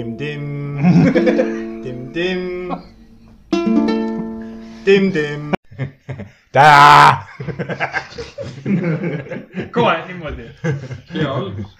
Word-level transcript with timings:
tim-tim, 0.00 0.78
tim-tim, 1.84 2.72
tim-tim. 4.84 5.52
kohe 9.72 10.06
niimoodi. 10.06 10.46
hea 11.12 11.34
algus. 11.34 11.76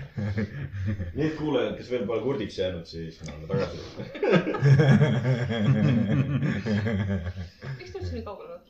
Need 1.16 1.32
kuulajad, 1.38 1.76
kes 1.80 1.90
veel 1.90 2.04
pole 2.06 2.22
kurdiks 2.26 2.58
jäänud, 2.60 2.84
siis 2.84 3.22
me 3.24 3.32
oleme 3.32 3.46
tagasi. 3.48 3.78
miks 7.78 7.90
te 7.90 7.98
üldse 7.98 8.12
nii 8.18 8.24
kaugel 8.28 8.52
olete? 8.52 8.68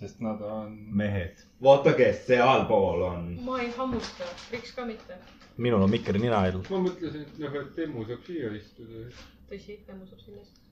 sest 0.00 0.20
nad 0.24 0.40
on. 0.44 0.76
mehed, 0.92 1.36
vaata, 1.64 1.96
kes 1.96 2.26
sealpool 2.28 3.00
on. 3.08 3.30
ma 3.48 3.62
ei 3.64 3.72
hammusta, 3.80 4.28
Riks 4.52 4.76
ka 4.76 4.84
mitte. 4.84 5.16
Minul 5.60 5.82
on 5.84 5.90
mikker 5.92 6.16
nina 6.18 6.38
all. 6.46 6.62
ma 6.70 6.78
mõtlesin, 6.86 7.26
et 7.26 7.38
noh, 7.42 7.56
et 7.60 7.78
Emmu 7.84 8.04
saab 8.08 8.24
siia 8.26 8.50
istuda. 8.56 9.02
tõsi, 9.50 9.76
Emmu 9.92 10.06
saab 10.08 10.22
sinna 10.24 10.40
istuda. 10.44 10.66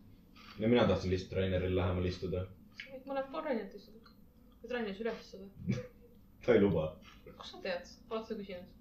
no 0.59 0.71
mina 0.73 0.87
tahtsin 0.89 1.13
lihtsalt 1.13 1.37
Raineril 1.39 1.77
lähemal 1.77 2.09
istuda. 2.09 2.47
mõned 3.07 3.31
pool 3.33 3.45
Rainit 3.45 3.75
istuda. 3.77 4.17
võid 4.63 4.75
Rainis 4.77 5.01
üles 5.05 5.23
istuda. 5.25 5.85
ta 6.47 6.57
ei 6.57 6.63
luba. 6.65 6.89
kust 7.37 7.55
sa 7.55 7.63
tead, 7.69 7.95
oled 8.11 8.27
sa 8.27 8.39
küsinud? 8.41 8.75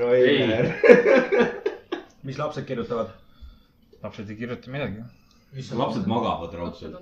Rainer. 0.00 0.70
mis 2.26 2.38
lapsed 2.38 2.66
kirjutavad? 2.66 3.12
lapsed 4.02 4.30
ei 4.30 4.36
kirjuta 4.36 4.70
midagi. 4.72 5.04
Lapsed 5.52 6.06
magavad 6.06 6.54
raudselt. 6.54 6.94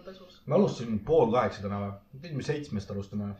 me 0.46 0.54
alustasime 0.54 0.98
pool 1.04 1.32
kaheksa 1.32 1.62
täna 1.62 1.78
või? 1.82 2.20
pidime 2.22 2.42
seitsmest 2.42 2.90
alustama. 2.90 3.34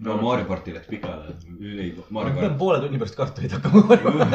no 0.00 0.16
Mario 0.22 0.44
party 0.48 0.74
läks 0.74 0.88
pikale. 0.90 1.34
ma 2.10 2.24
pean 2.34 2.56
poole 2.58 2.80
tunni 2.82 2.98
pärast 2.98 3.16
kartuleid 3.18 3.52
hakkama 3.58 3.82
korjama. 3.88 4.26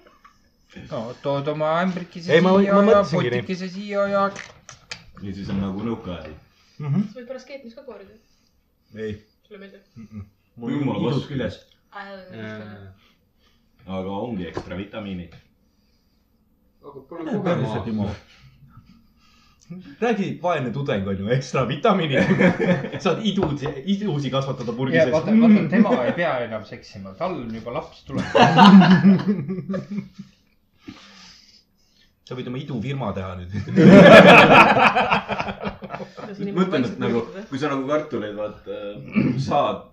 no 0.90 1.02
tood 1.22 1.48
oma 1.52 1.74
ämbrikese 1.82 2.32
Ei, 2.32 2.40
ma- 2.40 2.56
siia 2.58 2.72
ja 2.72 2.82
nii. 2.82 3.12
potikese 3.12 3.68
siia 3.68 4.06
ja. 4.08 4.24
ja 5.22 5.34
siis 5.34 5.50
on 5.52 5.60
nagu 5.60 5.84
nõukaajal. 5.90 6.34
sa 6.78 6.90
võid 7.18 7.28
pärast 7.28 7.48
keetmis 7.50 7.74
ka 7.76 7.84
koorida. 7.84 8.16
ei, 8.96 9.18
sulle 9.46 9.60
meeldib? 9.60 10.24
mul 10.56 10.72
on 10.72 10.78
Jumala 10.78 11.04
vastu. 11.10 11.28
küljes. 11.28 11.60
aga 13.86 14.10
ongi 14.24 14.48
ekstra 14.48 14.76
vitamiinid. 14.80 15.34
aga 16.80 17.00
pole 17.08 17.24
persse, 17.28 17.40
kogemus. 17.44 17.84
Timo. 17.84 18.08
räägi, 20.00 20.38
vaene 20.42 20.70
tudeng 20.74 21.06
on 21.08 21.18
ju, 21.18 21.28
ekstra 21.30 21.64
vitamiinid. 21.68 22.22
saad 23.04 23.20
idusi, 23.26 23.68
idusi 23.84 24.30
kasvatada 24.30 24.72
purgi 24.74 24.96
ja 24.96 25.04
sees. 25.06 25.14
vaata, 25.14 25.34
vaata, 25.40 25.68
tema 25.70 25.94
ei 26.04 26.12
pea 26.16 26.32
enam 26.46 26.64
seksima, 26.66 27.14
tal 27.18 27.36
on 27.38 27.54
juba 27.54 27.74
laps 27.78 28.04
tulemas. 28.08 28.34
sa 32.26 32.38
võid 32.38 32.50
oma 32.50 32.58
idufirma 32.62 33.12
teha 33.14 33.32
nüüd. 33.38 33.52
mõtlen, 36.58 36.82
et 36.86 36.98
nagu, 37.02 37.24
kui 37.50 37.58
sa 37.62 37.70
nagu 37.70 37.86
kartuleid 37.88 38.36
vaata 38.38 38.74
saad, 39.46 39.88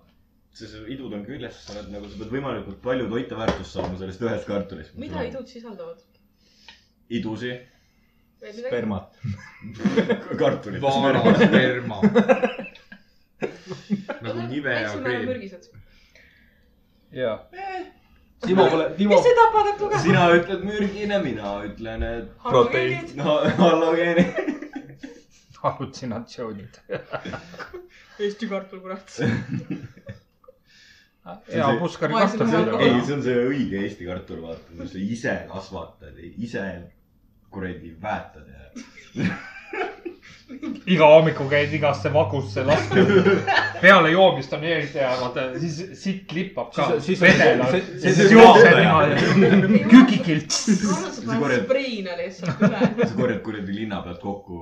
siis 0.58 0.74
idud 0.90 1.12
on 1.14 1.24
küljes, 1.26 1.56
sa 1.64 1.76
oled 1.76 1.88
nagu, 1.94 2.04
sa 2.10 2.16
pead 2.18 2.34
võimalikult 2.34 2.78
palju 2.82 3.06
toiteväärtust 3.14 3.78
saama 3.78 3.94
sellest 4.00 4.22
ühest 4.26 4.46
kartulist. 4.50 4.92
mida 4.98 5.26
idud 5.30 5.46
sisaldavad? 5.50 5.98
idusi? 7.08 7.52
Spermat. 8.52 9.12
kartulid. 10.40 10.80
vaarasperma. 10.82 12.00
nagu 14.24 14.40
nive 14.48 14.70
ja 14.72 14.80
väiksel 14.80 15.00
määral 15.00 15.04
kreem. 15.04 15.26
mürgised. 15.28 15.64
ja, 17.12 17.48
Timo 18.46 18.68
pole, 18.70 18.90
Timo 18.96 19.14
mis, 19.16 19.24
see 19.26 19.34
tapab 19.34 19.78
tugev? 19.80 19.98
sina 20.02 20.28
ütled 20.34 20.62
mürgine, 20.66 21.18
mina 21.22 21.52
ütlen, 21.66 22.02
et 22.06 22.28
Proteiin. 22.42 23.08
no 23.18 23.38
hallogeeni. 23.58 24.24
hallutsinatsioonid. 25.62 26.78
Eesti 28.22 28.48
kartul, 28.50 28.80
kurat. 28.82 29.18
ja 31.54 31.72
puskari 31.80 32.12
Vaesem 32.14 32.38
kartul 32.50 32.80
ei, 32.80 33.00
see 33.06 33.14
on 33.18 33.22
see 33.26 33.36
õige 33.50 33.76
Eesti 33.82 34.04
kartul, 34.08 34.40
vaata, 34.46 34.70
kus 34.78 34.90
sa 34.94 34.98
ise 35.02 35.34
kasvatad, 35.50 36.14
ise 36.38 36.62
kuradi 37.50 37.94
väetad 38.02 38.46
ja. 38.48 39.26
iga 40.88 41.06
hommiku 41.12 41.44
käid 41.50 41.72
igasse 41.76 42.10
vagusse 42.12 42.62
laskmas. 42.64 43.08
peale 43.82 44.10
joomist 44.10 44.52
on 44.56 44.64
eriti 44.64 44.98
hea, 44.98 45.10
vaata 45.20 45.44
siis 45.60 45.78
sitt 46.02 46.32
lippab 46.32 46.70
ka 46.74 46.86
et 50.38 50.50
sa 50.54 51.36
korjad- 51.40 51.64
spreina 51.66 52.16
lihtsalt 52.20 52.62
üle. 52.68 52.78
sa 53.10 53.14
korjad 53.18 53.42
kuradi 53.44 53.76
linna 53.80 54.00
pealt 54.06 54.20
kokku 54.22 54.60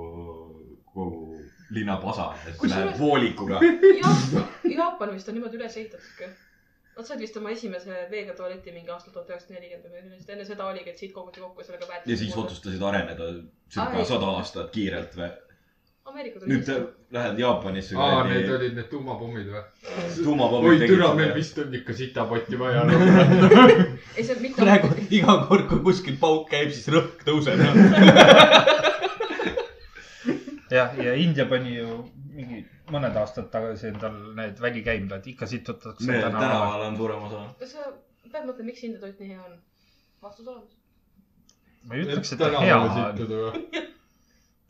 kogu 0.95 1.37
linna 1.71 1.97
pasa 2.03 2.23
ja 2.33 2.43
siis 2.45 2.57
Kusjuures- 2.61 2.85
lähed 2.87 2.99
voolikuga. 2.99 3.61
Jaapan, 3.63 4.45
Jaapan 4.77 5.15
vist 5.15 5.29
on 5.29 5.35
niimoodi 5.39 5.57
üles 5.61 5.77
ehitatudki. 5.77 6.25
Nad 6.97 7.05
said 7.05 7.21
vist 7.21 7.35
oma 7.37 7.51
esimese 7.53 7.97
veega 8.09 8.33
tualeti 8.37 8.73
mingi 8.73 8.89
aastal 8.89 9.13
tuhat 9.13 9.29
üheksasada 9.29 9.59
nelikümmend 9.59 9.93
või 9.93 10.05
millest, 10.07 10.31
enne 10.33 10.47
seda 10.49 10.65
oligi, 10.65 10.95
et 10.95 11.03
siit 11.03 11.11
koguti 11.13 11.43
kokku 11.43 11.61
ja 11.61 11.67
sellega 11.69 11.89
väetati. 11.91 12.13
ja 12.13 12.21
siis. 12.23 12.37
otsustasid 12.41 12.85
areneda 12.89 13.27
circa 13.75 14.05
sada 14.09 14.31
aastat 14.39 14.71
kiirelt 14.73 15.19
või? 15.19 15.29
Ameerika 16.07 16.41
tuli 16.41 16.55
nüüd 16.55 16.65
te 16.65 16.79
lähed 17.13 17.43
Jaapanisse. 17.43 17.99
aa, 18.01 18.23
need 18.31 18.49
olid 18.57 18.79
need 18.79 18.89
tuumapommid 18.89 19.53
või? 19.53 19.63
oi, 20.71 20.79
türa, 20.87 21.13
meil 21.19 21.35
vist 21.37 21.61
on 21.61 21.77
ikka 21.77 21.99
sitapotti 22.01 22.61
vaja. 22.65 22.87
ei, 24.17 24.25
see 24.25 24.41
mitte. 24.41 24.63
praegu 24.63 24.95
iga 25.21 25.37
kord, 25.51 25.69
kui 25.69 25.85
kuskil 25.91 26.17
pauk 26.23 26.49
käib, 26.55 26.73
siis 26.73 26.89
rõhk 26.97 27.29
tõuseb. 27.29 27.61
jah, 30.71 30.97
ja 30.99 31.15
India 31.15 31.47
pani 31.51 31.77
ju 31.77 32.01
mingi 32.37 32.65
mõned 32.93 33.17
aastad 33.19 33.49
tagasi 33.53 33.91
endal 33.91 34.17
need 34.37 34.61
välikäimlad 34.63 35.27
ikka 35.33 35.47
situtakse 35.51 36.07
me 36.07 36.21
tänavale. 36.21 36.45
tänaval 36.45 36.81
on 36.89 36.97
suurem 36.97 37.23
osa. 37.29 37.43
sa 37.67 37.93
pead 38.33 38.45
mõtlema, 38.49 38.67
miks 38.71 38.85
India 38.87 39.01
toit 39.01 39.21
nii 39.21 39.31
hea 39.35 39.43
on? 39.43 39.59
vastus 40.23 40.47
olemas. 40.47 40.73
ma 41.85 41.95
ei 41.95 42.07
ütleks, 42.07 42.33
et 42.33 42.39
ta 42.39 42.51
hea 42.61 42.79
on, 42.79 42.91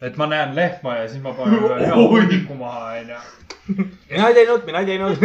et 0.09 0.17
ma 0.21 0.29
näen 0.33 0.55
lehma 0.57 0.97
ja 1.01 1.09
siis 1.09 1.23
ma 1.25 1.33
panen 1.37 1.65
ühe 1.65 1.81
hea 1.85 1.97
hunniku 1.97 2.55
maha, 2.61 2.87
onju. 3.01 3.21
mina 4.11 4.29
ei 4.29 4.39
teinud, 4.41 4.63
mina 4.69 4.79
ei 4.85 4.89
teinud. 4.93 5.17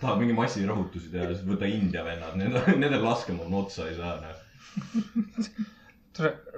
tahad 0.00 0.18
mingi 0.20 0.34
massirahutusi 0.36 1.08
teha, 1.12 1.30
siis 1.32 1.46
võta 1.48 1.68
India 1.70 2.04
vennad, 2.04 2.36
need, 2.40 2.52
nendel 2.76 3.04
laskemoon 3.04 3.54
otsa 3.64 3.88
ei 3.88 3.96
saa. 3.96 4.14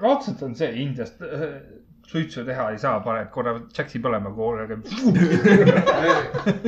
Raudselt 0.02 0.42
on 0.42 0.54
see 0.54 0.68
Indiast 0.82 1.20
äh, 1.22 1.60
suitsu 2.06 2.44
teha 2.46 2.70
ei 2.70 2.78
saa, 2.78 3.00
paned 3.04 3.30
korra 3.34 3.56
tšäksi 3.72 3.98
põlema 4.04 4.30
koorega. 4.36 4.76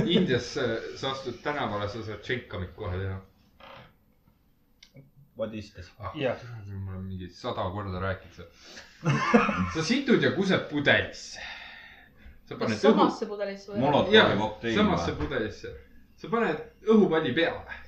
Indias 0.06 0.56
äh, 0.58 0.76
sa 0.98 1.12
astud 1.12 1.38
tänavale, 1.44 1.88
sa 1.88 2.02
saad 2.02 2.22
tšenkamit 2.24 2.74
kohe 2.76 2.98
teha. 2.98 3.18
What 5.38 5.54
is 5.54 5.70
this? 5.74 5.90
jah, 6.18 6.36
ma 6.66 6.92
olen 6.96 7.04
mingi 7.06 7.28
sada 7.30 7.68
korda 7.70 8.00
rääkinud 8.02 8.34
seda. 8.34 8.48
sa 9.74 9.82
situd 9.86 10.22
ja 10.22 10.32
kused 10.34 10.64
pudelisse. 10.70 11.38
sa 12.48 12.56
paned 12.58 12.74
õhu, 12.74 12.80
samasse 12.82 13.26
pudelisse 13.30 13.70
või? 13.70 13.82
Molot- 13.84 14.10
jah 14.12 14.32
Oli, 14.32 14.40
kokteil 14.40 14.74
samasse 14.80 15.14
pudelisse. 15.20 15.70
sa 16.18 16.30
paned 16.32 16.64
õhupalli 16.90 17.34
peale. 17.36 17.78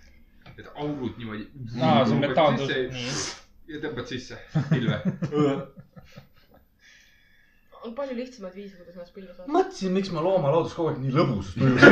et 0.58 0.66
aurud 0.76 1.18
niimoodi. 1.18 1.48
aa, 1.82 2.04
see 2.06 2.20
metaandus, 2.22 2.70
nii. 2.70 3.39
Ja 3.70 3.84
tõmbad 3.84 4.06
sisse 4.10 4.40
pilve. 4.70 4.96
on 7.84 7.94
palju 7.96 8.14
lihtsamaid 8.16 8.54
viise, 8.54 8.76
kuidas 8.76 8.94
ennast 8.96 9.14
pilve 9.14 9.32
saada. 9.32 9.52
mõtlesin, 9.52 9.92
miks 9.94 10.10
ma 10.12 10.20
loomaloodus 10.24 10.74
kogu 10.76 10.88
aeg 10.92 11.00
nii 11.00 11.12
lõbusust 11.16 11.54
tujun. 11.56 11.78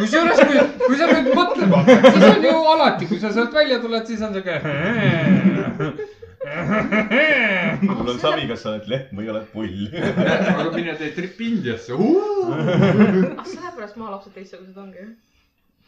kusjuures, 0.00 0.40
kui, 0.48 0.56
kui 0.86 0.96
sa 0.96 1.04
nüüd 1.10 1.28
mõtlema 1.36 1.78
siis 1.84 2.24
on 2.30 2.42
ju 2.46 2.54
alati, 2.74 3.04
kui 3.10 3.18
sa 3.20 3.28
sealt 3.34 3.52
välja 3.56 3.76
tuled, 3.82 4.04
siis 4.08 4.20
on 4.24 4.32
siuke. 4.36 4.56
mul 7.84 8.08
on 8.14 8.18
savi, 8.22 8.42
kas 8.48 8.60
sa 8.64 8.68
oled 8.72 8.86
lehm 8.90 9.12
või 9.20 9.26
oled 9.34 9.46
pull. 9.52 9.80
aga 9.92 10.68
mine 10.72 10.92
tee 11.00 11.10
trip 11.16 11.36
Indiasse. 11.44 11.92
sellepärast 11.96 13.96
maalapsed 14.00 14.32
teistsugused 14.38 14.78
ongi. 14.80 15.04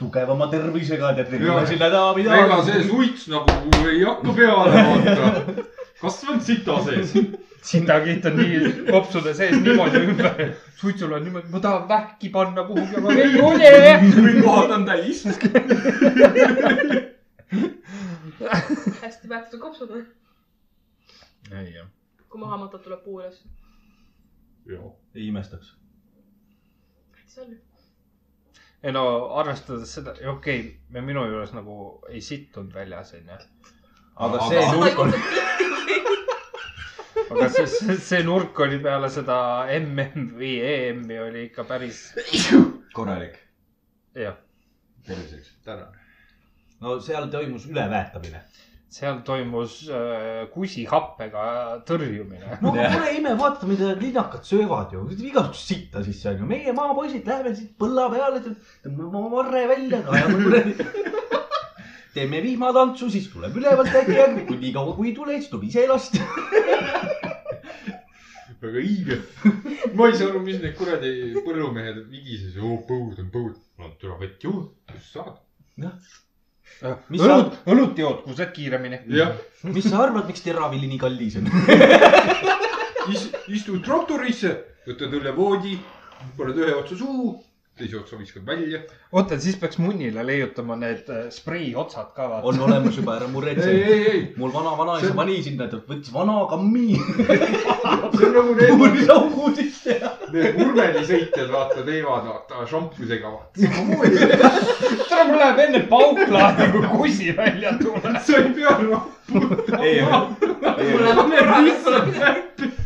Tugevama 0.03 0.49
tervisega, 0.51 1.15
tead, 1.17 1.31
Jaa. 1.31 1.39
regulaarsi 1.39 1.79
daami 1.81 2.27
ega 2.27 2.59
see 2.67 2.83
suits 2.89 3.29
nagu 3.33 3.87
ei 3.93 4.03
hakka 4.03 4.35
peale 4.39 4.83
vaata. 4.89 5.65
kasvanud 6.03 6.43
sita 6.49 6.79
sees. 6.87 7.15
sitakiht 7.71 8.27
on 8.31 8.37
nii 8.41 8.73
kopsude 8.91 9.35
sees 9.39 9.57
niimoodi 9.67 10.03
ümber. 10.09 10.55
suitsul 10.83 11.13
on 11.19 11.25
niimoodi, 11.27 11.49
ma 11.55 11.61
tahan 11.67 11.89
vähki 11.89 12.29
panna 12.37 12.63
kuhugi, 12.71 12.95
aga 13.01 13.09
ei 13.25 13.41
ole. 13.49 13.73
kõik 14.19 14.41
kohad 14.45 14.71
on 14.79 14.87
täis. 14.91 15.19
hästi 19.03 19.29
päästetud 19.29 19.61
kopsud 19.63 19.91
või? 19.97 20.05
ei 21.53 21.69
jah, 21.79 21.89
kui 22.29 22.41
maha 22.43 22.65
matad, 22.65 22.83
tuleb 22.87 23.05
puu 23.05 23.21
üles. 23.21 23.43
ei 25.15 25.29
imestaks. 25.29 25.77
on 27.43 27.53
ju. 27.53 27.72
Ei 28.83 28.93
no 28.95 29.03
arvestades 29.39 29.93
seda, 29.97 30.15
okei 30.33 30.33
okay,, 30.33 30.71
me 30.91 31.03
minu 31.07 31.23
juures 31.31 31.53
nagu 31.55 31.77
ei 32.11 32.21
sittunud 32.25 32.75
väljas, 32.75 33.13
onju. 33.19 33.39
aga 34.27 34.49
see 34.51 34.65
nurk 34.73 34.99
on, 35.05 35.15
aga 37.35 37.49
see, 37.55 37.67
see, 37.71 37.97
see 38.09 38.23
nurk 38.27 38.59
oli 38.67 38.81
peale 38.83 39.11
seda 39.13 39.39
MM 39.79 40.27
või 40.41 40.57
EM-i 40.73 41.21
oli 41.29 41.47
ikka 41.51 41.67
päris, 41.69 42.03
korralik. 42.97 43.39
jah. 44.19 44.37
terviseks. 45.07 45.55
tänan. 45.65 45.95
no 46.83 46.99
seal 47.01 47.31
toimus 47.31 47.71
üleväetamine. 47.71 48.43
Seal 48.93 49.23
toimus 49.25 49.79
äh, 49.89 50.45
kusihappega 50.53 51.45
tõrjumine. 51.89 52.59
no 52.61 52.73
aga 52.75 52.91
pole 52.93 53.13
ime, 53.17 53.35
vaata, 53.41 53.69
mida 53.71 53.95
linnakad 53.99 54.45
söövad 54.47 54.93
ju, 54.93 55.07
igasugust 55.17 55.71
sitta 55.73 56.03
sisse 56.05 56.35
onju. 56.35 56.49
meie 56.51 56.75
maapoisid 56.77 57.29
läheme 57.29 57.55
siit 57.57 57.73
põlla 57.81 58.09
peale, 58.13 58.43
tõmbame 58.85 59.23
oma 59.23 59.31
varre 59.39 59.65
välja, 59.73 60.03
kaevame 60.07 60.43
kuradi. 60.45 60.75
teeme 62.13 62.43
vihmatantsu, 62.45 63.09
siis 63.15 63.31
tuleb 63.33 63.57
ülevalt 63.57 63.95
äkki 64.03 64.19
ja 64.19 64.29
kui 64.45 64.59
nii 64.61 64.75
kaua 64.77 64.97
kui 64.99 65.13
ei 65.13 65.17
tule, 65.17 65.39
siis 65.39 65.49
tuleb 65.53 65.71
ise 65.71 65.87
lasta. 65.89 66.21
väga 68.63 68.83
õige. 68.83 69.17
ma 69.97 70.11
ei 70.11 70.19
saa 70.19 70.29
aru, 70.29 70.43
mis 70.45 70.61
need 70.63 70.77
kuradi 70.79 71.15
põllumehed 71.47 72.05
vigises, 72.13 72.61
oo 72.61 72.77
põud 72.89 73.17
on 73.25 73.33
põud. 73.33 73.57
no 73.81 73.89
tule 74.03 74.21
vett 74.21 74.45
juurde, 74.45 74.77
kust 74.93 75.17
saad. 75.17 75.41
Sa- 75.81 75.97
õlut, 76.83 77.57
õlut 77.67 77.99
jood, 77.99 78.23
kused 78.27 78.53
kiiremini. 78.57 79.03
jah, 79.19 79.35
mis 79.69 79.89
sa 79.89 80.03
arvad, 80.07 80.27
miks 80.31 80.45
teravili 80.45 80.91
nii 80.91 81.01
kallis 81.03 81.39
on? 81.41 81.51
istud 83.57 83.83
traktorisse, 83.85 84.53
võtad 84.87 85.15
õllevoodi, 85.19 85.79
paned 86.39 86.61
ühe 86.63 86.75
otsa 86.79 86.99
suhu, 86.99 87.37
teise 87.83 87.99
otsa 88.01 88.19
viskad 88.21 88.47
välja. 88.47 88.81
oota, 89.13 89.39
siis 89.43 89.57
peaks 89.61 89.79
munnile 89.83 90.25
leiutama 90.27 90.77
need 90.81 91.09
äh, 91.11 91.27
sprei 91.35 91.73
otsad 91.77 92.13
ka 92.17 92.29
vaata. 92.31 92.47
on 92.49 92.61
olemas 92.69 92.97
juba, 92.99 93.17
ära 93.19 93.27
ei, 93.29 93.33
muretse. 93.35 93.71
ei, 93.71 94.03
ei, 94.13 94.23
mul 94.37 94.53
vana 94.55 94.77
vanaisa 94.79 95.07
See 95.07 95.11
on- 95.13 95.17
pani 95.23 95.39
sinna, 95.43 95.69
ta 95.73 95.81
võttis 95.89 96.13
vana 96.15 96.39
kammi, 96.51 96.89
see 96.97 98.29
on 98.29 98.37
nagu 98.39 98.55
need, 98.61 98.77
puuris 98.79 99.13
augu 99.17 99.51
sisse 99.59 99.99
need 100.33 100.61
urmelisõitjad, 100.65 101.49
vaata, 101.53 101.83
teevad, 101.87 102.29
vaata, 102.31 102.63
šampusega, 102.71 103.33
vaata. 103.35 103.53
tule, 105.09 105.25
mul 105.29 105.39
läheb 105.43 105.61
enne 105.67 105.83
pauk 105.91 106.23
lahti, 106.33 106.71
kui 106.73 106.87
kusi 106.97 107.35
välja 107.37 107.75
tuleb. 107.83 108.17
sa 108.27 108.39
ei 108.41 108.53
pea 108.57 108.79
noh, 108.87 109.09
ei, 109.83 110.01
tuleb. 110.41 110.81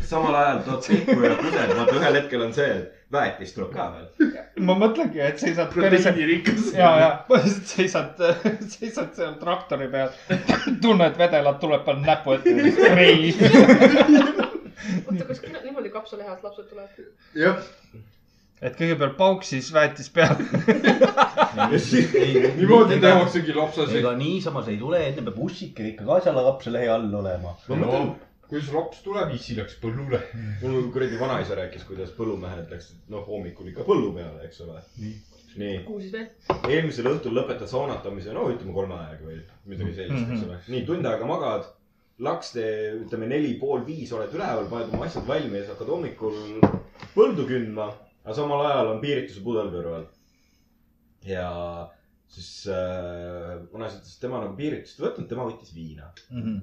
samal 0.07 0.35
ajal 0.35 0.61
tood 0.67 0.85
pihku 0.87 1.17
ja 1.23 1.33
kused, 1.39 1.73
vaata 1.77 1.97
ühel 1.99 2.15
hetkel 2.21 2.45
on 2.47 2.53
see, 2.55 2.69
et 2.77 2.96
väetist 3.11 3.55
tuleb 3.55 3.71
ka 3.71 3.85
veel. 3.93 4.33
ma 4.67 4.75
mõtlengi, 4.79 5.21
et 5.23 5.39
seisad 5.41 5.71
proteiinirikas. 5.73 6.71
ja, 6.75 6.89
ja 7.01 7.09
põhimõtteliselt 7.29 7.71
seisad, 7.75 8.19
seisad 8.73 9.13
seal 9.15 9.37
traktori 9.41 9.87
peal, 9.93 10.11
tunned 10.83 11.15
vedelat 11.19 11.61
tuleb, 11.63 11.85
paned 11.87 12.07
näpu 12.07 12.35
ette, 12.35 12.73
sprei. 12.75 13.31
oota, 15.05 15.23
kas 15.29 15.41
niimoodi 15.63 15.93
kapsalehe 15.93 16.35
alt 16.35 16.43
lapsed 16.43 16.67
tulevad? 16.67 17.01
jah, 17.37 17.63
et 18.59 18.75
kõigepealt 18.75 19.17
pauk, 19.19 19.47
siis 19.47 19.71
väetis 19.73 20.11
peale. 20.11 20.43
niimoodi. 22.59 22.99
tehaksegi 22.99 23.55
lapsasid. 23.55 24.01
ega 24.01 24.17
niisamas 24.19 24.67
ei 24.73 24.79
tule, 24.81 24.99
enne 25.11 25.23
peab 25.29 25.43
ussike 25.47 25.93
ikka 25.93 26.07
ka 26.11 26.23
seal 26.27 26.43
kapsalehe 26.51 26.91
all 26.91 27.21
olema. 27.23 27.55
no 27.71 28.07
kuidas 28.49 28.69
laps 28.73 29.01
tuleb, 29.05 29.31
issi 29.35 29.55
läks 29.57 29.77
põllule. 29.81 30.19
mul 30.61 30.91
kuradi 30.95 31.19
vanaisa 31.19 31.57
rääkis, 31.59 31.85
kuidas 31.87 32.13
põllumehed 32.17 32.71
läksid, 32.71 33.01
noh, 33.11 33.25
hommikul 33.27 33.71
ikka 33.71 33.85
põllu 33.87 34.13
peale, 34.15 34.43
eks 34.47 34.61
ole. 34.65 34.79
nii, 35.57 35.81
kuhu 35.87 36.03
siis 36.03 36.13
veel? 36.13 36.29
eelmisel 36.69 37.11
õhtul 37.11 37.35
lõpetad 37.37 37.69
saunatamise, 37.71 38.33
no 38.35 38.47
ütleme 38.53 38.75
kolme 38.75 38.97
aega 39.01 39.25
või 39.25 39.41
midagi 39.73 39.97
sellist, 39.99 40.31
eks 40.31 40.47
ole. 40.47 40.59
nii, 40.73 40.85
tund 40.87 41.09
aega 41.09 41.29
magad, 41.29 41.69
lakste, 42.23 42.65
ütleme 43.03 43.29
neli 43.29 43.55
pool 43.61 43.83
viis 43.87 44.13
oled 44.15 44.33
üleval, 44.33 44.69
paned 44.71 44.93
oma 44.95 45.07
asjad 45.09 45.27
valmis, 45.27 45.67
hakkad 45.71 45.91
hommikul 45.93 46.39
põldu 47.17 47.47
kündma, 47.49 47.91
aga 48.23 48.37
samal 48.37 48.65
ajal 48.65 48.93
on 48.95 49.03
piirituse 49.03 49.43
pudel 49.45 49.71
kõrval. 49.73 50.07
ja 51.27 51.47
siis 52.31 52.51
äh, 52.71 53.57
vanaisa 53.73 53.99
ütles, 53.99 54.15
et 54.15 54.21
tema 54.23 54.41
nagu 54.43 54.55
piiritust 54.57 54.99
ei 54.99 55.05
võtnud, 55.07 55.27
tema 55.29 55.47
võttis 55.47 55.73
viina. 55.75 56.09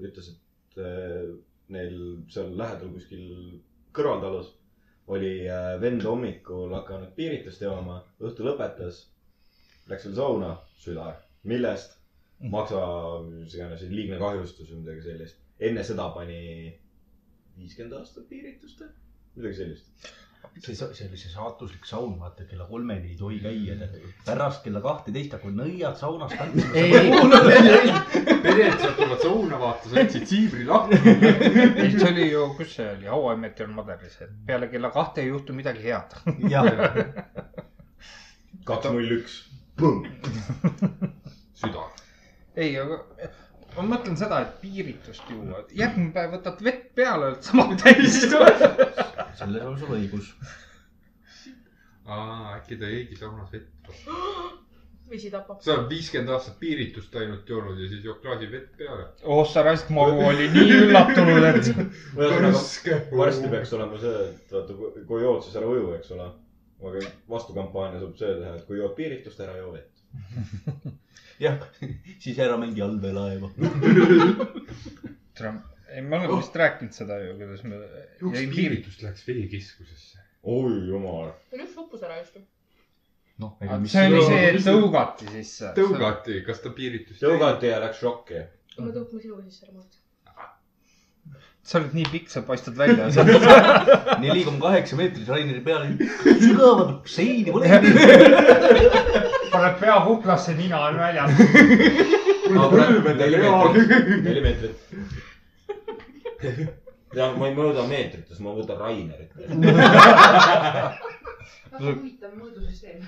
ütles, 0.08 0.32
et 0.34 0.80
äh, 0.80 1.34
neil 1.72 1.94
seal 2.32 2.50
lähedal 2.58 2.90
kuskil 2.92 3.24
kõrvaltalus 3.96 4.50
oli 5.14 5.30
äh, 5.48 5.74
vend 5.80 6.02
hommikul 6.04 6.72
hakanud 6.74 7.12
piiritust 7.16 7.62
jooma, 7.64 7.98
õhtu 8.24 8.46
lõpetas, 8.46 9.02
läks 9.90 10.06
veel 10.08 10.16
sauna, 10.16 10.50
süda, 10.80 11.10
millest, 11.50 11.98
maksa, 12.54 12.80
mis 13.28 13.54
iganes, 13.56 13.84
liigne 13.92 14.18
kahjustus 14.20 14.70
või 14.72 14.80
midagi 14.82 15.04
sellist. 15.08 15.40
enne 15.64 15.84
seda 15.86 16.08
pani 16.14 16.38
viiskümmend 17.58 17.94
aastat 18.00 18.26
piiritust, 18.30 18.80
midagi 19.36 19.58
sellist. 19.60 20.08
see, 20.60 20.74
see 20.74 21.06
oli 21.08 21.18
see 21.18 21.30
saatuslik 21.32 21.86
saun, 21.88 22.14
vaata 22.20 22.46
kella 22.48 22.66
kolmeni 22.68 23.10
ei 23.12 23.16
tohi 23.18 23.38
käia, 23.42 23.76
tead. 23.80 24.04
pärast 24.26 24.62
kella 24.64 24.82
kahteteist 24.84 25.36
hakkavad 25.36 25.58
nõiad 25.60 25.98
saunas 26.00 26.34
tantsima. 26.38 26.74
ei, 26.74 26.94
ei, 27.00 27.10
pered 28.44 28.78
sealt 28.80 28.96
tulevad 28.98 29.24
sauna, 29.24 29.60
vaata, 29.60 29.90
sa 29.90 30.02
jätsid 30.02 30.26
siibri 30.30 30.66
lahti. 30.68 31.00
ei, 31.04 31.90
see 31.96 32.10
oli 32.10 32.28
ju, 32.30 32.46
kus 32.58 32.76
see 32.78 32.88
oli, 32.96 33.10
How 33.10 33.30
I 33.32 33.40
Met 33.44 33.60
Your 33.62 33.72
Mother'is, 33.74 34.18
et 34.24 34.34
peale 34.46 34.70
kella 34.72 34.92
kahte 34.94 35.24
ei 35.24 35.32
juhtu 35.32 35.56
midagi 35.56 35.84
head. 35.86 36.18
jah, 36.52 36.70
kaks 38.68 38.90
null 38.90 39.16
üks. 39.18 39.40
süda. 41.60 41.88
ei, 42.56 42.76
aga 42.78 43.02
ma 43.76 43.86
mõtlen 43.94 44.18
seda, 44.18 44.40
et 44.44 44.58
piiritust 44.62 45.30
juua, 45.30 45.64
järgmine 45.74 46.12
päev 46.14 46.36
võtad 46.36 46.60
vett 46.64 46.90
peale, 46.98 47.32
oled 47.32 47.46
sama 47.46 47.68
täis. 47.80 48.20
selles 49.38 49.64
on 49.66 49.78
sul 49.80 49.96
õigus. 49.96 50.34
aa, 52.04 52.54
äkki 52.58 52.78
ta 52.80 52.90
jäigi 52.92 53.18
saunas 53.18 53.50
vett. 53.54 53.90
vesi 55.10 55.30
tapab. 55.30 55.60
sa 55.62 55.74
oled 55.74 55.90
viiskümmend 55.92 56.32
aastat 56.34 56.56
piiritust 56.60 57.16
ainult 57.20 57.48
joonud 57.48 57.80
ja 57.80 57.88
siis 57.90 58.04
jood 58.06 58.20
klaasi 58.22 58.48
vett 58.52 58.70
peale. 58.78 59.08
oh 59.22 59.42
sa 59.48 59.62
raisk, 59.66 59.90
ma 59.94 60.06
olin 60.30 60.54
nii 60.54 60.78
üllatunud, 60.78 61.48
et 61.50 61.68
ühesõnaga, 61.74 63.00
varsti 63.18 63.52
peaks 63.52 63.74
olema 63.78 64.00
see, 64.00 64.24
et 64.30 64.56
vaata, 64.56 64.78
kui 65.10 65.22
jood, 65.22 65.42
siis 65.46 65.60
ära 65.60 65.70
uju, 65.70 65.92
eks 65.98 66.14
ole. 66.16 66.30
aga 66.84 67.06
vastukampaania 67.30 68.00
saab 68.02 68.16
see 68.20 68.32
teha, 68.40 68.56
et 68.58 68.66
kui 68.68 68.80
jood 68.80 68.94
piiritust, 68.98 69.40
ära 69.44 69.56
joo 69.60 69.72
vett. 69.76 69.92
jah, 71.38 71.58
siis 72.22 72.38
ära 72.38 72.56
mängi 72.60 72.82
allveelaeva. 72.84 73.50
Tere, 75.34 75.52
ei, 75.90 76.02
me 76.02 76.18
oleme 76.18 76.38
vist 76.38 76.56
rääkinud 76.56 76.94
seda 76.94 77.18
ju, 77.22 77.36
kuidas 77.38 77.64
me 77.66 77.80
üks 78.22 78.44
piiritus 78.54 79.00
läks 79.02 79.26
veekeskusesse. 79.28 80.22
oi 80.54 80.74
jumal. 80.90 81.32
üks 81.56 81.74
uppus 81.80 82.04
ära 82.06 82.20
just 82.20 82.38
ju. 82.38 82.44
noh, 83.42 83.56
see 83.90 84.06
oli 84.10 84.22
see, 84.28 84.44
et 84.52 84.62
tõugati 84.68 85.30
sisse. 85.32 85.72
tõugati, 85.78 86.38
kas 86.46 86.62
ta 86.62 86.72
piiritus 86.76 87.22
tõugati 87.22 87.72
ja 87.72 87.82
läks 87.82 88.02
šokki. 88.04 88.46
me 88.78 88.90
tõukame 88.94 89.22
sinuga 89.26 89.42
sisse 89.48 89.66
ära 89.66 89.74
mõelda. 89.74 90.03
Sa 91.64 91.78
olid 91.80 91.94
nii 91.96 92.04
pikk, 92.12 92.28
sa 92.28 92.42
paistad 92.44 92.76
välja. 92.76 93.08
neli 94.20 94.44
koma 94.44 94.60
kaheksa 94.60 94.96
meetrit 95.00 95.28
Raineri 95.28 95.60
peale, 95.64 95.86
sügavalt 96.40 97.08
seini 97.08 97.52
pole. 97.52 97.68
paned 99.52 99.78
pea 99.80 99.96
kuklasse, 100.04 100.54
nina 100.58 100.82
on 100.90 100.98
väljas. 101.00 101.30
neli 103.16 103.38
meetrit, 103.40 104.24
neli 104.28 104.40
meetrit. 104.44 104.76
ja 107.16 107.32
ma 107.32 107.48
ei 107.48 107.56
mõõda 107.56 107.88
meetrites, 107.88 108.38
ma 108.44 108.52
võtan 108.58 108.78
Rainerit. 108.84 109.32
väga 111.72 111.80
huvitav 111.80 112.32
mõõdusüsteem. 112.36 113.00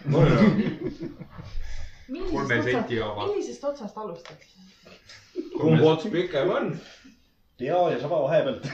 kolme 2.33 2.63
senti 2.63 3.01
oma. 3.05 3.29
millisest 3.29 3.65
otsast 3.69 3.97
alustad? 4.01 4.39
kumb 5.61 5.83
ots 5.85 6.09
pikem 6.09 6.49
on? 6.51 6.73
ja, 7.61 7.91
ja 7.91 8.01
sama 8.01 8.23
vahepealt. 8.23 8.65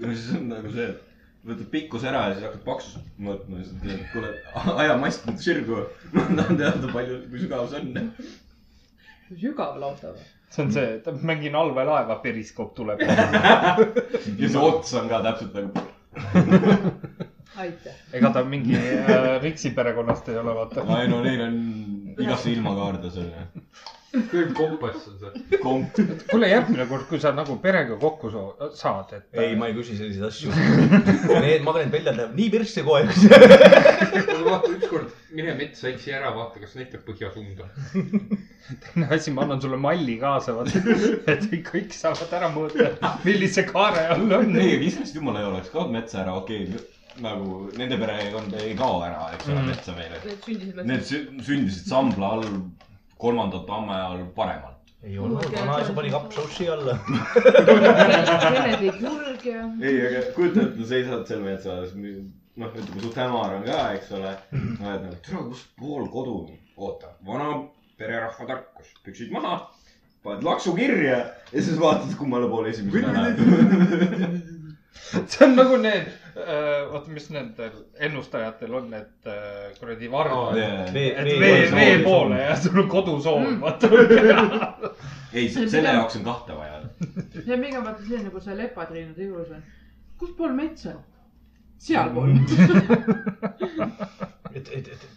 no 0.00 0.14
siis 0.14 0.36
on 0.36 0.48
nagu 0.48 0.70
see, 0.72 0.88
et 0.88 1.00
võtad 1.46 1.68
pikkuse 1.72 2.08
ära 2.10 2.22
ja 2.28 2.36
siis 2.36 2.46
hakkad 2.46 2.64
paksust 2.66 2.98
mõõtma 3.22 3.60
ja 3.60 3.66
siis 3.66 3.76
ütled, 3.78 3.98
et 4.00 4.12
kuule, 4.14 4.30
aja 4.84 4.96
mast 5.00 5.26
nüüd 5.28 5.42
sirgu. 5.42 5.82
ma 6.14 6.26
tahan 6.38 6.60
teada, 6.60 6.92
palju, 6.94 7.18
kui 7.30 7.42
sügav 7.42 7.68
see 7.72 7.82
on. 7.82 7.88
sügav 9.42 9.76
lausa 9.82 10.14
või? 10.14 10.28
see 10.52 10.64
on 10.64 10.72
see, 10.74 10.88
et 10.98 11.24
mängin 11.24 11.56
allveelaeva, 11.58 12.18
periskoop 12.24 12.74
tuleb. 12.78 13.04
ja 13.04 14.48
see 14.48 14.60
ots 14.60 14.94
on 14.96 15.12
ka 15.12 15.22
täpselt 15.28 15.52
nagu. 15.60 15.72
aitäh. 17.62 17.96
ega 18.16 18.32
ta 18.32 18.44
mingi 18.48 18.76
äh, 18.78 19.42
Riksi 19.44 19.70
perekonnast 19.76 20.28
ei 20.32 20.40
ole, 20.40 20.56
vaata. 20.56 20.86
ei 21.02 21.08
no 21.12 21.20
neil 21.24 21.44
on 21.50 21.58
igasse 22.18 22.52
ilmakaarde 22.52 23.10
seal. 23.14 23.32
küll 24.28 24.50
kompass 24.52 25.06
on 25.08 25.14
see. 25.20 25.58
komp. 25.62 25.96
kuule, 26.28 26.50
järgmine 26.50 26.84
kord, 26.90 27.06
kui 27.08 27.20
sa 27.20 27.32
nagu 27.32 27.56
perega 27.62 27.96
kokku 28.00 28.28
saad, 28.32 29.14
et. 29.16 29.26
ei, 29.32 29.56
ma 29.56 29.70
ei 29.70 29.76
küsi 29.78 29.96
selliseid 29.96 30.28
asju. 30.28 30.52
Need 31.46 31.64
magneid 31.64 31.92
välja 31.94 32.12
läheb 32.18 32.36
nii 32.36 32.50
persse 32.52 32.84
kohe. 32.84 33.06
vaata 33.08 34.72
ükskord 34.74 35.12
mine 35.32 35.54
metsa, 35.56 35.88
eksi 35.88 36.12
ära, 36.12 36.32
vaata, 36.36 36.60
kas 36.62 36.74
näitab 36.76 37.04
põhjasuunda. 37.06 37.68
teine 38.84 39.08
asi, 39.16 39.32
ma 39.34 39.46
annan 39.46 39.62
sulle 39.64 39.78
malli 39.80 40.18
kaasa, 40.20 40.56
vaata, 40.58 40.82
et 41.32 41.46
kõik 41.68 41.94
saavad 41.96 42.36
ära 42.38 42.50
mõõta, 42.52 43.14
millise 43.24 43.64
kaare 43.68 44.08
all 44.14 44.40
on. 44.42 44.52
ei, 44.56 44.76
aga 44.76 44.90
iseenesest 44.90 45.16
jumala 45.18 45.42
ei 45.42 45.48
oleks, 45.48 45.72
kaod 45.72 45.92
metsa 45.94 46.20
ära, 46.26 46.36
okei 46.42 46.66
okay.. 46.68 46.91
Nagu 47.20 47.68
nende 47.76 47.96
perekond 48.00 48.54
ei 48.60 48.74
kao 48.78 49.02
ära, 49.04 49.30
eks 49.34 49.48
ole, 49.48 49.58
Mhm. 49.60 49.66
metsa 49.68 49.92
meile. 49.96 50.20
Need 50.24 50.42
sündisid 50.46 50.84
Need 50.86 51.02
sündisid 51.46 51.88
Sambla 51.88 52.26
all, 52.38 52.44
kolmandat 53.18 53.68
amme 53.70 53.94
all 53.94 54.24
paremalt. 54.36 54.78
ei 55.04 55.18
olnud, 55.18 55.44
vanaisa 55.52 55.92
pani 55.92 56.10
alla. 56.68 56.94
Tõi 57.72 58.92
kurg 59.00 59.44
ja. 59.46 59.64
ei, 59.82 59.96
aga 60.06 60.22
kujuta 60.36 60.62
ette, 60.68 60.86
seisad 60.86 61.26
seal 61.26 61.42
metsas, 61.42 61.94
noh, 61.96 62.70
ütleme 62.78 63.02
suht 63.02 63.16
hämar 63.18 63.56
on 63.58 63.64
ka, 63.66 63.78
eks 63.96 64.12
ole. 64.16 64.32
oled 64.52 65.02
nagu, 65.08 65.16
tere, 65.26 65.42
kus 65.50 65.64
pool 65.78 66.06
kodu, 66.12 66.36
oota, 66.76 67.12
vana 67.26 67.48
pererahva 67.98 68.46
tarkus, 68.46 68.92
püksid 69.04 69.30
maha, 69.34 69.56
paned 70.22 70.44
laksu 70.46 70.74
kirja 70.78 71.18
ja 71.52 71.60
siis 71.60 71.78
vaatad, 71.82 72.14
kummale 72.18 72.48
poole 72.48 72.70
esimesena 72.70 73.12
läheb. 73.12 73.38
see 75.30 75.44
on 75.46 75.54
nagu 75.56 75.76
need, 75.80 76.08
oota, 76.36 77.10
mis 77.12 77.28
nendel 77.32 77.78
ennustajatel 78.08 78.74
on, 78.78 78.90
et 78.96 79.30
äh, 79.30 79.70
kuradi 79.78 80.10
varvad. 80.10 80.58
et 80.58 80.92
vee, 80.94 81.70
vee 81.74 81.94
poole 82.04 82.40
ja 82.40 82.56
sul 82.56 82.82
on 82.84 82.88
kodusool, 82.92 83.46
vaata. 83.60 83.90
ei, 85.36 85.48
selle 85.52 85.88
jaoks 85.88 86.18
on 86.20 86.26
kahte 86.28 86.58
vaja. 86.58 86.82
see 87.44 87.54
on 87.54 87.64
pigem 87.64 87.84
vaata 87.84 88.02
selline, 88.02 88.28
nagu 88.28 88.44
see 88.44 88.58
lepatriinude 88.58 89.30
juures 89.30 89.56
on. 89.56 89.64
kus 90.20 90.36
pool 90.38 90.54
metsa? 90.56 90.98
sealpool. 91.82 92.36
et, 94.54 94.68
et, 94.68 94.88
et 94.94 95.08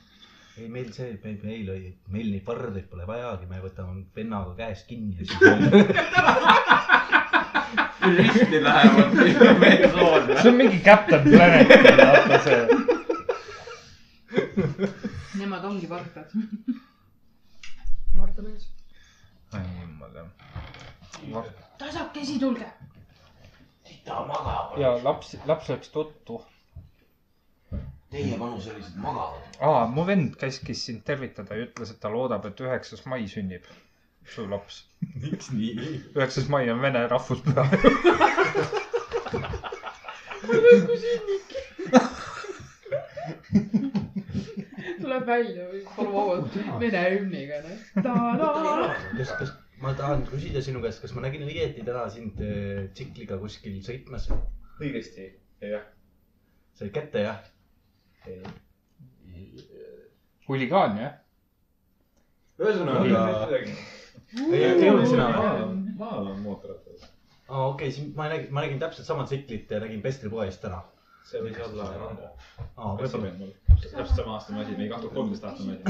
ei, 0.58 0.70
meil 0.72 0.90
see, 0.96 1.20
meil, 1.24 1.38
meil 1.44 1.70
oli, 1.76 1.92
meil 2.14 2.32
neid 2.32 2.46
varreid 2.48 2.88
pole 2.90 3.06
vajagi, 3.08 3.46
me 3.50 3.60
võtame 3.62 4.06
vennaga 4.16 4.56
käest 4.58 4.88
kinni 4.90 5.14
ja 5.20 5.26
siis. 5.30 5.40
Risti 8.18 8.64
lähevad 8.64 9.12
sool. 9.92 10.28
see 10.42 10.50
on 10.50 10.56
mingi 10.58 10.80
Captain 10.86 11.22
Planet, 11.24 11.68
vaata 11.98 12.40
see. 12.44 12.68
Nemad 15.40 15.64
ongi 15.64 15.90
varkad. 15.90 16.34
Marta 18.16 18.42
mees. 18.42 18.68
ei, 19.54 19.86
ma 20.00 20.08
tean. 20.14 20.32
tasakesi 21.78 22.40
tulge. 22.40 22.68
ta 24.06 24.26
magab. 24.26 24.78
ja 24.80 24.98
laps, 25.04 25.38
laps 25.46 25.70
läks 25.70 25.90
tuttu. 25.90 26.44
Teie 28.12 28.40
vanuselised 28.40 28.96
magavad. 29.02 29.42
aa, 29.60 29.88
mu 29.88 30.06
vend 30.08 30.36
käskis 30.40 30.86
sind 30.86 31.04
tervitada 31.06 31.56
ja 31.56 31.66
ütles, 31.68 31.92
et 31.92 32.00
ta 32.00 32.12
loodab, 32.12 32.46
et 32.46 32.60
üheksas 32.62 33.06
mai 33.06 33.28
sünnib 33.28 33.66
su 34.34 34.48
laps. 34.50 34.84
miks 35.22 35.52
nii? 35.54 36.02
üheksas 36.16 36.48
mai 36.50 36.70
on 36.74 36.82
vene 36.82 37.08
rahvuspüha. 37.12 37.64
tuleb 45.02 45.28
välja, 45.28 45.68
pole 45.96 46.10
vabalt 46.14 46.58
vene 46.82 47.04
hümniga, 47.16 47.62
noh. 47.66 47.78
kas, 49.18 49.32
kas 49.40 49.54
ma 49.82 49.94
tahan 49.98 50.26
küsida 50.30 50.62
sinu 50.66 50.82
käest, 50.84 51.02
kas 51.04 51.14
ma 51.16 51.26
nägin 51.26 51.46
õieti 51.48 51.86
täna 51.86 52.06
sind 52.14 52.42
äh, 52.44 52.86
tsikliga 52.98 53.38
kuskil 53.42 53.78
sõitmas? 53.86 54.30
õigesti, 54.82 55.30
jah. 55.64 55.86
sai 56.80 56.90
kätte 56.96 57.26
jah? 57.28 57.44
huligaan, 60.50 60.98
jah? 61.02 61.14
ühesõnaga, 62.62 63.60
ei, 64.52 64.64
ei 64.64 64.90
olnud 64.90 65.08
sina 65.10 65.30
või? 65.34 65.86
maal 65.98 66.28
on 66.28 66.40
mootorrattad. 66.40 67.08
aa, 67.48 67.68
okei, 67.68 67.92
siis 67.92 68.16
ma 68.16 68.28
nägin, 68.32 68.52
ma 68.54 68.66
nägin 68.66 68.80
täpselt 68.80 69.08
sama 69.08 69.24
tsiklit, 69.30 69.70
nägin 69.82 70.02
Pestri 70.02 70.30
poes 70.30 70.58
täna. 70.62 70.82
see 71.26 71.42
võis 71.42 71.60
olla 71.66 71.90
Rando. 71.98 72.32
aa, 72.78 72.96
võib-olla. 73.00 73.52
täpselt 73.82 74.16
sama 74.16 74.38
aasta 74.38 74.54
masin, 74.54 74.78
mingi 74.78 74.92
kaks 74.94 75.06
tuhat 75.06 75.16
kolmteist 75.20 75.48
aasta 75.50 75.64
masin. 75.64 75.82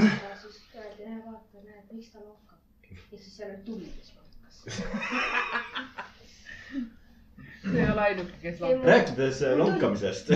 siis 0.42 0.62
öeldi, 0.74 1.08
näe 1.08 1.22
vaata, 1.26 1.64
näed, 1.64 1.90
miks 1.92 2.12
ta 2.12 2.18
lonkab. 2.20 2.60
ja 3.12 3.18
siis 3.18 3.36
seal 3.36 3.50
oli 3.50 3.62
tuli, 3.70 3.92
kes 3.98 4.14
lonkas. 4.16 4.54
see 7.66 7.82
ei 7.82 7.90
ole 7.92 8.00
ainuke, 8.00 8.40
kes 8.42 8.60
lahti. 8.60 8.86
rääkides 8.86 9.42
äh, 9.42 9.58
lonkamisest. 9.58 10.34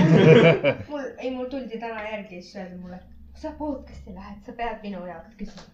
mul, 0.89 1.11
ei 1.19 1.31
mul 1.35 1.51
tuldi 1.53 1.79
täna 1.79 2.07
järgi 2.11 2.41
ja 2.41 2.43
siis 2.43 2.57
öeldi 2.57 2.79
mulle, 2.85 3.03
sa 3.35 3.53
podcast'i 3.59 4.15
lähed, 4.15 4.41
sa 4.47 4.53
pead 4.53 4.83
minu 4.83 5.05
jaoks 5.07 5.37
küsima. 5.37 5.69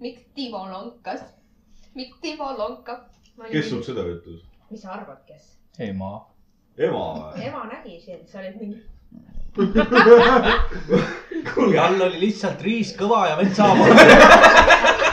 miks 0.00 0.28
Timo 0.34 0.68
lonkas? 0.70 1.24
Miks 1.94 2.18
Timo 2.22 2.52
lonkab? 2.58 3.00
kes 3.50 3.68
sul? 3.70 3.82
seda 3.86 4.02
ütles? 4.08 4.40
mis 4.70 4.82
sa 4.82 4.88
arvad, 4.98 5.20
kes? 5.28 5.42
ema. 5.78 6.12
ema 6.78 7.04
või? 7.14 7.32
ema 7.48 7.60
nägi 7.70 8.00
sind, 8.04 8.24
sa 8.30 8.38
olid 8.42 8.56
mingi. 8.60 8.80
kuulge, 11.54 11.78
all 11.78 12.00
oli 12.08 12.18
lihtsalt 12.24 12.60
Riis 12.66 12.90
Kõva 12.98 13.20
ja 13.30 13.34
Vent 13.38 13.54
Saama. 13.54 13.84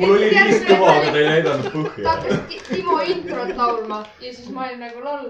mul 0.00 0.10
oli 0.16 0.28
viis 0.32 0.62
kõva, 0.68 0.88
aga 0.96 1.08
ta 1.12 1.18
ei 1.20 1.26
näidanud 1.28 1.64
ta 1.66 1.70
põhja. 1.76 2.04
hakkas 2.10 2.38
Ti- 2.50 2.60
Timo 2.70 2.96
introt 3.14 3.50
laulma 3.56 3.98
ja 4.20 4.30
siis 4.34 4.48
ma 4.54 4.60
olin 4.68 4.80
nagu 4.84 4.98
loll. 5.04 5.26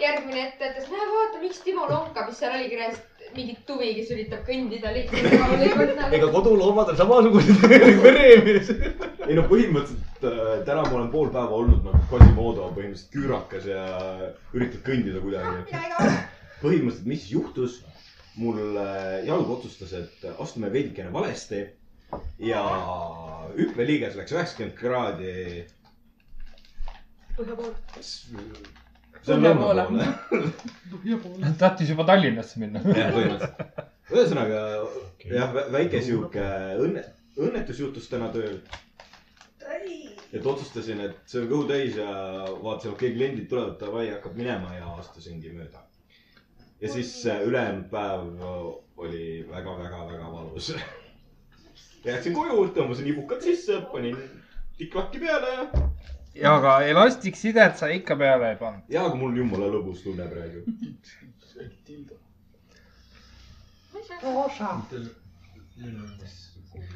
Järgmine 0.00 0.42
ette 0.48 0.70
ütles, 0.70 0.88
näe 0.92 1.06
vaata, 1.10 1.40
miks 1.42 1.60
Timo 1.64 1.86
lonkab, 1.90 2.30
siis 2.30 2.42
seal 2.42 2.56
oli 2.58 2.68
kirjas 2.72 2.98
mingi 3.36 3.56
tuvi, 3.68 3.90
kes 3.98 4.10
üritab 4.14 4.44
kõndida 4.46 4.92
lihtsalt. 4.94 6.12
ega 6.18 6.28
koduloomad 6.32 6.92
on 6.92 6.98
samasugused 7.00 7.64
veremees. 8.06 8.70
ei 9.26 9.36
no 9.38 9.46
põhimõtteliselt 9.50 10.26
äh, 10.30 10.52
täna 10.68 10.84
ma 10.86 10.98
olen 11.00 11.10
pool 11.12 11.32
päeva 11.34 11.58
olnud 11.60 11.84
nagu 11.86 12.00
Quasimodo 12.10 12.70
põhimõtteliselt 12.76 13.12
küürakas 13.16 13.68
ja 13.70 13.82
üritad 14.56 14.84
kõndida 14.86 15.22
kuidagi. 15.24 15.80
põhimõtteliselt, 16.62 17.10
mis 17.12 17.28
juhtus? 17.32 17.82
mul 18.36 18.76
äh, 18.76 19.24
jalg 19.24 19.48
otsustas, 19.48 19.94
et 19.96 20.24
astume 20.36 20.68
veidikene 20.72 21.08
valesti 21.12 21.62
ja 22.44 22.62
hüppeliiges 23.56 24.18
läks 24.18 24.36
üheksakümmend 24.36 24.76
kraadi. 24.76 25.64
põhja 27.38 27.56
pool. 27.56 27.72
See 29.24 29.34
on 29.36 29.44
lõuna 29.44 29.84
poole. 29.88 31.52
tahtis 31.58 31.90
juba 31.92 32.04
Tallinnasse 32.08 32.60
minna. 32.62 32.82
jah, 32.84 33.12
põhimõtteliselt. 33.14 33.84
ühesõnaga 34.12 34.60
jah, 35.30 35.54
väike 35.74 36.02
sihuke 36.04 36.44
õnne, 36.84 37.04
õnnetus 37.40 37.80
juhtus 37.82 38.08
täna 38.12 38.28
tööl. 38.34 38.58
et 40.36 40.46
otsustasin, 40.46 41.00
et 41.00 41.18
söön 41.30 41.48
kõhu 41.50 41.66
täis 41.68 41.96
ja 41.96 42.08
vaatasin, 42.62 42.92
okei, 42.92 43.12
kliendid 43.14 43.48
tulevad, 43.50 43.76
davai, 43.80 44.08
hakkab 44.12 44.36
minema 44.36 44.74
ja 44.76 44.92
astusingi 45.00 45.52
mööda. 45.54 45.82
ja 46.80 46.88
siis 46.92 47.12
ülejäänud 47.26 47.88
päev 47.90 48.44
oli 48.96 49.44
väga-väga-väga 49.50 50.32
valus. 50.32 50.72
Läksin 52.06 52.34
koju, 52.36 52.68
tõmbasin 52.76 53.08
ibukad 53.10 53.42
sisse, 53.42 53.80
panin 53.92 54.16
tikk-lakki 54.78 55.18
peale 55.22 55.48
ja, 55.56 55.64
ja 56.42 56.54
aga 56.56 56.80
elastiksidet 56.84 57.78
sa 57.78 57.88
ikka 57.92 58.16
peale 58.16 58.50
ei 58.50 58.56
pannud. 58.56 58.82
ja 58.88 59.04
aga 59.06 59.14
mul 59.14 59.30
on 59.30 59.36
jumala 59.36 59.68
lõbus 59.72 60.02
tunne 60.04 60.26
praegu. 60.28 60.64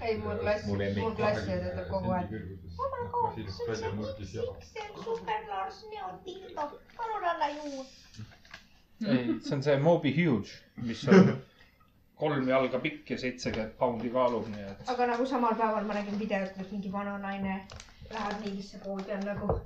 ei, 0.03 0.17
mul 0.19 0.39
klass, 0.43 0.67
mul 0.67 1.15
klassiõde 1.17 1.73
ütleb 1.73 1.89
kogu 1.91 2.13
aeg. 2.17 2.29
super 5.05 5.47
Lars 5.49 5.85
Neotildo, 5.93 6.67
palun 6.97 7.29
anna 7.35 7.53
juurde. 7.57 7.85
ei, 9.07 9.39
see 9.45 9.55
on 9.57 9.63
see 9.63 9.79
Moby 9.79 10.13
Huge, 10.17 10.59
mis 10.77 11.07
on 11.09 11.37
kolm 12.21 12.49
jalga 12.49 12.79
pikk 12.81 13.15
ja 13.15 13.19
seitsekümmend 13.19 13.79
poundi 13.79 14.11
kaalub, 14.13 14.49
nii 14.53 14.67
et. 14.73 14.83
aga 14.95 15.07
nagu 15.15 15.27
samal 15.27 15.57
päeval 15.57 15.89
ma 15.89 15.97
nägin 15.97 16.19
videot, 16.21 16.59
et 16.61 16.73
mingi 16.73 16.93
vana 16.93 17.17
naine 17.19 17.63
läheb 18.11 18.45
mingisse 18.45 18.79
poodi 18.85 19.13
on 19.15 19.27
nagu. 19.27 19.61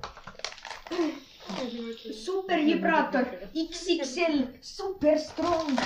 super 2.23 2.65
vibraator 2.65 3.25
XXL 3.53 4.41
super 4.61 5.19
strong. 5.19 5.79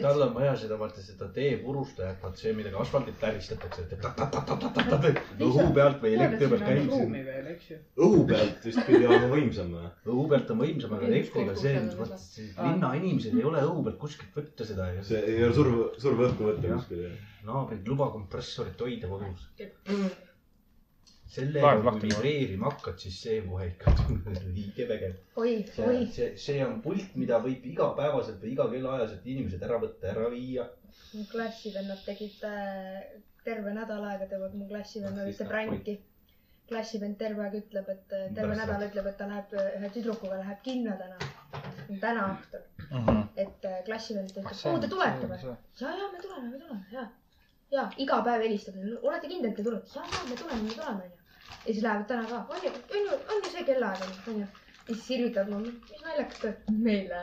tal 0.00 0.22
on 0.22 0.32
vaja 0.34 0.54
seda, 0.58 0.76
vaata 0.78 1.02
seda 1.02 1.28
teepurustajat, 1.34 2.18
vaata 2.22 2.38
see, 2.42 2.52
millega 2.54 2.78
asfaldit 2.82 3.18
täristatakse, 3.22 3.84
et 3.86 5.42
õhu 5.46 5.66
pealt 5.74 6.00
või 6.02 6.14
elektri 6.16 6.48
pealt 6.50 6.64
käib 6.66 6.90
õhu 8.06 8.24
pealt 8.30 8.66
vist 8.66 8.82
pidi 8.86 9.06
olema 9.06 9.28
võimsam 9.34 9.70
või? 9.76 9.90
õhu 10.14 10.24
pealt 10.32 10.50
on 10.54 10.62
võimsam, 10.64 10.96
aga 10.98 11.10
elektriga 11.10 11.54
see 11.62 11.84
vaat 12.00 12.16
see 12.24 12.48
linnainimesed 12.58 13.38
ei 13.38 13.46
ole 13.52 13.62
õhu 13.68 13.84
pealt 13.86 14.00
kuskilt 14.02 14.40
võtta 14.40 14.66
seda 14.72 14.90
ja 14.96 15.06
see 15.06 15.22
ei 15.36 15.44
ole 15.46 15.54
surv, 15.58 15.78
surv 16.02 16.26
õhku 16.30 16.50
võtta 16.50 16.74
kuskil. 16.74 17.06
naabrid 17.46 17.94
luba 17.94 18.10
kompressorit 18.16 18.82
hoida 18.86 19.14
kodus. 19.14 19.46
Sellega, 21.30 21.78
kui 21.86 22.08
vibreerima 22.08 22.70
hakkad, 22.72 22.96
siis 22.98 23.16
see 23.22 23.38
kohe 23.46 23.68
ikka 23.70 23.92
õige 24.50 24.86
vägev. 24.88 25.18
oi, 25.38 25.52
see 25.70 25.86
oi,, 25.86 26.04
see, 26.16 26.30
see 26.44 26.62
on 26.64 26.80
pult, 26.82 27.14
mida 27.22 27.38
võib 27.44 27.66
igapäevaselt 27.70 28.42
või 28.42 28.54
iga 28.56 28.66
kellaajaselt 28.72 29.28
inimesed 29.34 29.62
ära 29.66 29.78
võtta, 29.84 30.10
ära 30.10 30.30
viia. 30.32 30.66
mu 31.14 31.26
klassivennad 31.30 32.02
tegid 32.06 32.42
äh, 32.48 33.20
terve 33.46 33.74
nädal 33.76 34.06
aega 34.10 34.26
teevad 34.32 34.56
mu 34.58 34.66
klassivennad 34.72 35.30
ühte 35.30 35.46
pränki. 35.52 36.00
klassivend 36.70 37.16
terve 37.18 37.42
aeg 37.46 37.54
ütleb, 37.60 37.88
et 37.94 38.12
äh, 38.14 38.26
terve 38.34 38.50
Pärast 38.52 38.60
nädal 38.64 38.84
ütleb, 38.88 39.06
et 39.10 39.16
ta 39.18 39.30
läheb 39.30 39.54
äh, 39.58 39.70
ühe 39.78 39.88
tüdrukuga 39.94 40.42
läheb 40.42 40.60
kinno 40.66 40.98
täna. 40.98 41.30
täna 42.02 42.26
õhtul, 42.34 42.66
et 43.44 43.70
äh, 43.70 43.80
klassivend 43.86 44.34
ütleb, 44.34 44.50
oo 44.70 44.82
te 44.82 44.90
tulete 44.90 45.30
või? 45.30 45.40
ja, 45.46 45.94
ja 46.02 46.10
me 46.12 46.26
tuleme, 46.26 46.50
me 46.50 46.60
tuleme 46.66 46.94
ja, 46.98 47.08
ja 47.74 47.88
iga 48.02 48.20
päev 48.26 48.46
helistab, 48.46 48.82
olete 49.00 49.30
kindel, 49.30 49.50
et 49.50 49.58
te 49.62 49.66
tulete? 49.70 49.96
ja, 49.96 50.06
ja 50.18 50.28
me 50.28 50.42
tuleme, 50.42 50.62
me 50.68 50.76
tuleme 50.76 51.08
onju. 51.08 51.19
Ja 51.66 51.72
siis 51.72 51.82
lähevad 51.82 52.06
täna 52.08 52.24
ka, 52.28 52.46
on 52.48 52.64
ju, 52.64 52.70
on 52.70 53.06
ju, 53.06 53.20
on 53.34 53.44
ju 53.44 53.50
see 53.52 53.64
kellaaeg 53.64 54.02
on 54.02 54.14
ju, 54.14 54.32
onju. 54.32 54.46
ja 54.88 54.94
siis 54.94 55.06
sirvitavad 55.06 55.52
mulle, 55.52 55.72
mis 55.72 56.02
naljakas 56.06 56.44
olete, 56.44 56.72
meile. 56.88 57.20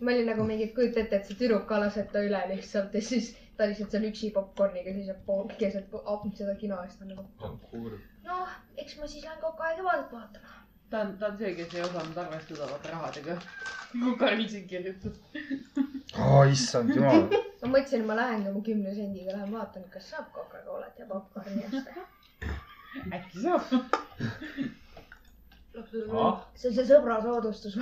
ma 0.00 0.10
olin 0.10 0.26
nagu 0.26 0.44
mingi, 0.44 0.64
et 0.68 0.74
kujuta 0.74 1.00
ette, 1.00 1.16
et 1.16 1.30
see 1.30 1.38
tüdruk 1.38 1.66
ka 1.70 1.78
laseb 1.80 2.10
ta 2.12 2.22
üle 2.26 2.40
lihtsalt 2.50 2.94
ja 2.94 3.02
siis 3.02 3.30
ta 3.56 3.68
lihtsalt 3.70 3.94
seal 3.94 4.08
üksi 4.10 4.32
popkorniga 4.34 4.92
seisab 4.96 5.22
pool 5.26 5.46
keset 5.58 5.94
seda 6.40 6.56
kino 6.64 6.80
eest 6.82 7.02
on 7.02 7.14
nagu. 7.14 7.84
noh, 8.26 8.58
eks 8.76 8.98
ma 8.98 9.06
siis 9.06 9.24
lähen 9.24 9.40
kogu 9.40 9.68
aeg 9.68 9.84
vaadet 9.84 10.12
vaatama. 10.12 10.58
ta 10.90 11.00
on, 11.00 11.16
ta 11.18 11.30
on 11.30 11.38
see, 11.38 11.54
kes 11.60 11.74
ei 11.74 11.86
osanud 11.86 12.18
arvestada 12.24 12.70
vaata 12.72 12.90
rahadega. 12.96 13.38
aeg 14.28 14.44
ise 14.48 14.64
kirjutab. 14.72 15.14
aa, 16.18 16.44
issand 16.56 16.96
jumal. 16.96 17.28
ma 17.62 17.70
mõtlesin, 17.76 18.02
et 18.02 18.10
ma 18.10 18.18
lähen 18.18 18.48
oma 18.50 18.66
kümne 18.70 18.94
sendiga 18.98 19.38
lähen 19.38 19.54
vaatan, 19.54 19.86
kas 19.94 20.10
saab 20.10 20.32
Coca-Colat 20.34 20.98
ja 20.98 21.06
popkorni 21.14 21.64
osta. 21.70 22.08
Äkki 23.12 23.40
saab. 23.44 23.62
see 26.54 26.68
on 26.68 26.74
see 26.74 26.86
sõbra 26.88 27.20
soodustus. 27.22 27.78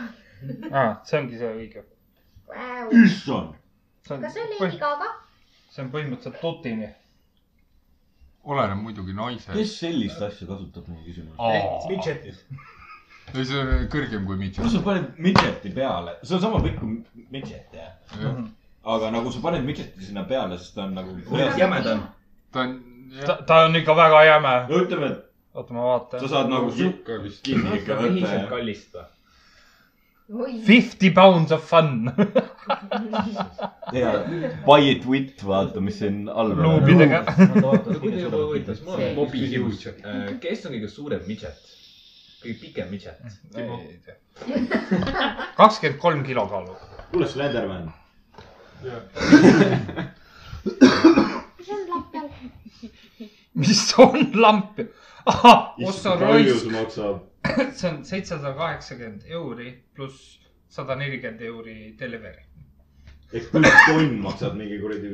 aa, 0.73 1.01
see 1.07 1.19
ongi 1.21 1.39
see 1.41 1.53
õige. 1.59 1.85
issand. 3.05 3.55
see 4.07 4.17
on 4.17 4.25
kas 4.27 4.37
see 4.37 4.47
oli, 4.47 4.75
iga 4.77 4.93
ka? 5.03 5.11
see 5.71 5.85
on 5.85 5.91
põhimõtteliselt 5.95 6.41
tutini. 6.43 6.91
oleneb 8.45 8.81
muidugi 8.83 9.17
naisest. 9.17 9.57
kes 9.57 9.75
sellist 9.85 10.23
asja 10.23 10.49
kasutab, 10.51 10.89
mu 10.89 11.03
küsimus? 11.07 11.37
midžetid. 11.91 12.41
ei, 13.35 13.45
see 13.45 13.61
on 13.61 13.87
kõrgem 13.93 14.27
kui 14.27 14.35
kui 14.35 14.41
midžet. 14.47 14.73
sa 14.73 14.85
paned 14.87 15.21
midžeti 15.29 15.75
peale, 15.77 16.17
see 16.23 16.39
on 16.39 16.47
sama 16.49 16.63
pikk 16.65 16.81
kui 16.81 17.27
midžet 17.35 17.77
jah. 17.77 17.93
aga 18.83 19.13
nagu 19.15 19.33
sa 19.33 19.45
paned 19.45 19.69
midžeti 19.69 20.09
sinna 20.09 20.25
peale, 20.29 20.59
siis 20.59 20.75
ta 20.75 20.89
on 20.89 20.97
nagu 20.99 21.15
jämedam. 21.61 22.09
ta 22.53 22.67
on, 22.67 22.81
ta, 22.81 22.92
ta 23.47 23.65
on 23.65 23.77
ikka 23.77 23.97
väga 23.97 24.25
jäme. 24.25 24.67
no 24.69 24.79
ütleme, 24.85 25.07
et 25.13 25.25
oota, 25.55 25.75
ma 25.75 25.83
vaatan 25.89 26.21
sa. 26.21 26.29
saad 26.29 26.49
nagu 26.53 26.71
sihuke 26.73 27.19
vist. 27.25 27.43
kinni 27.47 27.71
ikka 27.81 27.93
võtta 27.99 28.13
ühiselt 28.13 28.49
kallist 28.53 28.93
või? 28.97 29.05
oi, 30.45 30.53
Fifty 30.65 31.11
pounds 31.11 31.53
of 31.53 31.63
fun. 31.69 32.13
ja 33.99 34.11
buy 34.67 34.91
it 34.95 35.05
with, 35.07 35.45
vaata, 35.45 35.81
mis 35.85 35.99
siin 36.01 36.29
all 36.29 36.51
on. 36.55 36.63
luubidega. 36.63 37.25
kes 40.41 40.67
on 40.67 40.73
kõige 40.73 40.89
suurem 40.89 41.23
midžet? 41.29 41.61
kõige 42.43 42.59
pikem 42.65 42.89
midžet? 42.95 43.21
kakskümmend 45.61 45.99
kolm 46.01 46.25
kilo 46.27 46.45
kaalub. 46.49 46.77
kuule, 47.13 47.27
Slenderman. 47.29 47.93
see 51.65 51.75
on 51.75 51.89
lappel. 51.95 52.29
mis 53.63 53.83
on 53.99 54.31
lamp? 54.35 54.81
palju 55.25 56.21
raisk 56.21 56.71
see. 56.91 57.11
on 57.91 58.05
seitsesada 58.05 58.53
kaheksakümmend 58.59 59.23
euri 59.31 59.75
pluss 59.95 60.39
sada 60.69 60.97
nelikümmend 60.97 61.41
euri 61.41 61.77
delivery. 61.99 62.45
ehk 63.33 63.55
üks 63.61 63.81
tonn 63.89 64.15
maksab 64.27 64.55
mingi 64.59 64.79
kuradi. 64.81 65.11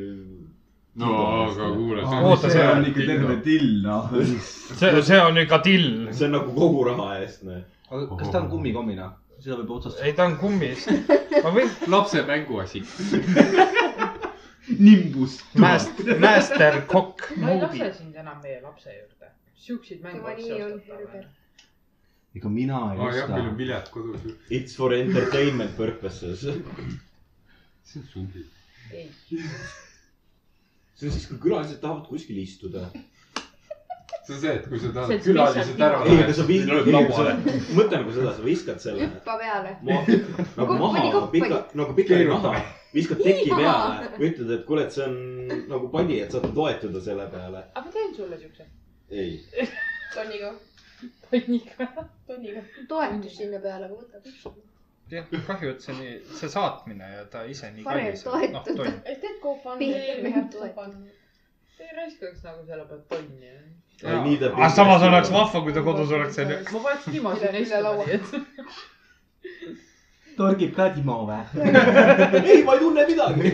no 0.98 1.14
aga 1.44 1.70
kuule. 1.76 2.02
Oota, 2.30 2.50
see 2.50 2.66
on 2.66 2.84
ikka 2.90 3.06
terve 3.12 3.40
till, 3.46 3.70
noh. 3.84 4.12
see, 4.80 5.02
see 5.02 5.20
on 5.20 5.38
ikka 5.44 5.62
till. 5.64 5.88
see 6.12 6.26
on 6.26 6.36
nagu 6.38 6.54
kogu 6.60 6.84
raha 6.90 7.08
eest, 7.22 7.42
noh. 7.48 7.64
aga 7.90 8.20
kas 8.20 8.32
ta 8.32 8.42
on 8.42 8.52
kummikommina? 8.54 9.12
seda 9.38 9.60
võib 9.60 9.76
otsast. 9.78 10.00
ei, 10.02 10.14
ta 10.18 10.26
on 10.30 10.38
kummist. 10.40 10.90
ma 11.44 11.54
võin, 11.54 11.70
lapse 11.94 12.24
mänguasi. 12.26 12.82
Nimbus. 14.68 15.44
Master, 15.54 16.18
Master 16.18 16.86
Cock 16.86 17.30
ma 17.36 17.50
ei 17.50 17.60
Mobi 17.60 17.78
lase. 17.78 17.98
sind 17.98 18.16
enam 18.16 18.40
meie 18.42 18.60
lapse 18.60 18.92
juurde. 18.92 19.30
siukseid 19.54 20.02
mänge 20.02 20.20
on 20.64 20.80
Herber. 20.86 21.26
ega 22.34 22.48
mina 22.48 22.80
ei 22.92 23.00
aa 23.00 23.12
jah, 23.16 23.28
meil 23.28 23.40
on 23.40 23.46
osta. 23.48 23.56
pilet 23.56 23.88
kodus 23.90 24.24
ju. 24.24 24.34
It's 24.50 24.76
for 24.76 24.94
entertainment 24.94 25.76
purposes. 25.76 26.40
see 27.82 28.00
on 28.00 28.06
suvi. 28.12 28.44
ei, 28.92 29.10
see 29.28 31.08
on 31.08 31.12
siis, 31.12 31.26
kui 31.26 31.38
külalised 31.38 31.80
tahavad 31.80 32.06
kuskil 32.08 32.36
istuda. 32.42 32.88
see 34.26 34.34
on 34.34 34.40
see, 34.40 34.52
et 34.54 34.68
kui 34.68 34.80
sa 34.80 34.92
tahad 34.92 35.14
on 35.16 35.22
külalised 35.24 35.80
ära 35.88 36.02
ei, 36.04 36.18
aga 36.24 36.34
sa 36.36 36.48
viskad, 36.50 37.48
mõtle 37.78 38.02
nagu 38.02 38.18
seda, 38.18 38.34
sa 38.36 38.44
viskad 38.44 38.84
selle 38.84 39.08
hüppa 39.08 39.38
peale. 39.40 39.78
nagu 40.60 40.78
maha 40.84 41.08
kopp 41.16 41.32
pika, 41.32 41.64
nagu 41.74 41.96
pikali 41.96 42.28
Keeruta. 42.28 42.52
Viskad 42.94 43.20
teki 43.22 43.50
peale, 43.52 44.08
ütled, 44.18 44.50
et 44.54 44.64
kuule, 44.68 44.86
et 44.86 44.94
see 44.94 45.04
on 45.04 45.18
nagu 45.70 45.90
padi, 45.92 46.20
et 46.24 46.32
saate 46.34 46.50
toetuda 46.56 47.02
selle 47.04 47.26
peale. 47.32 47.64
aga 47.74 47.84
ma 47.84 47.92
teen 47.94 48.14
sulle 48.16 48.38
siukse. 48.40 48.66
ei, 49.10 49.36
tonniga, 50.14 50.52
tonniga. 51.28 51.90
tonniga. 52.30 52.64
toetus 52.88 53.36
sinna 53.42 53.60
peale, 53.64 53.90
aga 53.90 53.94
võta 53.94 54.22
püksid. 54.24 54.60
jah, 55.12 55.28
kahju, 55.50 55.74
et 55.74 55.84
see 55.84 55.98
nii, 55.98 56.14
see 56.40 56.52
saatmine 56.54 57.10
ja 57.16 57.26
ta 57.32 57.44
ise 57.48 57.72
nii 57.76 57.86
kallis 57.88 58.24
noh, 58.28 58.62
tonn. 58.70 59.02
teed 59.08 59.42
GoFundMe 59.44 59.92
Pehmelt 60.22 60.54
toetus.. 60.56 61.20
ei 61.78 61.92
raiskaks 61.96 62.40
nagu 62.46 62.64
selle 62.66 62.88
pealt 62.88 63.06
tonni. 63.12 63.52
Aga 63.98 64.68
samas 64.70 65.02
oleks 65.02 65.30
vahva, 65.34 65.60
kui 65.66 65.72
ta 65.74 65.82
kodus 65.82 66.12
oleks, 66.14 66.36
onju. 66.38 66.58
ma 66.72 66.80
paneks 66.84 67.06
Timo 67.10 67.34
sinna 67.36 67.62
Üle- 67.64 67.82
laua. 67.82 68.04
torgib 70.38 70.72
ka 70.76 70.88
Timo 70.94 71.18
või? 71.28 71.42
ei, 72.52 72.62
ma 72.64 72.76
ei 72.76 72.80
tunne 72.84 73.04
midagi. 73.08 73.52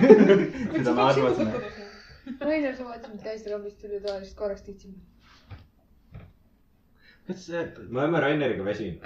seda 0.77 0.95
me 0.97 1.09
arvasime. 1.09 1.83
Rainer, 2.41 2.77
sa 2.77 2.87
vaatasid 2.89 3.21
käest 3.25 3.49
rambist 3.53 3.81
tuli 3.83 4.01
toalist 4.05 4.37
korraks 4.39 4.63
tihtsime. 4.65 5.01
kas 7.29 7.47
see, 7.47 7.63
me 7.89 8.01
oleme 8.01 8.21
Raineriga 8.21 8.65
väsinud. 8.65 9.05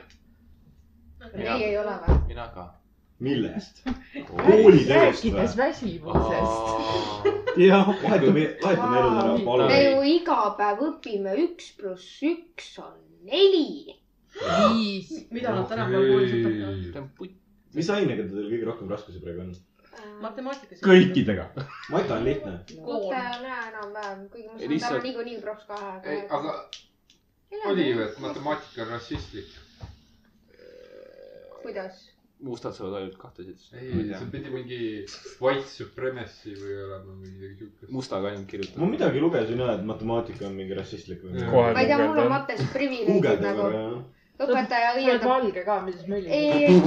ei, 1.35 1.49
ei 1.71 1.79
ole 1.79 1.95
või? 2.05 2.19
mina 2.31 2.47
ka. 2.55 2.67
millest? 3.27 3.83
koolitööst 4.31 5.25
või 5.25 5.35
rääkides? 5.35 5.57
väsimusest. 5.59 7.29
jah, 7.63 7.91
vahetame, 8.03 8.47
vahetame 8.63 9.03
elud 9.03 9.19
ära, 9.23 9.35
me 9.35 9.45
palun. 9.51 9.75
ju 9.79 10.07
iga 10.15 10.39
päev 10.59 10.87
õpime 10.93 11.35
üks 11.47 11.73
pluss 11.79 12.23
üks 12.27 12.73
on 12.83 12.97
neli. 13.27 13.99
viis. 14.39 15.13
mida 15.35 15.55
nad 15.59 15.71
tänapäeval 15.71 16.11
koolis 16.15 16.39
õpetavad? 16.39 17.39
Mis 17.75 17.91
ainega 17.93 18.29
teil 18.29 18.51
kõige 18.53 18.69
rohkem 18.71 18.93
raskusi 18.93 19.21
praegu 19.23 19.47
on? 19.47 19.55
matemaatikas. 20.23 20.83
kõikidega. 20.85 21.49
Mata 21.95 22.19
on 22.19 22.27
lihtne. 22.29 22.59
mõte 22.83 23.23
on 23.23 23.47
hea 23.47 23.63
enam-vähem, 23.71 24.29
kuigi 24.33 24.49
ma 24.49 24.59
saan 24.59 24.75
Lihtsalt- 24.75 24.99
täna 24.99 25.09
niikuinii 25.09 25.41
proks 25.43 25.65
kahe. 25.71 25.95
ei, 26.05 26.21
aga 26.31 26.59
oli 27.73 27.89
ju, 27.91 28.05
et 28.05 28.21
matemaatika 28.23 28.85
on 28.87 28.95
rassistlik. 28.97 29.57
kuidas? 31.63 32.07
mustad 32.39 32.75
saavad 32.75 33.01
ainult 33.01 33.17
kahte 33.19 33.43
siit. 33.43 33.63
ei, 33.75 34.05
see 34.13 34.27
pidi 34.31 34.51
mingi 34.53 34.77
white 35.43 35.67
supremacy 35.67 36.53
või 36.55 36.77
olema 36.85 37.17
või 37.17 37.33
midagi 37.33 37.57
siukest. 37.59 37.91
mustaga 37.97 38.31
ainult 38.31 38.47
kirjutada. 38.51 38.79
ma 38.83 38.91
midagi 38.93 39.23
lugesin 39.25 39.59
jah, 39.65 39.73
et 39.75 39.83
matemaatika 39.89 40.47
on 40.47 40.55
mingi 40.55 40.77
rassistlik 40.79 41.25
või 41.25 41.35
ma 41.35 41.73
ei 41.73 41.91
tea, 41.91 41.99
mul 42.05 42.23
on 42.23 42.31
mates 42.31 42.63
privileegid 42.75 43.43
nagu, 43.43 43.67
õpetaja 44.39 44.93
sa 44.93 44.95
oled 44.95 45.05
õiendab. 45.05 45.29
valge 45.33 45.65
ka, 45.67 45.79
mis 45.87 46.03
möll. 46.11 46.27
ei, 46.27 46.65
ei, 46.67 46.81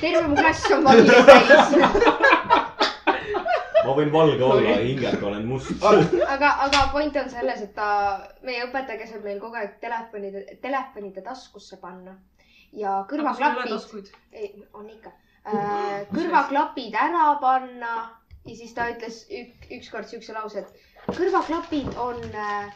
terve 0.00 0.26
mu 0.28 0.36
klass 0.38 0.70
on 0.74 0.84
valge 0.86 1.16
täis. 1.30 1.74
ma 3.84 3.96
võin 3.98 4.12
valge 4.14 4.46
olla, 4.48 4.76
hingelt 4.82 5.22
olen 5.22 5.46
must. 5.48 5.72
aga, 5.84 6.52
aga 6.68 6.84
point 6.92 7.18
on 7.22 7.28
selles, 7.32 7.64
et 7.66 7.74
ta, 7.76 7.88
meie 8.46 8.64
õpetaja 8.68 9.00
käsib 9.02 9.26
meil 9.26 9.42
kogu 9.42 9.60
aeg 9.60 9.76
telefonide, 9.82 10.46
telefonide 10.62 11.24
taskusse 11.26 11.80
panna 11.82 12.16
ja 12.74 13.02
kõrvaklapid, 13.10 14.10
on 14.74 14.90
ikka 14.90 15.10
äh,, 15.46 16.04
kõrvaklapid 16.14 16.94
ära 16.98 17.34
panna 17.42 17.94
ja 18.44 18.56
siis 18.56 18.74
ta 18.76 18.88
ütles 18.92 19.22
ük, 19.32 19.68
ükskord 19.78 20.08
siukse 20.10 20.34
lause, 20.36 20.64
et 20.64 21.14
kõrvaklapid 21.16 21.90
on 22.00 22.20
äh, 22.32 22.72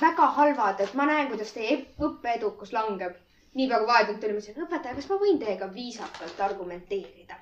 väga 0.00 0.28
halvad, 0.36 0.80
et 0.80 0.94
ma 0.98 1.06
näen, 1.08 1.28
kuidas 1.32 1.52
teie 1.56 1.78
õppeedukus 2.00 2.72
langeb. 2.74 3.16
Niipea 3.54 3.78
kui 3.78 3.86
vahetult 3.86 4.20
tuli, 4.20 4.32
ma 4.32 4.40
ütlesin, 4.40 4.62
õpetaja, 4.66 4.94
kas 4.98 5.08
ma 5.10 5.16
võin 5.20 5.38
teiega 5.40 5.66
viisakalt 5.74 6.40
argumenteerida? 6.40 7.36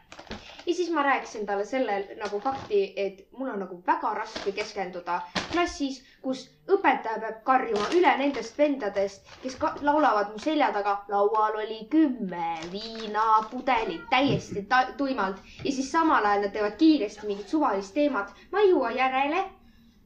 ja 0.67 0.75
siis 0.75 0.91
ma 0.95 1.03
rääkisin 1.03 1.47
talle 1.47 1.65
selle 1.65 1.95
nagu 2.19 2.41
fakti, 2.41 2.81
et 2.97 3.21
mul 3.39 3.49
on 3.49 3.59
nagu 3.63 3.77
väga 3.87 4.11
raske 4.15 4.53
keskenduda 4.53 5.21
klassis, 5.53 6.01
kus 6.23 6.43
õpetaja 6.77 7.21
peab 7.23 7.39
karjuma 7.47 7.87
üle 7.97 8.11
nendest 8.21 8.59
vendadest, 8.59 9.31
kes 9.43 9.57
ka 9.63 9.71
laulavad 9.87 10.33
mu 10.35 10.39
selja 10.39 10.69
taga. 10.77 10.97
laual 11.09 11.57
oli 11.63 11.79
kümme 11.91 12.51
viinapudelit 12.73 14.05
täiesti 14.11 14.63
ta- 14.69 14.93
tuimalt 14.97 15.37
ja 15.65 15.73
siis 15.73 15.93
samal 15.93 16.25
ajal 16.25 16.43
nad 16.47 16.53
teevad 16.53 16.77
kiiresti 16.83 17.27
mingit 17.27 17.49
suvalist 17.49 17.95
teemat. 17.95 18.35
ma 18.53 18.61
ei 18.61 18.71
jõua 18.71 18.91
järele 18.99 19.45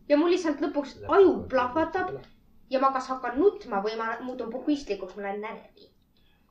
ja 0.09 0.17
mul 0.17 0.31
lihtsalt 0.31 0.61
lõpuks 0.61 0.97
aju 1.09 1.35
plahvatab 1.49 2.15
ja 2.71 2.81
ma 2.81 2.93
kas 2.93 3.09
hakkan 3.09 3.39
nutma 3.41 3.83
või 3.83 3.97
ma 3.97 4.13
muutun 4.21 4.51
puhvistlikuks, 4.53 5.17
ma 5.17 5.23
lähen 5.23 5.41
närvi. 5.41 5.94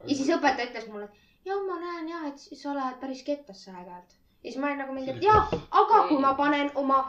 Ja 0.07 0.15
siis 0.15 0.29
õpetaja 0.35 0.69
ütles 0.69 0.87
mulle, 0.91 1.07
ja 1.45 1.57
ma 1.67 1.79
näen 1.79 2.09
ja, 2.09 2.21
et 2.27 2.39
sa 2.39 2.75
lähed 2.75 2.99
päris 3.01 3.23
kettasse 3.23 3.71
aeg-ajalt. 3.71 4.15
ja 4.43 4.51
siis 4.51 4.57
ma 4.57 4.67
olin 4.67 4.81
nagu 4.83 4.93
mingi, 4.93 5.11
et 5.11 5.23
jaa, 5.23 5.43
aga 5.71 6.07
kui 6.07 6.19
ma 6.19 6.33
panen 6.39 6.71
oma 6.75 6.99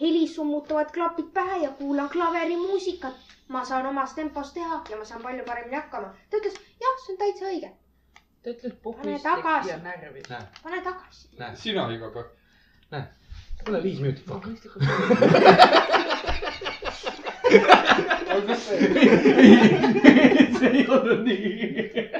helisummutavad 0.00 0.90
klapid 0.92 1.30
pähe 1.34 1.58
ja 1.64 1.70
kuulan 1.78 2.08
klaverimuusikat, 2.08 3.14
ma 3.48 3.64
saan 3.64 3.86
omas 3.86 4.14
tempos 4.14 4.52
teha 4.52 4.82
ja 4.90 4.96
ma 4.96 5.04
saan 5.04 5.22
palju 5.22 5.44
paremini 5.44 5.76
hakkama. 5.76 6.14
ta 6.30 6.36
ütles, 6.36 6.54
jah, 6.80 7.00
see 7.04 7.12
on 7.14 7.18
täitsa 7.24 7.44
õige, 7.50 7.72
ta 8.42 8.50
puhvislik 8.82 9.22
tagasi. 9.22 9.68
ja 9.70 9.78
närvis. 9.78 10.28
pane 10.62 10.82
tagasi. 10.82 11.28
sina 11.54 11.90
iga 11.92 12.10
päev. 12.10 12.26
tule 13.64 13.82
viis 13.82 14.00
minutit 14.00 14.26
kokku. 14.26 14.50
aga 18.32 18.42
kas 18.46 18.60
see, 18.66 18.78
see 20.62 20.70
ei 20.78 20.86
olnud 20.88 21.24
nii. 21.26 22.10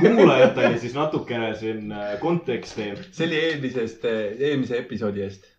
kuulajatele 0.00 0.78
siis 0.78 0.94
natukene 0.94 1.54
siin 1.56 1.92
äh, 1.92 2.16
konteksti. 2.20 2.92
see 3.10 3.26
oli 3.26 3.42
eelmisest, 3.48 4.04
eelmise 4.38 4.78
episoodi 4.78 5.22
eest. 5.26 5.52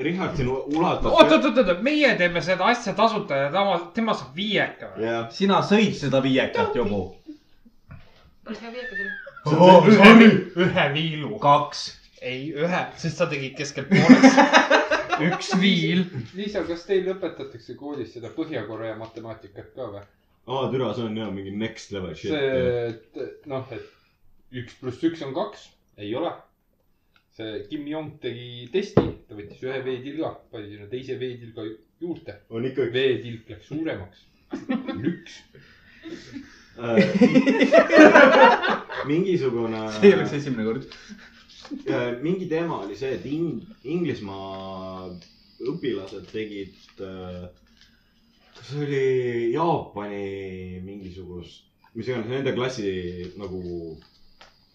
Richard 0.00 0.36
siin 0.36 0.48
ulatas. 0.50 1.12
oot, 1.12 1.32
oot, 1.32 1.44
oot, 1.44 1.58
oot, 1.58 1.82
meie 1.86 2.14
teeme 2.18 2.40
seda 2.42 2.66
asja 2.72 2.94
tasuta 2.98 3.36
ja 3.36 3.50
tema, 3.54 3.76
tema 3.94 4.16
saab 4.18 4.34
viieka 4.34 4.90
või? 4.96 5.06
jah, 5.06 5.28
sina 5.30 5.60
sõid 5.62 5.94
seda 5.94 6.22
viiekat, 6.24 6.74
Jobu. 6.74 7.04
päris 8.44 8.64
hea 8.64 8.72
viiekas 8.74 8.98
oli. 8.98 9.94
ühe, 9.94 10.30
ühe 10.66 10.88
viilu. 10.96 11.36
kaks. 11.38 11.84
ei, 12.18 12.50
ühe, 12.50 12.82
sest 12.98 13.22
sa 13.22 13.30
tegid 13.30 13.54
keskelt 13.62 13.94
pooleks. 13.94 14.40
üks 15.28 15.48
viil. 15.60 16.00
Liisa, 16.36 16.60
kas 16.68 16.82
teil 16.88 17.06
õpetatakse 17.14 17.72
koolis 17.78 18.10
seda 18.16 18.28
Põhja-Korea 18.36 18.94
matemaatikat 19.00 19.68
ka 19.76 19.84
või? 19.94 20.02
aa 20.50 20.64
türa, 20.72 20.86
see 20.96 21.04
on 21.06 21.16
jah 21.18 21.30
mingi 21.34 21.52
next 21.54 21.92
level 21.94 22.14
shit. 22.16 22.30
see, 22.32 22.46
et 22.90 23.08
noh, 23.50 23.64
et 23.74 23.88
üks 24.62 24.74
pluss 24.80 25.04
üks 25.06 25.20
on 25.26 25.32
kaks, 25.36 25.60
ei 26.00 26.10
ole. 26.18 26.32
see 27.36 27.50
Kim 27.70 27.84
Jong 27.88 28.10
tegi 28.22 28.48
testi, 28.72 29.04
ta 29.28 29.32
võttis 29.38 29.60
ühe 29.66 29.78
veetilga, 29.86 30.28
pani 30.52 30.66
sinna 30.72 30.86
teise 30.90 31.14
veetilga 31.20 31.62
juurde, 32.02 32.32
on 32.50 32.60
ikka 32.66 32.80
üks. 32.88 32.94
veetilk 32.96 33.44
läks 33.54 33.66
suuremaks. 33.70 34.18
üks. 35.12 35.34
mingisugune. 39.10 39.80
see 39.98 40.06
ei 40.08 40.14
oleks 40.16 40.32
esimene 40.40 40.64
kord. 40.66 40.82
Ja 41.86 41.98
mingi 42.22 42.46
teema 42.50 42.80
oli 42.84 42.96
see, 42.98 43.12
et 43.14 43.26
Ing-, 43.30 43.62
Inglismaa 43.86 45.10
õpilased 45.70 46.26
tegid, 46.32 46.74
kas 48.56 48.70
see 48.70 48.84
oli 48.86 49.02
Jaapani 49.54 50.80
mingisugust, 50.84 51.66
mis 51.94 52.08
iganes, 52.10 52.30
nende 52.32 52.54
klassi 52.56 52.90
nagu 53.38 53.60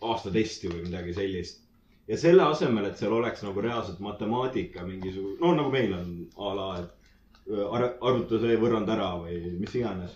aastatesti 0.06 0.72
või 0.72 0.86
midagi 0.88 1.16
sellist. 1.18 1.62
ja 2.08 2.18
selle 2.22 2.44
asemel, 2.46 2.86
et 2.86 3.00
seal 3.02 3.14
oleks 3.18 3.42
nagu 3.44 3.62
reaalselt 3.66 4.00
matemaatika 4.06 4.84
mingisugune, 4.86 5.40
no 5.42 5.56
nagu 5.58 5.72
meil 5.74 5.94
on 5.98 6.12
a 6.38 6.52
la, 6.60 6.68
et 6.84 7.50
öö, 7.50 7.64
ar- 7.74 7.96
arvuta 8.02 8.40
see 8.44 8.58
võrrand 8.62 8.90
ära 8.94 9.08
või 9.24 9.40
mis 9.60 9.74
iganes. 9.80 10.14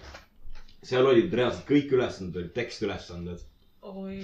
seal 0.85 1.07
olid 1.09 1.33
reaalselt 1.33 1.65
kõik 1.67 1.91
ülesanded 1.97 2.37
olid 2.43 2.53
tekstülesanded 2.55 3.41
oi, 3.89 4.19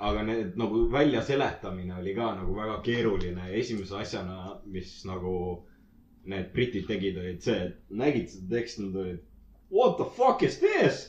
aga 0.00 0.22
need 0.24 0.54
nagu 0.56 0.86
väljaseletamine 0.92 1.98
oli 2.00 2.14
ka 2.16 2.30
nagu 2.38 2.54
väga 2.56 2.78
keeruline 2.84 3.48
ja 3.50 3.56
esimese 3.60 3.98
asjana, 4.00 4.60
mis 4.64 5.02
nagu 5.08 5.32
need 6.30 6.52
britid 6.54 6.86
tegid, 6.88 7.18
olid 7.20 7.42
see, 7.44 7.66
et 7.68 7.96
nägid 8.02 8.30
seda 8.32 8.56
teksti, 8.56 8.86
nad 8.86 8.96
olid 9.02 9.20
what 9.70 9.98
the 9.98 10.06
fuck 10.16 10.42
is 10.42 10.58
this? 10.60 11.02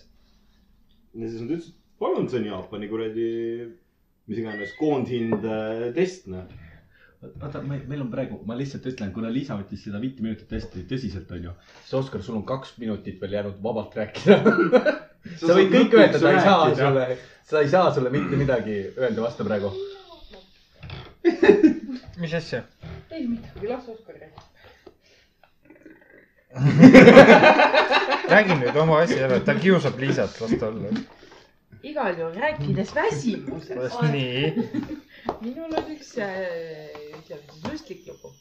ja 1.13 1.27
siis 1.27 1.41
nad 1.41 1.55
ütlesid, 1.55 1.77
palun, 1.99 2.27
see 2.31 2.41
on 2.41 2.49
Jaapani 2.49 2.89
kuradi, 2.91 3.29
mis 4.27 4.43
iganes 4.43 4.75
koondhind 4.79 5.47
test, 5.95 6.27
noh. 6.31 6.51
oota, 7.21 7.61
meil 7.63 8.01
on 8.01 8.09
praegu, 8.11 8.39
ma 8.49 8.55
lihtsalt 8.57 8.85
ütlen, 8.91 9.11
kuna 9.15 9.29
Liisa 9.33 9.57
võttis 9.59 9.83
seda 9.85 10.01
viite 10.01 10.23
minutit 10.25 10.51
hästi 10.55 10.85
tõsiselt, 10.89 11.29
onju. 11.35 11.53
siis 11.83 11.95
Oskar, 11.99 12.23
sul 12.25 12.39
on 12.39 12.45
kaks 12.49 12.75
minutit 12.81 13.21
veel 13.21 13.37
jäänud 13.37 13.59
vabalt 13.63 13.95
rääkida. 13.97 14.39
sa 15.41 15.57
võid 15.57 15.73
kõik 15.75 15.97
öelda, 15.97 16.21
ta 16.21 16.33
ei 16.33 16.43
saa 16.45 16.69
sulle, 16.75 17.07
sa 17.51 17.61
ei 17.61 17.73
saa 17.73 17.93
sulle 17.93 18.13
mitte 18.13 18.39
midagi 18.39 18.77
öelda 18.97 19.25
vastu 19.27 19.45
praegu. 19.47 19.73
mis 22.21 22.33
asja? 22.37 22.63
ei 23.11 23.27
midagi, 23.27 23.67
las 23.69 23.85
Oskar 23.91 24.17
räägib. 24.17 24.47
räägi 28.33 28.55
nüüd 28.59 28.75
oma 28.81 29.03
asja 29.05 29.27
ära, 29.29 29.39
ta 29.45 29.55
kiusab 29.59 29.99
Liisat, 30.01 30.41
las 30.41 30.57
ta 30.59 30.71
olla. 30.71 30.89
Igal 31.83 32.17
juhul 32.19 32.33
rääkides 32.33 32.95
väsimusest. 32.95 34.01
nii. 34.11 34.53
minul 35.45 35.73
on 35.77 35.91
üks 35.95 36.13
äh, 36.21 36.31
selline 37.27 37.57
süstlik 37.65 38.07
lugu. 38.07 38.33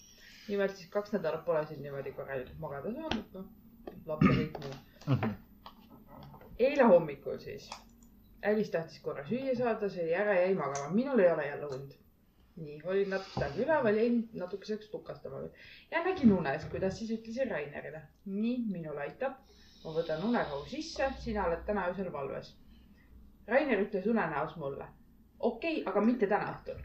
nimelt 0.49 0.77
siis 0.77 0.91
kaks 0.91 1.13
nädalat 1.15 1.45
pole 1.45 1.63
siin 1.67 1.83
niimoodi 1.83 2.13
korralikult 2.13 2.59
magada 2.59 2.93
saanud, 2.97 3.37
noh, 3.37 3.47
laps 4.07 4.27
ja 4.27 4.37
kõik 4.41 4.59
muu. 4.65 5.31
eile 6.69 6.89
hommikul 6.93 7.39
siis, 7.39 7.69
Alice 8.45 8.73
tahtis 8.73 9.01
korra 9.05 9.25
süüa 9.29 9.55
saada, 9.57 9.89
sõi 9.93 10.11
ära, 10.17 10.35
jäi 10.41 10.55
magama, 10.59 10.91
minul 10.95 11.21
ei 11.23 11.33
ole 11.33 11.47
jälle 11.47 11.73
und. 11.77 11.97
nii, 12.61 12.81
olin 12.85 13.15
natuke 13.15 13.45
aega 13.45 13.63
üleval, 13.63 13.97
jäin 13.97 14.17
natukeseks 14.37 14.91
tukastama 14.93 15.39
ja 15.91 16.03
nägin 16.05 16.33
unes, 16.37 16.67
kuidas 16.73 16.99
siis 16.99 17.15
ütlesin 17.17 17.49
Rainerile. 17.51 18.03
nii, 18.27 18.59
minul 18.73 18.99
aitab, 19.01 19.39
ma 19.85 19.95
võtan 19.97 20.27
unerahu 20.29 20.67
sisse, 20.69 21.09
sina 21.25 21.47
oled 21.47 21.63
täna 21.69 21.87
öösel 21.89 22.13
valves. 22.13 22.53
Rainer 23.51 23.85
ütles 23.85 24.07
unenäos 24.07 24.57
mulle 24.57 24.87
okei 25.41 25.81
okay,, 25.81 25.89
aga 25.91 26.01
mitte 26.05 26.29
täna 26.29 26.53
õhtul. 26.55 26.81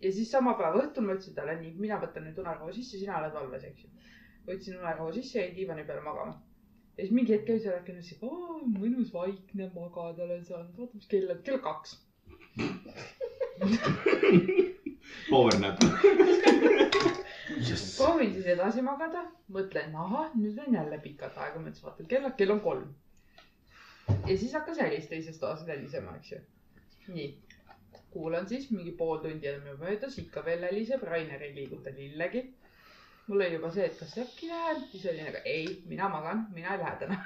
ja 0.00 0.12
siis 0.12 0.30
sama 0.32 0.54
päeva 0.58 0.82
õhtul 0.82 1.06
ma 1.06 1.16
ütlesin 1.16 1.36
talle 1.36 1.56
nii, 1.60 1.74
mina 1.78 1.98
võtan 2.02 2.26
nüüd 2.26 2.38
unerahu 2.42 2.72
sisse, 2.74 2.98
sina 2.98 3.18
oled 3.20 3.34
valves, 3.36 3.66
eks 3.68 3.84
ju. 3.84 3.90
võtsin 4.48 4.78
unerahu 4.78 5.12
sisse, 5.16 5.38
jäin 5.40 5.56
diivani 5.56 5.84
peale 5.88 6.02
magama. 6.06 6.34
ja 6.96 7.04
siis 7.04 7.14
mingi 7.16 7.36
hetk 7.36 7.46
käis 7.50 7.66
ära, 7.66 7.82
ütles, 7.84 8.12
et 8.16 8.24
oo, 8.26 8.60
mõnus 8.78 9.12
vaikne 9.14 9.70
magada 9.74 10.26
olen 10.26 10.44
saanud, 10.48 10.74
vaata 10.78 10.98
mis 10.98 11.10
kell 11.14 11.34
on, 11.34 11.42
kell 11.46 11.60
kaks. 11.68 11.90
Power 15.30 15.54
nap. 15.62 15.78
proovin 17.96 18.32
siis 18.34 18.46
edasi 18.56 18.82
magada, 18.82 19.22
mõtlen, 19.52 19.94
ahah, 19.94 20.34
nüüd 20.38 20.58
on 20.64 20.74
jälle 20.74 20.98
pikad 21.04 21.36
aega, 21.36 21.62
mõtlesin, 21.62 21.86
vaatan 21.86 22.10
kella, 22.10 22.34
kell 22.40 22.56
on 22.56 22.62
kolm. 22.66 22.90
Ja 24.26 24.36
siis 24.38 24.52
hakkas 24.56 24.78
Alice 24.84 25.08
teises 25.10 25.38
toas 25.38 25.66
välisema, 25.66 26.16
eks 26.16 26.32
ju. 26.32 26.40
nii, 27.14 27.28
kuulan 28.14 28.48
siis 28.48 28.70
mingi 28.70 28.92
pool 28.98 29.18
tundi 29.22 29.46
jälle 29.46 29.76
möödas, 29.82 30.18
ikka 30.18 30.44
veel 30.44 30.62
väliseb, 30.66 31.02
Rainer 31.02 31.42
ei 31.42 31.54
liiguta 31.54 31.90
lillegi. 31.96 32.44
mul 33.26 33.40
oli 33.40 33.54
juba 33.54 33.70
see, 33.70 33.84
et 33.86 33.98
kas 33.98 34.16
äkki 34.18 34.48
lähen, 34.50 34.80
siis 34.90 35.04
oli 35.06 35.22
nagu 35.22 35.40
ei, 35.44 35.66
mina 35.86 36.08
magan, 36.08 36.46
mina 36.54 36.72
ei 36.74 36.80
lähe 36.80 36.96
täna. 36.98 37.18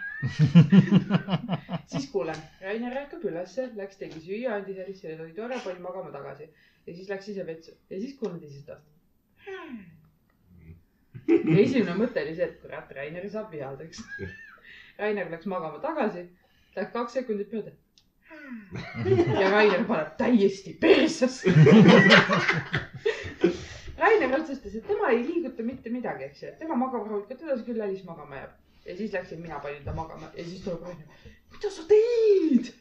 siis 1.93 2.11
kuulen, 2.13 2.43
Rainer 2.61 2.97
ärkab 3.05 3.25
ülesse, 3.25 3.71
läks 3.77 3.97
tegi 3.97 4.21
süüa, 4.21 4.59
andis 4.59 4.83
Alice'ile 4.85 5.17
toidu 5.17 5.47
ära, 5.47 5.61
pani 5.65 5.81
magama 5.81 6.13
tagasi 6.13 6.51
ja 6.87 6.95
siis 6.95 7.09
läks 7.09 7.29
ise 7.33 7.47
vetsu 7.47 7.73
ja 7.91 8.01
siis 8.01 8.17
kuulen 8.19 8.41
teisest 8.41 8.67
toast. 8.69 8.91
ja 11.53 11.59
esimene 11.63 11.97
mõte 11.99 12.23
oli 12.23 12.35
see, 12.37 12.49
et 12.51 12.61
kurat, 12.63 12.91
Rainer 12.97 13.29
saab 13.33 13.53
vihaseks. 13.55 14.03
Rainer 15.01 15.31
läks 15.33 15.49
magama 15.51 15.81
tagasi, 15.83 16.27
läks 16.77 16.93
kaks 16.93 17.13
sekundit 17.19 17.53
mööda. 17.55 17.73
ja 19.41 19.51
Rainer 19.51 19.85
paneb 19.89 20.17
täiesti 20.19 20.75
persesse. 20.81 21.53
Rainer 23.99 24.41
otsustas, 24.41 24.75
et 24.75 24.87
tema 24.87 25.11
ei 25.13 25.23
liiguta 25.25 25.63
mitte 25.65 25.91
midagi, 25.93 26.27
eks 26.29 26.43
ju, 26.43 26.53
tema 26.59 26.77
magab 26.79 27.07
rahulikult 27.07 27.41
edasi, 27.41 27.65
küll 27.69 27.83
Alice 27.85 28.05
magama 28.09 28.41
jääb. 28.41 28.53
ja 28.85 28.97
siis 28.97 29.13
läksin 29.13 29.41
mina 29.41 29.59
panin 29.65 29.85
ta 29.85 29.95
magama 29.97 30.27
ja 30.37 30.45
siis 30.45 30.61
tuleb 30.65 30.83
Rainer, 30.83 31.07
mida 31.53 31.71
sa 31.71 31.83
teed? 31.89 32.73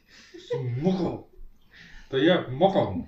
magav. 0.81 1.23
ta 2.09 2.17
jääb 2.17 2.49
magama. 2.51 3.05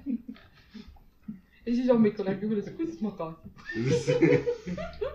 ja 1.65 1.74
siis 1.74 1.89
hommikul 1.89 2.30
ärkab 2.30 2.52
üles, 2.56 2.69
kuidas 2.78 3.02
magad. 3.02 3.36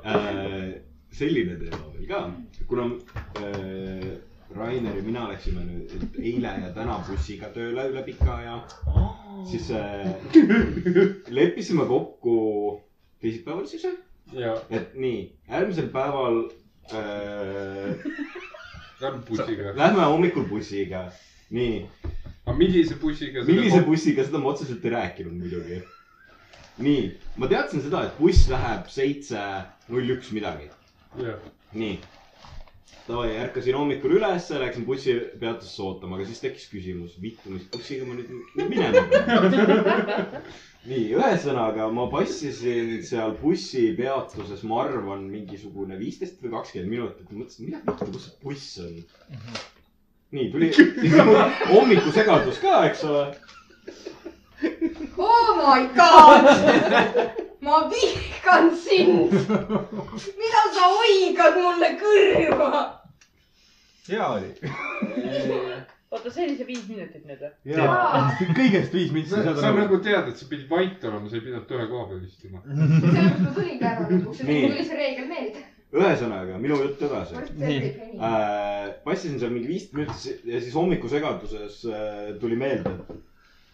Äh, 0.00 0.80
selline 1.12 1.58
teema 1.60 1.90
veel 1.92 2.06
ka, 2.08 2.20
kuna 2.68 2.86
äh, 3.36 4.14
Rainer 4.56 4.96
ja 4.96 5.02
mina 5.02 5.28
läksime 5.30 5.62
nüüd 5.62 6.18
eile 6.18 6.52
ja 6.64 6.70
täna 6.74 6.96
bussiga 7.06 7.50
tööle 7.54 7.84
üle 7.92 8.02
pika 8.06 8.34
aja, 8.40 8.56
siis 9.50 9.70
äh, 9.70 10.08
leppisime 11.30 11.86
kokku 11.86 12.36
teisipäeval 13.22 13.68
siis 13.70 13.86
või? 13.86 14.00
et 14.74 14.96
nii, 14.98 15.22
järgmisel 15.50 15.88
päeval 15.94 16.42
äh, 16.90 18.10
lähme 19.00 19.22
bussiga. 19.28 19.76
lähme 19.78 20.02
hommikul 20.04 20.48
bussiga. 20.50 21.06
nii, 21.50 21.86
aga 22.44 22.58
millise 22.58 22.98
bussiga? 23.00 23.46
millise? 23.46 23.82
bussiga, 23.86 24.26
seda 24.26 24.42
ma 24.42 24.50
otseselt 24.54 24.84
ei 24.84 24.94
rääkinud 24.98 25.38
muidugi. 25.38 25.82
nii, 26.82 27.02
ma 27.38 27.50
teadsin 27.50 27.86
seda, 27.86 28.02
et 28.08 28.18
buss 28.18 28.48
läheb 28.50 28.90
seitse 28.90 29.44
null 29.88 30.16
üks 30.18 30.34
midagi. 30.34 30.70
nii. 31.72 31.98
Davai, 33.10 33.30
ärkasin 33.42 33.74
hommikul 33.74 34.12
ülesse, 34.20 34.54
läksin 34.60 34.84
bussipeatusse 34.86 35.82
ootama, 35.82 36.14
aga 36.16 36.26
siis 36.28 36.42
tekkis 36.44 36.68
küsimus, 36.70 37.16
vittu, 37.22 37.50
mis 37.50 37.64
bussiga 37.72 38.06
ma 38.06 38.14
nüüd 38.14 38.28
minema 38.70 39.02
pean. 39.10 40.44
nii, 40.90 41.08
ühesõnaga 41.16 41.88
ma 41.96 42.04
passisin 42.12 42.92
seal 43.08 43.34
bussipeatuses, 43.40 44.62
ma 44.70 44.84
arvan, 44.84 45.24
mingisugune 45.32 45.98
viisteist 45.98 46.38
või 46.44 46.52
kakskümmend 46.54 46.94
minutit, 46.94 47.32
mõtlesin, 47.34 47.66
mida 47.66 47.82
vittu, 47.82 48.12
kus 48.14 48.28
see 48.28 48.38
buss 48.44 48.78
on. 48.84 48.94
nii, 50.38 50.46
tuli 50.54 50.70
hommikusegadus 51.72 52.62
ka, 52.62 52.76
eks 52.92 53.02
ole. 53.10 53.26
oh 55.18 55.50
my 55.58 55.90
god, 55.98 56.46
ma 57.66 57.82
vihkan 57.90 58.70
sind. 58.86 59.34
mida 59.34 60.64
sa 60.78 60.94
oigad 61.02 61.58
mulle 61.58 61.94
kõrva? 62.06 62.86
Hea 64.08 64.28
oli. 64.28 64.52
oota, 66.10 66.30
see 66.30 66.46
oli 66.46 66.56
see 66.58 66.66
viis 66.68 66.86
minutit 66.90 67.26
nüüd 67.28 67.42
või? 67.44 67.50
Jaa. 67.70 68.22
kõigest 68.56 68.94
viis 68.96 69.12
minutit 69.14 69.34
sa, 69.34 69.54
sa 69.60 69.72
nagu 69.76 70.00
tead, 70.04 70.30
et 70.32 70.40
sa 70.40 70.48
pidid 70.50 70.66
vait 70.70 71.04
olema, 71.06 71.30
sa 71.30 71.38
ei 71.38 71.44
pidanud 71.44 71.74
ühe 71.76 71.86
koha 71.92 72.08
peal 72.10 72.24
istuma. 72.26 72.62
sellepärast 72.66 73.44
ma 73.44 73.54
tulingi 73.58 73.90
ära 73.92 74.08
Nii. 74.10 74.26
mul 74.32 74.74
tuli 74.74 74.88
see 74.88 74.98
reegel 74.98 75.30
meelde. 75.30 75.64
ühesõnaga, 76.00 76.58
minu 76.62 76.78
jutt 76.82 77.02
edasi. 77.08 77.38
äh,. 77.38 78.92
passisin 79.06 79.40
seal 79.42 79.54
mingi 79.54 79.70
viisteist 79.70 79.96
minutit 79.98 80.46
ja 80.54 80.62
siis 80.62 80.74
hommikusegaduses 80.78 81.82
äh, 81.90 82.20
tuli 82.42 82.58
meelde, 82.58 82.94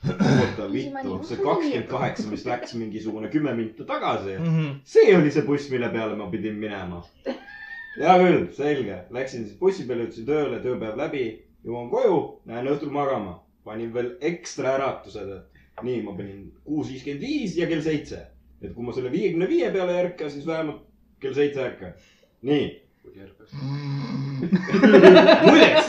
et 0.07 0.21
oota, 0.21 0.69
vittu, 0.73 1.17
see 1.29 1.41
kakskümmend 1.41 1.89
kaheksa, 1.91 2.29
mis 2.31 2.45
läks 2.49 2.77
mingisugune 2.79 3.33
kümme 3.33 3.57
minutit 3.57 3.89
tagasi, 3.89 4.37
see 4.85 5.17
oli 5.17 5.33
see 5.35 5.45
buss, 5.49 5.71
mille 5.73 5.89
peale 5.93 6.17
ma 6.21 6.29
pidin 6.33 6.61
minema. 6.61 7.03
Hea 7.97 8.15
küll, 8.21 8.47
selge, 8.57 9.01
läksin 9.15 9.47
siis 9.47 9.59
bussi 9.61 9.87
peale, 9.89 10.07
jõudsin 10.07 10.29
tööle, 10.29 10.61
tööpäev 10.65 10.99
läbi, 11.01 11.27
jõuan 11.67 11.91
koju, 11.93 12.17
lähen 12.49 12.71
õhtul 12.73 12.93
magama, 12.95 13.39
panin 13.67 13.93
veel 13.95 14.15
ekstra 14.31 14.77
äratused, 14.77 15.31
et 15.37 15.85
nii, 15.85 16.01
ma 16.07 16.17
panin 16.17 16.49
kuus 16.65 16.91
viiskümmend 16.93 17.25
viis 17.25 17.57
ja 17.59 17.69
kell 17.71 17.85
seitse. 17.85 18.27
et 18.63 18.73
kui 18.73 18.87
ma 18.87 18.93
selle 18.97 19.11
viiekümne 19.13 19.47
viie 19.49 19.69
peale 19.71 19.93
ei 19.93 20.05
ärka, 20.07 20.31
siis 20.33 20.47
vähemalt 20.47 20.81
kell 21.21 21.35
seitse 21.37 21.61
ärkan. 21.63 21.93
nii 22.43 22.67
muideks, 25.47 25.89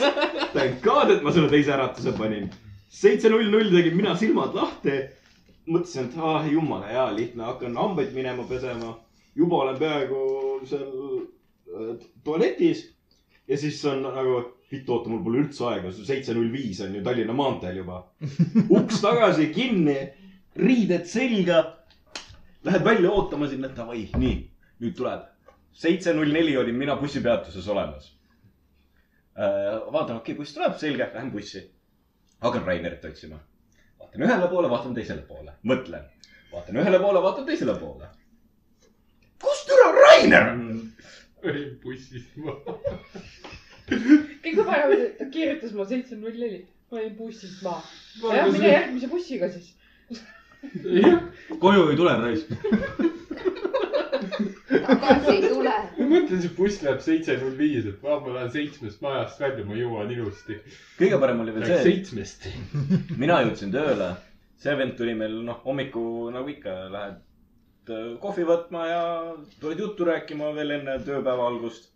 thank 0.52 0.82
god, 0.82 1.10
et 1.10 1.22
ma 1.22 1.32
selle 1.34 1.50
teise 1.50 1.72
äratuse 1.74 2.12
panin. 2.18 2.50
seitse 2.88 3.28
null 3.32 3.50
null 3.50 3.70
tegin 3.72 3.96
mina 3.96 4.16
silmad 4.16 4.54
lahti. 4.54 4.90
mõtlesin, 5.68 6.08
et 6.08 6.14
ah 6.24 6.46
jumala 6.48 6.86
hea, 6.88 7.06
lihtne, 7.16 7.42
hakkan 7.44 7.76
hambaid 7.76 8.14
minema 8.16 8.44
pesema. 8.48 8.94
juba 9.36 9.56
olen 9.64 9.78
peaaegu 9.78 10.20
seal 10.68 11.26
tualetis. 12.24 12.84
ja 13.48 13.56
siis 13.58 13.84
on 13.88 14.02
nagu, 14.02 14.42
vittu, 14.72 14.94
oota, 14.94 15.10
mul 15.10 15.24
pole 15.24 15.42
üldse 15.44 15.64
aega, 15.70 15.92
seitse 15.92 16.34
null 16.36 16.52
viis 16.52 16.80
on 16.84 16.94
ju 16.94 17.02
Tallinna 17.04 17.36
maanteel 17.36 17.82
juba. 17.82 18.02
uks 18.78 19.00
tagasi, 19.04 19.50
kinni, 19.54 19.98
riided 20.56 21.08
selga. 21.08 21.64
Lähed 22.66 22.84
välja 22.84 23.10
ootama 23.14 23.48
sinna, 23.48 23.70
davai, 23.72 24.08
nii, 24.18 24.38
nüüd 24.82 24.96
tuleb 24.98 25.26
seitse 25.78 26.12
null 26.14 26.32
neli 26.34 26.56
olin 26.58 26.74
mina 26.74 26.96
bussipeatuses 26.96 27.68
olemas. 27.68 28.14
vaatan, 29.92 30.16
okei 30.16 30.32
okay,, 30.32 30.34
buss 30.34 30.54
tuleb, 30.54 30.74
selge, 30.78 31.10
lähen 31.14 31.30
bussi. 31.32 31.70
hakkan 32.40 32.64
Rainerit 32.66 33.04
otsima. 33.04 33.38
vaatan 34.00 34.22
ühele 34.22 34.48
poole, 34.48 34.70
vaatan 34.70 34.94
teisele 34.94 35.22
poole, 35.22 35.52
mõtlen. 35.62 36.04
vaatan 36.52 36.76
ühele 36.76 36.98
poole, 36.98 37.22
vaatan 37.22 37.46
teisele 37.46 37.74
poole. 37.78 38.08
kus 39.42 39.64
türa 39.66 39.92
Rainer 39.92 40.52
on? 40.52 40.87
Olin 41.44 41.78
bussis 41.82 42.26
maha. 42.36 42.78
kõige 43.88 44.64
parem, 44.66 44.94
et 44.96 45.18
ta 45.18 45.28
kirjutas 45.32 45.74
mulle 45.74 45.88
seitse 45.92 46.18
null 46.18 46.38
neli. 46.42 46.64
ma 46.90 47.00
olin 47.00 47.14
bussist 47.18 47.62
maha. 47.64 47.82
jah, 48.34 48.50
mine 48.52 48.72
järgmise 48.72 49.10
bussiga 49.12 49.50
siis. 49.52 49.74
koju 51.62 51.88
ei 51.90 51.96
tule 52.00 52.16
raisk. 52.22 52.48
tagasi 54.68 55.34
ei 55.36 55.42
tule. 55.46 55.76
ma 55.98 56.08
mõtlen, 56.14 56.42
see 56.42 56.54
buss 56.56 56.82
läheb 56.86 57.04
seitse 57.04 57.38
null 57.42 57.58
viis, 57.60 57.86
et 57.86 58.02
ma 58.02 58.18
lähen 58.26 58.50
seitsmest 58.56 59.04
majast 59.04 59.40
välja, 59.44 59.66
ma 59.68 59.78
jõuan 59.78 60.10
ilusti. 60.14 60.58
kõige 60.98 61.22
parem 61.22 61.44
oli 61.44 61.54
veel 61.56 61.70
see, 61.70 61.84
seitsmest. 61.90 62.50
mina 63.22 63.40
jõudsin 63.44 63.72
tööle. 63.74 64.12
see 64.58 64.74
vend 64.74 64.98
tuli 64.98 65.14
meil 65.14 65.38
noh, 65.46 65.62
hommiku 65.64 66.04
nagu 66.34 66.50
ikka, 66.50 66.76
lähed 66.90 67.16
äh, 67.16 67.27
kohvi 68.22 68.44
võtma 68.48 68.86
ja 68.88 69.02
tuled 69.60 69.78
juttu 69.80 70.06
rääkima 70.08 70.50
veel 70.56 70.76
enne 70.78 70.98
tööpäeva 71.04 71.46
algust. 71.48 71.88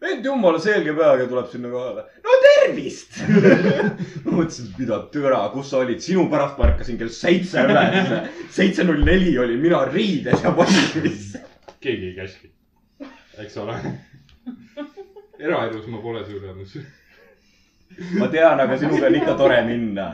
vend 0.00 0.24
jumala 0.24 0.60
selge 0.62 0.92
peaga 0.94 1.26
tuleb 1.30 1.48
sinna 1.52 1.70
kohale. 1.72 2.04
no 2.24 2.36
tervist 2.44 3.18
ma 4.24 4.36
mõtlesin, 4.40 4.68
et 4.70 4.78
mida 4.78 5.00
türa, 5.12 5.40
kus 5.54 5.70
sa 5.70 5.82
olid, 5.82 6.02
sinu 6.04 6.28
pärast 6.30 6.58
ma 6.58 6.68
ärkasin 6.70 6.98
kell 7.00 7.12
seitse 7.14 7.64
üles. 7.66 8.30
seitse 8.54 8.86
null 8.86 9.04
neli 9.04 9.34
olin 9.38 9.60
mina 9.62 9.82
riides 9.90 10.44
ja 10.44 10.54
valmis. 10.56 11.34
keegi 11.80 12.12
ei 12.12 12.14
käski, 12.16 12.52
eks 13.44 13.58
ole. 13.64 13.76
eraelus 15.38 15.86
ma 15.86 16.02
pole 16.02 16.24
suuremas. 16.26 16.78
ma 18.18 18.30
tean, 18.32 18.60
aga 18.60 18.78
sinuga 18.78 19.06
on 19.10 19.20
ikka 19.20 19.36
tore 19.38 19.60
minna. 19.66 20.08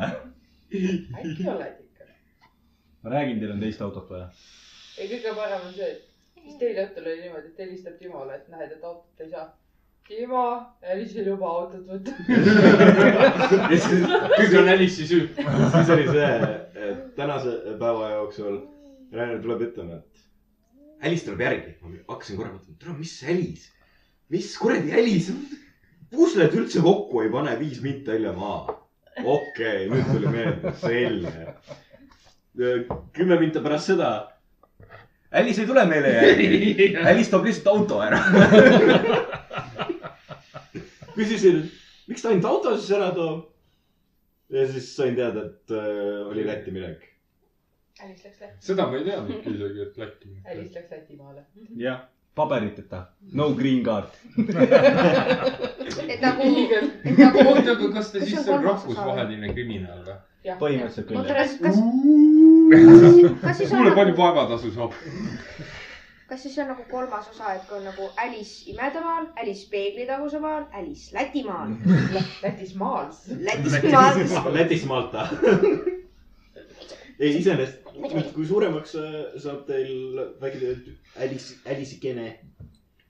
äkki 0.74 1.48
oled 1.48 1.80
ikka? 1.80 2.12
ma 3.02 3.16
räägin, 3.16 3.40
teil 3.40 3.56
on 3.56 3.64
teist 3.64 3.82
autot 3.84 4.10
vaja. 4.10 4.28
ei, 4.98 5.08
kõige 5.10 5.34
parem 5.36 5.68
on 5.68 5.74
see, 5.76 5.90
et 5.94 6.44
vist 6.44 6.62
eile 6.62 6.88
õhtul 6.88 7.10
oli 7.10 7.20
niimoodi, 7.24 7.52
et 7.52 7.60
helistab 7.64 7.94
Timole, 8.00 8.38
et 8.38 8.48
näed, 8.52 8.70
et 8.76 8.82
autot 8.84 9.24
ei 9.24 9.30
saa. 9.30 9.46
Timo, 10.04 10.40
Elis 10.92 11.14
ei 11.16 11.24
luba 11.24 11.48
autot 11.48 11.86
võtta. 11.88 12.12
kõik 14.34 14.56
on 14.60 14.66
Alice'i 14.68 15.06
süü. 15.08 15.30
siis 15.72 15.92
oli 15.94 16.04
see, 16.10 16.26
et 16.76 16.98
tänase 17.16 17.54
päeva 17.80 18.10
jooksul 18.10 18.58
Rainer 19.14 19.40
tuleb 19.40 19.62
ütlema, 19.70 19.96
et 20.02 21.06
Alice 21.08 21.24
tuleb 21.24 21.40
järgi. 21.46 21.72
ma 21.80 21.86
hakkasin 22.12 22.36
korra 22.36 22.52
mõtlema, 22.52 22.76
tere, 22.82 22.92
mis 22.98 23.14
Alice, 23.32 23.64
mis 24.34 24.48
kuradi 24.60 24.92
Alice, 25.00 25.32
pusled 26.12 26.52
üldse 26.60 26.84
kokku 26.84 27.24
ei 27.24 27.32
pane 27.32 27.56
viis 27.62 27.80
minti 27.84 28.12
hiljem, 28.12 28.38
aa. 28.44 28.76
okei 29.22 29.32
okay,, 29.32 29.88
nüüd 29.88 30.04
tuli 30.12 30.28
meelde, 30.36 30.74
selge. 30.84 31.48
kümme 33.16 33.40
minti 33.40 33.64
pärast 33.64 33.88
seda. 33.94 34.12
Alice 35.34 35.60
ei 35.60 35.66
tule 35.66 35.82
meile 35.90 36.12
järgi, 36.14 36.86
Alice 37.10 37.30
toob 37.32 37.48
lihtsalt 37.48 37.72
auto 37.72 37.98
ära. 38.04 38.20
küsisin, 41.16 41.64
miks 42.10 42.22
ta 42.22 42.30
ainult 42.30 42.46
auto 42.50 42.76
siis 42.76 42.92
ära 42.94 43.10
toob 43.16 44.54
ja 44.54 44.66
siis 44.70 44.90
sain 44.96 45.16
teada, 45.18 45.46
et 45.50 45.74
äh, 45.74 46.26
oli 46.30 46.46
Lätti 46.46 46.74
minek. 46.74 47.06
Alice 48.02 48.26
läks 48.28 48.40
Lätti, 48.42 48.66
seda 48.66 48.86
ma 48.90 48.98
ei 48.98 49.06
teadnudki 49.06 49.54
isegi, 49.54 49.86
et 49.86 49.98
Lätti. 50.02 50.34
Alice 50.44 50.74
läks 50.74 50.94
Lätimaale. 50.94 51.46
jah, 51.82 52.04
paberiteta, 52.34 53.02
no 53.32 53.50
green 53.58 53.82
card. 53.86 54.14
et 54.38 56.20
nagu, 56.22 56.52
nagu, 57.22 57.48
oota, 57.48 57.74
aga 57.74 57.90
kas 57.98 58.14
ta 58.14 58.22
siis 58.22 58.46
on 58.46 58.62
rahvusvaheline 58.70 59.54
kriminaal 59.54 60.06
või? 60.06 60.20
põhimõtteliselt 60.60 61.06
küll 61.08 62.33
on 62.72 63.68
kuule, 63.68 63.94
palju 63.94 64.12
nagu, 64.12 64.18
vaevatasu 64.22 64.72
saab? 64.74 64.92
kas 66.28 66.42
siis 66.42 66.58
on 66.58 66.70
nagu 66.72 66.84
kolmas 66.90 67.28
osa, 67.30 67.54
et 67.54 67.66
kui 67.68 67.78
on 67.78 67.84
nagu 67.84 68.08
Alice 68.24 68.70
imedemaal, 68.72 69.28
Alice 69.40 69.68
peeglitaguse 69.70 70.40
maal, 70.40 70.64
Alice 70.72 71.14
Lätimaal, 71.14 71.76
Lätis 72.42 72.74
maal. 72.74 73.12
Lätis 73.38 73.80
maal. 73.92 74.54
Lätist 74.54 74.86
Malta. 74.90 75.28
ei, 77.18 77.36
iseenesest 77.38 77.84
kui 78.34 78.46
suuremaks 78.46 78.96
äh, 78.98 79.14
saab 79.38 79.62
teil 79.68 80.18
väike 80.40 80.74
Alice, 81.22 81.60
Alice'ikene, 81.70 82.32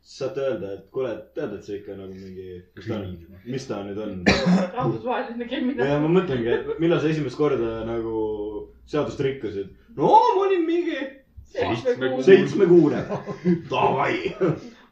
saate 0.04 0.44
öelda, 0.44 0.74
et 0.76 0.90
kuule, 0.92 1.14
tead, 1.36 1.54
et 1.56 1.64
see 1.64 1.78
ikka 1.80 1.96
nagu 1.96 2.12
mingi, 2.12 2.60
mis 2.76 2.90
ta 2.90 2.98
on, 2.98 3.14
mis 3.46 3.68
ta 3.70 3.80
nüüd 3.86 4.00
on? 4.04 4.18
rahvusvaheline 4.76 5.48
kriminaal. 5.48 5.94
ja 5.94 6.00
ma 6.02 6.10
mõtlengi, 6.18 6.50
et 6.58 6.82
millal 6.82 7.00
sa 7.00 7.12
esimest 7.14 7.40
korda 7.40 7.78
nagu 7.88 8.18
seadust 8.86 9.20
rikkusid. 9.20 9.68
no 9.96 10.08
ma 10.08 10.40
olin 10.46 10.64
mingi 10.66 10.98
seitsmekuune. 12.22 13.04
Davai. 13.70 14.36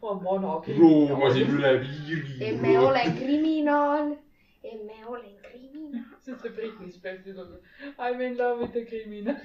on 0.02 0.24
vana 0.24 0.62
roomasin 0.78 1.46
kriminaal. 1.46 1.74
üle 1.74 1.80
piiri. 1.80 2.44
emme 2.48 2.78
olen 2.78 3.16
kriminaal, 3.18 4.16
emme 4.64 5.06
olen 5.06 5.36
kriminaal. 5.42 6.04
see 6.24 6.32
on 6.32 6.38
see 6.38 6.50
Britney 6.50 6.90
Spearsi 6.92 7.34
lugu. 7.34 7.56
I 7.98 8.12
m 8.12 8.20
in 8.20 8.36
love 8.38 8.60
with 8.60 8.72
the 8.72 8.84
criminal. 8.84 9.34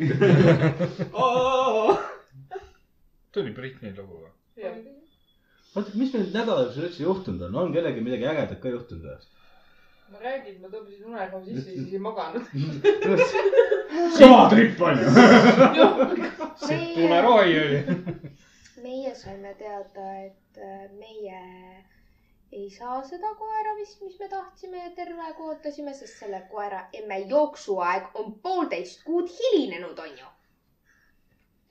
see 3.33 3.41
oli 3.41 3.51
Britney 3.53 3.93
lugu 3.97 4.23
või? 4.23 4.31
oota, 5.77 5.91
mis 5.93 6.13
meil 6.13 6.29
nädala 6.33 6.63
jooksul 6.65 6.87
üldse 6.87 7.03
juhtunud 7.03 7.41
on, 7.47 7.55
on 7.61 7.73
kellelgi 7.73 8.01
midagi 8.01 8.25
ägedat 8.25 8.61
ka 8.63 8.71
juhtunud 8.73 9.03
või? 9.05 9.36
Ma 10.11 10.21
räägin, 10.23 10.61
ma 10.61 10.71
tõmbasin 10.71 11.05
unerahu 11.09 11.43
sisse 11.45 11.73
ja 11.73 11.81
siis 11.81 11.93
ei 11.93 11.99
maganud. 11.99 12.45
süvatripp 14.17 14.81
on 14.81 15.03
ju. 15.03 15.07
tunerohi 16.95 17.59
oli. 17.65 17.83
meie 18.83 19.15
saime 19.15 19.53
teada, 19.59 20.07
et 20.25 20.63
äh, 20.63 20.87
meie 20.99 21.41
ei 22.51 22.69
saa 22.69 23.03
seda 23.03 23.33
koera 23.35 23.75
vist, 23.79 24.01
mis 24.01 24.19
me 24.19 24.29
tahtsime 24.31 24.77
ja 24.77 24.89
terve 24.95 25.21
aeg 25.27 25.39
ootasime, 25.39 25.93
sest 25.93 26.19
selle 26.21 26.41
koera 26.51 26.85
emme 26.93 27.19
jooksuaeg 27.31 28.03
on 28.13 28.33
poolteist 28.43 29.03
kuud 29.03 29.29
hilinenud, 29.39 29.99
onju. 29.99 30.29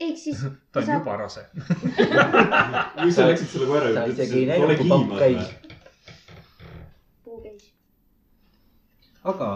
ehk 0.00 0.18
siis 0.20 0.42
ta 0.72 0.82
on 0.82 0.92
juba 0.92 1.16
rase. 1.22 1.46
miks 1.56 3.16
sa 3.16 3.28
läksid 3.30 3.48
selle 3.54 3.70
koera 3.70 3.88
juurde, 3.88 4.10
ütlesid, 4.12 4.50
et 4.50 4.66
ole 4.66 4.76
kui 4.76 4.88
papp 4.92 5.06
kiimas 5.06 5.20
käis 5.24 5.36
või?. 5.40 5.46
puu 7.24 7.40
käis. 7.46 7.72
aga, 9.32 9.48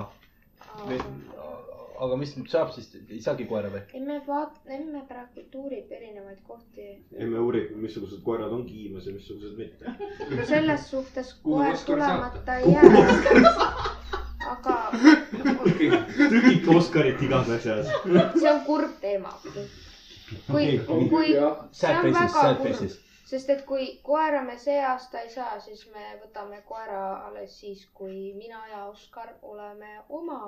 aga 2.00 2.16
mis 2.20 2.32
nüüd 2.36 2.48
saab 2.52 2.72
siis, 2.74 2.88
ei 3.10 3.20
saagi 3.24 3.46
koera 3.50 3.70
või? 3.72 3.82
emme 3.98 4.18
vaat-, 4.26 4.58
emme 4.78 5.02
praegu 5.08 5.44
tuurib 5.52 5.92
erinevaid 5.98 6.40
kohti. 6.48 6.86
emme 7.16 7.42
uurib, 7.44 7.74
missugused 7.84 8.22
koerad 8.26 8.52
on 8.56 8.64
kiimas 8.68 9.06
ja 9.08 9.14
missugused 9.16 9.58
mitte. 9.60 9.94
no 10.34 10.46
selles 10.48 10.88
suhtes 10.90 11.34
koer 11.44 11.78
tulemata 11.86 12.58
ei 12.58 12.74
jää. 12.74 13.60
aga 14.50 14.78
trükike 16.30 16.76
Oskarit 16.76 17.22
igas 17.28 17.52
asjas. 17.58 17.92
see 18.40 18.50
on 18.54 18.64
kurb 18.66 18.96
teema. 19.04 19.36
kui, 20.50 20.66
kui 20.86 21.36
Sad 21.72 22.02
faces, 22.02 22.34
sad 22.40 22.66
faces. 22.66 22.98
Sest 23.30 23.50
et 23.54 23.62
kui 23.66 23.86
koera 24.02 24.42
me 24.42 24.56
see 24.58 24.80
aasta 24.82 25.22
ei 25.24 25.30
saa, 25.30 25.58
siis 25.62 25.86
me 25.94 26.06
võtame 26.24 26.60
koera 26.66 27.00
alles 27.28 27.54
siis, 27.62 27.86
kui 27.94 28.32
mina 28.34 28.60
ja 28.72 28.84
Oskar 28.90 29.32
oleme 29.52 30.00
oma 30.08 30.40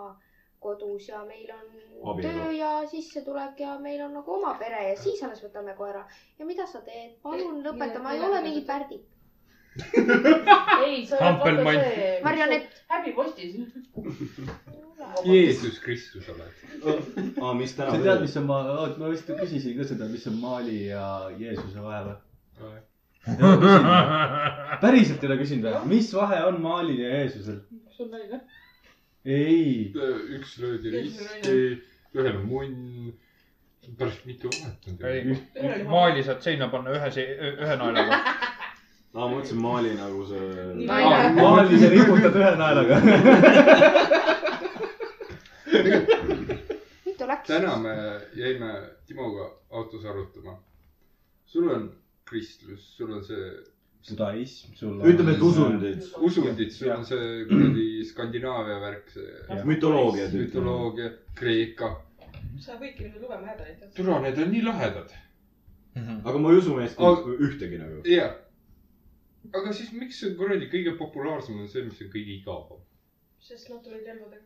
kodus 0.63 1.09
ja 1.09 1.23
meil 1.27 1.49
on 1.55 1.65
Abielu. 2.13 2.33
töö 2.39 2.51
ja 2.55 2.73
sissetulek 2.91 3.61
ja 3.61 3.79
meil 3.83 4.03
on 4.05 4.15
nagu 4.19 4.35
oma 4.35 4.55
pere 4.59 4.83
ja 4.89 4.97
siis 4.99 5.23
alles 5.23 5.43
võtame 5.45 5.75
koera. 5.79 6.05
ja 6.39 6.47
mida 6.47 6.67
sa 6.67 6.83
teed, 6.87 7.17
palun 7.23 7.63
lõpeta, 7.67 8.03
ma 8.03 8.13
ei 8.17 8.25
ole 8.29 8.43
mingi 8.47 8.65
pärdik. 8.67 9.07
ei, 10.85 11.07
sa 11.09 11.19
oled 11.19 11.63
vaata 11.65 11.87
see. 11.87 12.11
Marionett.. 12.25 12.83
häbipostis. 12.89 13.57
Jeesus 15.27 15.79
Kristus 15.83 16.29
oled. 16.35 16.53
aa, 17.43 17.55
mis 17.59 17.75
täna 17.79 17.95
sa 17.95 18.03
tead, 18.03 18.21
mis 18.27 18.37
on 18.39 18.51
ma, 18.51 18.61
ma 18.99 19.11
vist 19.11 19.31
küsisin 19.31 19.79
ka 19.79 19.87
seda, 19.89 20.11
mis 20.11 20.27
on 20.31 20.39
Maali 20.43 20.85
ja 20.91 21.07
Jeesuse 21.39 21.83
vahe 21.83 22.05
või? 22.11 22.21
Päriselt 24.83 25.23
ei 25.23 25.29
ole 25.31 25.39
küsinud 25.39 25.69
või? 25.69 25.83
mis 25.95 26.09
vahe 26.17 26.41
on 26.49 26.61
Maalil 26.63 26.99
ja 27.05 27.09
Jeesusel? 27.21 27.61
sul 27.95 28.09
naine. 28.11 28.41
ei, 29.25 29.93
üks 30.39 30.57
löödi 30.63 30.91
risti, 30.91 31.53
ühel 32.17 32.37
on 32.41 32.49
munn. 32.51 33.13
päris 33.99 34.19
mitu 34.27 34.51
vahet 34.57 34.89
on 34.91 34.95
maali 35.91 36.25
saad 36.27 36.43
seina 36.43 36.69
panna 36.73 36.91
ühe, 36.97 37.09
ühe 37.53 37.77
naelaga. 37.79 38.19
aa, 39.15 39.21
ma 39.21 39.29
mõtlesin 39.29 39.61
Maali 39.63 39.95
nagu 39.99 40.27
see. 40.27 40.87
Maali 41.39 41.79
sa 41.79 41.91
riputad 41.95 42.35
ühe 42.43 42.53
naelaga. 42.59 42.97
täna 47.47 47.77
me 47.83 47.95
jäime 48.39 48.71
Timoga 49.07 49.51
autos 49.71 50.05
arutama. 50.05 50.59
sul 51.47 51.69
on 51.69 51.91
kristlus, 52.33 52.89
sul 52.97 53.13
on 53.13 53.25
see 53.29 53.53
judaism, 54.09 54.75
sul 54.75 55.01
on. 55.01 55.09
ütleme, 55.09 55.35
et 55.37 55.43
usundid, 55.43 56.07
usundid, 56.19 56.71
sul 56.75 56.91
on 56.91 57.05
see 57.07 57.45
kuradi 57.51 57.89
Skandinaavia 58.09 58.79
värk, 58.83 59.11
see 59.15 59.61
mütoloogia. 59.69 60.29
mütoloogia, 60.35 61.13
Kreeka. 61.39 61.93
sa 62.63 62.77
võidki 62.79 63.07
minna 63.07 63.21
lugema 63.23 63.53
hädaneid. 63.53 63.85
türa, 63.97 64.19
need 64.25 64.39
on 64.43 64.51
nii 64.55 64.63
lahedad. 64.67 65.15
aga 66.25 66.39
ma 66.39 66.53
ei 66.53 66.59
usu 66.63 66.75
meist 66.77 66.99
Aga- 66.99 67.37
ühtegi 67.49 67.79
nagu. 67.79 68.03
jah. 68.09 68.35
aga 69.55 69.73
siis 69.73 69.93
miks 69.93 70.21
see 70.21 70.35
kuradi 70.39 70.71
kõige 70.73 70.97
populaarsem 70.99 71.61
on 71.61 71.69
see, 71.69 71.85
mis 71.87 72.03
on 72.03 72.11
kõige 72.17 72.39
igavam? 72.41 72.83
sest 73.41 73.71
nad 73.71 73.83
tulid 73.85 74.07
relvadega. 74.07 74.43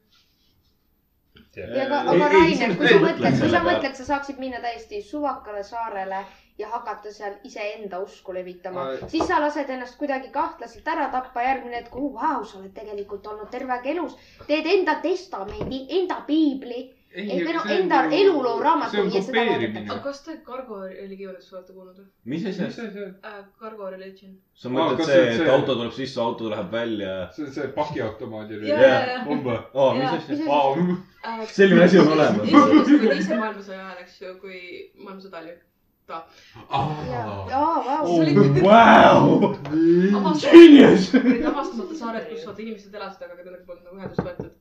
ja 1.57 1.85
aga, 1.87 2.03
aga 2.13 2.29
Rainer, 2.33 2.77
kui 2.77 2.89
sa 2.89 2.99
mõtled, 3.01 3.23
mõtle 3.25 3.39
kui 3.41 3.55
sa 3.55 3.63
mõtled, 3.65 3.95
sa 3.95 4.05
saaksid 4.13 4.39
minna 4.43 4.61
täiesti 4.61 5.01
suvakale 5.03 5.65
saarele 5.65 6.25
ja 6.59 6.69
hakata 6.73 7.13
seal 7.13 7.35
iseenda 7.45 7.99
usku 8.01 8.35
levitama 8.35 8.89
Ai., 8.89 8.99
siis 9.13 9.27
sa 9.29 9.41
lased 9.41 9.71
ennast 9.71 9.99
kuidagi 10.01 10.31
kahtlaselt 10.33 10.89
ära 10.89 11.09
tappa, 11.13 11.43
järgmine 11.43 11.83
hetk, 11.83 11.97
oh 11.97 12.13
vau, 12.15 12.45
sa 12.45 12.59
oled 12.59 12.73
tegelikult 12.75 13.27
olnud 13.27 13.51
terve 13.53 13.77
aeg 13.77 13.91
elus, 13.95 14.17
teed 14.47 14.67
enda 14.67 14.95
testamendi, 15.03 15.85
enda 15.99 16.23
piibli, 16.27 16.85
ei 17.17 17.45
või 17.45 17.53
noh, 17.57 17.67
enda 17.73 18.01
eluloo 18.13 18.57
raamatu 18.61 18.93
see 18.93 19.03
on 19.03 19.11
ja 19.13 19.21
seda 19.25 19.39
vaadatakse. 19.39 19.53
kopeerimine 19.53 19.93
aga. 19.93 20.01
kas 20.05 20.19
te 20.25 20.35
Cargo 20.47 20.81
religioonist 20.85 21.53
olete 21.55 21.73
kuulnud 21.77 22.01
või 22.01 22.09
mis 22.33 22.47
asja? 22.51 22.67
äh,? 23.31 23.39
Cargo 23.61 23.91
religion. 23.91 24.35
sa 24.55 24.73
mõtled 24.73 25.01
kas 25.01 25.07
see, 25.11 25.21
see- 25.21 25.31
et 25.31 25.41
see- 25.41 25.53
auto 25.55 25.77
tuleb 25.79 25.95
sisse, 25.97 26.21
auto 26.21 26.51
läheb 26.53 26.73
välja. 26.73 27.15
see 27.37 27.47
on 27.47 27.53
see 27.53 27.69
pakiautomaadi 27.79 28.61
ja. 28.69 29.23
umbes. 29.33 29.65
aa, 29.75 29.95
mis 30.01 30.35
asja? 30.35 30.99
Äh, 31.27 31.47
selline 31.51 31.85
asi 31.85 31.99
on 31.99 32.13
olemas. 32.13 32.53
teise 33.09 33.41
maailmasõja 33.41 33.81
ajal, 33.87 34.05
eks 34.05 34.21
ju, 34.21 34.35
kui 34.43 34.61
maailmasõda 35.01 35.41
oli. 35.41 35.57
Ta 36.07 36.19
jaa, 37.51 37.83
vau. 37.87 39.41
Vau, 40.13 40.35
genius. 40.43 41.09
olid 41.19 41.47
avastamata 41.51 41.97
saared, 41.99 42.29
kus 42.31 42.45
vaata 42.47 42.63
inimesed 42.65 42.95
elasid, 42.99 43.25
aga 43.27 43.39
kellega 43.41 43.67
polnud 43.67 43.89
nagu 43.89 43.99
ühendust 43.99 44.23
võetud. 44.29 44.53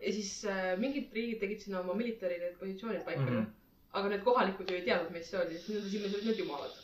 ja 0.00 0.12
siis 0.16 0.32
äh, 0.48 0.66
mingid 0.82 1.16
riigid 1.16 1.40
tegid 1.44 1.64
sinna 1.64 1.80
oma 1.80 1.96
military 1.96 2.36
need 2.42 2.58
positsioonid 2.60 3.02
paika 3.08 3.24
mm. 3.24 3.32
-hmm. 3.32 3.48
aga 4.00 4.12
need 4.12 4.22
kohalikud 4.28 4.70
ju 4.70 4.76
ei 4.76 4.84
teadnud, 4.90 5.10
mis 5.16 5.30
see 5.32 5.40
oli, 5.40 5.56
sest 5.58 5.72
nende 5.74 5.90
silmis 5.94 6.14
olid 6.18 6.28
need 6.30 6.42
jumalad. 6.44 6.76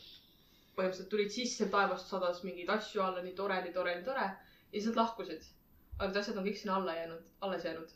põhimõtteliselt 0.79 1.13
tulid 1.13 1.31
sisse, 1.37 1.69
taevast 1.77 2.11
sadas 2.13 2.43
mingeid 2.49 2.73
asju 2.79 3.03
alla, 3.05 3.23
nii 3.29 3.37
tore, 3.43 3.61
nii 3.69 3.73
tore, 3.77 3.95
nii 4.01 4.09
tore. 4.09 4.27
ja 4.73 4.75
siis 4.81 4.91
nad 4.91 5.01
lahkusid. 5.03 5.45
aga 5.99 6.09
need 6.09 6.21
asjad 6.25 6.41
on 6.41 6.49
kõik 6.49 6.61
sinna 6.63 6.81
alla 6.81 6.97
jäänud, 7.03 7.23
alles 7.49 7.65
jäänud. 7.69 7.95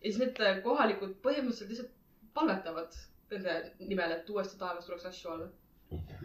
ja 0.00 0.08
siis 0.10 0.18
need 0.24 0.40
äh, 0.48 0.62
kohalikud 0.64 1.16
põhimõtteliselt 1.28 1.72
lihtsalt 1.76 1.96
palvetavad 2.34 3.00
nende 3.30 3.72
nimel, 3.88 4.12
et 4.12 4.30
uuesti 4.30 4.58
taevast 4.58 4.86
tuleks 4.88 5.06
asju 5.10 5.30
alla. 5.30 5.46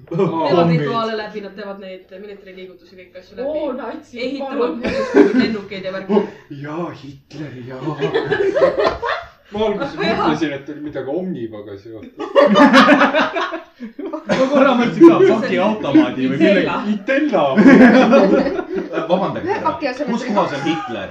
teevad 0.10 0.70
rituaale 0.70 1.18
läbi, 1.18 1.41
nad 1.41 1.56
teevad 1.58 1.80
neid 1.82 2.12
military 2.22 2.56
liigutusi, 2.60 2.96
kõiki 3.00 3.22
asju 3.22 3.38
läbi 3.39 3.62
oo, 3.62 3.74
natsid. 3.78 4.20
ehitavad 4.22 4.74
lennukeid 5.41 5.86
ja 5.86 5.94
värki. 5.96 6.22
jaa, 6.63 6.89
Hitler, 7.02 7.54
jaa. 7.70 7.82
ma 9.54 9.65
alguses 9.68 9.96
mõtlesin, 10.02 10.52
et 10.58 10.70
oli 10.74 10.82
midagi 10.89 11.15
Omnivaga 11.22 11.78
seotud. 11.82 12.13
ma 14.10 14.50
korra 14.54 14.76
mõtlesin 14.82 15.08
ka 15.08 15.15
pakiautomaadi 15.32 16.30
või 16.34 16.38
millegi. 16.44 16.98
Itella. 16.98 17.44
vabandage 19.10 20.06
kus 20.12 20.30
kohas 20.30 20.58
on 20.60 20.63
Hitler? 20.70 21.10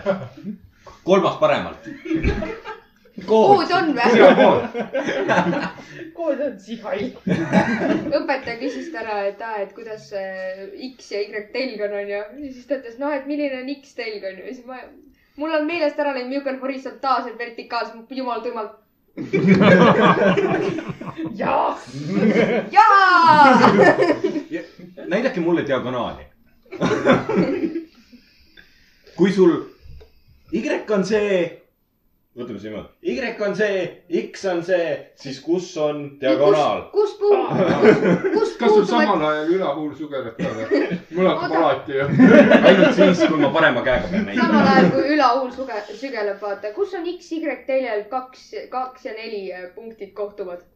kolmas 1.04 1.36
paremalt. 1.36 1.90
Kood 3.22 3.70
on 3.70 3.92
või? 3.94 4.10
kood 6.16 6.40
on 6.42 6.54
sihai. 6.60 7.12
õpetaja 7.24 8.56
küsis 8.58 8.90
täna, 8.94 9.20
et 9.30 9.42
aa, 9.44 9.62
et 9.62 9.74
kuidas 9.76 10.10
X 10.12 11.12
ja 11.14 11.22
Y 11.22 11.44
telg 11.54 11.84
on, 11.86 11.94
onju. 12.00 12.20
ja 12.20 12.52
siis 12.52 12.66
ta 12.68 12.80
ütles, 12.80 12.98
noh, 13.02 13.14
et 13.14 13.28
milline 13.30 13.62
on 13.62 13.70
X 13.76 13.94
telg, 13.98 14.22
onju. 14.30 14.46
ja 14.48 14.54
siis 14.56 14.66
ma, 14.68 14.80
mul 15.40 15.54
on 15.60 15.68
meelest 15.68 16.00
ära 16.02 16.14
läinud, 16.16 16.32
milline 16.32 16.56
on 16.56 16.62
horisontaalselt, 16.64 17.38
vertikaalselt, 17.38 18.10
jumal 18.10 18.42
tuimalt. 18.44 18.80
jaa. 21.42 21.78
jaa. 22.74 23.44
näidake 25.14 25.40
mulle 25.40 25.62
diagonaali. 25.66 26.26
kui 29.14 29.32
sul 29.32 29.54
Y 30.54 30.60
on 30.90 31.04
see, 31.04 31.63
võtame 32.34 32.58
siis 32.58 32.66
niimoodi. 32.66 32.88
Y 33.06 33.42
on 33.46 33.54
see, 33.58 33.82
X 34.24 34.44
on 34.50 34.62
see, 34.66 34.88
siis 35.20 35.38
kus 35.44 35.68
on 35.78 36.02
diagonaal? 36.20 36.88
kus 36.94 37.14
puu, 37.20 37.38
kus 38.34 38.56
kas 38.58 38.74
sul 38.74 38.86
samal 38.90 39.22
ajal 39.28 39.52
ülahuul 39.54 39.94
sugeleb 39.98 40.36
ka 40.40 40.50
või? 40.56 40.82
mul 41.14 41.30
hakkab 41.30 41.56
alati 41.60 41.98
ju. 42.00 42.08
ainult 42.58 42.98
siis, 42.98 43.22
kui 43.22 43.38
ma 43.38 43.52
parema 43.54 43.84
käega 43.86 44.10
pean 44.10 44.26
samal 44.26 44.28
näitama. 44.32 44.66
ajal 44.74 44.90
kui 44.96 45.14
ülahuul 45.14 45.50
suge-, 45.54 45.96
sügeleb, 46.02 46.38
vaata, 46.42 46.74
kus 46.76 46.94
on 46.98 47.08
X, 47.14 47.32
Y 47.38 47.58
teljel 47.70 48.06
kaks, 48.10 48.46
kaks 48.72 49.10
ja 49.10 49.16
neli 49.18 49.44
äh, 49.54 49.68
punktid 49.74 50.14
kohtuvad. 50.18 50.66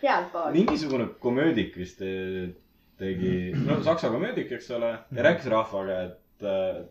sealtpool. 0.00 0.52
mingisugune 0.54 1.08
komöödik 1.18 1.74
vist 1.76 2.02
eh, 2.06 2.52
tegi, 2.98 3.54
no 3.58 3.82
saksa 3.82 4.10
komöödik, 4.12 4.52
eks 4.54 4.70
ole, 4.76 4.98
ja 5.10 5.24
rääkis 5.26 5.50
rahvaga, 5.50 6.02
et 6.06 6.46
äh, 6.46 6.84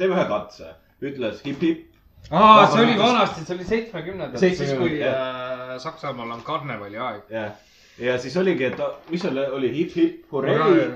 teeme 0.00 0.16
ühe 0.16 0.24
katse. 0.30 0.72
Ütles 1.02 1.40
hip-hip, 1.44 1.86
aa, 2.30 2.66
see 2.72 2.84
oli 2.84 2.96
vanasti, 2.98 3.44
see 3.46 3.56
oli 3.56 3.68
seitsmekümnendatel, 3.68 4.56
siis 4.56 4.74
kui 4.78 4.98
70, 4.98 5.06
äh, 5.08 5.76
Saksamaal 5.82 6.34
on 6.36 6.42
karnevali 6.46 7.00
aeg. 7.00 7.22
jah. 7.32 7.54
ja 7.98 8.18
siis 8.18 8.36
oligi, 8.40 8.68
et 8.70 9.10
mis 9.10 9.22
seal 9.24 9.40
oli, 9.46 9.72
hip-hip, 9.76 10.26
hurree. 10.32 10.90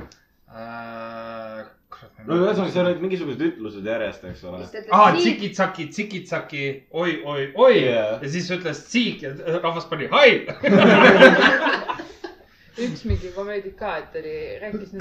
Äh, 0.55 1.64
no 2.24 2.36
ühesõnaga, 2.40 2.70
seal 2.72 2.88
olid 2.90 3.02
mingisugused 3.02 3.42
ütlused 3.48 3.88
järjest, 3.88 4.24
eks 4.30 4.44
ole. 4.48 4.62
aa, 4.90 5.12
tsikitsaki, 5.16 5.88
tsikitsaki, 5.92 6.64
oi, 6.90 7.16
oi, 7.24 7.48
oi 7.55 7.74
Jaa. 7.80 8.18
ja 8.22 8.30
siis 8.36 8.50
ütles 8.55 8.84
tsiik 8.88 9.24
ja 9.24 9.34
rahvas 9.61 9.88
pani 9.90 10.09
hai. 10.12 10.28
üks 12.84 13.05
mingi 13.07 13.30
komöödik 13.34 13.76
ka, 13.78 13.96
et 14.02 14.16
oli, 14.18 14.36
rääkis 14.62 14.94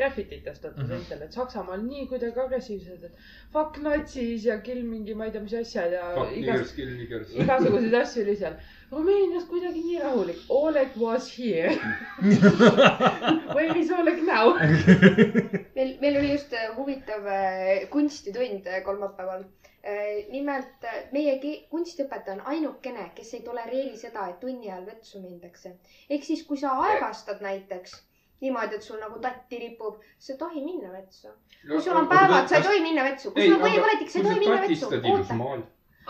nendest 0.00 0.16
graffititest, 0.16 0.64
vaata 0.64 0.86
teistel, 0.88 1.22
et 1.24 1.32
Saksamaal 1.36 1.82
nii 1.84 2.06
kuidagi 2.08 2.40
agressiivsed, 2.40 3.04
et 3.04 3.12
fuck 3.52 3.78
natsis 3.84 4.44
ja 4.46 4.58
kill 4.64 4.82
mingi, 4.86 5.14
ma 5.14 5.26
ei 5.26 5.32
tea, 5.34 5.42
mis 5.44 5.54
asjad 5.60 5.92
ja 5.92 6.06
Fuck 6.16 6.36
igas, 6.36 6.74
niggers, 6.76 7.34
igasuguseid 7.36 7.96
asju 8.00 8.24
oli 8.24 8.36
seal. 8.40 8.56
Rumeenias 8.90 9.44
kuidagi 9.46 9.84
nii 9.84 10.00
rahulik. 10.02 10.38
Oleg 10.48 10.96
was 10.98 11.28
here. 11.36 11.76
Where 13.54 13.78
is 13.78 13.90
Oleg 13.94 14.22
now? 14.26 14.56
meil, 15.76 15.96
meil 16.00 16.18
oli 16.18 16.32
just 16.32 16.52
äh, 16.52 16.72
huvitav 16.76 17.26
äh, 17.26 17.88
kunstitund 17.90 18.66
äh, 18.66 18.82
kolmapäeval. 18.84 19.46
nimelt 20.30 20.82
meie 21.14 21.38
kunstiõpetaja 21.72 22.34
on 22.34 22.42
ainukene, 22.52 23.06
kes 23.16 23.30
ei 23.38 23.40
tolereeri 23.46 23.96
seda, 23.96 24.26
et 24.28 24.36
tunni 24.42 24.68
ajal 24.68 24.84
vetsu 24.90 25.22
mindakse. 25.22 25.72
ehk 26.10 26.26
siis, 26.26 26.42
kui 26.44 26.60
sa 26.60 26.74
aevastad 26.84 27.40
näiteks 27.40 27.94
niimoodi, 28.40 28.78
et 28.78 28.82
sul 28.82 29.00
nagu 29.00 29.18
tatti 29.20 29.58
ripub, 29.58 30.00
sa 30.18 30.32
ei 30.32 30.38
tohi 30.38 30.64
minna 30.64 30.92
vetsu. 30.92 31.28
kui 31.66 31.82
sul 31.82 31.96
on 31.96 32.08
päevad, 32.08 32.48
sa 32.48 32.56
ei 32.56 32.62
tohi 32.62 32.80
minna 32.80 33.04
vetsu. 33.04 33.34
kui 33.34 33.48
sul 33.48 33.58
on 33.58 33.66
põhipõletik, 33.66 34.08
sa 34.08 34.18
ei 34.18 34.24
tohi 34.24 34.40
minna 34.40 34.60
vetsu. 34.62 34.86
oota, 34.86 35.68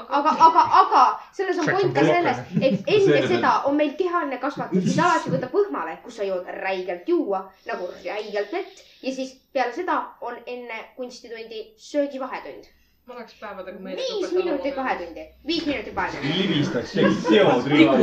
aga, 0.09 0.31
aga, 0.49 0.63
aga 0.83 1.03
selles 1.37 1.59
on 1.59 1.71
point 1.71 1.95
ka 1.95 2.05
selles, 2.07 2.43
et 2.61 2.93
enne 2.97 3.23
seda 3.29 3.55
on 3.69 3.77
meil 3.77 3.95
kehaline 3.99 4.39
kasvatus, 4.43 4.85
mis 4.89 4.99
alati 4.99 5.33
võtab 5.35 5.57
õhmale, 5.63 5.97
kus 6.05 6.21
sa 6.21 6.29
jood 6.29 6.49
räigelt 6.61 7.09
juua 7.09 7.45
nagu 7.67 7.91
räigelt 8.05 8.53
vett 8.53 8.85
ja 9.03 9.15
siis 9.15 9.35
peale 9.53 9.73
seda 9.75 10.03
on 10.21 10.37
enne 10.47 10.85
kunstitundi 10.97 11.65
söögivahetund. 11.77 12.71
Läheks 13.15 13.35
päevadega 13.41 13.79
meelde. 13.81 14.03
viis 14.03 14.33
minutit 14.33 14.77
vahetundi, 14.77 15.21
viis 15.47 15.67
minutit 15.67 15.95
vahetundi. 15.95 16.29
libistaks 16.39 16.93
sellist 16.93 17.29
seod 17.29 17.67
riival. 17.67 18.03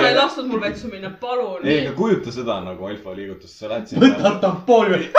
sa 0.00 0.08
ei 0.08 0.16
lasknud 0.16 0.46
mul 0.46 0.60
vetsu 0.60 0.88
minna, 0.88 1.10
palun. 1.20 1.66
ei, 1.66 1.86
aga 1.86 1.96
kujuta 1.96 2.32
seda 2.32 2.60
nagu 2.64 2.86
alfa 2.86 3.16
liigutust, 3.16 3.58
sa 3.58 3.68
lähed 3.68 3.86
võtad 3.94 4.16
sinna. 4.16 4.34
tampooni. 4.40 5.10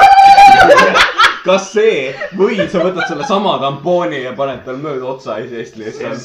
kas 1.45 1.71
see 1.73 2.15
või 2.37 2.55
sa 2.71 2.83
võtad 2.85 3.07
selle 3.07 3.27
sama 3.27 3.57
tampooni 3.61 4.23
ja 4.23 4.33
paned 4.37 4.63
tal 4.65 4.77
mööda 4.81 5.05
otsa 5.15 5.39
seest 5.49 5.75
lihtsalt. 5.81 6.21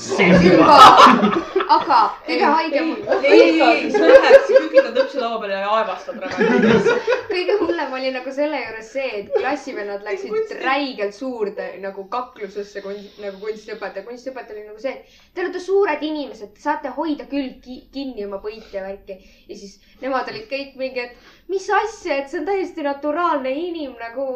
Aga 1.70 1.98
kõige 2.26 2.48
haigem, 2.50 2.88
ei, 3.20 3.30
ei, 3.30 3.60
ei, 3.62 3.90
sa 3.94 4.02
lähed, 4.08 4.36
sa 4.48 4.60
kükitad 4.64 4.98
õpsi 5.04 5.20
laua 5.22 5.38
peale 5.42 5.60
ja 5.60 5.70
aevastad 5.78 6.18
rämedalt. 6.24 6.88
kõige 7.30 7.56
hullem 7.60 7.94
oli 7.98 8.12
nagu 8.16 8.34
selle 8.34 8.60
juures 8.64 8.90
see, 8.96 9.10
et 9.20 9.30
klassivennad 9.36 10.04
läksid 10.06 10.54
räigelt 10.64 11.14
suurde 11.14 11.68
nagu 11.84 12.06
kaklusesse 12.12 12.82
kunst, 12.84 13.20
nagu 13.22 13.38
kunstiõpetaja. 13.44 14.06
kunstiõpetaja 14.08 14.58
oli 14.58 14.66
nagu 14.66 14.82
see, 14.82 14.96
et 14.98 15.34
te 15.34 15.44
olete 15.44 15.62
suured 15.62 16.06
inimesed, 16.10 16.54
te 16.56 16.64
saate 16.64 16.94
hoida 16.96 17.28
küll 17.30 17.54
ki 17.62 17.82
kinni 17.94 18.26
oma 18.26 18.42
põiti 18.42 18.78
ja 18.78 18.86
värki. 18.88 19.20
ja 19.48 19.60
siis 19.62 19.78
nemad 20.02 20.30
olid 20.32 20.48
kõik 20.50 20.74
mingi, 20.80 21.06
et 21.06 21.52
mis 21.52 21.70
asja, 21.84 22.18
et 22.18 22.32
see 22.32 22.42
on 22.42 22.50
täiesti 22.50 22.86
naturaalne 22.86 23.54
inim 23.54 23.94
nagu 24.00 24.26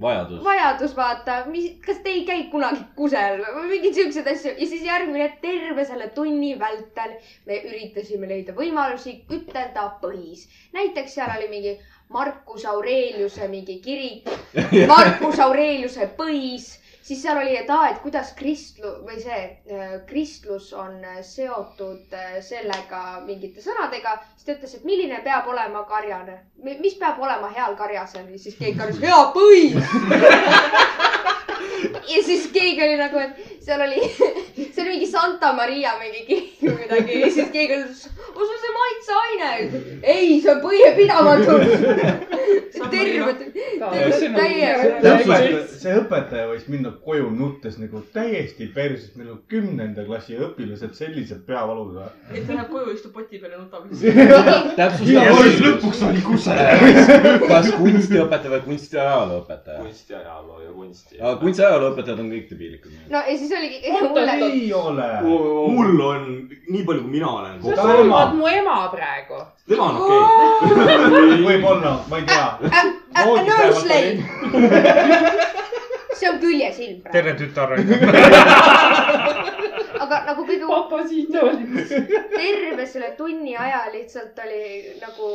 vajadus. 0.00 0.44
vajadus, 0.44 0.96
vaata, 0.96 1.36
mis, 1.46 1.70
kas 1.86 1.98
te 2.02 2.10
ei 2.10 2.24
käi 2.26 2.44
kunagi 2.52 2.82
kusel 2.96 3.42
või 3.56 3.68
mingeid 3.70 3.98
siukseid 3.98 4.30
asju 4.32 4.54
ja 4.58 4.68
siis 4.68 4.84
järgmine 4.86 5.28
terve 5.42 5.84
selle 5.86 6.08
tunni 6.16 6.54
vältel 6.58 7.16
me 7.46 7.60
üritasime 7.70 8.28
leida 8.30 8.54
võimalusi 8.56 9.20
ütelda 9.30 9.88
põhis. 10.02 10.48
näiteks 10.72 11.14
seal 11.14 11.36
oli 11.36 11.48
mingi 11.52 11.76
Marcus 12.14 12.64
Aureliuse 12.64 13.48
mingi 13.48 13.78
kirik, 13.84 14.28
Marcus 14.92 15.40
Aureliuse 15.40 16.10
põis, 16.18 16.74
siis 17.04 17.22
seal 17.22 17.38
oli, 17.38 17.56
et 17.56 17.70
aa, 17.70 17.88
et 17.92 18.00
kuidas 18.02 18.32
kristlu- 18.38 18.96
või 19.04 19.18
see 19.20 19.40
äh, 19.44 19.94
kristlus 20.08 20.70
on 20.72 20.96
äh, 21.04 21.20
seotud 21.26 22.14
äh, 22.16 22.38
sellega 22.44 23.20
mingite 23.26 23.64
sõnadega, 23.64 24.16
siis 24.34 24.46
ta 24.46 24.56
ütles, 24.56 24.76
et 24.78 24.86
milline 24.88 25.20
peab 25.26 25.48
olema 25.52 25.84
karjane, 25.90 26.38
mis 26.64 26.96
peab 27.00 27.20
olema 27.20 27.52
heal 27.52 27.76
karjasel? 27.76 28.28
Ja 28.32 28.40
siis 28.40 28.56
keegi 28.60 28.78
karjus 28.80 29.02
hea 29.04 29.20
põis. 29.36 29.74
ja 32.14 32.22
siis 32.24 32.48
keegi 32.54 32.86
oli 32.86 32.96
nagu, 33.00 33.20
et 33.20 33.53
seal 33.64 33.80
oli, 33.80 34.00
see 34.74 34.82
oli 34.82 34.90
mingi 34.90 35.06
Santa 35.08 35.52
Maria 35.56 35.94
mingi 36.00 36.24
kirik 36.28 36.60
või 36.62 36.74
midagi 36.82 37.20
ja 37.22 37.30
siis 37.32 37.50
keegi 37.54 37.78
ütles, 37.80 38.02
on 38.34 38.42
sul 38.42 38.58
see 38.60 38.74
maitseaine? 38.78 39.50
ei, 40.02 40.40
see 40.42 40.52
on 40.52 40.60
põhiepidamatus. 40.64 41.72
terve, 42.92 43.32
õpetaja, 44.90 45.62
see 45.80 45.94
õpetaja 46.02 46.50
võis 46.50 46.68
minna 46.72 46.92
koju 47.04 47.30
nuttes 47.32 47.78
nagu 47.80 48.02
täiesti 48.14 48.68
perses, 48.74 49.14
meil 49.18 49.32
on 49.34 49.40
kümnenda 49.50 50.04
klassi 50.06 50.36
õpilased 50.36 50.92
sellised 50.98 51.44
peavalud 51.48 51.94
et 52.04 52.46
ta 52.46 52.56
läheb 52.56 52.70
koju, 52.72 52.92
istub 52.96 53.14
poti 53.14 53.40
peal 53.40 53.54
ja 53.54 53.58
nutab. 53.60 53.82
lõpuks 55.64 56.02
oli 56.08 56.22
kuse. 56.24 56.56
kas 57.48 57.70
kunstiõpetaja 57.78 58.52
või 58.56 58.62
kunstiajalooõpetaja? 58.68 59.80
kunsti, 59.84 60.16
ajaloo 60.18 60.60
ja 60.62 60.72
kunsti. 60.74 61.20
kunstiajalooõpetajad 61.40 62.22
on 62.24 62.30
kõik 62.34 62.48
debiilikud. 62.52 62.96
no 63.12 63.24
ja 63.24 63.36
siis 63.38 63.53
oligi 63.58 63.78
kõige 63.84 64.00
hullem. 64.08 64.42
ei 64.50 64.72
ole. 64.72 65.20
mul 65.22 66.00
on, 66.06 66.48
nii 66.68 66.84
palju 66.86 67.02
kui 67.02 67.10
mina 67.12 67.28
olen 67.30 67.62
sa 67.62 67.76
solvad 67.80 68.34
mu 68.38 68.46
ema 68.50 68.88
praegu. 68.92 69.38
tema 69.68 69.84
on 69.90 69.96
okei. 70.04 70.22
võib-olla, 71.48 71.92
ma 72.10 72.16
ei 72.20 72.26
tea. 72.28 72.48
Nurse 73.48 73.84
lady. 73.88 74.22
see 76.14 76.28
on 76.30 76.36
küljesilm 76.42 76.98
praegu, 77.02 77.18
tere, 77.18 77.32
tütar. 77.38 77.68
aga 80.04 80.16
nagu 80.30 80.40
kõige 80.46 80.66
papa 80.70 80.96
siit 81.08 81.32
oli. 81.42 81.64
terve 82.34 82.84
selle 82.86 83.10
tunni 83.18 83.52
aja 83.56 83.80
lihtsalt 83.92 84.38
oli 84.46 84.64
nagu, 85.02 85.28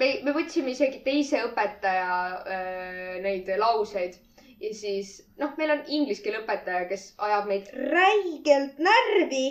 me, 0.00 0.06
me 0.26 0.30
võtsime 0.36 0.68
isegi 0.76 0.98
teise 1.06 1.36
õpetaja 1.48 2.12
äh, 2.42 3.20
neid 3.24 3.46
lauseid 3.60 4.14
ja 4.62 4.72
siis 4.74 5.12
noh, 5.40 5.52
meil 5.58 5.74
on 5.74 5.84
inglise 5.86 6.22
keele 6.24 6.42
õpetaja, 6.42 6.86
kes 6.90 7.12
ajab 7.26 7.48
meid 7.50 7.70
räigelt 7.74 8.78
närvi. 8.78 9.46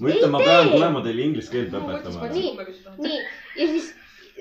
ma 0.00 0.12
ütlen, 0.12 0.30
ma 0.32 0.42
pean 0.44 0.70
tulema 0.72 1.02
teile 1.04 1.26
inglise 1.28 1.52
keelt 1.52 1.74
õpetama. 1.76 2.30
Nii. 2.32 2.52
nii, 3.04 3.18
ja 3.60 3.66
siis 3.74 3.90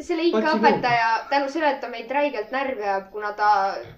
selle 0.06 0.24
ikka 0.30 0.54
õpetaja 0.56 1.10
tänu 1.32 1.50
sellele, 1.52 1.74
et 1.76 1.82
ta 1.84 1.90
meid 1.92 2.12
räigelt 2.16 2.54
närvi 2.56 2.86
ajab, 2.86 3.10
kuna 3.12 3.34
ta 3.36 3.50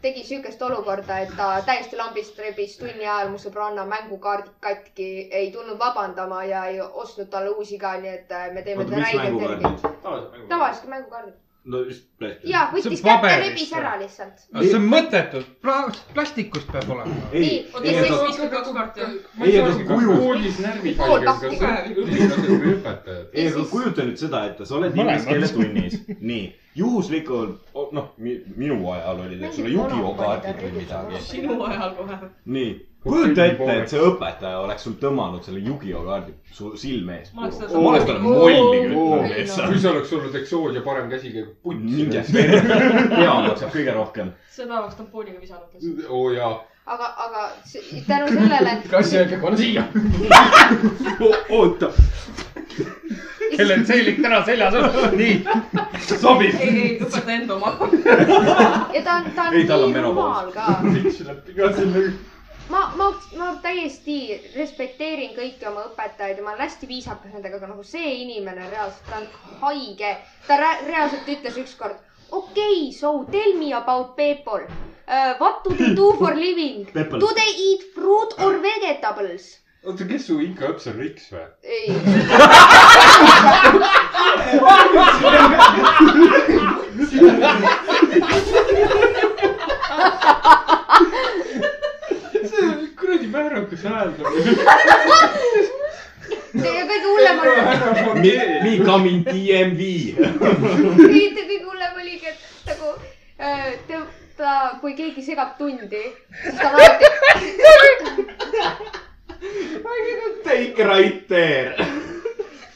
tegi 0.02 0.24
siukest 0.26 0.62
olukorda, 0.66 1.20
et 1.26 1.36
ta 1.38 1.52
täiesti 1.68 2.00
lambist 2.00 2.40
rebis 2.42 2.78
tunni 2.80 3.06
ajal 3.06 3.30
mu 3.34 3.42
sõbranna 3.42 3.86
mängukaardid 3.90 4.58
katki, 4.66 5.12
ei 5.30 5.52
tulnud 5.54 5.80
vabandama 5.82 6.44
ja 6.50 6.66
ei 6.72 6.82
ostnud 6.82 7.30
talle 7.30 7.54
uusi 7.54 7.78
ka, 7.82 7.94
nii 8.02 8.16
et 8.16 8.36
äh, 8.36 8.50
me 8.56 8.66
teeme 8.66 8.86
oota, 8.86 8.98
mis 8.98 9.16
mängukaardid? 9.22 9.88
tavalised 10.50 10.90
mängukaardid. 10.96 11.38
No 11.64 11.84
just 11.86 12.04
PlayStation. 12.18 12.50
ja 12.52 12.62
See 12.72 12.90
võttis 12.90 13.04
on 13.06 13.22
kätte, 13.22 13.34
rebis 13.44 13.74
ära 13.78 13.92
lihtsalt. 14.02 14.40
see 14.62 14.76
on 14.80 14.88
mõttetu, 14.90 15.42
plastikust 16.14 16.72
peab 16.74 16.90
olema. 16.90 17.16
ei 17.32 17.68
ei, 19.42 19.60
aga 19.62 19.74
kuju- 19.92 20.18
koolis 20.24 20.60
närvid 20.64 20.98
kas 20.98 21.44
õpilased 21.46 22.48
või 22.48 22.74
õpetajad? 22.76 23.28
ei, 23.34 23.48
aga 23.52 23.66
kujuta 23.76 24.08
nüüd 24.08 24.18
seda 24.24 24.46
ette, 24.50 24.66
sa 24.66 24.76
oled 24.80 24.98
inglise 24.98 25.30
keele 25.30 25.48
tunnis, 25.54 26.00
nii, 26.20 26.44
juhuslikult, 26.76 27.60
noh, 27.92 28.14
minu 28.56 28.78
ajal 28.94 29.20
olid, 29.26 29.44
eks 29.44 29.60
ole, 29.60 29.74
Yu-Gi-Oh 29.76 30.16
kaardid 30.20 30.62
või 30.64 30.72
midagi. 30.78 31.20
sinu 31.26 31.58
ajal 31.68 31.94
kohe. 31.98 32.18
nii, 32.56 32.72
kujuta 33.04 33.46
ette, 33.50 33.68
et 33.76 33.92
see 33.92 34.04
õpetaja 34.08 34.62
oleks 34.64 34.88
sul 34.88 34.96
tõmmanud 35.02 35.44
selle 35.48 35.60
Yu-Gi-Oh 35.66 36.08
kaardi 36.08 36.36
su 36.56 36.72
silme 36.80 37.20
ees. 37.20 37.34
Ma 37.36 37.50
oleks 37.50 38.08
talle 38.08 38.20
molli 38.24 38.56
kütnud 38.86 39.26
kui 39.26 39.34
lihtsalt. 39.36 39.78
see 39.78 39.92
oleks 39.92 40.14
olnud 40.18 40.40
Exodia 40.42 40.84
parem 40.88 41.12
käsikäik, 41.12 41.54
putsi. 41.64 42.08
pea 43.16 43.34
maksab 43.48 43.76
kõige 43.76 43.98
rohkem. 44.00 44.36
seda 44.50 44.80
oleks 44.80 45.00
tampooniga 45.00 45.44
visanud 45.44 46.08
oo 46.08 46.30
jaa, 46.32 46.54
aga, 46.86 47.12
aga 47.28 47.50
tänu 48.08 48.32
sellele, 48.38 48.78
kas 48.90 49.12
see 49.12 49.42
on 49.44 49.58
siia? 49.58 49.84
oota, 51.58 51.92
kellel 53.58 53.86
seelik 53.86 54.20
täna 54.24 54.42
seljas 54.46 54.76
on, 54.80 54.90
nii. 55.22 55.38
sobib. 56.08 56.60
ei, 56.60 56.70
ei, 56.70 56.92
õpeta 57.02 57.34
enda 57.36 57.56
oma. 57.56 57.72
ja 58.96 59.02
ta 59.06 59.16
on, 59.20 59.32
ta 59.36 59.48
on 59.48 59.58
Ei, 59.58 59.66
nii 59.70 60.04
rumal 60.06 60.52
ka. 60.56 60.68
miks 60.94 61.24
läheb 61.26 61.50
ka 61.58 61.72
selle? 61.78 62.06
ma, 62.72 62.86
ma, 63.00 63.10
ma 63.40 63.50
täiesti 63.64 64.20
respekteerin 64.56 65.34
kõiki 65.36 65.68
oma 65.68 65.88
õpetajaid 65.90 66.40
ja 66.40 66.46
ma 66.46 66.54
olen 66.54 66.66
hästi 66.66 66.88
viisakas 66.90 67.34
nendega, 67.34 67.60
aga 67.60 67.74
nagu 67.74 67.84
see 67.88 68.16
inimene 68.22 68.70
reaalselt, 68.72 69.10
ta 69.10 69.20
on 69.20 69.60
haige. 69.66 70.16
ta 70.48 70.60
reaalselt 70.62 71.36
ütles 71.36 71.60
ükskord, 71.66 72.00
okei 72.32 72.88
okay,, 72.88 72.94
so 72.96 73.26
tell 73.32 73.58
me 73.60 73.74
about 73.76 74.16
people 74.16 74.64
uh,. 74.64 75.36
What 75.40 75.64
do 75.66 75.76
they 75.76 75.94
do 75.96 76.14
for 76.20 76.36
living? 76.36 76.86
Do 76.94 77.34
they 77.36 77.52
eat 77.68 77.84
fruit 77.96 78.38
or 78.40 78.62
vegetables? 78.64 79.61
oota, 79.84 80.06
kes 80.08 80.26
su 80.28 80.40
Inka 80.46 80.70
õps 80.72 80.88
on 80.92 81.00
Riks 81.02 81.30
või? 81.34 81.46
ei, 81.64 83.02
see 92.50 92.66
on 92.68 92.88
kuradi 93.00 93.32
väärakas 93.34 93.84
hääldamine. 93.84 94.52
ja 96.54 96.86
kõige 96.90 97.08
hullem 97.08 97.38
oli, 97.44 97.52
Me 98.64 98.74
coming 98.86 99.22
DMV. 99.28 99.82
kõige 100.98 101.46
kõige 101.48 101.64
hullem 101.66 101.94
oligi, 102.04 102.34
et 102.34 102.40
nagu 102.72 102.88
äh, 103.40 103.70
ta, 103.88 104.02
ta, 104.38 104.50
kui 104.82 104.94
keegi 104.98 105.22
segab 105.26 105.56
tundi, 105.60 106.04
siis 106.42 106.60
ta 106.60 106.68
alati 106.74 107.06
Take 110.44 110.78
right 110.86 111.28
there. 111.28 111.76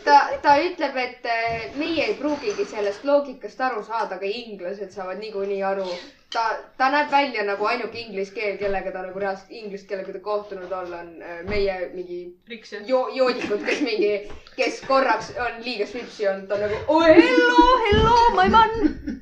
ta, 0.05 0.18
ta 0.41 0.55
ütleb, 0.61 0.95
et 0.97 1.26
eh, 1.30 1.66
meie 1.78 2.03
ei 2.09 2.13
pruugigi 2.18 2.66
sellest 2.70 3.05
loogikast 3.05 3.61
aru 3.68 3.84
saada, 3.86 4.18
aga 4.18 4.30
inglased 4.30 4.93
saavad 4.93 5.20
niikuinii 5.22 5.61
aru. 5.66 5.86
ta, 6.34 6.43
ta 6.78 6.89
näeb 6.91 7.11
välja 7.13 7.45
nagu 7.47 7.66
ainuke 7.70 7.99
inglise 8.01 8.34
keel, 8.36 8.57
kellega 8.59 8.91
ta 8.91 9.03
nagu 9.05 9.22
reaalselt 9.22 9.51
inglise 9.55 9.86
keelega 9.88 10.13
ta 10.18 10.20
kohtunud 10.26 10.72
olla, 10.80 10.99
on 11.05 11.22
eh, 11.22 11.39
meie 11.49 11.78
mingi 11.93 12.20
jo-, 12.89 13.07
joodikud, 13.16 13.61
kes 13.66 13.82
mingi, 13.86 14.11
kes 14.57 14.82
korraks 14.89 15.32
on 15.45 15.61
liiga 15.66 15.88
svipsi 15.89 16.28
olnud, 16.32 16.51
on 16.51 16.66
nagu 16.66 16.82
oh 16.88 17.05
hello, 17.05 17.70
hello, 17.86 18.18
my 18.41 18.49
man. 18.49 19.22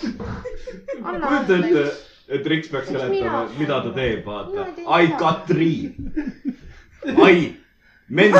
kujuta 0.00 1.60
ette, 1.60 1.84
et 2.28 2.46
Riks 2.46 2.68
peaks 2.72 2.90
seletama 2.92 3.44
mida 3.58 3.80
ta 3.84 3.92
teeb, 4.00 4.24
vaata 4.26 4.68
I 5.00 5.12
got 5.20 5.46
three. 5.52 5.92
I 7.06 7.56
meant 8.08 8.36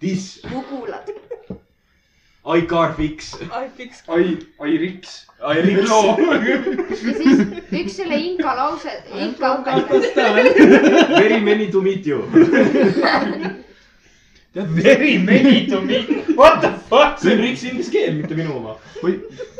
this, 0.00 0.40
mugulad. 0.44 1.10
I 2.46 2.60
car 2.60 2.94
fix. 2.94 3.34
I 3.52 3.68
fix. 3.68 4.02
ai, 4.08 4.38
ai 4.60 4.76
Riks. 4.78 5.26
I 5.42 5.60
Riks. 5.60 5.90
ja 5.90 7.12
siis 7.18 7.40
üks 7.74 7.96
selle 7.98 8.18
inka 8.22 8.54
lause, 8.54 8.92
inka 9.18 9.50
õpetaja, 9.58 10.44
Very 11.18 11.40
many 11.40 11.66
to 11.72 11.82
meet 11.82 12.06
you. 12.06 12.22
Very 14.56 15.18
many 15.18 15.66
to 15.66 15.82
me, 15.82 15.98
what 16.34 16.62
the 16.62 16.70
fuck. 16.88 17.18
see 17.18 17.34
on 17.34 17.42
Riksi 17.42 17.68
inglise 17.68 17.90
keel, 17.92 18.14
mitte 18.16 18.38
minu 18.38 18.54
oma. 18.56 18.76
või 19.02 19.18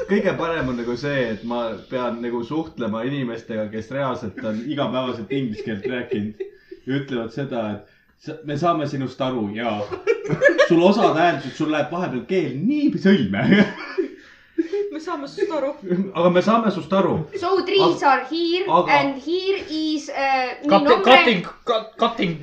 kõige 0.09 0.33
parem 0.39 0.71
on 0.73 0.79
nagu 0.81 0.95
see, 0.97 1.27
et 1.35 1.43
ma 1.45 1.67
pean 1.91 2.23
nagu 2.23 2.41
suhtlema 2.47 3.03
inimestega, 3.05 3.67
kes 3.75 3.91
reaalselt 3.93 4.39
on 4.47 4.63
igapäevaselt 4.65 5.35
inglise 5.37 5.67
keelt 5.67 5.85
rääkinud 5.91 6.41
ja 6.87 7.01
ütlevad 7.03 7.35
seda, 7.35 7.67
et 7.75 7.96
me 8.45 8.57
saame 8.59 8.87
sinust 8.89 9.21
aru 9.21 9.49
ja 9.55 9.81
sul 10.69 10.83
osad 10.83 11.17
hääldused, 11.19 11.57
sul 11.57 11.71
läheb 11.73 11.91
vahepeal 11.93 12.25
keel 12.29 12.53
nii 12.67 12.91
sõlme. 13.03 13.43
me 14.93 15.01
saame 15.01 15.29
sinust 15.29 15.53
aru. 15.59 15.75
aga 16.15 16.31
me 16.31 16.43
saame 16.43 16.71
sust 16.75 16.93
aru. 16.93 17.19
so 17.41 17.57
trees 17.69 18.03
are 18.03 18.25
here 18.31 18.65
Aga- 18.69 18.93
and 19.01 19.15
here 19.27 19.59
is 19.69 20.11
uh,. 20.11 20.15
Cutting, 20.69 21.03
cutting, 21.05 21.47
cutting, 21.99 22.41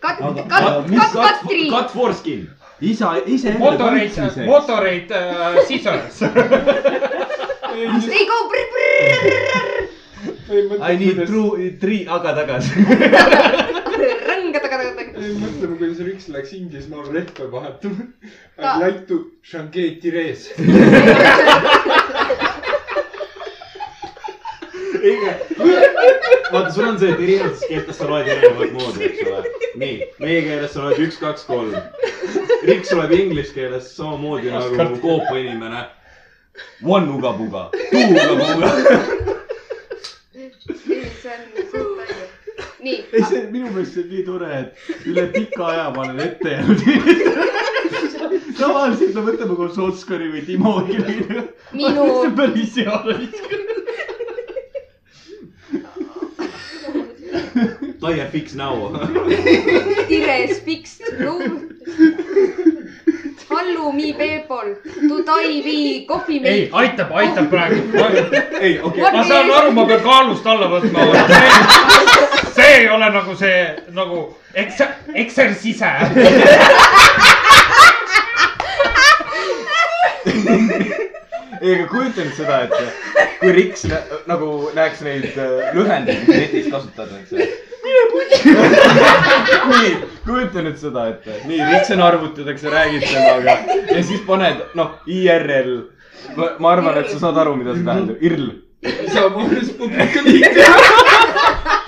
cut, 0.00 0.20
Aga- 0.20 0.42
cut 0.48 0.62
aga, 0.62 0.82
cut, 0.96 1.12
cut 1.12 1.40
tree. 1.48 1.70
Cut 1.70 1.90
foreskin. 1.94 2.48
isa, 2.80 3.12
motoreid, 3.58 4.08
kaitsmiseks. 4.08 4.46
motoreid 4.46 5.10
uh, 5.12 5.18
scissors. 5.66 6.18
They 6.20 6.28
go 8.26 8.48
brr, 8.50 8.66
brr, 8.72 8.88
I 10.82 10.96
need 10.96 11.26
true, 11.26 11.70
three, 11.80 12.06
aga 12.08 12.34
tagasi. 12.34 12.70
rõnga 12.80 13.80
taga, 13.80 13.90
taga, 13.90 14.26
taga. 14.26 14.39
mõtleme, 14.50 15.76
kuidas 15.78 16.00
Riks 16.06 16.28
läks 16.34 16.52
Inglismaale 16.56 17.12
rehve 17.18 17.48
vahetama. 17.52 18.06
Ta- 18.56 18.76
I 18.76 18.84
like 18.84 19.06
to 19.10 19.20
Shanghai 19.42 19.96
Tires. 20.02 20.48
vaata, 26.52 26.70
sul 26.72 26.84
on 26.88 26.98
see, 26.98 27.08
et 27.12 27.20
erinevates 27.20 27.62
keeltes 27.68 27.96
sa 28.00 28.08
loed 28.10 28.28
erinevat 28.28 28.72
moodi, 28.74 29.04
eks 29.06 29.20
ole. 29.28 29.52
nii, 29.80 29.96
meie 30.22 30.40
keeles 30.46 30.74
sa 30.74 30.84
loed 30.84 31.00
üks, 31.04 31.18
kaks, 31.22 31.46
kolm. 31.48 31.74
Riks 32.68 32.92
loeb 32.96 33.12
inglise 33.16 33.54
keeles 33.56 33.92
samamoodi 33.96 34.52
nagu 34.52 34.98
Koopa 35.02 35.38
inimene. 35.40 35.84
One 36.84 37.08
uga-puga, 37.14 37.68
two 37.90 38.04
uga-puga. 38.10 38.68
see 41.20 41.32
on 41.32 41.42
õige. 41.54 41.99
nii, 42.82 42.98
ei, 43.12 43.24
see 43.28 43.42
minu 43.50 43.70
meelest 43.70 43.96
see 43.96 44.04
on 44.04 44.12
nii 44.14 44.24
tore, 44.28 44.50
et 44.60 45.06
üle 45.10 45.26
pika 45.34 45.66
aja 45.72 45.88
ma 45.96 46.04
olen 46.06 46.20
ette 46.26 46.54
jäänud. 46.56 46.80
tavaliselt 48.60 49.14
me 49.16 49.26
võtame 49.30 49.56
koos 49.58 49.78
Oskari 49.88 50.30
või 50.32 50.44
Timo 50.46 50.76
või 50.80 50.96
kellegagi. 50.96 51.48
Minu- 51.72 52.06
see 52.06 52.28
on 52.28 52.38
päris 52.38 52.78
hea 52.80 53.02
raisk. 53.08 53.58
Tire 58.00 58.26
fix 58.32 58.54
now. 58.54 58.92
tires 60.08 60.60
fixed 60.60 61.18
no.. 61.20 61.38
Hallu 63.50 63.92
me 63.92 64.12
people 64.12 64.76
to 65.08 65.22
Taivi 65.24 66.06
coffee 66.06 66.40
ei, 66.44 66.70
mate. 66.70 66.70
aitab, 66.72 67.12
aitab 67.12 67.50
praegu. 67.50 67.80
ei, 68.60 68.78
okei 68.78 69.02
What 69.02 69.14
ma 69.14 69.24
saan 69.24 69.50
aru, 69.50 69.72
ma 69.72 69.86
pean 69.86 70.02
kaalust 70.06 70.46
alla 70.46 70.70
võtma. 70.70 71.06
see 72.60 72.80
ei 72.80 72.88
ole 72.88 73.10
nagu 73.10 73.36
see 73.36 73.76
nagu 73.96 74.36
ekser-, 74.54 74.96
eksersise. 75.14 75.90
ei, 81.60 81.74
aga 81.74 81.86
kujuta 81.88 82.24
nüüd 82.24 82.36
seda, 82.36 82.58
et 82.64 82.72
kui 83.40 83.52
Riks 83.56 83.84
nä 83.88 83.98
nagu 84.28 84.70
näeks 84.76 85.00
neid 85.06 85.26
äh, 85.36 85.72
lühendeid, 85.76 86.24
mida 86.26 86.40
netis 86.44 86.68
kasutatakse. 86.72 87.36
nii, 89.70 89.90
kujuta 90.24 90.64
nüüd 90.66 90.78
seda 90.80 91.06
ette, 91.14 91.32
nii 91.48 91.60
Riks 91.72 91.94
on 91.96 92.04
arvutides, 92.04 92.60
sa 92.60 92.74
räägid 92.76 93.06
temaga 93.08 93.54
ja 93.94 94.02
siis 94.04 94.22
paned, 94.28 94.58
noh, 94.78 94.88
IRL. 95.06 95.72
ma 96.58 96.74
arvan, 96.74 96.98
et 97.00 97.08
sa 97.12 97.18
saad 97.24 97.40
aru, 97.40 97.56
mida 97.60 97.76
see 97.76 97.86
tähendab, 97.88 98.20
IRL. 98.20 98.50
Isamaa 98.80 99.48
Respublika 99.52 100.20
liige. 100.24 100.64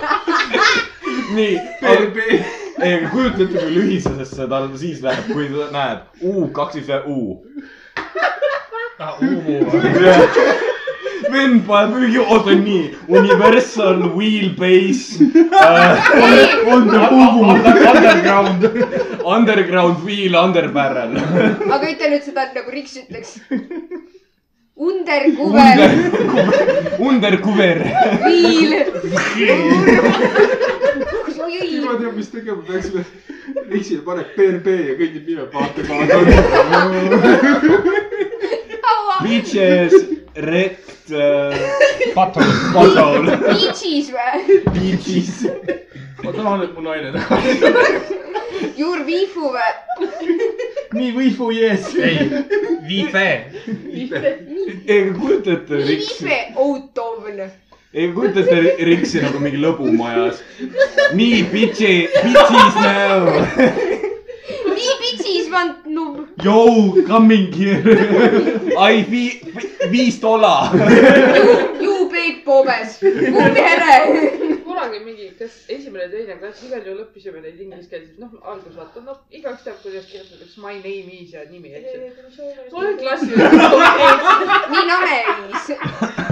nii, 1.37 1.55
ei, 1.81 2.93
aga 2.93 3.09
kujuta 3.13 3.43
ette, 3.45 3.57
kui 3.57 3.71
lühisesesse 3.77 4.49
tal 4.51 4.69
siis 4.79 5.01
läheb, 5.05 5.31
kui 5.31 5.49
ta 5.53 5.69
näeb 5.73 5.99
U 6.21 6.47
kaks 6.55 6.73
siis 6.79 6.87
U. 7.07 7.39
vend 11.33 11.63
paneb 11.67 11.95
mingi, 11.97 12.19
oota 12.21 12.55
nii, 12.57 12.83
universal 13.19 14.03
wheelbase 14.15 15.27
uh,. 15.33 16.11
Underground. 17.83 18.67
Underground 19.35 20.03
wheel 20.05 20.37
underbarrel. 20.39 21.17
aga 21.17 21.85
ütle 21.89 22.11
nüüd 22.13 22.27
seda 22.27 22.49
nagu 22.55 22.75
Riks 22.75 22.99
ütleks. 23.03 23.37
Undercover, 24.75 25.89
Undercover. 26.99 27.77
viil. 28.25 28.71
ma 31.85 31.93
tean, 31.99 32.15
mis 32.15 32.29
tegema 32.31 32.61
peaksime. 32.67 33.03
Riksile 33.69 34.01
paneb 34.05 34.33
PRP 34.37 34.67
ja 34.87 34.95
kõnnib 34.97 35.23
minema, 35.27 35.47
vaata 35.53 35.81
kaasa. 35.85 36.17
Beaches, 39.23 39.93
rekt 40.49 41.11
uh,, 41.13 41.53
Patul. 42.15 42.49
bottle, 42.73 43.37
Beaches 43.45 44.09
või? 44.15 44.57
beaches. 44.73 45.45
Ma 46.23 46.31
tahan, 46.31 46.63
et 46.63 46.73
mu 46.75 46.81
naine 46.85 47.11
tagasi. 47.15 47.51
Your 48.77 49.03
viifu 49.07 49.49
või? 49.53 49.71
nii 50.93 51.11
võifu 51.15 51.49
jees. 51.53 51.89
ei, 51.97 52.29
Viife. 52.87 53.25
ei, 53.93 54.99
aga 54.99 55.13
kujuta 55.19 55.55
ette, 55.57 55.79
Viife 55.87 56.37
Outovn. 56.55 57.41
ei 57.93 58.07
kujuta 58.13 58.43
ette 58.43 58.85
Riksi 58.89 59.21
nagu 59.23 59.39
mingi 59.43 59.59
lõbumajas. 59.61 60.41
nii, 61.17 61.43
bitchi, 61.51 61.93
bitches 62.23 62.79
now. 62.81 63.27
nii 64.73 64.93
pitsis 65.01 65.49
want 65.53 65.85
nub. 65.85 66.23
Yo, 66.43 66.57
coming 67.07 67.51
here. 67.53 67.97
I 68.77 69.03
vi-, 69.09 69.41
viis 69.91 70.19
dolla. 70.21 70.69
You 71.81 72.09
big 72.11 72.43
pobes. 72.45 72.99
kumb 73.01 73.57
here? 73.57 74.61
Kunagi 74.83 75.05
mingi, 75.05 75.27
kas 75.39 75.53
esimene, 75.69 76.09
teine 76.11 76.35
klass, 76.39 76.63
igal 76.67 76.83
juhul 76.83 77.03
õppisime 77.05 77.41
neid 77.43 77.59
ingliskeelseid, 77.63 78.19
noh, 78.19 78.31
algus 78.51 78.75
vaata, 78.75 79.03
noh, 79.05 79.19
igaüks 79.31 79.63
teab, 79.63 79.77
kuidas 79.83 80.07
kirjutatakse 80.11 80.61
my 80.63 80.75
name 80.83 81.13
is 81.19 81.33
ja 81.33 81.43
nimi, 81.49 81.71
eks 81.79 81.93
ju. 81.95 82.47
mul 82.73 82.89
oli 82.89 82.97
klassivend, 82.99 83.55
nii 84.73 84.87
nameis. 84.89 85.69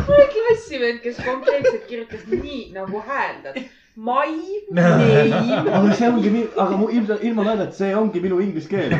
mul 0.08 0.18
oli 0.18 0.32
klassivend, 0.36 1.04
kes 1.06 1.22
konkreetselt 1.24 1.86
kirjutas 1.88 2.26
nii 2.32 2.66
nagu 2.76 3.04
hääldad. 3.08 3.62
My 3.95 4.32
name. 4.72 5.43
aga 5.78 5.95
see 5.99 6.08
ongi 6.08 6.45
aga 6.56 6.78
mu 6.80 6.88
ilma, 6.95 7.18
ilma 7.28 7.43
naljata, 7.43 7.76
see 7.76 7.91
ongi 7.95 8.24
minu 8.24 8.39
inglise 8.43 8.72
keel. 8.72 8.95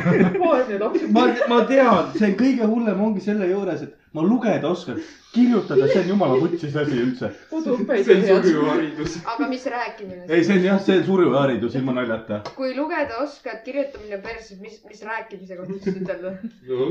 ma, 1.16 1.26
ma 1.48 1.64
tean, 1.68 2.12
see 2.16 2.28
on 2.30 2.38
kõige 2.40 2.68
hullem 2.68 3.04
ongi 3.08 3.24
selle 3.24 3.48
juures, 3.52 3.84
et 3.88 4.16
ma 4.16 4.24
lugeda 4.24 4.68
oskan, 4.72 5.00
kirjutada, 5.32 5.88
see 5.88 6.00
on 6.02 6.08
jumala 6.08 6.38
vutsis 6.40 6.76
asi 6.76 6.98
üldse. 7.04 7.30
ei 7.94 8.04
tea 8.04 8.16
head. 8.26 8.48
haridus. 8.68 9.16
aga 9.34 9.48
mis 9.48 9.66
rääkimine 9.74 10.26
ei, 10.28 10.44
see 10.44 10.58
on 10.58 10.66
jah, 10.66 10.80
see 10.86 10.98
on 10.98 11.04
surjuharidus 11.08 11.76
ilma 11.80 11.96
naljata. 11.98 12.40
kui 12.56 12.74
lugeda 12.76 13.22
oskad, 13.24 13.62
kirjutamine 13.64 14.20
perses, 14.24 14.60
mis, 14.60 14.80
mis 14.88 15.04
rääkimise 15.08 15.56
kohta 15.56 15.78
siis 15.84 16.00
ütelda? 16.02 16.34
ju. 16.68 16.90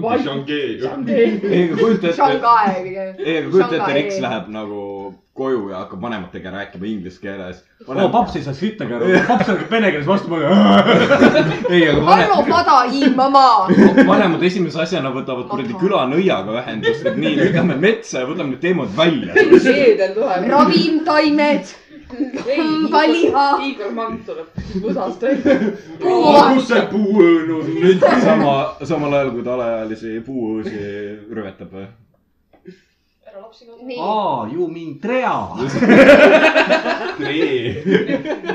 ei, 0.58 1.66
aga 1.68 1.82
kujuta 1.82 2.08
ette, 2.08 2.16
Shanghai 2.16 2.78
ei, 2.86 3.38
aga 3.38 3.50
kujuta 3.50 3.68
ette, 3.68 3.78
Shanghai. 3.78 4.00
Riks 4.02 4.24
läheb 4.26 4.50
nagu 4.54 4.82
koju 5.34 5.70
ja 5.70 5.78
hakkab 5.78 6.02
vanematega 6.02 6.52
rääkima 6.52 6.86
inglise 6.86 7.22
keeles. 7.22 7.64
oo, 7.88 8.10
paps 8.10 8.36
ei 8.36 8.44
saa 8.44 8.54
sittagi 8.54 8.94
aru, 8.94 9.06
paps 9.30 9.48
hakkab 9.48 9.72
vene 9.72 9.92
keeles 9.92 10.08
vastu 10.08 10.30
mulle. 10.30 10.50
ei, 11.70 11.90
aga 11.90 12.06
vanem, 12.06 12.34
hallo, 12.34 12.44
pada, 12.50 12.76
imama. 12.92 13.46
vanemad 14.08 14.44
esimese 14.44 14.82
asjana 14.84 15.14
võtavad 15.16 15.48
kuradi 15.52 15.78
külanõiaga 15.80 16.58
ühendust, 16.62 17.08
et 17.08 17.20
nii, 17.24 17.38
lähme 17.56 17.80
metsa 17.80 18.26
ja 18.26 18.28
võtame 18.34 18.50
need 18.56 18.62
teemad 18.64 18.92
välja. 18.98 19.34
seedel 19.66 20.14
tuleb. 20.18 20.46
ravimtaimed, 20.52 21.74
paliha, 22.92 23.48
Igor 23.70 23.92
Mang 23.96 24.20
tuleb 24.28 24.48
võsast 24.84 25.22
välja. 25.24 25.58
kus 26.02 26.68
see 26.68 26.84
puuõõn 26.92 27.52
on 27.60 27.74
nüüd? 27.80 28.06
sama, 28.26 28.54
samal 28.84 29.14
ajal 29.20 29.34
kui 29.36 29.44
ta 29.48 29.54
alaealisi 29.58 30.18
puuõõsi 30.26 30.80
rüvetab 31.32 31.72
või? 31.78 31.88
ära 33.32 33.40
lapsi 33.46 33.64
nii, 33.70 33.96
aa, 34.04 34.48
you 34.52 34.68
mean 34.68 34.98
trea. 35.00 35.32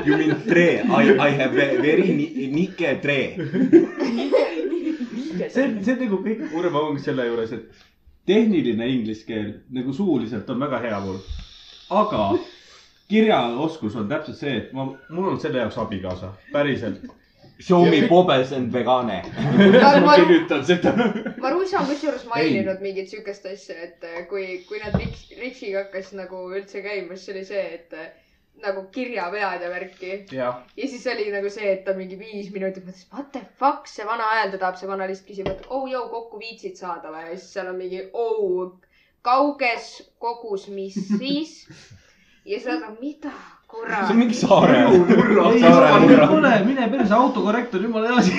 You 0.05 0.17
mean 0.17 0.35
tre, 0.45 0.67
I, 0.85 1.15
I 1.17 1.31
have 1.39 1.55
ve- 1.57 1.77
very 1.81 2.13
ni- 2.13 2.47
nike 2.53 2.91
tre. 3.01 3.19
see, 5.49 5.65
see 5.83 5.93
on 5.93 5.99
nagu 6.03 6.19
kõige 6.23 6.47
kurvem 6.51 6.77
ongi 6.79 7.03
selle 7.03 7.25
juures, 7.27 7.51
et 7.57 7.86
tehniline 8.27 8.87
inglise 8.91 9.25
keel 9.27 9.51
nagu 9.73 9.93
suuliselt 9.93 10.49
on 10.49 10.59
väga 10.59 10.79
hea 10.83 10.99
mul. 10.99 11.19
aga 11.89 12.31
kirjaoskus 13.07 13.95
on 13.95 14.09
täpselt 14.09 14.37
see, 14.37 14.57
et 14.61 14.73
ma, 14.75 14.89
mul 15.09 15.31
on 15.31 15.39
selle 15.39 15.63
jaoks 15.63 15.79
abikaasa, 15.83 16.33
päriselt. 16.51 17.07
Show 17.59 17.87
me 17.89 18.03
pobes 18.05 18.51
and 18.53 18.73
vegane. 18.73 19.23
ma 20.05 20.15
kirjutan 20.15 20.65
seda. 20.65 20.91
Marussa 21.41 21.79
on 21.79 21.87
kusjuures 21.89 22.27
maininud 22.29 22.83
mingit 22.83 23.09
siukest 23.09 23.47
asja, 23.49 23.79
et 23.87 24.05
äh, 24.05 24.19
kui, 24.29 24.59
kui 24.67 24.77
nad 24.83 24.93
Riks, 24.99 25.23
Riksiga 25.39 25.85
hakkas 25.85 26.11
nagu 26.19 26.43
üldse 26.51 26.83
käima, 26.85 27.17
siis 27.17 27.33
oli 27.33 27.45
see, 27.47 27.63
et 27.79 27.97
äh, 27.97 28.11
nagu 28.63 28.83
kirjavead 28.91 29.61
ja 29.61 29.69
värki. 29.69 30.25
ja 30.31 30.53
siis 30.77 31.07
oli 31.07 31.31
nagu 31.31 31.49
see, 31.53 31.71
et 31.73 31.83
ta 31.85 31.93
mingi 31.97 32.17
viis 32.19 32.49
minutit 32.53 32.85
mõtles, 32.87 33.05
what 33.13 33.31
the 33.35 33.43
fuck, 33.59 33.87
see 33.89 34.05
vana 34.07 34.23
hääldada 34.31 34.61
tahab, 34.63 34.79
see 34.79 34.89
vana 34.89 35.07
lihtsalt 35.09 35.29
küsib, 35.31 35.51
et 35.51 35.67
oh 35.69 35.85
joo, 35.89 36.07
kokku 36.13 36.41
viitsid 36.41 36.79
saada 36.79 37.13
või? 37.13 37.27
ja 37.27 37.35
siis 37.35 37.53
seal 37.53 37.69
on 37.71 37.77
mingi 37.79 38.01
oh, 38.13 38.73
kauges 39.25 39.91
kogus, 40.19 40.67
mis 40.73 40.97
siis? 41.21 41.59
ja 42.45 42.57
siis 42.57 42.67
nad 42.71 42.89
on, 42.89 42.97
mida 43.01 43.33
kurat 43.67 44.07
see 44.07 44.15
on. 44.15 44.21
mingi 44.23 44.37
saare. 44.41 44.83
ei, 44.87 45.61
saare 45.61 45.89
ei 45.93 46.05
murra. 46.07 46.29
ole, 46.39 46.53
mine 46.65 46.89
perse, 46.93 47.13
autokorrektor, 47.13 47.81
jumala 47.83 48.07
hea 48.09 48.17
asi. 48.17 48.31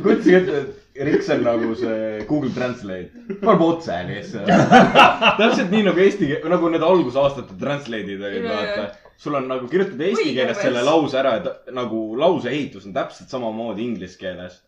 kujutasin 0.00 0.34
ette, 0.36 0.60
et 0.60 0.79
Riks 0.94 1.28
on 1.30 1.44
nagu 1.46 1.74
see 1.78 2.24
Google 2.28 2.50
Translate, 2.54 3.26
paneb 3.42 3.62
otse 3.62 3.98
lihtsalt. 4.08 4.50
täpselt 5.40 5.70
nii 5.70 5.84
nagu 5.86 6.02
eesti, 6.02 6.32
nagu 6.50 6.72
need 6.72 6.82
algusaastate 6.84 7.54
translate'id 7.60 8.24
olid, 8.26 8.48
vaata 8.48 8.88
sul 9.20 9.34
on 9.34 9.48
nagu 9.48 9.68
kirjutad 9.68 10.00
eesti 10.00 10.32
keeles 10.34 10.58
selle 10.64 10.82
lause 10.84 11.18
ära, 11.20 11.34
et 11.40 11.72
nagu 11.76 11.98
lause 12.16 12.48
ehitus 12.48 12.86
on 12.88 12.94
täpselt 12.96 13.28
samamoodi 13.32 13.84
inglise 13.84 14.16
keeles. 14.20 14.62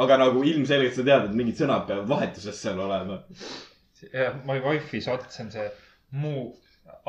aga 0.00 0.16
nagu 0.22 0.42
ilmselgelt 0.46 0.94
sa 0.96 1.02
tead, 1.04 1.24
et 1.26 1.36
mingid 1.36 1.58
sõnad 1.58 1.82
peavad 1.88 2.08
vahetuses 2.08 2.56
seal 2.62 2.78
olema. 2.80 3.18
My 4.46 4.56
wife'i 4.64 5.02
sats 5.04 5.40
on 5.42 5.50
see 5.52 5.66
mu 6.22 6.46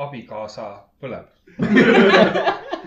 abikaasa 0.02 0.66
põleb. 1.00 1.30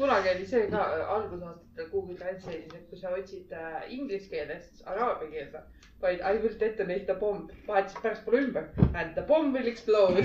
kunagi 0.00 0.28
oli 0.34 0.46
see 0.48 0.66
ka 0.72 0.80
äh, 0.80 1.10
algusaastatel 1.16 1.88
Google 1.92 2.16
Translate'is, 2.20 2.74
et 2.74 2.86
kui 2.90 2.98
sa 2.98 3.12
otsid 3.16 3.52
äh, 3.52 3.80
inglise 3.92 4.28
keelest 4.32 4.82
araabia 4.88 5.28
keelde, 5.34 5.60
vaid 6.02 6.20
I 6.24 6.36
will 6.42 6.56
detonate 6.60 7.12
a 7.12 7.14
bomb, 7.20 7.50
vahetasid 7.68 8.02
pärastpoole 8.04 8.40
ümber 8.46 8.64
and 8.94 9.14
the 9.14 9.22
bomb 9.28 9.54
will 9.56 9.68
explode. 9.68 10.24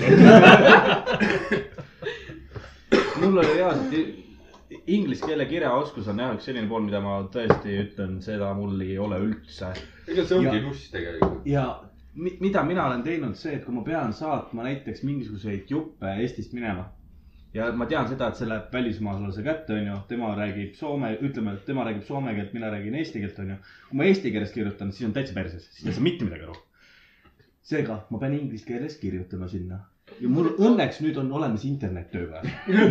mul 3.20 3.38
oli 3.42 3.52
reaalselt 3.56 3.94
inglise 4.86 5.26
keele 5.26 5.46
kirjaoskus 5.50 6.08
on 6.10 6.18
jah 6.22 6.32
üks 6.36 6.48
selline 6.48 6.68
pool, 6.70 6.84
mida 6.86 7.00
ma 7.04 7.18
tõesti 7.32 7.76
ütlen, 7.84 8.16
seda 8.24 8.52
mul 8.58 8.80
ei 8.84 8.96
ole 8.98 9.18
üldse. 9.28 9.72
ega 10.08 10.24
see 10.26 10.38
ongi 10.40 10.60
nuss 10.64 10.88
tegelikult. 10.94 11.46
ja 11.46 11.66
mi- 12.14 12.36
mida 12.40 12.62
mina 12.66 12.86
olen 12.88 13.02
teinud, 13.06 13.36
see, 13.38 13.54
et 13.58 13.64
kui 13.64 13.74
ma 13.76 13.82
pean 13.86 14.12
saatma 14.16 14.64
näiteks 14.66 15.02
mingisuguseid 15.06 15.70
juppe 15.70 16.16
Eestist 16.22 16.52
minema 16.56 16.88
ja 17.56 17.70
ma 17.72 17.88
tean 17.90 18.08
seda, 18.10 18.28
et 18.30 18.38
see 18.40 18.48
läheb 18.50 18.70
välismaalase 18.74 19.44
kätte, 19.46 19.74
onju, 19.80 19.96
tema 20.10 20.30
räägib 20.36 20.76
soome, 20.78 21.14
ütleme, 21.24 21.56
et 21.56 21.66
tema 21.68 21.86
räägib 21.88 22.04
soome 22.06 22.36
keelt, 22.36 22.54
mina 22.56 22.70
räägin 22.72 22.96
eesti 23.00 23.22
keelt, 23.24 23.42
onju. 23.42 23.58
kui 23.88 24.00
ma 24.00 24.08
eesti 24.10 24.32
keeles 24.34 24.54
kirjutan, 24.54 24.92
siis 24.92 25.08
on 25.08 25.16
täitsa 25.16 25.36
perses, 25.36 25.66
siis 25.72 25.84
ta 25.84 25.92
ei 25.92 25.98
saa 25.98 26.06
mitte 26.06 26.28
midagi 26.28 26.48
aru. 26.48 26.56
seega 27.66 28.00
ma 28.10 28.22
pean 28.22 28.34
inglise 28.36 28.66
keeles 28.68 28.98
kirjutama 29.00 29.48
sinna 29.50 29.80
ja 30.20 30.28
mul 30.30 30.52
õnneks 30.54 31.00
nüüd 31.02 31.16
on 31.20 31.32
olemas 31.34 31.64
internet 31.66 32.12
tööpäev. 32.12 32.46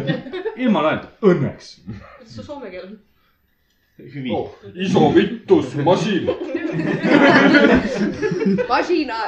ilma 0.65 0.81
naerda, 0.85 1.11
õnneks. 1.23 1.75
kuidas 1.85 2.35
su 2.35 2.43
soome 2.43 2.71
keel 2.73 2.89
on? 2.89 2.97
hüvi 3.95 4.31
oh, 4.35 4.51
iso 4.75 5.07
vittus 5.15 5.75
masin. 5.87 6.27
masina. 8.67 9.21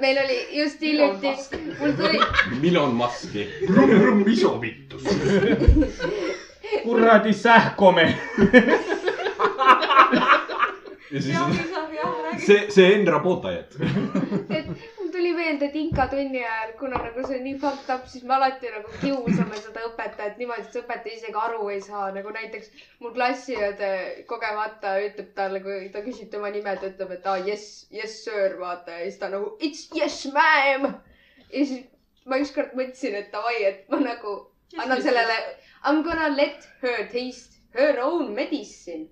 Meil 0.00 0.18
oli 0.24 0.38
just 0.58 0.80
hiljuti, 0.80 1.36
mul 1.78 1.92
tuli, 1.92 2.20
Milon 2.62 2.94
Musk'i. 2.94 3.48
Brumm-brumm 3.66 4.28
iso 4.28 4.60
vittus. 4.60 5.02
kuradi 6.84 7.32
sähkome. 7.32 8.14
ja 11.14 11.20
siis 11.22 11.34
jah, 11.34 11.44
on 11.46 11.56
jah, 11.56 11.92
jah, 11.94 12.14
räägi. 12.24 12.46
see, 12.46 12.70
see 12.74 12.94
Enn 12.94 13.06
Rabotajat. 13.06 13.76
et 14.58 14.66
mul 14.66 15.10
tuli 15.14 15.30
meelde, 15.36 15.68
et 15.68 15.76
inkatunni 15.78 16.40
ajal, 16.42 16.72
kuna 16.80 16.98
nagu 17.04 17.22
see 17.26 17.38
on 17.38 17.44
nii 17.46 17.58
fucked 17.62 17.92
up, 17.94 18.08
siis 18.10 18.24
me 18.26 18.34
alati 18.34 18.72
nagu 18.74 18.94
kiusame 18.98 19.60
seda 19.60 19.84
õpetajat 19.90 20.40
niimoodi, 20.42 20.64
et 20.66 20.74
see 20.74 20.82
õpetaja 20.82 21.18
isegi 21.20 21.38
aru 21.44 21.68
ei 21.70 21.80
saa, 21.84 22.08
nagu 22.16 22.34
näiteks 22.34 22.72
mul 23.04 23.14
klassiõde 23.14 23.90
kogemata 24.30 24.96
ütleb 25.04 25.30
talle, 25.38 25.62
kui 25.64 25.90
ta 25.94 26.02
küsib 26.06 26.32
tema 26.34 26.50
nime, 26.54 26.74
ta 26.80 26.90
ütleb, 26.90 27.14
et 27.18 27.28
aa 27.30 27.38
ah, 27.38 27.48
yes, 27.52 27.68
yes 27.94 28.18
sir, 28.26 28.58
vaata 28.60 28.98
ja 28.98 29.06
siis 29.06 29.20
ta 29.22 29.30
nagu 29.36 29.54
it's 29.62 29.86
yes 29.94 30.24
ma'am. 30.34 30.90
ja 31.52 31.62
siis 31.62 31.86
ma 32.26 32.42
ükskord 32.42 32.74
mõtlesin, 32.74 33.20
et 33.20 33.30
davai, 33.30 33.60
et 33.70 33.86
ma 33.92 34.02
nagu 34.02 34.38
annan 34.80 35.02
sellele 35.04 35.38
I 35.84 35.92
m 35.92 36.02
gonna 36.02 36.32
let 36.32 36.66
her 36.82 37.06
taste 37.12 37.60
her 37.76 38.00
own 38.02 38.34
medicine 38.34 39.06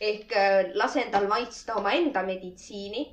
ehk 0.00 0.32
äh, 0.36 0.74
lasen 0.74 1.10
tal 1.12 1.28
maitsta 1.28 1.76
omaenda 1.80 2.22
meditsiini. 2.26 3.06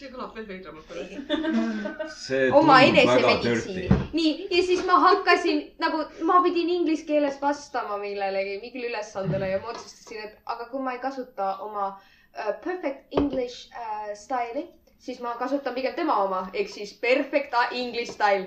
See 0.00 0.08
kõlab 0.08 0.32
veel 0.36 0.46
veidramalt 0.48 0.86
praegu. 0.88 2.06
see 2.24 2.46
oma 2.56 2.78
enesemeditsiini. 2.86 3.98
nii, 4.16 4.30
ja 4.54 4.62
siis 4.64 4.84
ma 4.88 4.96
hakkasin 5.04 5.60
nagu, 5.82 6.06
ma 6.24 6.38
pidin 6.46 6.70
inglise 6.78 7.04
keeles 7.08 7.36
vastama 7.42 7.98
millelegi, 8.00 8.60
mingile 8.62 8.88
ülesandele 8.94 9.50
ja 9.50 9.60
ma 9.60 9.74
otsustasin, 9.74 10.24
et 10.30 10.54
aga 10.54 10.70
kui 10.70 10.80
ma 10.86 10.96
ei 10.96 11.02
kasuta 11.02 11.52
oma 11.66 11.90
uh, 11.90 12.52
perfect 12.64 13.12
english 13.20 13.68
uh, 13.74 14.14
style'i, 14.16 14.70
siis 15.00 15.20
ma 15.20 15.34
kasutan 15.38 15.74
pigem 15.74 15.94
tema 15.96 16.16
oma 16.24 16.40
ehk 16.52 16.68
siis 16.68 16.92
perfect 17.00 17.54
english 17.70 18.12
style. 18.12 18.46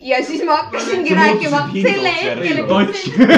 ja 0.00 0.24
siis 0.24 0.42
ma 0.44 0.56
hakkasingi 0.56 1.14
rääkima 1.14 1.60
selle 1.82 2.12
hetkeni, 2.16 2.62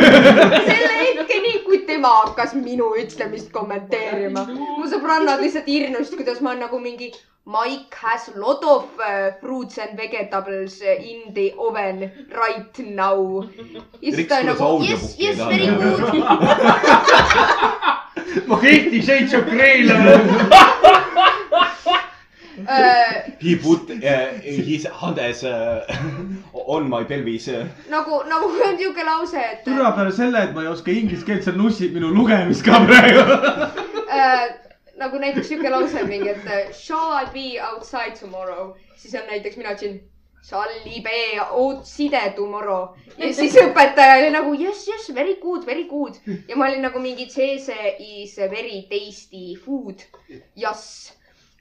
selle 0.71 0.95
hetkeni, 1.01 1.59
kui 1.67 1.79
tema 1.87 2.09
hakkas 2.23 2.55
minu 2.55 2.95
ütlemist 3.03 3.51
kommenteerima. 3.53 4.47
mu 4.79 4.87
sõbrannad 4.91 5.43
lihtsalt 5.43 5.67
hirmusid, 5.67 6.17
kuidas 6.21 6.41
ma 6.41 6.55
nagu 6.55 6.79
mingi 6.79 7.13
Mike 7.47 7.93
has 8.01 8.31
lot 8.37 8.65
of 8.65 8.85
uh, 8.99 9.31
fruits 9.41 9.79
and 9.79 9.99
vegetables 9.99 10.81
in 10.81 11.35
the 11.35 11.53
oven 11.59 12.11
right 12.31 12.79
now. 12.79 13.45
ja 14.01 14.15
siis 14.15 14.29
ta 14.29 14.39
on 14.39 14.47
nagu 14.47 14.85
yes, 14.85 15.17
yes 15.19 15.39
very 15.39 15.67
good 15.67 16.01
Fifty 18.65 19.03
Shades 19.03 19.35
of 19.35 19.45
Grey'le. 19.45 19.93
uh,. 22.59 23.31
He 23.41 23.57
put 23.57 23.91
uh, 23.91 24.41
his 24.43 24.87
hands 24.87 25.45
uh, 25.45 25.85
on 26.53 26.89
my 26.89 27.05
pelvis 27.05 27.49
uh.. 27.49 27.67
nagu, 27.91 28.23
nagu 28.29 28.51
on 28.69 28.79
siuke 28.79 29.05
lause, 29.05 29.35
et 29.53 29.65
türa 29.65 29.93
peale 29.97 30.13
selle, 30.13 30.43
et 30.49 30.55
ma 30.55 30.65
ei 30.65 30.73
oska 30.73 30.93
inglise 30.95 31.27
keelt, 31.27 31.45
sa 31.45 31.53
nussid 31.53 31.95
minu 31.97 32.13
lugemist 32.15 32.65
ka 32.67 32.81
praegu. 32.87 33.25
äh, 34.19 34.49
nagu 35.01 35.21
näiteks 35.21 35.49
siuke 35.53 35.71
lause 35.71 36.07
mingi, 36.09 36.33
et 36.35 36.49
äh, 36.49 36.73
shall 36.73 37.15
I 37.21 37.31
be 37.35 37.47
outside 37.63 38.19
tomorrow, 38.21 38.75
siis 38.97 39.15
on 39.19 39.27
näiteks 39.31 39.61
mina 39.61 39.75
ütlesin 39.77 40.03
shall 40.45 40.69
I 40.69 41.01
be 41.01 41.41
outside 41.41 42.35
tomorrow 42.37 42.93
ja 43.17 43.31
siis 43.33 43.57
õpetaja 43.57 44.19
oli 44.21 44.31
nagu 44.35 44.53
yes, 44.61 44.85
yes, 44.89 45.09
very 45.17 45.39
good, 45.41 45.65
very 45.67 45.87
good 45.89 46.19
ja 46.49 46.57
ma 46.57 46.69
olin 46.69 46.85
nagu 46.85 47.01
mingi 47.01 47.27
cheese 47.33 47.73
is 47.99 48.37
very 48.37 48.83
tasty 48.91 49.55
food, 49.65 50.05
yes 50.57 51.15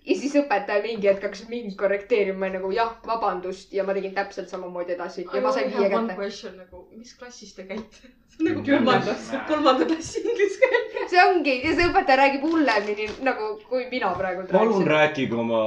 ja 0.03 0.15
siis 0.19 0.33
õpetaja 0.35 0.83
mingi 0.83 1.07
hetk 1.07 1.23
hakkas 1.27 1.45
mind 1.49 1.75
korrekteerima, 1.79 2.49
nagu 2.57 2.71
jah, 2.75 2.91
vabandust 3.07 3.71
ja 3.75 3.85
ma 3.87 3.95
tegin 3.95 4.15
täpselt 4.15 4.51
samamoodi 4.51 4.97
edasi 4.97 5.23
ja 5.23 5.43
ma 5.43 5.53
sain 5.55 5.71
viie 5.71 5.87
One 5.87 6.09
kätte. 6.09 6.17
question 6.19 6.57
nagu, 6.59 6.83
mis 6.97 7.13
klassis 7.19 7.53
te 7.55 7.67
käite? 7.69 8.11
nagu 8.45 8.63
kolmanda, 8.65 9.15
kolmanda 9.47 9.87
klassi 9.87 10.23
inglise 10.23 10.59
keel. 10.59 10.87
see 11.13 11.23
ongi 11.23 11.57
ja 11.61 11.75
see 11.77 11.87
õpetaja 11.87 12.19
räägib 12.19 12.47
hullemini 12.47 13.07
nagu, 13.27 13.53
kui 13.69 13.85
mina 13.91 14.11
praegu 14.17 14.47
palun. 14.51 14.87
rääkige 14.87 15.39
oma 15.39 15.63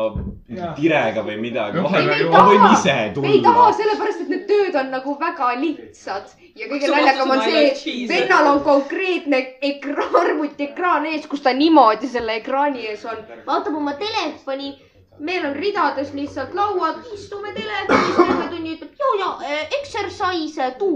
tirega 0.77 1.25
või 1.27 1.39
midagi, 1.41 1.81
ma 1.81 2.43
võin 2.51 2.67
ise 2.73 2.93
ei 2.93 3.15
taha 3.15 3.15
tulla. 3.15 3.71
sellepärast, 3.81 4.27
et 4.27 4.35
need 4.35 4.45
tööd 4.51 4.81
on 4.83 4.93
nagu 4.93 5.17
väga 5.21 5.53
lihtsad 5.63 6.35
ja 6.57 6.69
kõige 6.71 6.91
naljakam 6.91 7.33
on 7.35 7.43
see, 7.45 7.65
et 7.71 8.11
vennal 8.11 8.51
on 8.55 8.61
konkreetne 8.67 9.41
ekraan, 9.71 10.15
arvutiekraan 10.23 11.09
ees, 11.13 11.27
kus 11.31 11.45
ta 11.45 11.53
niimoodi 11.57 12.09
selle 12.11 12.39
ekraani 12.41 12.87
ees 12.91 13.05
on, 13.09 13.21
vaatab 13.47 13.77
oma 13.77 13.97
telefoni. 14.27 14.75
meil 15.19 15.47
on 15.47 15.55
ridades 15.57 16.11
lihtsalt 16.13 16.53
lauad, 16.55 16.99
istume 17.15 17.49
telefonis 17.57 18.17
terve 18.19 18.49
tunni, 18.51 18.75
ütleb 18.77 18.99
ja, 19.01 19.31
ja 19.41 19.61
exercise 19.79 20.67
do, 20.79 20.91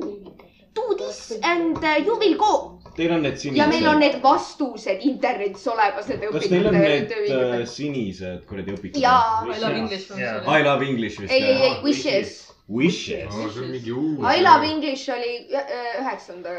do 0.76 0.84
this 0.98 1.38
and 1.40 1.78
uh, 1.80 1.96
you 2.04 2.18
will 2.20 2.36
go. 2.36 2.76
Teil 2.98 3.14
on 3.14 3.22
need 3.24 3.38
sinised. 3.40 3.56
ja 3.62 3.68
meil 3.70 3.88
on 3.88 3.98
need 4.02 4.18
vastused 4.22 5.06
internetis 5.08 5.64
olemas, 5.72 6.10
nende 6.12 6.28
kas 6.34 6.50
teil 6.52 6.68
on 6.68 6.76
need 6.76 7.16
õpikute. 7.16 7.64
sinised 7.72 8.44
kuradi 8.50 8.76
õpikud? 8.76 9.00
jaa, 9.00 9.40
I 9.48 9.58
love 9.64 9.80
english. 9.80 10.12
I 10.12 10.62
love 10.68 10.84
english 10.84 11.24
vist 11.24 11.32
ei, 11.32 11.40
ei, 11.40 11.58
ei, 11.70 11.74
wishes 11.86 12.50
Wishes. 12.70 13.34
uus. 13.34 14.20
I 14.36 14.42
love 14.42 14.64
english 14.64 15.08
oli 15.10 15.48
äh, 15.50 15.98
üheksanda, 15.98 16.50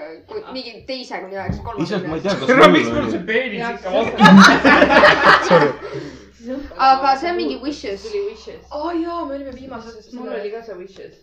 mingi 0.51 0.83
teise 0.87 1.21
kuni 1.21 1.37
üheksa, 1.37 1.61
isalt 1.79 2.07
ma 2.09 2.17
ei 2.17 2.25
kolmanda. 2.25 2.47
tea, 2.47 2.57
no 2.57 2.57
kas 2.59 2.73
miks 2.73 2.89
mul 2.91 3.07
see 3.13 3.23
peenis 3.29 3.63
ikka 3.69 3.93
vastu? 3.95 4.17
aga 6.77 7.17
see 7.17 7.29
on 7.29 7.35
mingi 7.35 7.57
wishes. 7.63 8.01
tuli 8.03 8.25
Wishes. 8.25 8.61
aa 8.71 8.77
oh, 8.77 9.01
jaa, 9.01 9.25
me 9.25 9.35
olime 9.35 9.53
viimased. 9.55 9.91
sest 9.91 10.13
mul 10.13 10.29
oli 10.29 10.51
ka 10.51 10.61
see 10.63 10.75
Wishes. 10.75 11.15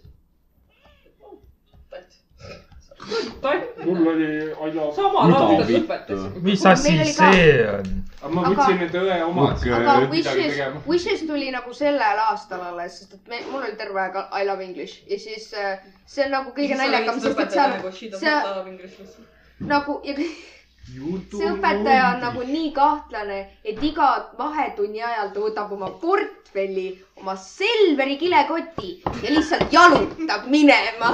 mul 3.84 4.06
oli 4.12 4.28
Aila. 4.60 4.92
samal 4.96 5.32
aastal 5.32 5.66
vittu? 5.66 5.80
lõpetasime. 5.80 6.42
mis 6.42 6.66
asi 6.66 6.96
see 7.12 7.54
on? 7.72 7.88
aga 8.22 8.34
ma 8.34 8.44
võtsin 8.50 8.78
nende 8.82 9.04
õe 9.06 9.22
omad. 9.24 9.56
Okei. 9.56 9.72
aga 9.72 9.96
wishes 10.10 10.60
wishes 10.86 11.24
tuli 11.30 11.50
nagu 11.54 11.74
sellel 11.80 12.22
aastal 12.26 12.62
alles, 12.72 13.00
sest 13.00 13.16
et 13.18 13.32
me, 13.32 13.42
mul 13.50 13.62
oli 13.62 13.76
terve 13.80 14.04
aeg 14.04 14.20
I 14.42 14.44
love 14.50 14.64
english 14.64 15.02
ja 15.10 15.18
siis 15.24 15.50
äh, 15.54 15.82
see 16.06 16.26
on 16.26 16.36
nagu 16.36 16.54
kõige 16.56 16.78
naljakam, 16.78 17.20
sest 17.24 17.42
et 17.46 17.58
seal 17.58 17.76
nagu 17.76 17.92
see- 17.94 19.66
nagu 19.74 20.00
ja 20.04 20.14
see 20.88 21.48
õpetaja 21.52 22.04
on 22.14 22.22
nagu 22.22 22.44
nii 22.48 22.70
kahtlane, 22.76 23.38
et 23.64 23.82
iga 23.84 24.08
vahetunni 24.38 25.02
ajal 25.04 25.32
ta 25.34 25.42
võtab 25.44 25.74
oma 25.76 25.90
portfelli, 26.00 26.88
oma 27.20 27.36
Selveri 27.36 28.16
kilekoti 28.20 28.94
ja 29.04 29.34
lihtsalt 29.34 29.72
jalutab 29.72 30.48
minema. 30.48 31.12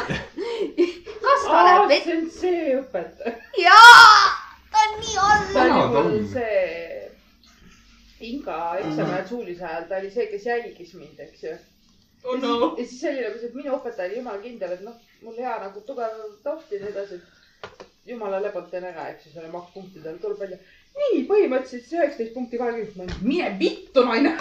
kas 1.24 1.46
ta 1.48 1.64
läheb 1.66 1.90
vett? 1.90 2.06
see 2.06 2.16
on 2.20 2.30
see 2.38 2.78
õpetaja. 2.78 3.34
jaa, 3.64 4.24
ta 4.70 4.86
on 4.86 4.98
nii 5.02 5.20
all. 5.26 5.46
ta 5.52 5.66
oli 5.66 5.84
mul 5.92 6.00
on. 6.04 6.26
see 6.32 6.64
Inga 8.24 8.58
eksami 8.80 9.10
ajal 9.10 9.28
suulise 9.28 9.64
ajal, 9.68 9.86
ta 9.88 10.00
oli 10.00 10.10
see, 10.14 10.26
kes 10.30 10.46
jälgis 10.48 10.92
mind, 10.96 11.18
eks 11.20 11.42
ju. 11.44 11.56
oh 12.24 12.38
no. 12.40 12.52
ja 12.78 12.86
siis 12.86 13.02
oli 13.10 13.24
nagu 13.26 13.40
see, 13.40 13.50
et 13.50 13.56
minu 13.58 13.74
õpetaja 13.76 14.08
oli 14.08 14.20
jumala 14.22 14.42
kindel, 14.44 14.76
et 14.78 14.84
noh, 14.86 15.00
mul 15.24 15.40
hea 15.42 15.56
nagu 15.60 15.82
tugev 15.88 16.20
taust 16.46 16.72
ja 16.72 16.80
nii 16.80 16.94
edasi. 16.94 17.18
Jumala 18.06 18.40
lebalt 18.42 18.70
teen 18.70 18.84
ära, 18.84 19.08
eks 19.12 19.26
ju, 19.26 19.32
selle 19.34 19.50
makkpunktidel 19.52 20.18
tuleb 20.22 20.42
välja. 20.44 20.58
nii, 20.94 21.22
põhimõtteliselt 21.30 21.88
see 21.88 21.98
üheksateist 22.00 22.34
punkti 22.34 22.58
ütlen, 22.58 23.14
mine 23.22 23.48
vittu, 23.58 24.04
naine. 24.06 24.34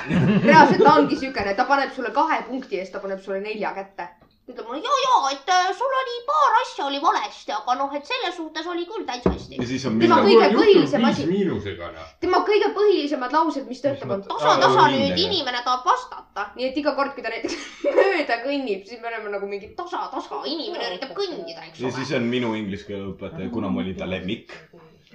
reaalselt 0.44 0.84
ta 0.84 0.98
ongi 1.00 1.18
siukene, 1.22 1.56
ta 1.56 1.66
paneb 1.70 1.96
sulle 1.96 2.12
kahe 2.14 2.44
punkti 2.50 2.80
eest, 2.80 2.94
ta 2.94 3.00
paneb 3.00 3.24
sulle 3.24 3.40
nelja 3.42 3.74
kätte. 3.78 4.08
Ta 4.46 4.52
ütleb 4.52 4.68
mulle 4.68 4.82
ja, 4.84 4.96
ja, 5.04 5.18
et 5.32 5.50
äh, 5.50 5.70
sul 5.78 5.94
oli 6.00 6.16
paar 6.28 6.56
asja 6.60 6.86
oli 6.90 7.00
valesti, 7.02 7.52
aga 7.56 7.76
noh, 7.80 7.94
et 7.96 8.06
selles 8.06 8.36
suhtes 8.36 8.66
oli 8.68 8.84
küll 8.90 9.06
täitsa 9.08 9.32
hästi 9.32 9.56
ja. 9.56 9.68
siis 9.68 9.86
on 9.88 10.00
Tema 10.02 10.18
mingi 10.20 10.36
kõige 10.36 10.50
põhilisem 10.58 11.06
asi- 11.08 11.28
noh. 11.48 12.10
tema 12.20 12.42
kõige 12.48 12.72
põhilisemad 12.76 13.32
laused, 13.32 13.68
mis 13.70 13.82
ta 13.82 13.94
ütleb, 13.96 14.12
on 14.18 14.24
tasa, 14.28 14.58
tasa 14.60 14.88
nüüd 14.92 15.16
inimene 15.18 15.64
tahab 15.64 15.86
vastata. 15.88 16.50
nii 16.58 16.68
et 16.70 16.80
iga 16.82 16.96
kord, 16.98 17.14
kui 17.16 17.24
ta 17.24 17.32
näiteks 17.32 17.56
mööda 18.00 18.40
kõnnib, 18.44 18.84
siis 18.90 19.00
me 19.02 19.12
oleme 19.14 19.32
nagu 19.38 19.48
mingi 19.48 19.72
tasa, 19.78 20.10
tasa, 20.12 20.42
inimene 20.46 20.90
üritab 20.92 21.14
kõndida, 21.16 21.64
eks 21.70 21.80
ja 21.80 21.88
ole. 21.88 21.96
siis 22.02 22.12
on 22.20 22.28
minu 22.28 22.52
inglise 22.60 22.90
keele 22.90 23.14
õpetaja, 23.14 23.52
kuna 23.54 23.72
ma 23.72 23.80
olin 23.86 23.96
ta 23.96 24.10
lemmik. 24.10 24.52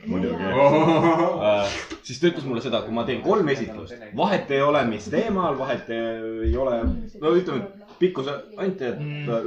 muidugi 0.07 0.41
äh,. 1.53 1.77
siis 2.07 2.21
ta 2.23 2.31
ütles 2.31 2.49
mulle 2.49 2.65
seda, 2.65 2.81
et 2.81 2.89
kui 2.89 2.97
ma 2.97 3.05
teen 3.05 3.21
kolm 3.21 3.49
esitlust, 3.53 3.93
vahet 4.17 4.51
ei 4.57 4.63
ole, 4.65 4.85
mis 4.89 5.11
teemal, 5.13 5.59
vahet 5.59 5.91
ei 5.93 6.57
ole, 6.57 6.81
no 7.21 7.35
ütleme, 7.37 7.88
et 7.99 8.05
pikkuse 8.05 8.35
anti, 8.57 8.93
et 8.93 9.01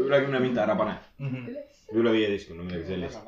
üle 0.05 0.21
kümne 0.25 0.39
minta 0.43 0.65
ära 0.65 0.75
pane. 0.79 0.97
üle 1.91 2.11
viieteistkümne, 2.15 2.63
midagi 2.63 2.87
sellist. 2.87 3.19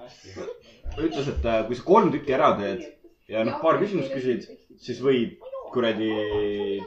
ütles, 0.98 1.28
et 1.28 1.46
äh, 1.46 1.64
kui 1.68 1.76
sa 1.76 1.84
kolm 1.88 2.12
tükki 2.14 2.36
ära 2.36 2.54
teed 2.60 2.84
ja 3.28 3.44
noh, 3.48 3.60
paar 3.64 3.80
küsimust 3.82 4.14
küsid, 4.14 4.48
siis 4.84 5.00
võid 5.04 5.40
kuradi 5.74 6.10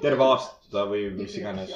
terve 0.02 0.26
aasta 0.26 0.84
või 0.88 1.08
mis 1.16 1.34
iganes 1.40 1.72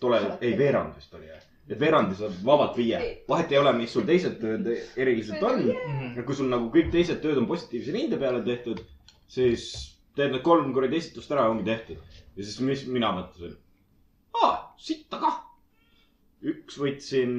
tule, 0.00 0.20
ei 0.40 0.54
veerand 0.58 0.94
vist 0.98 1.14
oli 1.16 1.26
jah. 1.26 1.40
et 1.68 1.78
veerandi 1.80 2.18
saab 2.18 2.36
vabalt 2.46 2.76
viie, 2.78 3.00
vahet 3.28 3.52
ei 3.52 3.58
ole, 3.58 3.72
mis 3.76 3.92
sul 3.94 4.06
teised 4.06 4.38
tööd 4.40 4.68
eriliselt 4.96 5.42
on. 5.46 5.64
ja 6.16 6.26
kui 6.26 6.38
sul 6.38 6.50
nagu 6.52 6.70
kõik 6.74 6.92
teised 6.94 7.22
tööd 7.24 7.40
on 7.40 7.48
positiivse 7.50 7.94
hinde 7.96 8.20
peale 8.20 8.42
tehtud, 8.46 8.82
siis 9.30 9.70
teed 10.16 10.34
need 10.34 10.44
kolm 10.46 10.72
kuradi 10.76 11.00
esitust 11.00 11.32
ära, 11.34 11.48
ongi 11.50 11.66
tehtud. 11.66 11.98
ja 12.36 12.44
siis, 12.44 12.60
mis 12.64 12.84
mina 12.86 13.12
mõtlesin, 13.16 13.56
aa, 14.42 14.54
sitta 14.78 15.18
kah. 15.22 15.40
Üks 16.42 16.78
võtsin 16.80 17.34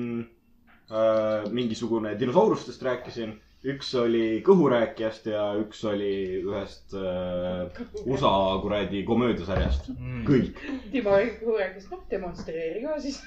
äh, 0.91 1.47
mingisugune 1.51 2.14
dinosaurustest 2.20 2.84
rääkisin, 2.86 3.34
üks 3.74 3.93
oli 3.99 4.41
kõhurääkijast 4.47 5.28
ja 5.32 5.43
üks 5.60 5.84
oli 5.88 6.12
ühest 6.43 6.95
äh, 6.99 7.84
USA 8.06 8.34
kuradi 8.64 9.04
komöödiasarjast, 9.08 9.91
kõik. 10.28 10.60
Timo 10.91 11.16
Rikk 11.20 11.43
rääkis, 11.47 11.88
noh, 11.91 12.04
demonstreeri 12.12 12.84
ka 12.86 12.99
siis. 13.04 13.22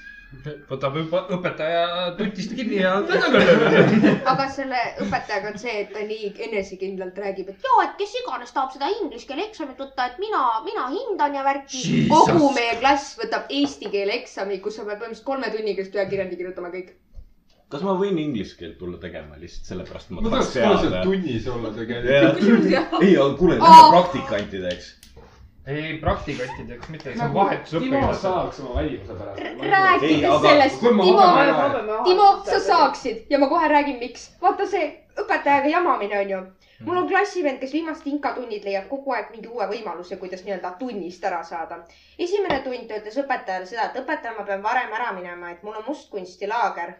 Võtab 0.67 0.97
õpetaja 0.99 1.83
tutist 2.17 2.51
kinni 2.57 2.81
ja. 2.81 2.97
aga 4.31 4.47
selle 4.51 4.81
õpetajaga 5.05 5.53
on 5.53 5.61
see, 5.61 5.75
et 5.85 5.93
ta 5.95 6.03
nii 6.03 6.33
enesekindlalt 6.49 7.19
räägib, 7.23 7.53
et 7.53 7.67
ja, 7.67 7.75
et 7.85 7.95
kes 8.01 8.17
iganes 8.21 8.51
tahab 8.55 8.73
seda 8.75 8.91
inglise 8.91 9.29
keele 9.29 9.45
eksamit 9.47 9.79
võtta, 9.79 10.09
et 10.11 10.19
mina, 10.19 10.43
mina 10.67 10.89
hindan 10.91 11.37
ja 11.37 11.45
värki. 11.47 12.03
Kogu 12.11 12.51
meie 12.57 12.75
klass 12.81 13.15
võtab 13.21 13.47
eesti 13.53 13.91
keele 13.93 14.19
eksami, 14.19 14.59
kus 14.63 14.75
sa 14.75 14.83
pead 14.83 14.99
põhimõtteliselt 14.99 15.29
kolme 15.31 15.51
tunniga 15.53 15.87
seda 15.87 16.07
kirjandi 16.11 16.39
kirjutama 16.39 16.73
kõik. 16.75 16.95
kas 17.71 17.81
ma 17.83 17.95
võin 17.99 18.19
inglise 18.19 18.55
keelt 18.59 18.77
tulla 18.79 18.99
tegema 18.99 19.39
lihtsalt 19.39 19.71
sellepärast, 19.71 20.11
et 20.11 20.15
ma 20.15 20.27
ma 20.27 20.35
tahaks 20.35 20.53
teada? 20.55 21.03
tunnis 21.07 21.47
olla 21.55 21.71
tegelikult. 21.75 22.67
ei, 23.01 23.15
aga 23.15 23.33
kuule, 23.39 23.59
lähme 23.63 23.91
praktikantideks. 23.95 24.96
ei, 25.67 25.97
praktikantideks 25.97 26.89
mitte, 26.89 27.11
see 27.13 27.23
on 27.23 27.31
Timo 27.31 27.39
vahetusõpilased. 27.43 28.21
saaks 28.21 28.59
oma 28.63 28.75
välimuse 28.77 29.17
pärast. 29.19 29.41
Aga 30.29 30.37
sellest, 30.45 30.79
Timo, 30.79 31.07
Timo, 32.05 32.27
sa. 32.45 32.59
saaksid 32.69 33.25
ja 33.29 33.39
ma 33.39 33.49
kohe 33.51 33.67
räägin, 33.67 33.99
miks. 33.99 34.29
vaata 34.41 34.67
see 34.67 34.85
õpetajaga 35.23 35.73
jamamine 35.73 36.19
on 36.19 36.29
ju. 36.29 36.39
mul 36.85 36.97
on 37.01 37.07
klassivend, 37.09 37.59
kes 37.59 37.73
viimased 37.73 38.07
inkatunnid 38.07 38.63
leiab 38.63 38.87
kogu 38.89 39.11
aeg 39.17 39.31
mingi 39.33 39.49
uue 39.49 39.65
võimaluse, 39.71 40.19
kuidas 40.21 40.43
nii-öelda 40.45 40.75
tunnist 40.79 41.23
ära 41.25 41.43
saada. 41.43 41.81
esimene 42.19 42.61
tund 42.63 42.87
ta 42.87 43.01
ütles 43.01 43.19
õpetajale 43.23 43.65
seda, 43.65 43.89
et 43.89 43.99
õpetaja, 44.03 44.37
ma 44.37 44.45
pean 44.47 44.63
varem 44.63 44.93
ära 44.93 45.11
minema, 45.19 45.51
et 45.51 45.63
mul 45.63 45.75
on 45.81 45.87
mustkunstilaager. 45.87 46.95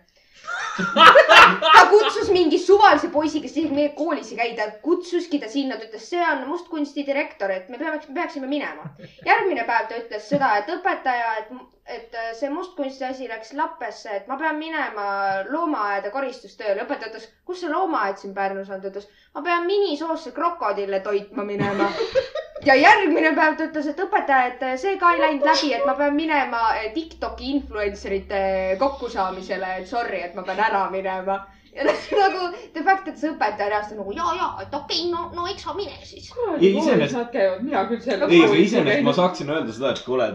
Ta 0.78 1.86
kutsus 1.90 2.30
mingi 2.30 2.60
suvalise 2.60 3.10
poisi, 3.14 3.42
kes 3.42 3.56
isegi 3.56 3.74
meie 3.74 3.94
koolis 3.98 4.32
ei 4.32 4.38
käi, 4.42 4.50
ta 4.58 4.68
kutsuski 4.84 5.40
ta 5.42 5.50
sinna, 5.52 5.78
ta 5.78 5.88
ütles, 5.88 6.06
see 6.12 6.22
on 6.22 6.46
mustkunsti 6.50 7.06
direktor, 7.08 7.52
et 7.54 7.70
me 7.70 7.80
peame, 7.82 8.02
peaksime 8.14 8.50
minema. 8.52 8.92
järgmine 9.26 9.66
päev 9.70 9.90
ta 9.90 10.02
ütles 10.04 10.30
seda, 10.30 10.54
et 10.62 10.70
õpetaja, 10.78 11.34
et, 11.42 11.52
et 11.88 12.16
see 12.36 12.50
mustkunsti 12.52 13.06
asi 13.08 13.28
läks 13.30 13.54
lappesse, 13.56 14.12
et 14.12 14.28
ma 14.28 14.36
pean 14.40 14.58
minema 14.60 15.06
loomaaeda 15.50 16.12
koristustööle. 16.12 16.84
õpetaja 16.84 17.14
ütles, 17.14 17.30
kus 17.48 17.62
see 17.64 17.72
loomaaed 17.72 18.20
siin 18.20 18.34
Pärnus 18.36 18.70
on, 18.70 18.82
ta 18.84 18.92
ütles, 18.92 19.08
ma 19.36 19.44
pean 19.46 19.68
minisoosse 19.70 20.34
krokodille 20.36 21.00
toitma 21.06 21.46
minema. 21.48 21.88
ja 22.70 22.76
järgmine 22.76 23.32
päev 23.38 23.58
ta 23.58 23.68
ütles, 23.70 23.88
et 23.92 24.00
õpetaja, 24.04 24.50
et 24.54 24.66
see 24.82 24.98
ka 25.02 25.14
ei 25.16 25.22
läinud 25.22 25.46
läbi, 25.48 25.72
et 25.78 25.86
ma 25.88 25.96
pean 26.00 26.16
minema 26.18 26.64
eh, 26.80 26.90
Tiktoki 26.96 27.54
influencerite 27.56 28.42
kokkusaamisele, 28.82 29.78
et 29.82 29.88
sorry, 29.88 30.24
et 30.28 30.36
ma 30.36 30.44
pean 30.48 30.60
ära 30.68 30.88
minema. 30.92 31.40
ja 31.78 31.86
nagu 32.24 32.52
the 32.74 32.84
fact, 32.84 33.08
et 33.08 33.20
see 33.22 33.32
õpetaja 33.32 33.70
reaalselt 33.70 34.00
on 34.00 34.04
nagu 34.04 34.16
ja, 34.18 34.28
ja, 34.36 34.52
et 34.64 34.74
okei 34.74 35.04
okay,, 35.06 35.12
no, 35.14 35.30
no 35.38 35.48
eks 35.48 35.68
sa 35.68 35.76
mine 35.78 35.96
siis. 36.04 36.32
Ei, 36.60 36.74
iseenesest- 36.74 37.42
mina 37.62 37.88
küll 37.88 38.02
seal. 38.02 38.28
ei, 38.28 38.44
aga 38.44 38.62
iseenesest 38.64 39.06
ma 39.06 39.14
saaksin 39.14 39.54
öelda 39.54 39.76
seda, 39.76 39.94
et 39.94 40.02
kuule, 40.06 40.32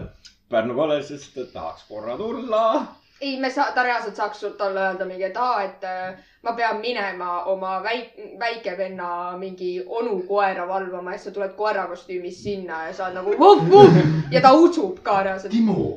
Pärnu 0.53 0.75
kolledžist 0.77 1.37
tahaks 1.53 1.87
korra 1.89 2.17
tulla. 2.17 2.85
ei, 3.21 3.39
me 3.39 3.49
saa-, 3.49 3.71
ta 3.73 3.83
reaalselt 3.83 4.15
saaks 4.19 4.39
sult 4.43 4.61
olla 4.61 4.89
öelda 4.89 5.05
mingi, 5.09 5.23
et 5.23 5.37
aa, 5.39 5.61
et 5.63 5.85
äh, 5.87 6.17
ma 6.43 6.53
pean 6.53 6.81
minema 6.81 7.43
oma 7.49 7.77
väik-, 7.85 8.19
väikevenna 8.39 9.37
mingi 9.39 9.71
onu 9.85 10.19
koera 10.27 10.67
valvama 10.67 11.15
ja 11.15 11.17
siis 11.17 11.31
sa 11.31 11.35
tuled 11.37 11.55
koerakostüümis 11.57 12.43
sinna 12.43 12.83
ja 12.87 12.93
sa 12.93 13.07
oled 13.07 13.17
nagu 13.21 13.35
vuh, 13.39 13.65
vuh 13.71 13.99
ja 14.31 14.41
ta 14.45 14.53
usub 14.53 14.99
ka 15.03 15.21
reaalselt. 15.23 15.55
Timo, 15.55 15.87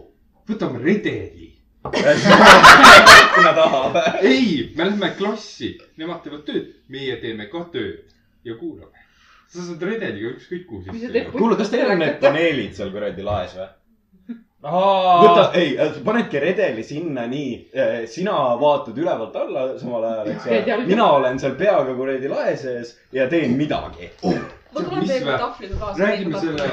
võtame 0.49 0.81
redeli. 0.85 1.53
kuna 3.35 3.53
tahab. 3.55 3.99
ei, 4.23 4.73
me 4.77 4.89
lähme 4.89 5.11
klassi, 5.19 5.75
nemad 6.01 6.23
teevad 6.25 6.47
tööd, 6.49 6.73
meie 6.89 7.21
teeme 7.23 7.51
ka 7.53 7.67
tööd 7.75 8.07
ja 8.47 8.57
kuulame. 8.57 9.05
sa 9.49 9.63
saad 9.63 9.83
redeliga 9.83 10.33
ükskõik 10.33 10.65
kuhu 10.67 10.87
sisse 10.87 11.27
kuule, 11.35 11.59
kas 11.59 11.71
teil 11.71 11.91
on 11.93 12.01
need 12.03 12.17
paneelid 12.23 12.73
seal 12.79 12.91
kuradi 12.95 13.27
laes 13.27 13.59
või? 13.59 13.75
võta, 14.65 15.51
ei, 15.55 15.75
panedki 16.05 16.41
redeli 16.41 16.85
sinna 16.87 17.27
nii, 17.31 17.51
sina 18.11 18.37
vaatad 18.61 18.97
ülevalt 18.99 19.37
alla 19.37 19.67
samal 19.79 20.07
ajal, 20.09 20.31
eks 20.33 20.47
ole 20.49 20.79
mina 20.93 21.09
olen 21.19 21.41
seal 21.43 21.57
peaga 21.59 21.95
kuradi 21.97 22.31
lae 22.33 22.57
sees 22.61 22.95
ja 23.13 23.29
teen 23.29 23.57
midagi. 23.59 24.11
ma 24.25 24.81
tulen 24.81 25.07
teiega 25.07 25.39
tahvliga 25.43 25.81
kaasa. 25.83 26.01
räägime 26.03 26.41
selle 26.41 26.71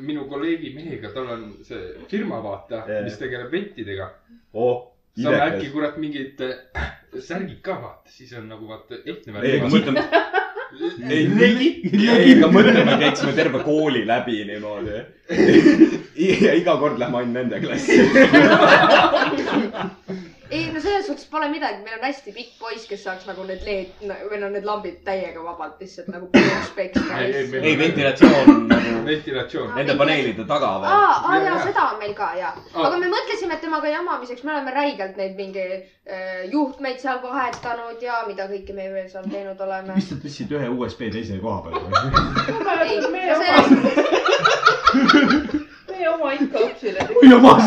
minu 0.00 0.26
kolleegi 0.28 0.72
mehega, 0.74 1.12
tal 1.14 1.30
on 1.36 1.44
see 1.66 1.92
firma, 2.10 2.40
vaata 2.42 2.82
Jaa., 2.88 3.04
mis 3.06 3.18
tegeleb 3.20 3.52
ventidega. 3.52 4.10
oh, 4.54 4.92
saame 5.18 5.42
äkki 5.46 5.70
kurat 5.72 5.98
mingid 6.02 6.40
äh, 6.42 6.86
särgid 7.20 7.60
ka 7.62 7.78
vaata, 7.82 8.10
siis 8.10 8.32
on 8.38 8.48
nagu 8.50 8.68
vaata 8.68 8.98
ehtne 9.04 9.38
ei, 9.42 9.60
aga 9.60 9.68
värk. 9.68 9.74
mõtleme, 9.76 10.06
ei, 11.10 11.26
ei, 11.92 12.34
aga 12.36 12.48
mõtleme, 12.52 12.96
käiksime 13.00 13.32
terve 13.36 13.58
kooli 13.64 14.02
läbi 14.06 14.44
niimoodi. 14.48 14.96
ja 16.46 16.52
iga 16.58 16.74
kord 16.80 16.96
lähme 17.02 17.16
ainult 17.22 17.36
nende 17.40 17.56
klassi. 17.62 17.94
ei 20.52 20.66
no 20.72 20.80
selles 20.84 21.06
suhtes 21.08 21.24
pole 21.32 21.46
midagi, 21.48 21.78
meil 21.84 21.96
on 21.98 22.04
hästi 22.04 22.32
pikk 22.36 22.50
poiss, 22.60 22.84
kes 22.90 23.00
saaks 23.06 23.24
nagu 23.28 23.44
need 23.48 23.62
LED 23.64 24.02
või 24.30 24.40
no 24.42 24.50
need 24.52 24.66
lambid 24.68 24.98
täiega 25.06 25.40
vabalt 25.44 25.80
lihtsalt 25.80 26.10
nagu 26.12 26.26
puuks 26.34 26.72
peksta. 26.76 27.20
Ei, 27.22 27.30
ei, 27.40 27.46
meil- 27.52 27.64
ei, 27.70 27.76
ventilatsioon 27.80 28.66
nagu 28.68 28.90
ventilatsioon. 29.06 29.70
nende 29.78 29.96
paneelide 30.00 30.44
taga 30.50 30.70
veel. 30.82 30.90
aa, 30.90 31.14
aa 31.16 31.38
Jaa, 31.38 31.44
jaa, 31.46 31.54
jaa. 31.56 31.64
seda 31.70 31.86
on 31.94 31.98
meil 32.02 32.12
ka 32.18 32.28
ja, 32.38 32.50
Aa. 32.74 32.84
aga 32.86 32.98
me 33.00 33.08
mõtlesime, 33.14 33.56
et 33.56 33.64
temaga 33.64 33.88
jamamiseks 33.94 34.44
me 34.44 34.52
oleme 34.56 34.74
räigelt 34.76 35.16
neid 35.16 35.34
mingi 35.40 35.64
äh, 35.72 36.44
juhtmeid 36.52 37.00
seal 37.00 37.22
vahetanud 37.24 38.02
ja 38.04 38.20
mida 38.28 38.46
kõike 38.52 38.76
me 38.76 38.90
veel 38.92 39.08
seal 39.14 39.24
teinud 39.32 39.60
oleme. 39.68 39.96
lihtsalt 39.96 40.20
tõstsid 40.26 40.52
ühe 40.58 40.68
USB 40.76 41.08
teise 41.16 41.40
koha 41.40 41.62
peale 41.64 41.80
või? 41.88 41.96
ei, 42.88 43.00
meie 43.16 43.34
oma, 43.40 43.56
meie 45.92 46.08
oma 46.12 46.32
ikka 46.36 46.66
õpsile. 46.68 47.08
oi 47.16 47.30
jumal, 47.32 47.60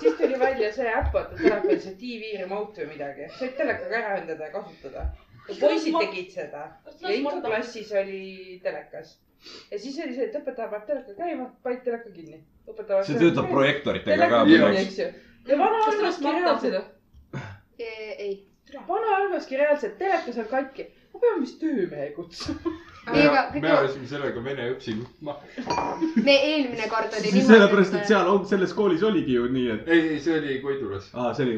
siis 0.00 0.14
tuli 0.18 0.38
välja 0.40 0.72
see 0.74 0.92
äpp, 0.92 1.10
vaata 1.14 1.38
telefonis 1.38 1.82
see 1.86 1.96
TV 2.00 2.30
remote 2.42 2.84
või 2.84 2.94
midagi, 2.94 3.26
said 3.38 3.56
telekaga 3.58 3.98
ära 3.98 4.12
ühendada 4.16 4.48
ja 4.48 4.52
kasutada. 4.54 5.06
poisid 5.60 5.96
tegid 5.98 6.30
seda 6.34 6.66
ja 7.00 7.16
ikka 7.16 7.40
klassis 7.46 7.92
oli 8.02 8.60
telekas. 8.62 9.16
ja 9.70 9.78
siis 9.78 9.98
oli 10.04 10.14
see, 10.14 10.28
et 10.28 10.38
õpetaja 10.40 10.68
paneb 10.70 10.86
teleka 10.90 11.16
käima, 11.18 11.48
panid 11.62 11.82
teleka 11.86 12.12
kinni. 12.14 12.42
see 12.66 13.18
töötab 13.18 13.50
projektooritega 13.50 14.16
teleka 14.16 14.44
ka 14.44 15.10
ja 15.48 15.58
vana 15.58 15.82
arvaski 15.88 16.32
reaalselt, 16.36 16.94
ei, 17.78 18.32
vana 18.88 19.16
arvaski 19.16 19.56
reaalselt, 19.56 19.98
telekas 19.98 20.38
on 20.38 20.48
katki. 20.50 20.90
ma 21.12 21.20
pean 21.20 21.40
vist 21.42 21.60
töömehe 21.60 22.10
kutsuma. 22.16 22.76
me 23.12 23.22
kõik, 23.54 23.66
ajasime 23.70 24.08
sellega 24.10 24.42
vene 24.44 24.66
õpsi 24.74 24.94
jutma. 24.96 25.34
me 26.26 26.34
eelmine 26.34 26.86
kord 26.92 27.16
oli 27.18 27.32
siis 27.34 27.48
sellepärast, 27.48 27.96
et 27.98 28.10
seal 28.10 28.30
on, 28.30 28.44
selles 28.48 28.72
koolis 28.76 29.02
oligi 29.06 29.36
ju 29.36 29.48
nii, 29.52 29.66
et 29.74 29.90
ei, 29.90 30.02
ei, 30.14 30.20
see 30.24 30.36
oli 30.38 30.58
Koidulas. 30.62 31.08
aa, 31.14 31.32
see 31.36 31.46
oli. 31.46 31.56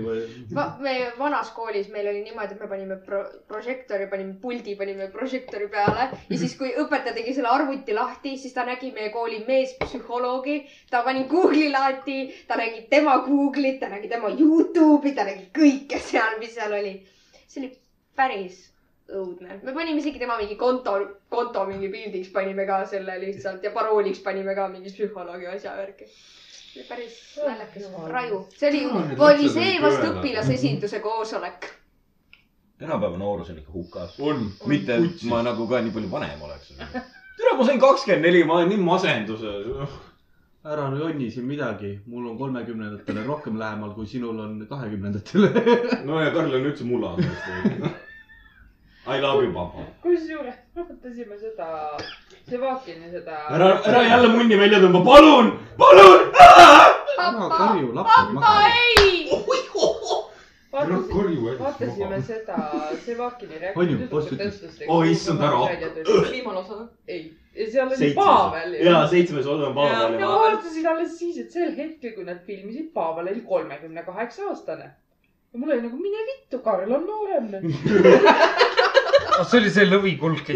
Me 0.83 0.95
vanas 1.19 1.53
koolis 1.57 1.91
meil 1.93 2.09
oli 2.13 2.25
niimoodi, 2.27 2.57
et 2.57 2.65
me 2.65 2.71
panime 2.71 2.99
pro, 3.07 3.23
prožektori, 3.51 4.09
panime 4.11 4.35
puldi, 4.43 4.77
panime 4.79 5.09
prožektori 5.13 5.69
peale 5.73 6.09
ja 6.31 6.41
siis, 6.41 6.57
kui 6.59 6.73
õpetaja 6.85 7.17
tegi 7.19 7.37
selle 7.37 7.53
arvuti 7.53 7.97
lahti, 7.97 8.37
siis 8.41 8.57
ta 8.57 8.67
nägi 8.69 8.93
meie 8.97 9.13
kooli 9.15 9.43
meespsühholoogi. 9.49 10.59
ta 10.91 11.05
pani 11.07 11.27
Google'i 11.31 11.71
lahti, 11.73 12.19
ta 12.49 12.59
nägi 12.61 12.87
tema 12.91 13.21
Google'it, 13.27 13.81
ta 13.81 13.93
nägi 13.93 14.11
tema 14.13 14.33
Youtube'i, 14.33 15.15
ta 15.17 15.29
nägi 15.29 15.49
kõike 15.57 16.01
seal, 16.03 16.39
mis 16.43 16.55
seal 16.57 16.81
oli. 16.81 16.99
see 17.47 17.61
oli 17.63 17.75
päris 18.17 18.72
õudne. 19.19 19.59
me 19.63 19.75
panime 19.75 20.01
isegi 20.01 20.21
tema 20.23 20.37
mingi 20.41 20.57
konto, 20.61 20.95
konto 21.33 21.65
mingi 21.69 21.91
pildiks 21.93 22.31
panime 22.35 22.67
ka 22.69 22.83
selle 22.91 23.19
lihtsalt 23.23 23.65
ja 23.65 23.73
parooliks 23.75 24.23
panime 24.25 24.55
ka 24.59 24.69
mingi 24.73 24.93
psühholoogi 24.93 25.49
asja 25.53 25.75
värki. 25.79 26.09
see 26.09 26.81
oli 26.81 26.89
päris 26.89 27.17
naljakas, 27.47 27.89
raju. 28.17 28.43
see 28.57 28.71
oli 28.71 28.85
Aa, 28.85 29.07
need, 29.09 29.19
oli 29.19 29.49
lapsed 29.49 29.57
see 29.57 29.71
olid 29.71 29.83
vast 29.87 29.99
kõvedad. 29.99 30.21
õpilasesinduse 30.21 31.01
koosolek. 31.05 31.67
tänapäeva 32.83 33.19
noorus 33.19 33.51
on 33.51 33.59
ikka 33.59 33.73
hukas. 33.73 34.21
on. 34.21 34.47
mitte, 34.67 34.97
et 34.97 35.27
ma 35.31 35.43
nagu 35.47 35.69
ka 35.69 35.83
nii 35.83 35.97
palju 35.99 36.15
vanem 36.15 36.47
oleks. 36.49 36.73
tere, 36.79 37.59
ma 37.59 37.69
sain 37.69 37.83
kakskümmend 37.83 38.29
neli, 38.29 38.45
ma 38.45 38.61
olen 38.61 38.73
nii 38.75 38.87
masenduses. 38.87 40.01
ära 40.63 40.87
jonni 40.95 41.31
siin 41.31 41.45
midagi, 41.47 41.97
mul 42.07 42.31
on 42.31 42.39
kolmekümnendatele 42.39 43.27
rohkem 43.27 43.59
lähemal, 43.59 43.95
kui 43.97 44.07
sinul 44.07 44.39
on 44.39 44.61
kahekümnendatele. 44.71 45.51
no 46.09 46.21
ja 46.23 46.31
Karl 46.31 46.55
on 46.55 46.71
üldse 46.71 46.87
mulla. 46.87 47.17
I 49.05 49.19
love 49.21 49.43
you, 49.43 49.53
papa. 49.53 49.83
kusjuures 50.03 50.55
arutasime 50.77 51.39
seda, 51.39 51.99
Sevakini 52.49 53.11
seda. 53.11 53.39
ära, 53.51 53.81
ära 53.85 54.03
jälle 54.07 54.29
munni 54.29 54.59
välja 54.61 54.79
tõmba, 54.79 55.01
palun, 55.05 55.49
palun. 55.79 56.29
ära 57.19 57.49
karju, 57.51 57.89
laps 57.97 58.21
on 58.21 58.35
maha. 58.37 58.69
ei. 59.01 59.27
Ära 60.73 61.01
karju 61.11 61.49
ennast 61.51 61.65
vaatasime 61.65 62.13
maha. 62.13 62.23
seda 62.31 62.61
Sevakini 63.03 63.59
ütles? 64.07 64.71
Oh, 64.87 65.03
issand, 65.11 65.43
ära. 65.43 65.67
viimane 66.31 66.63
osa 66.63 66.79
või? 66.79 66.89
ei, 67.09 67.25
ja 67.59 67.71
seal 67.75 67.91
oli. 67.99 68.15
Pavel 68.15 68.81
ja 68.87 69.05
seitsmes 69.11 69.51
osa 69.51 69.73
on 69.73 69.79
Pavel 69.81 70.19
ma 70.23 70.33
vaatasin 70.45 70.91
alles 70.95 71.19
siis, 71.19 71.43
et 71.43 71.51
sel 71.51 71.75
hetkel, 71.75 72.15
kui 72.15 72.31
nad 72.31 72.47
filmisid, 72.47 72.93
Pavel 72.95 73.35
oli 73.35 73.43
kolmekümne 73.51 74.07
kaheksa 74.07 74.47
aastane. 74.55 74.93
Ja 75.53 75.59
mul 75.59 75.71
oli 75.71 75.83
nagu 75.83 75.97
mine 75.97 76.27
vittu, 76.29 76.59
Karl 76.65 76.93
on 76.97 77.05
noorem 77.07 77.51
nüüd. 77.53 77.67
see 79.51 79.59
oli 79.61 79.73
see 79.73 79.89
lõvikulg. 79.89 80.49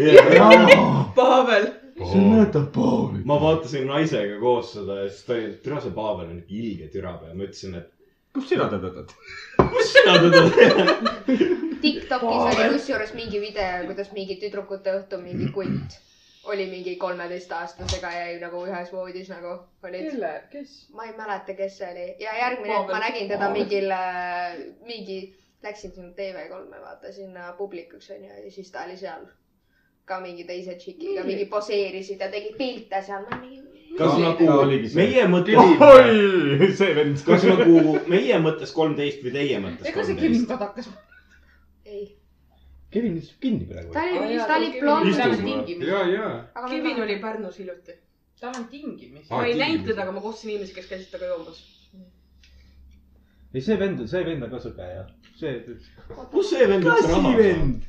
Pavel. 1.17 1.67
see 1.97 2.23
näitab 2.23 2.71
Pauli. 2.73 3.21
ma 3.25 3.37
vaatasin 3.41 3.87
naisega 3.89 4.39
koos 4.41 4.73
seda 4.77 5.03
ja 5.03 5.11
siis 5.11 5.27
ta 5.27 5.37
oli, 5.37 5.51
türa 5.65 5.83
see 5.83 5.93
Pavel 5.93 6.31
on 6.31 6.41
ikka 6.41 6.57
ilge 6.61 6.89
türapea, 6.95 7.35
ma 7.35 7.45
ütlesin, 7.47 7.77
et 7.81 7.93
kus 8.33 8.49
sina 8.49 8.69
teda 8.73 8.93
tead? 8.97 9.15
kus 9.61 9.93
sina 9.93 10.17
teda 10.25 10.43
tead. 10.57 11.45
Tiktokis 11.77 12.43
oli 12.49 12.67
kusjuures 12.73 13.13
mingi 13.13 13.41
video, 13.41 13.85
kuidas 13.85 14.09
mingi 14.17 14.39
tüdrukute 14.41 14.97
õhtu 14.97 15.21
mingi 15.21 15.51
kutt 15.53 16.01
oli 16.47 16.67
mingi 16.71 16.95
kolmeteistaastasega 16.95 18.11
jäi 18.11 18.37
nagu 18.39 18.61
ühes 18.65 18.91
voodis 18.93 19.29
nagu 19.29 19.55
olid. 19.83 20.11
kelle, 20.11 20.31
kes? 20.51 20.77
ma 20.93 21.07
ei 21.07 21.17
mäleta, 21.17 21.53
kes 21.57 21.77
see 21.77 21.89
oli 21.91 22.05
ja 22.23 22.37
järgmine 22.37 22.77
hetk 22.77 22.93
ma 22.93 23.01
nägin 23.03 23.27
teda 23.31 23.49
mingil, 23.55 23.91
mingi, 24.87 25.19
läksin 25.63 25.91
sinna 25.91 26.13
TV3-e 26.19 26.81
vaata 26.81 27.11
sinna 27.11 27.51
publikuks 27.57 28.11
onju 28.15 28.31
ja 28.45 28.51
siis 28.51 28.71
ta 28.71 28.85
oli 28.87 28.97
seal 28.97 29.27
ka 30.07 30.19
mingi 30.23 30.43
teise 30.47 30.77
tšikiga 30.79 31.23
mingi 31.27 31.45
poseerisid 31.51 32.21
ja 32.23 32.29
tegid 32.31 32.55
pilte 32.57 33.01
seal. 33.03 33.25
kas 33.97 34.15
nagu 34.21 34.47
see. 34.69 34.95
meie 34.95 35.25
mõttes, 35.31 35.83
oi, 35.89 36.69
see 36.79 36.95
vend. 36.95 37.19
kas 37.27 37.43
nagu 37.49 37.97
meie 38.07 38.39
mõttes 38.43 38.71
kolmteist 38.75 39.25
või 39.25 39.35
teie 39.35 39.59
mõttes 39.63 39.91
ega 39.91 40.05
see 40.07 40.15
Kevin 40.15 40.45
kolmteist? 40.45 40.53
Kadakas. 40.53 40.89
ei, 41.85 42.05
Kevin 42.97 43.17
istub 43.21 43.41
kinni 43.41 43.65
praegu 43.69 43.93
ta. 43.93 44.01
oli 44.01 44.37
ta 44.49 44.55
oli 44.57 45.09
istub. 45.11 45.81
ja, 45.87 45.99
ja. 46.09 46.29
Kevin 46.69 47.01
oli 47.03 47.19
Pärnus 47.21 47.59
hiljuti. 47.59 47.97
tal 48.39 48.53
on 48.57 48.67
tingimus. 48.71 49.31
Aa, 49.31 49.37
ma 49.37 49.45
ei 49.45 49.57
näinud 49.57 49.85
teda, 49.85 50.01
aga 50.05 50.13
ma 50.15 50.21
kohtasin 50.21 50.49
inimesi, 50.49 50.73
kes 50.73 50.89
käisid 50.89 51.11
temaga 51.13 51.29
joomas. 51.33 51.59
ei, 53.53 53.61
see 53.61 53.77
vend, 53.79 54.01
see 54.09 54.23
vend 54.25 54.47
on 54.47 54.53
ka 54.53 54.61
sõge 54.65 54.89
jah. 54.93 55.11
see, 55.37 55.53
kus 56.33 56.49
see 56.53 56.69
vend 56.71 56.89
üldse 56.89 57.05
saab? 57.05 57.27
klassivend. 57.27 57.85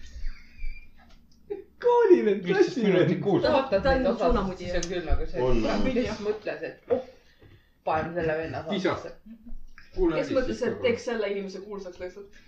koolivend, 1.86 2.44
klassivend. 2.50 3.16
vaatad 3.24 3.82
Ta 3.82 3.94
on 3.94 4.02
neid 4.02 4.12
osasid, 4.12 4.26
suunamudi. 4.26 4.64
siis 4.64 4.76
on 4.82 4.90
küll 4.92 5.08
nagu 5.08 5.30
see, 5.32 5.48
On. 5.48 5.64
kes 6.02 6.22
mõtles, 6.28 6.68
et 6.70 6.94
oh, 6.96 7.08
paneme 7.88 8.20
selle 8.20 8.38
venna 8.42 8.62
saatesse. 8.68 9.16
kes 9.96 10.36
mõtles, 10.36 10.62
et 10.68 10.80
teeks 10.84 11.10
selle 11.12 11.32
inimese 11.36 11.64
kuulsaks 11.64 12.04
lihtsalt. 12.04 12.40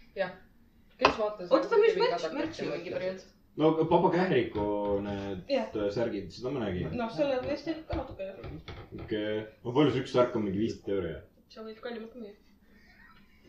Kes 1.01 1.19
vaatas. 1.19 1.51
oota, 1.51 1.69
ta 1.69 1.79
müüs 1.81 1.97
märtsi, 2.01 2.33
märtsi 2.37 2.65
ju 2.65 2.71
mingi 2.73 2.93
periood. 2.95 3.25
no 3.57 3.71
aga 3.73 3.87
Papa 3.93 4.11
Kähriku 4.15 4.67
need 5.07 5.51
Jah. 5.55 5.69
särgid, 5.97 6.31
seda 6.37 6.53
ma 6.55 6.65
nägin. 6.65 6.93
noh, 7.01 7.11
selle 7.17 7.41
eest 7.55 7.65
teenib 7.69 7.87
ka 7.89 7.99
natuke. 8.01 8.25
okei, 9.01 9.35
no 9.65 9.75
palju 9.79 9.91
see 9.95 10.05
üks 10.05 10.13
särk 10.17 10.37
on, 10.37 10.47
mingi 10.49 10.63
viisteist 10.65 10.93
euri? 10.97 11.15
sa 11.55 11.65
võid 11.67 11.81
kallimalt 11.85 12.13
ka 12.15 12.19
müüa. 12.25 12.35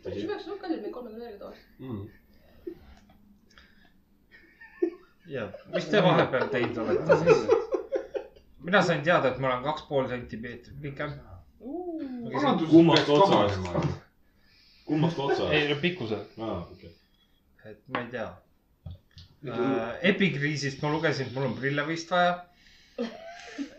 siis 0.08 0.28
peaks 0.30 0.48
olema 0.48 0.62
kallim, 0.66 0.80
mingi 0.86 0.96
kolmekümne 1.00 1.26
euri 1.30 1.40
tavaliselt. 1.44 1.70
mm.. 1.80 2.04
ja, 5.36 5.50
mis 5.76 5.92
te 5.92 6.06
vahepeal 6.08 6.48
teinud 6.56 6.78
olete 6.86 7.20
siis? 7.26 7.40
mina 8.62 8.82
sain 8.86 9.04
teada, 9.04 9.34
et 9.34 9.44
ma 9.44 9.52
olen 9.52 9.64
kaks 9.68 9.86
pool 9.90 10.08
sentimeetrit 10.08 10.82
pikem. 10.82 11.14
kummast 12.72 13.10
otsast, 13.10 13.70
kummast 14.86 15.20
otsast? 15.20 15.54
ei, 15.54 15.76
pikkusel, 15.82 16.26
aa, 16.40 16.60
okei. 16.72 16.96
Et 17.66 17.80
ma 17.94 18.02
ei 18.02 18.12
tea 18.12 18.30
äh,. 19.48 19.98
epikriisist 20.14 20.82
ma 20.82 20.94
lugesin, 20.94 21.28
et 21.28 21.34
mul 21.36 21.50
on 21.50 21.58
prille 21.58 21.88
vist 21.88 22.12
vaja. 22.12 22.38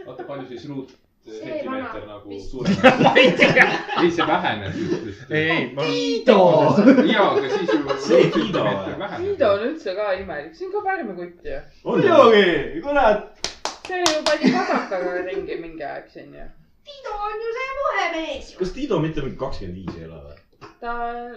oota, 0.06 0.24
palju 0.24 0.46
siis 0.50 0.68
ruut 0.70 0.92
See 1.22 1.38
sentimeeter 1.38 2.02
nagu 2.06 2.38
suurem? 2.50 2.78
ma 3.04 3.12
ei 3.14 3.30
tea. 3.38 3.66
ei, 4.02 4.10
see 4.10 4.26
vähenes 4.26 4.74
just. 4.76 5.30
ei, 5.30 5.50
ei, 5.50 5.66
ma 5.74 5.82
olen, 5.82 7.10
jaa, 7.10 7.28
aga 7.30 7.50
siis 7.52 7.70
ju 7.70 7.96
See 8.06 8.30
vähenes. 8.54 9.20
Hiido 9.20 9.50
on 9.52 9.62
üldse 9.68 9.94
ka 9.94 10.08
imelik, 10.18 10.56
see 10.58 10.66
on 10.66 10.72
ka 10.72 10.82
pärmikutt 10.88 11.46
ju. 11.46 11.60
muidugi, 11.84 12.82
kurat. 12.82 13.46
see 13.86 14.02
ju 14.02 14.24
pani 14.26 14.50
kadakaga 14.56 15.14
ringi 15.28 15.60
mingi 15.62 15.86
aeg 15.86 16.10
siin 16.10 16.34
ju. 16.40 16.48
Tiido 16.90 17.14
on 17.28 17.38
ju 17.46 17.54
see 17.60 17.70
vahemees 17.78 18.50
ju. 18.54 18.58
kas 18.64 18.74
Tiido 18.80 18.98
mitte 19.06 19.22
mingi 19.22 19.38
kakskümmend 19.44 19.78
viis 19.78 20.02
ei 20.02 20.10
ole 20.10 20.18
või? 20.26 20.40
Ta 20.82 20.92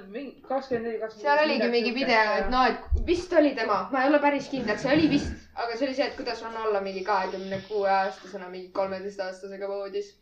mingi 0.10 0.42
kakskümmend 0.48 0.88
neli, 0.88 1.00
kakskümmend 1.04 1.22
seal 1.22 1.42
oligi 1.44 1.68
mingi 1.70 1.92
video, 1.94 2.22
et 2.40 2.48
noh, 2.50 2.66
et 2.72 3.02
vist 3.06 3.34
oli 3.38 3.52
tema, 3.58 3.84
ma 3.94 4.02
ei 4.02 4.10
ole 4.10 4.20
päris 4.24 4.48
kindel, 4.50 4.78
see 4.82 4.94
oli 4.96 5.10
vist, 5.12 5.34
aga 5.54 5.76
see 5.78 5.86
oli 5.88 5.98
see, 6.00 6.08
et 6.10 6.16
kuidas 6.18 6.42
on 6.48 6.58
olla 6.64 6.82
mingi 6.82 7.04
kahekümne 7.06 7.60
kuue 7.68 7.92
aastasena 7.94 8.50
mingi 8.50 8.72
kolmeteistaastasega 8.80 9.70
voodis. 9.70 10.16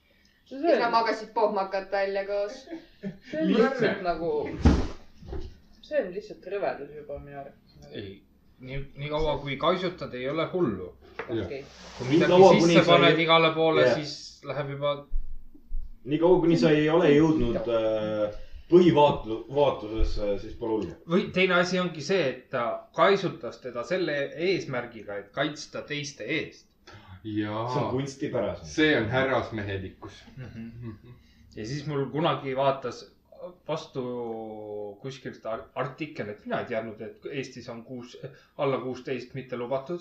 siis 0.49 0.61
nad 0.67 0.91
magasid 0.91 1.31
pohmakad 1.33 1.87
välja 1.91 2.25
koos. 2.27 2.65
see 3.31 3.41
on 3.45 3.53
lihtsalt 3.55 4.03
nagu, 4.09 4.33
see 5.81 6.03
on 6.03 6.11
lihtsalt 6.19 6.51
rõvedus 6.57 6.91
juba 6.99 7.19
minu 7.23 7.39
arvates. 7.45 7.79
ei, 7.91 8.21
nii, 8.59 8.83
nii 8.99 9.09
kaua 9.15 9.37
kui 9.39 9.55
kaisutad, 9.57 10.13
ei 10.19 10.27
ole 10.29 10.49
hullu. 10.53 10.91
okei, 11.29 11.63
kui 11.97 12.11
midagi 12.11 12.31
kaua, 12.35 12.53
kuni 12.59 12.73
sisse 12.75 12.87
paned 12.91 13.15
ei- 13.15 13.23
igale 13.23 13.55
poole 13.55 13.87
Jah., 13.87 13.95
siis 13.95 14.43
läheb 14.51 14.75
juba 14.75 14.97
nii 16.11 16.19
kaua, 16.19 16.39
kuni 16.43 16.59
sa 16.59 16.75
ei 16.75 16.89
ole 16.91 17.15
jõudnud 17.15 17.71
äh, 17.71 18.41
vaatlusesse, 19.55 20.37
siis 20.41 20.53
pole 20.59 20.77
hullu. 20.77 20.95
või 21.09 21.29
teine 21.33 21.53
asi 21.61 21.79
ongi 21.79 22.01
see, 22.01 22.21
et 22.29 22.45
ta 22.49 22.65
kaisutas 22.95 23.57
teda 23.63 23.83
selle 23.87 24.17
eesmärgiga, 24.49 25.17
et 25.23 25.31
kaitsta 25.31 25.81
teiste 25.89 26.23
eest 26.23 26.67
see 27.23 27.47
on 27.47 27.89
kunstipärasem. 27.91 28.65
see 28.65 28.97
on 28.97 29.09
härrasmehelikkus. 29.09 30.23
mm. 30.37 30.45
-hmm. 30.45 31.13
ja 31.55 31.65
siis 31.65 31.85
mul 31.87 32.05
kunagi 32.05 32.55
vaatas 32.55 33.11
vastu 33.67 34.01
kuskilt 35.01 35.45
ar- 35.45 35.65
artikkel, 35.75 36.29
et 36.29 36.45
mina 36.45 36.59
ei 36.59 36.65
teadnud, 36.65 37.01
et 37.01 37.25
Eestis 37.31 37.69
on 37.69 37.83
kuus, 37.83 38.17
alla 38.57 38.77
kuusteist 38.77 39.33
mitte 39.33 39.57
lubatud. 39.57 39.99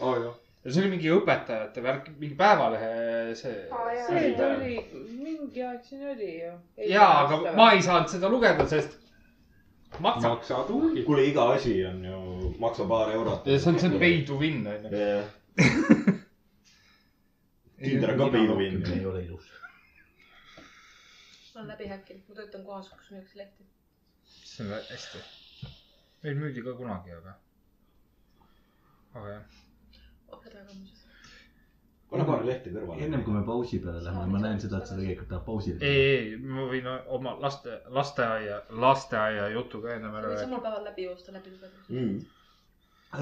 aa 0.00 0.16
jah. 0.16 0.34
Ja 0.68 0.72
see 0.74 0.82
oli 0.84 0.90
mingi 0.92 1.08
õpetajate 1.08 1.80
värk, 1.80 2.08
mingi 2.20 2.36
Päevalehe 2.36 3.34
see 3.38 3.54
jaa. 3.70 3.84
see 4.04 4.32
oli, 4.44 4.74
mingi 5.16 5.62
aeg 5.64 5.84
siin 5.86 6.02
oli 6.12 6.32
ju. 6.42 6.50
ja, 6.90 7.06
aga 7.22 7.54
ma 7.56 7.70
ei 7.72 7.80
saanud 7.84 8.10
seda 8.12 8.28
lugeda, 8.28 8.66
sest 8.68 8.98
maksab. 10.04 10.34
maksa 10.34 10.58
tuhhi. 10.68 11.04
kuule, 11.06 11.24
iga 11.30 11.46
asi 11.54 11.78
on 11.88 12.02
ju, 12.04 12.18
maksab 12.60 12.90
paar 12.92 13.12
eurot. 13.14 13.48
ja 13.48 13.56
see 13.58 13.72
on 13.72 13.80
see 13.80 14.00
pay 14.02 14.20
to 14.28 14.36
win 14.42 14.66
on 14.68 14.84
ju. 14.92 14.98
Tinder 17.78 18.12
on 18.12 18.18
ka 18.20 18.28
pay 18.34 18.46
to 18.50 18.56
win. 18.58 18.82
ei 18.92 19.06
ole 19.06 19.22
ilus. 19.24 19.48
ma 21.54 21.60
olen 21.62 21.70
läbi 21.72 21.88
häkkinud, 21.94 22.28
ma 22.28 22.34
töötan 22.42 22.66
kohas, 22.66 22.92
kus 22.92 23.08
müüakse 23.14 23.40
lehti. 23.40 23.64
see 24.52 24.66
on 24.66 24.76
hästi. 24.90 25.24
meil 26.26 26.36
müüdi 26.44 26.66
ka 26.68 26.76
kunagi, 26.82 27.16
aga, 27.22 27.38
aga 29.14 29.32
jah. 29.38 29.64
oh, 30.32 30.42
pane 32.08 32.24
paar 32.28 32.44
lehte 32.46 32.70
kõrvale. 32.72 33.04
ennem 33.04 33.22
kui 33.24 33.34
me 33.36 33.42
pausi 33.44 33.78
peale 33.84 34.00
läheme, 34.04 34.26
ma 34.32 34.40
näen 34.42 34.60
seda, 34.62 34.80
et 34.80 34.90
sa 34.90 34.96
tegelikult 34.96 35.30
tahad 35.32 35.44
pausi 35.44 35.74
ei, 35.76 35.90
ei, 35.90 36.36
ma 36.40 36.66
võin 36.70 36.88
oma 37.18 37.34
laste, 37.42 37.78
lasteaia, 37.94 38.56
lasteaia 38.84 39.44
jutu 39.52 39.82
ka 39.84 39.94
ennem 39.96 40.16
ära 40.20 40.34
samal 40.40 40.62
päeval 40.64 40.84
läbi 40.88 41.08
joosta, 41.08 41.34
läbi 41.36 41.52
lugeda. 41.52 41.76
mm.. 41.88 42.14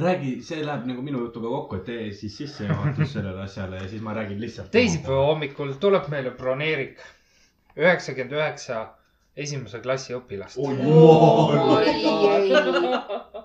räägi, 0.04 0.32
see 0.46 0.66
läheb 0.66 0.86
nagu 0.92 1.07
minu 1.07 1.18
jutuga 1.24 1.48
kokku, 1.57 1.72
et 1.80 1.86
tee 1.90 2.04
siis 2.20 2.34
sissejuhatus 2.42 3.16
sellele 3.16 3.40
asjale 3.46 3.82
ja 3.82 3.88
siis 3.90 4.02
ma 4.07 4.14
räägin 4.14 4.40
lihtsalt. 4.44 4.70
teisipäeva 4.76 5.24
hommikul 5.32 5.74
tuleb 5.82 6.07
meile 6.12 6.30
broneerik, 6.38 7.02
üheksakümmend 7.74 8.38
üheksa 8.38 8.76
esimese 9.36 9.82
klassi 9.84 10.11
õpilast. 10.16 10.62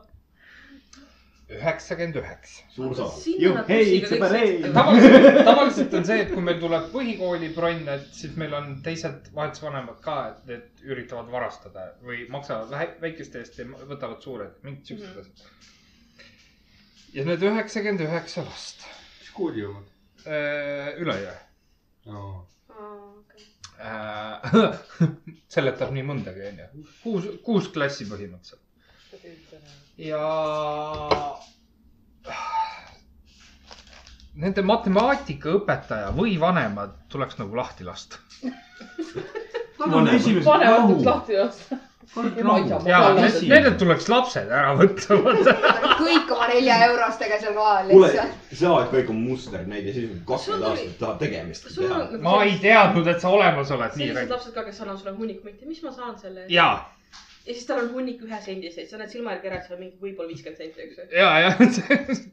üheksakümmend 1.62 2.18
üheksa. 2.22 2.64
suur 2.76 2.96
saal. 2.98 3.12
tavaliselt, 4.76 5.42
tavaliselt 5.48 5.94
on 6.00 6.08
see, 6.12 6.20
et 6.26 6.34
kui 6.34 6.44
meil 6.46 6.60
tuleb 6.64 6.88
põhikooli 6.96 7.52
bronn, 7.56 7.88
et 7.96 8.08
siis 8.18 8.36
meil 8.42 8.54
on 8.58 8.72
teised 8.86 9.30
vahetusvanemad 9.38 10.00
ka, 10.06 10.18
et 10.34 10.50
need 10.52 10.86
üritavad 10.92 11.30
varastada 11.34 11.88
või 12.06 12.26
maksavad 12.34 12.72
vähe, 12.74 12.90
väikeste 13.06 13.44
eest 13.46 13.62
ja 13.62 13.68
võtavad 13.94 14.20
suured, 14.26 14.58
mingid 14.66 14.92
siuksed 14.92 15.22
asjad. 15.24 15.46
ja 17.16 17.28
need 17.30 17.48
üheksakümmend 17.52 18.04
üheksa 18.10 18.44
last 18.50 18.88
mis 19.32 19.32
kooli 19.38 19.66
omad? 19.66 19.88
äh,, 20.26 20.98
Ülejõe 21.02 21.36
äh. 22.12 22.42
seletab 25.54 25.92
nii 25.96 26.04
mõndagi, 26.06 26.44
onju. 26.52 26.68
kuus, 27.04 27.30
kuus 27.46 27.70
klassi 27.74 28.06
põhimõtteliselt. 28.10 28.62
Ja 30.02 30.26
nende 34.42 34.64
matemaatikaõpetaja 34.66 36.10
või 36.18 36.40
vanemad 36.42 36.96
tuleks 37.12 37.38
nagu 37.42 37.58
lahti 37.58 37.86
lasta. 37.86 38.18
vanemad. 39.78 41.06
Lahti 41.06 41.38
lasta. 41.38 41.78
ja 42.90 43.02
nendelt 43.14 43.78
tuleks 43.80 44.10
lapsed 44.10 44.50
ära 44.50 44.74
võtta, 44.80 45.20
kõik 46.02 46.32
oma 46.34 46.48
nelja 46.50 46.80
eurostega 46.88 47.38
seal 47.44 47.54
kohal 47.56 47.92
kuule 47.92 48.10
lihtsalt., 48.10 48.48
see 48.52 48.72
aeg 48.72 48.90
kõik 48.96 49.12
on 49.14 49.22
musternäide 49.28 49.94
ja 49.94 50.00
siis 50.00 50.16
kakskümmend 50.32 50.70
aastat 50.72 50.98
tahab 51.04 51.22
tegemist. 51.22 51.70
teha 51.76 52.00
on. 52.08 52.18
ma 52.26 52.40
ei 52.48 52.58
teadnud, 52.64 53.12
et 53.14 53.22
sa 53.22 53.36
olemas 53.38 53.72
oled, 53.78 53.94
sellised 54.00 54.34
lapsed 54.34 54.58
ka, 54.58 54.66
kes 54.66 54.82
annavad 54.82 55.04
sulle 55.04 55.16
hunniku 55.20 55.52
minti, 55.52 55.70
mis 55.70 55.86
ma 55.86 55.94
saan 55.94 56.18
selle 56.20 56.48
eest? 56.48 56.58
ja, 57.46 57.50
ja 57.50 57.54
siis 57.54 57.66
tal 57.66 57.84
on 57.84 57.94
hunnik 57.96 58.22
ühesendiseid, 58.26 58.90
sa 58.90 59.00
näed 59.00 59.14
silma 59.14 59.36
järgi 59.36 59.50
ära, 59.50 59.62
et 59.62 59.68
seal 59.68 59.78
on 59.78 59.86
mingi 59.86 59.98
võib-olla 60.02 60.30
viiskümmend 60.30 60.62
senti, 60.62 60.84
eks 60.86 61.00
ju. 61.00 61.08
ja, 61.18 61.30
ja 61.46 61.54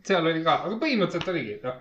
seal 0.08 0.26
oli 0.26 0.42
ka, 0.44 0.58
aga 0.66 0.80
põhimõtteliselt 0.82 1.32
oligi, 1.32 1.54
noh. 1.64 1.78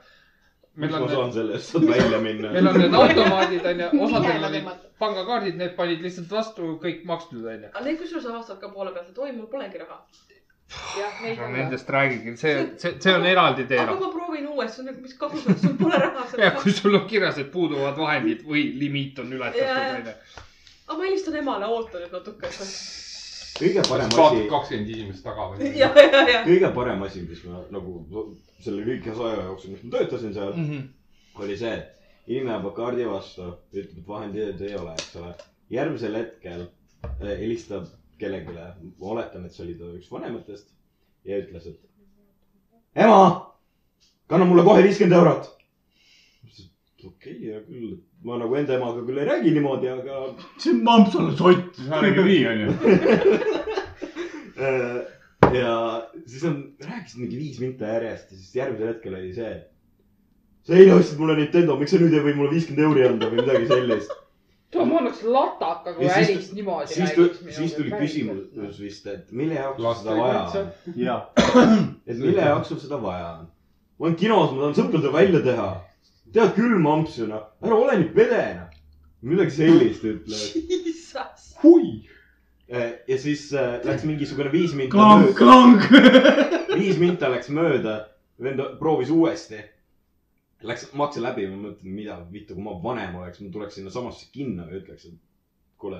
meil 0.77 0.93
ma 0.93 1.01
on, 1.03 1.11
saan 1.11 1.33
selle 1.35 1.57
eest 1.57 1.73
saad 1.73 1.87
välja 1.93 2.21
minna? 2.23 2.53
meil 2.55 2.71
on 2.71 2.79
need 2.81 2.95
automaadid 3.01 3.67
onju, 3.73 3.89
osadel 4.07 4.47
olid 4.51 4.71
pangakaardid, 5.01 5.59
need 5.59 5.75
panid 5.79 6.05
lihtsalt 6.05 6.31
vastu, 6.31 6.73
kõik 6.83 7.03
makstud 7.09 7.43
onju. 7.43 7.71
aga 7.73 7.85
need 7.89 7.99
kusjuures 8.01 8.31
avastavad 8.31 8.63
ka 8.63 8.73
poole 8.73 8.95
pealt, 8.95 9.11
et 9.11 9.23
oi, 9.25 9.31
mul 9.35 9.49
polegi 9.51 9.83
raha. 9.83 9.99
jah, 10.97 11.19
neid 11.23 11.41
no 11.41 11.49
nendest 11.51 11.91
räägigi, 11.91 12.35
see, 12.39 12.55
see, 12.79 12.95
see 13.03 13.15
on 13.15 13.27
eraldi 13.27 13.67
aga 13.67 13.75
teema. 13.75 13.97
ma 13.99 14.11
proovin 14.15 14.47
uuesti, 14.53 14.87
mis 15.01 15.15
kasu 15.19 15.43
sul, 15.43 15.59
sul 15.65 15.75
pole 15.79 15.99
raha 16.03 16.29
ja 16.45 16.53
kui 16.55 16.75
sul 16.75 16.95
on 16.95 17.03
kirjas, 17.11 17.39
et 17.43 17.51
puuduvad 17.51 17.99
vahendid 17.99 18.47
või 18.47 18.69
limiit 18.79 19.19
on 19.23 19.35
ületatud 19.35 19.99
onju. 19.99 20.15
aga 20.87 20.97
ma 20.97 21.03
helistan 21.09 21.41
emale, 21.43 21.67
oota 21.75 22.03
nüüd 22.03 22.15
natuke. 22.15 22.55
kõige 23.61 23.83
parem 23.89 24.11
asi, 24.13 24.47
kakskümmend 24.51 24.89
inimest 24.93 25.23
taga 25.25 25.49
või? 25.51 25.71
kõige 26.47 26.71
parem 26.75 27.03
asi, 27.07 27.21
mis 27.27 27.43
ma 27.47 27.61
nagu 27.73 27.97
selle 28.63 28.83
lühikese 28.85 29.23
aja 29.29 29.43
jooksul, 29.49 29.73
mis 29.75 29.83
ma 29.85 29.93
töötasin 29.97 30.33
seal, 30.35 30.53
Mhm. 30.57 30.87
oli 31.43 31.57
see, 31.57 31.73
et 31.77 32.29
inimene 32.31 32.55
jääb 32.57 32.71
kaardi 32.75 33.05
vastu, 33.07 33.51
ütleb, 33.73 33.97
et 34.01 34.07
vahendeid 34.07 34.61
ei 34.61 34.75
ole, 34.75 34.93
eks 34.97 35.15
ole. 35.21 35.33
järgmisel 35.69 36.15
hetkel 36.15 36.61
eh, 36.63 37.33
helistab 37.41 37.85
kellelegi, 38.17 38.53
ma 38.99 39.11
oletan, 39.13 39.45
et 39.45 39.53
see 39.53 39.65
oli 39.65 39.75
ta 39.79 39.89
üks 39.97 40.07
vanematest 40.11 40.69
ja 41.27 41.37
ütles, 41.41 41.67
et 41.67 41.79
ema, 43.03 43.19
kanna 44.31 44.45
mulle 44.49 44.63
kohe 44.63 44.83
viiskümmend 44.83 45.17
eurot. 45.19 45.49
okei 46.47 47.07
okay,, 47.07 47.35
hea 47.45 47.59
küll. 47.67 47.97
Ma 48.25 48.37
nagu 48.41 48.55
enda 48.57 48.77
emaga 48.77 49.03
küll 49.05 49.21
ei 49.21 49.27
räägi 49.27 49.53
niimoodi, 49.55 49.89
aga 49.93 50.21
see 50.57 50.73
on 50.73 50.83
mamps 50.87 51.15
olla 51.19 51.35
sott, 51.37 51.81
sa 51.85 52.01
räägid 52.01 52.25
nii, 52.31 52.43
onju. 52.53 52.71
Äh, 54.57 55.03
ja 55.53 55.73
siis 56.25 56.43
on, 56.49 56.55
rääkisid 56.81 57.19
mingi 57.21 57.37
viis 57.37 57.59
minta 57.61 57.91
järjest 57.91 58.31
ja 58.31 58.37
siis 58.37 58.55
järgmisel 58.55 58.87
hetkel 58.89 59.17
oli 59.19 59.33
see. 59.35 59.51
sa 60.65 60.73
eile 60.73 60.95
ostsid 60.95 61.19
mulle 61.21 61.35
Nintendo, 61.37 61.75
miks 61.77 61.93
sa 61.93 61.99
nüüd 62.01 62.15
ei 62.17 62.23
või 62.25 62.33
mulle 62.39 62.55
viiskümmend 62.55 62.87
euri 62.87 63.03
anda 63.05 63.29
või 63.29 63.43
midagi 63.43 63.69
sellist. 63.69 64.15
ma 64.73 64.97
annaks 65.01 65.21
lataka, 65.23 65.93
kui 65.99 66.09
Alice 66.09 66.57
niimoodi 66.57 66.89
siis 66.95 67.13
tuli, 67.19 67.53
siis 67.59 67.77
tuli 67.77 67.93
küsimus 68.01 68.81
vist, 68.81 69.05
et 69.13 69.29
mille 69.29 69.59
jaoks 69.59 69.77
sul 69.83 69.99
seda 70.01 70.17
vaja 70.17 70.41
on. 70.63 70.73
ja, 71.05 71.19
et 72.07 72.17
mille 72.17 72.49
jaoks 72.49 72.73
sul 72.73 72.81
seda 72.81 72.99
vaja 73.05 73.29
on. 73.35 73.45
ma 73.99 74.09
olen 74.09 74.17
kinos, 74.23 74.57
ma 74.57 74.65
tahan 74.65 74.79
sõpradele 74.81 75.13
välja 75.19 75.43
teha. 75.51 75.69
Tead 76.33 76.53
küll, 76.57 76.75
mamps 76.81 77.17
ju 77.19 77.27
noh, 77.29 77.47
ära 77.63 77.77
ole 77.77 77.97
nii 78.01 78.11
pede 78.15 78.43
noh. 78.57 78.75
midagi 79.27 79.55
sellist 79.57 80.05
ütleb. 80.07 80.67
Jesus. 80.71 81.47
hui. 81.63 82.03
ja 82.67 83.17
siis 83.21 83.47
äh, 83.55 83.79
läks 83.87 84.03
mingisugune 84.07 84.51
viis 84.51 84.75
minta 84.75 84.97
klang, 84.97 85.31
klang. 85.37 85.81
viis 86.75 86.99
minta 87.01 87.31
läks 87.31 87.49
mööda. 87.53 88.01
vend 88.43 88.61
proovis 88.79 89.09
uuesti. 89.09 89.63
Läks 90.67 90.91
makse 90.97 91.21
läbi 91.21 91.45
ma 91.49 91.57
mõtlen, 91.67 91.93
mida 91.93 92.17
vittu, 92.31 92.55
kui 92.57 92.65
ma 92.65 92.75
vanem 92.81 93.15
oleks, 93.19 93.41
ma 93.41 93.51
tuleks 93.53 93.77
sinna 93.77 93.93
samasse 93.93 94.27
kinno 94.33 94.65
ja 94.65 94.79
ütleks, 94.79 95.05
et 95.05 95.17
kuule, 95.77 95.99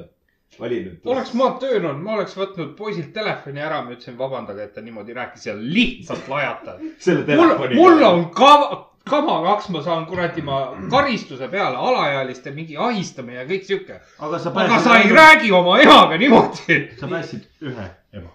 vali 0.58 0.80
nüüd. 0.82 1.04
oleks 1.06 1.34
ma 1.38 1.52
töönud, 1.62 2.00
ma 2.02 2.16
oleks 2.16 2.34
võtnud 2.38 2.72
poisilt 2.78 3.12
telefoni 3.14 3.62
ära, 3.62 3.84
ma 3.86 3.94
ütlesin 3.94 4.18
vabandage, 4.18 4.66
et 4.66 4.74
ta 4.74 4.82
niimoodi 4.82 5.14
rääkis 5.18 5.46
ja 5.50 5.56
lihtsalt 5.58 6.30
lajatas. 6.32 6.82
selle 7.06 7.38
mul, 7.38 7.54
mul 7.78 8.06
on 8.10 8.26
kava, 8.38 8.82
kama 9.10 9.40
kaks, 9.44 9.70
ma 9.70 9.82
saan 9.84 10.06
kuradi 10.06 10.42
ma 10.42 10.60
karistuse 10.92 11.48
peale, 11.52 11.76
alaealiste 11.78 12.52
mingi 12.52 12.78
ahistamine 12.78 13.40
ja 13.42 13.46
kõik 13.50 13.64
sihuke. 13.68 14.00
aga 14.20 14.40
sa 14.40 14.52
aga 14.56 14.80
sa 14.80 14.98
ei. 15.02 15.10
räägi 15.12 15.52
oma 15.52 15.80
emaga 15.82 16.18
niimoodi. 16.18 16.80
sa 17.00 17.08
päästsid 17.08 17.46
ühe 17.62 17.90
ema. 18.14 18.30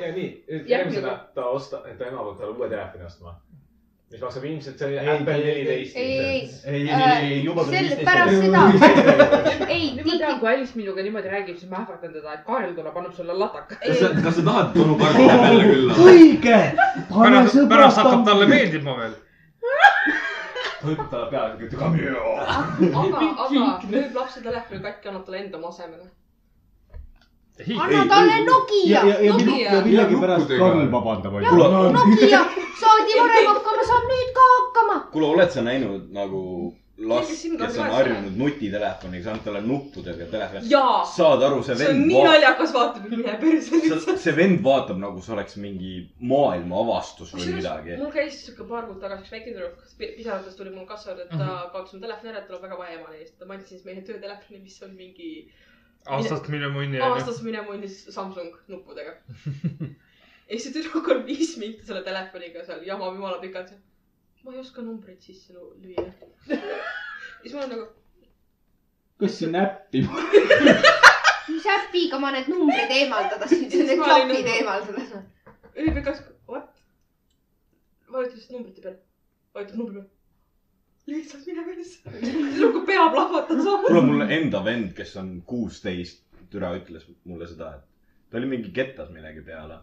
ja 0.00 0.12
nii, 0.14 0.30
järgmisena 0.66 1.18
ta 1.34 1.44
osta, 1.50 1.82
ta 1.98 2.04
ema 2.06 2.22
peab 2.24 2.38
talle 2.40 2.56
uue 2.56 2.68
telefoni 2.68 3.04
ostma. 3.04 3.34
mis 4.12 4.20
maksab 4.24 4.44
ilmselt, 4.48 4.78
see 4.80 5.00
Apple 5.12 5.32
neliteist. 5.44 5.96
ei, 5.96 6.12
ei, 6.18 6.52
ei, 6.64 6.76
ei, 6.82 6.90
Äh, 6.90 7.24
ei, 7.24 7.44
juba 7.44 7.64
tuli 7.64 7.76
sel- 7.76 7.82
viisteist. 7.84 8.04
pärast 8.08 8.36
seda, 8.40 9.66
ei, 9.68 9.90
nüüd 9.98 10.06
ma 10.08 10.14
tean, 10.22 10.38
kui 10.40 10.48
Alice 10.48 10.72
minuga 10.80 11.02
niimoodi 11.04 11.28
räägib, 11.28 11.58
siis 11.60 11.68
ma 11.70 11.82
ähvardan 11.82 12.14
teda, 12.14 12.32
et 12.38 12.44
Kaarel 12.46 12.72
tuleb, 12.78 12.96
annab 12.96 13.12
sulle 13.18 13.36
lataka. 13.36 13.76
kas 13.82 13.98
sa, 14.00 14.08
kas 14.24 14.38
sa 14.38 14.42
tahad 14.46 14.72
Tõnu 14.76 14.96
Karpi 15.02 15.26
jälle 15.28 15.64
külla? 15.72 15.98
õige, 16.08 16.60
pärast, 17.12 17.58
pärast 17.68 18.00
hakkab 18.00 18.24
talle 18.30 18.46
meeldima 18.48 18.96
veel. 19.02 19.12
hõõgub 20.82 21.08
talle 21.10 21.26
peale, 21.32 21.58
ütleb 21.58 21.80
come 21.80 21.98
here. 21.98 22.22
aga, 23.02 23.26
aga 23.44 23.66
müüb 23.90 24.16
lapse 24.16 24.42
telefoni 24.44 24.80
katki, 24.84 25.10
annab 25.10 25.24
talle 25.26 25.42
enda 25.42 25.60
asemele. 25.68 26.08
anna 27.84 28.02
talle 28.12 28.40
Nokia 28.46 29.04
ja, 29.10 29.36
millegipärast. 29.84 30.52
Karl 30.58 30.90
vabandab, 30.92 31.38
Nokia, 31.98 32.42
saadi 32.82 33.18
varem 33.22 33.48
hakkama, 33.52 33.88
saab 33.92 34.10
nüüd 34.12 34.34
ka 34.36 34.50
hakkama. 34.54 35.00
kuule, 35.14 35.32
oled 35.34 35.50
sa 35.56 35.66
näinud 35.66 36.12
nagu 36.14 36.42
last, 36.98 37.30
kes 37.58 37.76
on 37.78 37.90
harjunud 37.94 38.38
nutitelefoniga, 38.40 39.24
sa 39.24 39.30
annad 39.32 39.44
talle 39.44 39.60
nuppudega 39.66 40.26
telefoni. 40.32 40.70
saad 41.12 41.44
aru, 41.46 41.60
see 41.66 41.76
see 41.78 41.90
on 41.90 41.94
vend 41.94 42.10
nii, 42.10 42.24
naljakas, 42.26 42.72
vaatab, 42.74 43.06
mine 43.12 43.36
perse 43.42 43.74
lihtsalt. 43.76 44.18
see 44.24 44.34
vend 44.38 44.64
vaatab 44.64 44.98
nagu 45.02 45.22
see 45.22 45.34
oleks 45.36 45.56
mingi 45.62 45.92
maailma 46.32 46.82
avastus 46.82 47.34
või 47.36 47.54
midagi. 47.60 47.94
mul 48.02 48.12
käis 48.14 48.40
siuke 48.48 48.66
paar 48.72 48.88
kuud 48.88 49.00
tagasi 49.04 49.26
üks 49.26 49.36
väike 49.36 49.54
tüdruk, 49.54 49.86
pisarates 50.00 50.58
tuli 50.58 50.74
mul 50.74 50.88
kassa 50.90 51.12
juurde, 51.12 51.28
et 51.28 51.34
ta 51.36 51.70
kaotas 51.72 51.94
oma 51.94 52.04
telefoni 52.06 52.34
ära, 52.34 52.42
et 52.42 52.50
tal 52.50 52.58
on 52.58 52.66
väga 52.66 52.82
vaja 52.82 52.98
emale 52.98 53.22
eest. 53.22 53.38
ma 53.44 53.58
andsin 53.58 53.76
siis 53.76 53.86
meie 53.86 54.04
töötelefoni, 54.08 54.62
mis 54.66 54.82
on 54.86 54.94
mingi 54.98 55.32
aastast 56.06 56.48
mine 56.52 56.70
munni 56.74 56.98
onju. 56.98 57.14
aastas 57.14 57.42
mine 57.46 57.62
munnis 57.66 58.00
Samsung 58.14 58.54
nuppudega. 58.72 59.14
ja 60.48 60.56
siis 60.56 60.66
see 60.66 60.74
tüdruk 60.80 61.10
on 61.14 61.22
viis 61.28 61.54
minti 61.60 61.86
selle 61.86 62.02
telefoniga 62.06 62.64
seal 62.66 62.82
jamab 62.86 63.14
jumala 63.14 63.38
pikalt. 63.42 63.74
Ma 64.44 64.52
ei 64.54 64.60
oska 64.62 64.82
numbreid 64.82 65.20
sisse 65.24 65.54
lüüa. 65.54 66.04
siis 67.42 67.54
ma 67.54 67.60
olen 67.64 67.70
nagu, 67.74 67.86
kas 69.20 69.38
siin 69.38 69.56
äppi? 69.58 70.04
mis 71.52 71.66
äpiga 71.74 72.18
ma 72.22 72.30
need 72.34 72.48
numbrid 72.52 72.92
eemaldada, 73.00 73.48
siis 73.50 73.66
Siis 73.72 73.88
need 73.88 74.02
klapid 74.04 74.30
nagu- 74.34 74.54
eemaldada. 74.54 75.22
ülipikaks, 75.78 76.22
what? 76.48 76.70
vajutas 78.12 78.38
lihtsalt 78.38 78.56
numbrite 78.58 78.82
peale, 78.84 78.98
vajutab 79.54 79.76
numbri 79.82 79.94
peale. 79.98 80.08
lihtsalt 81.08 81.46
mine 81.46 81.64
persse. 81.66 82.16
tüdruku 82.22 82.86
pea 82.86 83.04
plahvatas 83.12 83.62
kuule, 83.84 84.00
mul 84.06 84.24
enda 84.38 84.62
vend, 84.64 84.92
kes 84.96 85.16
on 85.20 85.34
kuusteist, 85.46 86.24
türa 86.52 86.72
ütles 86.78 87.04
mulle 87.28 87.46
seda, 87.50 87.74
et 87.78 88.30
ta 88.32 88.38
oli 88.40 88.48
mingi 88.54 88.72
kettas 88.76 89.10
millegi 89.12 89.40
peale. 89.44 89.78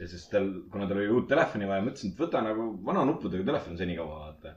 Ja 0.00 0.08
siis 0.08 0.28
tal, 0.28 0.48
kuna 0.70 0.86
tal 0.86 1.00
oli 1.00 1.08
uut 1.08 1.28
telefoni 1.28 1.68
vaja, 1.68 1.82
ma 1.82 1.92
ütlesin, 1.92 2.12
et 2.12 2.20
võta 2.20 2.42
nagu 2.44 2.70
vana 2.84 3.04
nuppudega 3.08 3.44
telefon 3.46 3.76
senikaua, 3.78 4.18
vaata. 4.26 4.56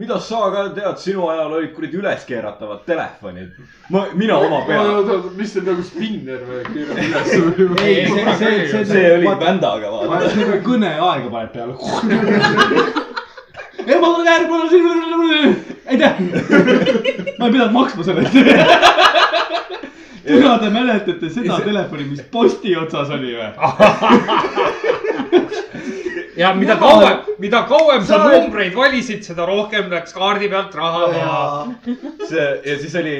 mida 0.00 0.16
sa 0.22 0.40
ka 0.54 0.64
tead, 0.74 0.98
sinu 1.02 1.28
ajal 1.28 1.52
olid 1.58 1.72
kuradi 1.74 1.98
üleskeeratavad 2.00 2.84
telefonid. 2.86 3.50
ma, 3.90 4.06
mina 4.14 4.38
oma 4.38 4.62
peale. 4.66 5.20
mis 5.36 5.52
see 5.54 5.66
nagu 5.66 5.82
spinner 5.86 6.40
või 6.48 6.62
keerab 6.70 6.96
üles 7.06 7.30
või? 7.44 7.84
ei, 7.84 8.06
see, 8.08 8.34
see, 8.42 8.66
see, 8.72 8.84
see 8.94 9.12
oli 9.18 9.36
bändaga, 9.44 9.92
vaata. 9.94 10.32
see 10.34 10.48
on 10.48 10.66
kõneaega 10.66 11.28
paned 11.36 11.52
peale. 11.54 11.72
ei, 13.86 13.98
ma 14.00 14.06
tulen 14.14 14.32
järgmine, 14.32 15.54
aitäh. 15.90 16.12
ma 17.38 17.46
ei 17.46 17.52
pidanud 17.52 17.74
maksma 17.76 18.02
selle 18.10 18.26
eest. 18.26 19.79
Kuna 20.26 20.58
te 20.60 20.70
mäletate 20.72 21.30
seda 21.32 21.60
telefoni, 21.64 22.04
mis 22.12 22.22
posti 22.32 22.74
otsas 22.76 23.10
oli 23.14 23.34
või? 23.36 23.50
ja 26.40 26.52
mida 26.56 26.76
kauem, 26.80 27.18
mida 27.42 27.62
kauem 27.68 28.04
sa 28.08 28.20
numbreid 28.24 28.76
valisid, 28.76 29.24
seda 29.26 29.46
rohkem 29.48 29.90
läks 29.92 30.14
kaardi 30.16 30.50
pealt 30.52 30.76
raha 30.78 31.08
maha. 31.14 31.48
see 32.28 32.46
ja 32.66 32.78
siis 32.80 32.96
oli, 33.00 33.16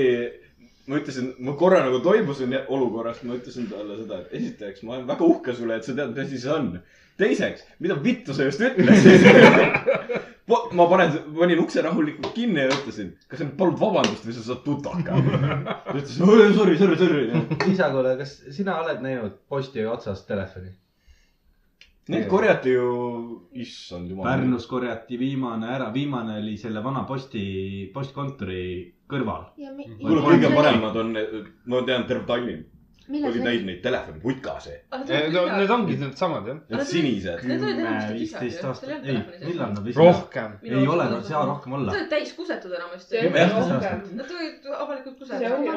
ma 0.90 1.00
ütlesin, 1.00 1.34
ma 1.44 1.56
korra 1.60 1.82
nagu 1.86 2.02
toibusin 2.04 2.56
olukorrast, 2.62 3.26
ma 3.28 3.38
ütlesin 3.38 3.68
talle 3.72 4.00
seda, 4.00 4.22
et 4.24 4.40
esiteks 4.40 4.82
ma 4.84 4.96
olen 4.98 5.06
väga 5.10 5.28
uhke 5.28 5.56
sulle, 5.56 5.78
et 5.78 5.86
sa 5.86 5.96
tead, 5.96 6.16
mis 6.16 6.26
asi 6.26 6.42
see 6.44 6.56
on. 6.56 6.72
teiseks, 7.20 7.66
mida 7.84 7.98
vittu 8.02 8.34
sa 8.36 8.48
just 8.48 8.62
ütlesid? 8.64 9.26
ma 10.50 10.86
panen, 10.90 11.16
panin 11.38 11.62
ukse 11.62 11.82
rahulikult 11.84 12.34
kinni 12.36 12.64
ja 12.64 12.74
ütlesin, 12.74 13.14
kas 13.30 13.40
sa 13.40 13.46
nüüd 13.46 13.56
palud 13.60 13.78
vabandust 13.80 14.26
või 14.26 14.36
sa 14.36 14.44
saad 14.46 14.62
tutaka. 14.66 15.16
ta 15.86 15.96
ütles, 15.96 16.14
sorry, 16.18 16.76
sorry, 16.78 16.98
sorry. 17.00 17.24
isa, 17.72 17.90
kuule, 17.94 18.14
kas 18.20 18.36
sina 18.56 18.78
oled 18.82 19.02
näinud 19.04 19.40
posti 19.50 19.86
otsas 19.88 20.24
telefoni? 20.28 20.72
Neid 22.10 22.26
korjati 22.26 22.72
ju, 22.74 22.86
issand 23.62 24.10
jumal. 24.10 24.26
Pärnus 24.26 24.64
korjati 24.66 25.18
viimane 25.20 25.68
ära, 25.76 25.92
viimane 25.94 26.40
oli 26.40 26.56
selle 26.58 26.82
vana 26.82 27.04
posti, 27.06 27.44
postkontori 27.94 28.64
kõrval. 29.10 29.52
kuule, 30.00 30.24
kõige 30.24 30.50
paremad 30.54 30.98
on, 31.04 31.16
ma 31.70 31.82
tean, 31.86 32.08
terve 32.10 32.26
Tallinn 32.26 32.66
millal 33.10 33.30
oli 33.30 33.40
see 33.40 33.46
täis 33.46 33.64
neid 33.66 33.80
telefone, 33.84 34.20
vutkase. 34.24 34.76
Need 35.10 35.72
ongi 35.76 35.96
needsamad 36.00 36.48
jah. 36.50 36.60
Need 36.70 36.86
sinised. 36.90 37.44
Olid 37.46 37.64
kümme, 37.64 37.94
viisteist 38.14 38.64
aastat, 38.70 38.92
ei 38.92 39.16
ei 39.16 39.18
telefoni 39.18 39.44
millal 39.46 39.74
nad 39.74 39.84
vist. 39.88 40.00
rohkem. 40.00 40.56
ei 40.66 40.86
ole, 40.94 41.08
no 41.10 41.20
saa 41.28 41.44
rohkem 41.48 41.76
olla 41.78 41.90
Need. 41.90 41.98
olid 41.98 42.10
täis 42.14 42.32
kusetud 42.38 42.74
enamasti. 42.78 43.24
Nad 44.20 44.34
olid 44.36 44.70
avalikult 44.78 45.18
kusetud. 45.22 45.68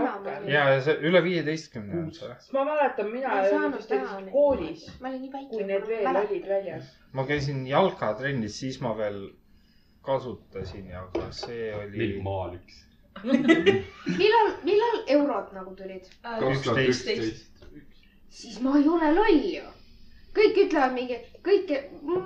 ja, 0.52 0.66
ja 0.76 0.82
see 0.88 0.98
üle 1.10 1.24
viieteistkümne 1.26 2.02
on 2.04 2.12
see. 2.16 2.34
sest 2.40 2.54
ma 2.58 2.66
mäletan, 2.68 3.12
mina 3.14 3.38
ei 3.42 3.54
ei 3.54 3.56
olnud 3.60 3.86
vist 3.90 4.28
koolis, 4.32 4.88
kui 5.52 5.64
need 5.70 5.88
veel 5.88 6.10
olid 6.16 6.50
väljas. 6.50 6.92
ma 7.14 7.26
käisin 7.30 7.66
jalkatrennis, 7.68 8.60
siis 8.60 8.80
ma 8.84 8.96
veel 8.98 9.24
kasutasin 10.04 10.90
ja 10.92 11.06
ka 11.14 11.30
see 11.32 11.72
oli 11.76 11.98
Mikk 11.98 12.24
Maal 12.26 12.58
üks. 12.58 12.82
millal, 13.24 14.50
millal 14.68 14.98
eurod 15.18 15.54
nagu 15.56 15.74
tulid? 15.80 16.10
kaks 16.24 16.62
tuhat 16.66 16.82
üksteist. 16.88 17.46
siis 18.30 18.60
ma 18.66 18.76
ei 18.80 18.88
ole 18.90 19.12
loll 19.16 19.40
ju. 19.54 19.64
kõik 20.40 20.60
ütlevad 20.66 20.94
mingi, 20.98 21.18
kõik, 21.46 21.72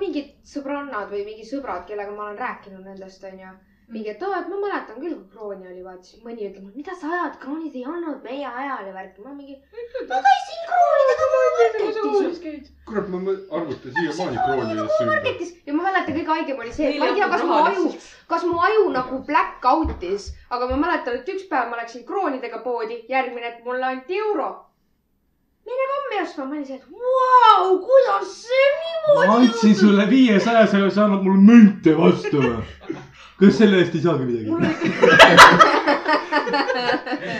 mingid 0.00 0.30
sõbrannad 0.52 1.10
või 1.12 1.24
mingi 1.28 1.44
sõbrad, 1.50 1.84
kellega 1.90 2.14
ma 2.16 2.28
olen 2.28 2.38
rääkinud 2.42 2.84
nendest, 2.88 3.24
onju. 3.30 3.50
mingi, 3.88 4.10
et 4.12 4.22
oo, 4.22 4.32
et 4.36 4.48
ma 4.50 4.58
mäletan 4.60 4.98
küll, 5.00 5.14
kui 5.16 5.30
krooni 5.32 5.68
oli, 5.70 5.80
vaata 5.84 6.04
siis 6.04 6.20
mõni 6.24 6.44
ütleb, 6.48 6.66
mida 6.76 6.92
sa 7.00 7.08
ajad, 7.08 7.38
kroonid 7.40 7.76
ei 7.78 7.86
olnud 7.88 8.20
meie 8.26 8.44
ajal 8.44 8.90
ja 8.90 8.92
värk. 8.92 9.16
ma 9.24 9.32
mingi, 9.32 9.56
ma 10.10 10.18
käisin 10.26 10.66
kroonidega 10.68 11.28
marketis. 11.36 12.70
kurat, 12.90 13.08
ma 13.14 13.22
arvutan 13.60 13.96
siiamaani 13.96 14.42
kroonidesse 14.44 15.00
ümber. 15.00 15.10
marketis 15.14 15.54
ja 15.66 15.78
ma 15.78 15.88
mäletan, 15.88 16.18
kõige 16.18 16.34
haigem 16.34 16.62
oli 16.64 16.76
see, 16.76 16.92
et 16.92 17.00
ma 17.00 17.08
ei 17.08 17.16
tea, 17.16 17.30
kas 17.32 17.46
mu 17.48 17.58
aju, 17.62 17.88
kas 18.34 18.46
mu 18.50 18.60
aju 18.68 18.86
nagu 18.98 19.22
black 19.32 19.68
out'is, 19.72 20.30
aga 20.50 20.70
ma 20.74 20.80
mäletan, 20.84 21.20
et 21.20 21.34
üks 21.36 21.48
päev 21.48 21.72
ma 21.72 21.80
läksin 21.80 22.04
kroonidega 22.08 22.60
poodi, 22.68 23.02
järgmine 23.08 23.52
hetk 23.52 23.64
mulle 23.64 23.92
anti 23.94 24.20
euro. 24.28 24.52
mine 25.68 25.90
kommi 25.94 26.22
ostma, 26.22 26.44
ma 26.44 26.54
olin 26.56 26.64
see, 26.64 26.76
et 26.76 26.84
vau, 26.92 27.72
kuidas 27.88 28.36
see 28.44 28.68
ma 28.76 29.24
niimoodi 29.24 29.48
andsin 29.48 29.76
sulle 29.76 30.10
viiesaja, 30.10 30.66
sa 30.66 30.78
ei 30.80 30.90
saanud 30.90 31.24
mulle 31.24 31.44
münte 31.52 31.96
vastu? 31.96 32.44
kas 33.40 33.58
selle 33.58 33.76
eest 33.82 33.94
ei 33.94 34.02
saagi 34.02 34.24
midagi? 34.28 34.48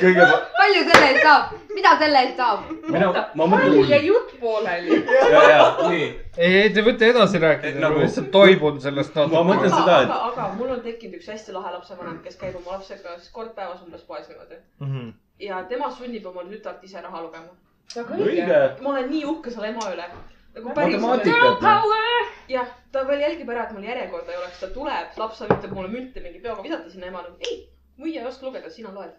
kõige, 0.02 0.26
palju 0.58 0.82
selle 0.88 1.08
eest 1.10 1.22
saab, 1.24 1.52
mida 1.74 1.92
selle 2.00 2.22
eest 2.24 2.40
saab? 2.40 2.68
mina, 2.92 3.08
ma 3.12 3.46
mul 3.46 3.50
mõtlen, 3.54 3.90
jäi 3.92 4.00
jutt 4.06 4.34
pooleli. 4.40 4.98
ja, 5.32 5.42
ja 5.52 5.66
nii, 5.82 6.06
ei, 6.36 6.52
ei 6.62 6.72
te 6.74 6.84
võite 6.86 7.10
edasi 7.12 7.40
rääkida, 7.42 7.80
Nagu- 7.82 8.00
ma 8.00 8.06
lihtsalt 8.06 8.30
toibun 8.34 8.80
sellest 8.84 9.14
ma 9.16 9.26
natuke. 9.26 9.44
mõtlen 9.50 9.72
aga, 9.72 9.82
seda, 9.82 10.00
et 10.02 10.12
aga, 10.16 10.20
aga 10.32 10.48
mul 10.58 10.74
on 10.76 10.82
tekkinud 10.86 11.18
üks 11.20 11.30
hästi 11.34 11.56
lahe 11.56 11.74
lapsevanem, 11.76 12.18
kes 12.24 12.38
käib 12.40 12.58
oma 12.60 12.76
lapsega 12.76 13.16
siis 13.18 13.32
kord 13.34 13.54
päevas 13.58 13.82
umbes 13.86 14.04
poes 14.08 14.26
niimoodi. 14.30 14.60
Mhm. 14.84 15.08
ja 15.48 15.62
tema 15.70 15.90
sunnib 15.94 16.26
oma 16.26 16.46
tütart 16.48 16.84
ise 16.84 17.02
raha 17.02 17.22
lugema. 17.26 17.52
väga 17.94 18.18
õige. 18.18 18.42
õige, 18.42 18.82
ma 18.82 18.94
olen 18.96 19.10
nii 19.10 19.24
uhke 19.34 19.50
selle 19.54 19.74
ema 19.74 19.92
üle. 19.94 20.10
Nagu 20.58 20.74
päriselt. 20.74 21.02
matemaatikat. 21.02 22.48
jah, 22.48 22.68
ta 22.92 23.04
veel 23.08 23.20
jälgib 23.20 23.50
ära, 23.52 23.66
et 23.66 23.74
mul 23.76 23.84
järjekorda 23.86 24.32
ei 24.32 24.38
oleks, 24.42 24.60
ta 24.60 24.70
tuleb, 24.74 25.18
laps 25.20 25.42
üritab 25.46 25.74
mulle 25.76 25.90
münte 25.92 26.22
mingi 26.24 26.40
peoga 26.44 26.64
visata 26.64 26.90
sinna 26.90 27.10
emale. 27.10 27.34
ei, 27.40 27.58
muie 27.96 28.20
ei 28.20 28.26
oska 28.26 28.46
lugeda, 28.46 28.70
sina 28.70 28.92
loed. 28.94 29.12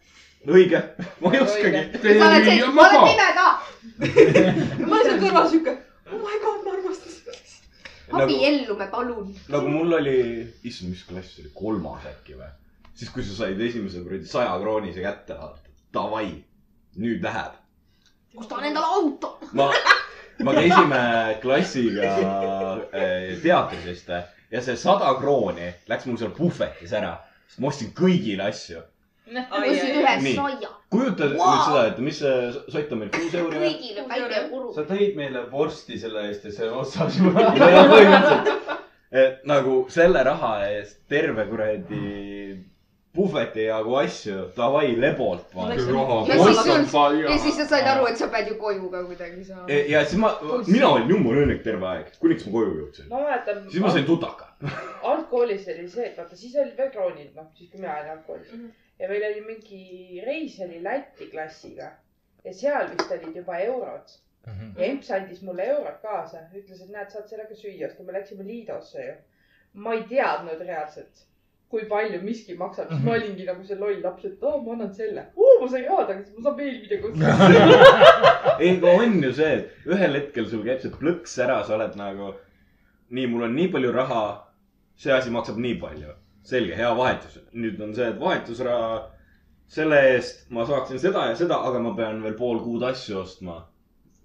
õige, 0.47 0.81
ma 1.21 1.33
ei 1.33 1.43
oskagi. 1.43 1.83
sa 2.01 2.31
oled 2.31 2.49
see, 2.49 2.71
ma 2.73 2.87
olen 2.87 3.05
pime 3.07 3.29
ka. 3.37 3.47
ma 4.85 4.95
olen 4.95 5.05
seal 5.05 5.21
kõrval 5.25 5.49
siuke, 5.53 5.77
oh 6.09 6.17
my 6.25 6.41
god, 6.45 6.65
ma 6.65 6.75
armastan 6.77 7.15
seda. 7.15 7.37
abiellume, 8.23 8.89
palun. 8.91 9.31
nagu 9.55 9.73
mul 9.77 9.99
oli, 10.01 10.17
issand, 10.63 10.95
mis 10.95 11.05
klass 11.07 11.37
see 11.37 11.45
oli, 11.45 11.55
kolmas 11.61 12.09
äkki 12.09 12.37
või? 12.39 12.51
siis, 12.93 13.13
kui 13.15 13.23
sa 13.23 13.37
said 13.45 13.61
esimese 13.63 14.03
kuradi 14.03 14.27
saja 14.27 14.57
kroonise 14.59 15.05
kätte, 15.05 15.37
davai, 15.93 16.33
nüüd 16.99 17.23
läheb. 17.23 17.55
ostan 18.35 18.65
endale 18.71 18.97
auto. 18.97 19.37
ma, 19.53 19.69
ma 20.45 20.53
käisime 20.55 20.99
klassiga 21.41 22.11
äh, 22.93 23.33
teatris 23.43 23.85
vist 23.85 24.09
ja 24.51 24.61
see 24.65 24.77
sada 24.79 25.11
krooni 25.19 25.73
läks 25.89 26.07
mul 26.09 26.17
seal 26.21 26.31
puhvetis 26.37 26.93
ära, 26.95 27.17
sest 27.49 27.59
ma 27.61 27.69
ostsin 27.71 27.91
kõigile 27.97 28.47
asju. 28.49 28.81
ostsid 29.29 29.99
ühe 29.99 30.15
Nii. 30.23 30.35
saia. 30.35 30.69
kujutad 30.89 31.35
Wow. 31.37 31.51
nüüd 31.51 31.65
seda, 31.67 31.83
et 31.91 31.99
mis 32.01 32.17
see 32.23 32.37
sott 32.73 32.93
on 32.95 33.03
meil, 33.03 33.11
kuus 33.13 33.35
euri 33.37 33.59
või? 33.61 33.73
kõigile 33.75 34.07
väike 34.09 34.41
kuru. 34.49 34.73
sa 34.73 34.87
tõid 34.89 35.19
meile 35.19 35.43
vorsti 35.51 35.99
selle 36.01 36.25
eest 36.29 36.47
ja 36.49 36.55
see 36.55 36.71
otsas 36.71 37.17
juba. 37.19 37.45
põhimõtteliselt, 37.59 38.73
et 39.11 39.45
nagu 39.49 39.83
selle 39.93 40.23
raha 40.25 40.55
eest 40.71 41.03
terve 41.09 41.45
kuradi 41.51 42.01
puhveti 43.15 43.63
jagu 43.65 43.95
asju, 43.97 44.35
davai, 44.57 44.91
lebolt 45.01 45.55
ja 45.55 45.77
siis 45.77 45.87
sul, 46.91 47.15
ja 47.23 47.37
siis 47.41 47.55
sa 47.57 47.65
said 47.71 47.87
aru, 47.89 48.05
et 48.11 48.19
sa 48.21 48.27
pead 48.29 48.51
ju 48.51 48.57
koju 48.61 48.89
ka 48.91 49.01
kuidagi 49.07 49.45
saama. 49.45 49.79
ja 49.93 50.03
siis 50.05 50.19
ma, 50.21 50.35
mina 50.67 50.91
olin 50.93 51.09
jumala 51.09 51.41
õnnelik 51.43 51.63
terve 51.65 51.87
aeg, 51.89 52.11
kuniks 52.21 52.45
ma 52.45 52.53
koju 52.57 52.75
jõudsin. 52.81 53.07
ma 53.09 53.23
mäletan. 53.23 53.63
siis 53.71 53.83
ma 53.83 53.93
sain 53.95 54.05
tutaka. 54.05 54.51
algkoolis 55.13 55.65
oli 55.73 55.87
see, 55.89 56.05
et 56.11 56.21
vaata, 56.21 56.37
siis 56.37 56.55
olid 56.61 56.77
veel 56.77 56.91
kroonid, 56.93 57.31
noh, 57.35 57.49
siis 57.57 57.71
kui 57.71 57.81
mina 57.81 57.95
olin 57.97 58.13
algkoolis 58.17 58.51
mm. 58.53 58.61
-hmm. 58.67 58.85
ja 58.99 59.09
meil 59.09 59.25
oli 59.31 59.41
mingi 59.47 60.23
reis 60.25 60.59
oli 60.67 60.83
Läti 60.83 61.31
klassiga 61.31 61.91
ja 62.45 62.53
seal 62.53 62.91
vist 62.91 63.11
olid 63.11 63.35
juba 63.41 63.57
eurod. 63.65 64.17
ja 64.77 64.85
emps 64.85 65.09
andis 65.11 65.41
mulle 65.45 65.65
eurod 65.65 65.97
kaasa, 66.01 66.45
ütles, 66.55 66.81
et 66.81 66.93
näed, 66.93 67.09
saad 67.09 67.27
sellega 67.29 67.55
süüa 67.55 67.89
osta, 67.89 68.03
me 68.03 68.13
läksime 68.13 68.45
Liidosse 68.45 69.05
ju. 69.05 69.17
ma 69.73 69.93
ei 69.93 70.05
teadnud 70.09 70.61
reaalselt, 70.61 71.25
kui 71.69 71.85
palju 71.89 72.17
miski 72.23 72.55
maksab, 72.57 72.89
siis 72.89 73.01
ma 73.05 73.13
olingi 73.13 73.45
nagu 73.45 73.63
see 73.65 73.77
loll 73.77 73.99
laps, 74.01 74.25
et 74.25 74.45
aa, 74.49 74.57
ma 74.65 74.73
annan 74.73 74.93
selle. 74.93 75.25
oo, 75.37 75.59
ma 75.61 75.67
sain 75.69 75.85
raha 75.85 76.05
tagasi, 76.09 76.31
ma 76.37 76.45
saan 76.47 76.55
veel 76.57 76.79
midagi 76.81 77.09
osta. 77.11 77.33
ei, 78.63 78.71
aga 78.71 78.93
on 79.03 79.19
ju 79.23 79.33
see, 79.37 79.51
et 79.59 79.91
ühel 79.91 80.17
hetkel 80.17 80.49
sul 80.49 80.63
käib 80.65 80.81
see 80.81 80.95
plõks 80.95 81.37
ära, 81.45 81.59
sa 81.67 81.75
oled 81.77 81.99
nagu, 81.99 82.31
nii, 83.13 83.29
mul 83.29 83.45
on 83.49 83.55
nii 83.59 83.69
palju 83.75 83.93
raha, 83.93 84.23
see 84.97 85.13
asi 85.13 85.33
maksab 85.35 85.61
nii 85.61 85.77
palju. 85.83 86.17
selge, 86.49 86.73
hea 86.73 86.89
vahetus. 86.97 87.37
nüüd 87.53 87.81
on 87.85 87.93
see, 87.93 88.09
et 88.09 88.19
vahetusraha, 88.19 88.99
selle 89.69 89.99
eest 90.15 90.47
ma 90.55 90.65
saaksin 90.65 90.97
seda 90.97 91.27
ja 91.29 91.35
seda, 91.37 91.59
aga 91.69 91.83
ma 91.85 91.93
pean 91.97 92.23
veel 92.23 92.37
pool 92.39 92.63
kuud 92.65 92.89
asju 92.89 93.19
ostma. 93.21 93.61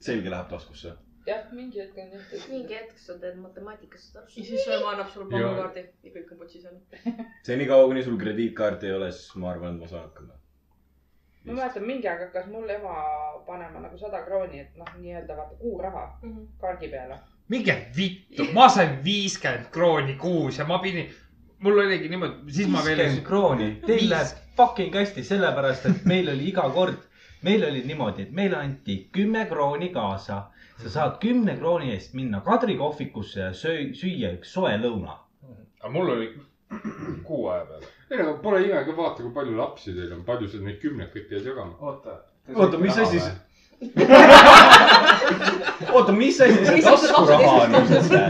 selge, 0.01 0.33
läheb 0.33 0.49
taskusse. 0.49 0.97
jah, 1.27 1.45
mingi 1.53 1.81
hetk 1.81 1.99
on 1.99 2.11
tehtud. 2.11 2.47
mingi 2.53 2.77
hetk 2.77 2.99
sa 3.01 3.19
teed 3.19 3.37
matemaatikast 3.41 4.17
aru. 4.21 4.31
ja 4.37 4.45
siis 4.45 4.65
su 4.65 4.73
ema 4.77 4.93
annab 4.93 5.11
sulle 5.13 5.31
pangukaardi 5.31 5.85
ja 6.05 6.15
kõik 6.17 6.33
on 6.33 6.41
putsis 6.43 6.65
on. 6.71 6.81
senikaua, 7.49 7.87
kuni 7.91 8.05
sul 8.05 8.19
krediitkaarti 8.21 8.91
ei 8.91 8.97
ole, 8.99 9.13
siis 9.13 9.37
ma 9.41 9.51
arvan, 9.53 9.77
et 9.77 9.85
ma 9.85 9.91
saan 9.93 10.09
hakkama. 10.09 10.39
ma 11.45 11.53
mäletan, 11.53 11.87
mingi 11.89 12.09
aeg 12.09 12.27
hakkas 12.27 12.49
mul 12.53 12.71
ema 12.77 12.95
panema 13.47 13.81
nagu 13.87 13.99
sada 14.01 14.23
krooni, 14.29 14.61
et 14.67 14.77
noh, 14.81 14.95
nii-öelda 15.01 15.37
vaata 15.41 15.59
kuuraha 15.61 16.07
kaardi 16.61 16.93
peale. 16.93 17.19
minge 17.49 17.77
vittu, 17.97 18.49
ma 18.53 18.69
sain 18.69 18.99
viiskümmend 19.05 19.71
krooni 19.73 20.17
kuus 20.21 20.59
ja 20.59 20.69
ma 20.69 20.79
pidin, 20.85 21.13
mul 21.65 21.81
oligi 21.87 22.09
niimoodi, 22.13 22.53
siis 22.53 22.69
ma 22.69 22.85
veel. 22.85 23.01
viiskümmend 23.01 23.27
krooni, 23.27 23.71
teil 23.87 24.09
läheb 24.13 24.41
fucking 24.57 24.95
hästi, 24.95 25.25
sellepärast 25.25 25.87
et 25.91 26.05
meil 26.09 26.29
oli 26.33 26.49
iga 26.53 26.69
kord, 26.77 27.01
meil 27.45 27.65
oli 27.69 27.83
niimoodi, 27.89 28.29
et 28.29 28.33
meile 28.33 28.57
anti 28.61 29.09
kümme 29.13 29.47
krooni 29.51 29.89
kaasa. 29.93 30.43
Sa 30.83 30.91
saad 30.91 31.19
kümne 31.23 31.57
krooni 31.59 31.93
eest 31.95 32.15
minna 32.15 32.41
Kadri 32.41 32.77
kohvikusse 32.77 33.41
ja 33.41 33.53
söö, 33.55 33.93
süüa 33.95 34.33
üks 34.39 34.53
soe 34.57 34.75
lõuna. 34.81 35.19
aga 35.81 35.93
mul 35.93 36.11
oli 36.17 36.29
kuu 37.25 37.49
aja 37.49 37.67
peale. 37.67 37.87
ei 38.11 38.23
no 38.23 38.37
pole 38.43 38.63
ime 38.63 38.85
ka, 38.85 38.97
vaata, 38.97 39.23
kui 39.23 39.33
palju 39.35 39.57
lapsi 39.59 39.95
teil 39.95 40.13
on, 40.13 40.25
palju 40.25 40.49
sa 40.49 40.63
neid 40.63 40.81
kümnekuid 40.83 41.29
pead 41.31 41.47
jagama. 41.47 41.77
oota. 41.81 42.21
oota, 42.55 42.79
mis 42.79 42.99
asi 42.99 43.21
see? 43.21 43.35
oota, 45.95 46.13
mis 46.13 46.41
asi 46.41 46.67
see 46.67 46.83
taskuraha 46.83 47.53
on 47.67 47.75
üldse? 47.83 48.25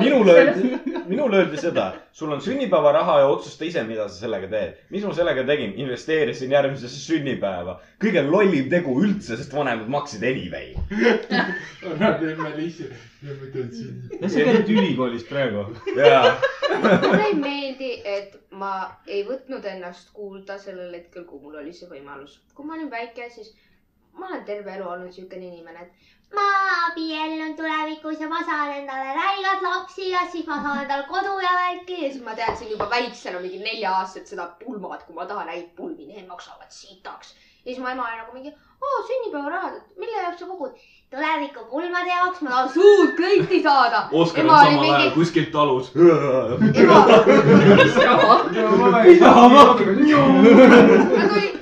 Minule 0.00 0.32
öeldi, 0.32 0.78
minule 1.06 1.36
öeldi 1.36 1.56
seda, 1.56 1.96
sul 2.12 2.30
on 2.32 2.40
sünnipäevaraha 2.40 3.18
ja 3.20 3.26
otsusta 3.26 3.64
ise, 3.64 3.82
mida 3.82 4.08
sa 4.08 4.14
sellega 4.20 4.48
teed. 4.50 4.74
mis 4.90 5.04
ma 5.04 5.12
sellega 5.14 5.44
tegin, 5.46 5.74
investeerisin 5.76 6.52
järgmisesse 6.52 7.00
sünnipäeva. 7.00 7.80
kõige 8.00 8.22
lollim 8.30 8.70
tegu 8.70 8.94
üldse, 9.02 9.36
sest 9.36 9.54
vanemad 9.54 9.88
maksid 9.88 10.22
anyway. 10.22 10.74
Nad 12.02 12.22
emme 12.22 12.52
lihtsalt, 12.56 12.94
ma 13.22 13.52
tundsin. 13.52 14.02
ja 14.20 14.28
sa 14.28 14.46
käid 14.50 14.72
ülikoolis 14.74 15.24
praegu. 15.28 15.66
jaa. 15.96 16.36
mulle 17.02 17.24
ei 17.26 17.34
meeldi, 17.34 17.92
et 18.04 18.36
ma 18.50 18.74
ei 19.06 19.24
võtnud 19.28 19.64
ennast 19.66 20.12
kuulda 20.12 20.58
sellel 20.58 20.94
hetkel, 20.94 21.24
kui 21.24 21.40
mul 21.42 21.58
oli 21.62 21.72
see 21.72 21.90
võimalus. 21.90 22.38
kui 22.54 22.66
ma 22.66 22.78
olin 22.78 22.90
väike, 22.90 23.30
siis 23.34 23.54
ma 24.18 24.30
olen 24.30 24.44
terve 24.44 24.74
elu 24.74 24.86
olnud 24.88 25.12
siukene 25.14 25.46
inimene, 25.50 25.86
et 25.86 26.16
ma 26.36 26.46
abiellun 26.86 27.56
tulevikus 27.56 28.20
ja 28.20 28.28
ma 28.28 28.42
saan 28.44 28.72
endale 28.76 29.14
räigad 29.16 29.62
lapsi 29.62 30.10
ja 30.10 30.24
siis 30.32 30.46
ma 30.46 30.60
saan 30.62 30.82
endale 30.82 31.06
kodu 31.08 31.38
ja 31.40 31.52
värki 31.60 32.00
ja 32.04 32.10
siis 32.12 32.24
ma 32.24 32.34
teadsin 32.34 32.70
juba 32.70 32.90
väiksena 32.90 33.40
mingi 33.40 33.60
nelja-aastaselt 33.64 34.32
seda 34.34 34.48
pulmat, 34.64 35.06
kui 35.06 35.16
ma 35.16 35.26
tahan 35.26 35.48
häid 35.52 35.70
pulmi, 35.76 36.08
need 36.12 36.26
maksavad 36.28 36.70
sitaks. 36.80 37.34
ja 37.34 37.70
siis 37.70 37.78
mu 37.78 37.88
ema 37.92 38.08
oli 38.08 38.20
nagu 38.20 38.36
mingi, 38.36 38.54
oo 38.80 39.02
sünnipäevarahad, 39.06 39.80
mille 39.96 40.22
jaoks 40.22 40.40
sa 40.40 40.46
kogud? 40.46 40.72
tuleviku 41.10 41.60
pulmade 41.70 42.08
jaoks, 42.08 42.40
ma 42.40 42.50
tahan 42.50 42.68
suurt 42.68 43.14
kleiti 43.16 43.62
saada. 43.62 44.08
Oskar 44.12 44.44
on 44.44 44.50
samal 44.50 44.94
ajal 44.94 45.10
kuskilt 45.10 45.52
talus. 45.52 45.92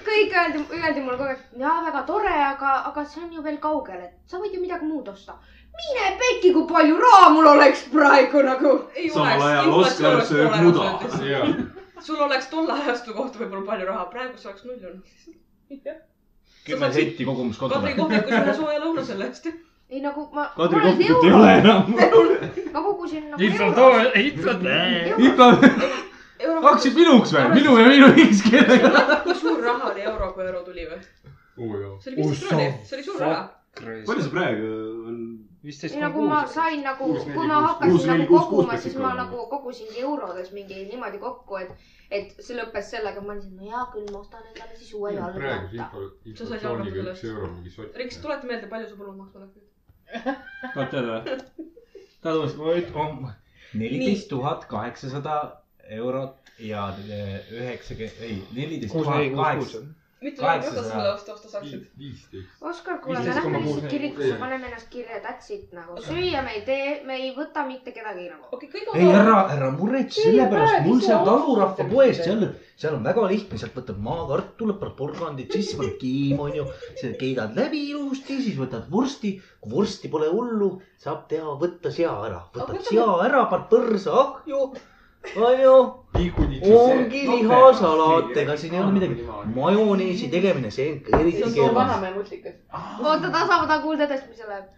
kõik, 0.07 0.33
öeldi, 0.41 0.65
öeldi 0.73 1.01
mulle 1.01 1.17
kogu 1.19 1.29
aeg, 1.29 1.45
jaa, 1.61 1.77
väga 1.85 2.03
tore, 2.09 2.35
aga, 2.49 2.73
aga 2.91 3.05
see 3.05 3.23
on 3.23 3.31
ju 3.37 3.45
veel 3.45 3.61
kaugel, 3.63 4.01
et 4.09 4.15
sa 4.31 4.41
võid 4.43 4.55
ju 4.57 4.61
midagi 4.65 4.85
muud 4.89 5.09
osta. 5.15 5.39
mine 5.77 6.05
pekki, 6.19 6.53
kui 6.57 6.67
palju 6.73 6.99
raha 6.99 7.31
mul 7.37 7.47
oleks 7.53 7.81
praegu 7.93 8.43
nagu. 8.43 8.75
samal 9.15 9.47
ajal 9.51 9.73
Oskar 9.79 10.21
sööb 10.33 10.59
muda. 10.65 10.87
sul 12.01 12.21
oleks 12.29 12.47
tolle 12.51 12.73
ajastu 12.83 13.15
kohta 13.15 13.39
võib-olla 13.39 13.67
palju 13.71 13.87
raha, 13.93 14.05
praegu 14.11 14.39
see 14.39 14.51
oleks 14.51 14.65
null 14.65 14.83
olnud. 14.91 15.07
kümme 16.67 16.93
senti 16.93 17.25
kogumis 17.25 17.59
Kadri 17.59 17.77
kodule. 17.77 17.95
kohvikus 17.97 18.33
ühe 18.41 18.55
sooja 18.57 18.81
lõuna 18.83 19.05
selle 19.07 19.29
eest. 19.31 19.47
ei 19.91 20.01
nagu 20.03 20.29
ma. 20.35 20.49
Kadri 20.57 20.81
kohvikut 20.81 21.25
ei 21.25 21.33
ole 21.39 21.53
enam. 21.61 21.95
ma 22.73 22.83
kogusin 22.83 23.31
nagu. 23.31 23.43
inflatsioon, 23.43 24.07
inflatsioon. 24.23 25.57
hakkasid 26.63 26.95
minuks 26.99 27.35
või? 27.37 27.45
minu 27.55 27.79
ja 27.81 27.87
minu 27.93 28.09
X 28.27 28.43
keelega. 28.51 28.89
kui 29.25 29.35
suur 29.35 29.63
raha 29.63 29.93
oli 29.93 30.03
euro, 30.11 30.33
kui 30.33 30.47
euro 30.47 30.65
tuli 30.67 30.89
või? 30.91 31.01
see 31.57 32.13
oli 32.13 32.17
viisteist 32.17 32.49
krooni, 32.49 32.69
see 32.85 32.99
oli 32.99 33.07
suur 33.11 33.23
raha. 33.23 33.45
Palju 33.81 34.23
see 34.25 34.33
praegu 34.35 34.71
on? 35.11 35.19
ei 35.67 36.01
nagu 36.01 36.23
ma 36.31 36.47
sain 36.47 36.83
nagu, 36.83 37.09
kui 37.25 37.47
ma 37.51 37.61
hakkasin 37.67 38.11
nagu 38.13 38.39
koguma, 38.39 38.77
siis 38.79 38.97
ma 39.03 39.13
nagu 39.19 39.47
kogusingi 39.51 40.01
eurodes 40.01 40.53
mingi 40.55 40.85
niimoodi 40.91 41.19
kokku, 41.23 41.59
et, 41.63 41.89
et 42.11 42.35
see 42.39 42.57
lõppes 42.59 42.93
sellega, 42.95 43.23
ma 43.25 43.35
olin, 43.35 43.57
no 43.57 43.71
hea 43.71 43.83
küll, 43.95 44.07
ma 44.13 44.23
ostan 44.23 44.45
endale 44.53 44.79
siis 44.79 44.93
uue 44.99 45.13
praeguse 45.17 45.81
jalgratta. 45.81 45.81
info, 45.81 46.05
Sa 46.39 46.47
said 46.53 46.63
inflatsiooniga 46.63 47.09
üks 47.13 47.25
euro 47.33 47.51
mingi 47.57 47.75
sott. 47.75 47.99
Riks, 48.03 48.21
tuleta 48.23 48.51
meelde, 48.53 48.71
palju 48.71 48.93
su 48.93 49.01
põllud 49.01 49.19
maksma 49.19 49.45
läksid? 49.47 49.67
tahad 50.63 50.91
teada 50.95 51.19
või? 51.27 51.67
tahad 52.23 52.41
uuesti? 52.41 53.35
neliteist 53.77 54.29
tuhat 54.31 54.69
kaheksasada 54.71 55.39
eurot 55.99 56.53
ja 56.63 56.89
üheksakümmend, 57.03 58.23
ei, 58.23 58.43
neliteist 58.55 58.95
tuhat 58.95 59.25
neli, 59.25 59.87
on., 60.17 60.25
mitu 60.25 60.43
selle 60.83 61.13
osta, 61.13 61.35
osta 61.35 61.49
saaksid? 61.49 61.87
viisteist. 61.99 62.49
Oskar, 62.61 62.99
kuule, 63.05 63.19
me 63.19 63.25
15,6 63.27 63.45
lähme 63.45 63.61
lihtsalt 63.65 63.91
kirikusse, 63.91 64.37
paneme 64.41 64.67
ennast 64.71 64.89
kirja, 64.91 65.21
that's 65.25 65.51
it 65.55 65.73
nagu. 65.77 65.97
süüa 66.01 66.43
me 66.43 66.55
ei 66.57 66.63
tee, 66.65 66.87
me 67.05 67.19
ei 67.21 67.35
võta 67.37 67.67
mitte 67.69 67.93
kedagi 67.93 68.29
nagu. 68.31 68.49
okei, 68.53 68.71
kõige 68.73 68.97
ei, 68.97 69.11
ära, 69.13 69.43
ära 69.53 69.71
muretse 69.77 70.25
selle 70.25 70.49
pärast, 70.53 70.81
mul 70.87 71.05
seal 71.05 71.29
talurahva 71.29 71.89
poes, 71.93 72.23
seal, 72.23 72.49
seal 72.81 72.97
on 72.97 73.07
väga 73.11 73.29
lihtne, 73.35 73.61
sealt 73.61 73.77
võtad 73.77 74.01
maakartulit, 74.09 74.81
paned 74.81 74.97
porgandit 74.99 75.53
sisse, 75.53 75.77
paned 75.81 76.01
kiim, 76.01 76.41
onju. 76.49 76.67
selle 76.97 77.21
keedad 77.21 77.57
läbi 77.59 77.85
ilusti, 77.93 78.41
siis 78.49 78.59
võtad 78.61 78.89
vorsti. 78.93 79.37
kui 79.61 79.77
vorsti 79.77 80.13
pole 80.13 80.33
hullu, 80.33 80.77
saab 81.03 81.27
teha, 81.29 81.57
võtta 81.61 81.93
sea 81.93 82.17
ära, 82.27 82.45
võtad 82.57 82.85
sea 82.89 83.09
ära, 83.29 83.47
paned 83.53 83.69
põrsa 83.73 84.17
ahju, 84.25 84.71
onju. 85.35 85.77
ongi 86.77 87.23
lihasalaat, 87.29 88.37
ega 88.37 88.57
siin 88.57 88.75
ei 88.75 88.81
ole 88.81 88.93
midagi. 88.93 89.27
majoneesi 89.55 90.29
tegemine, 90.31 90.71
see 90.71 90.93
on 90.93 91.01
see 91.05 91.21
eriti 91.21 91.53
keeruline. 91.55 92.55
oota, 93.05 93.31
ta 93.31 93.47
saab 93.47 93.69
ta 93.69 93.81
kuulda 93.83 94.09
tõesti, 94.11 94.29
mis 94.31 94.41
seal 94.41 94.53
läheb. 94.53 94.71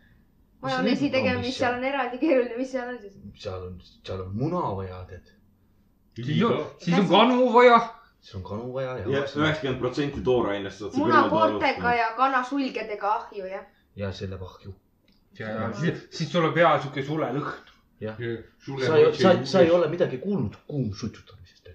Majoneesi 0.62 1.10
tegemine, 1.14 1.44
mis 1.46 1.58
seal 1.58 1.76
on 1.78 1.84
eraldi 1.90 2.18
keeruline, 2.18 2.56
mis 2.58 2.72
seal 2.72 2.88
on 2.88 2.98
siis? 3.04 3.14
seal 3.44 3.62
on, 3.68 3.78
seal 4.06 4.24
on 4.24 4.34
muna 4.34 4.64
vaja, 4.80 5.04
tead. 5.10 5.30
siis 6.18 6.42
on, 6.98 7.08
kanu 7.12 7.52
vaja. 7.54 7.78
siis 8.20 8.34
on 8.40 8.44
kanu 8.50 8.72
vaja 8.74 8.98
ja 8.98 9.06
ja, 9.06 9.22
üheksakümmend 9.22 9.80
protsenti 9.84 10.24
toorainest 10.26 10.82
saad 10.82 10.92
sa 10.96 11.04
munakoortega 11.04 11.94
ja 11.94 12.12
kanasulgedega 12.16 13.14
ahju 13.14 13.46
jah. 13.46 13.66
ja 13.96 14.12
selle 14.12 14.38
pahju. 14.38 14.74
ja, 15.38 15.48
ja 15.48 15.72
siis, 15.80 16.06
siis 16.10 16.32
tuleb 16.34 16.58
hea 16.58 16.74
sihuke 16.82 17.06
sulelõhn. 17.98 18.86
sa 18.86 18.98
ei, 18.98 19.12
sa, 19.18 19.34
sa 19.46 19.64
ei 19.64 19.70
ole 19.74 19.88
midagi 19.90 20.20
kuulnud 20.22 20.56
kuumsuitsutamisest. 20.70 21.74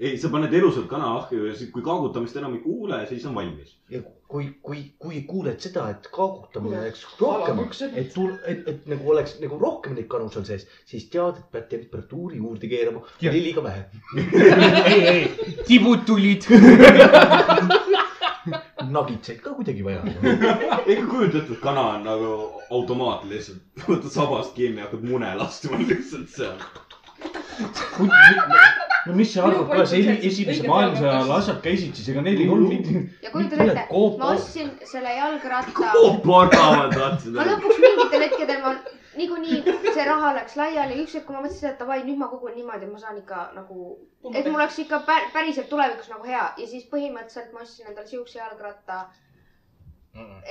ei, 0.00 0.16
sa 0.18 0.30
paned 0.32 0.54
elusalt 0.54 0.88
kana 0.88 1.10
ahju 1.18 1.44
ja 1.48 1.56
siis, 1.58 1.70
kui 1.74 1.82
kaagutamist 1.84 2.36
enam 2.40 2.56
ei 2.56 2.64
kuule, 2.64 3.02
siis 3.10 3.26
on 3.26 3.34
valmis. 3.34 3.76
ja 3.90 4.02
kui, 4.30 4.46
kui, 4.62 4.82
kui 4.98 5.22
kuuled 5.28 5.58
seda, 5.62 5.88
et 5.90 6.06
kaagutamine 6.14 6.84
läks 6.86 7.02
rohkemaks, 7.20 7.82
et 7.90 8.12
tul-, 8.14 8.36
et, 8.46 8.62
et 8.70 8.86
nagu 8.90 9.10
oleks 9.14 9.38
nagu 9.42 9.58
rohkem 9.58 9.96
neid 9.98 10.06
kanu 10.12 10.30
seal 10.30 10.46
sees, 10.46 10.68
siis 10.86 11.08
tead, 11.12 11.40
et 11.42 11.50
pead 11.54 11.66
temperatuuri 11.72 12.38
juurde 12.38 12.70
keerama. 12.70 13.02
Jah. 13.18 13.34
oli 13.34 13.42
liiga 13.48 13.64
vähe. 13.66 13.88
ei, 14.94 15.02
ei, 15.14 15.58
tibud 15.66 16.06
tulid. 16.06 16.46
nagitseid 18.94 19.40
ka 19.44 19.54
kuidagi 19.56 19.84
vaja. 19.86 20.02
ei 20.90 21.00
kujuta 21.02 21.40
ette, 21.42 21.56
et 21.56 21.62
kana 21.62 21.86
on 21.94 22.06
nagu 22.06 22.30
automaat 22.70 23.24
lihtsalt, 23.30 23.62
võtad 23.86 24.12
sabast 24.14 24.54
kinni, 24.58 24.82
hakkad 24.84 25.04
mune 25.06 25.32
laskma 25.40 25.80
lihtsalt 25.82 26.30
seal. 26.34 26.56
no 29.06 29.16
mis 29.16 29.32
sa 29.34 29.44
arvad 29.48 29.82
esi- 29.84 30.20
esimese 30.28 30.68
maailmasõja 30.68 31.16
ajal 31.18 31.34
asjad 31.36 31.60
käisid, 31.64 31.92
siis 31.96 32.08
ega 32.12 32.24
neil 32.24 32.40
ei 32.40 32.48
olnud 32.52 32.72
mitte. 32.72 33.02
ja 33.24 33.32
kujutan 33.34 33.66
ette, 33.66 33.84
ma 34.20 34.32
ostsin 34.34 34.72
selle 34.88 35.12
jalgratta. 35.18 35.92
koopardavad, 35.96 36.96
vaatasid 36.96 37.36
ma. 37.36 37.48
lõpuks 37.52 37.84
mingitel 37.84 38.26
hetkedel 38.28 38.64
ma 38.64 38.74
niikuinii 39.16 39.62
see 39.94 40.04
raha 40.06 40.30
läks 40.36 40.54
laiali, 40.56 41.00
üks 41.04 41.14
hetk, 41.18 41.30
ma 41.34 41.40
mõtlesin, 41.42 41.70
et 41.72 41.80
davai, 41.82 41.98
nüüd 42.06 42.18
ma 42.20 42.28
kogun 42.30 42.54
niimoodi, 42.54 42.86
et 42.86 42.92
ma 42.92 43.00
saan 43.02 43.18
ikka 43.18 43.40
nagu, 43.56 43.86
et 44.34 44.46
mul 44.46 44.60
oleks 44.60 44.78
ikka 44.84 45.00
pä- 45.08 45.26
päriselt 45.32 45.68
tulevikus 45.72 46.08
nagu 46.12 46.26
hea. 46.28 46.44
Ja 46.62 46.66
siis 46.70 46.86
põhimõtteliselt 46.92 47.52
ma 47.56 47.64
ostsin 47.66 47.90
endale 47.90 48.06
siukse 48.06 48.38
jalgratta. 48.38 49.00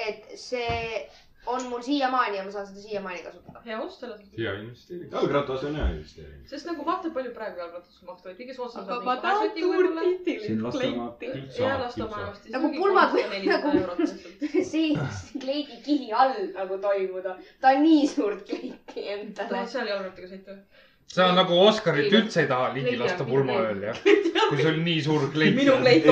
et 0.07 0.27
see 0.39 1.09
on 1.45 1.67
mul 1.69 1.81
siiamaani 1.81 2.37
ja 2.37 2.43
ma 2.43 2.51
saan 2.51 2.67
seda 2.67 2.79
siiamaani 2.79 3.23
kasutada. 3.23 3.61
hea 3.65 3.79
ost 3.81 3.99
selles 3.99 4.19
mõttes. 4.19 4.37
hea 4.37 4.53
investeering. 4.53 5.13
jalgratas 5.13 5.63
on 5.63 5.75
hea 5.75 5.87
investeering. 5.89 6.41
sest 6.47 6.65
nagu 6.65 6.85
vaata, 6.85 7.11
palju 7.15 7.31
praegu 7.37 7.63
jalgratas 7.63 8.01
maksavad, 8.09 8.35
kõige 8.41 8.55
soodsam 8.57 8.83
aga 8.83 8.99
ma 9.05 9.15
tahan 9.23 9.53
siin 9.55 10.63
Lasnamäe 10.63 11.45
ja 11.59 11.79
Lasnamäe 11.79 12.27
ostis. 12.31 12.51
Nagu 12.57 12.73
pulmad 12.75 13.15
või 13.15 13.45
nagu 13.45 13.73
nagu-. 13.77 14.09
siin 14.73 14.99
kleidi 15.39 15.81
kihi 15.85 16.11
all 16.11 16.35
nagu 16.59 16.77
toimuda. 16.77 17.37
ta 17.61 17.73
on 17.77 17.83
nii 17.87 18.07
suurt 18.07 18.45
kleiti 18.49 19.09
endale 19.15 19.49
tahad. 19.49 19.73
seal 19.77 19.87
jalgrattaga 19.95 20.31
sõita 20.35 20.55
või? 20.55 20.87
see 21.09 21.25
on 21.25 21.35
nagu 21.35 21.55
Oscarit 21.65 22.13
üldse 22.13 22.43
ei 22.43 22.47
taha 22.49 22.69
ligi 22.75 22.97
lasta 22.99 23.25
pulmaööl 23.25 23.81
jah. 23.87 23.97
kui 24.49 24.61
sul 24.61 24.77
nii 24.83 25.01
suur 25.01 25.25
kleit. 25.33 25.55
minu 25.57 25.77
kleit 25.81 26.05
Ei, 26.05 26.11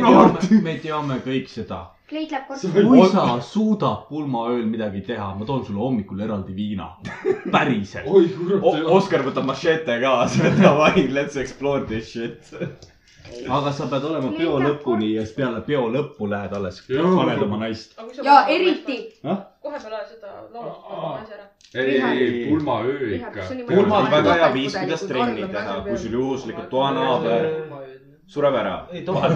on. 0.00 0.36
me 0.66 0.74
teame 0.82 1.20
kõik 1.26 1.50
seda. 1.52 1.84
Kleit 2.10 2.32
läheb 2.34 2.46
korda. 2.48 2.84
kui 2.88 3.08
sa 3.12 3.24
suudad 3.44 4.06
pulmaööl 4.10 4.64
midagi 4.68 5.02
teha, 5.06 5.30
ma 5.38 5.46
toon 5.48 5.64
sulle 5.66 5.82
hommikul 5.82 6.22
eraldi 6.26 6.54
viina. 6.56 6.90
päriselt. 7.54 8.08
Oskar 8.98 9.24
võtab 9.26 9.46
mašete 9.50 10.00
kaasa, 10.02 10.50
davai, 10.62 11.06
let's 11.14 11.38
explore 11.40 11.86
this 11.86 12.10
shit. 12.14 12.50
aga 13.46 13.70
sa 13.72 13.86
pead 13.86 14.04
olema 14.08 14.32
peo 14.34 14.58
lõpuni 14.58 15.12
ja 15.14 15.22
siis 15.22 15.36
peale 15.36 15.60
peo 15.66 15.84
lõppu 15.92 16.26
lähed 16.30 16.54
alles, 16.56 16.82
paned 16.88 17.46
oma 17.46 17.62
naist. 17.62 17.94
ja 18.24 18.42
eriti. 18.50 19.00
kohe 19.22 19.78
peale 19.78 20.02
seda 20.08 20.34
võtame 20.50 21.20
asja 21.20 21.36
ära. 21.38 21.46
ei, 21.74 22.00
ei, 22.00 22.22
ei, 22.24 22.46
pulmaöö 22.50 23.12
ikka. 23.20 23.50
pulma 23.68 24.00
on 24.02 24.10
väga 24.16 24.38
hea 24.40 24.54
viis, 24.56 24.78
kuidas 24.80 25.06
trenni 25.06 25.46
teha, 25.52 25.82
kui 25.86 25.98
sul 26.00 26.18
juhuslikult 26.18 26.72
toanaaber 26.74 27.78
sureb 28.30 28.54
ära. 28.54 28.86
ei 28.92 29.02
tohi. 29.02 29.28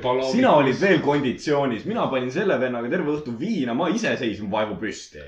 kuule, 0.00 0.24
sina 0.32 0.54
olid 0.56 0.80
veel 0.80 1.00
konditsioonis, 1.00 1.84
mina 1.86 2.06
panin 2.10 2.32
selle 2.34 2.60
vennaga 2.60 2.90
terve 2.90 3.12
õhtu 3.14 3.38
viina, 3.38 3.74
ma 3.78 3.88
iseseisvun 3.94 4.50
vaevu 4.50 4.74
püsti. 4.80 5.18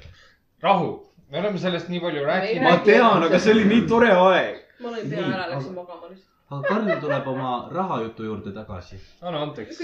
rahu, 0.62 1.06
me 1.30 1.38
oleme 1.42 1.58
sellest 1.62 1.88
nii 1.92 2.00
palju 2.02 2.22
rääkinud. 2.26 2.62
ma 2.66 2.76
tean, 2.88 3.22
aga 3.28 3.36
see 3.38 3.52
oli 3.54 3.64
nii 3.70 3.82
tore 3.92 4.10
aeg. 4.10 4.56
ma 4.82 4.88
lõin 4.96 5.06
pea 5.14 5.24
ära, 5.28 5.44
läksin 5.52 5.74
magama 5.78 6.06
lihtsalt. 6.10 6.32
aga 6.50 6.60
Karl 6.68 6.86
tuleb 7.06 7.24
oma 7.36 7.50
rahajutu 7.72 8.20
juurde 8.32 8.50
tagasi. 8.58 8.96
anna 9.22 9.38
andeks. 9.46 9.76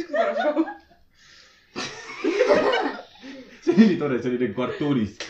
see 3.63 3.75
oli 3.79 3.97
tore, 4.03 4.17
see 4.19 4.31
oli 4.35 4.39
nagu 4.43 4.55
kartuunis. 4.59 5.13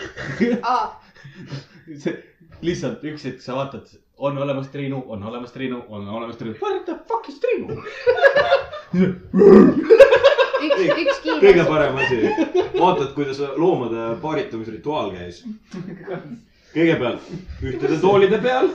see 2.01 2.30
lihtsalt 2.63 3.05
üks 3.05 3.25
hetk 3.29 3.43
sa 3.45 3.57
vaatad, 3.57 3.89
on 4.21 4.39
olemas 4.39 4.69
Triinu, 4.73 5.03
on 5.09 5.23
olemas 5.23 5.53
Triinu, 5.53 5.83
on 5.89 6.09
olemas 6.09 6.37
Triinu. 6.37 6.57
What 6.61 6.85
the 6.87 6.99
fuck 7.09 7.29
is 7.29 7.41
Triinu? 7.41 7.77
üks, 10.61 10.81
üks 11.05 11.21
kõige 11.25 11.41
kiire. 11.41 11.67
parem 11.69 12.01
asi, 12.05 12.21
vaatad, 12.77 13.13
kuidas 13.17 13.41
loomade 13.57 14.07
paaritumisrituaal 14.23 15.13
käis. 15.17 15.43
kõigepealt 16.75 17.31
ühtede 17.67 17.99
toolide 18.03 18.39
peal, 18.45 18.71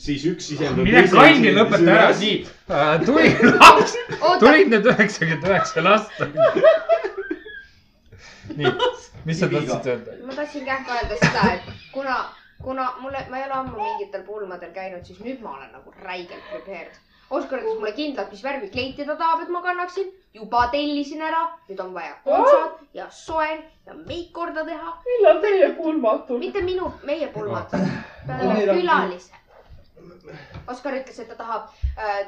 siis 0.00 0.24
üks 0.30 0.50
sisendab. 0.52 0.84
mine 0.86 1.04
kanni, 1.10 1.54
lõpeta 1.56 1.94
ära, 1.96 2.10
nii. 2.20 2.38
tuli 3.06 3.30
laps, 3.58 3.96
tulid 4.42 4.70
need 4.72 4.90
üheksakümmend 4.94 5.48
üheksa 5.50 5.84
last. 5.84 6.10
nii, 8.56 8.74
mis 9.26 9.40
sa 9.40 9.50
tahtsid 9.50 9.90
öelda? 9.94 10.20
ma 10.26 10.36
tahtsin 10.38 10.68
kähku 10.68 10.94
öelda 10.94 11.18
seda, 11.24 11.48
et 11.56 11.74
kuna, 11.94 12.22
kuna 12.62 12.92
mulle, 13.00 13.26
ma 13.30 13.38
ei 13.38 13.44
ole 13.44 13.52
ammu 13.58 13.76
mingitel 13.82 14.22
pulmadel 14.26 14.72
käinud, 14.76 15.04
siis 15.04 15.20
nüüd 15.24 15.40
ma 15.44 15.54
olen 15.56 15.72
nagu 15.72 15.94
räigelt 16.02 16.50
prepared. 16.50 16.98
Oskar 17.30 17.60
ütles 17.62 17.78
mulle 17.78 17.92
kindlalt, 17.94 18.30
mis 18.34 18.42
värvi 18.42 18.68
kleiti 18.74 19.04
ta 19.06 19.14
tahab, 19.16 19.44
et 19.44 19.48
ma 19.54 19.62
kannaksin. 19.62 20.08
juba 20.34 20.68
tellisin 20.70 21.22
ära, 21.26 21.40
nüüd 21.68 21.80
on 21.82 21.88
vaja 21.94 22.12
kontsad 22.24 22.76
ja 22.94 23.08
soeng 23.10 23.62
ja 23.86 23.94
meik 23.94 24.28
korda 24.32 24.64
teha. 24.64 24.92
millal 25.06 25.40
teie 25.42 25.72
pulmad 25.74 26.26
tulevad? 26.26 26.44
mitte 26.44 26.62
minu, 26.62 26.92
meie 27.02 27.28
pulmad, 27.34 27.74
on- 27.74 28.78
külalised. 28.78 29.34
Oskar 30.70 30.94
ütles, 30.94 31.18
et 31.18 31.28
ta 31.28 31.34
tahab, 31.34 31.70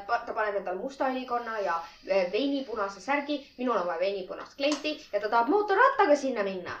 ta 0.07 0.33
paneb 0.35 0.55
endale 0.59 0.77
musta 0.79 1.07
õlikonna 1.09 1.59
ja 1.63 1.77
äh, 2.09 2.31
veinipunase 2.31 2.99
särgi, 3.01 3.39
minul 3.57 3.77
on 3.77 3.87
vaja 3.87 3.99
veinipunast 3.99 4.57
kleiti 4.57 4.97
ja 5.13 5.19
ta 5.19 5.29
tahab 5.29 5.47
mootorrattaga 5.53 6.15
sinna 6.15 6.43
minna. 6.43 6.75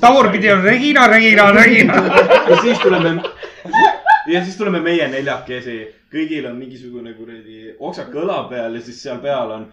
Tagurpidi 0.00 0.50
on 0.52 0.62
Regina, 0.64 1.06
Regina, 1.06 1.52
Regina. 1.52 1.94
ja 2.48 2.56
siis 2.62 2.78
tuleme, 2.78 3.22
ja 4.26 4.44
siis 4.44 4.56
tuleme 4.56 4.80
meie 4.80 5.08
neljakesi, 5.12 5.76
kõigil 6.12 6.48
on 6.48 6.56
mingisugune 6.60 7.12
kuradi 7.18 7.74
oksak 7.78 8.14
õla 8.22 8.42
peal 8.50 8.74
ja 8.78 8.84
siis 8.84 9.02
seal 9.02 9.20
peal 9.24 9.50
on 9.58 9.66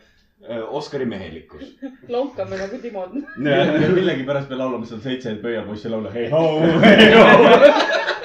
öö, 0.50 0.64
Oskari 0.80 1.06
mehelikkus. 1.06 1.64
lonkame 2.08 2.58
nagu 2.60 2.78
Timon. 2.84 3.24
millegipärast 3.38 4.50
me 4.50 4.56
laulame 4.60 4.86
seal 4.86 5.02
seitse 5.04 5.36
pöialpoissi 5.42 5.90
laule 5.90 6.12
Hei 6.14 6.30
ho, 6.30 6.44
hei 6.84 7.14
ho. 7.16 7.24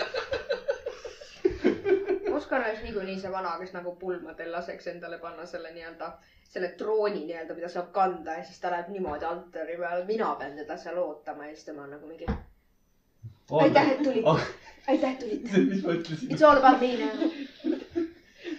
Niikuinii 3.05 3.21
see 3.23 3.33
vana, 3.33 3.51
kes 3.61 3.73
nagu 3.75 3.91
pulmadel 4.01 4.53
laseks 4.53 4.87
endale 4.89 5.19
panna 5.21 5.45
selle 5.47 5.71
nii-öelda, 5.75 6.07
selle 6.49 6.71
trooni 6.79 7.27
nii-öelda, 7.27 7.57
mida 7.59 7.69
saab 7.69 7.91
kanda 7.93 8.39
ja 8.39 8.45
siis 8.49 8.63
ta 8.63 8.71
läheb 8.73 8.89
niimoodi 8.95 9.29
altari 9.29 9.77
peale, 9.77 10.07
mina 10.09 10.31
pean 10.41 10.57
teda 10.57 10.77
seal 10.81 11.01
ootama 11.03 11.49
ja 11.49 11.53
siis 11.53 11.67
tema 11.69 11.85
on 11.85 11.93
nagu 11.93 12.09
mingi. 12.09 12.27
aitäh, 13.61 13.91
et 13.93 14.03
tulite, 14.07 14.35
aitäh, 14.89 15.13
et 15.13 15.19
tulite. 15.19 15.63
mis 15.69 15.85
ma 15.85 15.99
ütlesin? 15.99 16.33
It's 16.33 16.49
all 16.49 16.65
about 16.65 16.81
me 16.81 16.97
now. 16.97 17.77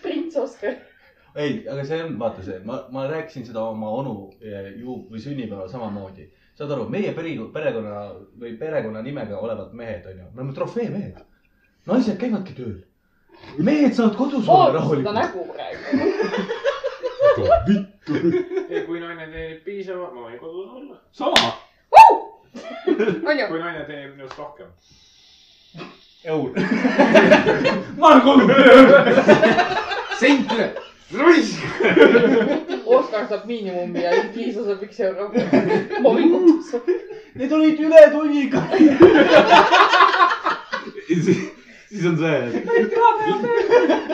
prints 0.04 0.38
Oskar. 0.38 0.78
ei, 1.36 1.66
aga 1.70 1.90
see 1.90 2.04
on, 2.04 2.20
vaata 2.20 2.46
see, 2.46 2.62
ma, 2.70 2.84
ma 2.94 3.10
rääkisin 3.10 3.50
seda 3.50 3.66
oma 3.74 3.90
onu 3.98 4.18
eh, 4.42 4.74
ju 4.78 5.02
või 5.10 5.26
sünnipäeval 5.28 5.72
samamoodi. 5.74 6.30
saad 6.54 6.72
aru, 6.78 6.86
meie 6.90 7.18
peri, 7.18 7.40
perekonna 7.54 8.10
või 8.42 8.58
perekonnanimega 8.62 9.42
olevad 9.42 9.74
mehed 9.74 10.06
on 10.12 10.20
ju, 10.22 10.34
me 10.34 10.44
oleme 10.44 10.60
trofeemehed. 10.62 11.24
naised 11.90 12.22
käivadki 12.22 12.62
tööl. 12.62 12.84
Mehed 13.58 13.94
saavad 13.94 14.16
kodus 14.16 14.50
olla 14.50 14.58
vaata 14.58 14.72
seda 14.72 14.80
rahulikult. 14.80 15.16
nägu 15.16 15.48
praegu. 15.54 15.86
kui 18.86 19.00
naine 19.00 19.28
teenib 19.32 19.64
piisava, 19.66 20.12
ma 20.14 20.22
võin 20.28 20.40
kodus 20.40 20.70
olla. 20.80 20.96
sama. 21.12 21.36
ju? 23.40 23.48
kui 23.48 23.60
naine 23.60 23.84
teenib 23.88 24.16
minust 24.16 24.38
rohkem. 24.38 24.68
eur. 26.24 26.50
ma 28.00 28.08
olen 28.08 28.22
kodus. 28.22 28.52
sent 30.20 30.52
üle, 30.52 30.68
raisk. 31.20 31.60
Oskar 32.86 33.28
saab 33.30 33.46
miinimumi 33.50 34.04
ja 34.04 34.12
Liisa 34.36 34.64
saab 34.66 34.84
üks 34.86 35.00
euro. 35.08 35.30
ma 36.04 36.10
võin 36.10 36.32
kodus 36.32 36.74
olla. 36.78 37.00
Need 37.36 37.52
olid 37.52 37.80
ületunniga. 37.84 38.62
Siis 41.96 42.06
on 42.10 42.18
see, 42.18 42.38
et 42.48 42.66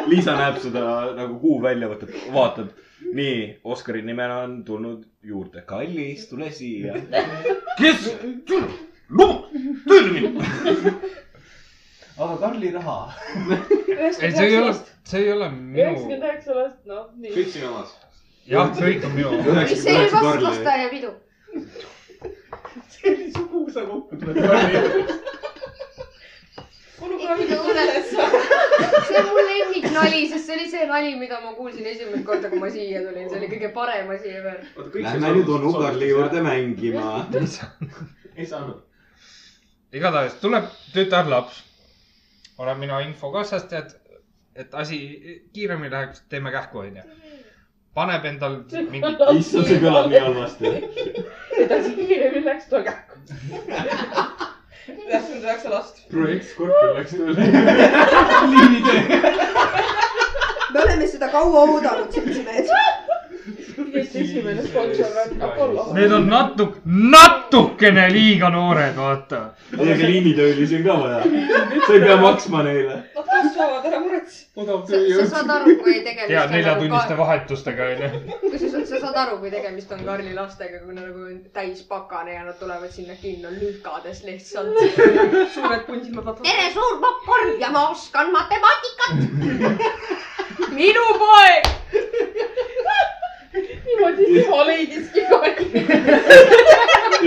Liisa 0.12 0.36
näeb 0.38 0.60
seda 0.62 0.86
nagu 1.18 1.40
kuu 1.42 1.58
välja 1.64 1.90
võtab, 1.92 2.14
vaatab. 2.34 2.72
nii, 3.18 3.38
Oskari 3.64 4.02
nimel 4.06 4.32
on 4.32 4.56
tulnud 4.66 5.04
juurde. 5.24 5.64
kallis, 5.68 6.28
tule 6.30 6.52
siia. 6.56 6.94
kes? 7.80 8.08
tööle 9.88 10.12
minna. 10.14 10.46
aga 12.18 12.38
Karli 12.44 12.72
raha. 12.76 12.98
ei, 13.98 14.14
see 14.14 14.46
ei 14.46 14.58
ole, 14.60 14.76
see 15.04 15.24
ei 15.26 15.32
ole 15.34 15.50
minu, 15.56 15.80
üheksakümmend 15.82 16.28
üheksa 16.30 16.58
last, 16.58 16.80
noh, 16.90 17.08
nii. 17.18 17.34
kõik 17.36 17.50
sinu 17.56 17.72
omad. 17.72 17.96
jah, 18.52 18.76
kõik 18.78 19.08
on 19.10 19.18
minu. 19.18 19.30
mis 19.58 19.84
see 19.84 19.98
oli 19.98 20.14
vast 20.16 20.46
lasteaiapidu? 20.48 21.16
see 22.96 23.16
oli 23.16 23.32
su 23.36 23.48
kuusa 23.52 23.82
kokku 27.32 27.48
tuleb 27.48 27.72
Karli. 27.72 29.02
see 29.08 29.20
on 29.20 29.26
mu 29.30 29.44
lemmiknali, 29.48 30.22
sest 30.30 30.46
see 30.46 30.56
oli 30.56 30.70
see 30.72 30.86
nali, 30.88 31.16
mida 31.20 31.40
ma 31.42 31.54
kuulsin 31.54 31.88
esimest 31.88 32.26
korda, 32.26 32.50
kui 32.50 32.60
ma 32.60 32.70
siia 32.74 33.02
tulin, 33.06 33.30
see 33.30 33.40
oli 33.40 33.50
kõige 33.54 33.72
parem 33.76 34.12
asi 34.16 34.34
ever. 34.40 34.60
Lähme 35.06 35.34
nüüd 35.38 35.50
onu 35.56 35.74
Karli 35.78 36.10
juurde 36.12 36.44
mängima. 36.46 37.26
ei 38.36 38.46
saanud. 38.46 38.82
igatahes 39.94 40.38
tuleb 40.42 40.70
tütarlaps. 40.94 41.64
olen 42.58 42.78
mina 42.80 43.00
infokassast, 43.00 43.74
et, 43.74 43.96
et 44.56 44.74
asi 44.74 44.98
kiiremini 45.54 45.92
läheks, 45.92 46.24
teeme 46.30 46.52
kähku, 46.52 46.80
onju. 46.80 47.04
paneb 47.94 48.26
endal 48.26 48.62
mingi, 48.92 49.16
issand, 49.40 49.68
see 49.68 49.82
kõlab 49.82 50.08
nii 50.12 50.24
halvasti. 50.28 50.76
edasi 51.66 51.96
kiiremini 51.96 52.46
läks, 52.46 52.70
tule 52.70 52.84
kähku. 52.84 53.14
üheksakümmend 54.88 55.44
üheksa 55.44 55.72
last. 55.72 55.98
projekt 56.12 56.46
Scorpion 56.46 56.96
läks 56.98 57.12
tööle. 57.12 57.44
me 60.74 60.84
oleme 60.84 61.08
seda 61.08 61.32
kaua 61.32 61.66
oodanud, 61.68 62.14
seltsimehed. 63.86 64.26
esimene 64.30 64.64
sponsor 64.68 65.06
on 65.24 65.42
Apollo. 65.42 65.94
need 65.94 66.12
on 66.12 66.28
natuke, 66.30 66.80
natukene 66.86 68.06
liiga 68.14 68.50
noored, 68.50 68.96
vaata. 68.96 69.42
Teiega 69.72 70.10
liinitöölisi 70.12 70.76
on 70.80 70.84
ka 70.84 70.98
vaja. 71.00 71.24
sa 71.88 71.94
ei 71.94 72.00
pea 72.00 72.18
maksma 72.22 72.64
neile. 72.64 72.98
Nad 73.16 73.28
kasvavad, 73.32 73.86
ära 73.92 74.00
muretse. 74.00 74.46
odav 74.56 74.82
sa 74.86 74.94
tööjõud. 74.94 75.30
saad 75.34 75.54
aru, 75.56 75.76
kui 75.84 75.94
tegemist 76.00 76.34
ja 76.36 76.44
on 76.44 76.56
neljatunniste 76.56 77.18
vahetustega, 77.18 77.90
onju. 77.94 78.40
kusjuures 78.46 78.90
sa 78.90 79.04
saad 79.06 79.22
aru, 79.26 79.38
kui 79.44 79.54
tegemist 79.54 79.92
on 79.96 80.04
Karli 80.06 80.34
lastega, 80.38 80.82
kui 80.86 80.96
nad 80.98 81.08
nagu 81.10 81.28
on 81.30 81.40
täispakane 81.54 82.36
ja 82.36 82.46
nad 82.48 82.60
tulevad 82.60 82.92
sinna 82.92 83.18
kinno 83.22 83.54
lükades 83.58 84.24
lihtsalt. 84.28 84.78
suured 85.56 85.88
vaatavad. 85.88 86.44
tere, 86.44 86.70
suur 86.74 87.00
popkorn 87.06 87.56
ja 87.60 87.72
ma 87.72 87.90
oskan 87.90 88.32
matemaatikat. 88.36 89.16
minu 90.78 91.06
poeg. 91.20 91.64
Niimoodi 93.92 94.44
tema 94.44 94.66
leidiski 94.66 95.22
Karli. 95.30 95.66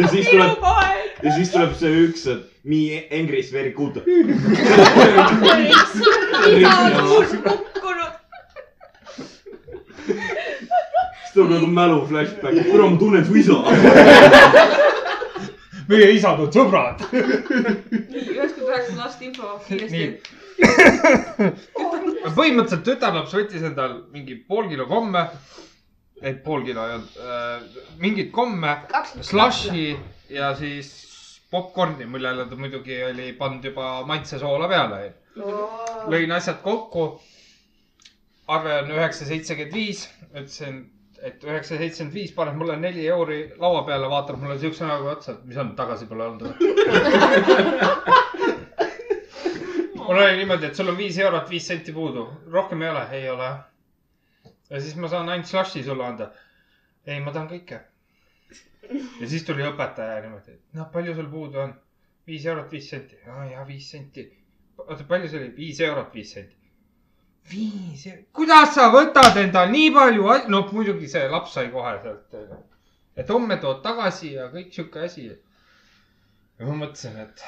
ja 0.00 0.08
siis 0.08 0.32
minu 0.32 0.48
tuleb, 0.54 1.14
ja 1.22 1.34
siis 1.34 1.50
tuleb 1.50 1.74
see 1.78 1.92
üks, 2.06 2.26
et 2.32 2.42
me 2.64 3.06
Engris 3.10 3.52
very 3.52 3.70
good. 3.70 3.96
isa 6.58 6.76
on 6.80 7.08
uus 7.08 7.28
kukkunud. 7.28 8.12
siis 10.06 11.32
tuleb 11.34 11.50
nagu 11.50 11.66
mälu 11.66 12.06
flashback, 12.08 12.64
kuule 12.70 12.90
ma 12.90 12.96
tunnen 12.98 13.26
su 13.26 13.34
isa. 13.34 13.52
meie 15.88 16.10
isad 16.16 16.40
on 16.40 16.52
sõbrad. 16.52 17.04
nii, 17.12 18.24
üheksakümmend 18.36 18.68
üheksa 18.70 18.96
last 18.96 19.22
info 19.22 19.60
kiiresti 19.68 19.96
nii. 19.98 20.08
põhimõtteliselt 22.34 22.84
tütarlaps 22.86 23.34
võttis 23.36 23.62
endal 23.66 23.92
mingi 24.14 24.34
pool 24.48 24.68
kilo 24.70 24.86
komme. 24.88 25.28
ei, 26.24 26.34
pool 26.44 26.64
kilo 26.66 26.84
ei 26.88 26.94
olnud 26.96 27.16
äh,, 27.20 27.62
mingeid 28.00 28.30
komme, 28.34 28.72
slush'i 29.20 29.86
ja 30.32 30.54
siis 30.58 30.92
popkorni, 31.54 32.06
millele 32.10 32.46
ta 32.50 32.56
muidugi 32.58 32.96
oli 33.06 33.28
pannud 33.38 33.64
juba 33.70 33.90
maitsesoola 34.08 34.68
peale. 34.70 35.02
lõin 36.10 36.32
asjad 36.34 36.60
kokku. 36.62 37.20
arve 38.54 38.74
on 38.82 38.90
üheksa 38.92 39.24
seitsekümmend 39.24 39.72
viis, 39.74 40.00
ütlesin, 40.34 40.74
et 41.24 41.44
üheksa 41.44 41.78
seitsekümmend 41.80 42.14
viis, 42.14 42.32
paneb 42.36 42.58
mulle 42.60 42.76
neli 42.76 43.06
euri 43.08 43.38
laua 43.58 43.82
peale, 43.86 44.10
vaatab 44.12 44.36
mulle 44.42 44.58
siukse 44.60 44.84
näoga 44.84 45.14
otsa, 45.14 45.32
et 45.32 45.44
mis 45.48 45.56
on, 45.62 45.70
tagasi 45.78 46.06
pole 46.10 46.26
olnud 46.26 46.42
või? 46.44 46.52
mul 50.04 50.18
oli 50.20 50.36
niimoodi, 50.42 50.66
et 50.68 50.76
sul 50.76 50.92
on 50.92 50.98
viis 50.98 51.16
eurot, 51.18 51.48
viis 51.50 51.66
senti 51.72 51.92
puudu, 51.96 52.26
rohkem 52.52 52.82
ei 52.84 52.90
ole, 52.90 53.06
ei 53.20 53.30
ole. 53.32 53.48
Ja 54.70 54.80
siis 54.80 54.96
ma 54.96 55.08
saan 55.12 55.28
ainult 55.28 55.48
slush'i 55.50 55.82
sulle 55.84 56.04
anda. 56.06 56.30
ei, 57.06 57.20
ma 57.20 57.32
tahan 57.32 57.48
kõike. 57.50 57.80
ja 59.20 59.28
siis 59.28 59.44
tuli 59.44 59.64
õpetaja 59.66 60.20
niimoodi, 60.24 60.56
et 60.56 60.78
noh, 60.78 60.90
palju 60.92 61.14
sul 61.14 61.30
puudu 61.32 61.60
on? 61.64 61.74
viis 62.26 62.46
eurot, 62.46 62.70
viis 62.72 62.90
senti. 62.90 63.18
aa 63.28 63.44
jaa, 63.50 63.64
viis 63.68 63.90
senti. 63.90 64.26
oota, 64.78 65.04
palju 65.08 65.28
see 65.28 65.40
oli? 65.40 65.50
viis 65.56 65.80
eurot, 65.84 66.14
viis 66.14 66.32
senti. 66.36 66.56
viis, 67.50 68.06
kuidas 68.32 68.74
sa 68.76 68.88
võtad 68.94 69.36
endal 69.42 69.72
nii 69.72 69.90
palju, 69.96 70.30
no 70.54 70.62
muidugi 70.72 71.10
see 71.16 71.28
laps 71.32 71.56
sai 71.58 71.68
kohe 71.74 71.96
sealt, 72.02 72.38
et 73.16 73.30
homme 73.30 73.60
tood 73.62 73.82
tagasi 73.84 74.34
ja 74.38 74.48
kõik 74.54 74.72
sihuke 74.72 75.04
asi. 75.08 75.28
ja 76.58 76.66
ma 76.70 76.80
mõtlesin, 76.84 77.20
et 77.26 77.44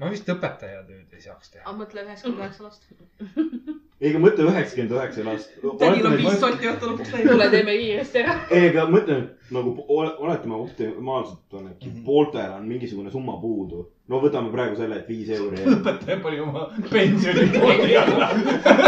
ma 0.00 0.10
vist 0.10 0.28
õpetaja 0.34 0.82
tööd 0.88 1.14
ei 1.14 1.22
saaks 1.22 1.54
teha. 1.54 1.64
aga 1.68 1.78
mõtle 1.84 2.06
üheksakümmend 2.08 2.42
üheksa 2.42 2.68
last. 2.68 2.90
ei, 4.00 4.10
aga 4.10 4.18
mõtle 4.20 4.44
üheksakümmend 4.50 4.92
üheksa 4.96 5.24
last. 5.24 5.50
tädil 5.80 6.06
on 6.08 6.16
viis 6.18 6.38
sotti 6.42 6.66
õhtu 6.68 6.88
lõpuks 6.90 7.12
läinud. 7.14 7.44
teeme 7.50 7.76
kiiresti 7.78 8.18
ära. 8.24 8.34
ei, 8.50 8.68
aga 8.72 8.86
mõtle 8.90 9.18
nagu 9.54 9.74
ole- 9.88 10.14
oletame 10.18 10.54
optimaalselt 10.58 11.52
on, 11.60 11.68
et 11.70 11.84
pooltel 12.04 12.50
on 12.56 12.64
mingisugune 12.68 13.10
summa 13.12 13.36
puudu. 13.40 13.84
no 14.08 14.18
võtame 14.20 14.50
praegu 14.52 14.76
selle, 14.76 14.98
et 15.00 15.08
viis 15.08 15.30
euri. 15.36 15.62
õpetaja 15.76 16.18
pani 16.24 16.40
oma 16.44 16.66
pensioni 16.90 17.46
pooli 17.54 17.96
alla. 18.02 18.28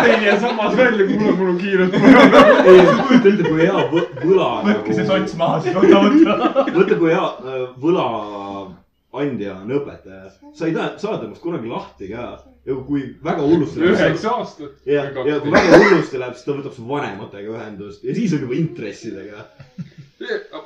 teine 0.03 0.35
sammas 0.43 0.77
välja, 0.77 1.07
kuule, 1.13 1.33
mul 1.39 1.53
on 1.55 1.59
kiirelt 1.63 1.95
ei, 1.95 2.83
kujuta 3.07 3.29
ette, 3.31 3.47
kui 3.49 3.61
hea 3.63 3.87
võ- 3.95 4.11
võla 4.25 4.51
võtke 4.67 4.99
see 4.99 5.07
sots 5.09 5.37
maha, 5.41 5.61
siis 5.65 5.79
võta 5.79 6.03
võtta. 6.09 6.67
mõtle, 6.77 6.99
kui 7.01 7.15
hea 7.15 7.25
äh, 7.25 7.63
võlaandja 7.87 9.57
on 9.63 9.73
õpetaja. 9.79 10.35
sa 10.53 10.67
ei 10.69 10.75
taha, 10.77 10.93
saada 11.01 11.25
ennast 11.29 11.43
kunagi 11.45 11.69
lahti 11.73 12.11
ka. 12.13 12.27
Ja 12.67 12.75
kui 12.87 13.03
väga 13.25 13.43
hullusti 13.43 13.81
läheb. 13.81 13.95
üheksa 13.95 14.31
aastat. 14.31 14.73
ja, 14.87 15.05
ja 15.05 15.41
kui 15.41 15.53
väga 15.53 15.79
hullusti 15.79 16.19
läheb, 16.19 16.35
siis 16.35 16.47
ta 16.47 16.57
võtab 16.59 16.75
su 16.75 16.87
vanematega 16.89 17.55
ühendust 17.55 18.05
ja 18.05 18.15
siis 18.15 18.35
on 18.35 18.47
juba 18.47 18.59
intressidega. 18.59 19.47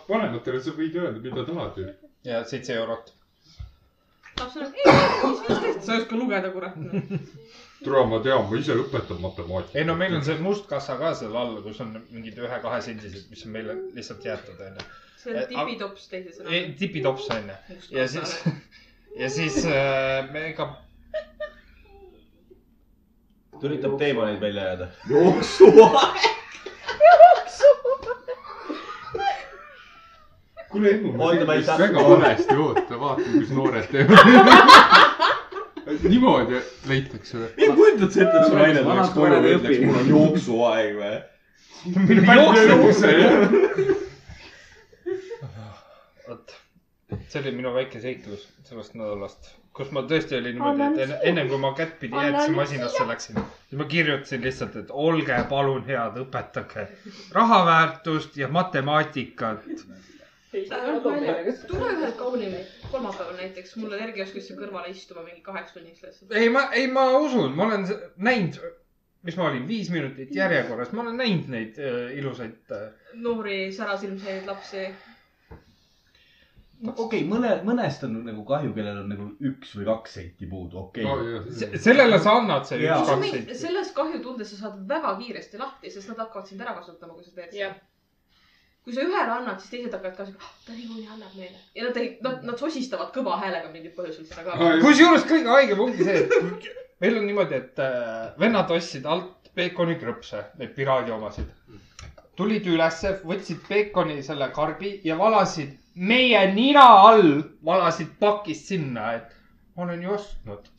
vanematele 0.09 0.63
sa 0.65 0.75
võid 0.77 0.97
öelda, 0.97 1.21
mida 1.21 1.45
tahad 1.49 1.81
ju. 1.83 1.89
ja 2.25 2.43
seitse 2.49 2.75
eurot. 2.81 3.13
sa 4.41 5.95
ei 5.95 6.01
oska 6.01 6.17
lugeda, 6.17 6.51
kurat. 6.55 6.81
tule, 7.85 8.07
ma 8.09 8.23
tean, 8.25 8.49
ma 8.49 8.57
ise 8.57 8.77
õpetan 8.81 9.21
matemaatikat. 9.21 9.77
ei 9.77 9.85
no 9.85 9.97
meil 10.01 10.17
on 10.17 10.25
see 10.25 10.41
must 10.41 10.69
kassa 10.73 10.97
ka 11.01 11.13
seal 11.21 11.37
all, 11.37 11.61
kus 11.67 11.81
on 11.85 11.99
mingid 12.09 12.41
ühe-kahesendised, 12.41 13.29
mis 13.31 13.45
on 13.45 13.57
meile 13.59 13.77
lihtsalt 13.97 14.25
jäetud 14.25 14.69
onju. 14.71 14.91
see 15.21 15.37
on 15.37 15.49
tipitops 15.53 16.13
teisisõnaga. 16.15 16.67
tipitops 16.81 17.33
onju. 17.37 17.63
ja 17.93 18.09
siis, 18.09 18.39
ja 19.21 19.35
siis 19.41 19.67
äh, 19.69 20.31
me 20.33 20.49
ega 20.55 20.73
üritab 23.69 23.97
teemaneid 23.99 24.41
välja 24.41 24.63
jääda. 24.71 24.89
jooksuaeg. 25.11 26.29
kuule, 30.71 30.93
ma 31.17 31.33
ei 31.33 31.39
tegin 31.39 31.65
saa- 31.65 31.79
väga 31.79 32.09
valesti, 32.09 32.55
oota, 32.57 33.01
vaata, 33.01 33.23
mis 33.35 33.51
noored 33.51 33.87
teevad. 33.91 34.19
niimoodi 36.09 36.61
leitakse 36.89 37.39
või? 37.39 37.49
ei 37.57 37.69
kujutad 37.75 38.13
sa 38.15 38.23
ette, 38.25 38.39
et 38.41 38.47
su 38.47 38.55
naine 38.59 38.83
tuleks 38.87 39.13
koju 39.17 39.35
ja 39.35 39.57
ütleks, 39.57 39.81
mul 39.87 39.99
on 40.01 40.11
jooksuaeg 40.15 40.99
või? 41.01 41.17
juukse. 42.71 43.15
vot, 46.29 46.55
see 47.29 47.43
oli 47.43 47.55
minu 47.57 47.73
väike 47.75 48.03
seiklus 48.03 48.47
sellest 48.69 48.95
nädalast, 48.99 49.51
kus 49.81 49.91
ma 49.97 50.03
tõesti 50.09 50.37
olin 50.37 50.57
niimoodi, 50.59 50.87
et 50.87 50.99
enne, 51.07 51.19
enne 51.31 51.45
kui 51.49 51.59
ma 51.63 51.71
kättpidi 51.79 52.17
jäätisemasinasse 52.27 53.07
läksin, 53.09 53.39
siis 53.69 53.79
ma 53.81 53.87
kirjutasin 53.95 54.43
lihtsalt, 54.45 54.77
et 54.83 54.91
olge 55.07 55.39
palun 55.53 55.85
head, 55.87 56.19
õpetage 56.25 56.87
rahaväärtust 57.37 58.37
ja 58.41 58.49
matemaatikat. 58.53 59.65
tule 61.71 61.93
ühel 61.95 62.13
kaunil 62.19 62.57
kolmapäeval 62.91 63.37
näiteks 63.39 63.77
mulle 63.79 63.97
energiaoskusse 64.01 64.57
kõrvale 64.59 64.91
istuma 64.91 65.23
mingi 65.23 65.41
kaheks 65.47 65.73
tunniks 65.77 66.03
lihtsalt. 66.03 66.33
ei, 66.33 66.49
ma, 66.51 66.67
ei, 66.73 66.89
ma 66.91 67.07
usun, 67.19 67.55
ma 67.57 67.69
olen 67.71 67.87
näinud, 68.17 68.59
mis 69.23 69.37
ma 69.39 69.47
olin, 69.49 69.69
viis 69.69 69.91
minutit 69.95 70.35
järjekorras, 70.35 70.93
ma 70.93 71.07
olen 71.07 71.17
näinud 71.23 71.49
neid 71.55 71.79
äh, 71.79 72.11
ilusaid 72.19 72.75
äh, 72.77 72.91
noori 73.15 73.63
särasilmseid 73.73 74.47
lapsi. 74.51 74.89
Okei 76.81 77.05
okay,, 77.05 77.21
mõne, 77.29 77.53
mõnest 77.67 78.05
on 78.07 78.17
nagu 78.25 78.43
kahju, 78.49 78.73
kellel 78.77 79.03
on 79.03 79.13
nagu 79.13 79.29
üks 79.51 79.75
või 79.77 79.87
kaks 79.89 80.17
senti 80.17 80.49
puudu, 80.49 80.87
okei 80.87 81.05
okay.. 81.05 81.41
Se- 81.59 81.71
sellele 81.85 82.19
sa 82.23 82.39
annad 82.41 82.67
see 82.69 82.81
Jaa. 82.83 83.01
üks-kaks 83.03 83.35
senti. 83.35 83.57
sellest 83.63 83.95
kahjutundest 83.97 84.55
sa 84.55 84.65
saad 84.65 84.83
väga 84.89 85.15
kiiresti 85.21 85.61
lahti, 85.61 85.93
sest 85.93 86.13
nad 86.13 86.23
hakkavad 86.25 86.49
sind 86.49 86.65
ära 86.65 86.75
kasutama, 86.79 87.17
kui 87.17 87.27
sa 87.27 87.35
teed 87.37 87.57
seda. 87.57 87.73
kui 88.85 88.97
sa 88.97 89.05
ühele 89.05 89.35
annad, 89.37 89.61
siis 89.61 89.75
teised 89.75 89.97
hakkavad 89.97 90.17
ka 90.17 90.29
siuke, 90.31 90.53
ta 90.67 90.77
niikuinii 90.77 91.11
annab 91.17 91.35
meile 91.37 91.59
ja 91.77 91.89
nad 91.89 92.01
ei, 92.01 92.15
nad, 92.25 92.47
nad 92.49 92.63
sosistavad 92.63 93.13
kõva 93.17 93.37
häälega 93.43 93.73
mingil 93.75 93.93
põhjusel 93.99 94.29
seda 94.31 94.47
ka. 94.49 94.71
kusjuures 94.87 95.29
kõige 95.29 95.53
haigem 95.53 95.85
ongi 95.85 96.09
see, 96.09 96.25
et 96.25 96.71
meil 97.05 97.21
on 97.21 97.29
niimoodi, 97.29 97.61
et 97.61 97.85
äh, 97.85 98.33
vennad 98.41 98.73
ostsid 98.73 99.05
alt 99.05 99.53
peekonikrõpse, 99.55 100.47
neid 100.61 100.73
piraadi 100.77 101.13
omasid. 101.13 101.53
tulid 102.41 102.65
ülesse, 102.73 103.19
võtsid 103.27 103.67
peekoni 103.69 104.23
selle 104.25 104.49
karbi 104.57 104.95
ja 105.05 105.19
valasid 105.19 105.77
meie 106.01 106.41
nina 106.55 106.85
all, 107.05 107.43
valasid 107.65 108.15
pakist 108.21 108.71
sinna, 108.73 109.13
et 109.19 109.35
ma 109.77 109.85
olen 109.85 110.03
ju 110.03 110.15
ostnud. 110.17 110.71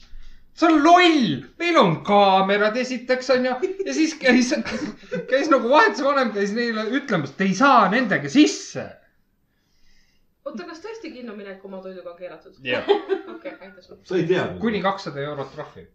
see 0.53 0.67
on 0.67 0.81
loll, 0.83 1.43
meil 1.61 1.77
on 1.79 1.93
kaamerad 2.05 2.75
esiteks 2.77 3.29
onju 3.33 3.53
ja 3.85 3.93
siis 3.95 4.13
käis, 4.19 4.51
käis 5.29 5.47
nagu 5.49 5.69
vahetuse 5.69 6.03
vanem 6.05 6.33
käis 6.35 6.51
neile 6.53 6.83
ütlemas, 6.97 7.31
et 7.33 7.45
ei 7.47 7.53
saa 7.57 7.87
nendega 7.93 8.29
sisse. 8.29 8.83
oota, 10.45 10.65
kas 10.65 10.81
tõesti 10.83 11.13
kinno 11.13 11.37
minek 11.37 11.63
oma 11.65 11.81
toiduga 11.85 12.13
on 12.13 12.17
keelatud? 12.17 12.57
Jah. 12.65 12.89
okei, 13.35 13.53
aitäh 13.53 13.79
sulle. 13.81 14.01
sa 14.03 14.17
ei 14.17 14.27
teadnud? 14.27 14.59
kuni 14.61 14.81
kakssada 14.81 15.21
eurot 15.21 15.53
trahvi. 15.55 15.87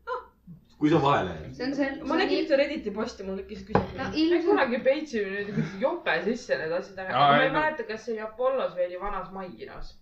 Kui 0.81 0.91
sa 0.93 1.01
vahele 1.01 1.33
jääd. 1.33 1.55
see 1.57 1.67
on 1.67 1.75
see. 1.77 1.89
ma 2.05 2.19
nägin 2.21 2.43
ühte 2.45 2.59
Redditi 2.61 2.93
posti, 2.93 3.25
mul 3.27 3.41
tekkis 3.41 3.65
küsimus. 3.69 3.95
no 3.97 4.09
ilmselt. 4.13 4.45
kunagi 4.51 4.81
peitsime 4.85 5.33
nüüd 5.33 5.51
kuidagi 5.55 5.81
jope 5.85 6.17
sisse 6.27 6.59
need 6.61 6.75
asjad 6.79 7.01
ära. 7.05 7.15
Aa, 7.15 7.31
ma 7.33 7.41
ei, 7.41 7.47
ei 7.47 7.53
no- 7.55 7.59
mäleta, 7.61 7.89
kas 7.89 8.05
see 8.05 8.17
oli 8.17 8.25
Apollos 8.27 8.77
või 8.77 8.87
oli 8.91 9.01
vanas 9.01 9.33
Maikinos. 9.33 9.95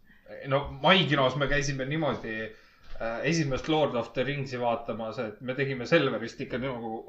no 0.51 0.63
Maikinos 0.83 1.39
me 1.39 1.49
käisime 1.53 1.87
niimoodi 1.87 2.35
äh, 2.43 3.23
esimest 3.31 3.69
Lord 3.69 3.95
of 4.01 4.13
the 4.17 4.27
Ringsi 4.27 4.59
vaatamas, 4.61 5.19
et 5.23 5.41
me 5.41 5.55
tegime 5.55 5.87
Selverist 5.87 6.41
ikka 6.41 6.59
nagu 6.59 7.05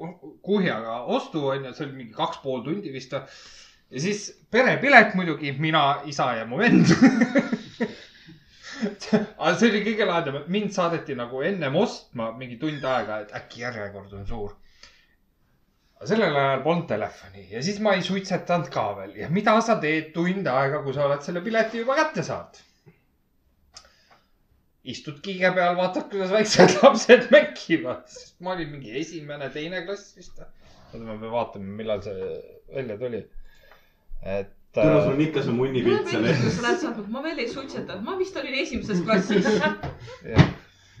kuhjaga 0.46 1.02
ostu 1.18 1.46
onju, 1.50 1.74
see 1.74 1.88
oli 1.88 2.04
mingi 2.04 2.14
kaks 2.14 2.42
pool 2.44 2.62
tundi 2.66 2.94
vist. 2.94 3.18
ja 3.90 4.00
siis 4.02 4.28
perepilet 4.50 5.14
muidugi, 5.18 5.56
mina, 5.58 6.02
isa 6.06 6.34
ja 6.38 6.46
mu 6.46 6.62
vend. 6.62 6.86
aga 9.40 9.54
see 9.56 9.70
oli 9.70 9.82
kõige 9.86 10.06
lahedam, 10.08 10.38
et 10.40 10.52
mind 10.52 10.74
saadeti 10.76 11.16
nagu 11.18 11.42
ennem 11.46 11.76
ostma 11.80 12.30
mingi 12.36 12.58
tund 12.60 12.84
aega, 12.84 13.22
et 13.24 13.34
äkki 13.40 13.64
järjekord 13.64 14.14
on 14.20 14.26
suur. 14.28 14.54
sellel 16.04 16.36
ajal 16.36 16.62
polnud 16.62 16.88
telefoni 16.90 17.46
ja 17.50 17.62
siis 17.64 17.78
ma 17.80 17.94
ei 17.96 18.02
suitsetanud 18.04 18.68
ka 18.72 18.86
veel 18.98 19.14
ja 19.22 19.28
mida 19.32 19.54
sa 19.64 19.78
teed 19.80 20.12
tund 20.14 20.46
aega, 20.52 20.82
kui 20.84 20.94
sa 20.94 21.06
oled 21.08 21.24
selle 21.24 21.40
pileti 21.44 21.80
juba 21.84 21.96
kätte 21.96 22.24
saanud? 22.26 22.66
istud 24.86 25.18
kiige 25.24 25.50
peal, 25.56 25.74
vaatad, 25.78 26.06
kuidas 26.10 26.32
väiksed 26.34 26.76
lapsed 26.82 27.26
mängivad, 27.32 28.04
sest 28.10 28.36
ma 28.44 28.54
olin 28.54 28.70
mingi 28.74 28.94
esimene, 29.00 29.48
teine 29.54 29.82
klass 29.86 30.14
vist. 30.18 30.38
oota, 30.38 31.00
ma 31.00 31.16
pean 31.16 31.32
vaatama, 31.32 31.72
millal 31.80 32.04
see 32.06 32.28
välja 32.74 32.98
tuli. 33.00 33.24
et. 34.36 34.54
Täna 34.76 35.00
sul 35.02 35.14
on 35.14 35.20
ikka 35.24 35.42
see 35.42 35.54
mulle 35.56 35.72
munnipilt 35.72 36.10
seal 36.10 36.28
ees 36.30 36.42
sa 36.56 36.62
oled 36.64 36.80
saatnud, 36.82 37.08
ma 37.14 37.22
veel 37.24 37.42
ei 37.44 37.48
suitsetanud, 37.52 38.04
ma 38.06 38.16
vist 38.20 38.36
olin 38.40 38.58
esimeses 38.62 39.02
klassis. 39.06 39.48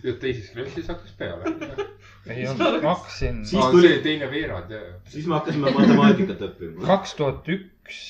ja 0.06 0.14
teises 0.22 0.50
klassis 0.54 0.88
hakkas 0.92 1.12
peale. 1.18 1.52
ei 2.34 2.46
olnud, 2.48 2.80
ma 2.82 2.94
hakkasin. 2.94 3.42
Siis 3.46 3.66
tuli- 3.74 3.98
teine 4.04 4.30
veerand 4.30 4.70
ja. 4.70 4.80
siis 5.08 5.26
me 5.26 5.38
hakkasime 5.38 5.72
matemaatikat 5.74 6.46
õppima. 6.48 6.86
kaks 6.86 7.14
tuhat 7.18 7.50
üks, 7.56 8.00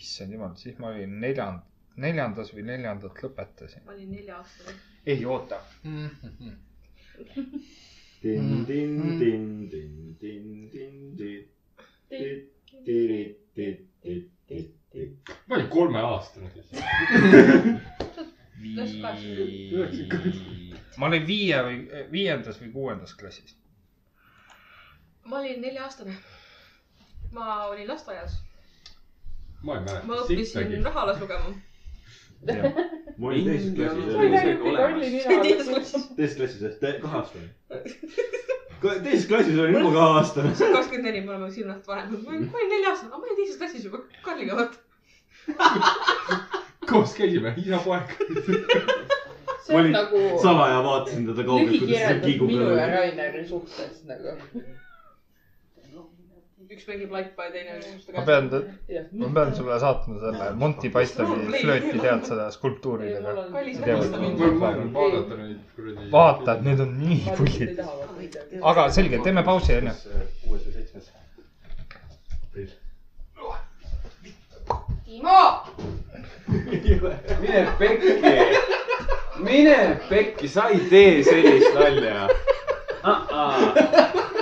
issand 0.00 0.36
jumal, 0.36 0.54
siis 0.60 0.78
ma 0.80 0.92
olin 0.94 1.18
neljand-, 1.22 1.66
neljandas 2.00 2.54
või 2.56 2.66
neljandat 2.70 3.20
lõpetasin. 3.24 3.84
ma 3.86 3.96
olin 3.96 4.14
nelja-aastane. 4.16 4.78
ei 5.06 5.26
oota. 5.26 5.60
tin, 8.22 8.64
tin, 8.66 8.66
tin, 8.66 8.96
tin, 9.18 10.16
tin, 10.20 10.70
tin, 10.70 10.70
tin, 10.70 11.04
tin, 11.18 11.44
tin, 12.08 12.48
tin. 12.84 13.36
Ma 15.46 15.56
olin 15.56 15.68
kolmeaastane 15.68 16.50
siis. 16.50 16.68
ma 20.96 21.06
olin 21.06 21.26
viie 21.26 21.62
või, 21.66 21.78
viiendas 22.12 22.60
või 22.60 22.72
kuuendas 22.74 23.14
klassis. 23.14 23.56
ma 25.24 25.38
olin 25.38 25.60
nelja-aastane. 25.62 26.14
ma 27.32 27.64
olin 27.70 27.88
lasteaias, 27.88 28.38
ma 29.62 29.78
ei 29.78 29.84
ma 29.84 29.86
mäleta 29.86 30.24
õppisin 30.26 30.84
rahalas 30.84 31.20
lugema. 31.20 31.54
Ma 33.16 33.26
olin 33.26 33.44
teises 33.44 33.74
klassis. 33.74 34.04
ma 34.14 34.22
teises 35.42 35.68
oli. 35.68 35.84
klassis, 36.36 36.60
jah, 36.82 37.00
kaheaastane. 37.02 37.48
teises 39.04 39.26
klassis 39.28 39.58
olin 39.58 39.74
juba 39.78 39.92
kaheaastane. 39.98 40.54
kakskümmend 40.76 41.04
neli, 41.04 41.20
me 41.20 41.30
oleme 41.34 41.50
silmast 41.50 41.88
vanemad. 41.88 42.22
ma 42.24 42.30
olin, 42.30 42.46
ma 42.52 42.58
olin 42.58 42.72
nelja-aastane, 42.74 43.12
aga 43.12 43.18
ma 43.18 43.24
olin 43.28 43.40
teises 43.42 43.58
klassis 43.60 43.84
juba 43.84 43.98
Karliga 44.24 44.56
vaata. 44.56 44.76
koos 46.90 47.14
käisime, 47.14 47.54
isa-poeg. 47.56 48.16
see 49.66 49.76
on 49.76 49.92
nagu 49.92 50.18
salaja 50.42 50.82
vaatasin 50.84 51.26
teda 51.30 51.44
kaugelt, 51.46 51.78
kuidas 51.78 52.06
ta 52.08 52.14
kiigub 52.24 52.48
minu 52.50 52.70
ja. 52.74 52.86
Raineri 52.94 53.44
suhtes 53.48 54.04
nagu. 54.08 54.36
Üks 56.70 56.86
mängib 56.86 57.10
laipa 57.10 57.48
ja 57.48 57.50
teine 57.50 57.72
on 57.74 57.80
ma 58.14 58.22
pean, 58.26 58.44
ma 59.18 59.28
pean 59.34 59.54
sulle 59.58 59.78
saatma 59.82 60.20
selle 60.22 60.50
Monty 60.60 60.90
Pythoni 60.94 61.48
flööti, 61.56 61.96
tead 61.98 62.28
seda 62.28 62.46
skulptuuridega. 62.54 63.34
vaata, 66.12 66.54
et 66.54 66.62
need 66.68 66.82
on 66.84 66.92
nii 67.00 67.34
pullid. 67.38 67.82
aga 68.72 68.86
selge, 68.94 69.18
teeme 69.24 69.42
pausi 69.46 69.74
onju. 69.80 69.96
kuues 70.44 70.68
või 70.68 70.76
seitsmes. 70.76 71.10
Timo, 75.10 75.42
mine 77.42 77.64
pekki, 77.78 78.14
mine 79.42 79.78
pekki, 80.06 80.48
sa 80.54 80.68
ei 80.70 80.84
tee 80.92 81.24
sellist 81.26 81.74
nalja 81.74 82.28
uh. 82.30 83.10
-uh. 83.10 84.39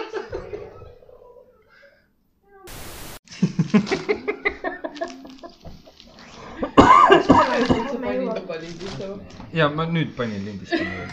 Ja 9.52 9.68
ma 9.68 9.84
nüüd 9.86 10.14
panin 10.16 10.44
lindistama. 10.44 11.06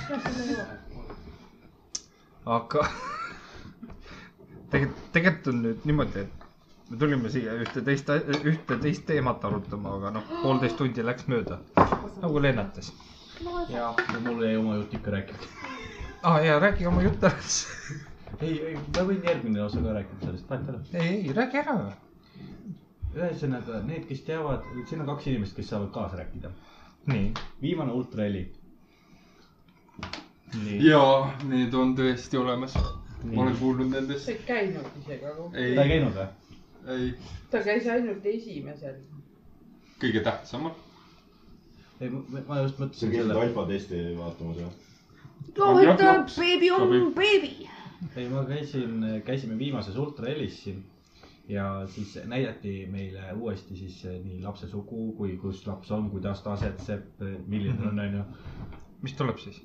aga 2.45 2.87
tegelikult, 4.71 5.05
tegelikult 5.15 5.47
on 5.53 5.61
nüüd 5.65 5.85
niimoodi, 5.89 6.23
et 6.25 6.45
me 6.91 6.99
tulime 7.01 7.31
siia 7.33 7.55
ühte 7.63 7.83
teist, 7.87 8.11
ühte 8.51 8.77
teist 8.83 9.05
teemat 9.09 9.45
arutama, 9.49 9.95
aga 9.99 10.11
noh, 10.19 10.27
poolteist 10.43 10.77
tundi 10.81 11.05
läks 11.05 11.27
mööda 11.31 11.59
nagu 12.21 12.41
lennates. 12.43 12.91
ja, 13.73 13.89
mul 14.25 14.43
jäi 14.45 14.55
oma 14.59 14.77
jutt 14.81 14.93
ikka 14.99 15.15
rääkida. 15.17 15.51
aa 16.21 16.33
ah, 16.35 16.45
ja 16.45 16.59
räägi 16.59 16.87
oma 16.91 17.01
jutt 17.05 17.23
ära 17.23 17.41
siis. 17.41 18.01
ei, 18.41 18.53
ei, 18.71 18.75
ma 18.95 19.07
võin 19.09 19.23
järgmine 19.31 19.63
osa 19.65 19.81
ka 19.81 19.97
rääkida 19.99 20.27
sellest, 20.29 20.49
vahet 20.49 20.69
ei 20.69 20.75
ole. 20.75 21.05
ei, 21.05 21.21
ei 21.27 21.33
räägi 21.41 21.63
ära. 21.63 21.79
ühesõnaga, 23.15 23.79
need, 23.87 24.05
kes 24.09 24.23
teavad, 24.27 24.65
siin 24.89 25.03
on 25.03 25.09
kaks 25.09 25.27
inimest, 25.31 25.55
kes 25.57 25.69
saavad 25.71 25.91
kaasa 25.95 26.19
rääkida. 26.21 26.51
nii, 27.11 27.33
viimane 27.61 27.91
ultraheli. 27.93 28.45
jaa, 30.81 31.35
need 31.49 31.73
on 31.73 31.93
tõesti 31.97 32.39
olemas. 32.41 32.75
ma 33.25 33.41
olen 33.41 33.57
kuulnud 33.57 33.89
nendest 33.89 34.25
sa. 34.25 34.31
ei 34.31 34.41
käinud 34.47 34.97
isegi, 35.01 35.25
aga 35.25 35.49
ta 35.51 35.57
ei 35.59 35.77
ei, 35.77 35.87
käinud 35.91 36.17
või? 36.17 36.25
ei, 36.95 37.13
ta 37.51 37.61
käis 37.65 37.87
ainult 37.93 38.25
esimesel. 38.31 38.97
kõige 40.01 40.23
tähtsamal. 40.25 40.73
ei, 42.01 42.09
ma 42.09 42.59
just 42.61 42.77
sa 42.77 42.83
mõtlesin 42.83 43.13
käisid 43.13 43.21
selle, 43.21 43.39
alfa 43.45 43.67
testi 43.71 44.01
vaatamas 44.17 44.59
või? 44.59 44.73
Jah, 45.55 45.79
ütleb 45.85 46.03
laps. 46.09 46.35
beebi 46.41 46.71
on 46.75 47.13
beebi. 47.15 47.69
ei, 48.15 48.27
ma 48.29 48.43
käisin, 48.49 48.99
käisime 49.25 49.57
viimases 49.61 49.95
ultrahelis 49.95 50.59
siin 50.65 50.83
ja 51.47 51.87
siis 51.87 52.15
näidati 52.25 52.87
meile 52.91 53.33
uuesti 53.33 53.75
siis 53.75 53.99
eh, 54.05 54.17
nii 54.23 54.41
lapse 54.41 54.67
sugu 54.67 55.11
kui 55.17 55.37
kus 55.37 55.65
laps 55.67 55.91
on, 55.91 56.09
kuidas 56.09 56.41
ta 56.43 56.53
asetseb, 56.57 57.21
milline 57.47 57.77
ta 57.77 57.89
on, 57.89 57.99
onju. 57.99 58.23
mis 59.01 59.13
tuleb 59.13 59.37
siis? 59.43 59.61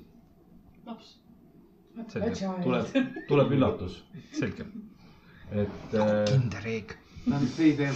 laps. 0.85 1.17
tuleb, 2.63 2.97
tuleb 3.27 3.51
üllatus, 3.57 4.01
selge. 4.37 4.65
et 5.51 5.95
äh, 5.97 6.25
kindereeg. 6.29 6.97
ei 7.59 7.75
tee. 7.77 7.93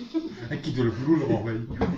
äkki 0.54 0.72
tuleb 0.76 1.04
rullo 1.06 1.44
välja. 1.44 1.90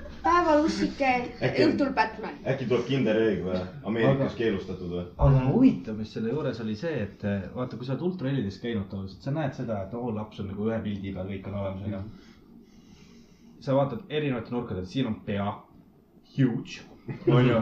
päeval 0.24 0.64
ussike, 0.64 1.10
Äkki- 1.44 1.64
õhtul 1.68 1.90
Batman. 1.94 2.34
äkki 2.48 2.66
tuleb 2.70 2.86
Kinder 2.88 3.16
Egg 3.22 3.42
või? 3.44 3.60
Ameerikas 3.84 4.32
Aga- 4.32 4.38
keelustatud 4.38 4.90
või? 4.96 5.04
aga 5.26 5.42
huvitav, 5.52 5.96
mis 6.00 6.12
selle 6.16 6.30
juures 6.32 6.60
oli 6.64 6.74
see, 6.80 6.94
et 7.02 7.24
eh, 7.24 7.42
vaata, 7.54 7.76
kui 7.76 7.86
sa 7.86 7.92
oled 7.94 8.02
ultrahelides 8.08 8.58
käinud 8.62 8.88
tavaliselt, 8.90 9.22
sa 9.22 9.30
näed 9.36 9.52
seda, 9.56 9.82
et 9.84 9.94
oo, 9.94 10.10
laps 10.16 10.40
on 10.40 10.48
nagu 10.52 10.68
ühe 10.70 10.78
pildi 10.84 11.12
peal, 11.14 11.28
kõik 11.28 11.48
on 11.52 11.54
olemas, 11.60 11.82
onju. 11.88 12.02
sa 13.64 13.74
vaatad 13.76 14.00
erinevate 14.08 14.50
nurkade 14.52 14.84
siin 14.86 15.06
on 15.12 15.14
pea, 15.26 15.46
huge, 16.36 16.80
onju. 17.28 17.60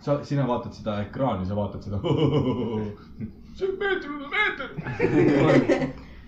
sa, 0.00 0.18
sina 0.24 0.46
vaatad 0.48 0.72
seda 0.76 1.00
ekraani, 1.06 1.46
sa 1.48 1.54
vaatad 1.56 1.82
seda. 1.88 2.00
see 3.56 3.68
on 3.68 3.74
meeter 3.78 4.10
meeter. 4.32 4.68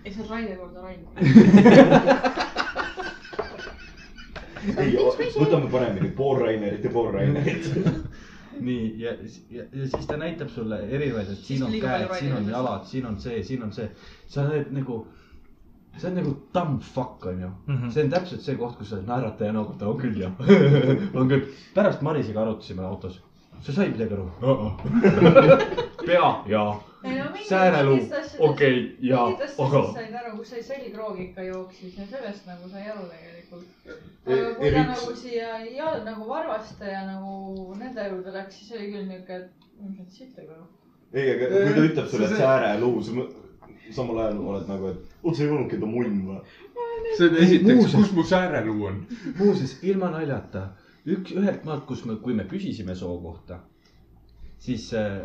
ei, 0.04 0.12
see 0.12 0.22
on 0.22 0.28
Raine 0.30 0.56
korda 0.56 0.82
Rain. 0.82 1.00
ei, 4.78 4.94
võtame 5.38 5.70
paremini, 5.72 6.12
pool 6.16 6.40
Rainerit 6.42 6.84
ja 6.84 6.92
pool 6.94 7.10
Rainerit. 7.14 7.68
nii 8.60 8.94
ja, 9.02 9.12
ja, 9.50 9.64
ja 9.72 9.88
siis 9.88 10.06
ta 10.06 10.16
näitab 10.16 10.48
sulle 10.48 10.78
erinevaid, 10.86 11.32
et 11.32 11.42
siin 11.42 11.64
on 11.66 11.74
käed, 11.74 12.06
siin 12.18 12.36
on 12.36 12.48
jalad, 12.48 12.86
siin 12.86 13.06
on 13.06 13.18
see, 13.20 13.42
siin 13.42 13.62
on 13.66 13.72
see. 13.74 13.88
sa 14.30 14.44
oled 14.46 14.70
nagu, 14.74 15.00
see 15.98 16.10
on 16.10 16.18
nagu 16.20 16.34
dumb 16.54 16.80
fuck 16.82 17.26
onju 17.26 17.48
mm. 17.48 17.76
-hmm. 17.76 17.90
see 17.90 18.04
on 18.04 18.10
täpselt 18.10 18.46
see 18.46 18.56
koht, 18.56 18.78
kus 18.78 18.90
sa 18.94 19.02
naerata 19.06 19.44
ja 19.44 19.52
noogutada, 19.52 19.90
on 19.90 20.00
küll 20.00 20.20
jah. 20.20 20.32
on 21.18 21.28
küll. 21.28 21.46
pärast 21.74 22.02
Marisega 22.02 22.42
arutasime 22.42 22.82
autos. 22.82 23.22
sa 23.60 23.72
said 23.72 23.92
midagi 23.92 24.14
aru? 24.14 24.30
pea 26.06 26.42
ja 26.46 26.64
ei 26.70 26.93
no 27.04 27.24
asjadest- 28.10 28.40
okei 28.48 28.96
ja, 29.00 29.20
aga 29.26 29.82
said 29.94 30.14
aru, 30.20 30.36
kus 30.38 30.48
see 30.54 30.62
selgroog 30.62 31.20
ikka 31.20 31.42
jooksis 31.50 31.98
ja 31.98 32.06
sellest 32.10 32.46
nagu 32.46 32.68
sai 32.72 32.86
aru 32.92 33.04
tegelikult. 33.12 33.66
E- 34.26 34.32
aga 34.32 34.54
kui 34.58 34.70
ta 34.72 34.84
nagu 34.88 35.16
siia 35.20 35.50
ja 35.76 35.90
nagu 36.04 36.28
Varvaste 36.28 36.84
ja 36.92 37.02
nagu 37.06 37.74
nende 37.78 38.08
juurde 38.10 38.32
läks, 38.38 38.54
siis 38.58 38.72
oli 38.78 38.90
küll 38.92 39.06
niuke, 39.08 39.34
et 39.36 39.50
ilmselt 39.80 40.10
siit 40.12 40.38
ei 40.38 40.46
kõla. 40.48 40.66
ei, 41.12 41.30
aga 41.34 41.48
kui 41.54 41.74
ta 41.74 41.88
ütleb 41.90 42.08
sulle, 42.10 42.30
et 42.30 42.36
sääreluu, 42.40 43.02
sa 43.02 43.12
mõ- 43.18 43.32
samal 43.94 44.18
ajal 44.24 44.38
oled 44.48 44.68
nagu, 44.72 44.88
et 44.94 44.96
oot, 45.22 45.36
sa 45.36 45.42
ei 45.44 45.48
olnudki 45.50 45.78
ta 45.80 45.86
munn 45.86 46.22
või? 46.30 46.40
see 47.18 47.28
on 47.28 47.36
esiteks, 47.36 47.92
kus 47.94 48.12
mu 48.16 48.22
sääreluu 48.24 48.86
on? 48.88 49.06
muuseas, 49.38 49.76
ilma 49.82 50.08
naljata, 50.10 50.64
üks, 51.06 51.34
ühelt 51.36 51.64
maalt, 51.68 51.84
kus 51.86 52.04
me, 52.08 52.16
kui 52.16 52.34
me 52.34 52.44
küsisime 52.50 52.94
soo 52.96 53.18
kohta, 53.20 53.60
siis 54.58 54.88
äh, 54.96 55.20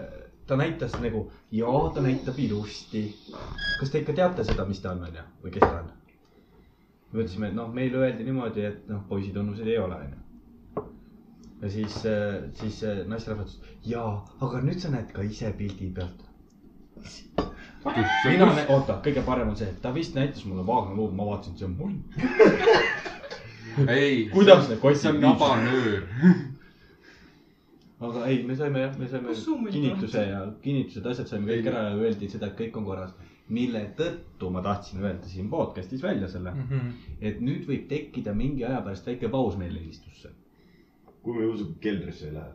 ta 0.50 0.58
näitas 0.58 0.96
nagu, 1.02 1.28
jaa, 1.52 1.90
ta 1.94 2.02
näitab 2.02 2.40
ilusti. 2.42 3.04
kas 3.80 3.92
te 3.92 4.02
ikka 4.02 4.14
teate 4.18 4.44
seda, 4.44 4.66
mis 4.66 4.82
ta 4.82 4.96
on, 4.96 5.04
onju, 5.06 5.26
või 5.44 5.54
kes 5.54 5.66
ta 5.66 5.76
on? 5.84 5.92
me 7.12 7.24
ütlesime, 7.24 7.50
et 7.50 7.58
noh, 7.58 7.70
meile 7.74 8.02
öeldi 8.04 8.26
niimoodi, 8.26 8.66
et 8.66 8.90
noh, 8.90 9.04
poisitunnused 9.10 9.68
ei 9.68 9.78
ole, 9.82 10.00
onju. 10.06 10.88
ja 11.62 11.72
siis, 11.74 12.00
siis 12.62 12.82
äh, 12.88 13.04
naisterahvas 13.10 13.56
ütles, 13.60 13.78
jaa, 13.94 14.12
aga 14.46 14.62
nüüd 14.66 14.82
sa 14.82 14.94
näed 14.94 15.14
ka 15.14 15.26
ise 15.26 15.54
pildi 15.58 15.92
pealt. 15.94 16.26
mina, 18.26 18.50
oota, 18.74 19.00
kõige 19.06 19.24
parem 19.26 19.54
on 19.54 19.58
see, 19.58 19.70
et 19.70 19.82
ta 19.82 19.94
vist 19.96 20.18
näitas 20.18 20.46
mulle 20.50 20.66
Wagner 20.68 20.98
luud, 20.98 21.14
ma 21.16 21.30
vaatasin, 21.30 21.58
see 21.58 21.70
on 21.70 21.78
munn. 21.78 22.02
ei, 23.88 24.26
kuidas 24.34 24.66
need 24.66 24.76
see 24.76 24.82
kotid 24.82 25.12
on 25.14 25.22
nabanöör. 25.28 26.02
Aga 28.00 28.28
ei, 28.32 28.44
me 28.48 28.56
saime 28.56 28.84
jah, 28.86 28.94
me 29.00 29.08
saime 29.12 29.34
kinnituse 29.72 30.22
ja 30.30 30.44
kinnitused, 30.64 31.08
asjad 31.12 31.28
saime 31.32 31.52
kõik 31.52 31.68
ära 31.72 31.90
ja 31.90 31.98
öeldi 32.00 32.30
seda, 32.32 32.48
et 32.52 32.58
kõik 32.60 32.80
on 32.80 32.88
korras. 32.88 33.12
mille 33.50 33.80
tõttu 33.98 34.52
ma 34.54 34.62
tahtsin 34.62 35.02
öelda 35.02 35.26
siin 35.26 35.48
podcast'is 35.50 36.04
välja 36.06 36.28
selle, 36.30 36.54
et 37.20 37.40
nüüd 37.42 37.66
võib 37.66 37.88
tekkida 37.90 38.34
mingi 38.38 38.66
aja 38.66 38.82
pärast 38.86 39.08
väike 39.10 39.30
paus 39.30 39.58
meil 39.58 39.74
helistusse. 39.74 40.30
kui 41.24 41.34
me 41.36 41.44
juhuslikult 41.44 41.80
keldrisse 41.82 42.28
ei 42.28 42.34
lähe. 42.34 42.52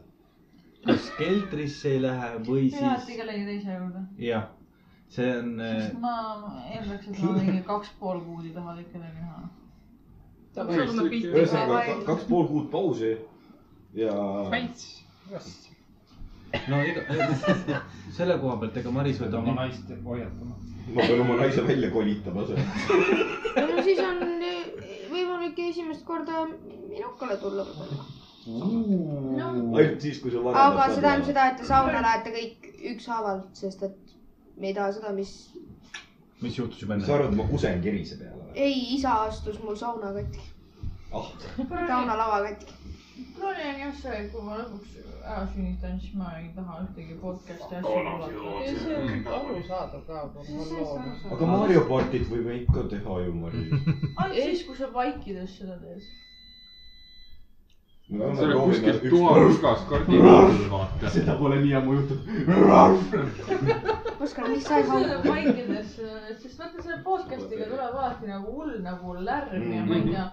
kas 0.86 1.10
keldrisse 1.18 1.92
ei 1.96 2.02
lähe 2.02 2.30
või 2.46 2.70
siis, 2.70 3.10
kellegi 3.16 3.44
teise 3.44 3.76
juurde. 3.80 4.06
jah, 4.18 4.48
see 5.08 5.28
on, 5.38 5.52
sest 5.58 6.00
ma 6.00 6.16
eeldaks, 6.72 7.08
et 7.10 7.22
ma 7.22 7.36
mingi 7.42 7.62
kaks 7.66 7.92
pool 8.00 8.24
kuud 8.24 8.44
ei 8.48 8.56
taha 8.56 8.76
kedagi 8.80 9.20
näha. 9.20 9.48
ühesõnaga 10.56 12.02
kaks 12.06 12.28
pool 12.30 12.46
kuud 12.48 12.70
pausi 12.70 13.16
ja 13.94 14.14
veits, 14.50 15.03
vast. 15.34 15.70
no 16.70 16.80
iga, 16.86 17.04
selle 18.16 18.38
koha 18.42 18.58
pealt, 18.62 18.76
ega 18.82 18.92
Maris 18.94 19.20
võtab 19.22 19.40
oma 19.42 19.56
naist 19.62 19.90
hoiatama. 20.04 20.58
ma 20.94 21.00
pean 21.00 21.22
oma 21.24 21.38
naise 21.40 21.64
välja 21.66 21.90
kolitama 21.94 22.46
seal. 22.50 22.60
no 23.70 23.86
siis 23.86 24.02
on 24.04 24.22
eh, 24.50 24.60
võimalik 25.10 25.58
esimest 25.68 26.06
korda 26.06 26.44
minukale 26.46 27.38
tulla 27.42 27.66
võib-olla. 27.68 28.06
ainult 28.46 30.06
siis, 30.06 30.20
kui 30.22 30.32
sa 30.34 30.44
varem. 30.44 30.62
aga 30.62 30.88
see 30.92 31.02
tähendab 31.02 31.28
seda, 31.30 31.50
et 31.50 31.60
te 31.60 31.68
sauna 31.68 32.06
lähete 32.06 32.34
kõik 32.38 32.70
ükshaaval, 32.94 33.44
sest 33.56 33.84
et 33.88 34.16
me 34.60 34.70
ei 34.70 34.76
taha 34.76 34.92
seda, 34.98 35.12
mis, 35.16 35.34
mis 36.44 36.58
juhtus 36.58 36.82
juba 36.84 36.98
sa 36.98 37.00
enne. 37.00 37.14
arvad, 37.18 37.32
et 37.32 37.40
ma 37.40 37.48
kusen 37.50 37.82
kirise 37.84 38.20
peale 38.20 38.40
või? 38.40 38.54
ei, 38.68 38.80
isa 38.98 39.18
astus 39.26 39.58
mul 39.64 39.78
sauna 39.80 40.12
katki, 40.16 40.44
ah, 41.12 41.30
saunalava 41.58 42.42
katki. 42.48 42.80
On 43.42 43.80
jah 43.80 43.94
see, 43.94 44.16
et 44.20 44.32
kui 44.32 44.42
ma 44.44 44.56
lõpuks 44.58 44.96
ära 45.24 45.44
sünnitan, 45.52 45.98
siis 46.00 46.14
ma 46.18 46.32
ei 46.40 46.48
taha 46.56 46.80
ühtegi 46.84 47.16
podcast'i 47.20 47.78
asju 47.78 47.92
kuulata. 47.92 48.28
ja 48.64 48.74
see 48.80 48.96
on 48.98 49.28
arusaadav 49.38 50.02
ka, 50.08 50.22
kui 50.34 50.58
ma 50.58 50.66
loon. 50.72 51.14
aga 51.36 51.48
Mario 51.52 51.84
partit 51.90 52.26
võime 52.32 52.58
ikka 52.62 52.86
teha 52.92 53.20
ju, 53.26 53.34
Mari. 53.38 53.64
ainult 53.70 54.38
siis, 54.40 54.66
kui 54.68 54.78
sa 54.80 54.90
vaikides 54.94 55.58
seda 55.60 55.78
teed. 55.84 56.10
Sa 58.08 58.42
oled 58.44 58.58
kuskilt 58.60 59.02
tuhanurgast 59.08 59.86
kardinal, 59.88 60.50
vaata. 60.70 61.10
seda 61.10 61.36
pole 61.38 61.56
nii 61.62 61.74
ammu 61.78 61.94
juhtunud. 61.94 62.26
Oskar, 64.20 64.48
mis 64.52 64.64
sa 64.66 64.76
ei 64.78 64.84
haugu? 64.90 65.28
vaikides, 65.28 65.94
sest 66.42 66.58
vaata 66.60 66.82
selle 66.84 66.98
podcast'iga 67.06 67.68
tuleb 67.70 67.96
alati 68.02 68.28
nagu 68.28 68.52
hull 68.58 68.74
nagu 68.84 69.14
lärm 69.28 69.64
ja 69.72 69.86
ma 69.88 69.96
ei 69.96 70.04
tea. 70.10 70.26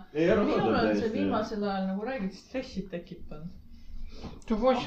minul 0.43 0.76
on 0.81 0.91
see 0.99 1.14
viimasel 1.15 1.64
ajal 1.64 1.88
nagu 1.93 2.06
räägid 2.10 2.35
stressi 2.41 2.84
tekitanud. 2.91 3.48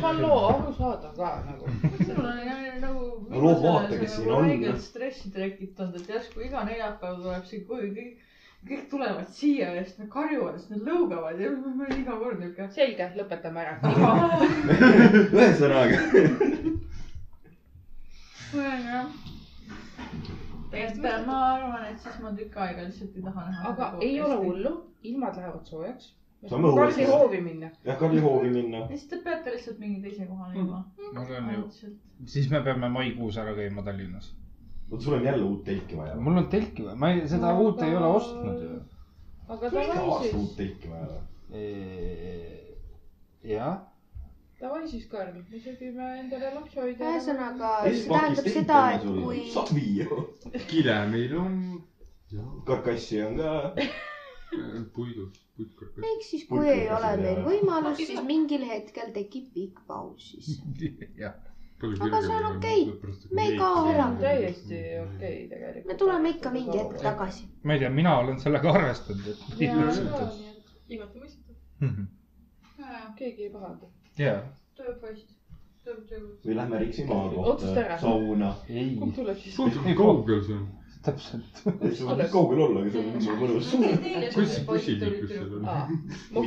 halloo, 0.02 0.39
arusaadav 0.52 1.16
ka 1.16 1.32
nagu. 1.48 1.73
minul 1.98 2.27
on 2.35 2.39
jah 2.51 2.78
nagu 2.85 3.09
No 3.31 3.56
vaata, 3.65 3.97
kes 3.98 4.16
siin 4.16 4.31
on. 4.32 4.44
räigelt 4.44 4.81
stressi 4.85 5.32
tekitanud, 5.32 5.97
et 6.02 6.09
järsku 6.09 6.44
iga 6.44 6.65
neljapäev 6.69 7.16
tuleb 7.24 7.44
siin 7.48 7.65
koju 7.66 7.93
kõik, 7.97 8.20
kõik 8.69 8.86
tulevad 8.91 9.28
siia 9.28 9.74
ja 9.77 9.85
siis 9.85 9.99
nad 10.01 10.09
karjuvad, 10.12 10.57
siis 10.59 10.73
nad 10.73 10.89
lõugavad 10.89 11.41
ja 11.41 11.51
ma 11.53 11.73
olen 11.74 12.01
iga 12.01 12.16
kord 12.20 12.41
niuke. 12.41 12.69
selge, 12.73 13.11
lõpetame 13.19 13.61
ära. 13.61 13.74
ühesõnaga, 15.35 16.01
jah. 18.55 19.07
et 20.73 21.01
ma 21.27 21.39
arvan, 21.53 21.86
et 21.91 22.01
siis 22.01 22.20
ma 22.23 22.32
tükk 22.39 22.61
aega 22.66 22.86
lihtsalt 22.89 23.16
ei 23.16 23.24
taha 23.28 23.49
näha. 23.51 23.73
aga 23.73 23.91
ei 24.01 24.20
ole. 24.20 24.36
hullu, 24.45 24.77
ilmad 25.03 25.41
lähevad 25.41 25.73
soojaks. 25.73 26.15
Saame 26.45 26.69
õues 26.69 26.93
Karli 26.93 27.05
hoovi 27.09 27.41
minna. 27.41 27.70
jah, 27.85 27.99
Karli 28.01 28.20
hoovi 28.20 28.51
minna. 28.53 28.85
ja 28.85 28.89
siis 28.97 29.09
te 29.12 29.20
peate 29.24 29.53
lihtsalt 29.53 29.78
mingi 29.81 30.01
teise 30.05 30.27
kohani 30.28 30.61
jõudma. 30.61 30.81
mul 31.19 31.36
on 31.41 31.53
ju, 31.55 31.93
siis 32.36 32.51
me 32.53 32.61
peame 32.65 32.89
maikuus 32.97 33.39
ära 33.41 33.55
käima 33.57 33.85
Tallinnas. 33.85 34.32
Vot 34.90 35.01
sul 35.02 35.15
on 35.19 35.24
jälle 35.24 35.44
uut 35.44 35.65
telki 35.65 35.97
vaja. 35.97 36.15
mul 36.16 36.36
on 36.43 36.48
telki 36.48 36.85
vaja, 36.85 36.97
ma 36.97 37.11
ei, 37.12 37.24
seda 37.28 37.55
uut 37.59 37.82
ei 37.82 37.97
ole 37.97 38.06
ostnud 38.19 38.61
ju. 38.62 38.77
aga 39.48 39.70
davai 39.73 40.23
siis, 40.23 40.35
uut 40.40 40.56
telki 40.56 40.90
vaja 40.93 41.06
või? 41.11 41.23
jah, 43.55 43.78
davai 44.61 44.89
siis, 44.89 45.06
Karl, 45.12 45.39
me 45.51 45.61
sõbime 45.65 46.11
endale 46.20 46.52
lapsehoidja. 46.55 47.11
ühesõnaga, 47.15 47.73
see 47.89 48.09
tähendab 48.12 48.51
seda, 48.59 48.82
et 48.98 49.09
kui, 49.09 49.43
savi 49.55 49.86
ju. 50.02 50.20
kile 50.70 50.98
meil 51.12 51.36
on 51.40 51.59
karkassi 52.66 53.23
on 53.23 53.36
ka. 53.40 53.55
puidust, 54.94 55.40
puitkarkass. 55.56 56.06
ehk 56.11 56.23
siis 56.28 56.44
kui 56.48 56.69
ei 56.70 56.86
ole 56.94 57.11
meil 57.23 57.40
võimalust, 57.47 58.05
siis 58.06 58.23
mingil 58.27 58.65
hetkel 58.69 59.11
tekib 59.16 59.51
pikk 59.56 59.81
paus 59.89 60.31
siis. 60.35 60.61
jah. 61.23 61.35
Aga 61.83 62.21
see 62.23 62.33
on 62.37 62.57
okei. 62.57 63.01
me 63.33 63.43
ei 63.43 63.57
kao 63.59 63.89
ära. 63.91 64.07
täiesti 64.21 64.79
okei 65.03 65.49
tegelikult. 65.49 65.87
me 65.87 65.95
tuleme 65.95 66.29
ikka 66.31 66.51
mingi 66.51 66.79
hetk. 66.79 67.01
tagasi. 67.03 67.49
ma 67.63 67.73
ei 67.73 67.79
tea, 67.79 67.91
mina 67.91 68.17
olen 68.19 68.41
sellega 68.41 68.73
arvestanud, 68.73 69.27
et. 69.27 69.39
igati 70.89 71.19
mõistetav. 71.19 72.07
keegi 73.19 73.43
ei 73.43 73.51
pahanda. 73.51 73.87
jaa, 74.19 74.39
tööpoiss, 74.79 75.27
töö, 75.85 75.97
töö. 76.09 76.23
või 76.47 76.57
lähme 76.57 76.79
Riksi 76.85 77.05
maa 77.11 77.29
kohta 77.35 77.99
sauna. 78.01 78.55
ei, 78.69 78.95
kumb 79.01 79.15
tuleb 79.15 79.39
siis? 79.43 79.57
kui 79.57 79.95
kaugel 79.99 80.43
see 80.47 80.57
on? 80.57 80.69
täpselt. 81.05 81.59
sa 81.98 82.14
võid 82.16 82.31
kaugel 82.32 82.60
olla, 82.66 82.78
aga 82.82 82.90
see 82.93 83.01
on 83.02 83.06
nii 83.18 83.35
mõnus. 83.40 83.66
kus 84.35 84.52
bussiliiklus 84.68 85.31
seal 85.35 85.51
on? 85.59 85.62
ma 85.66 85.72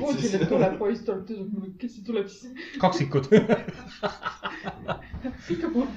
kuulsin, 0.01 0.31
et 0.39 0.45
tuleb 0.51 0.73
poiss, 0.81 1.01
tuleb 1.07 1.23
tüdruk, 1.29 1.73
kes 1.81 1.91
see 1.97 2.05
tuleb 2.07 2.27
siis? 2.33 2.53
kaksikud. 2.81 3.25
ikka 5.53 5.67
puh-. 5.75 5.93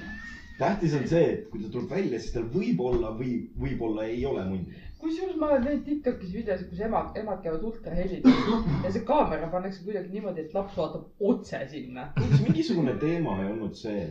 tähtis 0.59 0.93
on 0.97 1.05
see, 1.09 1.25
et 1.33 1.41
kui 1.51 1.59
ta 1.63 1.67
tuleb 1.73 1.89
välja, 1.95 2.17
siis 2.21 2.33
tal 2.35 2.47
võib 2.53 2.79
olla 2.85 3.07
või 3.17 3.31
võib-olla 3.61 4.01
ei 4.09 4.21
ole 4.29 4.43
mundi. 4.49 4.71
kusjuures 5.01 5.37
ma 5.41 5.45
olen 5.53 5.63
näinud 5.65 5.85
Tiktokis 5.87 6.31
videosid, 6.35 6.67
kus 6.69 6.81
emad, 6.85 7.07
emad 7.17 7.39
käivad 7.45 7.63
ultrahelidega 7.71 8.55
ja 8.83 8.89
see 8.91 9.03
kaamera 9.07 9.47
pannakse 9.53 9.79
kuidagi 9.87 10.09
niimoodi, 10.13 10.39
et 10.45 10.53
laps 10.57 10.75
vaatab 10.77 11.03
otse 11.31 11.59
sinna. 11.71 12.03
kas 12.19 12.39
mingisugune 12.45 12.93
teema 13.01 13.31
ei 13.41 13.47
olnud 13.55 13.73
see, 13.85 14.01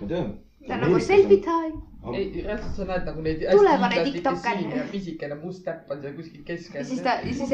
ma 0.00 0.04
tean. 0.10 0.28
Ta 0.66 0.74
on 0.74 0.80
nagu 0.86 1.00
selfie 1.00 1.40
time. 1.44 1.82
ei, 2.14 2.42
reaalselt 2.44 2.76
sa 2.76 2.86
näed 2.88 3.06
nagu 3.08 3.22
neid. 3.24 3.44
Tulevane 3.50 4.04
tiktokker. 4.08 4.64
pisikene 4.92 5.38
must 5.40 5.64
täpp 5.64 5.90
on 5.90 6.02
seal 6.02 6.16
kuskil 6.16 6.44
keskel. 6.44 6.80
ja 6.80 6.84
siis 6.88 7.02
ta, 7.04 7.18
ja 7.24 7.34
siis 7.34 7.52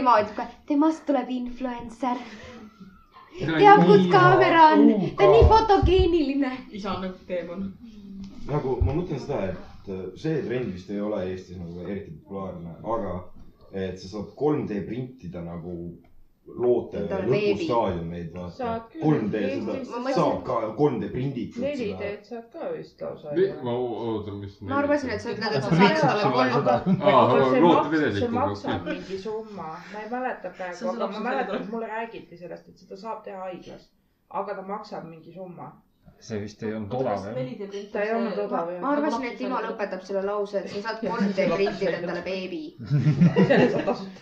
ema 0.00 0.18
ütleb 0.22 0.36
ka, 0.36 0.46
temast 0.68 1.04
tuleb 1.06 1.32
influencer. 1.36 2.22
teab, 3.40 3.86
kus 3.86 4.06
kaamera 4.12 4.68
on, 4.74 4.86
ta 5.16 5.26
on 5.26 5.34
nii 5.36 5.48
fotogeeniline. 5.54 6.52
isa 6.70 6.94
on 6.94 7.02
nagu 7.08 7.26
teemon. 7.26 7.66
nagu 8.46 8.78
ma 8.84 8.96
mõtlen 8.96 9.20
seda, 9.20 9.42
et 9.50 9.92
see 10.20 10.42
trend 10.46 10.72
vist 10.74 10.90
ei 10.90 11.00
ole 11.00 11.24
Eestis 11.30 11.58
nagu 11.58 11.84
eriti 11.86 12.12
populaarne, 12.12 12.76
aga 12.96 13.18
et 13.72 14.00
sa 14.00 14.08
saad 14.08 14.32
3D 14.38 14.84
printida 14.86 15.42
nagu 15.44 15.76
loote 16.56 17.00
lõpustaadiumeid, 17.08 18.32
vaata 18.34 18.50
Saad. 18.56 18.86
küll. 18.92 19.02
3D 19.04 19.34
Eestis- 19.40 19.90
seda 19.90 20.14
saab 20.14 20.42
ka 20.44 20.56
3D 20.78 21.10
prinditud 21.12 21.62
seda. 21.62 21.74
4D-d 21.76 22.24
saad 22.30 22.46
ka 22.52 22.70
vist 22.76 23.00
lausa. 23.02 23.34
ma 23.62 23.74
ootan, 23.74 24.40
mis. 24.40 24.56
ma 24.60 24.78
arvasin, 24.78 25.10
et 25.10 25.20
sa 25.20 25.30
ütled, 25.34 25.56
et 25.56 25.62
sa 25.62 25.70
saad 25.70 26.00
talle 26.00 26.50
kolm. 26.52 28.14
see 28.20 28.28
maksab 28.38 28.88
mingi 28.88 29.18
summa, 29.18 29.68
ma 29.92 30.02
ei 30.02 30.10
mäleta 30.10 30.50
praegu, 30.56 30.88
aga 30.94 31.06
ma 31.06 31.20
mäletan, 31.28 31.62
et 31.62 31.70
mulle 31.70 31.86
räägiti 31.86 32.36
sellest, 32.36 32.68
et 32.68 32.78
seda 32.78 32.96
saab 32.96 33.22
teha 33.24 33.38
haiglas. 33.46 33.88
aga 34.30 34.54
ta 34.54 34.62
maksab 34.62 35.04
mingi 35.04 35.32
summa. 35.32 35.72
See 36.20 36.38
vist 36.42 36.62
ei 36.62 36.74
olnud 36.76 36.92
odav 36.98 37.22
jah. 37.24 37.36
ta 37.92 38.02
ei 38.04 38.10
olnud 38.12 38.38
odav 38.42 38.70
jah. 38.74 38.80
ma 38.82 38.92
arvasin, 38.92 39.24
et 39.30 39.38
Timo 39.40 39.60
lõpetab 39.64 40.02
selle 40.04 40.22
lause, 40.26 40.60
et 40.60 40.72
sa 40.72 40.82
saad 40.84 41.00
3D 41.04 41.46
printida 41.54 41.92
endale 41.96 42.22
beebi. 42.26 42.62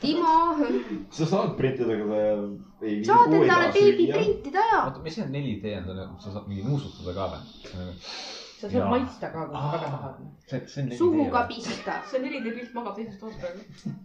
Timo, 0.02 0.34
sa 1.18 1.26
saad 1.32 1.56
printida, 1.58 1.96
aga 1.96 2.06
ta 2.10 2.86
ei. 2.86 3.00
saad 3.08 3.34
endale 3.34 3.70
beebi. 3.74 4.06
printida 4.12 4.66
ja. 4.72 4.82
oota, 4.84 5.02
mis 5.06 5.18
see 5.18 5.26
4D 5.26 5.72
on, 5.80 6.18
sa 6.22 6.34
saad 6.36 6.46
mingi 6.50 6.66
nuusutada 6.66 7.14
ka 7.16 7.30
või? 7.32 7.40
sa 8.60 8.70
saad 8.70 8.90
maitsta 8.92 9.30
ka, 9.32 9.46
kui 9.48 9.62
sa 9.62 9.72
väga 9.72 9.90
tahad. 9.94 10.20
see, 10.46 10.60
see 10.74 10.82
on 10.84 10.92
4D. 10.92 10.98
suhu 11.00 11.24
ka 11.34 11.42
pista. 11.50 11.96
see 12.12 12.20
4D 12.26 12.52
pilt 12.60 12.76
magab 12.76 13.00
teises 13.00 13.18
toas 13.18 13.40
praegu. 13.42 13.96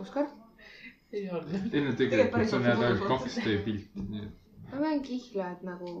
Oskar, 0.00 0.30
ei 1.12 1.26
olnud. 1.28 1.68
enne 1.68 1.92
tegelikult 2.00 2.48
sa 2.48 2.62
näed 2.64 2.86
ainult 2.88 3.28
2D 3.28 3.58
pilti, 3.68 4.06
nii 4.08 4.24
et. 4.24 4.32
ma 4.72 4.82
pean 4.86 5.04
kihla, 5.04 5.50
et 5.58 5.68
nagu 5.68 5.92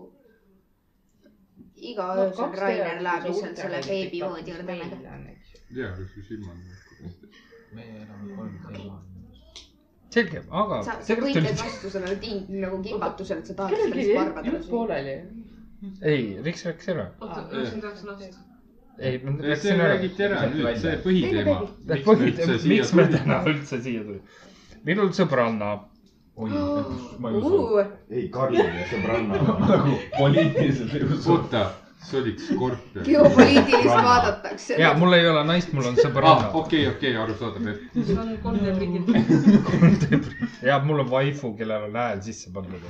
iga 1.90 2.06
öösel 2.24 2.52
Rainer 2.60 3.00
läheb 3.04 3.24
lihtsalt 3.28 3.56
selle 3.62 3.80
beebi 3.86 4.20
voodi 4.24 4.50
juurde 4.54 4.76
nagu. 4.80 4.98
tea, 5.74 5.90
kas 5.96 6.10
su 6.14 6.22
silmad. 6.28 6.56
meie 7.72 8.02
elame 8.02 8.34
3D. 8.36 8.90
selge, 10.14 10.42
aga 10.62 10.82
sa, 10.88 10.96
sa 11.06 11.16
võitled 11.22 11.58
vastu 11.62 11.90
sellele 11.94 12.16
ting-, 12.24 12.48
nagu 12.64 12.80
kimbatusele, 12.84 13.40
et 13.44 13.50
sa 13.52 13.54
tahad 13.62 13.96
jäi 13.96 14.14
barbadele 14.16 14.54
jutt 14.56 14.64
süüa. 14.66 14.70
pooleli. 14.70 15.16
ei, 16.02 16.22
Riks 16.44 16.64
rääkis 16.66 16.88
ära. 16.94 17.08
oota, 17.20 17.44
üheksakümmend 17.52 17.88
üheksa 17.88 18.06
last. 18.10 18.40
ei, 18.98 19.18
ma 19.24 19.36
rääkisin 19.46 19.74
ära. 19.80 19.88
räägiti 19.94 20.26
ära 20.28 20.42
nüüd, 20.54 20.80
see 20.84 20.96
põhiteema. 21.06 21.58
miks 22.74 22.92
me 22.98 23.06
täna 23.16 23.42
üldse 23.52 23.80
siia 23.86 24.02
tulime? 24.08 24.40
minul 24.90 25.12
sõbranna, 25.16 25.70
oi, 26.40 26.50
ma 27.18 27.30
ei 27.30 27.36
usu. 27.36 27.84
ei, 28.10 28.28
Karli 28.32 28.58
ja 28.64 28.86
sõbranna. 28.90 29.40
nagu 29.70 29.96
poliitiliselt 30.18 30.94
ei 30.96 31.06
usu. 31.08 31.38
Oli 32.14 32.36
skorpion. 32.38 33.04
geopoliitilist 33.04 33.84
vaadatakse. 33.84 34.74
ja 34.74 34.94
mul 34.94 35.12
ei 35.12 35.28
ole 35.28 35.44
naist, 35.44 35.72
mul 35.72 35.86
on 35.92 35.98
sõbranna. 35.98 36.50
okei, 36.52 36.86
okei, 36.88 37.16
arusaadav, 37.16 37.66
et 37.70 38.06
see 38.06 38.16
on 38.18 38.30
3D 38.44 38.74
prinditud. 38.76 40.30
ja 40.62 40.78
mul 40.84 41.04
on 41.04 41.10
vaifu, 41.10 41.52
kellel 41.58 41.88
on 41.88 41.98
hääl 42.00 42.22
sisse 42.24 42.50
pandud. 42.54 42.82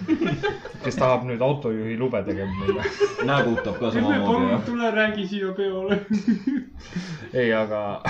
kes 0.85 0.97
tahab 0.97 1.27
nüüd 1.29 1.43
autojuhi 1.45 1.99
lube 1.99 2.23
tegema 2.27 2.55
meile. 2.63 2.87
näägutab 3.29 3.81
ka 3.83 3.93
samamoodi 3.97 4.41
palun 4.51 4.63
tule 4.67 4.91
räägi 4.91 5.27
siia 5.29 5.53
peole. 5.57 6.01
ei, 7.33 7.53
aga. 7.55 8.03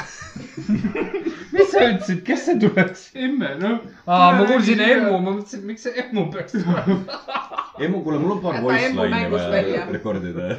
mis 1.53 1.71
sa 1.73 1.87
ütlesid, 1.89 2.23
kes 2.27 2.47
see 2.47 2.59
tuleks? 2.61 3.11
emme, 3.15 3.55
noh. 3.61 3.81
aa, 4.07 4.33
ma 4.39 4.47
kuulsin 4.47 4.81
emmu, 4.85 5.17
ma 5.19 5.35
mõtlesin, 5.39 5.65
miks 5.67 5.89
see 5.89 5.97
emmu 6.05 6.29
peaks 6.35 6.57
tulema. 6.59 7.01
Emmu, 7.81 8.03
kuule, 8.05 8.19
mul 8.21 8.35
on 8.37 8.41
paar 8.45 8.59
voice 8.63 8.91
line'i 8.93 9.31
vaja 9.33 9.87
rekordida. 9.89 10.51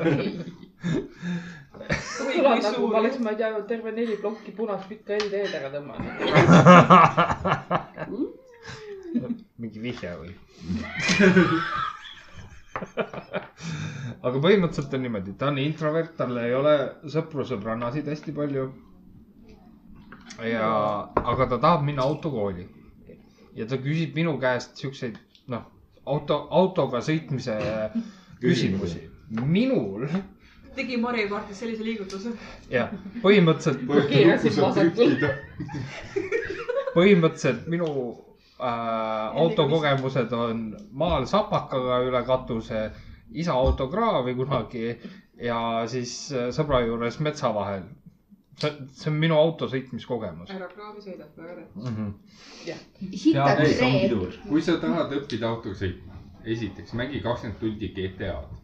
Kõlab 2.42 2.62
nagu 2.66 2.82
ma 2.92 2.98
oleks, 3.02 3.18
ma 3.24 3.30
ei 3.34 3.38
tea, 3.42 3.50
terve 3.70 3.90
neli 3.96 4.16
plokki 4.22 4.52
punast 4.58 4.86
pikka 4.90 5.12
LD-d 5.20 5.54
ära 5.60 5.70
tõmmanud. 5.76 6.12
mingi 9.62 9.80
vihje 9.84 10.12
või? 10.18 10.32
aga 14.26 14.38
põhimõtteliselt 14.42 14.96
on 14.98 15.04
niimoodi, 15.06 15.32
ta 15.38 15.46
on 15.52 15.58
introvert, 15.62 16.12
tal 16.18 16.34
ei 16.42 16.54
ole 16.58 16.74
sõpru-sõbrannasid 17.14 18.06
hästi 18.12 18.32
palju. 18.38 18.64
ja, 20.48 20.70
aga 21.22 21.44
ta 21.54 21.58
tahab 21.60 21.82
minna 21.86 22.02
autokooli. 22.08 22.66
ja 23.56 23.64
ta 23.68 23.76
küsib 23.78 24.16
minu 24.16 24.40
käest 24.40 24.78
siukseid, 24.80 25.16
noh, 25.52 25.64
auto, 26.06 26.48
autoga 26.50 27.02
sõitmise 27.06 27.60
küsimusi. 28.40 29.11
Minul 29.40 30.08
tegi 30.76 30.98
Mario 30.98 31.28
kaartis 31.30 31.60
sellise 31.62 31.84
liigutuse. 31.86 32.32
jah, 32.72 32.92
põhimõtteliselt, 33.24 33.82
põhimõtteliselt 36.96 37.66
minu 37.72 37.88
äh, 38.60 39.40
autokogemused 39.44 40.32
on 40.38 40.62
maal 41.04 41.28
sapakaga 41.32 42.02
üle 42.08 42.24
katuse, 42.28 42.86
isa 43.32 43.56
autokraavi 43.56 44.36
kunagi 44.40 44.86
ja 45.42 45.60
siis 45.92 46.16
äh, 46.36 46.50
sõbra 46.56 46.84
juures 46.86 47.20
metsa 47.20 47.52
vahel. 47.56 47.84
see, 48.62 48.72
see 48.94 49.10
on 49.12 49.16
minu 49.20 49.36
auto 49.40 49.68
sõitmiskogemus 49.72 50.52
ära 50.56 50.68
kraavi 50.72 51.02
sõida, 51.04 51.26
väga 51.38 51.68
tore. 51.68 51.68
pidur. 54.02 54.36
kui 54.50 54.62
sa 54.62 54.76
tahad 54.84 55.16
õppida 55.20 55.48
autoga 55.52 55.76
sõitma, 55.84 56.20
esiteks 56.46 56.94
mängi 57.00 57.22
kakskümmend 57.24 57.60
tundi 57.64 57.92
GTA-d. 57.96 58.61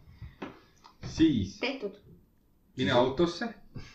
Siis 1.04 1.58
tehtud. 1.60 1.94
mine 2.76 2.92
autosse, 2.92 3.48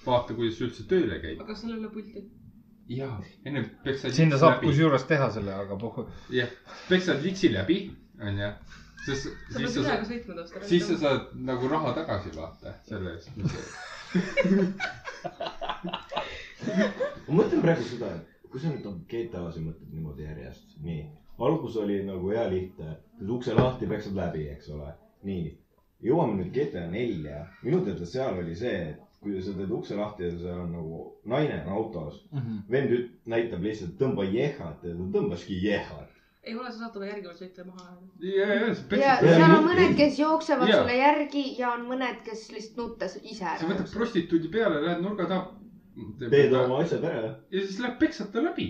vaata, 0.05 0.33
kuidas 0.33 0.57
see 0.57 0.67
üldse 0.67 0.83
tööle 0.89 1.19
käib. 1.23 1.41
aga 1.43 1.55
sellel 1.55 1.77
ei 1.77 1.85
ole 1.85 1.91
pulti. 1.93 2.23
ja, 2.97 3.09
enne 3.45 3.63
peksad. 3.83 4.11
sinna 4.17 4.37
saab. 4.41 4.61
kusjuures 4.63 5.03
teha 5.09 5.29
selle, 5.31 5.53
aga 5.65 5.77
puh-, 5.81 6.05
jah, 6.35 6.49
peksad 6.89 7.23
litsi 7.23 7.53
läbi, 7.53 7.79
onju. 8.21 8.49
sest 9.05 9.23
sa 9.23 9.57
siis 9.59 9.73
pead 9.79 10.45
sa 10.47 10.67
siis 10.67 10.87
sa 10.91 10.97
saad 11.05 11.21
nagu 11.51 11.67
raha 11.71 11.93
tagasi 12.01 12.29
vaata 12.37 12.69
selle 12.89 13.09
eest. 13.17 13.29
ma 17.27 17.35
mõtlen 17.39 17.61
praegu 17.63 17.83
seda, 17.87 18.07
et 18.19 18.49
kui 18.51 18.61
sa 18.61 18.69
nüüd 18.69 18.85
nagu 18.85 18.99
GTA-si 19.09 19.63
mõtled 19.65 19.89
niimoodi 19.95 20.27
järjest, 20.27 20.75
nii. 20.85 21.03
algus 21.43 21.75
oli 21.81 21.97
nagu 22.05 22.29
hea 22.31 22.45
lihtne, 22.51 22.97
teed 23.17 23.29
ukse 23.35 23.55
lahti, 23.57 23.87
peksad 23.89 24.15
läbi, 24.17 24.43
eks 24.53 24.69
ole, 24.75 24.91
nii. 25.27 25.45
Jõuame 26.03 26.37
nüüd 26.39 26.53
GTA 26.55 26.87
nelja, 26.91 27.43
minu 27.63 27.81
teada 27.85 28.05
seal 28.09 28.39
oli 28.41 28.55
see, 28.57 28.79
et 28.91 29.03
kui 29.23 29.41
sa 29.43 29.53
teed 29.55 29.71
ukse 29.71 29.97
lahti 29.97 30.27
ja 30.27 30.31
seal 30.35 30.63
on 30.65 30.73
nagu 30.75 31.03
naine 31.31 31.61
on 31.63 31.69
autos 31.77 32.23
mm. 32.31 32.39
-hmm. 32.39 32.57
vend 32.71 32.95
näitab 33.33 33.63
lihtsalt 33.63 33.95
tõmba 34.01 34.25
jehhat 34.27 34.83
ja 34.83 34.95
ta 34.97 35.07
tõmbaski 35.15 35.59
jehhat. 35.63 36.09
ei 36.43 36.55
ole, 36.55 36.71
sa 36.71 36.77
saad 36.77 36.93
talle 36.93 37.07
järgi 37.07 37.35
sõita 37.39 37.63
ja 37.63 37.65
maha 37.65 37.85
ajada. 37.87 38.65
ja, 38.99 39.15
sa 39.15 39.35
seal 39.37 39.55
on 39.57 39.65
mõned, 39.69 39.95
kes 39.97 40.19
jooksevad 40.19 40.69
Jaa. 40.69 40.81
sulle 40.81 40.97
järgi 40.97 41.45
ja 41.59 41.71
on 41.71 41.87
mõned, 41.91 42.21
kes 42.27 42.51
lihtsalt 42.51 42.77
nuttes 42.77 43.17
ise 43.23 43.39
sa 43.39 43.55
ära 43.55 43.69
võtad. 43.71 43.93
prostituudi 43.93 44.51
peale, 44.57 44.83
lähed 44.85 45.01
nurga 45.05 45.29
taha. 45.31 45.51
teed 46.29 46.53
oma 46.53 46.83
asjad 46.83 47.03
ära, 47.03 47.35
ja 47.51 47.65
siis 47.65 47.79
läheb 47.79 47.99
peksad 47.99 48.31
ta 48.33 48.43
läbi. 48.43 48.69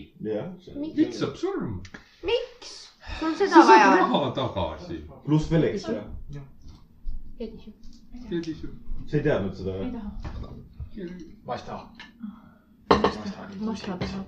saab 1.11 1.35
surma. 1.35 1.81
miks? 2.30 2.80
sul 3.19 3.34
sa 3.34 3.38
seda 3.38 3.55
saad 3.55 3.68
vaja 3.68 3.91
on. 3.91 3.97
raha 3.97 4.31
tagasi. 4.38 5.03
pluss 5.26 5.51
veel 5.51 5.64
ekstra. 5.73 6.03
Tead 7.38 7.53
ise. 7.57 7.72
sa 9.07 9.18
ei 9.18 9.23
teadnud 9.26 9.57
seda 9.57 9.76
või? 9.80 9.89
ma 11.45 11.57
ei 11.57 11.65
taha. 11.68 11.85
Moskva 13.64 13.97
tahab. 14.01 14.26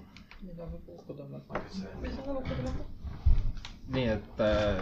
nii 3.95 4.06
et 4.15 4.40
äh, 4.41 4.80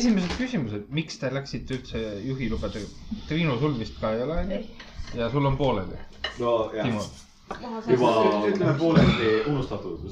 esimesed 0.00 0.32
küsimused, 0.40 0.86
miks 0.96 1.18
te 1.20 1.28
läksite 1.34 1.76
üldse 1.76 2.04
juhilubadega? 2.24 2.88
Triinu, 3.28 3.58
sul 3.60 3.74
vist 3.80 3.98
ka 4.00 4.14
ei 4.16 4.22
ole, 4.24 4.38
onju? 4.46 4.60
ja 5.20 5.28
sul 5.34 5.44
on 5.50 5.58
pooleli, 5.60 5.98
no 6.40 6.54
jah 6.76 6.88
juba 7.90 8.10
ütleme 8.48 8.74
pooleldi 8.78 9.30
unustatud 9.50 10.10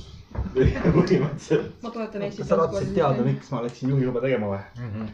põhimõtteliselt. 0.55 1.69
ma 1.83 1.91
toetan 1.95 2.23
Eestit. 2.27 2.41
kas 2.43 2.51
sa 2.51 2.59
tahtsid 2.61 2.91
teada, 2.97 3.25
miks 3.27 3.51
ma 3.53 3.63
läksin 3.65 3.93
juhiluba 3.93 4.23
tegema 4.25 4.51
või? 4.53 4.61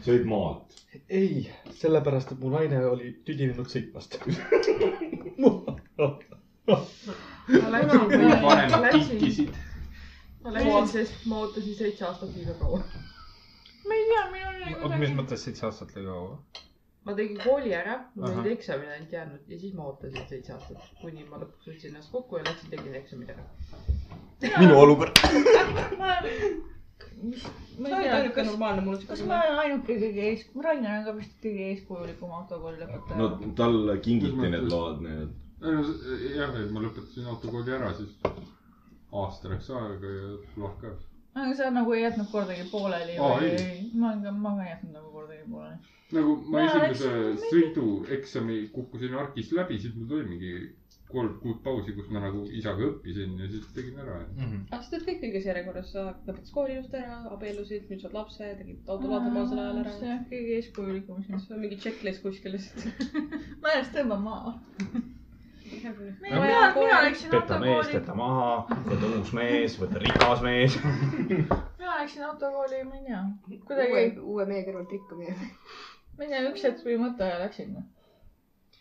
sa 0.01 0.11
olid 0.13 0.27
maalt. 0.31 0.75
ei, 1.09 1.45
sellepärast, 1.81 2.33
et 2.35 2.41
mu 2.41 2.51
naine 2.53 2.81
oli 2.89 3.11
tüdinenud 3.27 3.69
sõitmast. 3.71 4.17
ma 5.41 5.51
läksin, 7.77 8.05
ma 8.43 8.57
läksin, 8.87 9.09
kinkisid. 9.13 9.51
ma 10.43 10.55
läksin, 10.57 10.91
sest 10.93 11.25
ma 11.31 11.43
ootasin 11.45 11.75
seitse 11.79 12.07
aastat 12.09 12.35
liiga 12.35 12.57
kaua. 12.61 12.79
ma 13.85 13.99
ei 13.99 14.05
tea, 14.11 14.23
minul 14.33 14.53
oli 14.53 14.63
oota, 14.65 14.75
mis 14.75 14.81
kuidagi. 14.83 15.19
mõttes 15.21 15.39
seitse 15.47 15.69
aastat 15.69 15.95
liiga 15.95 16.11
kaua? 16.11 16.63
Ma 17.05 17.13
tegin 17.13 17.37
kooli 17.43 17.73
ära, 17.77 17.99
mul 18.15 18.31
olid 18.31 18.51
eksamid 18.55 18.89
ainult 18.95 19.11
jäänud 19.13 19.51
ja 19.51 19.59
siis 19.61 19.73
ma 19.77 19.89
ootasin 19.91 20.29
seitse 20.29 20.53
aastat, 20.55 20.87
kuni 21.01 21.25
ma 21.29 21.41
lõpuks 21.41 21.69
võtsin 21.69 21.91
ennast 21.93 22.11
kokku 22.13 22.39
ja 22.39 22.47
läksin 22.47 22.71
tegin 22.73 22.95
eksamid 23.01 23.33
ära. 23.35 23.45
minu 24.57 24.79
olukord. 24.79 25.21
ma, 26.01 26.15
mis, 27.21 27.45
ma 27.79 27.91
ei 27.99 28.09
tea, 28.09 28.31
kas, 28.35 28.49
normaalne 28.49 28.85
mul 28.87 28.97
kas 29.07 29.23
ma 29.29 29.39
olen 29.43 29.61
ainuke 29.65 29.97
kõige 30.01 30.27
ees, 30.31 30.45
Rainer 30.67 30.99
on 30.99 31.07
ka 31.07 31.15
vist 31.19 31.35
kõige 31.43 31.69
eeskujulikum 31.71 32.33
autokooli 32.39 32.81
lõpetaja 32.81 33.21
no 33.21 33.53
talle 33.59 33.97
kingiti 34.05 34.51
need 34.55 34.69
load, 34.71 35.05
et. 35.13 35.41
jah, 36.35 36.57
et 36.61 36.71
ma 36.73 36.85
lõpetasin 36.87 37.29
autokooli 37.35 37.75
ära, 37.77 37.93
siis 37.99 38.17
aasta 39.23 39.51
läks 39.53 39.69
aega 39.81 40.15
ja 40.17 40.71
ka. 40.81 40.95
aga 41.35 41.51
sa 41.59 41.69
nagu 41.75 41.93
ei 41.93 42.01
jätnud 42.03 42.31
kordagi 42.31 42.65
pooleli 42.71 43.19
Aa, 43.19 43.37
või 43.37 43.91
ma 44.01 44.15
ka, 44.23 44.33
ma 44.33 44.55
ka 44.57 44.65
ei 44.65 44.73
jätnud 44.73 44.97
nagu 44.97 45.13
kordagi 45.13 45.45
pooleli. 45.51 45.94
Nagu 46.13 46.35
ma 46.45 46.61
Mina 46.61 46.87
esimese 46.89 47.49
sõidueksami 47.49 48.57
kukkusin 48.73 49.15
ARK-ist 49.17 49.55
läbi, 49.57 49.79
siis 49.81 49.95
mul 49.97 50.09
tuli 50.11 50.27
mingi 50.29 50.51
kolm 51.09 51.35
kuud 51.41 51.59
pausi, 51.63 51.93
kus 51.95 52.07
ma 52.13 52.21
nagu 52.23 52.43
isaga 52.59 52.87
õppisin 52.89 53.35
ja 53.39 53.47
siis 53.49 53.65
tegin 53.75 53.99
ära. 54.01 54.17
aga 54.73 54.81
sa 54.81 54.91
teed 54.91 55.05
kõik 55.07 55.25
õiges 55.27 55.47
järjekorras, 55.49 55.91
sa 55.93 56.05
lõpetasid 56.27 56.53
kooli 56.55 56.75
ilusti 56.75 56.99
ära, 56.99 57.19
abiellusid, 57.35 57.85
nüüd 57.91 58.01
saad 58.03 58.17
lapse, 58.17 58.49
tegid 58.61 58.89
autolaata 58.89 59.31
omal 59.31 59.53
ajal 59.53 59.81
ära. 59.83 59.93
see 59.99 60.11
on 60.15 60.23
kõige 60.31 60.57
eeskujulikum 60.59 61.21
siin. 61.25 61.43
see 61.43 61.57
on 61.57 61.61
mingi 61.65 61.79
checklist 61.85 62.25
kuskil 62.25 62.57
lihtsalt. 62.57 63.05
ma 63.61 63.75
ennast 63.75 63.93
tõmban 63.95 64.25
maha. 64.25 64.55
mina, 65.65 65.93
mina, 66.25 66.99
läksin 67.07 67.31
peta 67.33 67.59
mees, 67.61 67.77
autokooli, 67.77 67.97
jäta 67.99 68.17
maha, 68.17 68.49
võta 68.89 69.13
uus 69.19 69.33
mees, 69.39 69.79
võta 69.81 70.01
rikas 70.03 70.45
mees. 70.45 70.79
mina 71.79 71.99
läksin 72.01 72.27
autokooli, 72.31 72.81
ma 72.89 73.01
ei 73.01 73.05
tea, 73.11 73.25
kuidagi 73.69 74.25
uue, 74.25 74.49
mehe 74.49 74.65
kõrvalt 74.67 74.97
rikka 74.97 75.21
minema. 75.21 75.53
Ma 76.17 76.23
ei 76.23 76.31
tea, 76.31 76.41
üks 76.49 76.63
hetk 76.63 76.81
tuli 76.83 76.95
mõte 76.99 77.27
ja 77.27 77.39
läksin. 77.41 77.75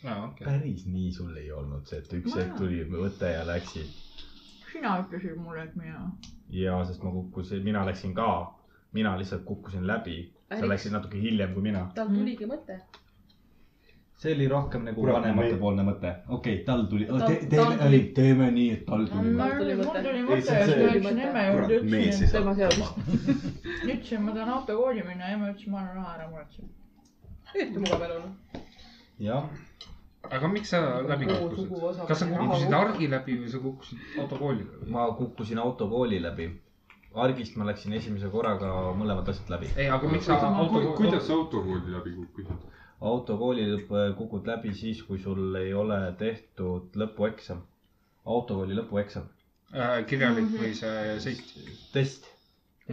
aa, 0.04 0.18
okei. 0.28 0.46
päris 0.46 0.86
nii 0.86 1.12
sul 1.12 1.36
ei 1.40 1.50
olnud 1.52 1.86
see, 1.90 2.00
et 2.02 2.12
üks 2.20 2.36
hetk 2.38 2.58
tuli 2.60 2.82
võte 2.90 3.30
ja 3.32 3.44
läksid. 3.48 4.02
sina 4.72 4.96
ütlesid 5.02 5.38
mulle, 5.38 5.68
et 5.68 5.78
mina. 5.78 6.04
ja 6.54 6.82
sest 6.86 7.02
ma 7.02 7.14
kukkusin, 7.14 7.64
mina 7.66 7.86
läksin 7.86 8.14
ka, 8.14 8.28
mina 8.92 9.16
lihtsalt 9.18 9.46
kukkusin 9.48 9.86
läbi. 9.86 10.18
sa 10.50 10.68
läksid 10.68 10.92
natuke 10.94 11.22
hiljem 11.22 11.56
kui 11.56 11.66
mina. 11.70 11.88
tal 11.94 12.12
tuligi 12.12 12.46
mõte. 12.50 12.78
see 14.22 14.36
oli 14.36 14.46
rohkem 14.48 14.86
nagu 14.86 15.08
vanematepoolne 15.08 15.88
mõte. 15.90 16.14
okei 16.28 16.60
okay,, 16.60 16.64
tal 16.68 16.86
tuli, 16.92 17.10
tal 17.10 17.26
teeme 17.56 17.80
tuli-, 17.82 18.04
teeme 18.20 18.50
nii, 18.60 18.68
et 18.76 18.86
tal 18.86 19.08
tuli 19.10 19.34
mõte. 19.40 19.58
mul 19.58 19.82
mõte. 19.88 20.06
tuli 20.06 20.22
Ei, 20.22 20.30
mõte 20.30 20.60
ja 20.60 20.70
siis 20.70 20.78
ma 20.78 20.94
läksin 20.94 21.26
emme 21.26 21.44
juurde, 21.48 21.74
ei 21.74 21.82
ütlesin, 21.90 22.06
et 22.06 22.30
saa 22.30 22.38
tema 22.38 22.54
seadust. 22.62 23.04
ütlesin, 23.82 24.24
ma 24.28 24.38
tahan 24.38 24.56
autokooli 24.60 25.06
minna 25.10 25.32
ja 25.32 25.40
emme 25.40 25.52
ütles, 25.56 25.70
ma 25.74 25.82
annan 25.82 26.02
raha 26.02 26.16
ära 26.20 26.30
muretsema. 26.30 26.72
Eriti 27.54 27.78
mugav 27.78 28.02
elu 28.08 28.18
on. 28.20 28.34
jah, 29.28 29.48
aga 30.30 30.48
miks 30.52 30.70
sa 30.74 30.80
läbi 31.08 31.26
kukkusid? 31.30 31.72
kas 32.08 32.18
sa 32.22 32.28
kukkusid 32.30 32.76
argi 32.80 33.08
läbi 33.12 33.38
või 33.42 33.50
sa 33.52 33.58
kukkusid 33.64 34.20
autokooli 34.22 34.64
läbi? 34.68 34.90
ma 34.96 35.06
kukkusin 35.18 35.58
autokooli 35.64 36.20
läbi. 36.22 36.48
argist 37.24 37.56
ma 37.56 37.66
läksin 37.68 37.92
esimese 37.98 38.28
korraga 38.32 38.70
mõlemad 38.98 39.28
asjad 39.30 39.52
läbi. 39.56 39.70
ei, 39.76 39.88
aga 39.88 40.08
miks 40.10 40.26
sa 40.30 40.38
Ku- 40.40 40.54
auto, 40.64 40.82
kuidas 40.98 41.26
sa 41.28 41.36
autokooli 41.38 41.94
läbi 41.98 42.16
kukkusid? 42.18 42.66
autokooli 43.00 43.68
kukud 44.18 44.46
läbi 44.46 44.74
siis, 44.74 45.02
kui 45.02 45.18
sul 45.18 45.54
ei 45.60 45.74
ole 45.74 46.00
tehtud 46.18 46.94
lõpueksam. 46.96 47.62
autokooli 48.26 48.74
lõpueksam, 48.80 49.26
äh, 49.74 49.98
kirjalik 50.08 50.46
või 50.58 50.72
see 50.74 51.18
sõit? 51.20 51.42
test, 51.92 52.30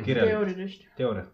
kirjalik, 0.03 0.81
teooria. 0.97 1.25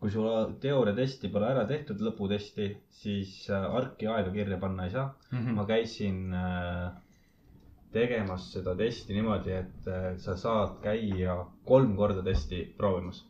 Kui 0.00 0.10
sul 0.10 0.26
teooriatesti 0.60 1.28
pole 1.32 1.46
ära 1.50 1.64
tehtud, 1.68 2.00
lõputesti, 2.00 2.66
siis 2.90 3.32
äh, 3.50 3.64
arki 3.78 4.06
aega 4.08 4.30
kirja 4.32 4.58
panna 4.60 4.84
ei 4.86 4.90
saa. 4.94 5.10
Mhm. 5.32 5.54
ma 5.56 5.64
käisin 5.68 6.32
äh, 6.34 6.92
tegemas 7.92 8.50
seda 8.52 8.74
testi 8.76 9.14
niimoodi, 9.16 9.52
et 9.52 9.88
äh, 9.88 10.06
sa 10.20 10.36
saad 10.36 10.78
käia 10.84 11.36
kolm 11.68 11.94
korda 11.96 12.22
testi 12.22 12.62
proovimas. 12.78 13.24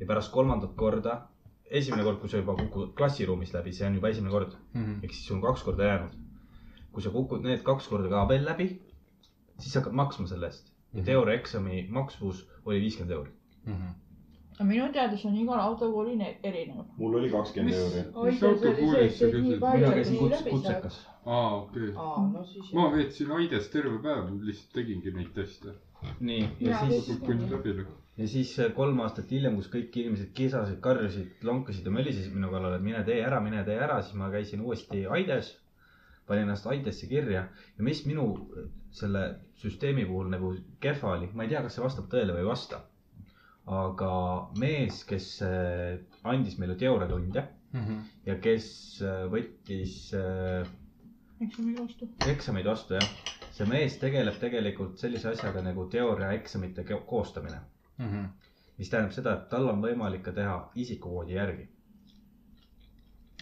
ja 0.00 0.06
pärast 0.08 0.32
kolmandat 0.32 0.72
korda, 0.80 1.18
esimene 1.70 2.02
kord, 2.04 2.18
kui 2.22 2.28
sa 2.32 2.38
juba 2.40 2.54
kukud 2.56 2.94
klassiruumis 2.96 3.52
läbi, 3.52 3.72
see 3.76 3.86
on 3.86 3.94
juba 3.98 4.08
esimene 4.08 4.32
kord, 4.32 4.54
Mhm. 4.74 5.00
ehk 5.04 5.12
siis 5.12 5.26
sul 5.26 5.36
on 5.36 5.42
kaks 5.42 5.62
korda 5.62 5.84
jäänud. 5.84 6.14
kui 6.92 7.02
sa 7.02 7.10
kukud 7.10 7.42
need 7.44 7.62
kaks 7.62 7.86
korda 7.88 8.08
ka 8.08 8.24
veel 8.28 8.44
läbi, 8.44 8.80
siis 9.58 9.72
sa 9.72 9.80
hakkad 9.80 9.92
maksma 9.94 10.26
selle 10.26 10.46
eest 10.46 10.72
ja 10.94 11.02
teooriaeksami 11.04 11.86
maksumus 11.90 12.48
oli 12.64 12.80
viiskümmend 12.80 13.12
euri. 13.12 13.30
Aga 14.60 14.68
minu 14.68 14.86
teada 14.92 15.16
see 15.16 15.28
on 15.28 15.36
igal 15.40 15.60
autokoolil 15.60 16.16
ne- 16.20 16.34
erinev. 16.44 16.84
mul 16.96 17.14
oli 17.18 17.30
kakskümmend 17.32 17.76
euri. 17.76 18.02
mis 18.26 18.42
autokoolis 18.48 19.14
sa 19.18 19.28
käisid? 19.32 19.62
mina 19.62 19.92
käisin 19.94 20.18
kuts-, 20.20 20.42
kutsekas. 20.50 20.98
aa, 21.24 21.54
okei. 21.62 21.92
no 21.94 22.82
ma 22.82 22.90
veetsin 22.96 23.32
Aides 23.38 23.70
terve 23.72 23.96
päev, 24.04 24.28
lihtsalt 24.48 24.74
tegingi 24.76 25.14
neid 25.16 25.30
teste. 25.38 25.72
nii, 26.20 26.42
ja 26.66 26.82
siis, 26.82 27.08
kukkusin 27.08 27.46
läbi. 27.54 27.86
ja 28.18 28.28
siis 28.34 28.52
äh, 28.60 28.74
kolm 28.76 29.00
aastat 29.06 29.32
hiljem, 29.32 29.56
kus 29.56 29.72
kõik 29.72 29.96
inimesed 30.02 30.36
kisasid, 30.36 30.80
karjusid, 30.84 31.32
lonkasid 31.52 31.88
ja 31.88 31.96
mölisesid 31.96 32.36
minu 32.36 32.52
kallal, 32.52 32.76
et 32.76 32.84
mine 32.84 33.00
tee 33.08 33.24
ära, 33.24 33.40
mine 33.40 33.64
tee 33.64 33.80
ära, 33.80 34.02
siis 34.04 34.20
ma 34.20 34.28
käisin 34.34 34.60
uuesti 34.66 35.06
Aides. 35.06 35.54
panin 36.28 36.44
ennast 36.44 36.66
Aidesse 36.70 37.08
kirja 37.08 37.46
ja 37.48 37.84
mis 37.88 38.04
minu 38.06 38.28
äh, 38.36 38.68
selle 38.92 39.24
süsteemi 39.56 40.04
puhul 40.04 40.28
nagu 40.36 40.52
kehva 40.84 41.16
oli, 41.16 41.32
ma 41.32 41.48
ei 41.48 41.56
tea, 41.56 41.64
kas 41.64 41.80
see 41.80 41.84
vastab 41.88 42.12
tõele 42.12 42.36
või 42.36 42.44
ei 42.44 42.52
vasta. 42.52 42.84
Aga 43.70 44.12
mees, 44.58 45.04
kes 45.06 45.26
äh, 45.46 45.98
andis 46.26 46.56
meile 46.58 46.74
teooriatunde 46.80 47.44
ja 48.26 48.34
kes 48.42 48.66
äh, 49.06 49.24
võttis 49.30 50.12
äh, 50.18 50.66
eksami 51.40 51.76
vastu. 51.78 52.08
eksameid 52.32 52.66
vastu 52.66 52.94
jah, 52.98 53.06
see 53.54 53.66
mees 53.70 53.94
tegeleb 54.02 54.34
tegelikult 54.42 54.98
sellise 54.98 55.28
asjaga 55.30 55.62
nagu 55.62 55.86
teooriaeksamite 55.92 56.82
ko- 56.88 57.04
koostamine, 57.06 57.60
mis 58.78 58.90
tähendab 58.90 59.12
seda, 59.14 59.34
et 59.38 59.48
tal 59.52 59.68
on 59.70 59.80
võimalik 59.84 60.22
ka 60.26 60.32
teha 60.32 60.56
isikukoodi 60.74 61.36
järgi. 61.38 61.68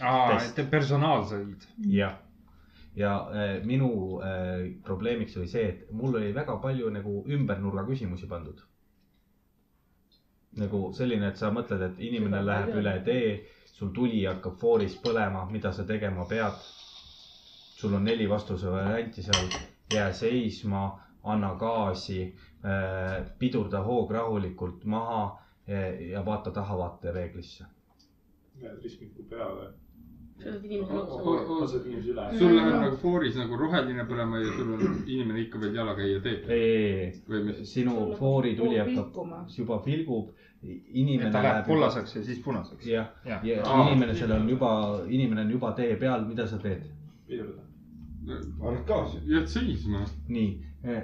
aa, 0.01 0.37
et 0.45 0.69
personaalseid. 0.71 1.65
jah, 1.89 2.17
ja 2.95 3.13
äh, 3.33 3.65
minu 3.65 4.19
äh, 4.21 4.69
probleemiks 4.83 5.37
oli 5.37 5.47
see, 5.47 5.65
et 5.69 5.91
mul 5.91 6.15
oli 6.15 6.31
väga 6.35 6.55
palju 6.61 6.89
nagu 6.93 7.23
ümbernurga 7.27 7.83
küsimusi 7.89 8.27
pandud. 8.27 8.61
Nagu 10.57 10.89
selline, 10.93 11.27
et 11.29 11.37
sa 11.37 11.51
mõtled, 11.53 11.81
et 11.85 11.99
inimene 12.09 12.41
läheb 12.45 12.75
üle 12.81 12.93
tee, 13.05 13.33
sul 13.65 13.91
tuli 13.95 14.23
hakkab 14.25 14.57
fooris 14.59 14.95
põlema, 15.03 15.45
mida 15.51 15.71
sa 15.71 15.85
tegema 15.85 16.25
pead. 16.29 16.57
sul 17.79 17.93
on 17.95 18.03
neli 18.03 18.25
vastuse 18.29 18.67
varianti 18.71 19.21
seal, 19.23 19.45
jää 19.93 20.11
seisma, 20.13 20.81
anna 21.23 21.53
gaasi, 21.55 22.35
pidurda 23.39 23.79
hoog 23.83 24.11
rahulikult 24.11 24.83
maha 24.83 25.21
eh, 25.67 26.09
ja 26.11 26.25
vaata 26.25 26.51
tahavaatepeeglisse. 26.51 27.65
Lähed 28.61 28.83
ristmiku 28.83 29.23
peale. 29.29 29.69
Sa 30.43 30.49
oled 30.49 30.65
inimesele 30.65 30.99
otsa. 30.99 31.55
lased 31.61 31.87
inimesi 31.87 32.11
üle. 32.13 32.27
sul 32.39 32.55
läheb 32.55 32.75
nagu 32.83 32.99
fooris 33.01 33.39
nagu 33.39 33.57
roheline 33.59 34.05
põlema 34.09 34.41
ja 34.43 34.51
sul 34.57 34.73
on 34.75 34.83
inimene 35.05 35.41
ikka 35.45 35.61
veel 35.63 35.75
jalakäija 35.75 36.21
teeb. 36.27 36.45
ei, 36.49 36.69
ei, 36.69 37.41
ei, 37.55 37.65
sinu 37.65 37.95
foori 38.19 38.55
tuli 38.59 38.79
hakkab 38.79 39.57
juba 39.57 39.81
vilgub, 39.85 40.29
et 40.63 40.93
inimene 41.03 41.31
ta 41.31 41.43
läheb 41.43 41.67
kollaseks 41.67 42.15
ja 42.15 42.23
siis 42.23 42.39
punaseks. 42.45 42.87
jah, 42.87 43.11
jah. 43.25 43.43
ja 43.45 43.65
Aa. 43.65 43.89
inimesel 43.89 44.31
on 44.37 44.49
juba, 44.49 44.71
inimene 45.07 45.47
on 45.47 45.51
juba 45.57 45.73
tee 45.77 45.95
peal, 45.99 46.25
mida 46.29 46.47
sa 46.47 46.61
teed? 46.63 46.87
annad 48.29 48.83
gaasi. 48.87 49.21
jääd 49.27 49.47
seisma. 49.47 50.05
nii, 50.27 50.49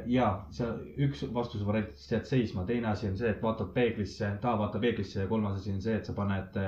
ja 0.05 0.29
sa 0.55 0.71
üks 1.07 1.25
vastuse 1.33 1.67
variantidest 1.67 2.11
jääd 2.11 2.31
seisma, 2.31 2.63
teine 2.65 2.87
asi 2.93 3.09
on 3.09 3.17
see, 3.19 3.29
et 3.35 3.43
vaatad 3.43 3.71
peeglisse, 3.75 4.31
ta 4.41 4.55
vaatab 4.59 4.81
peeglisse 4.87 5.21
ja 5.21 5.27
kolmas 5.27 5.59
asi 5.59 5.73
on 5.75 5.81
see, 5.83 5.95
et 5.99 6.07
sa 6.07 6.15
paned, 6.15 6.59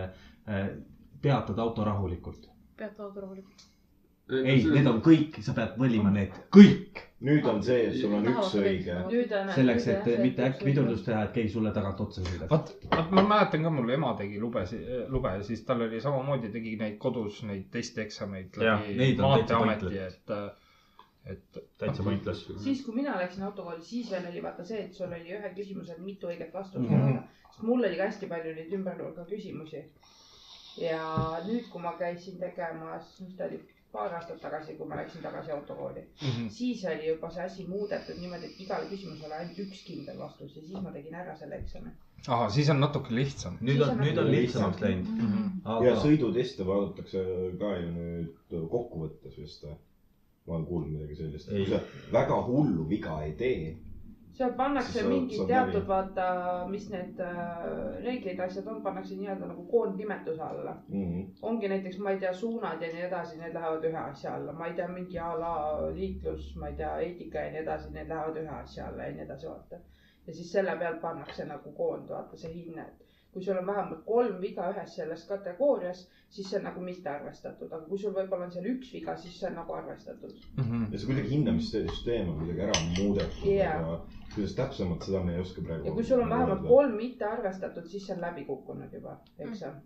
peatad 1.21 1.59
auto 1.59 1.85
rahulikult. 1.87 2.49
Pead 2.77 2.99
auto 2.99 3.25
rahulikult. 3.25 3.67
ei, 4.43 4.63
need 4.63 4.87
on 4.87 5.01
kõik, 5.01 5.41
sa 5.41 5.53
pead 5.57 5.77
valima 5.79 6.11
need 6.13 6.33
kõik 6.53 7.07
nüüd 7.25 7.47
on 7.49 7.63
see, 7.65 7.87
et 7.89 7.95
sul 7.97 8.11
on 8.13 8.27
üks 8.29 8.51
õige. 8.59 8.95
selleks, 9.55 9.87
et 9.89 10.09
mitte 10.21 10.43
äkki 10.45 10.67
pidurdust 10.69 11.07
teha, 11.07 11.23
et 11.25 11.33
keegi 11.33 11.49
sulle 11.55 11.71
tagant 11.73 12.01
otsa 12.03 12.21
sõidab. 12.21 12.51
vot, 12.51 12.69
vot 12.91 13.15
ma 13.17 13.23
mäletan 13.31 13.65
ka, 13.65 13.71
mul 13.73 13.89
ema 13.95 14.11
tegi 14.19 14.37
lube, 14.41 14.63
lube 15.13 15.33
ja 15.39 15.43
siis 15.47 15.63
tal 15.65 15.81
oli 15.87 16.01
samamoodi, 16.03 16.51
tegi 16.53 16.75
neid 16.77 16.99
kodus 17.01 17.41
neid 17.49 17.71
testieksameid 17.73 18.61
Jah, 18.61 18.85
läbi 19.01 19.17
Maanteeameti, 19.23 20.03
et, 20.03 20.35
et 21.33 21.61
täitsa 21.81 22.05
pointless. 22.05 22.45
siis, 22.61 22.85
kui 22.85 22.93
mina 22.99 23.17
läksin 23.17 23.47
autokooli, 23.49 23.81
siis 23.81 24.13
veel 24.13 24.29
oli 24.29 24.43
vaata 24.45 24.67
see, 24.67 24.85
et 24.85 24.93
sul 24.93 25.09
oli 25.09 25.33
ühe 25.39 25.53
küsimusele 25.57 26.05
mitu 26.05 26.29
õiget 26.29 26.53
vastust 26.53 26.85
mm. 26.85 27.01
-hmm. 27.01 27.25
sest 27.49 27.65
mul 27.65 27.81
oli 27.81 27.97
ka 27.97 28.11
hästi 28.11 28.29
palju 28.29 28.53
neid 28.59 28.77
ümbernurga 28.77 29.25
küsimusi. 29.25 29.87
Ja 30.81 31.01
nüüd, 31.47 31.67
kui 31.71 31.81
ma 31.81 31.93
käisin 31.99 32.37
tegemas, 32.41 33.09
mis 33.23 33.35
ta 33.37 33.47
oli, 33.49 33.59
paar 33.91 34.13
aastat 34.17 34.41
tagasi, 34.43 34.75
kui 34.77 34.87
ma 34.89 34.97
läksin 34.99 35.23
tagasi 35.23 35.51
autokooli 35.51 36.01
mm. 36.01 36.27
-hmm. 36.29 36.49
siis 36.49 36.83
oli 36.85 37.07
juba 37.07 37.29
see 37.31 37.43
asi 37.43 37.65
muudetud 37.67 38.19
niimoodi, 38.19 38.45
et 38.51 38.59
igale 38.65 38.89
küsimusele 38.89 39.33
ainult 39.39 39.59
üks 39.65 39.83
kindel 39.87 40.19
vastus 40.19 40.55
ja 40.55 40.61
siis 40.61 40.83
ma 40.83 40.91
tegin 40.91 41.15
ära 41.15 41.35
selle 41.39 41.55
eksami. 41.55 41.89
ahah, 42.27 42.51
siis 42.51 42.69
on 42.69 42.79
natuke 42.79 43.15
lihtsam. 43.15 43.57
nüüd 43.61 43.81
on, 43.87 43.97
nüüd 44.03 44.17
on 44.23 44.31
lihtsamaks 44.31 44.81
läinud. 44.81 45.07
ja 45.65 45.75
aga 45.77 45.95
sõiduteste 46.03 46.67
vaadatakse 46.67 47.25
ka 47.59 47.73
ju 47.81 47.91
nüüd 47.97 48.55
kokkuvõttes 48.75 49.37
vist 49.41 49.63
või? 49.63 49.75
ma 50.47 50.55
olen 50.55 50.65
kuulnud 50.65 50.91
midagi 50.91 51.15
sellist, 51.15 51.49
kui 51.49 51.65
sa 51.69 51.79
väga 52.11 52.41
hullu 52.47 52.89
viga 52.89 53.21
ei 53.23 53.33
tee, 53.39 53.75
seal 54.37 54.53
pannakse 54.57 55.01
saab 55.01 55.47
teatud 55.49 55.73
läbi. 55.73 55.87
vaata, 55.87 56.25
mis 56.69 56.87
need 56.93 57.21
äh, 57.25 57.47
reeglid, 58.03 58.39
asjad 58.45 58.67
on, 58.69 58.81
pannakse 58.85 59.17
nii-öelda 59.17 59.49
nagu 59.49 59.65
koondnimetuse 59.71 60.43
alla. 60.43 60.75
mm. 60.89 61.23
ongi 61.41 61.71
näiteks, 61.71 61.97
ma 62.05 62.13
ei 62.13 62.19
tea, 62.21 62.33
suunad 62.33 62.81
ja 62.81 62.91
nii 62.93 63.05
edasi, 63.07 63.39
need 63.41 63.57
lähevad 63.57 63.89
ühe 63.89 64.03
asja 64.03 64.35
alla, 64.35 64.53
ma 64.53 64.69
ei 64.69 64.77
tea, 64.77 64.87
mingi 64.93 65.19
a 65.19 65.31
la 65.39 65.55
liiklus, 65.95 66.53
ma 66.61 66.69
ei 66.71 66.77
tea, 66.81 66.93
eetika 67.07 67.47
ja 67.47 67.55
nii 67.55 67.63
edasi, 67.65 67.93
need 67.97 68.13
lähevad 68.13 68.41
ühe 68.43 68.55
asja 68.61 68.91
alla 68.91 69.09
ja 69.09 69.17
nii 69.17 69.25
edasi, 69.25 69.49
vaata. 69.49 69.81
ja 70.27 70.33
siis 70.39 70.51
selle 70.51 70.77
pealt 70.77 71.01
pannakse 71.01 71.45
nagu 71.49 71.73
koond, 71.81 72.09
vaata 72.13 72.37
see 72.37 72.53
hinne, 72.53 72.85
et 72.91 73.07
kui 73.33 73.43
sul 73.43 73.57
on 73.57 73.67
vähemalt 73.67 74.05
kolm 74.05 74.37
viga 74.41 74.69
ühes 74.73 74.93
selles 74.97 75.25
kategoorias, 75.29 76.05
siis 76.29 76.49
see 76.49 76.59
on 76.59 76.63
nagu 76.69 76.81
mitte 76.81 77.09
arvestatud, 77.09 77.71
aga 77.71 77.85
kui 77.89 77.99
sul 78.01 78.13
võib-olla 78.15 78.47
on 78.47 78.53
seal 78.53 78.69
üks 78.71 78.93
viga, 78.93 79.17
siis 79.17 79.35
see 79.39 79.49
on 79.49 79.59
nagu 79.59 79.75
arvestatud. 79.77 80.33
ja 80.57 80.97
see 80.97 81.09
kuidagi 81.09 81.33
hindamissüsteem 81.35 82.31
on 82.31 82.39
kuidagi 82.41 82.65
ära 82.67 82.79
muudetud 82.97 83.51
Jaa. 83.51 83.75
aga 83.77 84.16
kuidas 84.37 84.55
täpsemalt, 84.57 85.05
seda 85.07 85.21
me 85.25 85.35
ei 85.35 85.43
oska 85.43 85.61
praegu. 85.65 85.89
ja 85.89 85.93
kui 85.93 86.03
sul 86.07 86.23
on 86.23 86.29
vähemalt. 86.29 86.65
kolm 86.67 86.97
mitte 86.97 87.25
arvestatud, 87.25 87.85
siis 87.91 88.07
see 88.07 88.15
on 88.15 88.21
läbi 88.23 88.43
kukkunud 88.47 88.93
juba, 88.93 89.15
eksam. 89.45 89.79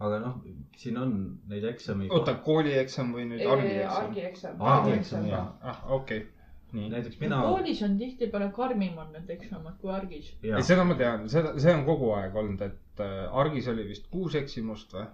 aga 0.00 0.18
noh, 0.24 0.36
siin 0.80 0.98
on 1.00 1.14
neid 1.52 1.64
eksameid. 1.70 2.12
oota, 2.16 2.36
koolieksam 2.44 3.14
või 3.16 3.30
nüüd 3.30 3.46
argieksam? 3.46 4.04
argieksam. 4.10 4.60
argieksam 4.74 5.30
ja, 5.30 5.44
ah, 5.72 5.80
okei. 5.98 6.26
nii. 6.72 6.90
näiteks 6.96 7.20
mina, 7.22 7.40
koolis 7.48 7.80
on 7.86 7.96
tihtipeale 8.00 8.50
karmimad 8.56 9.14
need 9.16 9.32
eksamid 9.38 9.80
kui 9.80 9.94
argis. 9.94 10.34
ja 10.42 10.60
ei, 10.60 10.68
seda 10.72 10.84
ma 10.88 10.98
tean, 11.00 11.28
seda, 11.32 11.56
see 11.60 11.74
on 11.76 11.86
kogu 11.88 12.12
aeg 12.18 12.36
olnud, 12.44 12.66
et 12.68 13.06
äh, 13.06 13.24
argis 13.44 13.70
oli 13.72 13.88
vist 13.88 14.10
kuus 14.12 14.36
eksimust 14.42 14.94
või? 14.98 15.08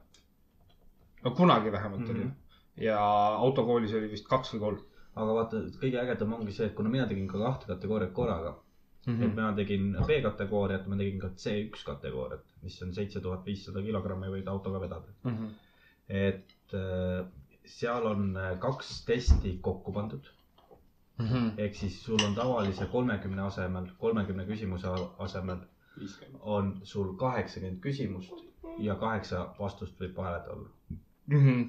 no 1.24 1.36
kunagi 1.38 1.72
vähemalt 1.72 2.02
mm 2.02 2.12
-hmm. 2.12 2.20
oli 2.20 2.24
Mhm.. 2.24 2.84
ja 2.90 3.01
autokoolis 3.47 3.94
oli 3.94 4.10
vist 4.10 4.28
kaks 4.28 4.55
või 4.55 4.60
kolm 4.66 4.84
aga 5.16 5.34
vaata, 5.38 5.60
kõige 5.80 6.01
ägedam 6.02 6.32
ongi 6.36 6.52
see, 6.52 6.66
et 6.70 6.74
kuna 6.78 6.93
mina 6.93 7.06
tegin 7.10 7.28
ka 7.30 7.38
kahte 7.40 7.66
kategooriat 7.70 8.12
korraga 8.12 8.52
mm, 8.52 9.12
mm. 9.12 9.18
-hmm. 9.18 9.24
et 9.28 9.34
mina 9.40 9.52
tegin 9.56 9.86
B-kategooriat, 10.10 10.86
ma 10.86 10.97
tegin 11.01 11.18
ka 11.24 11.28
C1 11.44 11.84
kategooriat, 11.90 12.44
mis 12.62 12.82
on 12.82 12.94
seitse 12.94 13.20
tuhat 13.20 13.47
viissada 13.47 13.82
kilogrammi 13.82 14.32
võid 14.36 14.48
autoga 14.55 14.80
vedada. 14.80 15.14
-hmm. 15.24 15.51
et 16.09 16.74
äh, 16.74 17.26
seal 17.64 18.06
on 18.06 18.36
äh, 18.36 18.59
kaks 18.59 19.05
testi 19.05 19.59
kokku 19.62 19.93
pandud, 19.93 20.32
Mm 21.18 21.26
-hmm. 21.26 21.52
ehk 21.60 21.74
siis 21.74 22.05
sul 22.05 22.18
on 22.28 22.34
tavalise 22.34 22.86
kolmekümne 22.93 23.43
asemel, 23.43 23.86
kolmekümne 23.98 24.44
küsimuse 24.47 24.88
asemel 25.18 25.56
viiskümmend. 26.01 26.40
on 26.43 26.80
sul 26.82 27.14
kaheksakümmend 27.16 27.80
küsimust 27.80 28.32
ja 28.78 28.94
kaheksa 28.94 29.55
vastust 29.59 30.01
võib 30.01 30.16
vaheleda 30.16 30.51
olla. 30.52 30.68
Mm 31.26 31.40
-hmm. 31.47 31.64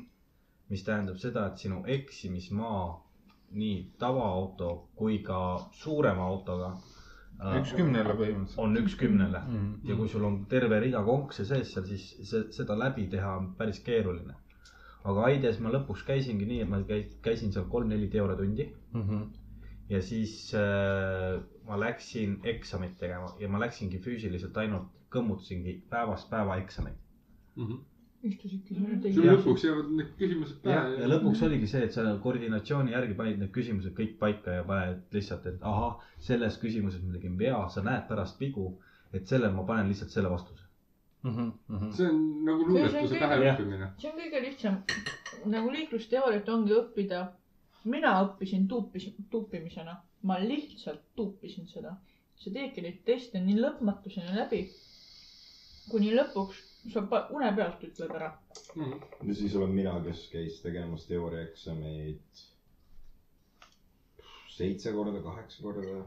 mis 0.70 0.84
tähendab 0.84 1.16
seda, 1.18 1.46
et 1.48 1.58
sinu 1.58 1.84
eksimismaa 1.86 3.07
nii 3.52 3.92
tavaauto 4.00 4.70
kui 4.96 5.20
ka 5.24 5.40
suurema 5.72 6.24
autoga 6.28 6.72
äh, 6.74 7.56
üks 7.62 7.72
kümnele 7.78 8.14
põhimõtteliselt. 8.20 8.60
on 8.64 8.78
üks 8.82 8.96
kümnele 9.00 9.40
mm. 9.40 9.56
-hmm. 9.56 9.90
ja 9.90 9.96
kui 9.96 10.08
sul 10.10 10.24
on 10.24 10.46
terve 10.46 10.80
rida 10.80 11.04
konkse 11.04 11.46
sees 11.46 11.74
seal, 11.74 11.86
siis 11.86 12.10
see, 12.30 12.44
seda 12.52 12.78
läbi 12.80 13.08
teha 13.08 13.36
on 13.38 13.54
päris 13.58 13.80
keeruline. 13.80 14.36
aga 15.04 15.24
Aides 15.26 15.60
ma 15.60 15.70
lõpuks 15.72 16.04
käisingi 16.06 16.46
nii, 16.46 16.62
et 16.62 16.70
ma 16.70 16.80
käi- 16.84 17.10
käisin 17.22 17.52
seal 17.54 17.66
kolm-neli 17.66 18.08
teooriatundi 18.08 18.74
Mm 18.94 19.02
-hmm. 19.04 19.28
ja 19.90 20.02
siis 20.02 20.54
äh, 20.56 21.42
ma 21.68 21.80
läksin 21.80 22.40
eksamit 22.44 22.98
tegema 22.98 23.36
ja 23.40 23.48
ma 23.50 23.60
läksingi 23.60 24.00
füüsiliselt 24.00 24.58
ainult 24.58 24.88
kõmmutasingi 25.12 25.82
päevast 25.90 26.30
päeva 26.30 26.58
eksameid. 26.58 26.96
istusidki 27.58 27.97
seal 28.22 28.34
ja 28.34 28.50
sul 28.50 29.00
tegid. 29.02 29.18
Jah. 29.24 29.36
lõpuks 29.38 29.64
jäävad 29.66 29.90
need 29.98 30.12
küsimused 30.20 30.64
ja, 30.66 30.82
pähe. 30.82 31.02
ja 31.02 31.10
lõpuks 31.12 31.42
oligi 31.48 31.68
see, 31.70 31.84
et 31.88 31.94
sa 31.96 32.06
koordinatsiooni 32.24 32.92
järgi 32.96 33.18
panid 33.18 33.42
need 33.42 33.52
küsimused 33.56 33.94
kõik 33.98 34.16
paika 34.22 34.58
ja 34.60 34.64
paned 34.68 35.04
lihtsalt, 35.14 35.46
et 35.52 35.64
ahah, 35.72 36.00
selles 36.30 36.58
küsimuses 36.62 37.04
ma 37.06 37.14
tegin 37.14 37.38
vea, 37.40 37.60
sa 37.74 37.84
näed 37.86 38.08
pärast 38.10 38.40
vigu, 38.42 38.72
et 39.14 39.28
sellele 39.30 39.54
ma 39.56 39.66
panen 39.70 39.92
lihtsalt 39.92 40.12
selle 40.16 40.32
vastuse. 40.34 40.64
Mm 41.24 41.34
-hmm. 41.36 41.92
see 41.98 42.08
on 42.08 42.20
nagu 42.46 42.62
See- 42.64 42.68
on 42.68 42.74
luuletuse 42.74 43.16
kõige- 43.16 43.30
päheõppimine. 43.30 43.88
see 43.98 44.12
on 44.12 44.20
kõige 44.20 44.42
lihtsam. 44.42 44.76
nagu 45.46 45.72
liiklusteooriat 45.72 46.50
ongi 46.50 46.74
õppida. 46.74 47.28
mina 47.86 48.12
õppisin 48.24 48.68
tuupis, 48.68 49.14
tuupimisena, 49.30 49.96
ma 50.24 50.40
lihtsalt 50.40 51.02
tuupisin 51.16 51.68
seda. 51.68 51.96
sa 52.36 52.50
teedki 52.52 52.82
neid 52.82 52.98
teste 53.06 53.40
nii 53.40 53.56
lõpmatuseni 53.62 54.36
läbi, 54.36 54.70
kuni 55.90 56.12
lõpuks 56.16 56.67
sa 56.94 57.02
pa- 57.02 57.28
une 57.36 57.50
pealt 57.56 57.84
ütled 57.84 58.14
ära. 58.16 58.30
ja 59.28 59.34
siis 59.36 59.56
olen 59.56 59.74
mina, 59.76 59.96
kes 60.06 60.28
käis 60.32 60.62
tegemas 60.62 61.06
teooriaeksameid 61.10 62.46
seitse 64.58 64.92
korda, 64.94 65.22
kaheksa 65.22 65.62
korda. 65.64 65.98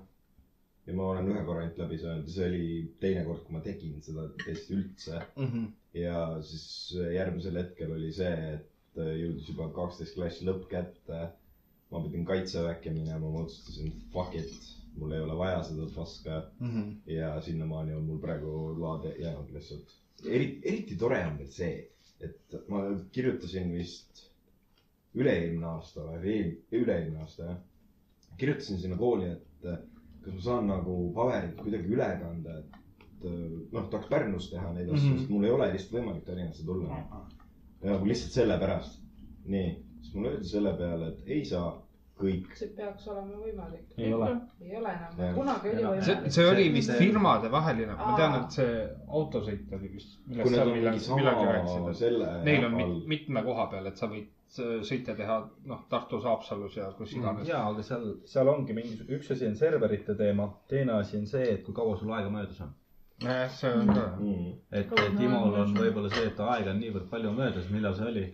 ja 0.87 0.95
ma 0.97 1.11
olen 1.13 1.29
ühe 1.31 1.43
korra 1.47 1.61
ainult 1.65 1.79
läbi 1.79 1.99
saanud 2.01 2.27
ja 2.29 2.33
see 2.35 2.47
oli 2.49 2.95
teine 3.03 3.25
kord, 3.27 3.43
kui 3.47 3.55
ma 3.57 3.61
tegin 3.67 4.01
seda 4.03 4.25
testi 4.45 4.75
üldse. 4.79 5.21
ja 5.95 6.17
siis 6.43 6.67
järgmisel 7.15 7.59
hetkel 7.61 7.93
oli 7.99 8.13
see, 8.17 8.33
et 8.57 8.99
jõudis 9.21 9.51
juba 9.53 9.69
kaksteist 9.77 10.17
klassi 10.19 10.49
lõpp 10.49 10.67
kätte. 10.73 11.21
ma 11.91 11.99
pidin 12.05 12.25
kaitseväkke 12.25 12.91
minema, 12.95 13.31
ma 13.31 13.41
otsustasin 13.45 13.93
fuck 14.13 14.35
it, 14.39 14.53
mul 14.99 15.13
ei 15.13 15.21
ole 15.25 15.35
vaja 15.39 15.63
seda 15.67 15.89
paska 15.95 16.37
ja 17.07 17.33
sinnamaani 17.43 17.95
on 17.99 18.05
mul 18.07 18.19
praegu 18.23 18.53
load 18.79 19.09
jäänud 19.19 19.51
lihtsalt. 19.55 19.97
eriti, 20.27 20.61
eriti 20.69 20.97
tore 21.01 21.21
on 21.27 21.39
veel 21.39 21.53
see, 21.55 21.87
et 22.21 22.57
ma 22.69 22.83
kirjutasin 23.15 23.73
vist 23.73 24.27
üle-eelmine 25.17 25.67
aasta 25.67 26.05
või 26.07 26.35
eel-, 26.35 26.57
üle-eelmine 26.83 27.25
aasta 27.25 27.49
jah. 27.49 27.59
kirjutasin 28.41 28.81
sinna 28.81 28.99
kooli, 29.01 29.31
et 29.35 29.67
kas 30.25 30.35
ma 30.37 30.45
saan 30.45 30.69
nagu 30.71 30.97
paberit 31.17 31.57
kuidagi 31.61 31.93
üle 31.97 32.09
kanda, 32.21 32.59
et 32.61 33.27
noh, 33.73 33.87
tahaks 33.93 34.09
Pärnus 34.09 34.49
teha 34.53 34.73
neid 34.73 34.89
asju 34.89 35.07
mm. 35.07 35.13
-hmm. 35.13 35.21
sest 35.21 35.31
mul 35.33 35.45
ei 35.45 35.55
ole 35.57 35.69
lihtsalt 35.73 35.97
võimalik 35.99 36.25
Tallinnasse 36.25 36.65
tulla. 36.65 37.01
nagu 37.83 38.07
lihtsalt 38.09 38.33
sellepärast. 38.33 39.01
nii, 39.45 39.69
siis 40.01 40.15
mulle 40.15 40.31
öeldi 40.31 40.49
selle 40.49 40.73
peale, 40.77 41.09
et 41.09 41.23
ei 41.27 41.45
saa 41.45 41.80
kõik. 42.21 42.51
see 42.59 42.71
peaks 42.77 43.07
olema 43.11 43.39
võimalik. 43.45 43.87
ei 43.99 44.13
ole. 44.15 44.31
ei 44.65 44.75
ole 44.79 44.93
enam 44.97 45.37
kunagi 45.37 45.71
oli 45.73 45.83
Enam. 45.85 46.03
see, 46.03 46.15
võimalik. 46.15 46.35
see 46.37 46.49
oli 46.51 46.65
See- 46.65 46.75
vist 46.75 46.91
see- 46.91 46.99
firmade 47.05 47.53
vaheline, 47.53 47.97
ma 48.01 48.17
tean, 48.17 48.37
et 48.41 48.59
see 48.59 48.75
autosõit 49.21 49.73
oli 49.79 49.93
vist, 49.95 50.19
millest 50.27 50.55
sa 50.55 50.65
on 50.65 50.73
mingi 50.73 50.85
millalgi, 50.85 51.15
millalgi 51.21 51.47
rääkisid, 51.53 51.89
et 51.93 52.03
selle. 52.03 52.35
neil 52.49 52.67
on 52.69 52.77
mit, 52.81 52.93
mitme 53.15 53.45
koha 53.47 53.67
peal, 53.73 53.87
et 53.91 54.03
sa 54.03 54.11
võid 54.11 54.27
äh, 54.27 54.75
sõite 54.91 55.17
teha, 55.23 55.39
noh, 55.73 55.87
Tartus, 55.89 56.25
Haapsalus 56.25 56.77
ja 56.77 56.91
kus 56.99 57.15
iganes. 57.17 57.49
ja, 57.49 57.63
aga 57.71 57.87
seal, 57.87 58.13
seal 58.35 58.53
ongi 58.53 58.77
mingisugune, 58.77 59.19
üks 59.21 59.33
asi 59.37 59.49
on 59.49 59.57
serverite 59.57 60.17
teema, 60.19 60.51
teine 60.69 60.99
asi 60.99 61.19
on 61.19 61.27
see, 61.27 61.49
et 61.57 61.65
kui 61.67 61.75
kaua 61.75 61.97
sul 61.99 62.13
aega 62.17 62.31
möödas 62.37 62.61
on. 62.67 62.77
nojah, 63.25 63.51
see 63.53 63.73
on 63.73 63.91
ka. 63.95 64.07
mm.. 64.19 64.53
et 64.73 64.95
on 64.99 65.19
möödas 65.25 65.67
on? 65.67 65.75
võib-olla 65.83 66.15
see, 66.15 66.29
et 66.33 66.47
aega 66.51 66.71
on 66.77 66.81
niivõrd 66.85 67.11
palju 67.11 67.35
möödas, 67.37 67.69
millal 67.71 67.97
see 67.99 68.13
oli 68.13 68.31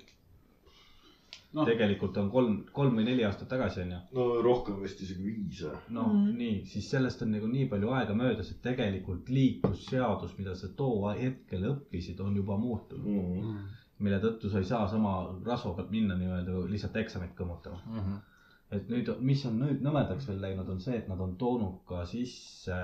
Noh. 1.54 1.64
tegelikult 1.64 2.16
on 2.20 2.26
kolm, 2.30 2.56
kolm 2.74 2.96
või 2.98 3.04
neli 3.06 3.24
aastat 3.24 3.48
tagasi 3.48 3.80
onju. 3.84 3.98
no 4.18 4.24
rohkem 4.44 4.80
vist 4.82 5.00
isegi 5.04 5.22
viis. 5.24 5.60
noh 5.88 6.08
mm. 6.10 6.12
-hmm. 6.12 6.32
nii, 6.40 6.56
siis 6.72 6.86
sellest 6.90 7.22
on 7.22 7.30
nagu 7.32 7.46
nii 7.48 7.66
palju 7.70 7.88
aega 7.96 8.14
möödas, 8.18 8.48
et 8.52 8.60
tegelikult 8.62 9.28
liiklusseadus, 9.32 10.32
mida 10.38 10.52
sa 10.54 10.66
too 10.80 10.96
hetkel 11.20 11.62
õppisid, 11.70 12.18
on 12.20 12.36
juba 12.36 12.56
muutunud. 12.60 13.06
Mm. 13.06 13.56
mille 13.98 14.18
tõttu 14.20 14.50
sa 14.52 14.58
ei 14.60 14.64
saa 14.68 14.88
sama 14.92 15.12
rasva 15.44 15.74
pealt 15.76 15.90
minna 15.90 16.14
nii-öelda 16.20 16.52
lihtsalt 16.72 16.96
eksamit 17.04 17.32
kõmmutama. 17.38 17.78
Mhm. 17.86 18.14
et 18.76 18.84
nüüd, 18.90 19.06
mis 19.20 19.46
on 19.46 19.54
nüüd 19.62 19.78
nõmedaks 19.86 20.24
veel 20.28 20.40
läinud, 20.42 20.68
on 20.68 20.80
see, 20.80 20.96
et 20.98 21.08
nad 21.08 21.20
on 21.20 21.36
toonud 21.36 21.76
ka 21.86 22.04
sisse 22.04 22.76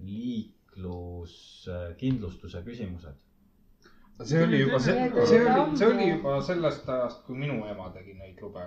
liikluskindlustuse 0.00 2.62
küsimused. 2.66 3.14
See 4.22 4.42
oli 4.44 4.60
juba, 4.60 4.78
see, 4.78 5.10
see 5.26 5.40
oli, 5.40 5.76
see 5.76 5.86
oli 5.86 6.08
juba 6.08 6.42
sellest 6.42 6.88
ajast, 6.88 7.24
kui 7.26 7.36
minu 7.38 7.56
ema 7.66 7.88
tegi 7.94 8.14
neid 8.14 8.38
lube. 8.42 8.66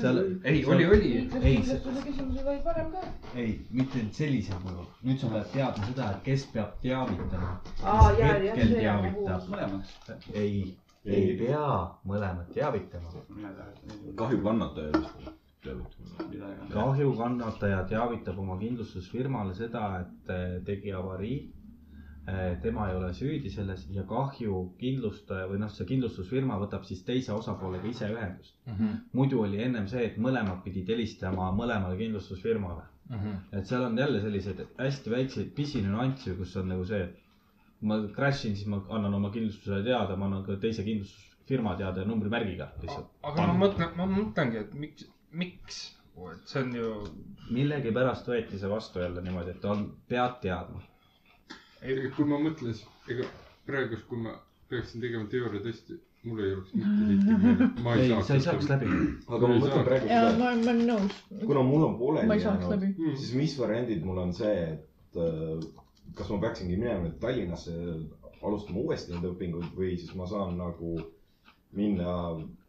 seal, 0.00 0.20
ei, 0.44 0.64
oli, 0.64 0.86
oli. 0.86 1.08
liikluskindlustuse 1.18 2.04
küsimusi 2.06 2.44
oli 2.44 2.60
varem 2.64 2.92
ka. 2.92 3.02
ei, 3.34 3.56
mitte 3.70 4.04
sellisel 4.12 4.60
kujul. 4.62 4.86
nüüd 5.02 5.18
sa 5.18 5.32
pead 5.32 5.50
teadma 5.54 5.88
seda, 5.90 6.10
et 6.12 6.22
kes 6.28 6.46
peab 6.52 6.78
teavitama. 6.84 7.50
aa, 7.82 8.12
ja, 8.12 8.30
ja 8.36 8.54
hetkel 8.54 8.76
nagu 8.86 9.26
teavitab. 9.26 10.30
ei, 10.34 10.62
ei 11.04 11.34
pea 11.42 11.66
mõlemat 12.06 12.54
teavitama. 12.54 13.26
kahju 14.22 14.42
kannataja 14.46 14.94
vist. 14.94 15.28
midagi. 16.30 16.72
kahjukannataja 16.72 17.82
teavitab 17.90 18.38
oma 18.38 18.60
kindlustusfirmale 18.62 19.58
seda, 19.58 19.88
et 20.04 20.34
eh, 20.38 20.58
tegi 20.70 20.94
avarii. 20.94 21.38
Tema 22.62 22.88
ei 22.90 22.96
ole 22.96 23.12
süüdi 23.16 23.50
selles 23.50 23.86
ja 23.94 24.02
kahju 24.08 24.58
kindlustaja 24.80 25.46
või 25.48 25.60
noh, 25.62 25.70
see 25.72 25.86
kindlustusfirma 25.88 26.58
võtab 26.60 26.84
siis 26.84 27.00
teise 27.06 27.32
osapoolega 27.32 27.88
ise 27.88 28.10
ühendust. 28.12 28.58
muidu 29.12 29.40
oli 29.42 29.62
ennem 29.64 29.86
see, 29.88 30.04
et 30.10 30.18
mõlemad 30.18 30.60
pidid 30.64 30.90
helistama 30.92 31.50
mõlemale 31.56 31.96
kindlustusfirmale. 32.00 32.84
et 33.52 33.66
seal 33.66 33.86
on 33.86 33.96
jälle 33.98 34.20
selliseid 34.20 34.60
hästi 34.78 35.10
väikseid 35.10 35.54
pisinüansse, 35.56 36.34
kus 36.36 36.56
on 36.56 36.68
nagu 36.68 36.84
see, 36.84 37.06
ma 37.80 38.00
crash 38.14 38.46
in, 38.46 38.56
siis 38.56 38.68
ma 38.68 38.82
annan 38.88 39.14
oma 39.14 39.30
kindlustusele 39.30 39.82
teada, 39.86 40.16
ma 40.16 40.26
annan 40.26 40.44
ka 40.44 40.56
teise 40.60 40.84
kindlustusfirma 40.84 41.76
teada 41.80 42.04
numbrimärgiga 42.04 42.68
lihtsalt. 42.82 43.08
aga 43.22 43.46
ma 43.46 43.56
mõtlen, 43.64 43.94
ma 43.96 44.08
mõtlengi, 44.10 44.66
et 44.66 44.74
miks, 44.74 45.08
miks, 45.32 45.80
et 46.34 46.52
see 46.52 46.62
on 46.62 46.76
ju. 46.76 46.92
millegipärast 47.56 48.28
võeti 48.28 48.58
see 48.60 48.68
vastu 48.68 49.00
jälle 49.00 49.22
niimoodi, 49.24 49.56
et 49.56 49.64
on, 49.64 49.86
pead 50.08 50.40
teadma. 50.42 50.82
Kui 52.16 52.26
ma 52.28 52.38
mõtlen, 52.42 52.76
ega 53.12 53.26
praegu, 53.68 53.98
kui 54.10 54.20
ma 54.26 54.34
peaksin 54.70 55.00
tegema 55.04 55.28
teooriatesti, 55.32 55.98
mul 56.28 56.42
ei 56.44 56.52
oleks 56.56 56.74
mitte 56.74 57.38
meeles. 57.42 57.82
ma 57.84 57.94
ei 57.94 58.02
ei, 58.02 58.08
saaks. 58.12 58.26
sa 58.28 58.34
ei 58.38 58.44
saaks 58.46 58.68
läbi. 58.72 58.88
aga 59.28 59.50
ma 59.50 59.58
mõtlen 59.62 59.84
praegu 59.86 60.08
ja 60.10 60.20
seda, 60.24 60.32
ma, 60.38 60.38
ma 60.44 60.72
olen 60.72 60.82
nõus. 60.90 61.18
kuna 61.46 61.62
mul 61.70 61.86
on 61.88 61.98
pooleli 62.00 62.38
ei 62.38 62.70
läbi. 62.74 62.90
Mm. 62.96 63.16
siis 63.22 63.34
mis 63.38 63.54
variandid 63.60 64.04
mul 64.06 64.18
on 64.24 64.34
see, 64.36 64.56
et 64.74 65.20
äh, 65.22 65.68
kas 66.18 66.30
ma 66.34 66.40
peaksingi 66.46 66.76
minema 66.76 67.06
nüüd 67.06 67.18
Tallinnasse 67.22 67.74
alustama 68.42 68.82
uuesti 68.84 69.14
neid 69.14 69.26
õpinguid 69.32 69.72
või 69.78 69.94
siis 69.98 70.14
ma 70.18 70.26
saan 70.30 70.56
nagu 70.60 70.96
minna. 71.78 72.14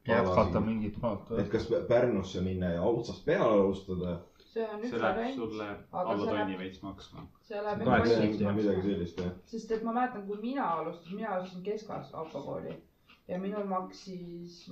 jätkata 0.10 0.62
mingit 0.64 0.98
maad. 1.02 1.26
et 1.42 1.50
kas 1.52 1.68
Pärnusse 1.90 2.42
minna 2.46 2.72
ja 2.78 2.84
otsast 2.86 3.26
peale 3.26 3.50
alustada, 3.58 4.20
see 4.54 4.66
on 4.74 4.80
üks 4.84 4.90
see 4.94 5.02
läheb 5.04 5.36
sulle 5.36 5.68
alla 5.92 6.16
see 6.18 6.36
tonni 6.38 6.58
veits 6.62 6.82
maksma. 6.86 7.26
see 7.50 7.64
läheb 7.66 7.84
Kaheksa 7.90 8.14
enne 8.14 8.28
senti 8.28 8.46
valmis 8.46 8.64
midagi 8.66 8.86
sellist 8.88 9.20
jah. 9.24 9.34
sest 9.54 9.72
et 9.78 9.84
ma 9.84 9.94
mäletan, 10.00 10.26
kui 10.28 10.38
mina 10.42 10.70
alustasin, 10.78 11.16
mina 11.22 11.36
alustasin 11.36 11.64
Keskas 11.64 12.14
autokooli 12.24 12.76
ja 13.28 13.40
minul 13.40 13.68
maksis, 13.70 14.72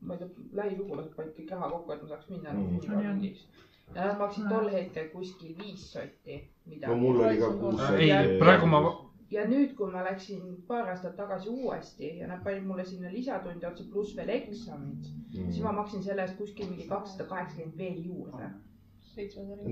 ma 0.00 0.14
ei 0.14 0.18
tea, 0.18 0.28
lähisugulased 0.62 1.14
panid 1.16 1.36
kõik 1.38 1.54
raha 1.54 1.70
kokku, 1.76 1.92
et 1.94 2.02
ma 2.02 2.08
saaks 2.08 2.28
minna 2.32 2.52
Mm. 2.52 2.64
nagu 2.64 2.82
igatundiks. 2.82 3.46
ja 3.94 4.06
nad 4.06 4.18
maksid 4.18 4.48
tol 4.48 4.68
hetkel 4.72 5.08
kuskil 5.12 5.56
viis 5.58 5.82
sotti 5.92 6.36
no 6.86 6.96
mul 6.96 7.20
oli 7.20 7.38
ka 7.38 7.50
kuus. 7.60 7.80
ei, 7.98 8.38
praegu 8.40 8.66
ma, 8.66 8.80
ja 9.30 9.44
nüüd, 9.48 9.74
kui 9.78 9.90
ma 9.92 10.02
läksin 10.04 10.42
paar 10.68 10.88
aastat 10.90 11.16
tagasi 11.16 11.48
uuesti 11.48 12.10
ja 12.18 12.26
nad 12.30 12.42
panid 12.44 12.66
mulle 12.66 12.84
sinna 12.84 13.12
lisatunde 13.12 13.66
otsa 13.68 13.84
pluss 13.92 14.16
veel 14.16 14.28
eksamid, 14.28 15.06
siis 15.32 15.60
ma 15.62 15.72
maksin 15.72 16.02
selle 16.02 16.22
eest 16.22 16.36
kuskil 16.38 16.68
mingi 16.70 16.88
kakssada 16.88 17.28
kaheksakümmend 17.28 17.78
veel 17.78 18.04
juurde. 18.06 18.44
et 18.44 18.73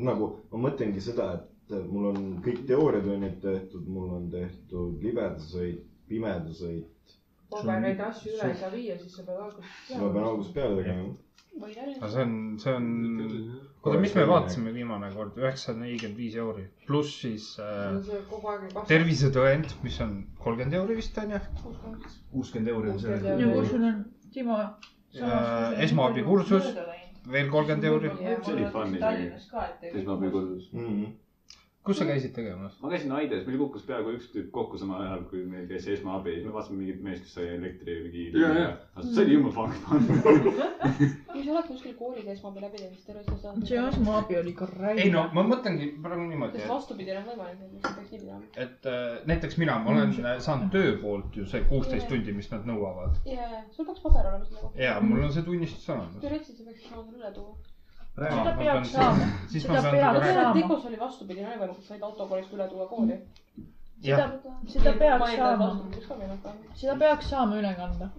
nagu 0.08 0.28
ma 0.52 0.60
mõtlengi 0.66 1.02
seda, 1.02 1.26
et 1.72 1.88
mul 1.88 2.10
on 2.12 2.22
kõik 2.44 2.62
teooriatunnid 2.68 3.40
tehtud, 3.42 3.88
mul 3.88 4.12
on 4.18 4.30
tehtud 4.32 5.02
libedasõit, 5.04 5.82
pimedasõit. 6.10 6.88
aeg 7.58 7.82
neid 7.84 8.00
asju 8.00 8.32
üle 8.32 8.48
ei 8.48 8.56
saa 8.60 8.70
viia, 8.72 8.96
siis 9.00 9.18
sa 9.18 9.26
pead 9.26 9.42
algusest 9.44 10.00
ma 10.00 10.08
pean 10.14 10.24
algusest 10.30 10.54
peale 10.56 10.78
tegema. 10.80 11.12
aga 11.62 12.08
see 12.14 12.22
on, 12.24 12.34
see 12.62 12.72
on, 12.72 12.86
oota, 13.82 13.98
mis 14.04 14.14
me 14.16 14.24
vaatasime 14.30 14.72
viimane 14.76 15.10
kord, 15.16 15.36
üheksasada 15.42 15.82
nelikümmend 15.82 16.22
viis 16.22 16.38
euri, 16.40 16.64
pluss 16.88 17.18
siis 17.24 17.50
äh, 17.60 18.00
tervisetõend, 18.88 19.74
mis 19.84 20.00
on 20.04 20.16
kolmkümmend 20.44 20.78
euri 20.80 20.96
vist 21.02 21.18
on 21.24 21.36
ju. 21.36 21.42
kuuskümmend 22.32 22.72
euri 22.72 22.94
on 22.94 23.04
see. 23.04 23.20
ja 23.20 23.52
kui 23.52 23.68
sul 23.68 23.84
on, 23.90 24.02
Timo. 24.32 24.56
Esmaabikursus, 25.84 26.70
veel 27.30 27.48
kolmkümmend 27.48 27.84
euri. 27.84 28.10
See 28.44 28.54
oli 28.54 28.66
fun 28.72 28.94
isegi. 28.94 29.30
esmaabikursus. 29.92 30.70
Kus 31.82 31.98
sa 31.98 32.04
käisid 32.06 32.30
tegemas? 32.34 32.76
ma 32.82 32.90
käisin 32.92 33.12
Aides, 33.12 33.42
meil 33.46 33.58
kukkus 33.58 33.82
peaaegu 33.88 34.12
üks 34.14 34.28
tüüp 34.30 34.50
kokku 34.54 34.78
samal 34.78 35.02
ajal, 35.02 35.24
kui 35.30 35.42
meil 35.50 35.64
käis 35.70 35.88
esmaabi, 35.90 36.36
me 36.44 36.52
vaatasime 36.54 36.78
mingit 36.78 37.00
meest, 37.02 37.24
kes 37.26 37.34
sai 37.38 37.48
elektri 37.56 37.96
mingi. 38.04 38.26
See 38.36 39.24
oli 39.24 39.34
jumala 39.34 39.54
fun. 39.56 40.06
kui 41.32 41.42
sa 41.42 41.56
oled 41.56 41.66
kuskil 41.66 41.96
koolis 41.98 42.28
esmaabi 42.36 42.62
läbi 42.62 42.78
teinud, 42.78 42.94
siis 42.94 43.08
terve 43.08 43.24
see 43.26 43.40
saab. 43.42 43.58
see 43.66 43.82
esmaabi 43.88 44.38
oli 44.42 44.54
ka 44.60 44.68
räige. 44.70 45.06
ei 45.06 45.10
no 45.14 45.24
ma 45.34 45.44
mõtlengi 45.48 45.90
praegu 46.04 46.28
niimoodi, 46.28 46.60
sest 46.60 46.68
et, 46.68 46.74
vastupidi 46.76 47.16
on 47.18 47.28
võimalik, 47.32 47.66
et 47.66 47.88
sa 47.88 47.94
peaks 47.96 48.14
nii 48.14 48.22
pidama. 48.22 48.48
et 48.66 48.90
äh, 48.92 49.18
näiteks 49.32 49.58
mina, 49.64 49.78
ma 49.82 49.94
olen 49.96 50.14
äh, 50.22 50.38
saanud 50.46 50.70
töö 50.76 50.94
poolt 51.02 51.40
ju 51.40 51.48
see 51.50 51.66
kuusteist 51.72 52.06
tundi, 52.12 52.36
mis 52.38 52.50
nad 52.54 52.68
nõuavad. 52.68 53.18
ja, 53.26 53.50
ja 53.56 53.66
sul 53.74 53.90
peaks 53.90 54.06
paber 54.06 54.30
olema 54.30 54.46
selle 54.46 54.62
kohta. 54.68 54.86
ja 54.86 54.96
mul 55.02 55.26
on 55.26 55.34
see 55.34 55.50
tunnistus 55.50 55.90
olemas. 55.90 56.14
teoreetiliselt 56.22 56.62
sa 56.62 56.70
peaksid 56.70 56.90
saama 56.92 57.06
selle 57.10 57.24
üle 57.24 57.34
tuua. 57.40 57.71
Seda 58.16 58.54
peaks 58.58 58.92
saama, 58.92 59.28
siis 59.50 59.64
seda 59.66 59.82
peaks 59.90 60.28
saama, 60.28 60.54
Tekos 60.60 60.86
oli 60.90 61.00
vastupidi, 61.00 61.40
et 61.40 61.86
said 61.86 62.02
autokoolist 62.02 62.52
üle 62.52 62.68
tuua 62.68 62.86
kooli. 62.90 63.18
jah, 64.04 64.34
seda 64.68 64.92
peaks 65.00 65.36
saama, 65.36 65.70
seda 66.74 66.96
peaks 67.00 67.30
saama 67.30 67.60
üle 67.60 67.74
kanda. 67.78 68.10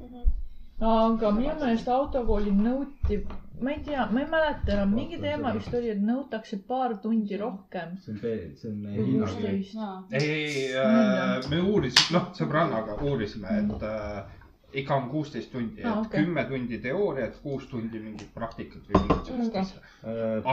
aga 0.83 1.31
minu 1.31 1.53
meelest 1.61 1.87
autokooli 1.87 2.51
nõuti, 2.57 3.19
ma 3.61 3.71
ei 3.71 3.83
tea, 3.85 4.07
ma 4.11 4.23
ei 4.23 4.29
mäleta 4.31 4.73
enam, 4.73 4.95
mingi 4.97 5.19
teema 5.21 5.53
vist 5.55 5.73
oli, 5.77 5.91
et 5.93 6.01
nõutakse 6.03 6.57
paar 6.67 6.97
tundi 7.03 7.37
rohkem. 7.39 7.93
See 8.03 8.15
on, 8.15 8.21
see 8.57 8.71
on 8.71 8.79
kui 8.81 9.05
hinnaga. 9.11 9.31
kuusteist. 9.31 9.77
ei, 10.19 10.31
ei 10.33 10.63
äh,, 10.75 11.49
me 11.53 11.61
uurisime, 11.61 12.17
noh, 12.17 12.31
sõbrannaga 12.39 12.97
uurisime, 13.05 13.59
et 13.61 13.85
äh, 13.87 14.41
ikka 14.73 14.95
on 14.95 15.09
kuusteist 15.09 15.51
tundi, 15.51 15.81
et 15.81 15.89
okei. 15.91 16.23
kümme 16.23 16.43
tundi 16.49 16.79
teooriat, 16.81 17.35
kuus 17.43 17.67
tundi 17.71 17.99
mingit 18.01 18.31
praktikat 18.33 18.87
või 18.89 19.01
mingit 19.03 19.29
sellist 19.29 19.59
asja. 19.61 19.81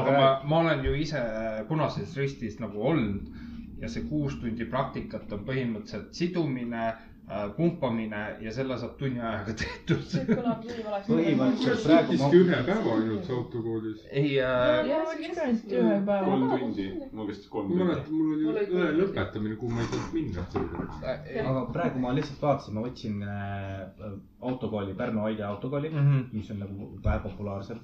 aga 0.01 0.17
ma, 0.17 0.27
ma 0.45 0.59
olen 0.65 0.85
ju 0.85 0.95
ise 0.95 1.23
Punases 1.69 2.17
Ristis 2.17 2.59
nagu 2.61 2.83
olnud 2.93 3.31
ja 3.81 3.89
see 3.89 4.05
kuus 4.09 4.37
tundi 4.41 4.67
praktikat 4.69 5.33
on 5.33 5.45
põhimõtteliselt 5.47 6.13
sidumine, 6.17 6.91
pumpamine 7.57 8.20
ja 8.43 8.52
selle 8.55 8.77
saab 8.78 8.97
tunni 8.98 9.20
ajaga 9.20 9.52
tehtud. 9.61 10.01
see 10.12 10.24
kõlab 10.31 10.65
nii 10.66 10.85
valesti. 10.86 11.12
põhimõtteliselt 11.12 11.85
praegu 11.86 12.16
ma 12.19 12.31
siiski, 12.31 12.40
ühe 12.44 12.59
päeva 12.69 12.94
ainult 12.97 13.31
autokoolis. 13.36 14.01
ei 14.23 14.32
äh,, 14.43 14.90
ma 14.90 14.98
ka 15.36 15.44
ainult 15.47 15.74
ühe 15.78 15.97
päeva. 16.09 16.24
kolm 16.27 16.48
tundi, 16.65 16.86
mul 17.12 17.28
kestis 17.31 17.52
kolm 17.55 17.69
ma 17.70 17.77
tundi. 17.77 17.89
mäletan, 17.93 18.19
mul 18.19 18.51
oli 18.55 18.66
õe 18.81 18.89
lõpetamine, 18.98 19.59
kuhu 19.62 19.77
ma 19.77 19.85
ei 19.85 19.90
saanud 19.93 20.12
minna. 20.19 21.47
aga 21.52 21.65
praegu 21.78 22.02
ma 22.07 22.15
lihtsalt 22.19 22.43
vaatasin, 22.48 22.74
ma 22.78 22.85
võtsin 22.89 23.23
äh, 23.23 24.12
autokooli, 24.51 24.97
Pärnu 24.98 25.24
Aide 25.28 25.47
autokooli 25.47 25.90
mm. 25.94 26.02
-hmm. 26.11 26.27
mis 26.32 26.51
on 26.51 26.62
nagu 26.66 26.90
vähe 27.05 27.23
populaarsem. 27.28 27.81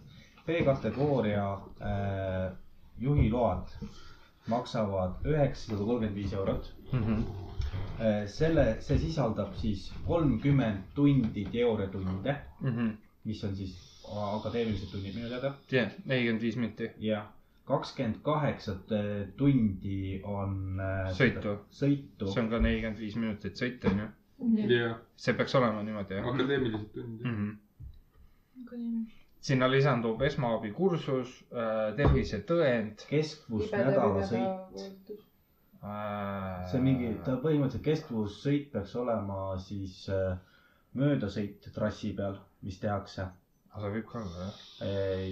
B-kategooria 0.47 1.47
äh, 1.83 2.53
juhiload 3.03 3.73
maksavad 4.49 5.25
üheksasada 5.27 5.85
kolmkümmend 5.85 6.15
viis 6.17 6.33
eurot 6.33 6.73
Mhm. 6.93 7.13
äh,. 7.13 7.46
selle, 8.27 8.77
see 8.81 8.99
sisaldab 8.99 9.55
siis 9.57 9.93
kolmkümmend 10.07 10.83
tundi 10.95 11.45
teooriatunde, 11.53 12.37
Mhm. 12.61 12.89
mis 13.25 13.45
on 13.45 13.57
siis 13.57 14.05
akadeemilised 14.15 14.91
tunnid 14.93 15.15
minu 15.17 15.29
teada 15.29 15.55
jah, 15.73 15.91
nelikümmend 16.05 16.43
viis 16.43 16.57
minti. 16.57 16.91
ja 16.99 17.27
kakskümmend 17.67 18.17
kaheksa 18.23 18.77
tundi 19.37 20.21
on 20.25 20.81
äh, 20.81 21.11
Sõitu. 21.19 21.57
sõitu 21.71 22.29
see 22.33 22.43
on 22.45 22.51
ka 22.51 22.59
nelikümmend 22.63 22.99
viis 23.03 23.17
minutit 23.17 23.55
sõita, 23.59 23.91
onju. 23.91 24.07
jah, 24.71 24.97
see 25.17 25.35
peaks 25.35 25.55
olema 25.59 25.83
niimoodi, 25.83 26.15
jah 26.21 26.27
akadeemilised 26.35 26.93
tunnid. 26.95 27.25
mm. 27.25 27.59
-hmm. 28.63 29.07
sinna 29.41 29.71
lisandub 29.71 30.23
esmaabikursus, 30.23 31.45
tervisetõend. 31.97 33.03
kestvusnädalasõit. 33.11 35.11
See 36.71 36.79
on 36.81 36.85
mingi, 36.87 37.11
ta 37.25 37.37
põhimõtteliselt 37.43 37.85
kestvussõit 37.87 38.71
peaks 38.73 38.95
olema 38.99 39.41
siis 39.63 39.99
äh, 40.13 40.37
möödasõit 40.99 41.69
trassi 41.75 42.13
peal, 42.19 42.39
mis 42.67 42.79
tehakse. 42.83 43.29
aga 43.77 43.91
võib 43.93 44.07
ka 44.09 44.23
olla 44.23 44.45
jah. 44.47 44.61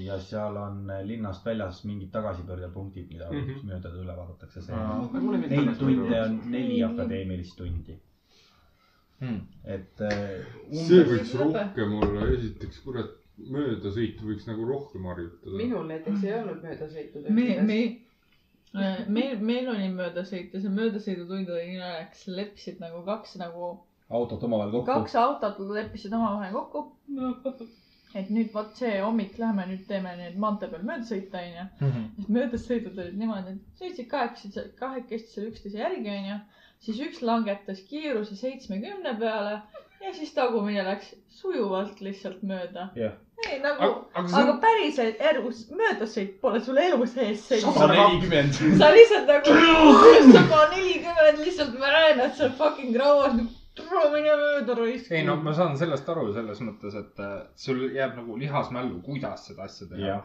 ja 0.05 0.17
seal 0.21 0.57
on 0.61 0.91
linnast 1.09 1.47
väljas 1.49 1.79
mingid 1.89 2.11
tagasipöördepunktid, 2.13 3.07
mida 3.09 3.31
mm. 3.31 3.47
-hmm. 3.47 3.63
mööda 3.71 3.93
üle 4.03 4.17
vaadatakse. 4.19 4.65
Aa. 4.73 4.99
Neid 5.49 5.79
tunde 5.79 6.19
on 6.23 6.41
neli 6.53 6.83
akadeemilist 6.85 7.57
tundi. 7.57 7.97
Hmm. 9.25 9.41
et 9.65 10.01
äh, 10.03 10.43
see 10.75 11.05
võiks 11.09 11.31
rohkem 11.39 11.93
olla, 12.03 12.27
esiteks 12.35 12.81
kurat, 12.85 13.13
möödasõitu 13.39 14.27
võiks 14.29 14.45
nagu 14.49 14.67
rohkem 14.69 15.07
harjutada. 15.09 15.57
minul 15.57 15.87
näiteks 15.89 16.25
ei 16.27 16.35
olnud 16.41 16.63
möödasõitu. 16.67 17.23
me, 17.31 17.47
me, 17.63 17.79
meil, 18.75 19.39
meil 19.39 19.69
oli 19.71 19.89
möödasõit 19.95 20.55
ja 20.55 20.61
see 20.63 20.73
möödasõidutund 20.75 21.51
oli 21.55 21.69
nii 21.71 21.81
naljakas, 21.81 22.27
leppisid 22.41 22.81
nagu 22.83 23.05
kaks 23.07 23.37
nagu, 23.41 23.71
autod 24.11 24.43
omavahel 24.49 24.75
kokku. 24.75 24.91
kaks 24.91 25.17
autot 25.21 25.61
leppisid 25.79 26.13
omavahel 26.17 26.55
kokku. 26.57 26.85
et 28.19 28.29
nüüd 28.31 28.53
vot 28.55 28.75
see 28.79 28.99
hommik 29.03 29.39
lähme 29.43 29.65
nüüd 29.71 29.87
teeme 29.89 30.13
nüüd 30.19 30.37
maantee 30.43 30.69
peal 30.71 30.85
möödasõita 30.87 31.41
onju. 31.43 31.95
siis 32.17 32.29
möödasõidud 32.37 33.01
olid 33.05 33.17
niimoodi, 33.19 33.55
et 33.57 33.81
sõitsid 33.83 34.11
kahekesi, 34.11 34.67
kahekesti 34.79 35.33
seal 35.35 35.49
üksteise 35.51 35.83
järgi 35.83 36.13
onju. 36.19 36.39
siis 36.87 37.01
üks 37.09 37.23
langetas 37.27 37.83
kiiruse 37.91 38.37
seitsmekümne 38.39 39.17
peale 39.19 39.57
ja 40.05 40.13
siis 40.15 40.35
tagumine 40.37 40.85
läks 40.87 41.15
sujuvalt 41.41 42.01
lihtsalt 42.05 42.43
mööda. 42.47 42.91
Jah. 42.99 43.19
Ei 43.51 43.59
nagu, 43.63 43.89
aga 44.15 44.23
aga 44.23 44.43
aga 44.43 44.55
päriselt 44.63 45.21
elus, 45.31 45.65
möödasõit 45.81 46.39
pole 46.41 46.61
sul 46.65 46.79
elu 46.81 47.07
sees 47.11 47.43
sada 47.51 47.89
nelikümmend. 47.93 48.61
sa 48.81 48.93
lihtsalt 48.95 49.29
nagu 49.29 49.59
sada 50.33 50.63
nelikümmend 50.77 51.43
lihtsalt 51.45 51.77
ma 51.81 51.93
näen, 51.97 52.25
et 52.29 52.39
sa 52.39 52.49
fucking 52.61 52.97
rauad, 53.01 53.43
tule 53.79 54.07
mine 54.15 54.39
mööda 54.45 54.79
raisk. 54.79 55.11
ei 55.13 55.27
no 55.27 55.37
ma 55.43 55.57
saan 55.57 55.77
sellest 55.81 56.09
aru 56.15 56.31
selles 56.37 56.63
mõttes, 56.65 56.97
et 57.03 57.21
äh, 57.27 57.37
sul 57.67 57.85
jääb 57.91 58.17
nagu 58.21 58.39
lihasmällu, 58.41 59.03
kuidas 59.05 59.51
seda 59.51 59.69
asja 59.69 59.91
teha 59.91 60.23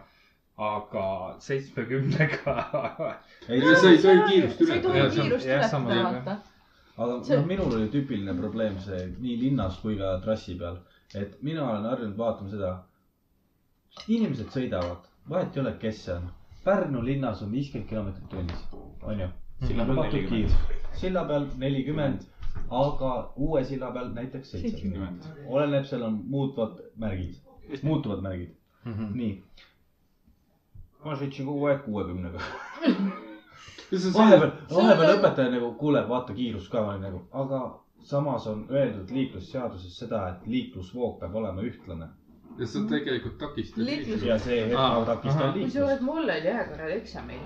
aga 0.60 1.36
seitsmekümnega. 1.40 2.56
ei, 3.50 3.62
sa 3.76 3.90
ei 3.90 3.98
tohi 4.04 4.24
kiirust 4.28 4.64
sa 4.68 4.74
ei 4.76 4.82
tohi 4.84 5.00
ületada. 5.00 5.22
kiirust 5.22 5.46
ületada, 5.48 6.04
vaata. 6.04 6.38
aga 6.98 7.24
See- 7.24 7.38
noh, 7.38 7.46
minul 7.48 7.76
oli 7.78 7.88
tüüpiline 7.94 8.36
probleem 8.40 8.76
see 8.84 9.06
nii 9.20 9.38
linnas 9.44 9.80
kui 9.84 9.96
ka 9.98 10.18
trassi 10.26 10.58
peal, 10.60 10.82
et 11.16 11.38
mina 11.42 11.64
olen 11.64 11.88
harjunud 11.92 12.18
vaatama 12.18 12.52
seda. 12.52 12.74
Inimesed 14.08 14.50
sõidavad, 14.54 15.08
vahet 15.30 15.56
ei 15.58 15.62
ole, 15.64 15.74
kes 15.82 16.04
see 16.06 16.16
on. 16.16 16.30
Pärnu 16.64 17.02
linnas 17.06 17.42
on 17.46 17.52
viiskümmend 17.52 17.90
kilomeetrit 17.90 18.30
tunnis, 18.30 18.66
onju. 19.02 19.28
Silla 19.68 19.86
peal 19.86 19.96
lubatud 19.96 20.14
40. 20.14 20.30
kiirus, 20.30 20.56
silla 21.02 21.24
peal 21.28 21.48
nelikümmend, 21.60 22.26
aga 22.82 23.12
uue 23.36 23.64
silla 23.68 23.92
peal 23.96 24.12
näiteks 24.16 24.52
seitsekümmend. 24.56 25.24
oleneb, 25.48 25.86
seal 25.86 26.04
on 26.08 26.22
muutvad 26.28 26.80
märgid, 26.98 27.36
muutuvad 27.84 28.22
märgid, 28.22 28.56
Mhm. 28.86 29.12
nii. 29.18 29.44
ma 31.06 31.16
sõitsin 31.16 31.46
kogu 31.46 31.66
aeg 31.68 31.84
kuuekümnega. 31.86 32.40
vahepeal. 34.14 34.52
vahepeal, 34.76 35.18
õpetaja 35.18 35.52
nagu 35.52 35.74
kuuleb, 35.80 36.08
vaata 36.10 36.34
kiirust 36.34 36.72
ka, 36.72 36.82
ma 36.82 36.94
olin 36.94 37.02
nagu, 37.08 37.22
aga 37.32 37.62
samas 38.04 38.48
on 38.48 38.66
öeldud 38.70 39.12
liiklusseaduses 39.12 39.98
seda, 40.00 40.28
et 40.30 40.48
liiklusvoog 40.48 41.20
peab 41.20 41.36
olema 41.36 41.62
ühtlane 41.62 42.08
ja 42.60 42.66
sa 42.68 42.80
tegelikult 42.90 43.38
takistad. 43.40 43.84
Liiklus- 43.86 44.24
ja 44.28 44.38
see 44.40 44.62
hetk 44.66 45.06
takistab 45.06 45.42
ahah. 45.42 45.56
liiklust. 45.56 45.76
kusjuures 45.78 46.02
mul 46.02 46.24
oli 46.24 46.40
ühe 46.54 46.64
korra 46.72 46.88
eksamil, 46.96 47.40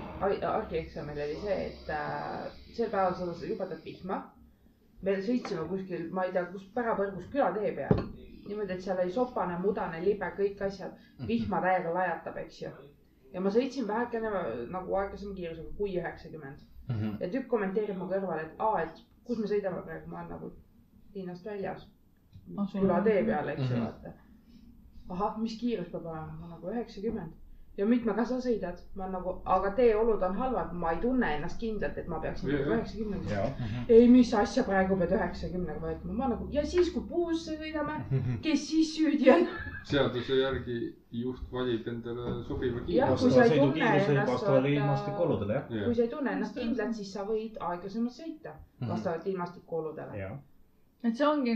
argieksamil 0.50 1.18
oli 1.26 1.36
see, 1.42 1.58
et 1.66 1.88
äh, 1.90 2.50
sel 2.74 2.90
päeval 2.90 3.14
sadas 3.14 3.42
jubedat 3.48 3.84
vihma. 3.84 4.22
me 5.02 5.16
sõitsime 5.20 5.68
kuskil, 5.68 6.08
ma 6.16 6.22
ei 6.24 6.32
tea, 6.32 6.44
kus 6.52 6.62
pärapõrgus 6.74 7.26
külatee 7.32 7.72
peal. 7.76 8.04
niimoodi, 8.48 8.72
et 8.72 8.82
seal 8.82 8.98
oli 9.00 9.12
sopane, 9.12 9.58
mudane, 9.60 10.00
libe, 10.04 10.26
kõik 10.38 10.60
asjad. 10.66 10.92
vihma 11.28 11.60
täiega 11.60 11.92
lajatab, 11.94 12.36
eks 12.36 12.62
ju. 12.62 12.70
ja 13.32 13.40
ma 13.40 13.50
sõitsin 13.50 13.86
vähekene 13.88 14.30
nagu 14.70 14.94
aeglasema 14.96 15.34
kiirusega, 15.34 15.68
kui 15.78 15.96
üheksakümmend. 15.98 16.58
Mhm. 16.88 17.16
ja 17.20 17.28
tükk 17.28 17.46
kommenteerib 17.48 17.96
mu 17.96 18.04
kõrval, 18.10 18.40
et 18.44 18.52
aa, 18.58 18.82
et 18.82 19.00
kus 19.24 19.38
me 19.38 19.46
sõidame 19.46 19.82
praegu, 19.84 20.10
ma 20.10 20.18
olen 20.18 20.30
nagu 20.30 20.52
linnast 21.14 21.44
väljas. 21.46 21.86
Ah, 22.58 22.66
külatee 22.72 23.24
peal, 23.24 23.48
eks 23.48 23.70
ju 23.70 23.76
Mhm. 23.76 23.84
vaata. 23.84 24.12
ahah, 25.08 25.38
mis 25.38 25.56
kiirus 25.60 25.88
peab 25.92 26.06
olema, 26.06 26.36
ma 26.40 26.54
nagu 26.54 26.70
üheksakümmend. 26.72 27.40
Ja 27.74 27.82
mitmega 27.90 28.22
sa 28.22 28.36
sõidad, 28.38 28.78
ma 28.94 29.08
nagu, 29.10 29.32
aga 29.50 29.72
teeolud 29.74 30.22
on 30.22 30.36
halvad, 30.38 30.70
ma 30.78 30.92
ei 30.94 31.00
tunne 31.02 31.26
ennast 31.36 31.58
kindlalt, 31.58 31.96
et 31.98 32.06
ma 32.12 32.20
peaksin 32.22 32.52
nagu 32.52 32.70
üheksakümnega. 32.70 33.32
ja, 33.32 33.72
ei, 33.88 34.04
mis 34.12 34.30
asja 34.38 34.62
praegu 34.68 34.94
pead 35.00 35.14
üheksakümnega 35.16 35.82
võtma, 35.82 36.14
ma 36.20 36.28
nagu 36.36 36.46
ja 36.54 36.62
siis, 36.70 36.92
kui 36.94 37.02
puusse 37.08 37.56
sõidame, 37.58 37.96
kes 38.46 38.68
siis 38.68 38.94
süüdi 38.94 39.32
on? 39.34 39.48
seaduse 39.90 40.38
järgi 40.38 40.78
juht 41.24 41.50
valib 41.52 41.90
endale 41.90 42.36
sobiva 42.46 42.84
kiiruse. 42.86 43.26
kui 43.26 43.34
sa 43.34 43.48
ei 43.50 43.58
tunne 43.58 43.90
ennast, 44.78 45.10
kui 45.84 45.98
sa 45.98 46.06
ei 46.06 46.14
tunne 46.14 46.38
kindlalt, 46.60 46.94
siis 47.02 47.12
sa 47.18 47.26
võid 47.26 47.58
aeglasemalt 47.58 48.20
sõita 48.22 48.54
vastavalt 48.86 49.26
ilmastikuoludele. 49.34 50.30
Et 51.04 51.16
see 51.18 51.26
ongi 51.28 51.54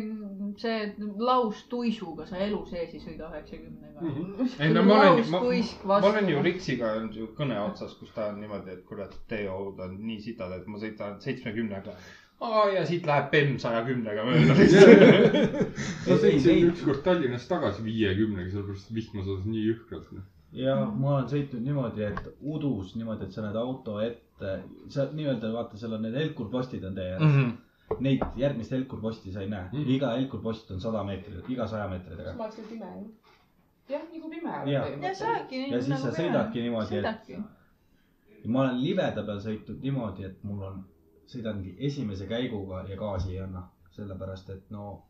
see 0.61 0.93
laustuisuga 1.19 2.27
sa 2.29 2.41
elu 2.45 2.61
sees 2.69 2.93
ei 2.93 3.01
sõida 3.01 3.29
üheksakümnega. 3.31 4.13
ei 4.65 4.73
no 4.75 4.85
ma 4.85 5.01
olen, 5.01 5.21
ma, 5.33 5.43
ma 5.89 5.99
olen 6.11 6.31
ju 6.33 6.43
Riksiga 6.45 6.93
olnud 6.99 7.17
ju 7.17 7.29
kõne 7.39 7.59
otsas, 7.65 7.95
kus 8.01 8.13
ta 8.17 8.29
on 8.33 8.41
niimoodi, 8.43 8.75
et 8.77 8.87
kurat, 8.89 9.15
teeohud 9.33 9.81
on 9.85 9.95
nii 10.05 10.19
sitad, 10.25 10.53
et 10.57 10.67
ma 10.69 10.81
sõidan 10.83 11.17
seitsmekümnega. 11.25 11.95
ja 12.75 12.83
siit 12.87 13.07
läheb 13.09 13.31
Bemm 13.33 13.57
saja 13.63 13.81
kümnega 13.87 14.25
mööda. 14.27 14.57
ma 16.09 16.19
sõitsin 16.25 16.67
ükskord 16.69 17.01
Tallinnast 17.07 17.49
tagasi 17.51 17.87
viiekümnega, 17.87 18.51
sellepärast 18.53 18.91
et 18.91 18.99
vihma 19.01 19.25
sadas 19.25 19.47
nii 19.49 19.65
jõhkralt. 19.71 20.11
noh. 20.19 20.27
ja 20.59 20.77
ma 20.85 21.15
olen 21.15 21.31
sõitnud 21.33 21.65
niimoodi, 21.65 22.05
et 22.11 22.29
udus 22.43 22.93
niimoodi, 23.01 23.25
et 23.25 23.33
sa 23.33 23.47
näed 23.47 23.57
auto 23.57 23.97
ette, 24.05 24.59
sa 24.93 25.09
nii-öelda 25.09 25.55
vaata, 25.57 25.81
seal 25.81 25.97
on 25.97 26.05
need 26.05 26.21
helkurpostid 26.21 26.85
on 26.85 27.01
tee 27.01 27.09
ääres 27.15 27.25
mm. 27.25 27.33
Mhm. 27.33 27.49
-hmm. 27.49 27.65
Neid 28.01 28.21
järgmist 28.37 28.73
helkurposti 28.75 29.33
sa 29.33 29.41
ei 29.41 29.49
näe 29.49 29.65
mm, 29.73 29.79
-hmm. 29.79 29.91
iga 29.95 30.11
helkurpost 30.17 30.71
on 30.71 30.81
sada 30.81 31.05
meetrit, 31.05 31.49
iga 31.49 31.67
saja 31.67 31.89
meetri 31.89 32.17
taga. 32.17 32.35
ma 32.37 32.45
oleks 32.45 32.59
veel 32.59 32.69
pime 32.69 32.91
ju. 32.97 33.07
jah, 33.89 34.03
nagu 34.13 34.31
pime 34.31 34.73
ja 34.73 35.15
sa 35.15 35.31
oledki 35.31 35.63
nii 35.63 35.73
ja 35.73 35.83
siis 35.83 36.03
sa 36.03 36.13
sõidadki 36.19 36.63
niimoodi, 36.67 36.97
et 36.99 38.47
ma 38.47 38.61
olen 38.61 38.83
libeda 38.83 39.25
peal 39.31 39.41
sõitnud 39.47 39.81
niimoodi, 39.83 40.25
et 40.25 40.45
mul 40.45 40.63
on, 40.69 40.85
sõidangi 41.33 41.75
esimese 41.79 42.27
käiguga 42.27 42.85
ja 42.89 42.97
gaasi 42.97 43.33
ei 43.33 43.41
anna, 43.47 43.65
sellepärast 43.97 44.51
et 44.51 44.71
no, 44.71 45.03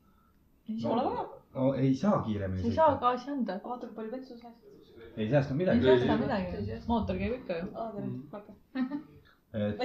ei 0.68 0.80
saa, 0.80 0.96
vaja, 0.96 1.28
no 1.54 1.74
ei 1.74 1.94
saa 1.94 2.22
kiiremini 2.22 2.62
sa 2.62 2.68
ei 2.68 2.74
saa 2.80 2.96
gaasi 2.96 3.30
anda. 3.30 3.60
vaata 3.64 3.86
kui 3.86 3.96
palju 3.96 4.12
vetsu 4.12 4.38
säästad. 4.38 5.12
ei 5.16 5.30
säästa 5.30 5.54
ei 5.54 5.58
midagi. 5.58 5.82
säästa 5.82 6.16
midagi, 6.24 6.82
mootor 6.86 7.16
käib 7.18 7.38
ikka 7.42 7.58
ju. 7.58 7.70
aa, 7.74 7.92
tere, 7.92 8.08
okei. 8.32 9.17
Et 9.54 9.80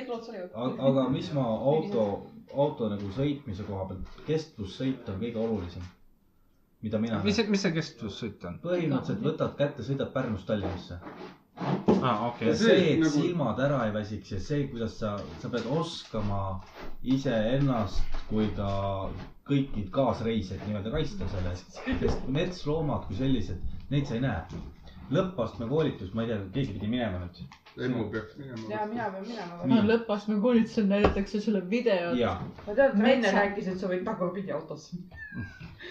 aga 0.79 1.09
mis 1.09 1.29
ma 1.33 1.43
auto, 1.71 2.05
auto 2.53 2.89
nagu 2.91 3.11
sõitmise 3.15 3.63
koha 3.67 3.85
pealt, 3.91 4.17
kestvussõit 4.27 5.07
on 5.13 5.21
kõige 5.21 5.39
olulisem, 5.39 5.85
mida 6.83 6.99
mina 6.99 7.21
mis 7.23 7.37
see, 7.39 7.47
mis 7.53 7.63
see 7.63 7.71
kestvussõit 7.77 8.43
on? 8.49 8.57
põhimõtteliselt 8.65 9.23
võtad 9.23 9.55
kätte, 9.61 9.85
sõidad 9.87 10.11
Pärnust 10.15 10.47
Tallinnasse. 10.49 10.99
Aa, 12.03 12.27
okei. 12.27 12.47
Ja 12.49 12.55
see, 12.59 12.65
see, 12.75 12.87
et 12.93 12.99
nagu- 12.99 13.11
silmad 13.13 13.59
ära 13.63 13.79
ei 13.87 13.93
väsiks 13.95 14.31
ja 14.33 14.39
see, 14.43 14.65
kuidas 14.67 14.97
sa, 14.99 15.13
sa 15.39 15.49
pead 15.53 15.67
oskama 15.71 16.39
iseennast 17.15 18.01
kui 18.27 18.49
ka 18.57 18.67
kõiki 19.47 19.85
kaasreisijaid 19.95 20.65
nii-öelda 20.67 20.91
kaitsta 20.91 21.27
selle 21.31 21.53
eest, 21.55 21.79
sest 22.01 22.27
metsloomad 22.27 23.07
kui 23.07 23.15
sellised, 23.21 23.63
neid 23.93 24.07
sa 24.09 24.17
ei 24.19 24.23
näe. 24.25 24.63
Lõppastme 25.11 25.67
koolitus, 25.69 26.13
ma 26.13 26.23
ei 26.23 26.27
tea, 26.31 26.39
keegi 26.53 26.73
pidi 26.77 26.87
minema 26.87 27.19
nüüd. 27.25 27.43
Emmu 27.83 28.03
peaks 28.13 28.35
minema. 28.37 28.67
ja 28.69 28.85
mina 28.85 29.09
pean 29.11 29.25
minema. 29.27 29.59
Nii. 29.65 29.81
lõppastme 29.89 30.39
koolitusel 30.41 30.85
näidatakse 30.87 31.41
sulle 31.41 31.61
videot. 31.69 32.17
ja, 32.17 32.35
ma 32.67 32.73
tean, 32.73 32.91
et 32.91 32.97
ta 32.97 33.09
enne 33.11 33.27
Metsa- 33.27 33.35
rääkis, 33.37 33.67
et 33.67 33.79
sa 33.79 33.87
võid 33.91 34.03
tagurpidi 34.05 34.51
autosse. 34.51 34.97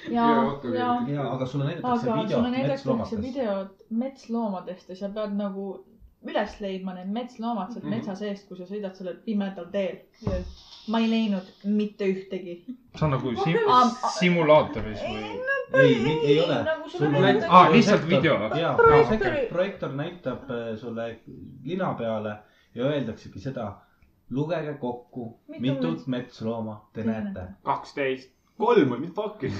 ja 0.08 0.12
Jaa, 0.12 0.42
autoga, 0.42 0.78
ja, 0.78 0.90
ja 1.08 1.30
aga 1.32 1.46
sulle 1.46 1.64
näidatakse 1.64 2.10
aga 2.10 2.22
videot 2.22 2.36
sulle 2.38 2.50
näidatakse 2.50 2.88
metsloomadest. 2.88 3.22
videot 3.22 3.86
metsloomadest 3.90 4.88
ja 4.88 4.96
sa 4.96 5.08
pead 5.08 5.34
nagu 5.36 5.66
üles 6.28 6.60
leidma 6.60 6.94
need 6.94 7.08
metsloomad 7.12 7.72
sealt 7.72 7.84
Mhm. 7.84 7.94
metsa 7.94 8.14
seest, 8.14 8.48
kui 8.48 8.56
sa 8.56 8.64
sõidad 8.64 8.94
sellel 8.94 9.16
pimedal 9.24 9.66
teel. 9.72 9.96
ma 10.88 10.98
ei 10.98 11.06
leidnud 11.10 11.46
mitte 11.64 12.04
ühtegi. 12.04 12.64
see 12.96 13.04
on 13.04 13.10
nagu 13.10 13.32
sim- 13.44 13.58
simulaatoris 14.18 14.98
või? 14.98 15.40
ei, 15.74 16.18
ei 16.26 16.40
ole. 16.40 16.56
nagu 16.64 16.88
Aa, 17.48 17.70
lihtsalt 17.72 18.08
video 18.08 18.34
jaa, 18.58 18.76
Projektori- 18.76 19.46
projektor 19.48 19.92
näitab 19.92 20.50
äh, 20.50 20.76
sulle 20.78 21.18
lina 21.64 21.94
peale 21.94 22.36
ja 22.74 22.84
öeldaksegi 22.84 23.40
seda, 23.40 23.72
lugege 24.30 24.74
kokku, 24.80 25.38
Mitu 25.48 25.60
mitut 25.62 26.06
metslooma 26.06 26.88
te 26.92 27.02
Te 27.02 27.08
näete. 27.08 27.46
kaksteist, 27.62 28.30
kolm, 28.62 28.92
mis 29.02 29.10
fuck'i. 29.16 29.50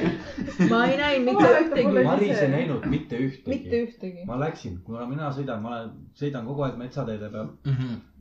ma 0.70 0.82
ei 0.90 0.96
näinud 1.00 1.30
mitte 1.32 1.50
ühtegi. 1.62 2.04
Maris 2.04 2.42
ei 2.44 2.50
näinud 2.52 2.84
mitte 2.92 3.18
mitte 3.18 3.20
ühtegi. 3.26 3.82
ühtegi. 3.86 4.24
ma 4.28 4.36
läksin, 4.40 4.78
kuna 4.86 5.06
mina 5.10 5.30
sõidan, 5.36 5.62
ma 5.64 5.72
olen, 5.76 5.92
sõidan 6.20 6.44
kogu 6.48 6.66
aeg 6.66 6.76
metsateede 6.80 7.30
peal. 7.32 7.48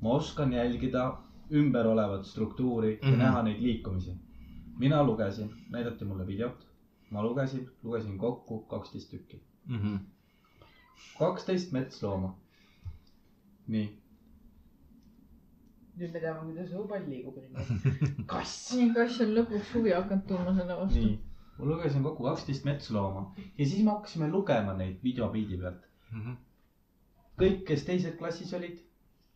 ma 0.01 0.15
oskan 0.19 0.53
jälgida 0.55 1.07
ümber 1.53 1.85
olevat 1.91 2.25
struktuuri 2.25 2.93
ja 3.01 3.09
Mhm. 3.09 3.17
näha 3.19 3.41
neid 3.43 3.59
liikumisi. 3.61 4.15
mina 4.79 5.03
lugesin, 5.03 5.49
näidati 5.69 6.05
mulle 6.05 6.27
videot, 6.27 6.63
ma 7.11 7.21
lugesin, 7.23 7.67
lugesin 7.83 8.17
kokku 8.17 8.59
kaksteist 8.71 9.11
tükki, 9.11 9.41
kaksteist 11.19 11.71
metslooma. 11.71 12.35
nii, 13.67 13.97
nüüd 15.99 16.13
me 16.13 16.21
teame, 16.23 16.41
kuidas 16.47 16.71
õupall 16.77 17.03
liigub 17.09 17.35
ringi. 17.37 18.13
kass. 18.31 18.53
nii 18.77 18.89
kass 18.95 19.19
on 19.25 19.35
lõpuks 19.37 19.73
huvi 19.75 19.93
hakanud 19.93 20.25
tundma 20.29 20.55
selle 20.57 20.77
vastu. 20.79 21.03
nii, 21.03 21.19
ma 21.59 21.69
lugesin 21.69 22.05
kokku 22.07 22.25
kaksteist 22.29 22.65
metslooma 22.69 23.27
ja 23.37 23.67
siis 23.67 23.83
me 23.83 23.91
hakkasime 23.91 24.29
lugema 24.33 24.73
neid 24.79 25.03
videopildi 25.05 25.59
pealt. 25.61 25.85
kõik, 27.41 27.61
kes 27.69 27.85
teises 27.89 28.17
klassis 28.17 28.53
olid, 28.57 28.81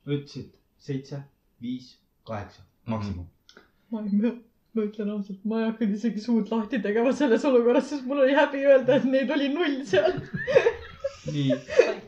ütlesid 0.07 0.51
seitse, 0.81 1.21
viis, 1.61 1.93
kaheksa 2.29 2.65
maksimum. 2.89 3.29
ma 3.93 4.01
ei 4.05 4.17
mõ-, 4.25 4.35
ma 4.77 4.85
ütlen 4.89 5.13
ausalt, 5.13 5.45
ma 5.45 5.61
ei 5.61 5.69
hakanud 5.71 5.97
isegi 5.99 6.25
suud 6.25 6.49
lahti 6.53 6.81
tegema 6.81 7.13
selles 7.21 7.45
olukorras, 7.49 7.89
sest 7.93 8.05
mul 8.09 8.25
oli 8.25 8.37
häbi 8.37 8.65
öelda, 8.65 8.97
et 8.97 9.09
neid 9.13 9.33
oli 9.37 9.53
null 9.53 9.81
seal. 9.89 10.17
nii, 11.29 11.49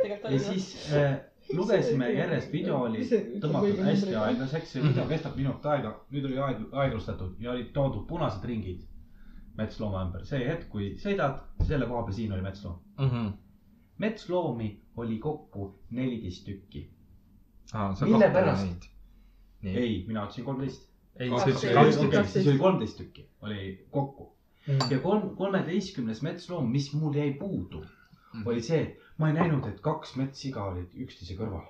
ja 0.10 0.40
siis 0.42 0.74
äh, 0.96 1.20
lugesime 1.54 2.12
järjest, 2.14 2.52
video 2.54 2.78
oli 2.86 3.04
tõmmatud 3.42 3.80
hästi 3.86 4.16
aeglaseks, 4.16 4.72
see 4.76 4.84
video 4.84 5.06
kestab 5.14 5.36
minut 5.40 5.66
aega, 5.66 5.96
nüüd 6.14 6.28
oli 6.30 6.38
aeg, 6.46 6.62
aeglustatud 6.84 7.40
ja 7.42 7.52
olid 7.56 7.72
toodud 7.74 8.06
punased 8.08 8.46
ringid. 8.46 8.86
metslooma 9.60 10.06
ümber, 10.06 10.24
see 10.26 10.40
hetk, 10.48 10.70
kui 10.72 10.94
sõidad, 11.02 11.42
selle 11.68 11.88
koha 11.90 12.06
peal 12.08 12.16
siin 12.16 12.32
oli 12.32 12.42
metsloom. 12.46 12.78
Mhm. 13.00 13.28
metsloomi 14.00 14.70
oli 14.98 15.18
kokku 15.20 15.74
neliteist 15.92 16.46
tükki. 16.46 16.86
sa 17.72 18.06
Mille 18.06 18.30
pärast? 18.32 18.88
ei, 19.64 20.06
mina 20.08 20.24
ütlesin 20.26 20.46
kolmteist. 20.46 20.88
siis 21.18 22.48
oli 22.48 22.58
kolmteist 22.58 22.98
tükki, 22.98 23.30
oli 23.42 23.88
kokku 23.92 24.36
Mhm. 24.68 24.92
ja 24.92 25.00
kolm, 25.00 25.36
kolmeteistkümnes 25.36 26.22
metsloom, 26.22 26.72
mis 26.72 26.94
mul 26.94 27.14
jäi 27.16 27.34
puudu, 27.40 27.84
oli 28.46 28.62
see, 28.62 28.98
ma 29.20 29.30
ei 29.30 29.36
näinud, 29.36 29.68
et 29.68 29.82
kaks 29.84 30.16
metssiga 30.20 30.64
olid 30.72 30.96
üksteise 31.04 31.36
kõrval. 31.40 31.68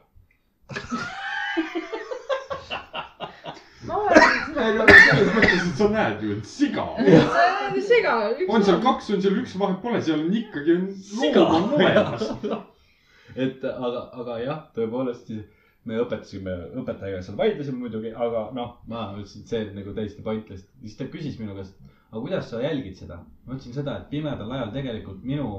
selles 4.59 5.29
mõttes, 5.33 5.63
et 5.63 5.77
sa 5.79 5.87
näed 5.91 6.23
ju, 6.23 6.35
et 6.37 6.49
siga. 6.49 6.85
siga. 7.87 8.15
on 8.47 8.65
seal 8.65 8.81
kaks, 8.83 9.09
on 9.15 9.23
seal 9.23 9.39
üks, 9.41 9.55
vahet 9.59 9.79
pole, 9.83 10.01
seal 10.05 10.25
on 10.25 10.35
ikkagi 10.41 10.75
on 10.75 10.89
siga 10.95 11.45
loom 11.45 11.71
on 11.73 11.79
olemas. 11.79 12.27
et 13.45 13.65
aga, 13.71 14.03
aga 14.21 14.37
jah, 14.43 14.61
tõepoolest 14.75 15.31
me 15.89 15.99
õpetasime, 16.03 16.55
õpetajaga 16.81 17.21
seal 17.25 17.37
vaidlesime 17.39 17.81
muidugi, 17.81 18.11
aga 18.13 18.49
noh, 18.55 18.75
ma 18.91 19.09
ütlesin, 19.15 19.45
et 19.45 19.53
see 19.53 19.67
nagu 19.75 19.95
täiesti 19.97 20.25
pointless. 20.25 20.67
siis 20.83 20.97
ta 20.99 21.07
küsis 21.11 21.39
minu 21.41 21.55
käest, 21.57 21.77
aga 22.11 22.21
kuidas 22.21 22.49
sa 22.51 22.61
jälgid 22.63 22.99
seda? 22.99 23.21
ma 23.45 23.55
ütlesin 23.55 23.77
seda, 23.79 23.97
et 23.97 24.09
pimedal 24.13 24.51
ajal 24.57 24.73
tegelikult 24.75 25.23
minu, 25.25 25.49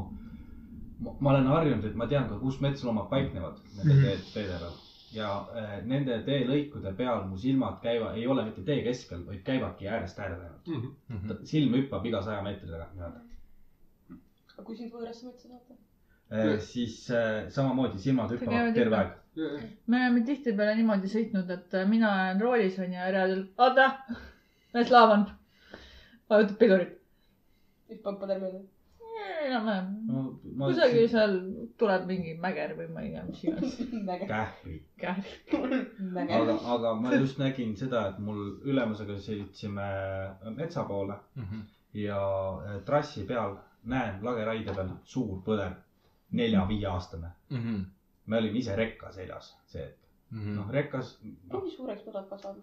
ma 1.01 1.31
olen 1.31 1.47
harjunud, 1.47 1.85
et 1.85 1.95
ma 1.97 2.07
tean 2.07 2.29
ka, 2.29 2.39
kus 2.39 2.61
metsloomad 2.61 3.09
paiknevad 3.11 3.59
nende 3.77 3.95
Mhm. 3.95 4.03
tee- 4.05 4.33
teede 4.35 4.59
peal. 4.61 4.73
ja 5.13 5.29
äh, 5.57 5.71
nende 5.87 6.19
teelõikude 6.27 6.93
peal 6.97 7.25
mu 7.27 7.37
silmad 7.39 7.81
käivad, 7.83 8.17
ei 8.17 8.27
ole 8.27 8.45
mitte 8.45 8.63
tee 8.63 8.83
keskel, 8.85 9.25
vaid 9.27 9.41
käivadki 9.45 9.89
äärest 9.89 10.19
äärde 10.19 10.43
ainult. 10.45 10.67
Mhm. 11.09 11.45
silm 11.45 11.75
hüppab 11.75 12.07
iga 12.07 12.23
saja 12.23 12.43
meetri 12.43 12.69
tagant 12.71 12.95
nii-öelda. 12.95 13.21
aga 14.57 14.63
kui 14.65 14.77
sind 14.77 14.93
võõrasse 14.93 15.27
metsa 15.27 15.49
saata? 15.49 15.75
Eh, 16.31 16.59
siis 16.63 17.11
äh, 17.11 17.49
samamoodi 17.51 17.99
silmad 17.99 18.31
hüppavad 18.31 18.75
terve 18.75 18.97
aeg. 18.97 19.17
me 19.87 19.97
oleme 19.97 20.21
tihtipeale 20.27 20.75
niimoodi 20.77 21.09
sõitnud, 21.11 21.51
et 21.51 21.75
äh, 21.75 21.89
mina 21.89 22.11
olen 22.13 22.41
roolis 22.41 22.79
onju 22.79 22.93
ja 22.99 23.11
reaalselt, 23.11 23.51
oota, 23.59 23.89
näed 24.75 24.91
laavan, 24.95 25.25
vajutab 26.31 26.59
pidurit. 26.59 26.93
hüppab 27.91 28.21
põder 28.23 28.39
mööda. 28.43 28.61
enam-vähem, 29.47 29.89
no 30.09 30.67
kusagil 30.67 31.09
seal 31.09 31.35
tuleb 31.81 32.07
mingi 32.09 32.35
mäger 32.41 32.75
või 32.79 32.89
ma 32.95 33.03
ei 33.05 33.11
tea, 33.15 33.23
mis 33.29 33.45
iganes. 33.45 33.77
kähvi. 34.33 34.77
kähv. 35.01 35.25
aga, 36.39 36.57
aga 36.75 36.95
ma 37.01 37.15
just 37.17 37.39
nägin 37.43 37.77
seda, 37.77 38.09
et 38.13 38.19
mul 38.19 38.43
ülemusega 38.65 39.17
sõitsime 39.23 39.87
metsa 40.57 40.85
poole 40.89 41.17
Mhm. 41.37 41.61
ja 41.95 42.19
eh, 42.67 42.81
trassi 42.87 43.25
peal 43.27 43.57
näen 43.85 44.21
lageraide 44.23 44.75
peal 44.77 44.91
suur 45.05 45.41
põder, 45.47 45.73
nelja-viieaastane. 46.33 47.33
Mhm. 47.51 47.81
me 48.27 48.37
olime 48.39 48.59
ise 48.59 48.77
rekka 48.77 49.11
seljas, 49.13 49.55
see 49.67 49.83
hetk. 49.83 49.97
noh, 50.31 50.69
rekkas, 50.71 51.17
kui 51.51 51.71
suureks 51.73 52.05
põdrad 52.07 52.29
kasvavad? 52.29 52.63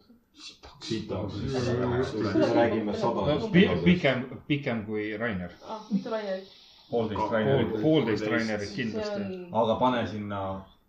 me 2.37 2.53
räägime 2.55 2.93
sada. 2.95 3.35
pikem, 3.83 4.23
pikem 4.47 4.85
kui 4.85 5.17
Rainer. 5.17 5.51
ah, 5.67 5.81
mitu 5.91 6.09
lainet? 6.09 6.47
Poolteist 6.91 7.31
Rainerit. 7.31 7.81
poolteist 7.81 8.27
Rainerit 8.27 8.73
kindlasti. 8.75 9.23
aga 9.61 9.75
pane 9.79 10.03
sinna, 10.07 10.41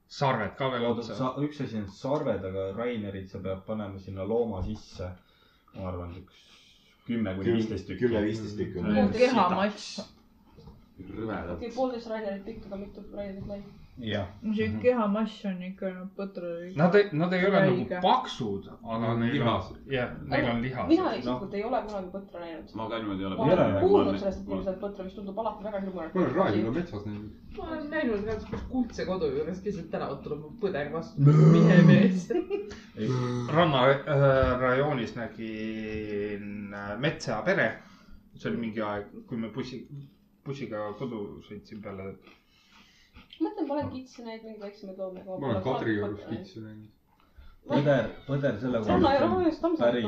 sarved 0.08 0.54
ka 0.58 0.68
veel 0.72 0.84
otsa. 0.90 1.32
üks 1.46 1.60
asi 1.64 1.76
on 1.82 1.88
sarved, 2.00 2.44
aga 2.50 2.66
Rainerit 2.76 3.30
sa 3.30 3.38
pead 3.38 3.64
panema 3.66 3.98
sinna 3.98 4.24
looma 4.28 4.62
sisse. 4.62 5.10
ma 5.74 5.88
arvan, 5.88 6.14
üks 6.22 6.44
kümme 7.06 7.34
kuni 7.36 7.52
viisteist 7.56 7.86
tükki. 7.86 8.04
kümme-viisteist 8.06 8.56
tükki. 8.56 9.18
kehamass, 9.18 10.00
rõvedad. 11.10 11.68
poolteist 11.74 12.10
Rainerit 12.14 12.44
pikk, 12.44 12.66
aga 12.70 12.76
mitu 12.84 13.04
Rainerit 13.14 13.46
lai? 13.48 13.62
jah, 14.00 14.26
see 14.54 14.68
kehamass 14.82 15.44
on 15.48 15.62
ikka 15.66 15.90
põtra. 16.16 16.50
Nad 16.78 16.94
ei, 16.94 17.08
nad 17.18 17.32
ei 17.34 17.46
ole 17.48 17.62
nagu 17.66 18.00
paksud, 18.02 18.68
aga 18.82 19.14
neil 19.18 19.24
on 19.24 19.34
lihased., 19.34 19.80
jah, 19.90 20.12
neil 20.30 20.50
on 20.52 20.62
lihased. 20.62 20.88
mina 20.92 21.14
isiklikult 21.16 21.56
ei 21.58 21.64
ole 21.66 21.80
kunagi 21.86 22.12
põtra 22.12 22.42
näinud. 22.44 22.74
ma 22.78 22.88
ka 22.92 23.00
niimoodi 23.02 23.26
ei 23.26 23.30
ma 23.30 23.42
ole. 23.42 23.50
Ei 23.50 23.56
ole, 23.56 23.64
olen 23.64 23.80
kuulnud 23.82 24.20
sellest, 24.22 24.40
et 24.42 24.52
inimesed 24.52 24.80
põtra, 24.84 25.06
mis 25.08 25.16
tundub 25.18 25.40
alati 25.42 25.66
väga 25.66 25.80
ma 25.80 25.82
olen 25.82 25.88
hirmuäratav. 25.88 26.36
raadioga 26.38 26.74
metsas 26.78 27.06
näinud. 27.08 27.32
ma 27.58 27.68
olen 27.68 27.90
näinud 27.96 28.30
ka 28.52 28.62
kuldse 28.70 29.08
kodu 29.10 29.30
juures 29.34 29.62
keset 29.66 29.90
tänavat 29.94 30.22
tuleb 30.26 30.46
põder 30.62 30.92
vastu, 30.94 31.36
mehe 31.56 31.82
mees. 31.90 32.28
ranna 33.56 33.84
äh, 33.90 34.60
rajoonis 34.60 35.16
nägin 35.18 36.74
äh, 36.74 36.94
Metsa 36.98 37.42
pere. 37.42 37.72
see 38.38 38.50
oli 38.52 38.60
mingi 38.68 38.82
aeg, 38.86 39.06
kui 39.26 39.36
me 39.36 39.48
bussi, 39.50 39.80
bussiga 40.46 40.92
kodu 40.98 41.40
sõitsin 41.48 41.82
peale. 41.82 42.12
mõtlen, 43.40 43.66
ma 43.68 43.74
olen 43.78 43.90
kitsi 43.94 44.24
näinud, 44.26 44.44
mingeid 44.44 44.62
väiksemaid 44.66 45.02
loomi. 45.02 45.24
ma 45.26 45.36
olen 45.36 45.62
Kadri 45.62 45.96
juures. 45.98 46.24
kitsi 46.30 46.62
näinud. 46.64 46.94
põder, 47.68 48.06
põder 48.26 48.60
selle 48.60 48.80
koha 48.84 49.50
Tammsaare 49.62 50.02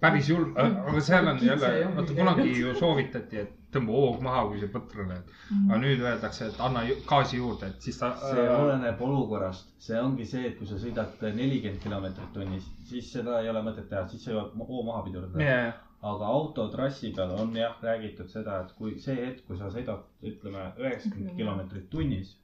päris 0.00 0.28
julm, 0.28 0.56
aga 0.56 1.00
seal 1.08 1.28
on 1.30 1.44
jälle 1.48 1.70
vaata 1.96 2.16
kunagi 2.16 2.48
ju 2.60 2.74
soovitati, 2.80 3.44
et 3.44 3.52
tõmba 3.74 3.94
hoog 3.98 4.20
maha, 4.24 4.42
kui 4.50 4.60
sa 4.62 4.68
põtra 4.74 5.06
näed. 5.08 5.30
aga 5.52 5.78
nüüd 5.82 6.02
öeldakse, 6.04 6.48
et 6.50 6.60
anna 6.66 6.84
gaasi 7.08 7.38
juurde, 7.40 7.70
et 7.72 7.86
siis 7.86 7.98
ta. 8.00 8.12
see 8.22 8.44
oleneb 8.56 9.00
olukorrast, 9.08 9.72
see 9.86 10.00
ongi 10.00 10.26
see, 10.32 10.44
et 10.50 10.58
kui 10.58 10.66
sa 10.70 10.78
sõidad 10.82 11.24
nelikümmend 11.40 11.82
kilomeetrit 11.82 12.32
tunnis, 12.36 12.68
siis 12.90 13.10
seda 13.16 13.40
ei 13.42 13.50
ole 13.52 13.62
mõtet 13.66 13.88
teha, 13.90 14.06
siis 14.10 14.24
sa 14.26 14.34
jõuad 14.34 14.54
hoo 14.68 14.82
maha 14.90 15.02
pidurdada. 15.08 15.44
jah, 15.44 15.82
aga 16.12 16.26
autotrassi 16.36 17.10
peal 17.16 17.30
on 17.40 17.54
jah 17.56 17.76
räägitud 17.82 18.28
seda, 18.32 18.58
et 18.64 18.72
kui 18.78 18.98
see 19.00 19.14
hetk, 19.20 19.44
kui 19.46 19.56
sa 19.60 19.70
sõidad, 19.72 20.02
ütleme 20.30 20.64
üheksakümmend 20.82 21.36
kilomeetrit 21.38 21.86
tunnis 21.94 22.34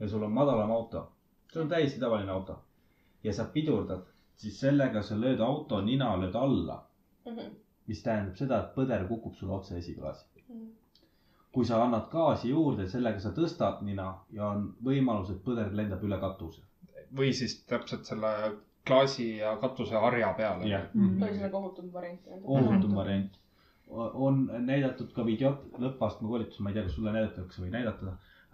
ja 0.00 0.08
sul 0.08 0.24
on 0.26 0.32
madalam 0.34 0.72
auto, 0.76 1.04
see 1.52 1.62
on 1.62 1.68
täiesti 1.70 2.00
tavaline 2.02 2.32
auto 2.34 2.56
ja 3.24 3.34
sa 3.36 3.44
pidurdad, 3.54 4.02
siis 4.42 4.58
sellega 4.64 5.02
sa 5.06 5.18
lööd 5.20 5.42
auto 5.46 5.80
nina 5.86 6.08
lööd 6.22 6.34
alla, 6.40 6.80
mis 7.90 8.02
tähendab 8.06 8.36
seda, 8.40 8.58
et 8.64 8.74
põder 8.78 9.06
kukub 9.08 9.36
sulle 9.38 9.54
otse 9.58 9.78
esiklaasi. 9.78 10.26
kui 11.52 11.66
sa 11.66 11.80
annad 11.84 12.04
gaasi 12.10 12.50
juurde, 12.50 12.84
sellega 12.88 13.18
sa 13.22 13.30
tõstad 13.34 13.80
nina 13.86 14.08
ja 14.34 14.50
on 14.54 14.68
võimalus, 14.86 15.30
et 15.32 15.40
põder 15.46 15.72
lendab 15.74 16.02
üle 16.06 16.18
katuse. 16.22 16.62
või 17.18 17.32
siis 17.34 17.56
täpselt 17.66 18.04
selle 18.06 18.30
klaasi 18.86 19.36
ja 19.36 19.56
katuseharja 19.60 20.32
peale. 20.38 20.68
jah, 20.68 20.88
ühesõnaga 20.96 21.56
ohutum 21.60 21.92
variant. 21.92 22.26
ohutum 22.42 22.94
variant. 22.96 23.38
on 24.26 24.44
näidatud 24.66 25.12
ka 25.14 25.24
videot 25.26 25.64
lõppastme 25.82 26.28
koolitusel, 26.30 26.62
ma 26.64 26.70
ei 26.70 26.74
tea, 26.78 26.84
kas 26.86 26.94
sulle 26.98 27.12
näidatakse 27.14 27.62
või 27.62 27.72
näidata, 27.74 28.12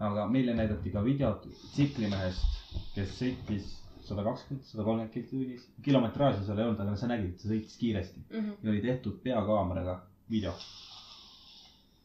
aga 0.09 0.24
meile 0.32 0.55
näidati 0.57 0.90
ka 0.94 1.03
videot 1.05 1.44
tsiklimehest, 1.73 2.62
kes 2.94 3.12
sõitis 3.20 3.74
sada 4.07 4.23
kakskümmend, 4.24 4.65
sada 4.70 4.85
kolmkümmend 4.86 5.12
kilti 5.15 5.31
tunnis. 5.35 5.65
kilometraaži 5.82 6.44
seal 6.47 6.59
ei 6.61 6.65
olnud, 6.69 6.81
aga 6.85 6.97
sa 7.01 7.09
nägid, 7.11 7.32
et 7.35 7.43
ta 7.43 7.51
sõitis 7.51 7.77
kiiresti 7.81 8.23
ja 8.39 8.70
oli 8.73 8.82
tehtud 8.85 9.16
peakaameraga 9.24 9.97
video. 10.31 10.53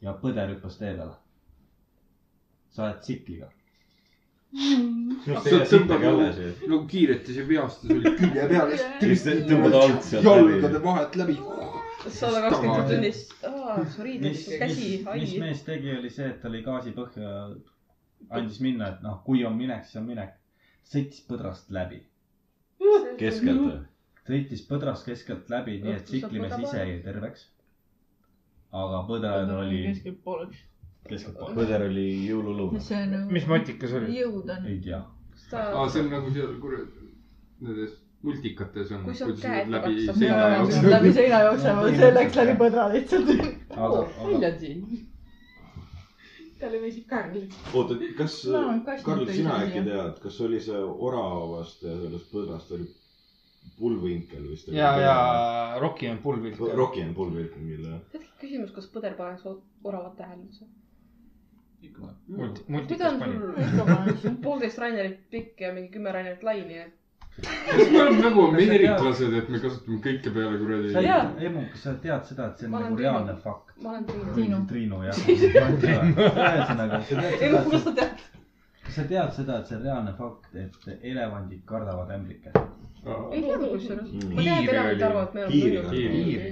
ja 0.01 0.15
põder 0.23 0.49
hüppas 0.55 0.77
tee 0.81 0.93
peale. 0.97 1.15
sa 2.71 2.83
oled 2.87 2.99
tsikliga. 3.05 3.51
Tõmbad 4.51 6.01
nagu, 6.03 6.79
kiiresti 6.91 7.35
see 7.37 7.45
veastas 7.47 7.91
oli 7.95 8.11
külje 8.19 8.47
peal. 8.51 8.73
siis 8.99 9.23
tõmbad 9.47 9.77
alt 9.79 10.07
sealt 10.07 10.27
jalgade 10.27 10.73
läbi. 10.73 10.83
vahelt 10.85 11.15
läbi. 11.21 11.35
sada 12.07 12.41
kakskümmend 12.47 12.89
tunnis. 12.91 13.21
mis, 13.83 14.01
mis 14.25 14.43
käsi,, 14.59 14.89
mis 15.05 15.07
ai. 15.07 15.39
mees 15.45 15.63
tegi, 15.67 15.93
oli 15.97 16.11
see, 16.11 16.27
et 16.33 16.41
ta 16.41 16.51
lõi 16.51 16.63
gaasi 16.65 16.91
põhja, 16.97 17.35
andis 18.29 18.59
minna, 18.63 18.91
et 18.95 19.05
noh, 19.05 19.21
kui 19.25 19.45
on 19.47 19.55
minek, 19.55 19.85
siis 19.87 20.01
on 20.01 20.09
minek. 20.09 20.35
sõitis 20.91 21.23
põdrast 21.29 21.71
läbi, 21.71 22.01
keskelt 23.21 23.61
või? 23.61 23.79
sõitis 24.27 24.65
põdrast 24.67 25.07
keskelt 25.07 25.49
läbi, 25.53 25.79
nii 25.83 25.95
et 25.95 26.05
tsiklimees 26.09 26.57
ise 26.59 26.83
jäi 26.83 26.99
terveks. 27.05 27.47
aga 28.71 29.05
põder 29.07 29.55
oli 29.61 29.85
keskelt 29.87 30.19
pooleks. 30.27 30.65
Keskelt 31.09 31.37
poole, 31.39 31.55
põder 31.57 31.87
oli 31.87 32.05
jõululuu. 32.27 32.79
see 32.79 33.01
on 33.01 33.11
nagu. 33.15 33.33
mis 33.37 33.47
motika 33.49 33.89
see 33.89 34.01
oli? 34.01 34.19
jõud 34.21 34.53
on. 34.55 34.69
ei 34.69 34.79
tea. 34.85 35.01
aa, 35.57 35.89
see 35.89 36.03
on 36.05 36.09
nagu 36.13 36.33
seal 36.35 36.55
kurat, 36.61 37.03
nendes 37.61 37.99
multikates 38.21 38.91
on. 38.91 39.05
Kui 39.05 39.15
sul 39.17 39.33
käed 39.41 39.71
läbi 39.73 40.05
seina 40.05 40.49
jooksevad. 40.55 40.89
läbi 40.95 41.13
seina 41.17 41.39
jooksevad, 41.47 41.95
see 42.01 42.11
läks 42.17 42.37
läbi 42.41 42.57
põdra 42.59 42.87
lihtsalt. 42.93 43.31
on 43.77 44.45
siin. 44.59 44.83
talle 46.61 46.81
meeldib 46.81 47.05
Karl. 47.09 47.37
oota, 47.73 47.95
kas 48.17 48.35
No, 48.53 48.65
Karl, 49.05 49.25
sina 49.33 49.61
äkki 49.65 49.85
tead, 49.87 50.19
kas 50.21 50.41
oli 50.45 50.59
see 50.61 50.81
oravast 51.09 51.81
ja 51.87 51.95
sellest 52.03 52.29
põdrast 52.33 52.75
oli 52.77 52.85
pulvinkel 53.79 54.45
vist? 54.49 54.69
ja, 54.69 54.91
ja 55.01 55.15
Rocki 55.81 56.09
on 56.09 56.21
pulvilk. 56.21 56.61
Rocky 56.77 57.01
on 57.01 57.15
pulvinkel, 57.17 57.65
mille. 57.65 57.97
hetk 58.13 58.29
küsimus, 58.43 58.75
kas 58.75 58.89
põder 58.93 59.17
paneks 59.17 59.49
oravat 59.49 60.15
tähele 60.21 60.45
üldse? 60.45 60.69
multi, 62.27 62.63
kui 62.63 62.97
ta 62.99 63.11
multikas 63.11 63.13
on 63.13 63.19
pani. 63.19 64.17
sul 64.21 64.35
poolteist 64.45 64.77
Rainerit 64.81 65.19
pikk 65.31 65.61
ja 65.61 65.73
mingi 65.73 65.89
kümme 65.93 66.11
Rainerit 66.11 66.43
lai, 66.43 66.61
nii 66.67 66.81
et 66.85 66.97
kas 67.41 67.91
me 67.91 68.01
oleme 68.01 68.21
nagu 68.21 68.41
ameeriklased, 68.49 69.33
et 69.39 69.49
me 69.49 69.59
kasutame 69.63 69.99
kõike 70.03 70.33
peale 70.35 70.57
kuradi 70.61 70.91
sa 70.93 71.03
Jaa., 71.05 71.21
Emu, 71.47 71.63
kas 71.71 71.85
sa 71.87 71.93
tead 72.03 72.25
seda, 72.27 72.47
et 72.51 72.59
see 72.59 72.67
on 72.67 72.75
nagu 72.75 72.95
Triinu. 72.95 73.01
reaalne 73.01 73.35
fakt? 73.45 73.71
ma 73.81 73.93
olen 73.93 74.05
Triinu. 74.09 74.33
Triinu. 74.35 74.59
Triinu 74.71 74.99
jah. 75.07 75.21
ühesõnaga, 75.29 76.99
sa 77.07 77.21
tead 77.21 77.45
Emu, 77.47 77.61
seda, 77.61 77.63
kust 77.69 77.87
sa 77.87 77.93
tead? 78.01 78.25
kas 78.85 78.97
sa 78.99 79.05
tead 79.13 79.31
seda, 79.37 79.59
et 79.61 79.71
see 79.71 79.77
on 79.79 79.85
reaalne 79.87 80.13
fakt, 80.17 80.51
et 80.65 80.89
elevandid 81.13 81.63
kardavad 81.71 82.11
ämblikke? 82.17 82.53
ei 83.31 83.41
teadnud 83.41 83.69
kusjuures. 83.77 84.11
Mm. 84.11 84.35
ma 84.35 84.43
tean, 84.43 84.59
et 84.63 84.69
oli- 84.69 85.07
arvavad, 85.07 85.27
et 85.27 85.33
me 85.33 85.45
oleme 85.45 86.11
hiiri. 86.17 86.51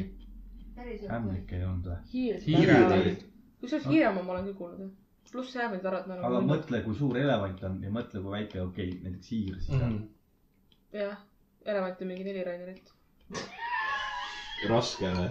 ämblikke 1.20 1.60
ei 1.60 1.66
olnud 1.68 1.92
või? 1.92 2.00
hiir. 2.14 2.40
hiired 2.48 2.98
olid. 3.02 3.28
kusjuures 3.62 3.86
Hiiremaa 3.92 4.24
ma 4.24 4.38
olen 4.38 4.50
küll 4.50 4.58
kuulnud 4.64 4.82
jah. 4.88 4.96
Pluss 5.34 5.56
et 5.56 6.08
me 6.08 6.18
aga 6.18 6.28
oleme. 6.30 6.48
mõtle, 6.54 6.82
kui 6.86 6.96
suur 6.98 7.18
elevant 7.20 7.64
on 7.70 7.80
ja 7.84 7.92
mõtle, 7.94 8.22
kui 8.24 8.34
väike, 8.36 8.62
okei 8.62 8.92
okay,, 8.92 9.02
näiteks 9.06 9.32
hiir 9.34 9.60
siis 9.66 9.82
on. 9.88 9.98
jah, 10.96 11.18
elevant 11.66 12.02
on 12.02 12.12
mingi 12.12 12.28
neli 12.28 12.46
Rainerit. 12.48 12.94
raske 14.72 15.12
või? 15.16 15.30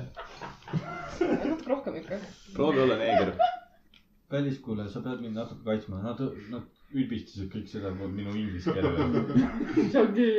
natuke 1.20 1.68
rohkem 1.68 2.00
ikka. 2.02 2.20
proovi 2.54 2.84
olla 2.84 2.98
neeger. 3.00 3.34
kallis 4.32 4.60
kuulaja, 4.64 4.92
sa 4.92 5.04
pead 5.04 5.22
mind 5.24 5.40
natuke 5.40 5.64
kaitsma, 5.66 6.02
nad, 6.04 6.22
nad 6.52 6.94
ülbistasid 6.94 7.50
kõik 7.52 7.68
seda 7.68 7.92
minu 7.92 8.32
inglise 8.32 8.72
keelele. 8.76 9.24
see 9.92 10.00
ongi. 10.00 10.30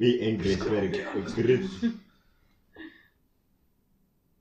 nii, 0.00 0.14
Ingrid 0.30 0.64
Berg, 0.70 0.96
üks 1.20 1.36
rütm. 1.48 1.98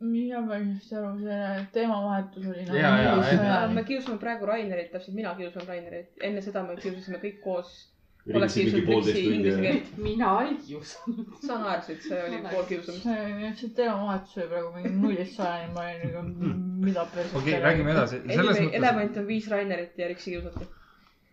Mina 0.02 0.42
päris 0.48 0.74
hästi 0.74 0.96
aru, 0.98 1.14
see 1.22 1.66
teemavahetus 1.76 2.46
oli 2.52 2.66
nagu 2.66 2.76
nii 2.76 2.82
jaa. 2.82 3.16
sõjalik. 3.30 3.74
me 3.78 3.84
kiusame 3.88 4.18
praegu 4.22 4.50
Rainerit, 4.50 4.92
täpselt 4.92 5.16
mina 5.18 5.34
kiusan 5.38 5.68
Rainerit. 5.68 6.12
enne 6.22 6.42
seda 6.42 6.64
me 6.66 6.76
kiusasime 6.82 7.22
kõik 7.22 7.40
koos 7.44 7.74
ja 8.26 8.40
mina 9.98 10.32
ei 10.42 10.58
kiusanud. 10.66 11.26
sa 11.46 11.58
naersid, 11.58 12.02
see 12.06 12.20
oli 12.28 12.42
pool 12.50 12.68
kiusamist. 12.70 13.04
see, 13.04 13.54
see 13.62 13.70
teemavahetus 13.78 14.38
oli 14.38 14.48
praegu 14.52 14.74
mingi 14.76 14.92
nullist 14.98 15.40
sajani, 15.40 15.74
ma 15.74 15.88
olin 15.88 16.14
nagu, 16.18 16.52
mida 16.86 17.06
perset. 17.16 17.36
okei, 17.42 17.62
räägime 17.62 17.96
edasi. 17.96 18.22
selles 18.28 18.38
Anyway, 18.38 18.68
mõttes, 18.68 18.78
elevant 18.82 19.18
on 19.18 19.28
viis 19.28 19.50
Rainerit 19.50 19.98
ja 19.98 20.08
Riksi 20.08 20.36
kiusati. 20.36 20.68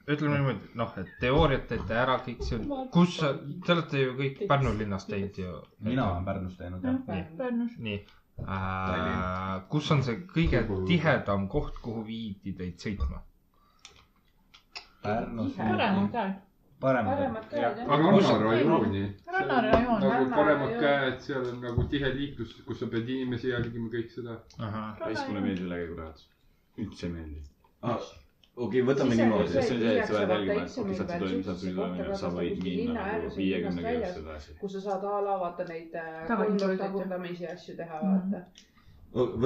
ütleme 0.09 0.39
niimoodi, 0.39 0.71
noh, 0.81 0.95
et 1.01 1.11
teooriat 1.21 1.67
teete 1.69 1.99
ära 2.05 2.17
kõik 2.25 2.45
see, 2.49 2.61
kus, 2.93 3.19
te 3.67 3.75
olete 3.75 4.07
ju 4.07 4.15
kõik 4.23 4.47
Pärnu 4.49 4.73
linnas 4.79 5.05
teinud 5.09 5.37
ju. 5.45 5.59
mina 5.85 6.09
olen 6.13 6.25
Pärnus 6.25 6.57
teinud 6.57 6.85
jah. 6.85 7.03
Pärnus. 7.37 7.77
nii 7.79 8.01
äh,, 8.47 9.63
kus 9.69 9.91
on 9.91 10.03
see 10.03 10.17
kõige 10.35 10.61
tihedam 10.87 11.49
koht, 11.49 11.79
kuhu 11.83 12.05
viidi 12.07 12.53
teid 12.59 12.79
sõitma? 12.85 13.23
Pärnus. 15.03 15.53
paremad 15.57 16.13
käed. 16.13 16.37
paremad 16.81 17.17
paremad. 17.17 17.49
käed 17.51 17.63
jah. 17.63 17.91
aga 17.97 18.13
rannarajooni. 18.13 19.03
rannarajoon, 19.33 20.01
nagu 20.05 20.31
paremad 20.37 20.71
ranna- 20.71 20.81
käed, 20.87 21.21
seal 21.27 21.47
on 21.53 21.61
nagu 21.67 21.85
tihe 21.91 22.13
liiklus, 22.15 22.55
kus 22.67 22.81
sa 22.81 22.87
pead 22.87 23.09
inimesi 23.09 23.49
jälgima, 23.55 23.91
kõik 23.95 24.11
seda. 24.15 24.39
raisk 25.05 25.29
mulle 25.29 25.41
meeldib 25.49 25.67
ülekäigurajad. 25.71 26.25
üldse 26.79 27.07
ei 27.07 27.13
meeldi. 27.13 27.43
okei, 28.67 28.83
võtame 28.89 29.17
niimoodi. 29.19 29.49
see 29.53 29.61
on 29.75 29.83
see, 29.83 29.93
et 29.99 30.07
sa 30.09 30.21
pead 30.21 30.31
jälgima, 30.35 30.63
et 30.65 30.79
okei, 30.83 30.97
sealt 30.99 31.11
sa 31.13 31.19
tulid, 31.23 31.45
sealt 31.47 31.61
tuli 31.63 31.75
tulemine, 31.77 32.17
sa 32.23 32.31
võid 32.35 32.63
minna 32.65 33.05
nagu 33.13 33.31
viiekümne 33.37 33.83
kilomeetrit 33.85 34.23
edasi. 34.25 34.57
kus 34.63 34.73
sa 34.77 34.81
saad 34.87 35.05
a 35.11 35.21
la 35.27 35.37
vaata 35.43 35.67
neid 35.69 35.95
äh, 35.95 36.25
tagurdamisi 36.83 37.47
asju 37.53 37.77
teha, 37.83 38.01
Mhm. 38.03 38.33
vaata. 38.33 38.67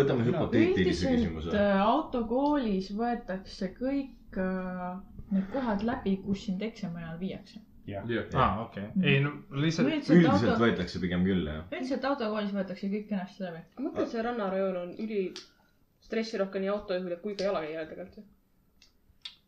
võtame 0.01 0.25
hüpoteetilise 0.27 0.83
üldiselt 0.83 1.19
küsimuse. 1.19 1.53
äh, 1.57 1.83
autokoolis 1.87 2.89
võetakse 2.99 3.69
kõik 3.79 4.39
äh, 4.39 4.97
need 5.31 5.47
kohad 5.53 5.83
läbi, 5.89 6.17
kus 6.25 6.45
sind 6.49 6.63
eksami 6.63 7.03
ajal 7.05 7.19
viiakse. 7.21 7.61
aa, 8.35 8.63
okei, 8.65 8.85
ei 9.03 9.21
no 9.21 9.31
lihtsalt, 9.51 9.89
üldiselt 9.89 10.59
võetakse 10.61 11.01
pigem 11.03 11.25
küll 11.27 11.47
jah. 11.51 11.65
üldiselt 11.73 12.05
autokoolis 12.05 12.53
võetakse 12.55 12.91
kõik 12.93 13.09
kenasti 13.09 13.43
läbi. 13.45 13.65
ma 13.79 13.89
mõtlen, 13.89 14.03
et 14.07 14.09
see 14.17 14.23
rannarajoon 14.23 14.77
on 14.83 14.93
üli 15.07 15.25
stressirohke 16.07 16.61
nii 16.63 16.69
autojuhile 16.69 17.17
kui 17.23 17.35
ka 17.39 17.45
jalakäijale 17.45 17.87
tegelikult. 17.91 18.27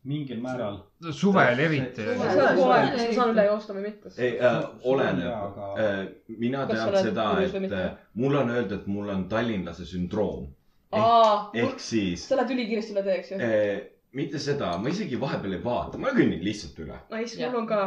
Mingil 0.05 0.41
määral. 0.41 0.77
suvel 1.11 1.59
eriti. 1.59 2.05
sa 2.19 2.51
saad 2.53 3.31
üle 3.31 3.47
joosta 3.47 3.75
või 3.77 3.87
mitte. 3.87 4.11
ei 4.17 4.37
äh,, 4.39 4.59
oleneb 4.83 5.57
äh,. 5.81 5.97
mina 6.37 6.65
tean 6.69 6.93
seda, 6.97 7.31
et 7.41 7.73
äh, 7.73 7.89
mulle 8.13 8.43
on 8.43 8.53
öeldud, 8.53 8.79
et 8.81 8.87
mul 8.87 9.09
on 9.15 9.25
tallinlase 9.31 9.87
sündroom. 9.89 10.47
ehk 10.95 11.81
siis 11.81 12.29
sa 12.29 12.39
lähed 12.39 12.55
ülikiiresti 12.55 12.95
üle 12.95 13.05
tee, 13.07 13.19
eks 13.19 13.33
ju? 13.33 13.41
äh, 13.41 13.83
mitte 14.15 14.39
seda, 14.39 14.69
ma 14.79 14.91
isegi 14.91 15.17
vahepeal 15.19 15.57
ei 15.57 15.63
vaata, 15.63 15.99
ma 15.99 16.13
kõnnin 16.15 16.43
lihtsalt 16.45 16.77
üle. 16.85 16.95
Nice, 17.11 17.35
mul 17.41 17.57
on 17.63 17.65
ka. 17.67 17.79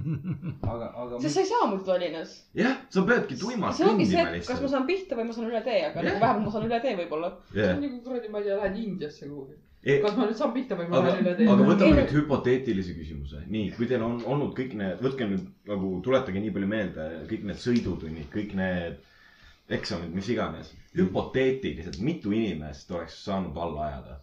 aga, 0.72 0.90
aga. 0.92 1.18
sest 1.24 1.32
sa 1.34 1.42
ei 1.42 1.48
saa 1.50 1.66
muidu 1.66 1.88
Tallinnas. 1.88 2.36
jah, 2.54 2.76
sa 2.94 3.02
peadki 3.08 3.38
tuimalt 3.40 3.74
see 3.74 3.82
see, 3.82 3.96
kõndima 3.96 4.26
et 4.28 4.46
kas 4.46 4.52
ma 4.52 4.60
lihtsalt. 4.60 4.74
saan 4.76 4.86
pihta 4.90 5.18
või 5.18 5.26
ma 5.26 5.38
saan 5.38 5.48
üle 5.50 5.62
tee, 5.66 5.80
aga 5.88 6.04
Jah. 6.04 6.06
nagu 6.12 6.22
vähemalt 6.22 6.46
ma 6.46 6.54
saan 6.54 6.68
üle 6.68 6.82
tee 6.84 6.94
võib-olla. 7.00 7.32
see 7.50 7.64
jah 7.64 7.74
on, 7.74 7.82
nagu 7.88 8.02
kuradi, 8.06 8.30
ma 8.30 8.42
ei 8.42 8.46
tea, 8.46 8.60
lähed 8.60 8.78
Indiasse 8.84 9.30
kuhugi. 9.32 9.58
aga, 9.86 10.02
kas 10.06 10.16
ma 10.18 10.26
nüüd 10.26 10.38
saan 10.38 10.54
pihta 10.54 10.78
või 10.78 10.88
ma 10.90 10.98
aga 11.00 11.12
lähen 11.12 11.24
üle 11.24 11.34
tee? 11.38 11.46
võtame 11.70 11.90
Ei, 11.90 11.98
nüüd 12.00 12.14
hüpoteetilise 12.18 12.96
küsimuse. 12.98 13.42
nii, 13.46 13.68
kui 13.76 13.86
teil 13.90 14.02
on 14.06 14.16
olnud 14.26 14.56
kõik 14.58 14.74
need, 14.78 15.02
võtke 15.04 15.28
nüüd 15.30 15.46
nagu 15.70 15.92
tuletage 16.06 16.42
nii 16.42 16.54
palju 16.56 16.70
meelde, 16.72 17.10
kõik 17.30 17.46
need 17.50 17.62
sõidutunnid, 17.62 18.26
kõik 18.32 18.56
need 18.58 18.98
eksamid, 19.78 20.10
mis 20.14 20.28
iganes. 20.34 20.74
hüpoteetiliselt, 20.96 21.98
mitu 22.00 22.32
inimest 22.32 22.90
oleks 22.90 23.22
saanud 23.24 23.56
alla 23.60 23.88
ajada? 23.90 24.20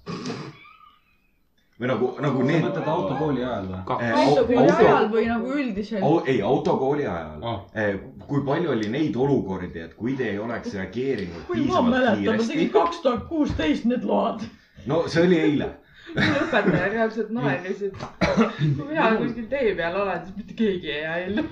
või 1.80 1.90
nagu, 1.90 2.10
nagu 2.22 2.42
sa 2.42 2.48
need. 2.48 2.64
mõtled 2.64 2.90
autokooli 2.94 3.44
ajal 3.44 3.70
või? 3.70 4.10
autokooli 4.24 4.72
ajal 4.72 5.08
või 5.12 5.24
nagu 5.28 5.54
üldiselt. 5.58 6.04
Au, 6.06 6.20
ei, 6.26 6.42
autokooli 6.42 7.08
ajal 7.08 7.44
Ah. 7.44 7.62
ah.. 7.76 7.96
kui 8.28 8.44
palju 8.46 8.72
oli 8.76 8.90
neid 8.94 9.16
olukordi, 9.16 9.80
et 9.88 9.96
kui 10.00 10.14
te 10.20 10.30
ei 10.32 10.40
oleks 10.40 10.74
reageerinud 10.78 11.48
kui 11.48 11.58
ma 11.58 11.64
piisavalt 11.64 11.96
mäletan, 11.96 12.20
ma 12.20 12.32
kiiresti 12.32 12.54
tegin. 12.54 12.70
kaks 12.76 13.02
tuhat 13.06 13.26
kuusteist 13.32 13.86
need 13.90 14.06
load. 14.08 14.46
No 14.86 15.04
see 15.08 15.24
oli 15.28 15.40
eile. 15.40 15.70
õpetaja 16.14 16.90
reaalselt 16.94 17.30
naeris, 17.34 17.82
et 17.88 17.96
kui 17.98 18.88
mina 18.90 19.10
kuskil 19.18 19.48
tee 19.50 19.74
peal 19.78 19.96
olen, 20.02 20.26
siis 20.26 20.38
mitte 20.38 20.58
keegi 20.60 20.92
ei 20.94 21.24
ellu. 21.28 21.46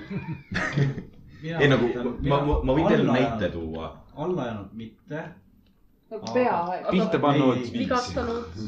ei 1.42 1.70
nagu, 1.72 1.88
ma, 2.28 2.40
ma, 2.46 2.58
ma 2.62 2.76
võin 2.76 2.90
teile 2.90 3.08
näite. 3.08 3.50
tuua. 3.54 3.90
alla 4.14 4.46
jäänud 4.50 4.76
mitte. 4.82 5.24
nagu 6.12 6.34
peaaegu. 6.36 6.94
pihta 6.94 7.22
pannud. 7.26 7.66
vigastanud. 7.74 8.62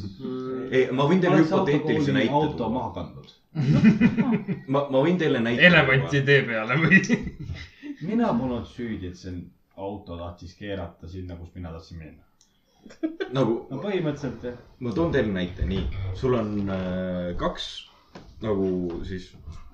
ei, 0.71 0.89
ma 0.91 1.09
võin 1.11 1.23
teile 1.23 1.43
hüpoteetilise 1.45 2.17
näite 2.19 2.35
auto 2.43 2.57
tuua. 2.65 2.73
maha 2.79 2.95
kandnud. 2.99 3.35
ma, 4.67 4.87
ma 4.91 5.05
võin 5.05 5.21
teile 5.21 5.43
näite 5.45 5.69
elevanti 5.71 6.25
tee 6.27 6.43
peale 6.49 6.81
või? 6.83 7.03
mina 8.03 8.33
polnud 8.35 8.67
süüdi, 8.69 9.13
et 9.13 9.21
see 9.21 9.37
auto 9.77 10.17
tahtis 10.19 10.55
keerata 10.59 11.09
sinna, 11.09 11.37
kus 11.37 11.55
mina 11.55 11.73
tahtsin 11.75 11.99
minna. 11.99 12.23
Nagu 13.35 13.57
no 13.71 13.81
põhimõtteliselt 13.83 14.47
jah. 14.49 14.61
ma 14.81 14.93
toon 14.97 15.13
teile 15.15 15.33
näite, 15.35 15.67
nii, 15.69 15.85
sul 16.21 16.37
on 16.39 16.55
äh, 16.69 17.33
kaks 17.41 17.69
nagu 18.45 18.69
siis 19.09 19.31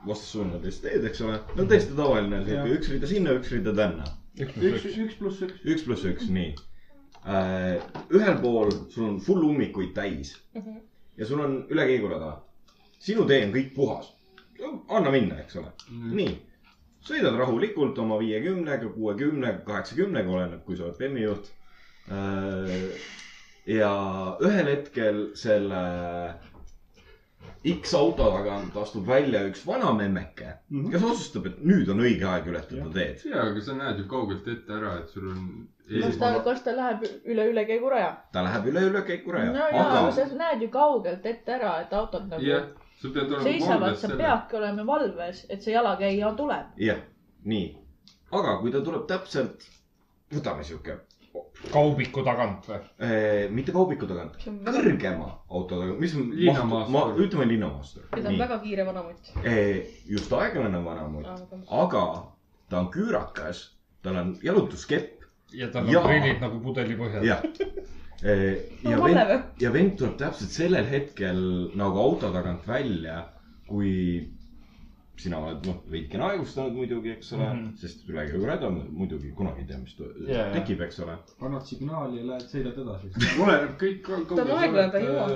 vastassuunalist 0.07 0.85
teed, 0.85 1.05
eks 1.11 1.23
ole, 1.27 1.39
no 1.57 1.66
täiesti 1.69 1.97
tavaline 1.97 2.43
siuke 2.45 2.59
Jah. 2.62 2.74
üks 2.78 2.91
rida 2.95 3.11
sinna, 3.11 3.37
üks 3.37 3.53
rida 3.53 3.74
tänna. 3.77 4.07
üks, 4.41 4.87
üks 4.91 5.16
pluss 5.20 5.43
üks. 5.45 5.65
üks 5.65 5.87
pluss 5.87 6.07
üks, 6.09 6.28
nii 6.32 6.55
äh,. 7.27 7.82
ühel 8.16 8.39
pool 8.41 8.70
sul 8.93 9.09
on 9.11 9.19
full 9.24 9.45
ummikuid 9.51 9.93
täis 9.97 10.37
ja 11.20 11.27
sul 11.28 11.43
on 11.45 11.59
ülekäigurada. 11.69 12.39
sinu 12.99 13.27
tee 13.28 13.43
on 13.47 13.53
kõik 13.57 13.74
puhas. 13.74 14.12
anna 14.89 15.11
minna, 15.12 15.41
eks 15.45 15.57
ole 15.61 15.73
mm.. 15.91 16.15
nii, 16.16 16.35
sõidad 17.05 17.37
rahulikult 17.41 17.99
oma 17.99 18.19
viiekümnega, 18.20 18.89
kuuekümnega, 18.97 19.65
kaheksakümnega, 19.69 20.31
oleneb, 20.37 20.65
kui 20.65 20.77
sa 20.77 20.89
oled 20.89 20.99
bemmi 21.01 21.24
juht. 21.24 21.53
Ja 23.70 23.91
ühel 24.43 24.66
hetkel 24.73 25.20
selle 25.39 25.82
X 27.69 27.93
auto 27.95 28.24
tagant 28.32 28.77
astub 28.81 29.05
välja 29.09 29.43
üks 29.45 29.66
vana 29.69 29.91
memmeke, 29.93 30.55
kes 30.93 31.03
otsustab, 31.05 31.47
et 31.51 31.59
nüüd 31.69 31.91
on 31.93 31.99
õige 32.01 32.24
aeg 32.24 32.47
ületada 32.49 32.87
teed. 32.95 33.24
ja, 33.28 33.43
aga 33.51 33.61
sa 33.66 33.74
näed 33.77 34.01
ju 34.01 34.07
kaugelt 34.09 34.49
ette 34.49 34.73
ära, 34.78 34.95
et 35.03 35.12
sul 35.12 35.27
on. 35.28 35.43
kas 35.91 36.16
ta, 36.23 36.31
kas 36.47 36.62
ta 36.65 36.73
läheb 36.78 37.05
üle 37.28 37.45
ülekäiguraja? 37.53 38.15
ta 38.32 38.47
läheb 38.47 38.70
üle 38.73 38.87
ülekäikuraja 38.89 39.53
no 39.53 39.66
jaa, 39.74 39.85
aga 39.85 40.01
aga 40.07 40.15
sa 40.16 40.41
näed 40.41 40.65
ju 40.65 40.70
kaugelt 40.73 41.28
ette 41.35 41.57
ära, 41.59 41.74
et 41.85 41.93
autod 42.01 42.32
nagu 42.32 42.49
jah, 42.49 42.65
sa 43.03 43.12
pead 43.12 43.28
olema 43.28 43.45
seisavad, 43.51 43.85
valves 43.85 44.01
sa 44.01 44.09
selle. 44.09 44.23
peadki 44.24 44.61
olema 44.62 44.89
valves, 44.95 45.45
et 45.53 45.62
see 45.69 45.77
jalakäija 45.77 46.32
tuleb. 46.41 46.73
jah, 46.89 47.05
nii, 47.45 47.69
aga 48.41 48.57
kui 48.65 48.73
ta 48.73 48.81
tuleb 48.89 49.05
täpselt, 49.12 49.69
võtame 50.32 50.65
sihuke 50.65 50.97
kaubiku 51.70 52.24
tagant 52.27 52.66
või? 52.66 52.81
eh,, 53.05 53.44
mitte 53.52 53.74
kaubiku 53.74 54.09
tagant, 54.11 54.39
kõrgema 54.66 55.28
auto 55.51 55.78
tagant, 55.78 56.01
mis 56.02 56.15
on 56.19 56.31
Linnamaastur. 56.35 56.94
ma, 56.94 57.05
ütleme 57.23 57.47
linnamaastur. 57.51 58.09
ja 58.16 58.23
ta 58.23 58.32
on 58.32 58.40
väga 58.40 58.59
kiire 58.65 58.86
vanamutt. 58.89 59.32
just 60.09 60.32
aeglane 60.32 60.82
vanamutt, 60.85 61.55
aga 61.69 62.05
ta 62.70 62.81
on 62.81 62.90
küürakas, 62.94 63.62
tal 64.02 64.19
on 64.23 64.35
jalutuskepp, 64.43 65.24
ja 65.52 65.70
tal 65.70 65.86
on 65.86 65.94
Jaa. 65.94 66.05
prillid 66.07 66.43
nagu 66.43 66.61
pudeli 66.65 66.98
põhjal. 66.98 67.27
jah. 67.27 67.44
ja 68.90 68.97
no 68.97 69.02
Valle 69.05 69.24
vend, 69.28 69.62
ja 69.62 69.73
vend 69.73 69.97
tuleb 70.01 70.19
täpselt 70.20 70.52
sellel 70.52 70.89
hetkel 70.90 71.40
nagu 71.78 72.02
auto 72.02 72.32
tagant 72.35 72.66
välja, 72.69 73.23
kui 73.69 73.93
sina 75.20 75.40
oled 75.44 75.66
noh, 75.68 75.80
veidikene 75.92 76.26
aeglustanud 76.26 76.76
muidugi, 76.76 77.12
eks 77.16 77.32
ole 77.36 77.47
mm. 77.47 77.59
-hmm. 77.59 77.80
sest 77.82 78.09
ülekäigurada 78.09 78.70
muidugi 78.74 79.32
kunagi 79.36 79.64
ei 79.64 79.68
tea, 79.70 79.80
mis 79.82 79.97
jaa. 80.28 80.47
tekib, 80.55 80.80
eks 80.86 81.01
ole. 81.05 81.18
annad 81.48 81.66
signaali 81.68 82.22
ja 82.22 82.28
lähed, 82.30 82.47
sõidad 82.52 82.80
edasi. 82.84 83.12
oleneb 83.44 83.76
kõik. 83.82 84.09
Ta 84.30 84.40
on 84.44 84.55
aeglane, 84.56 84.88
ta 84.94 85.02
ei 85.02 85.10
jõua. 85.10 85.28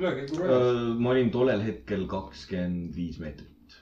ülekäigurajast. 0.00 0.98
ma 1.04 1.14
olin 1.14 1.30
tollel 1.38 1.64
hetkel 1.68 2.06
kakskümmend 2.10 2.96
viis 2.96 3.22
meetrit 3.22 3.78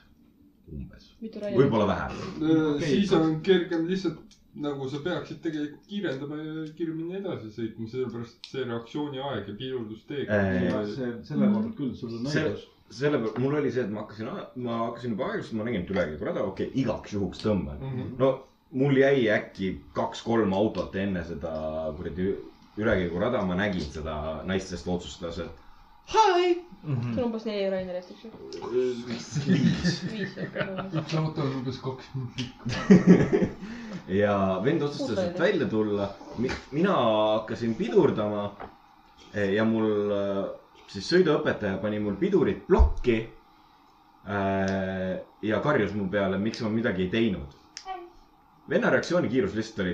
umbes, 0.73 1.11
võib-olla 1.21 1.87
vähem. 1.87 2.23
Äh, 2.43 2.81
siis 2.83 3.13
on 3.15 3.39
kergem 3.45 3.87
lihtsalt 3.87 4.37
nagu 4.57 4.87
sa 4.89 4.99
peaksid 5.05 5.39
tegelikult 5.43 5.85
kiirendama 5.89 6.39
ja 6.39 6.63
kiiremini 6.77 7.19
edasi 7.19 7.51
sõitma, 7.53 7.89
sellepärast 7.91 8.49
see 8.51 8.65
reaktsiooniaeg 8.65 9.51
ja 9.51 9.55
pidurdusteeg 9.59 10.31
Äh, 10.33 10.79
see, 10.95 11.11
selle 11.27 11.49
koha 11.51 11.61
pealt 11.61 11.77
küll, 11.77 11.93
sul 11.97 12.15
on 12.17 12.29
õigus. 12.31 12.65
Selle 12.89 13.19
peale, 13.19 13.43
mul 13.43 13.57
oli 13.59 13.71
see, 13.71 13.83
et 13.83 13.91
ma 13.91 14.03
hakkasin, 14.05 14.29
ma 14.63 14.77
hakkasin 14.85 15.15
juba 15.15 15.31
aeglustama, 15.31 15.63
ma 15.63 15.69
nägin, 15.69 15.83
et 15.83 15.91
ülekäigurada, 15.95 16.43
okei 16.43 16.69
okay,, 16.69 16.81
igaks 16.83 17.13
juhuks 17.13 17.43
tõmban 17.43 17.81
mm. 17.81 17.95
-hmm. 17.95 18.13
no 18.21 18.31
mul 18.71 18.97
jäi 18.97 19.29
äkki 19.31 19.71
kaks-kolm 19.93 20.53
autot 20.53 20.95
enne 20.95 21.23
seda 21.27 21.51
kuradi 21.97 22.35
ülekäigurada, 22.77 23.41
ma 23.45 23.55
nägin 23.55 23.85
seda 23.91 24.43
naist, 24.45 24.71
kes 24.71 24.87
otsustas, 24.87 25.39
et 25.39 25.63
hi. 26.13 26.53
sul 26.83 27.17
on 27.17 27.23
umbes 27.25 27.45
neli 27.47 27.69
Rainerist, 27.71 28.11
eks 28.11 28.23
ju? 28.25 28.31
viis. 29.07 29.27
viis, 30.13 30.37
okei. 30.43 30.67
üks 31.01 31.17
auto 31.19 31.43
on 31.43 31.57
umbes 31.61 31.79
kaks 31.83 32.11
minutit. 32.15 32.77
ja 34.21 34.37
vend 34.63 34.85
otsustas, 34.87 35.23
et 35.25 35.39
välja 35.39 35.67
tulla. 35.71 36.13
mina 36.71 36.93
hakkasin 36.93 37.75
pidurdama. 37.75 38.51
ja 39.33 39.65
mul 39.65 40.11
siis 40.87 41.07
sõiduõpetaja 41.11 41.77
pani 41.81 41.99
mul 41.99 42.15
pidurit 42.19 42.65
plokki. 42.67 43.17
ja 45.41 45.59
karjus 45.63 45.93
mu 45.95 46.09
peale, 46.11 46.37
miks 46.37 46.61
ma 46.61 46.69
midagi 46.69 47.05
ei 47.05 47.09
teinud. 47.09 47.53
venna 48.69 48.89
reaktsioonikiirus 48.89 49.53
lihtsalt 49.55 49.79
oli 49.85 49.93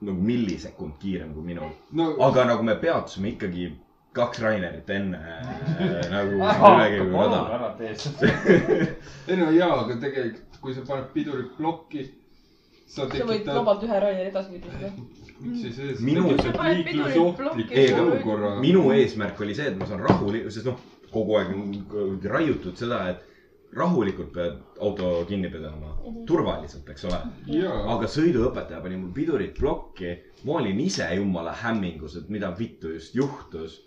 nagu 0.00 0.20
millisekund 0.22 0.96
kiirem 0.98 1.34
kui 1.34 1.42
minul. 1.42 1.70
no 1.92 2.14
aga 2.26 2.44
nagu 2.44 2.62
me 2.62 2.74
peatusime 2.76 3.28
ikkagi 3.28 3.68
kaks 4.14 4.40
Rainerit 4.42 4.90
enne 4.90 5.18
äh, 5.18 6.10
nagu 6.10 6.38
tee 7.78 7.94
seda. 7.98 8.30
ei 9.28 9.36
no 9.36 9.50
jaa, 9.50 9.72
aga 9.84 9.96
tegelikult, 10.02 10.58
kui 10.62 10.74
sa 10.74 10.84
paned 10.88 11.08
pidurit 11.14 11.50
plokki, 11.58 12.06
sa 12.86 13.02
sa 13.02 13.08
võid 13.10 13.18
tekitad, 13.18 13.58
vabalt 13.58 13.86
ühe 13.88 14.00
Raineri 14.06 14.30
edasi 14.30 14.54
pidurdada. 14.54 14.92
Miks 15.44 15.60
siis 15.62 15.76
see, 15.76 15.94
sa 15.94 16.02
Minu- 16.04 16.30
sa 16.40 16.50
võid- 16.52 18.00
olukorra. 18.00 18.50
minu 18.60 18.82
eesmärk 18.96 19.40
oli 19.40 19.54
see, 19.54 19.68
et 19.72 19.78
ma 19.78 19.86
saan 19.86 20.00
rahulikult, 20.00 20.52
sest 20.52 20.66
noh, 20.66 20.78
kogu 21.12 21.36
aeg 21.38 21.54
on 21.54 22.20
raiutud 22.24 22.76
seda, 22.80 23.00
et 23.10 23.22
rahulikult 23.74 24.30
pead 24.34 24.58
auto 24.80 25.24
kinni 25.28 25.48
pidama, 25.50 25.94
turvaliselt, 26.26 26.88
eks 26.90 27.04
ole. 27.10 27.18
jaa, 27.58 27.80
aga 27.96 28.06
sõiduõpetaja 28.06 28.80
pani 28.82 28.96
mul 29.00 29.10
pidurit 29.16 29.54
plokki, 29.58 30.12
ma 30.44 30.58
olin 30.60 30.80
ise 30.80 31.08
jumala 31.16 31.52
hämmingus, 31.62 32.16
et 32.20 32.28
mida 32.30 32.52
vittu 32.58 32.92
just 32.94 33.14
juhtus. 33.14 33.80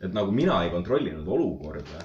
et 0.00 0.12
nagu 0.14 0.30
mina 0.30 0.60
ei 0.62 0.70
kontrollinud 0.70 1.26
olukorda. 1.26 2.04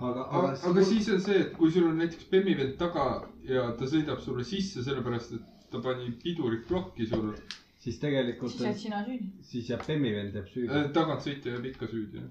aga, 0.00 0.22
aga, 0.30 0.54
aga 0.70 0.82
siis 0.84 1.08
on 1.12 1.20
see, 1.20 1.40
et 1.40 1.52
kui 1.56 1.70
sul 1.70 1.84
on 1.90 1.98
näiteks 1.98 2.30
bemmivend 2.30 2.76
taga 2.78 3.26
ja 3.44 3.72
ta 3.78 3.84
sõidab 3.84 4.20
sulle 4.24 4.44
sisse 4.44 4.82
sellepärast, 4.84 5.32
et 5.34 5.42
ta 5.70 5.78
pani 5.84 6.10
pidurit 6.22 6.66
plokki 6.68 7.06
sul, 7.06 7.34
siis 7.86 7.98
tegelikult 8.02 8.50
siis, 8.52 8.64
oled 8.64 8.80
sina 8.80 9.00
süüdi. 9.06 9.28
siis 9.50 9.68
jääb 9.70 9.84
Bemmi 9.86 10.10
vend 10.16 10.34
jääb 10.38 10.48
süüdi. 10.50 10.72
äh, 10.80 10.88
tagantsõitja 10.96 11.52
jääb 11.54 11.68
ikka 11.70 11.88
süüdi. 11.92 12.24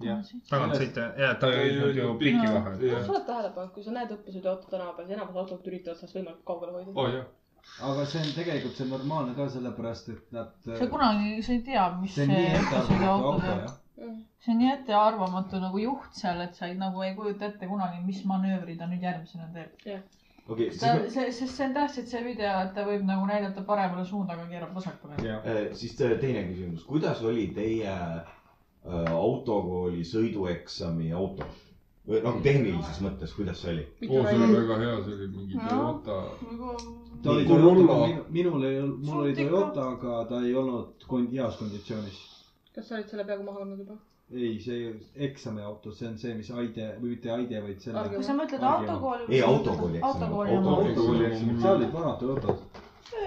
tagantsõitja, 0.49 1.05
ja 1.23 1.29
ta 1.39 1.51
ei 1.55 1.71
jõudnud 1.77 2.01
ju 2.01 2.09
pliki 2.23 2.51
vahele. 2.57 2.91
jah, 2.91 3.05
sa 3.05 3.13
oled 3.15 3.25
tähele 3.29 3.51
pannud, 3.55 3.71
kui 3.77 3.85
sa 3.85 3.95
näed 3.95 4.11
õppesõiduautot 4.17 4.73
tänava 4.75 4.93
peal, 4.97 5.07
siis 5.07 5.17
enamus 5.17 5.39
autod 5.43 5.69
üritavad 5.71 6.01
sellest 6.01 6.19
võimalikult 6.19 6.49
kaugele 6.51 6.75
hoida. 6.75 7.07
jah. 7.15 7.31
aga 7.91 8.07
see 8.11 8.25
on 8.25 8.33
tegelikult, 8.41 8.75
see 8.79 8.87
on 8.87 8.93
normaalne 8.97 9.37
ka 9.39 9.47
sellepärast, 9.55 10.11
et 10.17 10.35
nad. 10.39 10.51
sa 10.81 10.89
kunagi, 10.97 11.31
sa 11.47 11.55
ei 11.55 11.63
tea, 11.71 11.87
mis 12.01 12.19
see 12.19 12.27
on 12.27 12.35
see 12.35 12.43
nii 12.43 12.51
ettearvamatu 12.59 13.09
auto 13.13 13.31
auto 13.31 13.47
teeb. 13.47 13.63
jah. 14.03 14.19
see 14.43 14.55
on 14.57 14.61
nii 14.65 14.73
ettearvamatu 14.73 15.63
nagu 15.63 15.85
juht 15.85 16.19
seal, 16.23 16.43
et 16.49 16.59
sa 16.59 16.67
ei, 16.71 16.75
nagu 16.83 17.07
ei 17.07 17.15
kujuta 17.21 17.47
ette 17.53 17.71
kunagi, 17.71 18.03
mis 18.11 18.23
manöövri 18.33 18.75
ta 18.81 18.91
nüüd 18.91 19.07
järgmisena 19.07 19.47
teeb. 19.55 20.03
okei, 20.49 20.69
siis 20.71 20.81
ta, 20.81 20.93
see, 21.09 21.31
sest 21.31 21.55
see 21.57 21.67
on 21.67 21.73
tähtsalt 21.73 22.07
see 22.11 22.23
video, 22.25 22.53
et 22.65 22.73
ta 22.77 22.85
võib 22.87 23.03
nagu 23.07 23.25
näidata 23.29 23.63
paremale 23.67 24.05
suunda, 24.05 24.33
aga 24.37 24.47
keerab 24.51 24.73
vasakule. 24.75 25.17
Äh, 25.35 25.61
siis 25.73 25.95
te- 25.97 26.15
teine 26.21 26.43
küsimus, 26.51 26.83
kuidas 26.85 27.21
oli 27.23 27.47
teie 27.55 27.91
äh, 27.91 29.11
autokooli 29.11 30.03
sõidueksami 30.05 31.11
auto? 31.15 31.47
või 32.05 32.19
nagu 32.21 32.37
tehnilises 32.45 32.99
mõttes, 33.01 33.31
kuidas 33.33 33.57
see 33.63 33.71
oli? 33.71 33.83
oo, 34.13 34.19
see 34.27 34.35
oli 34.37 34.53
väga 34.59 34.75
hea, 34.77 34.97
see 35.07 35.13
oli 35.15 35.27
mingi. 35.33 35.55
Toyota. 35.57 36.17
ta 37.23 37.31
oli 37.31 37.45
Corolla. 37.49 37.95
Toyota, 37.95 38.25
minul 38.35 38.63
ei 38.67 38.75
olnud, 38.81 38.99
mul 39.07 39.23
oli. 39.23 39.33
Toyota, 39.39 39.87
aga 39.95 40.19
ta 40.29 40.41
ei 40.45 40.53
olnud 40.55 41.07
kon- 41.09 41.25
heas 41.33 41.57
konditsioonis. 41.57 42.19
kas 42.75 42.87
sa 42.91 42.99
olid 42.99 43.09
selle 43.09 43.25
peaaegu 43.25 43.47
maha 43.47 43.63
kandnud 43.63 43.81
juba? 43.81 43.97
ei, 44.33 44.59
see 44.59 44.93
eksamiauto, 45.27 45.91
see 45.93 46.07
on 46.09 46.17
see, 46.17 46.33
mis 46.37 46.49
Aide 46.51 46.87
või 47.01 47.11
mitte 47.13 47.31
Aide, 47.33 47.59
vaid 47.61 47.83
selle. 47.83 48.07
Kui 48.13 48.25
sa 48.25 48.33
mõtled 48.37 48.63
autokooli. 48.65 49.27
Ei, 49.29 49.41
autokooli 49.45 49.99
eksam. 49.99 50.09
autokooli 50.09 50.55
autokooli 50.57 51.27
eksamid, 51.29 51.61
seal 51.61 51.77
olid 51.77 51.93
vanad 51.93 52.17
Toyotad. 52.23 52.81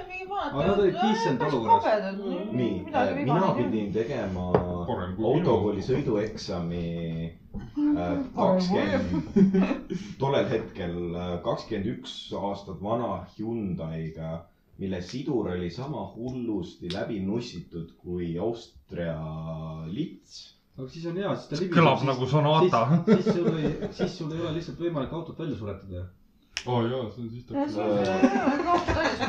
mingi 0.08 0.26
vanad. 0.28 0.52
Aga 0.54 0.66
nad 0.66 0.82
olid 0.82 0.98
decent 0.98 1.42
olukorras. 1.48 2.18
nii, 2.50 2.72
viga 2.88 3.04
mina 3.20 3.52
pidin 3.60 3.92
tegema 3.94 4.48
autokooli 4.88 5.86
sõidueksami 5.86 6.82
äh, 7.28 8.12
kakskümmend, 8.34 9.96
tollel 10.18 10.50
hetkel 10.50 10.98
äh, 11.14 11.32
kakskümmend 11.46 11.92
üks 11.94 12.18
aastat 12.42 12.82
vana 12.82 13.12
Hyundai'ga, 13.36 14.34
mille 14.82 15.00
sidur 15.02 15.52
oli 15.54 15.70
sama 15.70 16.08
hullusti 16.16 16.90
läbi 16.92 17.20
nussitud 17.22 17.94
kui 18.02 18.34
Austria 18.38 19.16
lits. 19.86 20.57
Aga 20.78 20.88
siis 20.88 21.06
on 21.10 21.16
hea, 21.18 21.32
siis 21.36 21.48
ta 21.50 21.56
libiseb. 21.58 21.74
kõlab 21.78 22.04
nagu 22.06 22.26
Sonata. 22.30 22.80
siis, 23.08 23.24
siis 23.24 23.34
sul 23.34 23.58
ei, 23.58 23.72
siis 23.98 24.12
sul 24.18 24.32
ei 24.36 24.40
ole 24.44 24.52
lihtsalt 24.58 24.78
võimalik 24.84 25.12
autot 25.18 25.38
välja 25.42 25.56
suretada. 25.58 26.04
oo 26.66 26.80
jaa, 26.86 27.04
see 27.14 27.22
on 27.22 27.30
siis 27.30 27.44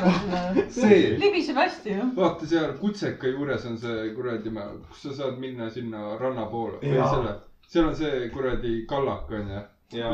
Äh, 0.00 0.68
see, 0.70 1.16
libiseb 1.18 1.56
hästi 1.58 1.90
ju. 1.94 2.06
vaata 2.16 2.46
seal 2.50 2.72
Kutseka 2.80 3.28
juures 3.30 3.64
on 3.70 3.76
see 3.78 4.10
kuradi, 4.16 4.50
kus 4.88 5.02
sa 5.04 5.14
saad 5.18 5.38
minna 5.42 5.68
sinna 5.70 6.16
ranna 6.20 6.46
poole 6.50 6.78
või 6.82 7.02
selle, 7.10 7.34
seal 7.68 7.88
on 7.90 7.96
see 7.98 8.28
kuradi 8.34 8.72
kallak 8.90 9.30
onju. 9.30 9.60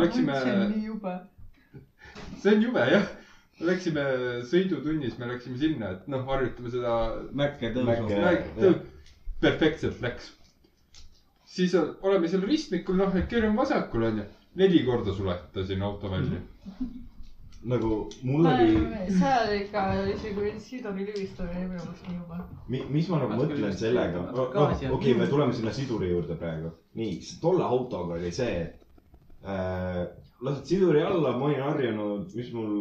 Läksime, 0.03 0.37
see 0.43 0.57
on 0.57 0.71
nii 0.73 0.85
jube. 0.91 1.15
see 2.43 2.55
on 2.57 2.63
jube 2.69 2.85
jah. 2.93 3.07
Läksime 3.67 4.03
sõidutunnis, 4.51 5.15
me 5.19 5.31
läksime 5.31 5.57
sinna, 5.61 5.91
et 5.97 6.09
noh, 6.13 6.25
harjutame 6.29 6.69
seda 6.73 6.97
Mäkke 7.33 7.71
tõusu. 7.73 8.11
jah. 8.13 8.75
perfektselt 9.41 10.01
läks. 10.05 10.33
Siis 11.57 11.75
oleme 11.79 12.29
seal 12.29 12.45
ristmikul, 12.47 12.99
noh, 13.01 13.15
et 13.17 13.29
keerame 13.31 13.59
vasakule 13.61 14.13
onju. 14.13 14.25
neli 14.57 14.85
korda 14.85 15.13
suletasin 15.15 15.83
auto 15.83 16.11
välja. 16.13 16.41
nagu 17.67 17.97
mul 18.23 18.47
oli, 18.47 18.75
seal 19.19 19.53
ikka 19.57 19.87
isegi 20.13 20.35
kui 20.37 20.53
siduri 20.63 21.07
libistamine 21.09 21.65
minu 21.65 21.81
meelest 21.81 22.09
nii 22.09 22.19
jube. 22.19 22.83
mis 22.99 23.09
ma 23.11 23.23
nagu 23.25 23.41
mõtlen 23.41 23.75
sellega, 23.77 24.23
okei 24.53 24.91
okay,, 24.99 25.15
me 25.19 25.27
tuleme 25.33 25.57
sinna 25.57 25.73
siduri 25.75 26.13
juurde 26.13 26.37
praegu. 26.41 26.71
nii, 27.01 27.19
tolle 27.43 27.65
autoga 27.65 28.21
oli 28.21 28.33
see, 28.33 28.61
et 28.63 29.49
äh, 29.49 30.05
lased 30.47 30.69
siduri 30.69 31.03
alla, 31.03 31.37
ma 31.37 31.49
olin 31.49 31.65
harjunud, 31.65 32.31
mis 32.37 32.53
mul, 32.55 32.73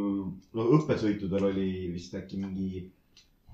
no 0.53 0.67
õppesõitudel 0.77 1.49
oli 1.51 1.69
vist 1.93 2.15
äkki 2.19 2.39
mingi 2.41 2.85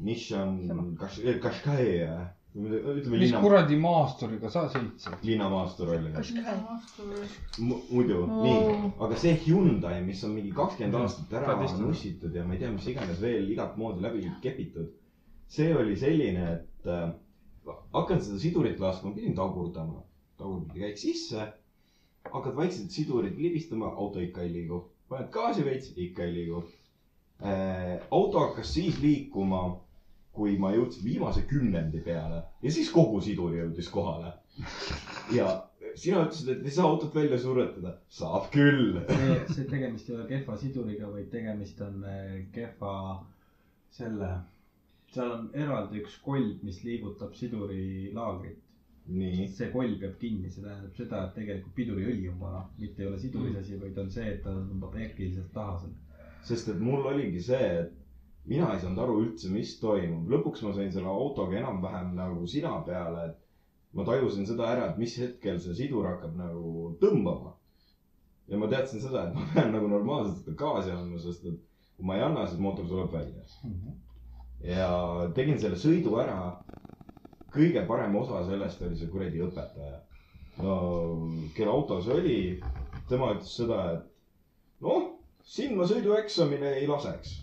Nissan 0.02 0.96
Kash- 0.98 1.22
eh, 1.24 1.38
Qashqai, 1.40 1.90
ütleme 2.52 3.16
mis 3.16 3.30
linna, 3.30 3.40
kuradi 3.40 3.78
maasturiga 3.80 4.50
sa 4.52 4.66
sõitsid? 4.72 5.22
linnamaastur 5.24 5.94
oli. 5.96 6.10
muidu, 7.64 8.18
Oo. 8.26 8.42
nii, 8.44 8.90
aga 9.06 9.20
see 9.22 9.38
Hyundai, 9.46 10.02
mis 10.04 10.24
on 10.28 10.34
mingi 10.36 10.52
kakskümmend 10.56 11.00
aastat 11.00 11.36
ära 11.40 11.56
nussitud 11.80 12.36
ja 12.36 12.44
ma 12.48 12.58
ei 12.58 12.60
tea, 12.60 12.72
mis 12.74 12.90
iganes 12.92 13.22
veel 13.24 13.48
igat 13.54 13.78
moodi 13.80 14.04
läbi 14.04 14.26
kepitud. 14.44 14.92
see 15.52 15.72
oli 15.76 15.96
selline, 16.00 16.44
et 16.58 16.92
äh, 16.92 17.14
hakkan 17.94 18.20
seda 18.24 18.40
sidurit 18.40 18.80
laskma, 18.84 19.14
pidin 19.16 19.36
tagurdama, 19.36 20.04
tagurpidi 20.40 20.84
käik 20.84 21.00
sisse. 21.00 21.48
hakkad 22.32 22.56
vaikselt 22.56 22.92
sidurit 22.92 23.38
libistama, 23.38 23.94
auto 23.96 24.20
ikka 24.20 24.44
ei 24.44 24.52
liigu, 24.54 24.84
paned 25.10 25.32
gaasi 25.32 25.64
veits, 25.66 25.94
ikka 25.96 26.28
ei 26.28 26.34
liigu 26.34 26.66
äh,. 27.40 27.96
auto 28.12 28.44
hakkas 28.44 28.74
siis 28.74 29.00
liikuma, 29.00 29.80
kui 30.36 30.58
ma 30.58 30.72
jõudsin 30.76 31.04
viimase 31.04 31.42
kümnendi 31.50 32.00
peale 32.06 32.44
ja 32.64 32.72
siis 32.72 32.90
kogu 32.92 33.20
sidur 33.22 33.56
jõudis 33.58 33.90
kohale. 33.92 34.34
ja 35.36 35.50
sina 35.96 36.24
ütlesid, 36.26 36.50
et 36.54 36.66
ei 36.66 36.72
saa 36.72 36.88
autot 36.88 37.16
välja 37.16 37.38
suretada. 37.40 37.94
saab 38.10 38.48
küll. 38.54 39.02
see, 39.10 39.38
see 39.56 39.66
tegemist 39.70 40.10
ei 40.10 40.16
ole 40.16 40.28
kehva 40.30 40.58
siduriga, 40.58 41.12
vaid 41.12 41.30
tegemist 41.34 41.82
on 41.86 42.04
eh, 42.08 42.34
kehva 42.56 42.96
selle, 43.92 44.32
seal 45.12 45.32
on 45.38 45.48
eraldi 45.54 46.02
üks 46.04 46.18
kold, 46.26 46.62
mis 46.64 46.84
liigutab 46.88 47.34
sidurilaagrit. 47.40 48.60
nii, 49.12 49.48
see 49.52 49.68
koll 49.74 49.96
peab 50.00 50.14
kinni, 50.22 50.50
see 50.54 50.64
tähendab 50.64 50.96
seda, 50.96 51.24
et 51.28 51.34
tegelikult 51.36 51.74
piduriõli 51.76 52.30
on 52.32 52.38
vana, 52.40 52.62
mitte 52.80 53.02
ei 53.04 53.10
ole 53.10 53.18
siduris 53.20 53.58
asi, 53.60 53.80
vaid 53.82 53.98
on 54.00 54.12
see, 54.14 54.28
et 54.36 54.44
ta 54.46 54.54
tõmbab 54.54 54.96
äkiliselt 55.08 55.52
taha 55.56 55.80
selle. 55.82 56.30
sest 56.48 56.70
et 56.72 56.80
mul 56.80 57.04
oligi 57.10 57.42
see, 57.52 57.72
et 57.82 57.98
mina 58.50 58.72
ei 58.74 58.80
saanud 58.82 59.00
aru 59.04 59.20
üldse, 59.24 59.50
mis 59.54 59.76
toimub. 59.80 60.30
lõpuks 60.34 60.64
ma 60.66 60.74
sain 60.74 60.92
selle 60.92 61.08
autoga 61.12 61.58
enam-vähem 61.60 62.14
nagu 62.18 62.48
sina 62.48 62.74
peale, 62.88 63.26
et 63.30 63.98
ma 63.98 64.06
tajusin 64.08 64.48
seda 64.48 64.70
ära, 64.74 64.90
et 64.92 64.98
mis 65.02 65.16
hetkel 65.20 65.60
see 65.62 65.76
sidur 65.78 66.08
hakkab 66.10 66.38
nagu 66.40 66.94
tõmbama. 67.02 67.54
ja 68.48 68.58
ma 68.60 68.68
teadsin 68.68 69.02
seda, 69.04 69.28
et 69.28 69.36
ma 69.36 69.46
pean 69.54 69.72
nagu 69.76 69.88
normaalselt 69.92 70.42
seda 70.44 70.56
gaasi 70.64 70.92
andma, 70.96 71.20
sest 71.20 71.46
et 71.46 71.60
kui 71.98 72.06
ma 72.08 72.18
ei 72.18 72.24
anna, 72.26 72.48
siis 72.48 72.60
mootor 72.60 72.88
tuleb 72.90 73.12
välja. 73.14 73.44
ja 74.76 74.90
tegin 75.36 75.60
selle 75.60 75.78
sõidu 75.78 76.18
ära. 76.24 76.40
kõige 77.52 77.86
parem 77.88 78.16
osa 78.16 78.46
sellest 78.48 78.82
oli 78.82 78.96
see 78.96 79.10
kuradi 79.12 79.42
õpetaja 79.44 79.98
no,. 80.64 80.76
kelle 81.56 81.72
auto 81.72 82.02
see 82.02 82.14
oli, 82.16 82.38
tema 83.10 83.34
ütles 83.36 83.56
seda, 83.60 83.80
et 83.96 84.84
noh, 84.86 85.10
sind 85.44 85.76
ma 85.78 85.88
sõidueksamile 85.90 86.76
ei 86.80 86.88
laseks. 86.90 87.34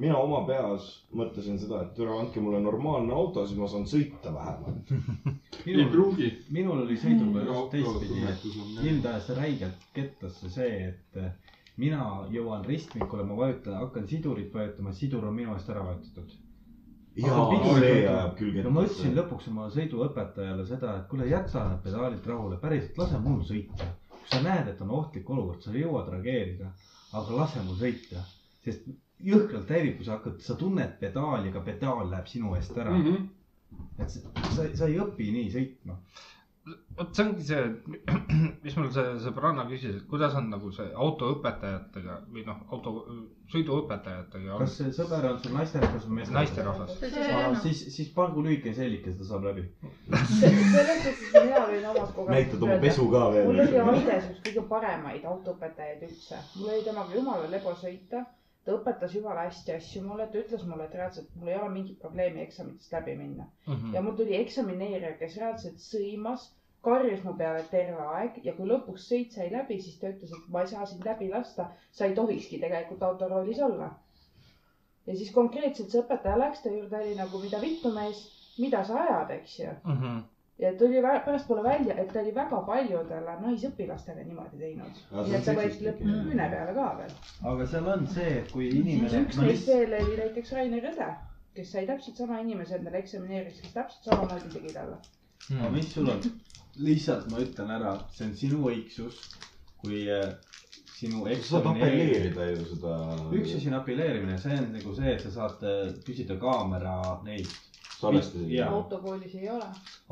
Mina 0.00 0.16
oma 0.18 0.40
peas 0.48 0.86
mõtlesin 1.14 1.58
seda, 1.62 1.84
et 1.84 1.94
türa, 1.96 2.16
andke 2.18 2.42
mulle 2.42 2.60
normaalne 2.62 3.14
auto, 3.14 3.44
siis 3.46 3.58
ma 3.58 3.68
saan 3.70 3.86
sõita 3.90 4.32
vähemalt. 4.34 4.90
ei 5.70 5.86
pruugi. 5.90 6.30
minul 6.54 6.82
oli 6.84 6.96
sõiduga 7.00 7.44
just 7.44 7.54
Auto 7.54 8.00
teistpidi, 8.02 8.78
mind 8.80 9.06
ajas 9.10 9.28
räigelt 9.38 9.84
kettasse 9.94 10.50
see, 10.52 10.88
et 10.90 11.20
eh, 11.22 11.52
mina 11.80 12.00
jõuan 12.34 12.66
ristmikule, 12.66 13.26
ma 13.28 13.38
vajutan, 13.38 13.78
hakkan 13.84 14.08
sidurit 14.10 14.54
vajutama, 14.54 14.94
sidur 14.98 15.28
on 15.30 15.38
minu 15.38 15.54
eest 15.54 15.70
ära 15.70 15.86
vajutatud. 15.86 16.34
Jaa, 17.14 17.42
see 17.78 17.90
ajab 18.10 18.32
küll 18.40 18.56
no 18.58 18.72
ma 18.74 18.82
kettasse. 18.82 19.04
ütlesin 19.04 19.18
lõpuks 19.20 19.46
oma 19.52 19.68
sõiduõpetajale 19.70 20.64
seda, 20.66 20.96
et 20.98 21.06
kuule, 21.12 21.28
jäta 21.30 21.68
need 21.68 21.84
pedaalid 21.86 22.26
rahule, 22.26 22.58
päriselt 22.58 22.98
lase 22.98 23.20
mul 23.22 23.44
sõita. 23.46 23.86
kui 24.10 24.32
sa 24.32 24.40
näed, 24.42 24.72
et 24.72 24.80
on 24.82 24.90
ohtlik 24.98 25.30
olukord, 25.30 25.62
sa 25.62 25.70
jõuad 25.70 26.10
reageerida, 26.10 26.72
aga 27.14 27.36
lase 27.38 27.62
mul 27.62 27.78
sõita, 27.78 28.24
sest 28.64 28.88
jõhkralt 29.22 29.70
häirib, 29.70 29.96
kui 29.98 30.06
sa 30.06 30.18
hakkad, 30.18 30.38
sa 30.44 30.56
tunned 30.60 30.98
pedaali, 31.00 31.50
aga 31.52 31.64
pedaal 31.64 32.10
läheb 32.10 32.28
sinu 32.30 32.54
eest 32.58 32.76
ära 32.76 32.92
mm. 32.92 33.04
-hmm. 33.04 33.26
et 34.02 34.10
sa, 34.10 34.68
sa, 34.74 34.86
ei 34.88 34.98
õpi 35.00 35.30
nii 35.32 35.50
sõitma. 35.54 35.98
vot 36.98 37.16
see 37.16 37.24
ongi 37.24 37.44
see, 37.44 37.64
mis 38.64 38.76
mul 38.78 38.90
see 38.92 39.16
sõbranna 39.20 39.66
küsis, 39.68 39.96
et 39.98 40.06
kuidas 40.08 40.34
on 40.40 40.46
nagu 40.50 40.70
see 40.72 40.86
autoõpetajatega 41.06 42.14
või 42.32 42.44
noh, 42.46 42.62
auto, 42.72 42.92
sõiduõpetajatega. 43.52 44.58
kas 44.62 44.76
see 44.78 44.92
sõber 44.98 45.26
on 45.30 45.40
sul 45.42 45.56
naisterahvas 45.58 46.06
või 46.08 46.20
meesterahvas? 46.20 46.94
naisterahvas. 47.02 47.62
siis, 47.66 47.82
siis 47.96 48.12
pangu 48.16 48.44
lühike 48.46 48.72
sellike, 48.76 49.12
ta 49.18 49.28
saab 49.28 49.44
läbi. 49.50 49.66
selles 50.40 51.04
suhtes 51.04 51.34
mina 51.34 51.66
võin 51.68 51.90
omast 51.90 52.14
kogemust 52.16 52.38
näitad 52.38 52.64
oma 52.68 52.78
pesu 52.86 53.10
ka 53.12 53.26
veel. 53.34 53.50
mul 53.50 53.66
oli 53.66 53.82
Aides 53.98 54.30
üks 54.30 54.46
kõige 54.48 54.64
paremaid 54.72 55.28
autoõpetajaid 55.34 56.08
üldse. 56.08 56.40
mul 56.56 56.72
oli 56.76 56.88
temaga 56.88 57.20
jumala 57.20 57.52
lebo 57.52 57.76
sõita. 57.84 58.24
Ta 58.64 58.72
õpetas 58.78 59.14
jumala 59.14 59.44
hästi 59.46 59.74
asju 59.76 60.02
mulle, 60.06 60.26
ta 60.32 60.40
ütles 60.40 60.62
mulle, 60.68 60.86
et 60.88 60.94
reaalselt 60.98 61.32
mul 61.36 61.50
ei 61.52 61.56
ole 61.60 61.70
mingit 61.72 61.98
probleemi 62.00 62.40
eksamitest 62.44 62.92
läbi 62.96 63.16
minna. 63.18 63.48
ja 63.92 64.02
mul 64.02 64.16
tuli 64.20 64.36
eksamineerija, 64.40 65.16
kes 65.20 65.36
reaalselt 65.40 65.82
sõimas, 65.84 66.46
karjus 66.84 67.24
mu 67.24 67.34
peale 67.40 67.64
terve 67.70 68.06
aeg 68.18 68.40
ja 68.44 68.52
kui 68.56 68.68
lõpuks 68.68 69.08
sõit 69.10 69.36
sai 69.36 69.50
läbi, 69.52 69.80
siis 69.80 69.98
ta 70.00 70.10
ütles, 70.12 70.32
et 70.36 70.48
ma 70.52 70.64
ei 70.64 70.72
saa 70.72 70.86
sind 70.86 71.04
läbi 71.08 71.28
lasta, 71.32 71.70
sa 71.92 72.08
ei 72.08 72.16
tohikski 72.18 72.60
tegelikult 72.60 73.02
autoroolis 73.02 73.60
olla. 73.68 73.90
ja 75.06 75.16
siis 75.16 75.32
konkreetselt 75.32 75.90
see 75.92 76.00
õpetaja 76.00 76.38
läks 76.40 76.62
ta 76.64 76.72
juurde, 76.72 77.00
oli 77.00 77.16
nagu, 77.18 77.40
mida 77.40 77.60
vittu 77.60 77.92
mees, 77.92 78.22
mida 78.58 78.84
sa 78.84 79.00
ajad, 79.02 79.34
eks 79.40 79.58
ju. 79.60 79.74
Ja 80.58 80.72
tuli 80.78 81.02
pärastpoole 81.02 81.62
välja, 81.62 81.94
et 81.98 82.12
ta 82.12 82.20
oli 82.20 82.34
väga 82.34 82.60
paljudele 82.66 83.36
naisõpilastele 83.42 84.24
niimoodi 84.24 84.58
teinud. 84.60 85.00
Et 85.34 85.44
ta 85.44 85.54
võeti 85.56 85.78
seksistlik. 85.78 85.88
lõpuks 85.88 86.28
küüne 86.28 86.48
peale 86.54 86.74
ka 86.78 86.88
veel. 87.00 87.14
aga 87.52 87.66
seal 87.72 87.88
on 87.96 88.06
see, 88.14 88.32
et 88.40 88.52
kui 88.52 88.70
siis 88.70 88.80
inimene. 88.84 89.22
üks 89.26 89.40
neist 89.42 89.68
veel 89.72 89.96
oli 90.00 90.18
näiteks 90.22 90.52
Rainer 90.58 90.88
Õde, 90.92 91.10
kes 91.58 91.72
sai 91.74 91.86
täpselt 91.90 92.22
sama 92.22 92.40
inimese 92.44 92.78
endale 92.78 93.02
eksamineeriks, 93.02 93.60
kes 93.64 93.74
täpselt 93.80 94.10
samamoodi 94.10 94.52
tegi 94.54 94.74
talle. 94.78 95.00
aga 95.58 95.70
mis 95.74 95.90
sul 95.94 96.10
on? 96.14 96.22
lihtsalt 96.86 97.30
ma 97.30 97.42
ütlen 97.42 97.70
ära, 97.70 97.98
see 98.14 98.26
on 98.28 98.34
sinu 98.38 98.62
õigsus, 98.70 99.18
kui 99.82 100.04
äh, 100.10 100.32
sinu 100.94 101.26
sa 101.26 101.42
saad 101.50 101.68
apelleerida 101.74 102.48
ju 102.52 102.64
seda. 102.70 102.94
üks 103.34 103.54
asi 103.58 103.68
on 103.70 103.78
apelleerimine, 103.80 104.38
see 104.38 104.56
on 104.58 104.70
nagu 104.74 104.94
see, 104.96 105.12
et 105.14 105.22
sa 105.26 105.30
saad 105.34 105.62
äh, 105.66 105.92
küsida 106.06 106.38
kaamera 106.40 106.96
neid. 107.26 107.50
Salvestisi. 108.04 108.54
jaa, 108.56 108.70
autokoolis 108.78 109.34
ei 109.34 109.48
ole. 109.50 109.66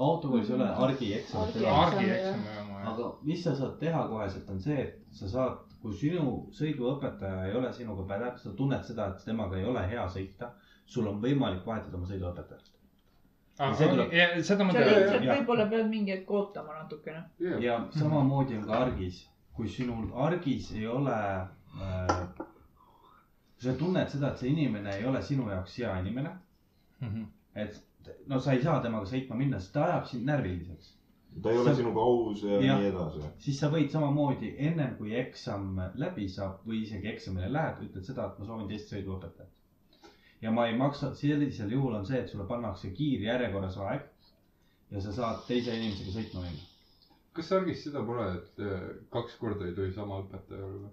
autokoolis 0.08 0.50
ei 0.50 0.56
ole 0.56 0.68
argieksamit 0.86 1.56
ei 1.56 1.62
ole. 1.62 1.70
Argieksam, 1.84 2.44
jah. 2.48 2.88
aga 2.92 3.12
mis 3.22 3.44
sa 3.44 3.54
saad 3.56 3.78
teha 3.80 4.02
koheselt, 4.08 4.50
on 4.50 4.60
see, 4.60 4.80
et 4.82 5.00
sa 5.20 5.28
saad, 5.28 5.58
kui 5.82 5.94
sinu 5.98 6.34
sõiduõpetaja 6.58 7.46
ei 7.48 7.56
ole 7.58 7.72
sinuga 7.72 8.04
pädev, 8.14 8.36
sa 8.42 8.52
tunned 8.58 8.84
seda, 8.86 9.08
et 9.12 9.24
temaga 9.26 9.56
ei 9.58 9.64
ole 9.64 9.82
hea 9.90 10.04
sõita, 10.16 10.52
sul 10.86 11.06
on 11.10 11.18
võimalik 11.22 11.66
vahetada 11.66 11.96
oma 11.98 12.06
sõiduõpetajat. 12.10 12.68
Ah, 13.58 13.74
see 13.76 13.88
tuleb- 13.88 14.14
seda 14.42 14.64
ma 14.64 14.72
tean. 14.72 15.26
võib-olla 15.28 15.66
pead 15.70 15.88
mingi 15.90 16.12
hetk 16.14 16.30
ootama 16.30 16.78
natukene. 16.78 17.24
ja 17.60 17.76
samamoodi 17.98 18.56
on 18.56 18.64
ka 18.66 18.78
argis, 18.86 19.28
kui 19.54 19.68
sinul 19.68 20.08
argis 20.14 20.70
ei 20.72 20.86
ole 20.86 21.12
äh,. 21.12 22.28
sa 23.58 23.74
tunned 23.78 24.08
seda, 24.08 24.30
et 24.32 24.38
see 24.38 24.48
inimene 24.50 24.96
ei 24.96 25.04
ole 25.06 25.20
sinu 25.22 25.50
jaoks 25.50 25.76
hea 25.78 25.92
inimene, 26.00 26.30
et 27.54 27.80
no 28.26 28.40
sa 28.40 28.52
ei 28.56 28.62
saa 28.62 28.80
temaga 28.82 29.08
sõitma 29.08 29.36
minna, 29.38 29.60
sest 29.60 29.74
ta 29.76 29.86
ajab 29.86 30.06
sind 30.10 30.28
närviliseks. 30.28 30.92
ta 31.42 31.52
ei 31.52 31.58
ole 31.62 31.74
sinuga 31.76 32.00
aus 32.04 32.42
ja 32.44 32.60
Jah. 32.60 32.80
nii 32.80 32.88
edasi. 32.90 33.22
siis 33.46 33.60
sa 33.60 33.70
võid 33.72 33.90
samamoodi 33.92 34.54
ennem 34.68 34.96
kui 34.98 35.14
eksam 35.16 35.78
läbi 36.04 36.28
saab 36.28 36.66
või 36.68 36.82
isegi 36.86 37.08
eksamile 37.12 37.52
lähed, 37.52 37.84
ütled 37.88 38.04
seda, 38.08 38.26
et 38.28 38.38
ma 38.40 38.48
soovin 38.48 38.68
teist 38.68 38.92
sõiduõpetajat. 38.92 39.52
ja 40.42 40.50
ma 40.50 40.66
ei 40.68 40.76
maksa, 40.76 41.14
sellisel 41.14 41.72
juhul 41.72 41.94
on 42.00 42.06
see, 42.06 42.20
et 42.20 42.28
sulle 42.28 42.46
pannakse 42.48 42.90
kiirjärjekorras 42.98 43.78
aeg 43.86 44.08
ja 44.90 45.00
sa 45.00 45.12
saad 45.12 45.46
teise 45.48 45.76
inimesega 45.76 46.16
sõitma 46.18 46.46
minna. 46.46 46.66
kas 47.32 47.48
sargis 47.48 47.84
seda 47.84 48.02
pole, 48.04 48.26
et 48.38 48.60
äh, 48.66 48.88
kaks 49.10 49.38
korda 49.40 49.68
ei 49.68 49.74
tohi 49.78 49.92
sama 49.92 50.20
õpetaja 50.24 50.64
olla? 50.68 50.90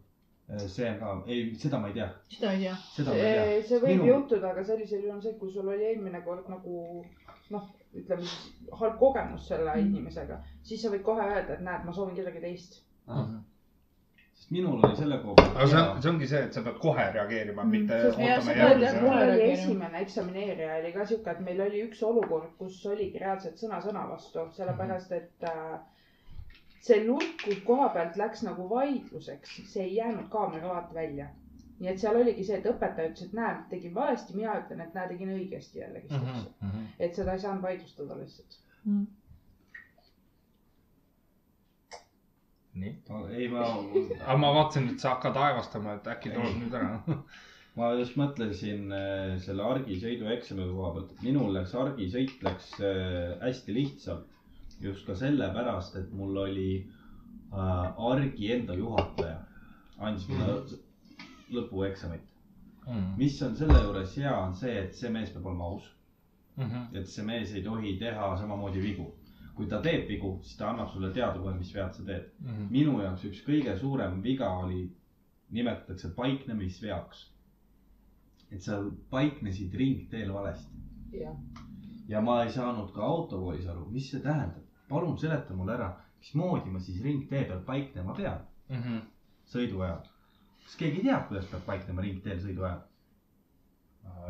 See 0.57 0.89
on 0.89 0.99
ka, 0.99 1.23
ei, 1.27 1.55
seda 1.55 1.77
ma 1.79 1.87
ei 1.87 1.93
tea. 1.93 2.09
seda 2.29 2.51
ei 2.53 2.59
tea. 2.63 2.75
tea. 2.95 3.61
see 3.67 3.79
võib 3.79 3.99
Minu- 4.01 4.07
juhtuda, 4.13 4.49
aga 4.51 4.63
sellisel 4.63 4.99
juhul 5.03 5.15
on 5.15 5.21
see, 5.21 5.33
kui 5.39 5.51
sul 5.53 5.67
oli 5.67 5.83
eelmine 5.91 6.21
kord 6.25 6.47
nagu 6.49 7.05
noh, 7.49 7.67
ütleme 7.95 8.21
siis 8.21 8.55
halb 8.79 8.97
kogemus 8.99 9.47
selle 9.47 9.71
Mhm. 9.75 9.87
inimesega, 9.87 10.39
siis 10.63 10.81
sa 10.81 10.89
võid 10.89 11.01
kohe 11.03 11.21
öelda, 11.25 11.53
et 11.53 11.61
näed, 11.65 11.85
ma 11.85 11.93
soovin 11.93 12.15
kedagi 12.15 12.39
teist. 12.41 12.81
sest 14.39 14.51
minul 14.51 14.79
oli 14.85 14.95
selle 14.95 15.17
koha 15.23 15.35
pealt 15.35 15.55
aga 15.57 15.67
see 15.67 15.79
on, 15.81 16.01
see 16.01 16.09
ongi 16.11 16.27
see, 16.31 16.41
et 16.47 16.53
sa 16.53 16.61
pead 16.65 16.77
kohe 16.79 17.05
reageerima, 17.13 17.63
mitte 17.63 17.97
Sest 18.01 18.19
ootama 18.19 18.45
mul 18.45 18.55
järgmise. 18.55 19.33
oli 19.33 19.51
esimene 19.51 20.01
eksamineerija 20.05 20.75
oli 20.79 20.91
ka 20.93 21.05
siuke, 21.05 21.31
et 21.31 21.39
meil 21.47 21.61
oli 21.65 21.81
üks 21.87 22.03
olukord, 22.07 22.51
kus 22.57 22.77
oligi 22.85 23.19
reaalselt 23.19 23.57
sõna 23.61 23.81
sõna 23.83 24.05
vastu, 24.09 24.45
sellepärast 24.55 25.11
et 25.11 25.43
äh, 25.43 25.79
see 26.85 27.03
nurk, 27.05 27.35
kus 27.43 27.59
koha 27.67 27.89
pealt 27.95 28.17
läks 28.19 28.43
nagu 28.47 28.69
vaidluseks, 28.71 29.57
see 29.73 29.83
ei 29.83 29.95
jäänud 29.97 30.29
kaamera 30.33 30.73
vaate 30.73 30.95
välja. 30.95 31.27
nii 31.79 31.87
et 31.93 31.99
seal 32.01 32.17
oligi 32.19 32.43
see, 32.43 32.57
et 32.59 32.65
õpetaja 32.67 33.11
ütles, 33.11 33.27
et 33.29 33.35
näe, 33.37 33.51
tegin 33.71 33.93
valesti, 33.95 34.33
mina 34.35 34.57
ütlen, 34.59 34.81
et 34.83 34.95
näe, 34.97 35.07
tegin 35.13 35.29
õigesti 35.35 35.79
jällegi 35.79 36.09
mm. 36.11 36.25
-hmm. 36.63 36.89
et 36.99 37.15
seda 37.15 37.33
ei 37.33 37.39
saanud 37.39 37.63
vaidlustada 37.63 38.17
lihtsalt. 38.19 38.57
nii. 42.79 42.95
ei, 43.37 43.47
ma. 43.47 43.67
aga 44.25 44.37
ma 44.37 44.53
vaatasin, 44.55 44.89
et 44.93 44.99
sa 44.99 45.15
hakkad 45.15 45.39
aevastama, 45.45 45.93
et 45.99 46.07
äkki 46.15 46.33
tuleb 46.35 46.57
nüüd 46.63 46.75
ära. 46.81 46.99
ma 47.79 47.93
just 47.99 48.17
mõtlesin 48.19 48.91
äh, 48.95 49.37
selle 49.43 49.63
argisõidu 49.63 50.27
eksami 50.35 50.67
koha 50.71 50.91
pealt, 50.97 51.13
et 51.15 51.23
minul 51.29 51.53
läks 51.55 51.75
argisõit 51.79 52.43
läks 52.45 52.73
äh, 52.81 53.37
hästi 53.43 53.75
lihtsalt. 53.77 54.27
Just 54.81 55.05
ka 55.05 55.15
sellepärast, 55.15 55.95
et 55.95 56.11
mul 56.13 56.37
oli 56.37 56.71
äh, 56.79 58.01
argi 58.11 58.51
enda 58.53 58.75
juhataja, 58.77 59.37
andis 59.99 60.27
mulle 60.29 60.59
lõpueksamit. 61.53 62.25
mis 63.17 63.41
on 63.45 63.55
selle 63.55 63.81
juures 63.83 64.15
hea, 64.17 64.33
on 64.33 64.53
see, 64.55 64.73
et 64.83 64.95
see 64.97 65.09
mees 65.13 65.29
peab 65.33 65.45
olema 65.45 65.65
aus. 65.73 65.89
et 66.93 67.07
see 67.07 67.23
mees 67.25 67.53
ei 67.53 67.63
tohi 67.63 67.97
teha 67.99 68.35
samamoodi 68.37 68.81
vigu. 68.81 69.13
kui 69.55 69.67
ta 69.67 69.81
teeb 69.83 70.07
vigu, 70.07 70.37
siis 70.43 70.55
ta 70.57 70.69
annab 70.69 70.87
sulle 70.91 71.11
teada 71.11 71.39
kohe, 71.39 71.53
mis 71.57 71.73
vead 71.75 71.93
sa 71.93 72.03
teed 72.03 72.29
mm. 72.39 72.47
Mhm. 72.47 72.55
-hmm. 72.55 72.69
minu 72.71 73.01
jaoks 73.01 73.25
üks 73.25 73.41
kõige 73.47 73.77
suurem 73.79 74.21
viga 74.23 74.49
oli, 74.49 74.89
nimetatakse 75.49 76.09
paiknemisveaks. 76.15 77.31
et 78.51 78.61
sa 78.61 78.83
paiknesid 79.09 79.73
ringteel 79.73 80.33
valesti 80.33 80.77
jah. 81.11 81.35
ja 82.07 82.21
ma 82.21 82.43
ei 82.43 82.51
saanud 82.51 82.91
ka 82.93 83.01
autokoolis 83.01 83.67
aru, 83.67 83.89
mis 83.91 84.11
see 84.11 84.19
tähendab. 84.19 84.68
Palun 84.89 85.17
seleta 85.17 85.53
mulle 85.53 85.73
ära, 85.77 85.89
mismoodi 86.19 86.69
ma 86.73 86.79
siis 86.79 87.01
ringtee 87.03 87.43
peal 87.45 87.59
paiknema 87.65 88.13
pean 88.17 88.39
sõidu 89.49 89.81
ajal. 89.81 90.01
kas 90.63 90.75
keegi 90.77 91.01
teab, 91.07 91.27
kuidas 91.27 91.45
peab 91.51 91.65
paiknema 91.65 92.01
ringteel 92.01 92.39
sõidu 92.43 92.63
ajal? 92.67 92.81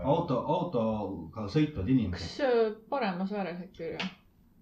auto, 0.03 0.38
autoga 0.47 1.47
sõitvad 1.51 1.89
inimesed. 1.89 2.38
kas 2.43 2.75
paremas 2.89 3.31
ääres 3.31 3.61
äkki 3.65 3.83
oli? 3.89 4.09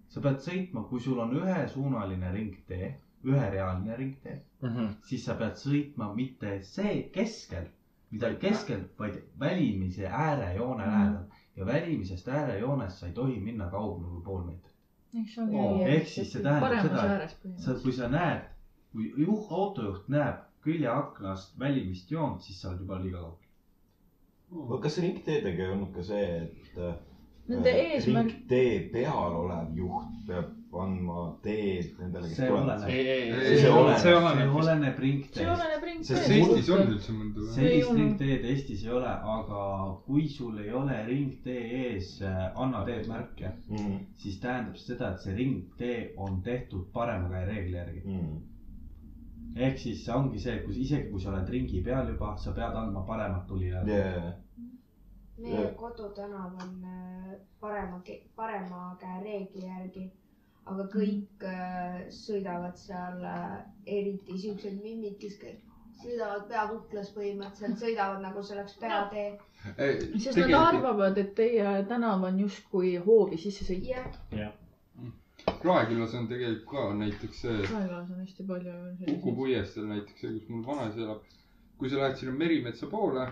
sa 0.08 0.20
pead 0.24 0.38
sõitma, 0.40 0.82
kui 0.88 1.00
sul 1.00 1.18
on 1.20 1.34
ühesuunaline 1.36 2.30
ringtee, 2.32 2.94
üherealine 3.24 3.96
ringtee, 3.96 4.38
siis 5.04 5.24
sa 5.26 5.34
pead 5.34 5.58
sõitma 5.60 6.14
mitte 6.16 6.62
see 6.64 7.02
keskel, 7.12 7.66
midagi 8.10 8.38
keskel, 8.46 8.86
vaid 8.98 9.18
välimise 9.38 10.06
äärejoone 10.08 10.86
Mhm. 10.86 10.94
lähedal 10.94 11.24
ja 11.56 11.66
välimisest 11.66 12.28
äärejoonest 12.28 12.98
sa 12.98 13.06
ei 13.06 13.12
tohi 13.12 13.40
minna 13.40 13.68
kaugemale 13.70 14.12
kui 14.14 14.22
pool 14.24 14.44
meetrit. 14.46 14.67
Nii, 15.12 15.84
ehk 15.94 16.06
siis 16.08 16.32
see 16.32 16.42
tähendab 16.44 16.82
seda, 16.84 17.04
et 17.24 17.60
sa, 17.64 17.74
kui 17.82 17.92
sa 17.96 18.08
näed, 18.12 18.46
kui 18.92 19.10
juht, 19.24 19.50
autojuht 19.50 20.08
näeb 20.12 20.44
küljeaknast 20.64 21.58
välimist 21.60 22.10
joont, 22.12 22.42
siis 22.44 22.60
sa 22.60 22.70
oled 22.72 22.82
juba 22.84 22.98
liiga 23.02 23.22
kaugel. 23.22 24.80
kas 24.82 24.98
ringteedega 25.04 25.64
ei 25.64 25.72
olnud 25.76 25.94
ka 25.94 26.02
see, 26.10 26.26
et 26.44 26.78
äh, 26.78 26.94
Nende 27.48 27.72
eesmärk- 27.72 28.34
ringtee 28.34 28.80
peal 28.92 29.36
olev 29.42 29.72
juht 29.76 30.18
peab 30.28 30.50
andma 30.76 31.22
teed 31.42 31.94
nendele, 31.98 32.28
kes 32.28 32.36
see 32.36 32.48
tulevad 32.48 32.82
see 32.84 33.70
oleneb, 33.72 34.00
see 34.02 34.14
oleneb 34.60 34.98
see 34.98 35.04
ringteest. 35.04 35.50
oleneb 35.54 35.86
ringteest. 35.88 36.10
Sest 36.10 36.34
Eestis 36.34 36.68
on 36.74 36.82
üldse 36.92 37.14
mõnda 37.16 37.40
või? 37.40 37.52
sellist 37.54 37.72
Ei 37.72 37.84
ole. 37.86 37.96
ringteed 38.00 38.44
Eestis 38.52 38.84
ei 38.84 38.92
ole, 38.98 39.14
aga 39.36 39.62
kui 40.06 40.26
sul 40.34 40.58
ei 40.64 40.72
ole 40.80 40.98
ringtee 41.08 41.62
ees 41.84 42.10
äh, 42.22 42.42
Anna 42.64 42.82
teed 42.88 43.08
märke, 43.08 43.54
mm.. 43.70 43.96
siis 44.20 44.36
tähendab 44.44 44.76
see 44.76 44.92
seda, 44.92 45.14
et 45.14 45.24
see 45.24 45.36
ringtee 45.38 45.96
on 46.26 46.42
tehtud 46.44 46.90
parema 46.92 47.30
käe 47.32 47.46
reegli 47.48 47.76
järgi. 47.78 48.02
Mm. 48.04 48.36
ehk 49.56 49.80
siis 49.80 50.04
see 50.04 50.14
ongi 50.14 50.42
see, 50.42 50.58
kus 50.66 50.76
isegi 50.84 51.08
kui 51.10 51.22
sa 51.22 51.32
oled 51.32 51.48
ringi 51.54 51.80
peal 51.86 52.12
juba, 52.12 52.34
sa 52.36 52.52
pead 52.52 52.76
andma 52.76 53.06
paremat 53.08 53.48
tulijale 53.48 53.88
Yeah. 53.88 54.34
meie 55.38 55.62
Jah. 55.64 55.74
kodutänav 55.76 56.54
on 56.62 56.84
äh, 56.84 57.34
parema, 57.60 58.00
parema 58.36 58.96
käe 59.00 59.20
reegli 59.22 59.66
järgi, 59.66 60.10
aga 60.68 60.84
kõik 60.92 61.44
äh, 61.48 61.98
sõidavad 62.12 62.76
seal 62.80 63.24
äh, 63.24 63.56
eriti 63.86 64.38
siuksed 64.42 64.78
mimmid, 64.84 65.16
kes 65.22 65.38
kõik 65.42 65.64
sõidavad 66.02 66.44
pea 66.50 66.64
kuklas 66.70 67.08
põhimõtteliselt, 67.14 67.78
sõidavad 67.82 68.22
nagu 68.22 68.42
see 68.46 68.56
oleks 68.56 68.76
peatee. 68.78 69.28
sest 70.22 70.38
nad 70.38 70.54
arvavad, 70.60 71.18
et 71.18 71.32
teie 71.38 71.72
tänav 71.90 72.22
on 72.28 72.38
justkui 72.44 72.94
hoovi 73.06 73.38
sisse 73.44 73.66
sõit. 73.66 73.88
jah, 73.90 74.52
Raekülas 75.64 76.14
on 76.14 76.26
tegelikult 76.28 76.68
ka 76.70 76.94
näiteks 76.98 77.40
see, 77.44 77.56
Raekojas 77.70 78.10
on 78.10 78.20
hästi 78.22 78.44
palju 78.46 78.72
Uku. 79.14 79.34
puiesteel 79.38 79.86
näiteks 79.90 80.20
see, 80.20 80.32
kus 80.38 80.48
mul 80.52 80.64
vanaisa 80.66 81.00
elab. 81.04 81.22
kui 81.78 81.90
sa 81.90 81.98
lähed 82.00 82.16
sinna 82.18 82.32
Merimetsa 82.34 82.86
poole, 82.90 83.24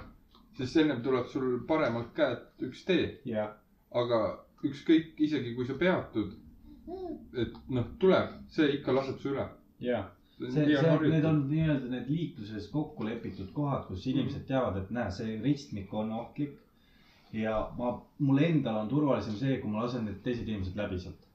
siis 0.56 0.76
ennem 0.82 1.00
tuleb 1.02 1.26
sul 1.32 1.58
paremalt 1.68 2.12
käelt 2.14 2.62
üks 2.68 2.84
tee, 2.86 3.06
aga 4.02 4.20
ükskõik, 4.64 5.14
isegi 5.28 5.54
kui 5.54 5.66
sa 5.66 5.74
peatud, 5.80 6.30
et 7.42 7.56
noh, 7.68 7.88
tuleb, 8.02 8.36
see 8.52 8.68
ikka 8.78 8.94
laseb 8.94 9.18
su 9.22 9.32
üle. 9.32 9.46
jah. 9.82 10.06
see, 10.38 10.50
see, 10.52 11.10
need 11.10 11.24
on 11.24 11.42
nii-öelda 11.50 11.90
need 11.90 12.10
liikluses 12.12 12.68
kokku 12.72 13.06
lepitud 13.08 13.50
kohad, 13.56 13.86
kus 13.88 14.06
inimesed 14.12 14.46
teavad, 14.48 14.76
et 14.82 14.90
näe, 14.94 15.10
see 15.18 15.38
ristmik 15.42 15.94
on 15.94 16.12
ohtlik. 16.20 16.58
ja 17.32 17.56
ma, 17.78 17.94
mul 18.18 18.42
endal 18.48 18.82
on 18.84 18.88
turvalisem 18.92 19.36
see, 19.40 19.58
kui 19.62 19.70
ma 19.70 19.84
lasen 19.84 20.06
need 20.08 20.20
teised 20.24 20.48
inimesed 20.48 20.76
läbi 20.78 21.00
sealt. 21.02 21.25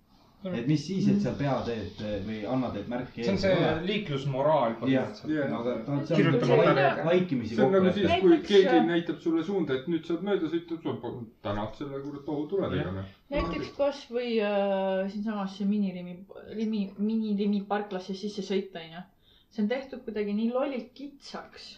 Et 0.50 0.68
mis 0.68 0.82
siis, 0.82 1.06
et 1.12 1.20
seal 1.22 1.36
peateed 1.38 2.00
või 2.26 2.40
annateed 2.50 2.88
märki 2.90 3.26
see 3.26 3.34
on 3.36 3.40
see 3.42 3.74
liiklusmoraal 3.86 4.74
jah, 4.90 5.12
põhimõtteliselt. 5.22 7.02
vaikimisi 7.06 7.58
see 7.58 7.66
on 7.66 7.76
nagu 7.76 7.94
siis, 7.94 8.16
kui 8.24 8.40
keegi 8.48 8.74
äh, 8.74 8.88
näitab 8.88 9.20
sulle 9.22 9.44
suunda, 9.46 9.78
et 9.78 9.90
nüüd 9.92 10.08
saad 10.10 10.26
mööda 10.26 10.50
sõita, 10.50 10.80
sa 10.82 11.14
tänad 11.46 11.78
selle 11.78 12.02
kurat 12.08 12.34
ohutuledega, 12.34 12.96
noh. 12.96 13.14
näiteks 13.36 13.70
kasvõi 13.78 14.34
äh, 14.48 15.06
siinsamas 15.14 15.60
Minilimi, 15.70 16.18
Limi, 16.58 16.84
Minilimi 16.98 17.62
parklasse 17.70 18.18
sisse 18.18 18.46
sõita, 18.46 18.82
onju. 18.82 19.06
see 19.54 19.66
on 19.66 19.70
tehtud 19.70 20.02
kuidagi 20.08 20.34
nii 20.38 20.50
lollilt 20.56 20.90
kitsaks, 20.98 21.76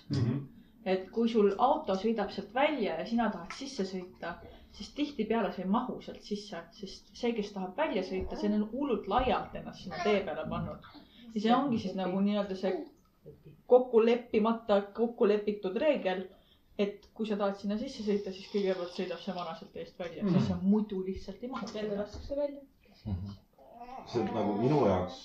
et 0.87 1.09
kui 1.11 1.27
sul 1.31 1.51
auto 1.57 1.99
sõidab 1.99 2.31
sealt 2.31 2.55
välja 2.55 2.99
ja 3.01 3.05
sina 3.11 3.27
tahad 3.33 3.51
sisse 3.59 3.83
sõita, 3.91 4.37
siis 4.73 4.89
tihtipeale 4.97 5.51
sa 5.53 5.61
ei 5.61 5.67
mahu 5.69 5.99
sealt 6.01 6.21
sisse, 6.25 6.59
sest 6.77 7.11
see, 7.17 7.33
kes 7.37 7.51
tahab 7.53 7.77
välja 7.77 8.01
sõita, 8.07 8.37
see 8.39 8.49
on 8.53 8.67
hullult 8.71 9.07
laialt 9.11 9.53
ennast 9.59 9.83
sinna 9.85 9.99
tee 10.03 10.23
peale 10.25 10.45
pannud. 10.49 10.87
ja 11.35 11.41
see 11.41 11.53
ongi 11.55 11.79
siis 11.83 11.95
nagu 11.97 12.21
nii-öelda 12.25 12.57
see 12.57 12.73
kokku 13.73 14.01
leppimata, 14.05 14.81
kokku 14.97 15.27
lepitud 15.29 15.77
reegel, 15.83 16.25
et 16.77 17.05
kui 17.13 17.27
sa 17.29 17.37
tahad 17.37 17.59
sinna 17.61 17.77
sisse 17.77 18.03
sõita, 18.05 18.33
siis 18.33 18.49
kõigepealt 18.51 18.97
sõidab 18.97 19.21
see 19.21 19.35
vana 19.37 19.53
sealt 19.59 19.77
eest 19.83 19.99
välja, 20.01 20.25
sest 20.33 20.49
sa 20.49 20.57
muidu 20.61 21.03
lihtsalt 21.05 21.43
ei 21.45 21.51
mahu. 21.53 21.69
jälle 21.75 21.97
lastakse 21.99 22.35
välja. 22.35 22.61
see 24.07 24.21
on 24.21 24.31
nagu 24.35 24.55
minu 24.59 24.79
jaoks 24.87 25.19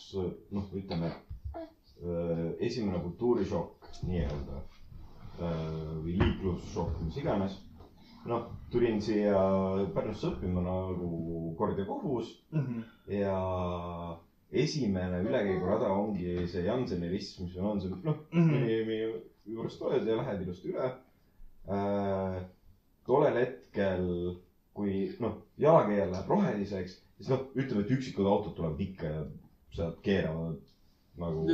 noh, 0.51 0.69
ütleme 0.77 1.11
öö, 1.57 2.53
esimene 2.69 3.01
kultuurishokk 3.03 3.89
nii-öelda 4.07 4.61
öö, 4.61 5.49
või 6.05 6.19
liiklusšokk, 6.21 7.01
mis 7.07 7.17
iganes. 7.25 7.57
noh, 8.29 8.45
tulin 8.73 9.01
siia 9.03 9.39
Pärnusse 9.95 10.31
õppima 10.33 10.63
nagu 10.65 11.55
kord 11.59 11.79
ja 11.81 11.87
kohus 11.89 12.31
ja 13.09 13.37
esimene 14.53 15.23
ülekäigurada 15.25 15.91
ongi 15.93 16.47
see 16.49 16.65
Janseni 16.67 17.09
rist, 17.13 17.41
mis 17.41 17.57
on 17.57 17.81
see 17.81 17.91
noh, 17.93 18.23
Minimi 18.33 19.01
juurest 19.49 19.83
oled 19.83 20.07
ja 20.07 20.17
lähed 20.21 20.45
ilusti 20.45 20.73
üle 20.73 20.89
äh,. 21.69 22.39
tollel 23.09 23.37
hetkel, 23.41 24.07
kui 24.77 25.09
noh, 25.21 25.39
jalakäijal 25.61 26.11
läheb 26.13 26.29
roheliseks, 26.29 26.99
siis 27.17 27.31
noh, 27.33 27.47
ütleme, 27.57 27.85
et 27.85 27.93
üksikud 27.97 28.29
autod 28.29 28.57
tulevad 28.57 28.81
ikka 28.85 29.13
ja 29.13 29.23
sealt 29.77 30.01
keeravad 30.05 30.59
nagu. 31.19 31.47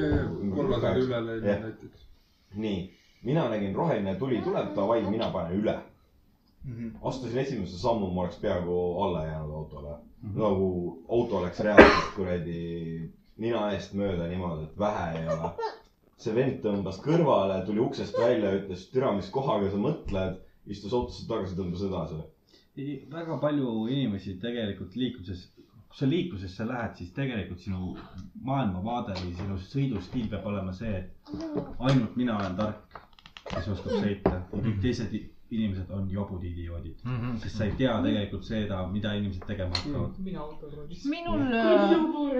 kollased 0.55 1.03
üle 1.05 1.20
läinud 1.28 1.67
näiteks. 1.69 2.07
nii, 2.55 2.78
mina 3.23 3.49
nägin 3.51 3.75
roheline 3.75 4.17
tuli 4.19 4.43
tuleb, 4.44 4.75
davai, 4.77 5.03
mina 5.11 5.31
panen 5.35 5.61
üle. 5.62 5.78
Astusin 7.02 7.39
esimese 7.39 7.78
sammu, 7.78 8.10
ma 8.15 8.20
oleks 8.23 8.36
peaaegu 8.41 8.76
alla 9.02 9.25
jäänud 9.26 9.51
autole. 9.55 9.97
nagu 10.34 10.68
auto 11.09 11.36
oleks 11.39 11.60
reaalselt 11.60 12.15
kuradi 12.17 13.10
nina 13.36 13.65
eest 13.73 13.93
mööda 13.99 14.28
niimoodi, 14.31 14.65
et 14.70 14.78
vähe 14.78 15.18
ei 15.20 15.26
ole. 15.34 15.51
see 16.25 16.33
vend 16.34 16.60
tõmbas 16.65 17.01
kõrvale, 17.05 17.59
tuli 17.67 17.83
uksest 17.84 18.17
välja, 18.18 18.52
ütles, 18.60 18.86
türa, 18.93 19.10
mis 19.12 19.28
kohaga 19.34 19.68
sa 19.70 19.76
mõtled, 19.83 20.39
istus 20.73 20.94
autosse 20.97 21.26
tagasi, 21.28 21.57
tõmbas 21.59 21.83
edasi. 21.89 22.23
väga 23.12 23.36
palju 23.43 23.75
inimesi 23.93 24.39
tegelikult 24.41 24.97
liikluses, 24.97 25.43
kui 25.89 25.99
sa 26.01 26.09
liiklusesse 26.09 26.65
lähed, 26.70 26.97
siis 26.97 27.12
tegelikult 27.18 27.60
sinu 27.60 27.93
maailmavaade 28.49 29.18
või 29.20 29.34
sinu 29.43 29.59
sõidustiil 29.68 30.31
peab 30.33 30.47
olema 30.47 30.73
see, 30.73 30.97
et 31.02 31.36
ainult 31.91 32.17
mina 32.17 32.39
olen 32.39 32.57
tark, 32.57 33.01
kes 33.52 33.68
oskab 33.76 33.99
sõita 34.01 34.33
ja 34.39 34.62
kõik 34.65 34.81
teised 34.81 35.12
inimesed 35.51 35.91
on 35.91 36.09
jobud 36.11 36.43
idioodid. 36.45 37.05
sest 37.43 37.57
sa 37.57 37.65
ei 37.65 37.77
tea 37.79 37.95
tegelikult 38.03 38.45
seda, 38.49 38.87
mida 38.89 39.13
inimesed 39.15 39.47
tegema 39.47 39.77
hakkavad. 39.77 40.19
mina 40.25 40.41
autoroolist. 40.41 41.05
minul, 41.05 41.45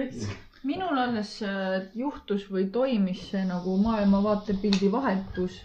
minul 0.71 0.97
alles 1.05 1.37
äh, 1.45 1.81
juhtus 1.95 2.49
või 2.51 2.69
toimis 2.71 3.29
see 3.31 3.45
nagu 3.45 3.77
maailmavaatepildi 3.85 4.91
vahetus 4.91 5.61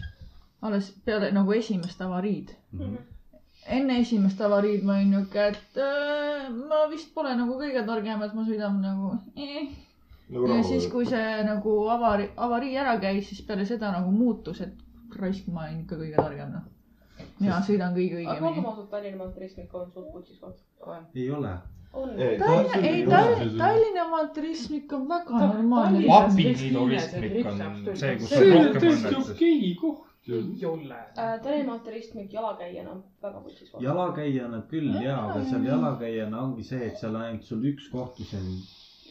alles 0.61 0.91
peale 1.05 1.31
nagu 1.31 1.53
esimest 1.57 2.01
avariid. 2.01 2.53
enne 3.77 3.99
esimest 4.01 4.41
avariid 4.41 4.83
ma 4.85 4.97
olin 4.97 5.11
niuke, 5.15 5.47
et 5.53 5.77
äh, 5.77 6.49
ma 6.69 6.85
vist 6.89 7.13
pole 7.13 7.33
nagu 7.37 7.57
kõige 7.59 7.85
targem, 7.85 8.21
et 8.25 8.33
ma 8.37 8.45
sõidan 8.45 8.79
nagu 8.81 9.11
eh.. 9.35 9.69
nagu 10.29 10.49
ja 10.49 10.61
siis, 10.65 10.87
kui 10.93 11.05
see 11.05 11.43
nagu 11.45 11.75
avari, 11.95 12.29
avarii 12.47 12.77
ära 12.83 12.95
käis, 13.01 13.27
siis 13.29 13.41
peale 13.45 13.65
seda 13.69 13.91
nagu 13.93 14.13
muutus, 14.13 14.61
et 14.65 15.17
raisk, 15.17 15.49
ma 15.53 15.67
olen 15.67 15.83
ikka 15.83 15.99
kõige 15.99 16.17
targem 16.17 16.55
noh. 16.55 16.69
Mina 17.41 17.59
sõidan 17.67 17.93
kõige 17.97 18.21
aga 18.21 18.31
olgem 18.31 18.47
õigemini. 18.47 18.71
ausad, 18.71 18.89
Tallinna 18.91 19.19
maanteeristmik 19.23 19.75
on 19.79 19.91
suht 19.93 20.11
putsis 20.13 20.39
koht. 20.39 20.59
ei 21.15 21.29
ole. 21.37 21.53
on. 21.93 22.13
Tallinna, 22.43 22.77
ei 22.91 23.01
Tall-, 23.09 23.57
Tallinna 23.57 24.05
maanteeristmik 24.13 24.93
on 24.97 25.07
väga 25.09 25.41
normaalne. 25.45 26.05
Vapiliidu 26.07 26.85
ristmik 26.93 27.51
on 27.51 27.91
see, 27.95 28.15
kus 28.21 28.29
see 28.29 28.45
on 28.45 28.57
on 28.57 28.65
rohkem 28.65 28.81
täiesti 28.85 29.07
õnnetust. 29.07 29.33
okei 29.35 29.73
koht 29.81 30.29
ju. 30.29 30.41
ei 30.41 30.65
ole. 30.69 30.99
Äh, 31.17 31.33
Tallinna 31.41 31.71
maanteeristmik 31.71 32.33
jalakäijana 32.37 32.91
on 32.91 33.03
väga 33.23 33.41
putsis 33.47 33.71
koht. 33.71 33.83
jalakäijana 33.83 34.61
küll 34.71 34.93
ja, 35.03 35.17
aga 35.25 35.43
seal 35.49 35.67
jalakäijana 35.73 36.45
ongi 36.45 36.63
see, 36.69 36.85
et 36.91 37.01
seal 37.01 37.19
ainult 37.25 37.49
sul 37.49 37.67
üks 37.73 37.89
koht, 37.91 38.15
kus 38.21 38.33
on 38.39 38.47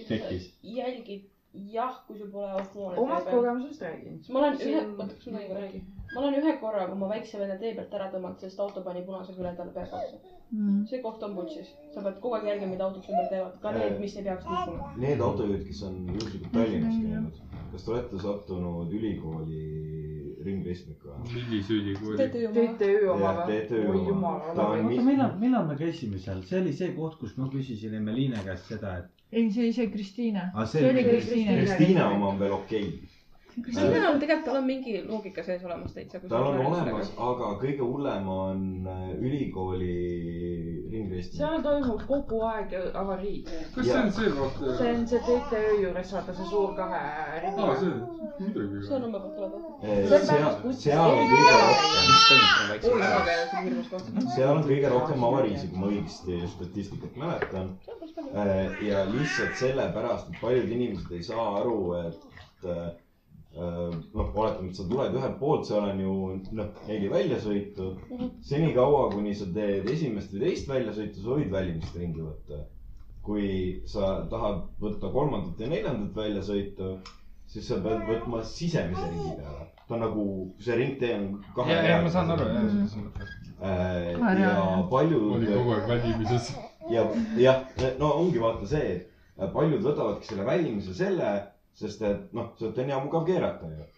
tekkis. 0.08 0.52
jälgid, 0.62 1.28
jah, 1.72 2.02
kui 2.06 2.18
sul 2.18 2.30
pole 2.32 2.52
omast 2.96 3.30
kogemusest 3.30 3.82
räägin. 3.82 4.20
ma 4.28 4.38
olen 4.44 4.60
ühe, 4.60 4.84
oota, 4.86 5.14
kas 5.14 5.26
ma 5.26 5.38
räägin 5.38 5.48
korra? 5.48 5.99
Ma 6.14 6.20
olen 6.20 6.36
ühe 6.40 6.56
korra 6.60 6.86
oma 6.92 7.08
väikse 7.10 7.38
venna 7.38 7.56
tee 7.60 7.72
pealt 7.76 7.94
ära 7.98 8.08
tõmmanud, 8.12 8.40
sest 8.42 8.60
auto 8.62 8.82
pani 8.86 9.02
punase 9.06 9.34
küle 9.36 9.52
talle 9.58 9.74
peaga 9.74 10.02
otsa. 10.02 10.36
Mm. 10.50 10.80
see 10.90 10.98
koht 11.02 11.22
on 11.22 11.36
putsis, 11.36 11.68
sa 11.94 12.02
pead 12.02 12.16
kogu 12.22 12.34
aeg 12.34 12.48
jälgima, 12.48 12.72
mida 12.72 12.88
autod 12.88 13.06
ümber 13.06 13.28
teevad, 13.30 13.52
ka 13.62 13.70
need, 13.76 14.00
mis 14.02 14.16
ei 14.18 14.24
peaks 14.26 14.48
liikuma. 14.50 14.88
Need 15.04 15.22
autojuhid, 15.26 15.62
kes 15.68 15.82
on 15.86 16.00
juhuslikult 16.08 16.56
Tallinnas 16.56 16.96
käinud, 17.04 17.36
kas 17.74 17.86
te 17.86 17.92
olete 17.94 18.22
sattunud 18.24 18.96
ülikooli 18.98 19.62
ringristmikku 20.48 21.12
või? 21.12 21.36
millise 21.36 21.76
ülikooli? 21.76 22.26
TTÜ 22.34 22.90
oma 23.14 23.36
või? 23.44 23.60
Oi 23.60 23.94
oma. 23.94 24.02
jumal, 24.08 24.42
oota, 24.50 24.66
millal, 24.90 25.38
millal 25.44 25.70
me 25.70 25.78
käisime 25.78 26.18
seal, 26.18 26.42
see 26.50 26.58
oli 26.64 26.74
see 26.74 26.90
koht, 26.98 27.20
kus 27.22 27.38
ma 27.38 27.46
küsisin 27.54 27.94
Emmeliine 28.00 28.42
käest 28.46 28.72
seda, 28.72 28.96
et 29.04 29.20
ei, 29.30 29.46
see 29.54 29.68
oli 29.68 29.72
see 29.76 29.90
Kristiine. 29.94 30.48
Aa, 30.50 30.66
see 30.66 30.82
oli 30.90 31.06
Kristiine. 31.06 31.60
Kristiina 31.62 32.10
oma 32.10 32.32
on 32.32 32.42
veel 32.42 32.58
okei 32.58 32.86
okay.. 32.88 33.09
Siin 33.68 33.96
enam 34.00 34.18
tegelikult 34.20 34.46
tal 34.46 34.56
on 34.60 34.66
mingi 34.66 34.94
loogika 35.06 35.42
sees 35.46 35.64
olemas 35.64 35.92
täitsa. 35.96 36.20
tal 36.28 36.46
on 36.52 36.60
olemas, 36.66 37.12
aga 37.30 37.50
kõige 37.62 37.84
hullem 37.84 38.28
on 38.32 38.62
äh, 38.88 39.02
ülikooli 39.18 39.94
ringreistimine. 40.92 41.40
seal 41.40 41.62
toimub 41.64 42.02
kogu 42.08 42.40
aeg 42.48 42.74
avariid. 43.02 43.50
kas 43.74 43.86
see 43.86 43.98
on 44.00 44.12
see 44.18 44.30
vaata? 44.38 44.76
see 44.78 44.94
on 44.94 45.06
see 45.12 45.20
TTÜ 45.26 45.62
juures, 45.82 46.12
vaata 46.16 46.36
see 46.38 46.48
suur 46.52 46.74
kahe 46.78 47.02
ring. 47.44 47.60
aa, 47.64 47.76
see, 47.82 47.92
muidugi. 48.40 48.82
see 48.86 48.96
on 48.96 49.02
Nõmme 49.06 49.20
poolt 49.24 49.38
olev. 49.40 49.52
seal, 50.84 51.10
on 51.10 51.30
kõige 51.32 51.52
rohkem, 53.32 54.24
seal 54.36 54.54
on 54.54 54.64
kõige 54.68 54.88
rohkem 54.94 55.28
avariisid, 55.30 55.70
kui 55.74 55.80
ma 55.82 55.92
õigesti 55.92 56.40
statistikat 56.56 57.20
mäletan. 57.24 57.66
ja 58.86 59.04
lihtsalt 59.10 59.54
sellepärast, 59.60 60.32
et 60.32 60.42
paljud 60.42 60.74
inimesed 60.78 61.14
ei 61.16 61.22
saa 61.26 61.46
aru, 61.60 61.78
et 62.00 62.68
äh, 62.68 62.90
noh, 63.56 64.30
oletame, 64.34 64.70
et 64.70 64.76
sa 64.78 64.84
tuled 64.88 65.14
ühelt 65.18 65.38
poolt, 65.40 65.66
seal 65.66 65.88
on 65.90 66.00
ju 66.00 66.12
noh, 66.56 66.68
neli 66.88 67.08
väljasõitu. 67.10 67.94
senikaua, 68.46 69.08
kuni 69.14 69.34
sa 69.34 69.48
teed 69.54 69.88
esimest 69.90 70.34
või 70.34 70.44
teist 70.44 70.70
väljasõitu, 70.70 71.22
sa 71.22 71.38
võid 71.38 71.50
välimist 71.50 71.96
ringi 71.96 72.22
võtta. 72.22 72.66
kui 73.22 73.82
sa 73.86 74.24
tahad 74.30 74.62
võtta 74.80 75.10
kolmandat 75.12 75.58
ja 75.60 75.66
neljandat 75.68 76.14
väljasõitu, 76.16 76.94
siis 77.50 77.66
sa 77.68 77.76
pead 77.84 78.06
võtma 78.08 78.40
sisemise 78.46 79.10
ringi 79.10 79.34
peale. 79.36 79.68
ta 79.88 79.94
on 79.96 80.04
nagu, 80.06 80.24
see 80.62 80.76
ringtee 80.78 81.14
on 81.18 81.28
kahe 81.54 81.74
ja, 81.74 81.82
ja 81.90 82.00
ma 82.02 82.10
saan 82.14 82.30
aru, 82.30 82.46
jah, 82.46 82.66
selles 82.70 82.96
mõttes. 83.02 83.36
Äh, 83.60 84.40
ja 84.40 84.52
paljud 84.90 85.32
oli 85.36 85.50
kogu 85.50 85.74
aeg 85.74 85.88
välimises. 85.90 86.52
ja, 86.90 87.04
jah, 87.36 87.64
no 87.98 88.14
ongi 88.22 88.40
vaata 88.40 88.70
see, 88.70 89.00
et 89.36 89.52
paljud 89.52 89.82
võtavadki 89.82 90.30
selle 90.30 90.46
väljimise 90.46 90.94
selle, 90.94 91.34
sest 91.78 92.02
et 92.06 92.32
noh, 92.36 92.52
sealt 92.58 92.78
on 92.78 92.92
hea 92.92 93.00
mugav 93.04 93.26
keerata 93.28 93.68
ju. 93.72 93.88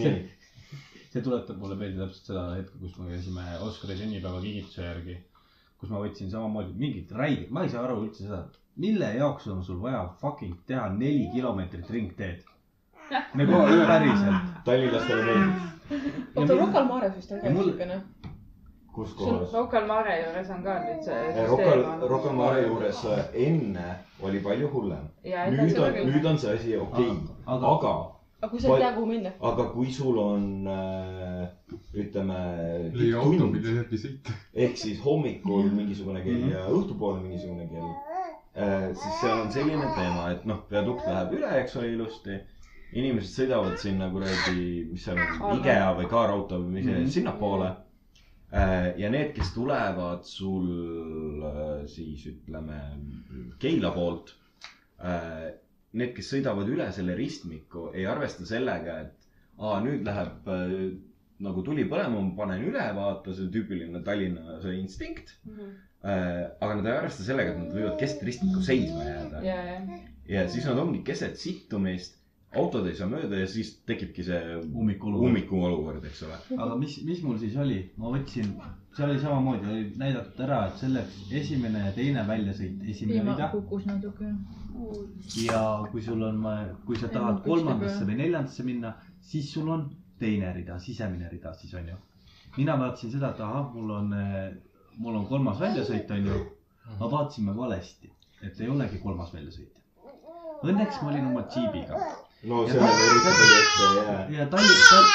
nii, 0.00 0.18
see 1.12 1.22
tuletab 1.24 1.58
mulle 1.62 1.78
meelde 1.80 2.04
täpselt 2.04 2.30
seda 2.32 2.44
hetke, 2.54 2.78
kus 2.82 2.98
me 3.00 3.10
käisime 3.12 3.46
Oskari 3.66 3.96
sünnipäeva 4.00 4.42
kingituse 4.44 4.84
järgi. 4.84 5.16
kus 5.80 5.90
ma 5.92 6.00
võtsin 6.00 6.30
samamoodi 6.32 6.72
mingit 6.80 7.10
räiget, 7.12 7.50
ma 7.52 7.66
ei 7.66 7.72
saa 7.72 7.84
aru 7.84 7.98
üldse 8.06 8.24
seda, 8.24 8.44
mille 8.80 9.10
jaoks 9.18 9.46
on 9.52 9.64
sul 9.64 9.80
vaja 9.82 10.06
fucking 10.20 10.56
teha 10.66 10.88
neli 10.92 11.28
kilomeetrit 11.34 11.90
ringteed. 11.90 12.44
nagu 13.38 13.58
päriselt. 13.86 14.52
tallinlastele 14.64 15.24
meeldib. 15.24 15.74
oota, 16.34 16.54
Rocca 16.54 16.78
al 16.80 16.88
Mares 16.88 17.16
vist 17.16 17.32
on 17.32 17.42
ka 17.44 17.52
siukene. 17.62 18.00
Kus 18.96 19.12
kohas? 19.18 19.52
Rocca 19.52 19.78
al 19.82 19.86
Mare 19.92 20.16
juures 20.24 20.50
on 20.56 20.62
ka 20.64 20.74
nüüd 20.86 21.04
see. 21.04 21.46
Rocca, 21.52 21.76
Rocca 22.08 22.28
al 22.32 22.36
Mare 22.40 22.62
juures 22.66 23.04
äh, 23.12 23.24
enne 23.46 23.86
oli 24.24 24.40
palju 24.44 24.68
hullem. 24.72 25.06
nüüd 25.24 25.78
on, 25.84 25.92
nüüd 26.12 26.24
on 26.32 26.38
see 26.38 26.54
asi 26.56 26.76
okei 26.80 27.10
okay., 27.10 27.16
aga- 27.46 27.72
aga 27.76 27.94
aga 28.40 28.48
kui 28.52 28.60
sa 28.60 28.68
ei 28.74 28.80
tea, 28.80 28.90
kuhu 28.96 29.06
minna? 29.10 29.30
aga 29.50 29.64
kui 29.74 29.90
sul 29.92 30.18
on 30.22 30.66
äh, 30.66 31.46
ütleme. 32.04 32.40
leia 32.94 33.20
auto, 33.20 33.46
mille 33.52 33.76
läbi 33.82 33.96
sõita. 34.00 34.34
ehk 34.54 34.76
siis 34.80 35.00
hommikul 35.04 35.70
mingisugune 35.76 36.22
kell 36.24 36.50
ja 36.52 36.66
õhtupoole 36.72 37.20
mingisugune 37.22 37.68
kell. 37.70 37.94
siis 38.96 39.20
seal 39.20 39.40
on 39.40 39.50
selline 39.52 39.88
teema, 39.96 40.30
et 40.32 40.44
noh, 40.48 40.62
viadukt 40.70 41.04
läheb 41.08 41.32
üle, 41.38 41.50
eks 41.62 41.76
ole, 41.76 41.90
ilusti. 41.92 42.38
inimesed 42.96 43.32
sõidavad 43.42 43.76
sinna 43.82 44.06
kuradi, 44.12 44.86
mis 44.92 45.04
seal 45.04 45.18
on, 45.20 45.58
IKEA 45.58 45.88
või 45.98 46.06
kaarauto 46.08 46.60
või 46.62 46.70
mis 46.78 46.86
Mhm. 46.86 46.94
see, 47.04 47.10
sinnapoole. 47.20 47.72
Ja 48.52 49.10
need, 49.10 49.32
kes 49.36 49.52
tulevad 49.54 50.24
sul 50.28 50.68
äh, 51.42 51.86
siis 51.90 52.26
ütleme 52.30 52.76
Keila 53.62 53.90
poolt. 53.94 54.34
Need, 55.96 56.12
kes 56.16 56.28
sõidavad 56.34 56.68
üle 56.72 56.86
selle 56.92 57.14
ristmiku, 57.18 57.88
ei 57.96 58.04
arvesta 58.08 58.46
sellega, 58.48 58.98
et 59.06 59.26
aa, 59.58 59.78
nüüd 59.84 60.04
läheb 60.06 60.48
äh, 60.52 60.74
nagu 61.46 61.62
tuli 61.64 61.84
põlema, 61.88 62.20
ma 62.22 62.34
panen 62.38 62.64
üle, 62.68 62.84
vaata 62.96 63.34
see 63.36 63.48
tüüpiline 63.52 64.02
Tallinna 64.06 64.58
see 64.62 64.76
instinkt. 64.80 65.34
aga 66.06 66.74
nad 66.78 66.86
ei 66.86 66.92
arvesta 67.00 67.24
sellega, 67.26 67.52
et 67.54 67.60
nad 67.64 67.72
võivad 67.74 67.96
keset 68.00 68.22
ristmikku 68.28 68.62
seisma 68.62 69.02
jääda. 69.08 69.40
ja, 69.44 69.56
ja. 69.72 69.98
ja 70.36 70.44
siis 70.52 70.68
nad 70.68 70.78
ongi 70.78 71.00
keset 71.08 71.40
sittumist, 71.40 72.20
autod 72.56 72.86
ei 72.88 72.96
saa 72.96 73.08
mööda 73.10 73.38
ja 73.40 73.46
siis 73.50 73.72
tekibki 73.88 74.24
see 74.26 74.40
ummikuolukord. 74.56 75.28
ummikuolukord, 75.28 76.04
eks 76.08 76.22
ole. 76.26 76.38
aga 76.56 76.76
mis, 76.80 76.96
mis 77.06 77.22
mul 77.24 77.38
siis 77.40 77.56
oli, 77.60 77.78
ma 78.00 78.10
võtsin, 78.14 78.52
seal 78.96 79.12
oli 79.12 79.20
samamoodi, 79.22 79.68
oli 79.72 79.84
näidatud 80.00 80.42
ära, 80.46 80.62
et 80.70 80.80
selleks 80.80 81.18
esimene 81.40 81.84
ja 81.86 81.92
teine 81.96 82.24
väljasõit, 82.28 82.82
esimene 82.92 83.20
viima 83.20 83.36
rida. 83.36 83.50
kukkus 83.52 83.86
natuke. 83.88 84.32
ja 85.44 85.62
kui 85.92 86.02
sul 86.02 86.22
on, 86.26 86.42
kui 86.88 86.98
sa 87.00 87.10
tahad 87.12 87.42
kolmandasse 87.44 88.08
või 88.08 88.18
neljandasse 88.22 88.66
minna, 88.66 88.94
siis 89.20 89.52
sul 89.52 89.70
on 89.72 89.88
teine 90.20 90.52
rida, 90.56 90.78
sisemine 90.80 91.30
rida 91.32 91.54
siis 91.54 91.74
on 91.74 91.88
ju. 91.92 91.96
mina 92.56 92.78
vaatasin 92.80 93.12
seda, 93.12 93.34
et 93.34 93.40
ahah, 93.44 93.72
mul 93.74 93.96
on, 94.00 94.14
mul 94.98 95.22
on 95.22 95.26
kolmas 95.28 95.60
väljasõit 95.60 96.12
on 96.16 96.30
ju. 96.32 96.44
ma 97.00 97.10
vaatasime 97.10 97.56
valesti, 97.56 98.12
et 98.42 98.60
ei 98.60 98.68
olegi 98.70 99.02
kolmas 99.02 99.32
väljasõit. 99.34 99.72
Õnneks 100.64 101.02
ma 101.02 101.10
olin 101.10 101.26
oma 101.28 101.42
džiibiga 101.50 101.98
no 102.46 102.62
ta- 102.68 102.78
on 102.78 103.02
eriti 103.04 103.24
palju 103.26 103.58
ette 103.60 103.90
ja 103.96 104.38
ja 104.38 104.46
Tallinn 104.46 104.82
Tall,, 104.90 105.10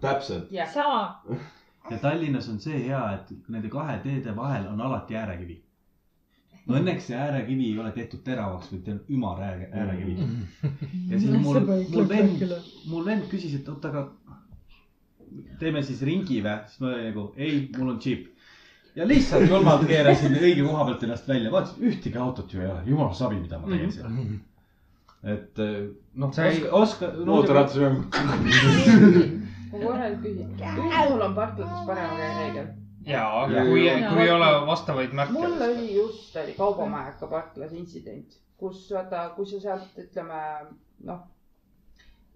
täpselt. 0.00 0.48
sama. 0.74 1.20
ja 1.90 1.98
Tallinnas 1.98 2.48
on 2.48 2.58
see 2.60 2.78
hea, 2.88 3.02
et 3.14 3.30
nende 3.48 3.68
kahe 3.72 3.98
teede 4.02 4.36
vahel 4.36 4.66
on 4.72 4.80
alati 4.80 5.16
äärekivi. 5.16 5.56
no 6.66 6.76
õnneks 6.78 7.08
see 7.10 7.16
äärekivi 7.20 7.70
ei 7.72 7.78
ole 7.78 7.90
tehtud 7.92 8.22
teravaks, 8.24 8.70
vaid 8.72 8.84
ta 8.86 8.92
on 8.94 9.00
ümar 9.16 9.40
ääre, 9.48 9.68
äärekivi. 9.72 10.14
ja 11.10 11.18
siis 11.20 11.30
mul, 11.42 11.60
mul 11.90 12.08
vend, 12.08 12.46
mul 12.92 13.04
vend 13.10 13.26
küsis, 13.32 13.54
et 13.60 13.68
oota, 13.68 13.88
aga 13.88 14.06
teeme 15.58 15.82
siis 15.82 16.00
ringi 16.06 16.40
või? 16.44 16.56
siis 16.68 16.80
ma 16.80 16.92
olin 16.92 17.04
nagu 17.10 17.26
ei, 17.36 17.58
mul 17.76 17.92
on 17.96 18.00
džiip. 18.00 18.30
ja 18.96 19.06
lihtsalt 19.08 19.48
julmalt 19.50 19.86
keerasin 19.90 20.36
õige 20.40 20.62
koha 20.66 20.84
pealt 20.88 21.02
ennast 21.08 21.28
välja, 21.28 21.50
vaatasin 21.52 21.88
ühtegi 21.90 22.18
autot 22.22 22.52
ju 22.54 22.60
ei 22.62 22.70
ole, 22.70 22.82
jumala 22.86 23.14
savi, 23.14 23.40
mida 23.40 23.58
ma 23.58 23.68
teen 23.72 23.92
seal. 23.92 24.10
Et 25.24 25.58
noh, 26.14 26.32
Sa 26.32 26.44
ei- 26.44 26.68
oska, 26.70 27.06
oska. 27.06 27.24
mootorratasmäng. 27.26 28.04
ma 29.72 29.78
korra 29.82 30.08
küsin, 30.22 30.54
üldjuhul 30.60 31.22
on 31.26 31.34
parklates 31.34 31.86
parema 31.86 32.16
käe 32.18 32.32
reegel. 32.38 32.66
ja, 33.06 33.22
aga 33.42 33.52
Ja- 33.56 33.64
kui, 33.64 33.84
kui 34.14 34.22
ei 34.22 34.30
ole 34.30 34.50
vastavaid 34.66 35.12
märke. 35.12 35.32
mul 35.32 35.52
oli 35.62 35.94
just, 35.96 36.36
oli 36.36 36.52
Kaubamajaka 36.58 37.26
parklas 37.26 37.72
intsident, 37.72 38.36
kus 38.56 38.90
vaata, 38.94 39.28
kui 39.36 39.46
sa 39.46 39.60
sealt 39.60 39.98
ütleme 39.98 40.42
noh, 41.04 41.20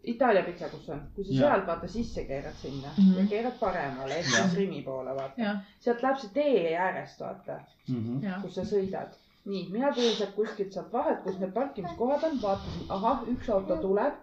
Itaalia 0.08 0.42
pitsa, 0.47 0.68
kus 0.73 0.89
on, 0.89 1.00
kui 1.15 1.25
sa 1.25 1.33
Ja. 1.33 1.39
sealt 1.41 1.67
vaata 1.67 1.89
sisse 1.89 2.25
keerad 2.25 2.55
sinna 2.62 2.89
mm. 2.99 3.05
-hmm. 3.05 3.18
ja 3.20 3.26
keerad 3.28 3.57
paremale 3.60 4.15
ehk 4.18 4.26
Ja. 4.33 4.42
siis 4.42 4.55
Rimi 4.57 4.83
poole 4.83 5.15
vaata 5.15 5.57
sealt 5.81 6.02
läheb 6.02 6.18
see 6.18 6.31
tee 6.34 6.76
äärest 6.78 7.20
vaata, 7.20 7.60
Mhm. 7.89 8.23
jah. 8.25 8.42
kus 8.42 8.55
sa 8.55 8.62
sõidad. 8.62 9.08
nii, 9.49 9.65
mina 9.73 9.91
tulin 9.97 10.15
sealt 10.17 10.35
kuskilt 10.36 10.73
sealt 10.77 10.93
vahelt, 10.93 11.23
kus 11.25 11.39
need 11.41 11.52
parkimiskohad 11.57 12.25
on, 12.28 12.39
vaatasin, 12.43 12.86
ahah, 12.97 13.23
üks 13.35 13.51
auto 13.55 13.77
tuleb, 13.83 14.17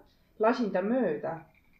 lasin 0.46 0.72
ta 0.76 0.82
mööda, 0.86 1.36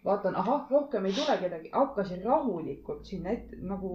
vaatan, 0.06 0.38
ahah, 0.42 0.70
rohkem 0.72 1.06
ei 1.10 1.14
tule 1.18 1.38
kedagi, 1.42 1.72
hakkasin 1.74 2.24
rahulikult 2.26 3.06
sinna 3.10 3.34
ette 3.38 3.60
nagu 3.74 3.92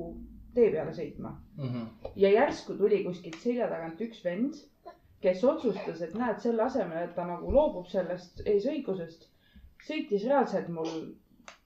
tee 0.54 0.70
peale 0.74 0.92
sõitma. 0.96 1.34
Mhm. 1.56 1.86
ja 2.16 2.30
järsku 2.34 2.74
tuli 2.78 3.02
kuskilt 3.04 3.38
selja 3.42 3.68
tagant 3.70 4.00
üks 4.06 4.24
vend, 4.24 4.58
kes 5.20 5.42
otsustas, 5.44 6.00
et 6.02 6.14
näed, 6.14 6.38
selle 6.40 6.62
asemel, 6.64 7.04
et 7.08 7.14
ta 7.14 7.26
nagu 7.28 7.52
loobub 7.52 7.86
sellest 7.90 8.40
eesõigusest, 8.46 9.26
sõitis 9.86 10.24
reaalselt 10.28 10.68
mul 10.72 10.90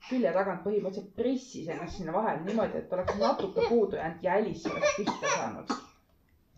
külje 0.09 0.31
tagant 0.35 0.61
põhimõtteliselt 0.65 1.15
pressis 1.17 1.69
ennast 1.73 1.97
sinna 1.99 2.13
vahele 2.13 2.43
niimoodi, 2.45 2.77
et 2.83 2.93
oleks 2.93 3.17
natuke 3.21 3.65
puudu 3.69 3.97
jäänud 3.97 4.23
ja 4.27 4.33
Alice 4.39 4.71
oleks 4.71 4.95
pihta 4.97 5.31
saanud. 5.35 5.75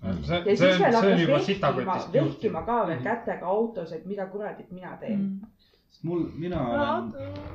see, 0.01 0.39
ja 0.45 0.55
see 0.57 0.73
siis 0.77 0.95
on, 0.95 1.05
veel 1.05 1.31
hakkas 1.33 1.47
vehkima, 1.77 1.97
vehkima 2.13 2.61
ka 2.67 2.79
veel 2.87 2.99
kätega 3.03 3.45
autos, 3.49 3.91
et 3.91 4.05
mida 4.05 4.25
kuradit 4.31 4.71
mina 4.71 4.97
teen. 5.01 5.19
Mm. 5.19 5.53
mul, 6.03 6.25
mina 6.37 6.61
olen 6.69 6.89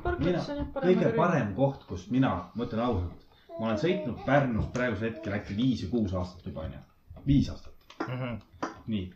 on 0.04 0.24
jah 0.26 0.46
kõige. 0.74 1.12
parem 1.16 1.54
koht, 1.54 1.84
kus 1.86 2.08
mina, 2.10 2.32
ma 2.54 2.64
ütlen 2.66 2.82
ausalt, 2.82 3.26
ma 3.58 3.66
olen 3.68 3.78
sõitnud 3.78 4.24
Pärnus 4.26 4.66
praegusel 4.74 5.10
hetkel 5.12 5.36
äkki 5.38 5.56
viis 5.56 5.84
või 5.86 5.90
kuus 5.96 6.14
aastat 6.18 6.46
juba 6.46 6.64
onju, 6.66 6.80
viis 7.26 7.50
aastat, 7.50 7.86
Mhm. 8.08 8.40
nii. 8.86 9.12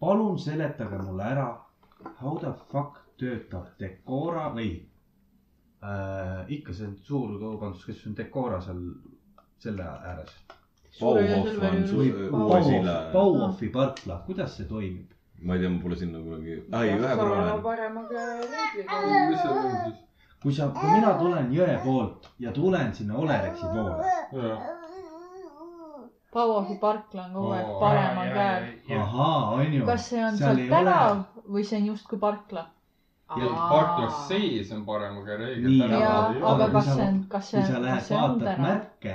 palun 0.00 0.38
seletage 0.38 0.98
mulle 1.02 1.22
ära, 1.24 1.46
how 2.20 2.38
the 2.38 2.52
fuck 2.70 2.98
töötab 3.16 3.70
Decora 3.78 4.50
või 4.54 4.68
äh, 5.82 6.44
ikka 6.48 6.72
see 6.72 6.90
suur 7.06 7.38
kaubanduskeskus 7.40 8.06
on 8.10 8.14
Decora 8.18 8.60
seal 8.60 8.82
selle 9.58 9.84
ääres. 9.84 10.34
Bauhof 11.00 11.62
on 11.72 12.62
silla. 12.62 12.96
Bauhofi 13.12 13.68
parkla, 13.68 14.22
kuidas 14.26 14.56
see 14.56 14.68
toimib? 14.70 15.10
ma 15.44 15.54
ei 15.54 15.60
tea, 15.60 15.68
ma 15.68 15.80
pole 15.82 15.96
sinna 15.96 16.18
kunagi, 16.18 16.54
ai 16.72 16.88
ühe 16.96 17.16
korra 17.16 17.40
olen. 17.42 17.62
parema 17.62 18.02
käe 18.08 19.26
mis 19.28 19.42
seal 19.42 19.58
on 19.58 19.74
siis? 19.84 19.98
kui 20.42 20.52
sa, 20.52 20.68
kui 20.76 20.88
mina 20.92 21.12
tulen 21.18 21.50
jõe 21.52 21.74
poolt 21.84 22.30
ja 22.40 22.52
tulen 22.52 22.94
sinna 22.96 23.18
Olerexi 23.20 23.68
poole, 23.74 24.54
Bauhofi 26.34 26.78
parkla 26.80 27.26
on 27.28 27.34
kogu 27.36 27.50
aeg 27.54 27.66
Oo, 27.68 27.80
paremal 27.80 28.30
käel. 28.34 28.64
ahaa, 29.00 29.50
on 29.58 29.74
ju. 29.74 29.84
kas 29.86 30.08
see 30.10 30.24
on 30.24 30.38
Seal 30.38 30.62
ei 30.64 30.70
tänav 30.72 31.20
või 31.46 31.66
see 31.68 31.82
on 31.82 31.92
justkui 31.92 32.18
parkla? 32.18 32.64
ja 33.36 33.52
parklas 33.70 34.24
sees 34.28 34.72
on 34.72 34.82
reegel 34.86 35.78
tänaval 35.78 36.00
ja 36.00 36.16
ei, 36.32 36.42
aga 36.42 36.64
ole. 36.64 36.72
kas 36.72 36.90
see 36.90 37.06
on, 37.06 37.22
kas 37.28 37.50
see 37.50 37.60
on, 37.60 37.86
kas 37.90 38.08
see 38.08 38.16
on 38.16 38.22
vaatad 38.22 38.48
täna? 38.48 38.66
märke, 38.66 39.14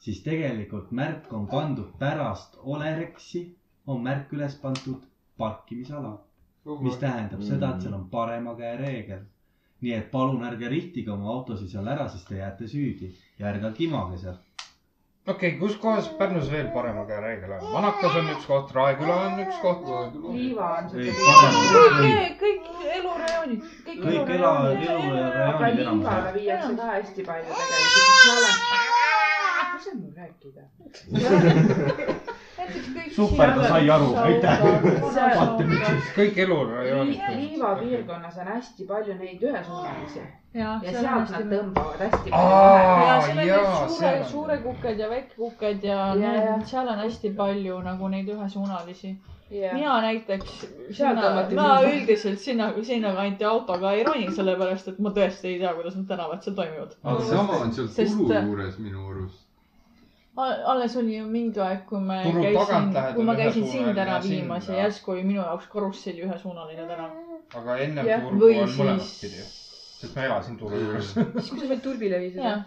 siis 0.00 0.22
tegelikult 0.22 0.90
märk 0.90 1.32
on 1.32 1.46
pandud 1.50 1.92
pärast 1.98 2.56
Olerexi, 2.62 3.46
on 3.86 4.02
märk 4.02 4.32
üles 4.32 4.54
pandud 4.62 5.02
parkimisala, 5.38 6.18
mis 6.80 6.96
tähendab 6.96 7.40
Mm. 7.40 7.46
seda, 7.46 7.70
et 7.74 7.82
seal 7.82 7.94
on 7.94 8.08
parema 8.10 8.54
käe 8.56 8.76
reegel. 8.76 9.24
nii 9.80 9.92
et 9.92 10.06
palun 10.10 10.44
ärge 10.48 10.68
rihtige 10.72 11.10
oma 11.12 11.28
autosid 11.30 11.68
seal 11.68 11.86
ära, 11.86 12.08
siis 12.08 12.24
te 12.24 12.38
jääte 12.38 12.64
süüdi 12.68 13.10
ja 13.38 13.48
ärge 13.50 13.72
kimage 13.76 14.18
seal. 14.18 14.38
okei 15.26 15.50
okay,, 15.50 15.58
kus 15.60 15.76
kohas 15.76 16.08
Pärnus 16.18 16.50
veel 16.50 16.70
parema 16.74 17.04
käe 17.06 17.20
reegel 17.20 17.52
on? 17.52 17.72
Vanakas 17.72 18.16
on 18.16 18.30
üks 18.34 18.46
koht, 18.46 18.72
Raeküla 18.72 19.16
on 19.26 19.38
üks 19.44 19.60
koht. 19.62 19.86
Liiva 20.32 20.70
on 20.78 20.90
parem, 20.90 22.00
kõik, 22.00 22.40
kõik 22.42 22.84
elurajoonid, 22.96 23.62
kõik 23.86 24.34
elurajoonid. 24.38 24.88
aga 24.88 25.68
elurajoonid 25.68 25.78
Liivale 25.78 26.34
viiakse 26.40 26.76
ka 26.76 26.92
hästi 26.94 27.22
palju 27.30 27.60
tegelikult. 27.60 28.06
mis 28.16 28.30
on 28.32 28.42
mul 28.42 28.95
rääkida? 30.44 30.62
super, 33.16 33.52
ta 33.54 33.68
sai 33.68 33.90
aru, 33.90 34.14
aitäh. 34.14 34.58
kõik 36.16 36.38
elurajoonid. 36.38 37.20
Liiva 37.36 37.76
piirkonnas 37.80 38.36
on 38.38 38.46
hästi 38.46 38.84
palju 38.88 39.14
neid 39.20 39.42
ühesuunalisi 39.42 40.20
ja 40.56 40.80
ja 40.82 40.92
seal 40.92 41.06
on 41.18 41.26
sealt 41.28 41.44
nad 41.44 41.52
tõmbavad 41.52 42.02
hästi 42.04 42.32
palju. 42.32 43.06
ja 43.06 43.20
seal 43.22 43.30
on 43.30 43.36
need 43.36 43.54
suure 43.94 44.12
on. 44.18 44.28
suure 44.32 44.58
kuked 44.64 45.00
ja 45.02 45.08
väikekuked 45.12 45.84
ja 45.84 46.02
Ja, 46.16 46.34
ja., 46.34 46.58
seal 46.66 46.88
on 46.88 46.98
hästi 47.04 47.32
palju 47.36 47.80
nagu 47.84 48.08
neid 48.08 48.28
ühesuunalisi. 48.34 49.16
ja 49.50 49.72
mina 49.74 50.00
näiteks, 50.02 50.66
ma 51.54 51.68
üldiselt 51.86 52.40
sinna, 52.40 52.72
sinnakanti 52.82 53.44
autoga 53.44 53.92
ei 53.92 54.04
roni, 54.04 54.30
sellepärast 54.34 54.88
et 54.88 54.98
ma 54.98 55.12
tõesti 55.18 55.52
ei 55.52 55.58
tea, 55.60 55.74
kuidas 55.74 55.96
need 55.96 56.08
tänavad 56.08 56.42
seal 56.42 56.56
toimivad. 56.56 56.96
aga 57.04 57.28
sama 57.32 57.60
on 57.66 57.72
seal 57.72 57.90
turu 57.92 58.32
juures 58.32 58.78
minu 58.78 59.08
arust. 59.10 59.45
Alles 60.36 60.96
oli 60.96 61.16
ju 61.16 61.26
mingi 61.26 61.60
aeg, 61.60 61.84
kui 61.88 62.00
me 62.00 62.20
Turu 62.26 62.42
käisin 62.44 62.92
kui 63.16 63.24
ma 63.24 63.34
käisin 63.38 63.68
sind 63.72 63.98
ära 63.98 64.18
viimas 64.22 64.68
ja 64.68 64.82
järsku 64.82 65.14
oli 65.14 65.24
minu 65.24 65.40
jaoks 65.40 65.66
karusselli 65.72 66.26
ühesuunaline 66.26 66.84
tänav. 66.90 67.14
aga 67.60 67.76
ennem 67.84 68.10
turgu 68.26 68.42
või 68.44 68.58
on 68.62 68.68
mõlemat 68.68 69.06
siis- 69.06 69.20
pidi. 69.22 69.44
sest 70.00 70.16
ma 70.16 70.24
elasin 70.28 70.58
turu 70.60 70.80
juures. 70.82 71.12
siis, 71.14 71.50
kui 71.50 71.60
sa 71.60 71.68
veel 71.68 71.80
turbile 71.80 72.20
viisid. 72.20 72.42
jah, 72.44 72.64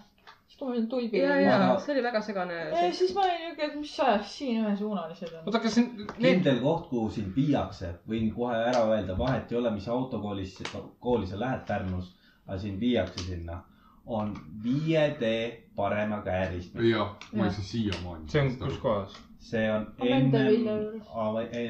siis 0.48 0.58
kui 0.58 0.68
ma 0.68 0.74
olin 0.74 0.90
tulbi 0.90 1.22
ja, 1.22 1.36
ja, 1.36 1.58
ja 1.62 1.80
see 1.80 1.94
oli 1.94 2.04
väga 2.08 2.22
segane. 2.26 2.60
siis 2.98 3.14
ma 3.16 3.22
olin 3.28 3.42
niuke, 3.46 3.70
et 3.70 3.76
mis 3.78 3.96
ajast 4.08 4.38
siin 4.40 4.64
ühesuunalised 4.66 5.34
on. 5.36 5.46
oota, 5.46 5.62
kas 5.66 5.78
need, 5.78 6.14
kindel 6.18 6.62
koht, 6.66 6.88
kuhu 6.90 7.10
sind 7.20 7.36
viiakse, 7.38 7.94
võin 8.10 8.34
kohe 8.34 8.58
ära 8.72 8.86
öelda, 8.90 9.18
vahet 9.18 9.52
ei 9.52 9.62
ole, 9.62 9.72
mis 9.78 9.88
autokoolis, 9.88 10.58
kooli 11.00 11.30
sa 11.30 11.38
lähed 11.40 11.68
Pärnus, 11.70 12.16
aga 12.48 12.58
sind 12.66 12.82
viiakse 12.82 13.28
sinna, 13.30 13.62
on 14.10 14.34
viie 14.64 15.06
tee 15.20 15.70
parema 15.76 16.22
käe 16.26 16.50
ristmik. 16.54 16.86
jah, 16.92 17.16
ma 17.34 17.46
ei 17.46 17.52
saa 17.56 17.64
siiamaani. 17.72 18.28
see 18.28 18.42
on 18.42 18.56
kus? 18.58 18.78
kohas? 18.84 19.18
see 19.40 19.66
on 19.72 19.88
enne 20.02 20.44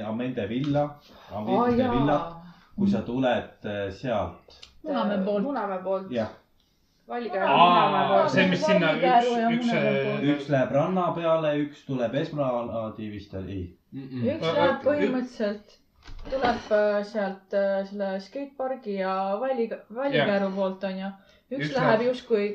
Amende 0.08 0.50
villa, 0.50 0.84
Amende 1.32 1.90
villa, 1.92 2.20
kui 2.76 2.90
sa 2.90 3.02
tuled 3.02 3.66
äh, 3.66 3.90
sealt, 3.94 4.60
Munamäe 4.84 5.18
poolt. 5.26 5.44
Munamäe 5.44 5.82
poolt. 5.84 6.12
jah, 6.12 6.30
see, 8.30 8.48
mis 8.48 8.64
sinna 8.66 8.94
üks, 8.96 9.30
üks 9.58 9.72
poolt. 9.74 10.26
üks 10.34 10.50
läheb 10.54 10.74
ranna 10.78 11.10
peale, 11.18 11.54
üks 11.66 11.84
tuleb 11.88 12.16
Esmeraldi 12.22 13.10
vist 13.14 13.34
oli, 13.40 13.62
üks 13.94 14.46
läheb 14.46 14.84
põhimõtteliselt, 14.86 15.76
tuleb 16.30 16.72
äh, 16.78 17.02
sealt 17.12 17.58
äh, 17.58 17.82
selle 17.90 18.14
skatepargi 18.24 19.00
ja 19.02 19.16
Valli, 19.42 19.70
Vallikäru 19.96 20.54
poolt 20.56 20.88
onju. 20.92 21.12
Üks 21.52 21.66
Üks 21.66 21.76
läheb 21.76 22.00
läheb- 22.00 22.08
justkui, 22.08 22.48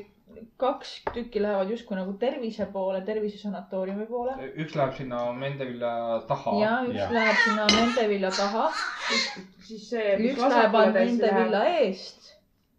kaks 0.57 0.91
tükki 1.13 1.41
lähevad 1.43 1.69
justkui 1.71 1.97
nagu 1.97 2.13
tervise 2.19 2.65
poole, 2.73 3.01
tervisesanatooriumi 3.07 4.05
poole. 4.11 4.35
üks 4.63 4.75
läheb 4.75 4.93
sinna 4.97 5.23
Mendevilla 5.33 6.21
taha. 6.27 6.53
ja 6.61 6.75
üks 6.87 6.95
Jah. 6.99 7.11
läheb 7.11 7.41
sinna 7.43 7.65
Mendevilla 7.75 8.31
taha, 8.31 8.69
siis 9.67 9.89
see, 9.89 10.15
üks 10.29 10.41
läheb 10.47 10.79
Mendevilla 10.93 11.65
eest 11.79 12.31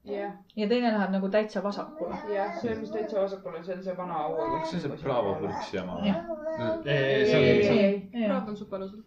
jah, 0.07 0.33
ja 0.57 0.69
teine 0.70 0.93
läheb 0.95 1.11
nagu 1.17 1.28
täitsa 1.28 1.62
vasakule. 1.62 2.17
jah, 2.35 2.55
see, 2.61 2.75
mis 2.81 2.91
täitsa 2.95 3.20
vasakul 3.20 3.59
on, 3.59 3.65
see 3.65 3.75
on 3.77 3.83
see 3.83 3.97
vana 3.99 4.23
haua. 4.23 4.49
kas 4.61 4.70
see 4.70 4.81
on 4.81 4.86
see 4.97 5.03
Bravo 5.05 5.35
Põrks 5.43 5.75
jama 5.75 5.99
või? 6.01 6.15
see 6.55 7.39
on, 7.43 8.09
praegu 8.25 8.55
on 8.55 8.57
super 8.57 8.81
ausalt. 8.86 9.05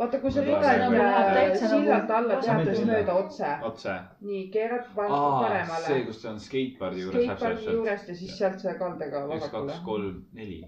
vaata, 0.00 0.18
kui 0.18 0.32
sa 0.32 0.42
täitsa 0.42 0.74
nagu 0.88 1.60
sillalt 1.60 2.10
alla 2.10 2.40
teates 2.40 2.66
vasakule. 2.66 2.90
mööda 2.92 3.14
otse, 3.20 3.52
otse. 3.70 3.94
nii 4.32 4.42
keerad 4.56 4.90
pa- 4.96 5.06
aa, 5.06 5.30
see, 5.30 5.46
paremale. 5.46 6.02
kus 6.08 6.22
ta 6.22 6.30
on 6.32 6.42
skatepardi 6.48 7.06
juures 7.06 7.24
skatepargi 7.24 7.54
täpselt. 7.54 7.74
juurest 7.78 8.12
ja 8.12 8.18
siis 8.20 8.36
sealt 8.38 8.60
see 8.66 8.76
kaldega 8.82 9.24
üks, 9.24 9.32
vasakule 9.34 9.72
kaks,. 9.72 9.88
kolm, 9.88 10.20
neli. 10.32 10.60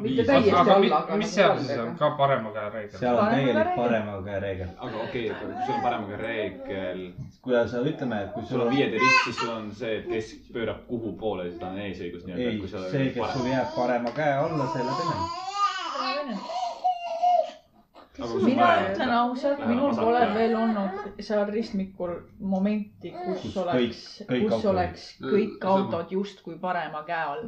Mitte 0.00 0.24
täiesti 0.24 0.52
alla, 0.54 0.98
aga 0.98 1.16
mis 1.20 1.32
nagu 1.36 1.58
seal 1.58 1.58
siis 1.58 1.78
on 1.82 1.96
ka 1.98 2.10
parema 2.16 2.52
käe 2.54 2.68
reegel? 2.70 2.98
seal 2.98 3.16
on 3.18 3.24
Parema 3.26 3.42
täielik 3.42 3.66
käe 3.66 3.76
parema 3.76 4.14
käe 4.28 4.40
reegel. 4.44 4.70
aga 4.78 5.02
okei 5.02 5.24
okay,, 5.30 5.40
kui 5.40 5.66
sul 5.66 5.74
on 5.74 5.82
paremaga 5.82 6.20
reegel, 6.22 7.02
kui 7.42 7.58
sa 7.72 7.82
ütleme, 7.90 8.22
et 8.22 8.32
kui 8.36 8.46
sul 8.50 8.64
on 8.66 8.70
viiede 8.70 9.02
rist, 9.02 9.20
siis 9.24 9.42
sul 9.42 9.52
on 9.56 9.68
see, 9.82 9.98
et 9.98 10.08
kes 10.08 10.32
pöörab 10.54 10.86
kuhu 10.86 11.12
poole, 11.20 11.50
siis 11.50 11.60
tal 11.60 11.74
on 11.74 11.84
eesõigus 11.84 12.24
ei 12.24 12.32
nii-öelda., 12.32 12.88
see, 12.94 13.12
kes 13.18 13.36
sul 13.36 13.52
jääb 13.52 13.76
parema 13.76 14.16
käe 14.16 14.34
alla, 14.46 14.72
see 14.72 14.88
läheb 14.88 15.06
enne. 16.22 16.61
Mina 18.44 18.66
ütlen 18.88 19.10
ausalt, 19.16 19.62
minul 19.66 19.94
pole 19.96 20.22
veel 20.34 20.54
olnud 20.56 21.20
seal 21.20 21.44
ristmikul 21.50 22.14
momenti, 22.40 23.10
kus 23.24 23.42
Kus 23.42 23.56
oleks, 23.56 24.02
kus 24.28 24.52
autod- 24.52 24.70
oleks 24.72 25.06
kõik 25.20 25.58
Sama. 25.62 25.72
autod 25.76 26.12
justkui 26.12 26.58
parema 26.60 27.02
käe 27.06 27.22
all. 27.34 27.44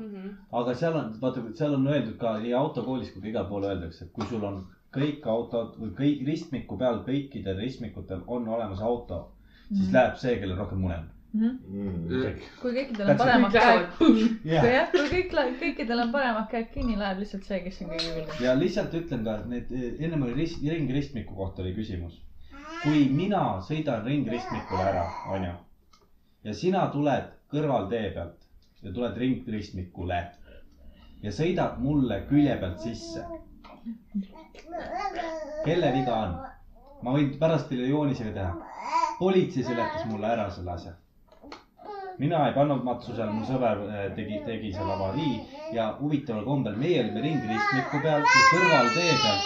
aga 0.52 0.74
seal 0.74 0.96
on, 0.96 1.12
vaata, 1.22 1.42
seal 1.54 1.74
on 1.74 1.86
öeldud 1.86 2.16
ka 2.18 2.38
nii 2.38 2.52
autokoolis 2.54 3.10
kui 3.12 3.22
ka 3.22 3.28
igal 3.28 3.46
pool 3.48 3.64
öeldakse, 3.64 4.04
et 4.04 4.12
kui 4.12 4.26
sul 4.26 4.44
on 4.44 4.64
kõik 4.94 5.26
autod 5.26 5.74
või 5.80 5.90
kõik 5.98 6.26
ristmiku 6.26 6.78
peal, 6.78 7.00
kõikidel 7.06 7.56
ristmikutel 7.58 8.20
on 8.26 8.48
olemas 8.48 8.80
auto, 8.80 9.28
siis 9.68 9.88
Mhm. 9.88 9.94
läheb 9.94 10.16
see, 10.16 10.38
kellel 10.38 10.56
rohkem 10.58 10.78
mune 10.80 10.94
on. 10.98 11.10
Mm. 11.34 12.36
kui 12.60 12.70
kõikidel 12.76 13.08
on 13.10 13.16
paremad 13.18 13.50
käed, 13.50 13.86
kui 13.98 14.26
jah, 14.46 14.92
kui 14.92 15.08
kõik, 15.10 15.32
kõikidel 15.58 16.04
on 16.04 16.12
paremad 16.14 16.46
käed 16.52 16.68
kinni, 16.70 16.94
läheb 17.00 17.24
lihtsalt 17.24 17.48
see, 17.48 17.58
kes 17.64 17.80
on 17.82 17.90
kõige 17.90 18.12
ülbem. 18.12 18.36
ja 18.44 18.52
lihtsalt 18.54 18.94
ütlen 18.94 19.24
ka, 19.26 19.34
et 19.40 19.48
need, 19.50 19.72
ennem 19.98 20.22
oli 20.28 20.36
rist, 20.38 20.62
ringristmiku 20.62 21.34
kohta 21.34 21.64
oli 21.64 21.74
küsimus. 21.74 22.20
kui 22.84 23.08
mina 23.10 23.42
sõidan 23.66 24.06
ringristmikule 24.06 24.86
ära, 24.92 25.04
onju, 25.34 25.52
ja 26.46 26.54
sina 26.54 26.86
tuled 26.94 27.34
kõrvaltee 27.50 28.14
pealt 28.14 28.38
ja 28.84 28.92
tuled 28.94 29.18
ringristmikule 29.18 30.22
ja 31.24 31.32
sõidad 31.32 31.78
mulle 31.80 32.20
külje 32.28 32.56
pealt 32.60 32.82
sisse. 32.84 33.24
kelle 35.64 35.92
viga 35.98 36.16
on? 36.16 36.34
ma 37.04 37.14
võin 37.16 37.32
pärast 37.40 37.68
teile 37.68 37.88
joonisega 37.88 38.32
teha. 38.36 38.52
politsei 39.18 39.64
seletas 39.64 40.06
mulle 40.10 40.28
ära 40.28 40.50
selle 40.50 40.70
asja. 40.76 40.92
Mina 42.18 42.46
ei 42.48 42.54
pannud 42.54 42.84
matsu 42.86 43.14
seal, 43.16 43.30
mu 43.34 43.44
sõber 43.48 43.80
eh, 43.88 44.06
tegi, 44.16 44.38
tegi 44.46 44.70
seal 44.74 44.90
avarii 44.94 45.34
ja 45.74 45.88
huvitaval 45.98 46.44
kombel 46.46 46.76
meie 46.78 47.00
olime 47.02 47.22
ringristmiku 47.24 48.00
peal 48.04 48.22
ja 48.22 48.44
kõrvaltee 48.52 49.16
peal, 49.24 49.42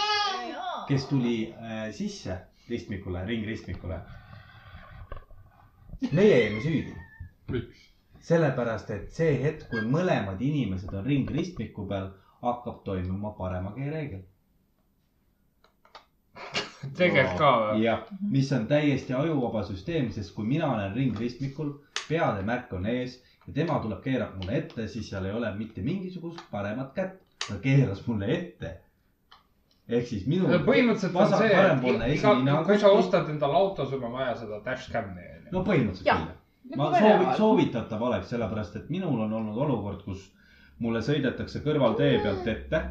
kes 0.89 1.05
tuli 1.09 1.35
äh, 1.49 1.89
sisse 1.95 2.37
ristmikule, 2.69 3.23
ringristmikule. 3.25 3.99
meie 6.15 6.35
jäime 6.43 6.61
süüdi, 6.63 6.93
miks? 7.53 7.85
sellepärast 8.29 8.89
et 8.93 9.09
see 9.15 9.33
hetk, 9.41 9.65
kui 9.71 9.81
mõlemad 9.89 10.41
inimesed 10.43 10.93
on 10.93 11.05
ringristmiku 11.07 11.87
peal, 11.89 12.11
hakkab 12.43 12.83
toimuma 12.85 13.31
parema 13.37 13.71
käe 13.75 13.89
reegel. 13.93 14.21
Tegelikult 16.97 17.37
ka 17.39 17.51
või? 17.61 17.83
jah, 17.83 18.03
mis 18.31 18.51
on 18.55 18.67
täiesti 18.69 19.15
ajuvaba 19.17 19.63
süsteem, 19.67 20.11
sest 20.15 20.33
kui 20.35 20.47
mina 20.47 20.69
olen 20.73 20.93
ringristmikul, 20.95 21.73
peademärk 22.07 22.73
on 22.73 22.85
ees 22.89 23.19
ja 23.47 23.53
tema 23.61 23.79
tuleb, 23.83 24.01
keerab 24.03 24.37
mulle 24.39 24.59
ette, 24.61 24.87
siis 24.87 25.09
seal 25.09 25.25
ei 25.25 25.33
ole 25.35 25.51
mitte 25.57 25.81
mingisugust 25.85 26.45
paremat 26.51 26.93
kätt. 26.95 27.17
ta 27.47 27.57
keeras 27.61 28.05
mulle 28.07 28.31
ette. 28.33 28.77
ehk 29.89 30.07
siis 30.07 30.27
minu. 30.27 30.45
põhimõtteliselt 30.65 31.15
on 31.15 31.37
see, 31.37 31.53
et 32.05 32.17
iga 32.17 32.63
kui 32.65 32.79
sa 32.79 32.91
ostad 32.93 33.29
endale 33.29 33.55
auto, 33.55 33.85
sul 33.89 34.03
on 34.03 34.13
vaja 34.13 34.35
seda 34.37 34.61
dashcam'i 34.65 35.29
no 35.51 35.63
põhimõtteliselt 35.65 36.05
Jah. 36.05 36.25
küll. 36.27 36.77
ma 36.77 36.91
soovin, 36.93 37.31
soovitatav 37.37 38.01
oleks, 38.09 38.29
sellepärast 38.29 38.75
et 38.75 38.89
minul 38.93 39.25
on 39.25 39.33
olnud 39.33 39.57
olukord, 39.57 40.03
kus 40.05 40.29
mulle 40.79 41.01
sõidetakse 41.03 41.63
kõrvaltee 41.65 42.19
pealt 42.23 42.47
ette. 42.47 42.83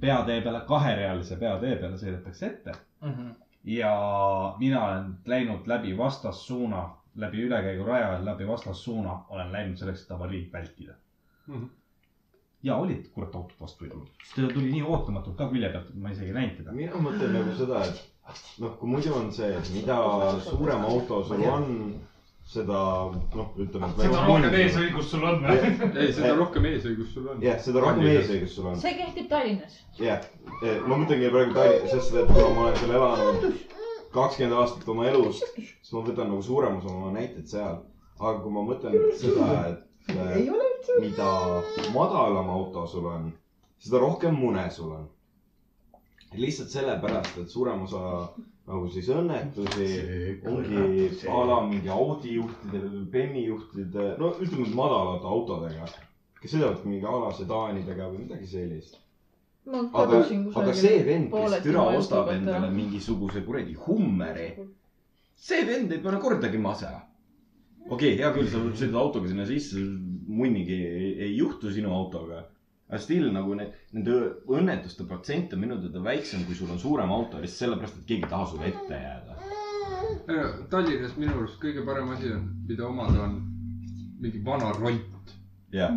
Peatee 0.00 0.40
peale, 0.40 0.60
kaherealise 0.66 1.36
peatee 1.36 1.76
peale 1.76 1.96
sõidetakse 1.96 2.46
ette 2.46 2.72
ja 3.64 3.92
mina 4.58 4.84
olen 4.84 5.14
läinud 5.26 5.66
läbi 5.66 5.96
vastassuuna, 5.98 6.90
läbi 7.16 7.42
ülekäiguraja, 7.46 8.24
läbi 8.24 8.46
vastassuuna 8.48 9.24
olen 9.28 9.52
läinud 9.52 9.76
selleks, 9.76 10.02
et 10.04 10.10
avariid 10.12 10.52
vältida 10.52 10.94
Mhm. 11.46 11.64
ja 12.62 12.76
olid, 12.76 13.06
kurat, 13.14 13.34
autot 13.34 13.60
vastu 13.60 13.84
ei 13.84 13.90
tulnud, 13.90 14.08
sest 14.24 14.34
ta 14.48 14.54
tuli 14.54 14.70
nii 14.72 14.82
ootamatult 14.82 15.36
ka 15.36 15.48
külje 15.50 15.68
pealt, 15.68 15.88
et 15.90 15.94
ma 16.00 16.10
isegi 16.10 16.26
ei 16.26 16.32
näinud 16.34 16.56
teda. 16.56 16.72
mina 16.72 16.92
mõtlen 16.96 17.32
nagu 17.36 17.56
seda, 17.58 17.82
et 17.84 18.04
noh, 18.58 18.76
kui 18.78 18.88
muidu 18.88 19.12
on 19.14 19.32
see, 19.32 19.50
et 19.58 19.70
mida 19.74 19.96
suurem 20.40 20.84
auto 20.84 21.24
sul 21.24 21.42
on, 21.44 21.66
seda 22.44 22.80
noh, 23.34 23.52
ütleme. 23.60 23.88
seda 23.96 24.24
rohkem 24.26 24.56
eesõigust 24.58 25.14
sul 25.14 25.24
on. 25.28 25.46
ei, 25.48 26.10
seda 26.12 26.34
rohkem 26.38 26.66
eesõigust 26.68 27.16
sul 27.16 27.30
on. 27.32 27.40
jah, 27.44 27.56
seda 27.64 27.84
rohkem 27.84 28.08
eesõigust 28.10 28.58
sul 28.58 28.68
on. 28.72 28.76
see 28.82 28.92
kehtib 28.98 29.30
Tallinnas. 29.30 29.78
jah, 30.00 30.26
ma 30.84 30.98
mõtlengi 31.00 31.32
praegu 31.32 31.56
Tallinnas, 31.56 31.94
sest 31.94 32.18
et 32.20 32.28
kuna 32.34 32.50
ma 32.52 32.66
olen 32.66 32.76
seal 32.82 32.94
elanud 32.98 33.48
kakskümmend 34.14 34.58
aastat 34.60 34.88
oma 34.92 35.08
elust, 35.10 35.56
siis 35.56 35.92
ma 35.94 36.04
võtan 36.06 36.30
nagu 36.30 36.42
suurem 36.44 36.78
osa 36.78 36.92
oma 36.92 37.10
näiteid 37.16 37.48
seal. 37.50 37.80
aga 38.20 38.36
kui 38.44 38.52
ma 38.54 38.62
mõtlen 38.62 39.08
seda, 39.18 39.46
et 39.72 40.12
äh, 40.14 41.00
mida 41.02 41.30
madalam 41.96 42.50
auto 42.54 42.84
sul 42.86 43.08
on, 43.10 43.32
seda 43.82 43.98
rohkem 44.04 44.36
mune 44.38 44.68
sul 44.70 44.92
on. 45.00 45.08
lihtsalt 46.38 46.70
sellepärast, 46.70 47.38
et 47.42 47.50
suurem 47.50 47.82
osa 47.88 48.28
nagu 48.68 48.88
siis 48.92 49.08
õnnetusi 49.12 49.86
ongi 50.48 51.08
a 51.28 51.40
la 51.48 51.60
mingi 51.68 51.90
Audi 51.92 52.36
juhtide, 52.38 52.80
Benny 53.12 53.44
juhtide, 53.48 54.14
no 54.20 54.32
ütleme 54.40 54.70
madalate 54.76 55.28
autodega, 55.28 55.88
kes 56.40 56.54
sõidavad 56.54 56.86
mingi 56.88 57.08
a 57.08 57.16
la 57.26 57.32
sedaanidega 57.36 58.08
või 58.12 58.22
midagi 58.24 58.48
sellist. 58.48 59.00
aga, 59.68 60.22
aga 60.60 60.76
see 60.76 61.02
vend, 61.04 61.32
kes 61.32 61.58
türa 61.66 61.84
ostab 61.98 62.32
endale. 62.32 62.70
mingisuguse 62.72 63.44
kuradi 63.44 63.76
Hummeri, 63.86 64.48
see 65.36 65.68
vend 65.68 65.92
ei 65.92 66.00
pane 66.04 66.20
kordagi 66.24 66.58
mase. 66.58 66.88
okei 67.84 68.14
okay,, 68.14 68.16
hea 68.22 68.32
küll, 68.32 68.48
sa 68.48 68.64
sõidad 68.64 69.00
autoga 69.02 69.28
sinna 69.28 69.44
sisse, 69.48 69.84
munnigi 70.26 70.80
ei, 70.88 71.14
ei 71.28 71.36
juhtu 71.36 71.72
sinu 71.72 71.92
autoga. 71.92 72.46
Aga 72.90 73.00
still 73.00 73.30
nagu 73.32 73.54
need, 73.58 73.72
nende 73.96 74.16
õnnetuste 74.50 75.06
protsent 75.08 75.54
on 75.56 75.62
minu 75.64 75.78
teada 75.80 76.02
väiksem, 76.04 76.44
kui 76.48 76.56
sul 76.58 76.72
on 76.74 76.80
suurem 76.80 77.12
auto, 77.14 77.40
lihtsalt 77.40 77.64
sellepärast, 77.64 78.00
et 78.00 78.10
keegi 78.10 78.26
ei 78.26 78.32
taha 78.34 78.50
sulle 78.50 78.68
ette 78.70 79.00
jääda. 79.00 79.38
Tallinnas 80.72 81.16
minu 81.16 81.38
arust 81.38 81.56
kõige 81.62 81.84
parem 81.86 82.12
asi 82.14 82.32
on, 82.34 82.44
mida 82.68 82.86
omada 82.86 83.24
on 83.24 83.40
mingi 84.20 84.42
vana 84.44 84.70
ront, 84.76 85.32
jah, 85.72 85.96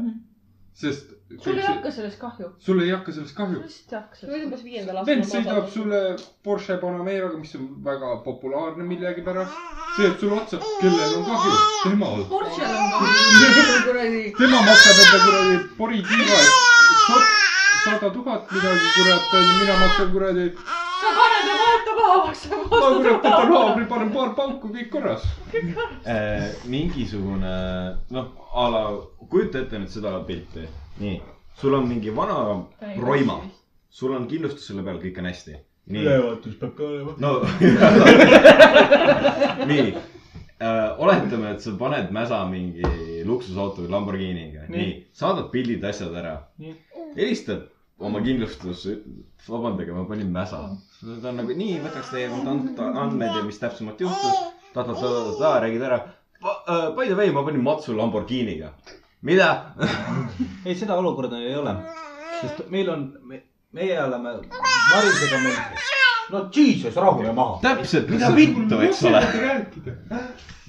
sest. 0.77 1.11
sul 1.43 1.59
ei 1.59 1.65
hakka 1.65 1.91
sellest 1.91 2.19
kahju. 2.21 2.49
sul 2.63 2.79
ei 2.83 2.93
hakka 2.93 3.13
sellest 3.15 3.35
kahju. 3.35 3.59
lihtsalt 3.65 3.91
ei 3.93 3.99
hakka 3.99 4.19
sellest. 4.21 4.45
umbes 4.47 4.63
viiendal 4.63 5.01
aastal. 5.01 5.11
vend 5.11 5.27
sõidab 5.31 5.67
sulle 5.73 6.01
Porsche 6.43 6.77
Panameeraga, 6.81 7.39
mis 7.41 7.55
on 7.59 7.67
väga 7.83 8.13
populaarne 8.27 8.87
millegipärast. 8.87 9.59
sõidab 9.97 10.23
sulle 10.23 10.39
otsa, 10.39 10.61
kellel 10.79 11.19
on 11.19 11.27
kahju, 11.27 11.59
temal. 11.83 12.23
Porsche'l 12.31 12.79
on 12.79 12.95
kahju, 12.95 13.83
kuradi. 13.89 14.23
tema 14.39 14.63
maksab 14.71 15.03
enda 15.05 15.21
kuradi 15.27 15.61
poritiiva 15.83 16.41
eest 16.41 16.66
sada 17.87 18.11
tuhat 18.13 18.41
midagi, 18.51 18.87
kurat, 18.95 19.23
mina 19.59 19.75
maksan 19.81 20.07
kuradi. 20.11 20.45
sa 21.01 21.07
paned 21.17 21.47
oma 21.53 21.65
auto 21.71 21.91
maha, 21.99 22.17
maksab 22.27 22.51
ma 22.57 22.63
kurat 22.67 22.83
vastu 22.83 23.07
võtan 23.07 23.33
haamri, 23.53 23.85
panen 23.91 24.09
paar 24.15 24.29
pauku, 24.35 24.67
kõik 24.73 24.89
korras. 24.91 25.23
Äh, 26.07 26.45
mingisugune 26.67 27.53
noh, 28.15 28.25
a 28.53 28.55
la, 28.73 28.81
kujuta 29.31 29.57
ette 29.63 29.75
nüüd 29.79 29.91
seda 29.93 30.09
pilti. 30.27 30.63
nii, 30.99 31.17
sul 31.61 31.73
on 31.77 31.85
mingi 31.87 32.11
vana 32.15 32.37
roima, 32.99 33.35
sul 33.89 34.11
on 34.17 34.27
kindlustus 34.27 34.65
selle 34.67 34.83
peal, 34.83 34.99
kõik 35.03 35.17
on 35.21 35.27
hästi. 35.31 35.53
nii, 35.87 36.03
ülevaatus 36.03 36.55
peab 36.59 36.73
ka 36.75 36.83
olema. 36.83 37.11
no 37.23 37.29
nii 39.69 39.87
äh,, 40.59 40.99
oletame, 40.99 41.47
et 41.53 41.61
sa 41.63 41.71
paned 41.79 42.11
mäsa 42.11 42.43
mingi 42.49 42.83
luksusauto 43.27 43.81
või 43.85 43.91
Lamborghiniga, 43.93 44.61
nii, 44.73 44.91
saadad 45.15 45.47
pildid, 45.53 45.83
asjad 45.87 46.13
ära. 46.19 46.35
Helistad 47.15 47.67
oma 47.99 48.19
kindlustusse, 48.21 48.91
ütled 48.99 49.49
vabandage, 49.49 49.91
ma 49.95 50.03
panin 50.09 50.29
mäsa. 50.33 50.59
ta 51.21 51.29
on 51.31 51.35
nagu 51.41 51.53
nii, 51.57 51.79
võtaks 51.81 52.11
teie 52.13 52.27
kontant- 52.29 52.79
andmeid 53.03 53.35
ja 53.35 53.43
mis 53.45 53.59
täpsemalt 53.59 53.99
juhtus. 54.01 54.37
ta-ta-ta-ta-ta, 54.73 55.59
räägid 55.63 55.81
ära. 55.81 55.99
By 56.95 57.07
the 57.07 57.15
way, 57.17 57.31
ma 57.33 57.43
panin 57.43 57.63
matsu 57.63 57.95
Lamborghiniga. 57.97 58.73
mida? 59.21 59.73
ei, 60.65 60.75
seda 60.75 60.95
olukorda 60.97 61.39
ei 61.41 61.55
ole, 61.57 61.73
sest 62.41 62.67
meil 62.69 62.89
on 62.93 63.07
me,, 63.25 63.41
meie 63.73 63.97
oleme 64.03 64.35
Marisega 64.93 65.39
meil, 65.41 65.57
no 66.31 66.43
jesus, 66.53 66.95
rahune 66.95 67.31
maha. 67.33 67.57
täpselt, 67.63 68.09
mida 68.09 68.29
vittu, 68.35 68.79
eks 68.85 69.03
ole. 69.09 69.23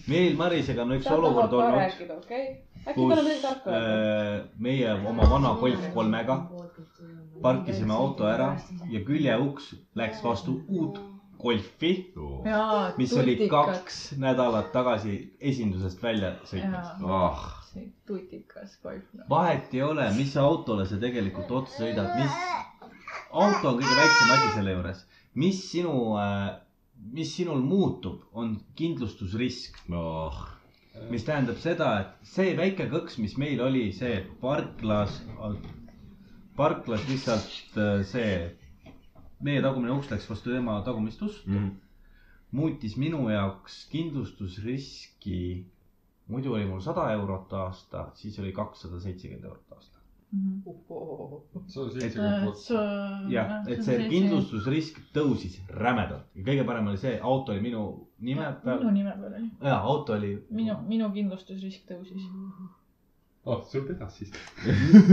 Meil 0.09 0.37
Marisega 0.37 0.83
on 0.83 0.97
üks 0.97 1.05
sa 1.05 1.15
tahad 1.15 1.25
olukord 1.25 1.59
olnud, 1.61 2.15
okei? 2.19 2.47
äkki 2.87 2.95
kus 2.95 3.13
pole 3.13 3.23
midagi 3.27 3.43
tarka 3.45 3.71
öelda? 3.71 4.39
äh, 4.39 4.49
meie 4.59 4.95
oma 5.13 5.29
vana 5.31 5.55
Golf 5.61 5.85
kolmega 5.95 6.39
parkisime 7.43 7.95
auto 7.95 8.27
ära 8.27 8.55
ja 8.91 9.05
küljeuks 9.07 9.73
läks 9.99 10.25
vastu 10.25 10.61
uut 10.69 10.99
Golfi, 11.39 11.91
mis 12.99 13.13
oli. 13.15 13.37
kaks 13.49 13.99
nädalat 14.19 14.73
tagasi 14.75 15.13
esindusest 15.41 16.03
välja 16.03 16.33
sõitnud. 16.51 17.05
ah, 17.07 17.45
tutikas 18.07 18.75
golf. 18.83 19.05
vahet 19.31 19.75
ei 19.75 19.83
ole, 19.87 20.09
mis 20.17 20.35
autole 20.37 20.87
sa 20.91 20.99
tegelikult 20.99 21.53
otsa 21.61 21.85
sõidad, 21.85 22.11
mis 22.19 22.35
auto 23.31 23.71
on 23.71 23.79
kõige 23.79 24.01
väiksem 24.01 24.35
asi 24.35 24.51
selle 24.57 24.75
juures, 24.75 25.05
mis 25.39 25.63
sinu, 25.71 25.95
mis 27.13 27.35
sinul 27.37 27.61
muutub, 27.63 28.23
on 28.33 28.57
kindlustusrisk. 28.77 29.77
oh, 29.93 30.39
mis 31.11 31.25
tähendab 31.25 31.59
seda, 31.63 31.89
et 32.01 32.27
see 32.29 32.55
väike 32.59 32.89
kõks, 32.91 33.19
mis 33.23 33.37
meil 33.39 33.61
oli, 33.63 33.93
see 33.95 34.25
parklas, 34.41 35.21
parklas 36.59 37.05
lihtsalt 37.09 37.79
äh, 37.79 38.01
see, 38.07 38.33
meie 39.47 39.63
tagumine 39.63 39.95
uks 39.95 40.11
läks 40.11 40.27
vastu 40.31 40.51
tema 40.55 40.81
tagumist 40.87 41.23
ust 41.23 41.47
Mhm. 41.47 41.69
muutis 42.53 42.97
minu 42.97 43.29
jaoks 43.31 43.85
kindlustusriski. 43.93 45.67
muidu 46.29 46.53
oli 46.55 46.65
mul 46.67 46.81
sada 46.81 47.11
eurot 47.13 47.53
aasta, 47.53 48.11
siis 48.15 48.39
oli 48.39 48.53
kakssada 48.53 49.01
seitsekümmend 49.01 49.45
eurot 49.45 49.73
aasta. 49.77 49.98
Sada 51.67 51.91
seitsekümmend 51.91 52.43
protsenti. 52.45 53.33
jah, 53.33 53.53
et 53.73 53.85
see. 53.85 54.09
kindlustusrisk 54.13 54.99
tõusis 55.17 55.57
rämedalt 55.73 56.37
ja 56.37 56.45
kõige 56.51 56.67
parem 56.69 56.91
oli 56.93 57.01
see, 57.01 57.15
auto 57.31 57.55
oli 57.55 57.65
minu 57.65 57.85
nime 58.21 58.45
minu 58.45 58.59
peal. 58.65 58.85
nime 58.93 59.15
peal 59.21 59.39
oli. 59.39 59.49
ja 59.71 59.79
auto 59.79 60.17
oli. 60.19 60.35
minu, 60.51 60.77
minu 60.89 61.09
kindlustusrisk 61.15 61.89
tõusis. 61.89 62.29
oh, 63.45 63.65
sul 63.71 63.87
pedas 63.89 64.21
siis. 64.21 64.35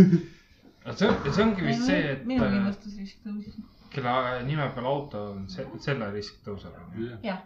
see, 1.00 1.10
see 1.32 1.48
ongi 1.48 1.70
vist 1.70 1.88
see, 1.88 2.02
et 2.18 2.28
minu 2.28 2.52
kindlustusrisk 2.52 3.24
tõusis. 3.24 3.56
Kelle 3.96 4.44
nime 4.48 4.66
peal 4.76 4.88
auto 4.90 5.22
on, 5.32 5.46
see, 5.52 5.66
selle 5.84 6.10
risk 6.14 6.42
tõuseb. 6.46 6.76
jah, 7.24 7.42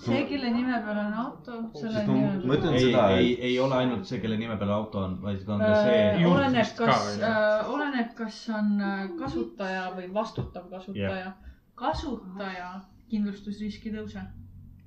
see, 0.00 0.22
kelle 0.30 0.52
nime 0.54 0.80
peal 0.86 1.00
on 1.04 1.18
auto, 1.24 1.58
selle 1.76 2.04
ma 2.06 2.16
nime 2.16 2.30
peal. 2.32 2.46
mõtlen 2.52 2.78
ei, 2.78 2.86
seda, 2.86 3.04
ei 3.18 3.28
et, 3.32 3.34
ei 3.50 3.58
ole 3.64 3.78
ainult 3.82 4.08
see, 4.10 4.22
kelle 4.24 4.38
nime 4.40 4.56
peal 4.60 4.72
auto 4.78 5.02
on, 5.04 5.18
vaid 5.24 5.44
ka 5.44 5.54
on 5.56 5.64
ka 5.64 5.74
see 5.82 6.00
Äh, 6.04 6.22
Juurdlust 6.22 6.48
oleneb, 6.48 6.72
ka, 6.78 6.86
kas 6.86 7.20
äh,, 7.20 7.74
oleneb, 7.74 8.10
kas 8.18 8.40
on 8.60 8.72
äh, 8.80 9.04
kasutaja 9.20 9.84
või 9.98 10.08
vastutav 10.14 10.66
kasutaja. 10.72 11.36
kasutaja 11.74 12.72
kindlustusrisk 13.10 13.86
ei 13.88 13.94
tõuse, 13.94 14.26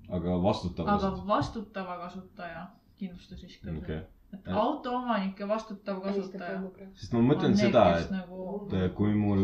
aga 0.09 0.35
aga 0.35 0.37
vastutavus. 0.43 1.25
vastutava 1.27 1.97
kasutaja 2.05 2.67
kindlustusrisk 2.99 3.65
tõuseb 3.67 3.81
okei, 3.83 3.99
et 4.35 4.47
auto 4.51 4.95
omanik 4.99 5.39
ja 5.39 5.47
vastutav 5.49 6.01
kasutaja. 6.03 6.61
sest 6.95 7.13
ma 7.15 7.23
mõtlen 7.31 7.57
seda, 7.59 7.89
et 7.99 8.13
nagu... 8.13 8.67
et 8.73 8.93
kui 8.97 9.13
mul, 9.15 9.43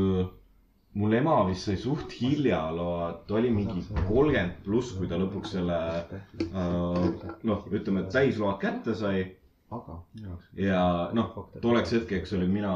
mul 0.93 1.13
ema 1.17 1.37
vist 1.47 1.67
sai 1.67 1.77
suht 1.81 2.11
hilja 2.19 2.59
loa, 2.71 3.11
ta 3.27 3.37
oli 3.39 3.49
mingi 3.53 3.81
kolmkümmend 4.07 4.59
pluss, 4.65 4.93
kui 4.97 5.09
ta 5.09 5.17
lõpuks 5.21 5.55
selle 5.55 5.79
äh, 5.99 7.07
noh, 7.49 7.63
ütleme, 7.71 8.03
et 8.03 8.13
täisload 8.13 8.59
kätte 8.61 8.93
sai 8.97 9.23
aga. 9.73 9.97
ja 10.59 10.83
noh, 11.17 11.33
tolleks 11.63 11.95
hetkeks 11.97 12.35
olin 12.37 12.53
mina 12.53 12.75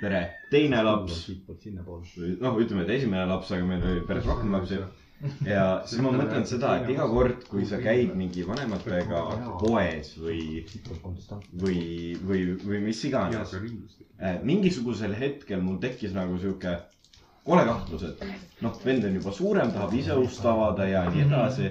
pere 0.00 0.24
teine 0.50 0.82
laps, 0.86 1.28
noh, 1.30 2.58
ütleme, 2.58 2.82
et 2.82 2.96
esimene 2.98 3.28
laps, 3.30 3.52
aga 3.54 3.68
meil 3.68 3.86
oli 3.92 4.04
päris 4.08 4.26
rohkem 4.26 4.54
lapsi. 4.56 4.80
ja 5.46 5.66
siis 5.86 6.02
ma 6.02 6.10
mõtlen 6.16 6.46
seda, 6.50 6.74
et 6.80 6.90
iga 6.90 7.06
kord, 7.10 7.44
kui 7.50 7.66
sa 7.68 7.78
käid 7.82 8.16
mingi 8.18 8.42
vanematega 8.46 9.20
poes 9.60 10.16
või, 10.18 10.64
või, 11.62 11.82
või, 12.26 12.46
või 12.64 12.80
mis 12.88 13.04
iganes. 13.06 13.54
mingisugusel 14.42 15.14
hetkel 15.18 15.62
mul 15.62 15.78
tekkis 15.82 16.16
nagu 16.16 16.40
sihuke 16.42 16.74
kole 17.44 17.64
kahtlus, 17.66 18.02
et 18.06 18.20
noh, 18.62 18.76
vend 18.84 19.04
on 19.04 19.14
juba 19.18 19.32
suurem, 19.34 19.70
tahab 19.74 19.94
ise 19.98 20.14
ust 20.14 20.44
avada 20.46 20.86
ja 20.88 21.04
nii 21.10 21.24
edasi. 21.26 21.70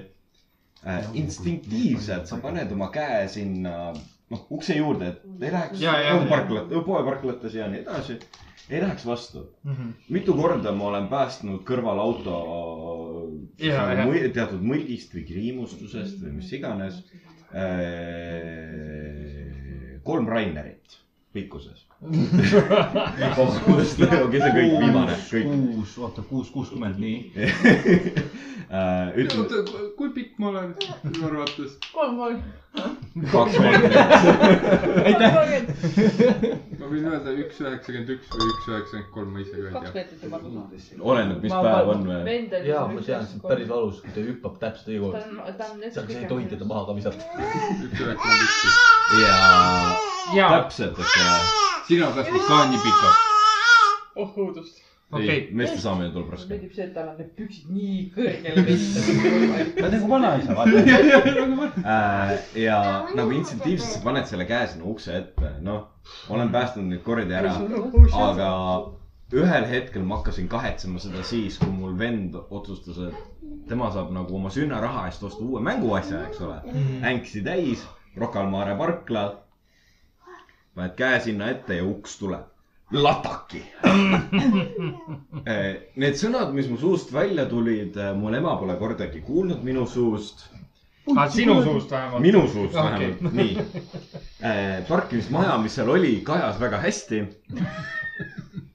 instinktiivselt 1.14 2.25
sa 2.27 2.38
paned 2.41 2.72
oma 2.74 2.88
käe 2.91 3.27
sinna, 3.30 3.93
noh, 4.32 4.45
ukse 4.51 4.75
juurde, 4.75 5.08
et 5.14 5.43
ei 5.45 5.51
läheks 5.53 5.82
Ja, 5.82 5.93
ja, 6.01 6.16
ja. 6.16 6.25
parklat-, 6.30 6.72
poeparklates 6.85 7.53
ja 7.53 7.67
nii 7.69 7.83
edasi. 7.83 8.17
ei 8.69 8.82
läheks 8.82 9.06
vastu. 9.06 9.45
Mhm. 9.64 9.90
mitu 10.09 10.33
korda 10.33 10.72
ma 10.72 10.85
olen 10.90 11.08
päästnud 11.08 11.64
kõrval 11.67 12.00
auto 12.00 12.35
Ja, 13.59 13.85
mõ- 14.06 14.32
teatud 14.33 14.61
mõlgist 14.64 15.14
või 15.16 15.24
kriimustusest 15.27 16.19
või 16.24 16.32
mis 16.40 16.51
iganes. 16.53 17.03
kolm 20.03 20.27
Rainerit 20.27 20.98
pikkuses. 21.33 21.85
kuus, 22.02 23.58
okei, 23.62 24.40
see 24.42 24.54
kõik 24.56 24.72
viimane, 24.82 25.18
kõik. 25.30 25.52
kuus, 25.52 25.92
oota, 26.02 26.24
kuus, 26.26 26.50
kuuskümmend, 26.54 26.98
nii. 26.98 27.18
Ütleme 29.22 29.44
oota, 29.44 29.62
kui 30.00 30.10
pikk 30.16 30.40
ma 30.42 30.50
olen 30.50 30.72
sinu 30.80 31.28
arvates? 31.28 31.76
kolm, 31.94 32.18
kolm. 32.18 32.42
kaks 33.30 33.58
meetrit. 33.62 33.94
ma 36.80 36.86
võin 36.90 37.06
öelda 37.12 37.30
üks 37.44 37.60
üheksakümmend 37.62 38.10
üks 38.16 38.28
või 38.32 38.48
üks 38.48 38.70
üheksakümmend 38.72 39.10
kolm, 39.14 39.30
ma 39.36 39.44
ise 39.44 39.56
ka 39.58 39.58
ei 39.62 39.74
kaks 39.76 39.86
tea. 39.86 39.96
meetrit 40.00 40.22
on 40.26 40.32
valus. 40.34 40.86
oleneb, 41.14 41.40
mis 41.44 41.54
päev 41.54 41.92
on 41.94 42.02
või? 42.08 42.22
on. 42.24 42.70
jaa, 42.72 42.86
ma 42.88 43.04
tean, 43.06 43.28
see 43.28 43.38
on 43.38 43.44
päris. 43.46 43.68
valus, 43.70 44.00
kui 44.06 44.16
ta 44.16 44.24
hüppab 44.26 44.56
täpselt 44.64 44.90
teie 44.90 44.98
ta 44.98 45.04
juurde. 45.04 45.26
on, 45.28 45.34
ta 45.60 45.70
on 45.76 45.78
seal 45.86 46.16
ei 46.16 46.30
tohi 46.32 46.50
teda 46.56 46.66
maha 46.72 46.88
ka 46.90 46.98
visata. 46.98 47.24
üks 47.76 48.00
üheksakümmend 48.08 48.42
üks. 48.48 48.58
ja 49.20 49.36
jaa, 50.40 50.50
täpselt, 50.56 50.96
eks 50.98 51.20
ole. 51.26 51.70
Sina 51.92 52.11
tahtsid 52.16 52.48
ka 52.48 52.61
nii 52.72 52.80
pikalt? 52.86 53.28
oh 54.22 54.38
õudust. 54.40 54.78
okei 55.11 55.34
ei, 55.34 55.42
meeste 55.60 55.80
saamine 55.84 56.14
tuleb 56.14 56.30
raske. 56.32 56.48
meeldib 56.53 56.76
see, 56.76 56.86
et 56.86 56.94
tal 56.95 57.10
on 57.11 57.18
need 57.20 57.34
püksid 57.36 57.74
nii 57.76 57.98
kõrgel 58.16 58.61
tõstetud. 58.70 59.74
ta 59.76 59.84
on 59.90 59.95
nagu 59.98 60.11
vanaisa, 60.14 60.56
vaata. 60.56 60.86
Äh, 61.82 62.32
ja 62.61 62.78
nagu 63.18 63.36
instinktiivselt 63.36 63.98
sa 63.98 64.02
paned 64.06 64.28
selle 64.30 64.45
käe 64.48 64.70
sinna 64.72 64.88
ukse 64.92 65.14
ette, 65.18 65.52
noh, 65.66 65.86
olen 66.32 66.52
päästnud 66.53 66.88
neid 66.88 67.03
kordi 67.03 67.36
ära, 67.36 67.53
aga 68.24 68.50
ühel 69.36 69.68
hetkel 69.68 70.03
ma 70.08 70.20
hakkasin 70.20 70.48
kahetsema 70.52 71.00
seda 71.03 71.24
siis, 71.28 71.60
kui 71.60 71.72
mul 71.76 71.95
vend 72.00 72.36
otsustas, 72.44 73.00
et 73.10 73.68
tema 73.72 73.92
saab 73.92 74.11
nagu 74.16 74.36
oma 74.40 74.52
sünnaraha 74.53 75.08
eest 75.10 75.24
osta 75.28 75.44
uue 75.44 75.64
mänguasja, 75.64 76.26
eks 76.30 76.44
ole. 76.48 76.60
änksi 77.11 77.44
täis, 77.48 77.84
Rocca 78.16 78.44
al 78.44 78.52
Mare 78.52 78.76
parkla. 78.80 79.30
Paned 80.75 80.95
käe 80.98 81.19
sinna 81.24 81.50
ette 81.51 81.77
ja 81.82 81.85
uks 81.88 82.17
tuleb. 82.22 82.48
lataki. 82.91 83.61
Need 85.95 86.17
sõnad, 86.19 86.50
mis 86.51 86.67
mu 86.67 86.75
suust 86.80 87.14
välja 87.16 87.45
tulid, 87.48 87.95
mul 88.19 88.35
ema 88.35 88.58
pole 88.59 88.75
kordagi 88.80 89.22
kuulnud 89.24 89.64
minu 89.64 89.85
suust 89.88 90.43
ah,, 91.16 91.30
sinu 91.32 91.61
suust 91.64 91.91
vähemalt. 91.91 92.22
minu 92.25 92.41
suust 92.51 92.75
Okei. 92.75 93.14
vähemalt, 93.14 93.33
nii. 93.40 93.53
parkimismaja, 94.90 95.56
mis 95.64 95.80
seal 95.80 95.93
oli, 95.93 96.17
kajas 96.27 96.59
väga 96.59 96.82
hästi. 96.83 97.22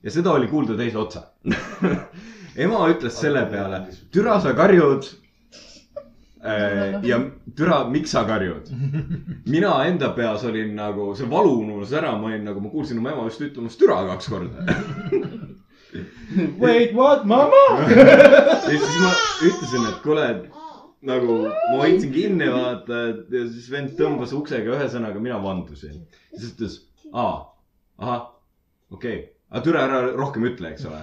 ja 0.03 0.11
seda 0.17 0.33
oli 0.33 0.49
kuulda 0.49 0.79
teise 0.81 0.99
otsa. 0.99 1.27
ema 2.65 2.87
ütles 2.89 3.21
selle 3.21 3.45
peale, 3.53 3.85
türa 4.13 4.41
sa 4.41 4.57
karjud. 4.57 5.13
Ja 7.03 7.21
türa, 7.57 7.89
miks 7.89 8.11
sa 8.11 8.25
karjud? 8.27 8.69
mina 9.47 9.73
enda 9.87 10.13
peas 10.17 10.45
olin 10.45 10.75
nagu, 10.77 11.15
see 11.17 11.29
valu 11.31 11.59
unus 11.63 11.93
ära, 11.97 12.13
ma 12.19 12.31
olin 12.31 12.45
nagu, 12.45 12.61
ma 12.61 12.71
kuulsin 12.71 13.01
oma 13.01 13.15
ema 13.15 13.25
vist 13.29 13.41
ütlemas 13.41 13.79
türa 13.81 14.03
kaks 14.11 14.29
korda. 14.31 14.67
Wait, 16.61 16.93
what, 16.95 17.25
mama? 17.25 17.63
ja 17.89 18.77
siis 18.77 18.99
ma 19.01 19.13
ütlesin, 19.49 19.87
et 19.89 20.03
kuule, 20.05 20.27
nagu 21.07 21.39
ma 21.47 21.79
hoidsin 21.81 22.13
kinni, 22.13 22.51
vaata, 22.53 23.01
ja 23.33 23.47
siis 23.49 23.71
vend 23.73 23.95
tõmbas 23.99 24.35
uksega 24.37 24.77
ühesõnaga, 24.77 25.23
mina 25.23 25.39
vandusin. 25.43 26.05
siis 26.35 26.53
ütles, 26.53 26.77
aa, 27.13 27.39
ahah, 28.03 28.29
okei 28.91 29.17
okay., 29.17 29.36
aga 29.57 29.65
türa 29.65 29.83
ära 29.89 30.01
rohkem 30.13 30.45
ütle, 30.51 30.71
eks 30.75 30.85
ole. 30.89 30.99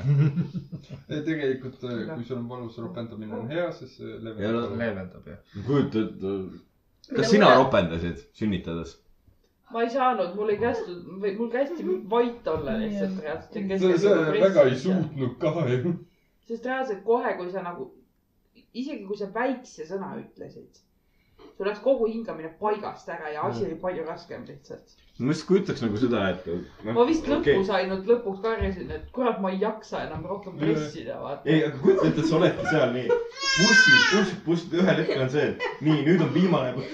tegelikult, 1.30 1.80
kui 1.82 2.26
sul 2.28 2.38
on 2.38 2.50
valus, 2.52 2.78
ropendamine 2.78 3.40
on 3.40 3.50
hea, 3.50 3.66
sest 3.74 3.98
see 3.98 4.20
leevendab. 4.22 4.76
leevendab 4.82 5.32
jah. 5.32 5.40
kujutad, 5.66 6.28
kas 7.16 7.32
sina 7.34 7.50
ropendasid 7.58 8.22
sünnitades? 8.38 9.00
ma 9.74 9.82
ei 9.82 9.90
saanud, 9.90 10.36
mul 10.38 10.54
ei 10.54 10.60
kästud, 10.62 11.00
või 11.24 11.34
mul 11.40 11.50
kästi 11.54 11.84
vait 12.12 12.48
olla 12.52 12.76
lihtsalt 12.78 13.22
reaalselt. 13.26 13.72
sa, 13.82 13.94
sa 14.04 14.18
väga 14.36 14.66
ei. 14.70 14.76
suutnud 14.84 15.34
ka 15.42 15.54
ju. 15.72 15.96
sest 16.50 16.68
reaalselt 16.70 17.02
kohe, 17.08 17.34
kui 17.40 17.50
sa 17.56 17.64
nagu, 17.66 17.88
isegi 18.74 19.08
kui 19.10 19.18
sa 19.18 19.32
väikse 19.34 19.88
sõna 19.90 20.12
ütlesid, 20.22 20.84
sul 21.58 21.68
läks 21.68 21.82
kogu 21.84 22.08
hingamine 22.10 22.50
paigast 22.60 23.10
ära 23.10 23.32
ja 23.34 23.46
asi 23.48 23.66
oli 23.66 23.76
palju 23.82 24.06
raskem 24.08 24.46
lihtsalt. 24.48 24.96
ma 25.20 25.32
just 25.32 25.48
kujutaks 25.48 25.82
nagu 25.82 25.98
seda, 26.02 26.24
et. 26.30 26.48
ma 26.84 27.06
vist 27.06 27.28
lõpus 27.30 27.70
ainult 27.78 28.10
lõpuks 28.10 28.42
karjusin, 28.42 28.92
et 28.92 29.08
kurat, 29.14 29.40
ma 29.42 29.52
ei 29.54 29.60
jaksa 29.62 30.04
enam 30.08 30.26
rohkem 30.30 30.58
pressida, 30.58 31.20
vaata. 31.22 31.50
ei, 31.50 31.64
aga 31.68 31.78
kujuta 31.84 32.08
ette, 32.10 32.28
sa 32.30 32.38
oledki 32.40 32.68
seal 32.72 32.94
nii, 32.98 33.08
bussid, 33.08 33.98
bussid, 34.12 34.40
bussid, 34.46 34.78
ühel 34.82 35.02
hetkel 35.04 35.26
on 35.26 35.34
see, 35.36 35.50
et 35.54 35.84
nii, 35.88 36.00
nüüd 36.08 36.24
on 36.26 36.34
viimane. 36.34 36.88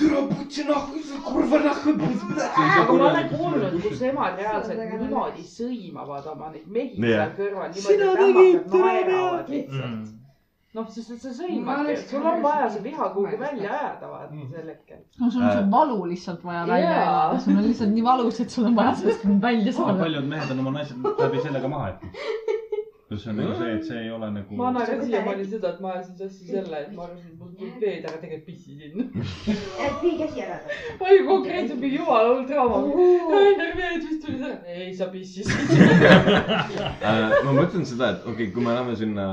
türa 0.00 0.24
putsi 0.28 0.64
nahku, 0.68 1.00
kurva 1.24 1.62
nahku. 1.64 1.94
aga 1.94 2.84
ma 2.92 3.08
olen 3.08 3.30
kuulnud, 3.32 3.78
kus 3.86 4.02
emad 4.10 4.36
reaalselt 4.40 4.84
niimoodi 4.98 5.46
sõimavad 5.48 6.28
oma 6.34 6.52
neid 6.52 6.68
mehi 6.76 7.00
seal 7.00 7.32
kõrval, 7.38 7.72
Sina 7.88 8.12
tegid, 8.20 8.68
peale. 8.76 9.40
lihtsalt. 9.48 10.12
noh, 10.74 10.86
sest 10.90 11.10
et 11.14 11.20
sa 11.22 11.30
et 11.30 12.08
sul 12.08 12.24
on 12.26 12.40
vaja 12.42 12.68
see 12.74 12.82
viha 12.82 13.08
kuhugi 13.14 13.38
välja 13.38 13.70
ajada, 13.70 14.08
vaata 14.10 14.46
sel 14.50 14.70
hetkel. 14.72 14.98
no 15.20 15.30
sul 15.30 15.42
on 15.42 15.52
see 15.52 15.62
Äh. 15.62 15.70
valu 15.70 15.98
lihtsalt 16.10 16.44
vaja 16.44 16.66
välja 16.66 16.90
Jaa. 16.90 17.04
elada, 17.10 17.38
sul 17.44 17.56
on 17.58 17.68
lihtsalt 17.68 17.94
nii 17.94 18.04
valus, 18.04 18.40
et 18.40 18.50
sul 18.50 18.66
on 18.70 18.76
vaja 18.76 18.94
sellest 18.94 19.28
välja 19.48 19.72
saada. 19.72 19.98
paljud 20.02 20.26
mehed 20.34 20.50
on 20.50 20.64
oma 20.66 20.74
naised 20.78 20.96
läbi 21.18 21.46
sellega 21.46 21.68
maha 21.76 21.92
jätnud. 21.92 22.18
kus 23.08 23.26
on 23.30 23.36
nagu 23.38 23.54
see, 23.60 23.70
et 23.76 23.86
see 23.86 24.00
ei 24.00 24.10
ole 24.16 24.30
nagu. 24.34 24.56
ma 24.58 24.72
naeran 24.74 25.04
siiamaani 25.06 25.46
seda, 25.52 25.70
et 25.76 25.80
ma 25.86 25.92
ajasin 25.92 26.18
sassi 26.24 26.50
selle, 26.50 26.82
et 26.82 26.92
ma 26.96 27.06
arvasin, 27.06 27.30
et 27.30 27.38
mul 27.38 27.54
tuleb 27.60 27.80
veed, 27.86 28.10
aga 28.10 28.18
tegelikult 28.24 28.46
pissisin. 28.46 28.92
vii 30.02 30.18
käsi 30.24 30.44
ära. 30.48 30.58
ma 31.00 31.10
olin 31.12 31.30
konkreetselt 31.30 31.80
mingi 31.86 32.02
jumala 32.02 32.34
hull 32.34 32.44
draama. 32.50 32.82
Rainer 33.36 33.78
veed 33.78 34.10
vist 34.10 34.26
tuli 34.26 34.42
ära. 34.42 34.58
ei, 34.66 34.90
sa 34.94 35.10
pissisid. 35.14 35.54
Äh, 37.04 37.32
ma 37.44 37.52
mõtlen 37.52 37.84
seda, 37.86 38.14
et 38.14 38.22
okei 38.24 38.32
okay,, 38.48 38.52
kui 38.54 38.62
me 38.64 38.72
läheme 38.74 38.94
sinna 38.96 39.24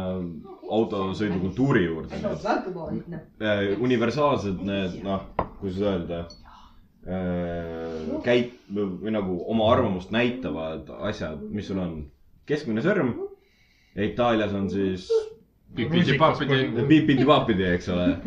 autosõidukultuuri 0.77 1.85
juurde, 1.85 2.21
äh, 3.41 3.65
universaalsed 3.79 4.61
need, 4.67 5.01
noh, 5.05 5.25
kuidas 5.59 5.81
öelda 5.83 6.21
äh,, 7.07 8.21
käit- 8.25 8.57
või, 8.73 9.11
nagu 9.13 9.41
oma 9.51 9.71
arvamust 9.73 10.11
näitavad 10.15 10.89
asjad, 11.11 11.43
mis 11.49 11.67
sul 11.71 11.79
on. 11.83 11.99
keskmine 12.49 12.81
sõrm 12.83 13.13
ja 13.95 14.03
Itaalias 14.03 14.53
on 14.57 14.69
siis 14.69 15.05
pipidi-papidi. 15.75 17.63
eks 17.75 17.89
ole. 17.89 18.07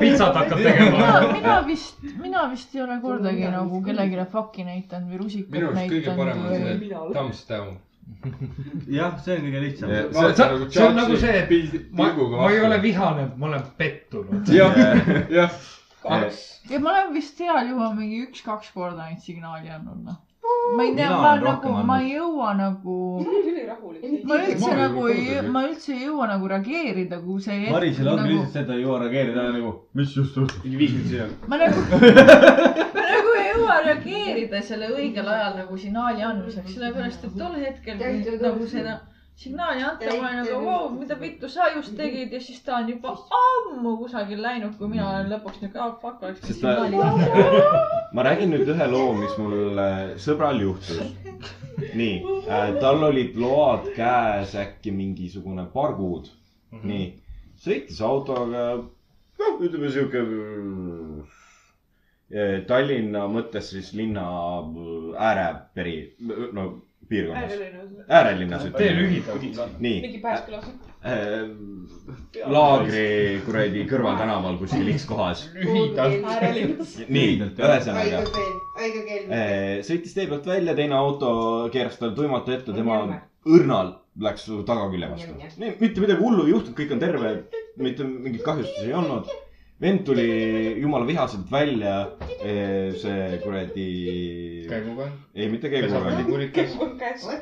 pitsat 0.00 0.34
hakkab 0.36 0.58
mina, 0.58 0.70
tegema. 0.70 0.98
mina 1.32 1.66
vist, 1.66 1.96
mina 2.20 2.50
vist 2.52 2.74
ei 2.76 2.82
ole 2.84 3.00
kordagi 3.02 3.44
nagu 3.50 3.80
kellelegi 3.84 4.26
fuck'i 4.30 4.62
näidanud 4.68 5.08
või 5.10 5.18
rusikat 5.24 5.50
minu 5.56 5.66
arust 5.72 5.90
kõige 5.94 6.10
parem 6.20 6.36
on 6.38 6.42
näidanud 6.52 6.80
see 6.84 6.90
thumbs 7.16 7.40
down. 7.48 7.70
jah, 8.88 9.16
see 9.24 9.36
on 9.36 9.46
kõige 9.46 9.62
lihtsam. 9.64 9.94
see 10.16 10.34
see 10.74 10.84
on 10.86 10.98
nagu 10.98 11.16
see, 11.20 11.38
et 11.44 11.90
ma, 11.92 12.10
ma 12.16 12.50
ei 12.52 12.60
ole 12.64 12.80
vihane, 12.82 13.28
ma 13.36 13.50
olen 13.50 13.64
pettunud. 13.78 14.52
jah, 14.52 14.76
jah. 15.38 15.58
ja 16.70 16.80
ma 16.80 16.94
olen 16.94 17.14
vist 17.16 17.40
heal 17.40 17.72
juhul 17.72 17.96
mingi 17.98 18.22
üks-kaks 18.28 18.72
korda 18.76 19.08
neid 19.08 19.24
signaali 19.24 19.72
andnud, 19.72 20.04
noh. 20.08 20.20
Ma 20.76 20.82
ei 20.84 20.94
tea, 20.94 21.10
ma 21.10 21.34
nagu, 21.40 21.72
ma 21.88 21.98
ei 22.02 22.10
jõua 22.14 22.50
nagu, 22.58 22.96
ma 24.28 24.38
üldse 24.42 24.74
nagu 24.76 25.06
jõua 25.08 25.14
ei, 25.14 25.38
ma 25.54 25.62
üldse 25.68 25.94
ei 25.94 26.04
jõua 26.08 26.28
nagu 26.30 26.50
reageerida, 26.50 27.20
kui 27.24 27.40
see 27.44 27.70
Marisel 27.72 28.10
ongi 28.12 28.20
nagu 28.20 28.32
lihtsalt 28.32 28.52
see, 28.52 28.64
et 28.64 28.68
ta 28.68 28.76
ei 28.76 28.84
jõua 28.84 29.00
reageerida 29.04 29.46
nagu, 29.54 29.72
mis 29.96 30.12
just 30.16 30.36
juhtus. 30.36 30.60
mingi 30.64 30.80
viis 30.82 30.94
minutit 30.96 31.14
hiljem. 31.14 31.32
ma 31.48 31.60
nagu, 31.62 31.86
ma 32.98 33.06
nagu 33.08 33.34
ei 33.40 33.48
jõua 33.52 33.80
reageerida 33.88 34.62
selle 34.68 34.92
õigel 34.92 35.32
ajal 35.36 35.58
nagu 35.62 35.80
signaali 35.86 36.28
andmiseks, 36.28 36.76
sellepärast 36.76 37.28
et 37.28 37.36
tol 37.40 37.58
hetkel, 37.64 38.04
kui 38.04 38.38
nagu 38.44 38.70
seda 38.74 38.98
signaali 39.36 39.82
anta, 39.82 40.06
ma 40.14 40.28
olen 40.28 40.36
nagu, 40.42 40.58
vau, 40.64 40.88
mida 40.94 41.16
vittu 41.20 41.48
sa 41.50 41.66
just 41.74 41.96
tegid 41.98 42.32
ja 42.32 42.40
siis 42.40 42.60
ta 42.62 42.76
on 42.76 42.88
juba 42.88 43.14
ammu 43.38 43.96
kusagil 43.98 44.38
läinud, 44.42 44.76
kui 44.78 44.88
mina 44.92 45.08
olen 45.10 45.30
lõpuks 45.32 45.58
nagu, 45.64 45.80
ah 45.82 45.96
fuck, 46.02 46.22
oleks 46.22 46.40
ta- 46.40 46.52
signaali 46.52 47.00
andma. 47.02 47.50
ma 48.14 48.24
räägin 48.28 48.54
nüüd 48.54 48.70
ühe 48.76 48.86
loo, 48.92 49.10
mis 49.18 49.34
mul 49.42 49.80
äh, 49.82 50.14
sõbral 50.22 50.62
juhtus. 50.62 51.02
nii 51.98 52.14
äh,, 52.46 52.70
tal 52.80 53.02
olid 53.10 53.34
load 53.42 53.90
käes 53.96 54.54
äkki 54.58 54.94
mingisugune 54.94 55.66
paar 55.74 55.96
kuud. 55.98 56.30
nii, 56.84 57.10
sõitis 57.64 58.00
autoga, 58.02 58.64
noh, 59.42 59.60
ütleme 59.66 59.90
sihuke 59.94 60.22
äh, 62.34 62.62
Tallinna 62.70 63.26
mõttes 63.30 63.68
siis 63.74 63.92
linna 63.98 64.24
ääreperi, 65.18 65.98
no 66.54 66.70
piirkonnas, 67.08 67.52
äärelinnas 68.08 68.66
tee 68.76 68.90
lühidalt. 68.96 69.78
nii 69.84 70.20
äh,, 71.04 71.42
laagri 72.56 73.40
kuradi 73.46 73.84
kõrvaltänaval 73.90 74.56
kuskil 74.60 74.88
X 74.94 75.06
kohas. 75.08 75.44
lühidalt. 75.54 76.24
nii, 77.08 77.36
ühesõnaga. 77.58 78.24
Eh, 78.84 79.82
sõitis 79.86 80.16
tee 80.16 80.26
pealt 80.30 80.48
välja, 80.48 80.74
teine 80.74 80.96
auto 80.98 81.34
keeras 81.72 82.00
talle 82.00 82.16
tuimalt 82.16 82.48
ette, 82.48 82.72
tema 82.72 83.02
õrnal 83.44 83.94
läks 84.20 84.46
tagakülje 84.66 85.10
vastu. 85.10 85.34
mitte 85.80 86.00
midagi 86.00 86.20
hullu 86.20 86.46
ei 86.46 86.54
juhtunud, 86.54 86.76
kõik 86.78 86.92
on 86.94 87.02
terve, 87.02 87.32
mitte 87.76 88.06
mingit 88.06 88.44
kahjustusi 88.46 88.88
ei 88.88 88.94
olnud. 88.94 89.30
Vend 89.84 90.04
tuli 90.04 90.80
jumala 90.80 91.04
vihaselt 91.04 91.50
välja, 91.52 91.94
see 93.00 93.38
kuradi, 93.42 93.88
käiguga. 94.68 95.08
ei 95.34 95.48
mitte 95.52 95.68
käiguga, 95.68 96.12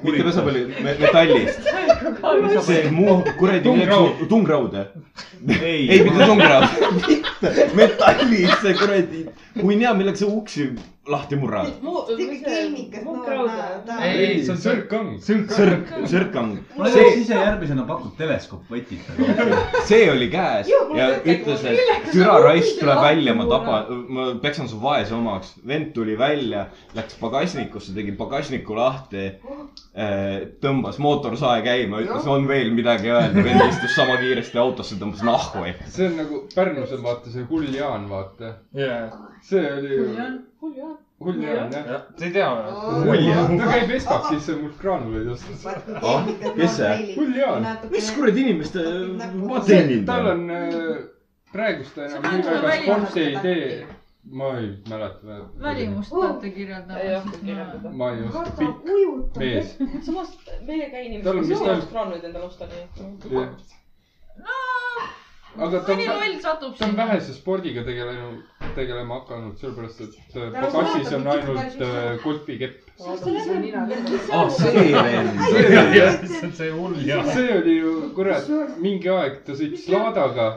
mitte 0.03 0.25
pesapalli, 0.27 0.65
metallist. 0.83 1.69
see 2.67 2.91
muu 2.91 3.21
kuradi 3.39 3.63
Tungraud., 3.69 4.27
tungraud. 4.29 4.75
ei, 5.61 5.91
ei 5.91 6.03
mitte 6.03 6.27
tungraud, 6.27 6.67
metallist 7.81 8.67
see 8.67 8.75
kuradi, 8.81 9.27
kui 9.61 9.79
hea, 9.79 9.95
millega 9.95 10.25
sa 10.25 10.27
uksi 10.27 10.73
lahti 11.07 11.37
murrad. 11.37 11.67
ei, 14.03 14.45
see 14.45 14.53
on 14.53 14.61
sõrkang. 14.63 15.09
sõrk, 15.23 15.89
sõrkang. 16.11 16.53
see 16.95 17.09
ise 17.19 17.35
järgmisena 17.35 17.87
pakkunud 17.89 18.15
teleskoopvõtit. 18.21 19.11
see 19.89 20.05
oli 20.13 20.29
käes 20.31 20.71
ja 20.71 21.09
ütles, 21.19 21.65
et 21.67 22.07
türa 22.13 22.39
raisk 22.45 22.79
tuleb 22.79 23.03
välja, 23.03 23.35
ma 23.35 23.49
tapan, 23.51 23.91
ma 24.15 24.29
peksan 24.45 24.71
su 24.71 24.79
vaese 24.83 25.17
omaks. 25.19 25.57
vend 25.67 25.91
tuli 25.97 26.15
välja, 26.19 26.69
läks 26.95 27.19
pagasnikusse, 27.19 27.97
tegi 27.99 28.15
pagasniku 28.19 28.79
lahti. 28.79 29.27
tõmbas 30.63 31.03
mootorsae 31.03 31.67
käima, 31.67 32.05
ütles, 32.07 32.31
on 32.31 32.47
veel 32.49 32.71
midagi 32.79 33.11
öelda. 33.11 33.43
vend 33.43 33.67
istus 33.67 33.99
sama 33.99 34.21
kiiresti 34.23 34.63
autosse, 34.63 35.03
tõmbas 35.03 35.27
nahku. 35.27 35.67
see 35.89 36.07
on 36.13 36.19
nagu 36.23 36.47
Pärnus 36.55 36.95
on 36.95 37.03
vaata 37.03 37.31
see 37.33 37.43
hull 37.51 37.75
Jaan, 37.75 38.07
vaata. 38.11 38.59
jaa. 38.77 39.32
See 39.43 39.63
oli 39.79 39.97
ju, 39.97 40.05
hull 41.23 41.43
Jaan 41.43 41.73
jah. 41.73 42.03
Te 42.19 42.25
ei 42.27 42.33
tea 42.35 42.49
või? 42.51 43.07
hull 43.07 43.25
Jaan. 43.29 43.57
ta 43.59 43.71
käib 43.73 43.91
Espak 43.97 44.29
sisse 44.31 44.57
mul 44.59 44.73
graanuleid 44.81 45.29
ostmas. 45.35 45.65
Ah, 46.03 46.29
kes 46.59 46.77
see? 46.79 47.15
hull 47.17 47.35
Jaan. 47.39 47.67
mis 47.91 48.11
kuradi 48.17 48.45
inimeste, 48.47 48.85
teenin 49.67 50.07
tal 50.09 50.29
ta. 50.29 50.37
on 50.37 50.51
äh, 50.51 51.03
praegust 51.53 51.99
enam 51.99 52.23
nii 52.29 52.47
pead 52.47 52.63
väga 52.63 52.63
mulle 52.63 52.79
sporti 52.87 53.21
ei 53.27 53.37
tee. 53.43 53.87
ma 54.41 54.49
ei 54.59 54.71
mäleta. 54.91 55.39
välimust 55.67 56.15
peate 56.17 56.47
ei 56.47 56.53
kirjeldama 56.57 57.01
oska. 57.19 57.39
kirjeldada. 57.45 57.95
ma 58.03 58.11
ei 58.15 58.23
oska, 58.29 58.45
pikk 58.59 59.39
mees. 59.45 59.77
samas 60.07 60.35
meie 60.67 60.91
käi 60.91 61.05
Tal 61.23 61.37
on 61.37 61.45
inimesed 61.45 61.51
vist 61.51 61.63
ei 61.63 61.75
ainult- 61.75 61.91
graanuleid 61.95 62.25
endale 62.31 62.45
osta, 62.51 62.65
nii 62.67 62.83
et. 62.83 62.93
Aga 65.59 65.81
ta 65.85 65.93
on 65.93 66.77
ta 66.79 66.87
on 66.87 66.97
vähese 66.97 67.35
spordiga 67.35 67.85
tegelenud, 67.85 68.43
tegelema 68.75 69.15
hakanud, 69.21 69.59
sellepärast 69.61 70.01
et 70.01 70.37
äh, 70.37 70.53
pagassis 70.73 71.13
on 71.13 71.27
ainult 71.27 71.81
äh, 71.81 72.19
golfikepp. 72.25 72.91
ah, 74.33 74.49
see 74.51 74.93
vend. 74.93 75.41
see 76.27 76.43
on 76.43 76.53
see 76.53 76.71
hull 76.71 77.07
ja. 77.07 77.23
see 77.35 77.59
oli 77.59 77.77
ju, 77.79 77.95
kurat, 78.17 78.49
mingi 78.81 79.09
aeg 79.13 79.43
ta 79.47 79.57
sõitis 79.59 79.89
laadaga. 79.93 80.51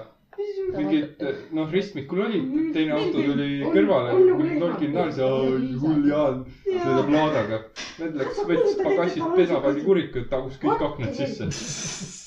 mingid, 0.76 1.22
noh, 1.56 1.70
ristmikul 1.72 2.26
oli, 2.26 2.42
teine 2.76 2.92
auto 2.98 3.22
tuli 3.24 3.64
kõrvale, 3.72 4.18
nolkinud 4.60 4.98
naine, 4.98 5.78
hull 5.80 6.10
Jaan, 6.10 6.44
sõidab 6.66 7.14
laadaga. 7.14 7.62
Vend 8.02 8.20
läks, 8.20 8.44
võttis 8.44 8.76
pagasist 8.84 9.40
pesapallikuriku, 9.40 10.28
tagus 10.32 10.60
kõik 10.60 10.86
aknad 10.90 11.16
sisse. 11.16 11.50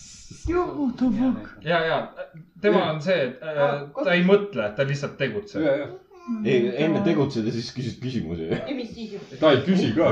ja, 1.65 1.81
ja 1.87 2.03
tema 2.61 2.91
on 2.93 3.01
see, 3.03 3.23
et 3.29 3.43
äh, 3.43 3.81
ta 4.05 4.13
ei 4.15 4.27
mõtle, 4.27 4.71
ta 4.77 4.87
lihtsalt 4.89 5.19
tegutseb. 5.21 5.65
ja, 5.65 5.75
ja, 5.83 5.89
ei, 6.45 6.85
enne 6.85 7.01
tegutsed 7.07 7.47
ja 7.49 7.53
siis 7.55 7.69
küsid 7.73 8.01
küsimusi. 8.03 8.49
ja 8.53 8.75
mis 8.77 8.91
siis 8.95 9.15
ju. 9.15 9.21
ta 9.41 9.53
ei 9.55 9.63
küsi 9.65 9.91
ka. 9.97 10.11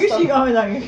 küsi 0.00 0.26
ka 0.28 0.40
midagi. 0.46 0.80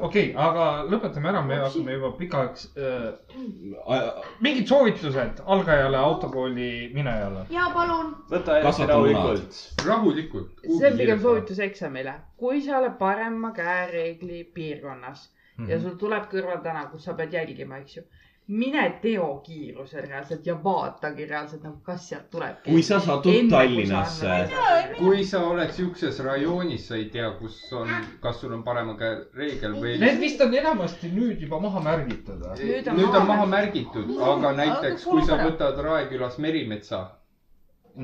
okei, 0.00 0.26
aga 0.36 0.66
lõpetame 0.90 1.32
ära, 1.32 1.42
me 1.46 1.60
hakkame 1.62 1.96
juba 1.96 2.12
pikaks 2.18 2.68
äh,. 2.76 4.20
mingid 4.44 4.68
soovitused 4.68 5.42
algajale 5.46 6.00
autokooli 6.00 6.70
minejale? 6.94 7.46
ja 7.54 7.70
palun. 7.74 8.12
võta 8.30 8.60
Kasvata 8.66 8.92
rahulikult. 8.92 9.64
rahulikult. 9.86 10.52
see 10.66 10.92
on 10.92 11.00
pigem. 11.00 11.24
soovitus 11.24 11.64
eksamile. 11.70 12.18
kui 12.36 12.62
sa 12.64 12.78
oled 12.82 12.98
parema 13.00 13.54
käereegli 13.56 14.44
piirkonnas 14.54 15.28
Mhm. 15.58 15.70
ja 15.70 15.80
sul 15.80 15.98
tuleb 15.98 16.30
kõrvaltänav, 16.30 16.90
kus 16.92 17.04
sa 17.08 17.14
pead 17.18 17.32
jälgima, 17.34 17.78
eks 17.82 17.96
ju. 17.96 18.02
mine 18.48 18.82
teo 19.02 19.42
kiirusel 19.44 20.06
reaalselt 20.08 20.46
ja 20.46 20.54
vaatagi 20.64 21.26
reaalselt 21.28 21.62
nagu, 21.66 21.80
kas 21.84 22.06
sealt 22.08 22.30
tuleb. 22.30 22.62
kui 22.64 22.82
sa 22.82 23.00
satud 23.00 23.50
Tallinnasse, 23.50 24.38
kui 24.98 25.24
sa 25.24 25.42
oled 25.48 25.74
siukses 25.76 26.20
rajoonis, 26.24 26.86
sa 26.88 26.96
ei 26.96 27.10
tea, 27.12 27.30
kus 27.40 27.58
on, 27.72 27.90
kas 28.22 28.40
sul 28.40 28.54
on 28.56 28.62
parema 28.62 28.96
käe 28.96 29.18
reegel 29.34 29.76
või. 29.82 29.98
Need 30.00 30.20
vist 30.20 30.40
on 30.40 30.54
enamasti 30.54 31.12
nüüd 31.12 31.44
juba 31.44 31.60
maha 31.60 31.84
märgitud. 31.90 32.40
Nüüd 32.62 32.88
on 32.88 32.96
nüüd 32.96 33.06
maha 33.12 33.20
on 33.20 33.28
maha 33.34 33.46
märgitud, 33.52 34.16
aga 34.32 34.52
näiteks 34.62 35.04
kui 35.04 35.26
sa 35.26 35.42
võtad 35.44 35.84
Raekülas 35.84 36.38
Merimetsa, 36.38 37.04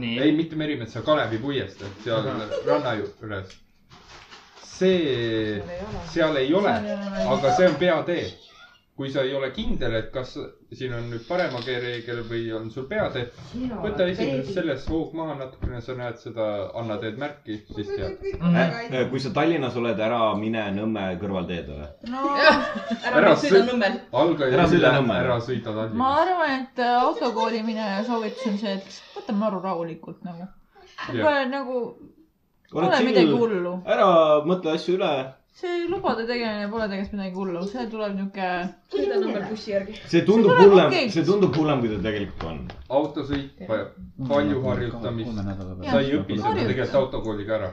ei, 0.03 0.33
mitte 0.33 0.57
Merimetsa, 0.57 1.03
Kalevi 1.03 1.39
puiestee, 1.39 1.89
seal 2.05 2.27
ranna 2.67 2.99
juures. 3.01 3.64
see, 4.79 5.61
seal 6.13 6.37
ei 6.41 6.55
ole, 6.55 6.73
aga 7.29 7.55
see 7.57 7.69
on 7.69 7.77
peatee. 7.81 8.25
kui 8.95 9.09
sa 9.11 9.25
ei 9.27 9.33
ole 9.35 9.49
kindel, 9.51 9.91
et 9.99 10.13
kas 10.15 10.37
siin 10.79 10.93
on 10.95 11.09
nüüd 11.11 11.25
parema 11.27 11.59
käereegel 11.67 12.21
või 12.29 12.45
on 12.55 12.69
sul 12.71 12.85
peatee, 12.87 13.25
võta 13.83 14.07
esimesest 14.07 14.53
sellest 14.55 14.87
hoog 14.93 15.17
maha 15.19 15.35
natukene, 15.41 15.81
sa 15.83 15.97
näed 15.99 16.21
seda 16.23 16.47
Anna 16.79 16.95
teed 17.03 17.19
märki, 17.19 17.57
siis 17.75 17.91
tead. 17.91 18.23
Äh, 18.39 19.01
kui 19.11 19.19
sa 19.25 19.33
Tallinnas 19.35 19.75
oled, 19.83 19.99
ära 19.99 20.21
mine 20.39 20.63
Nõmme 20.79 21.09
kõrvalteedele. 21.19 21.89
no 22.13 22.23
ära 23.11 23.17
Ära 23.25 23.35
sõida 23.35 23.65
sõi- 23.65 23.67
Nõmmel. 23.73 23.99
Ära 24.15 24.69
sõida 24.71 24.79
üle, 24.79 24.95
Nõmmele. 25.01 25.21
ära 25.27 25.41
sõida 25.49 25.75
ma 25.75 25.81
Tallinnas. 25.81 26.23
arvan, 26.23 26.55
et 26.63 26.85
äh, 26.87 26.95
autokooli 27.03 27.65
mineja 27.67 28.05
soovitus 28.07 28.47
on 28.53 28.59
see, 28.63 28.79
et 28.79 29.03
võtame 29.19 29.51
aru 29.51 29.63
rahulikult 29.67 30.23
nagu. 30.31 30.47
Nagu 31.51 31.83
pole 32.75 32.91
midagi 33.07 33.27
chill, 33.27 33.39
hullu. 33.39 33.73
ära 33.95 34.07
mõtle 34.51 34.75
asju 34.75 34.97
üle. 34.99 35.11
see 35.55 35.85
lubade 35.89 36.25
tegemine 36.27 36.67
pole 36.73 36.89
tegelikult 36.91 37.15
midagi 37.19 37.39
hullu, 37.41 37.63
see 37.71 37.85
tuleb 37.93 38.17
niuke. 38.19 38.49
sõida 38.95 39.21
Nõmmel 39.23 39.45
bussi 39.51 39.71
järgi. 39.75 39.95
see 40.15 40.25
tundub 40.31 40.59
hullem 40.59 40.97
see 41.17 41.25
tundub 41.29 41.55
hullem, 41.61 41.85
kui 41.85 41.93
ta 41.95 42.01
tegelikult 42.09 42.49
on. 42.51 42.61
autosõit 43.01 43.63
vajab 43.69 43.95
palju 44.33 44.65
harjutamist. 44.67 45.43
sa 45.91 46.01
ei 46.01 46.19
õpi 46.19 46.41
seda 46.41 46.57
tegelikult 46.61 47.01
autokooliga 47.03 47.59
ära. 47.61 47.71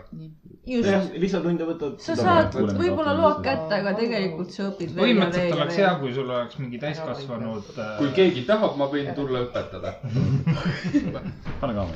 just, 0.68 1.14
lisatunde 1.18 1.66
võtad. 1.66 1.98
sa 2.04 2.16
saad 2.18 2.56
võib-olla 2.56 3.14
load 3.18 3.42
kätte, 3.46 3.80
aga 3.80 3.94
tegelikult 3.98 4.54
sa 4.54 4.68
õpid 4.70 4.94
põhimõtteliselt 4.98 5.58
oleks 5.58 5.80
hea, 5.82 5.92
kui 6.02 6.14
sul 6.16 6.30
oleks 6.30 6.60
mingi 6.62 6.82
täiskasvanud 6.82 7.72
äh, 7.76 7.94
kui 8.00 8.12
keegi 8.18 8.46
tahab, 8.50 8.78
ma 8.80 8.88
võin 8.92 9.12
tulla 9.18 9.44
õpetada. 9.48 9.96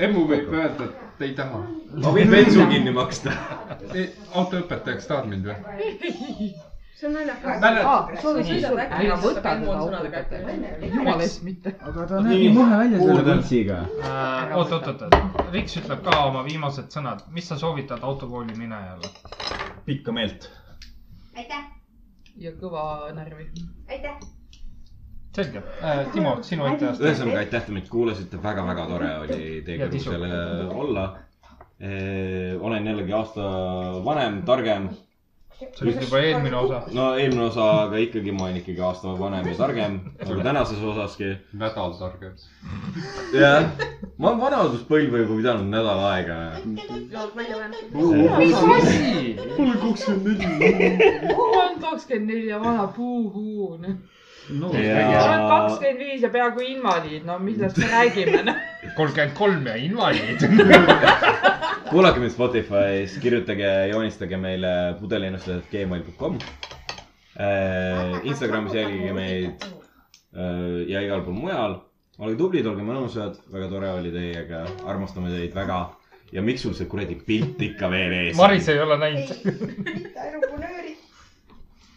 emmu 0.08 0.28
võib 0.32 0.54
öelda, 0.54 0.90
et 0.90 1.28
ei 1.30 1.36
taha. 1.38 1.66
ma 2.02 2.16
võin 2.16 2.32
bensu 2.34 2.66
kinni 2.72 2.94
maksta. 2.96 3.36
autoõpetajaks 4.34 5.12
tahad 5.12 5.30
mind 5.30 5.52
või? 5.52 6.54
see 6.96 7.08
on 7.08 7.14
naljakas. 7.14 7.62
jumala 10.94 11.22
eest 11.24 11.44
mitte. 11.44 11.74
aga 11.82 12.06
ta 12.08 12.22
nägi 12.24 12.50
muhe 12.56 12.78
välja 12.78 13.00
selle 13.00 13.24
pitsiga. 13.36 13.80
äh, 14.04 14.58
oot, 14.58 14.72
oot, 14.72 14.88
oot, 14.88 15.02
oot, 15.02 15.52
Riks 15.54 15.78
ütleb 15.82 16.04
ka 16.06 16.16
oma 16.26 16.44
viimased 16.48 16.88
sõnad, 16.96 17.26
mis 17.36 17.48
sa 17.52 17.58
soovitad 17.60 18.04
autokooli 18.04 18.56
minejale? 18.58 19.12
pikka 19.86 20.12
meelt. 20.16 20.48
aitäh, 21.38 21.68
ja 22.38 22.52
kõva 22.62 22.86
närvi. 23.18 23.50
aitäh. 23.90 24.16
selge 25.36 25.64
äh,, 25.84 26.06
Timo, 26.14 26.38
sinu 26.48 26.66
etteaste. 26.72 27.04
ühesõnaga, 27.04 27.44
aitäh, 27.44 27.62
et 27.68 27.74
meid 27.76 27.90
kuulasite, 27.92 28.40
väga-väga 28.44 28.88
tore 28.94 29.12
oli 29.26 29.62
teiega 29.68 29.84
Ja 29.90 29.92
tisu. 29.92 30.12
seal 30.16 30.72
olla. 30.72 31.10
olen 32.62 32.86
jällegi 32.88 33.14
aasta 33.14 33.44
vanem, 34.06 34.44
targem. 34.48 34.90
See 35.60 35.68
oli 35.82 35.94
juba 36.02 36.20
eelmine 36.20 36.58
osa. 36.58 36.82
no 36.92 37.04
eelmine 37.16 37.44
osa, 37.44 37.66
aga 37.84 37.98
ikkagi 38.04 38.32
ma 38.32 38.44
olen 38.48 38.58
ikkagi 38.60 38.82
aasta 38.82 39.14
vanem 39.20 39.48
ja 39.48 39.56
targem, 39.56 40.00
nagu 40.20 40.42
tänases 40.44 40.82
osaski. 40.84 41.30
nädal 41.54 41.94
targem. 42.00 42.34
jah, 43.34 43.70
ma 44.18 44.30
olen 44.30 44.42
vanaduspõlve 44.42 45.24
juba 45.24 45.38
pidanud 45.40 45.72
nädal 45.72 46.04
aega. 46.10 46.40
mis 46.66 46.84
asi? 48.76 49.38
olen 49.58 49.80
kakskümmend 49.86 50.44
neli. 50.44 50.92
olen 51.38 51.80
kakskümmend 51.82 52.34
neli 52.34 52.48
ja 52.50 52.60
vana 52.60 52.88
puhuu. 52.88 53.80
No 54.50 54.70
olen 54.70 55.48
kakskümmend 55.50 56.00
viis 56.00 56.24
ja 56.26 56.30
peaaegu 56.34 56.64
invaliid, 56.66 57.26
no 57.26 57.38
millest 57.42 57.80
me 57.82 57.90
räägime, 57.90 58.42
noh. 58.46 58.60
kolmkümmend 59.00 59.34
kolm 59.38 59.66
ja 59.68 59.76
invaliid. 59.82 60.46
kuulake 61.92 62.22
meid 62.22 62.34
Spotify's, 62.34 63.18
kirjutage, 63.22 63.72
joonistage 63.92 64.38
meile 64.42 64.72
pudeliennustajad.gmail.com. 65.00 66.40
Instagramis 68.24 68.78
jälgige 68.78 69.12
meid 69.14 69.66
äh, 69.66 70.86
ja 70.88 71.04
igal 71.04 71.26
pool 71.26 71.36
mujal. 71.42 71.82
olge 72.20 72.38
tublid, 72.40 72.68
olge 72.70 72.86
mõnusad, 72.86 73.42
väga 73.52 73.68
tore 73.74 73.92
oli 73.98 74.14
teiega, 74.14 74.64
armastame 74.88 75.34
teid 75.34 75.56
väga. 75.56 75.84
ja 76.32 76.42
miks 76.42 76.64
sul 76.66 76.74
see 76.74 76.88
kuradi 76.92 77.16
pilt 77.28 77.62
ikka 77.62 77.90
veel 77.92 78.14
ees? 78.22 78.38
Maris 78.38 78.70
ei 78.70 78.80
ole 78.80 78.98
näinud. 78.98 79.36
mitte 79.46 80.20
ainult. 80.20 80.85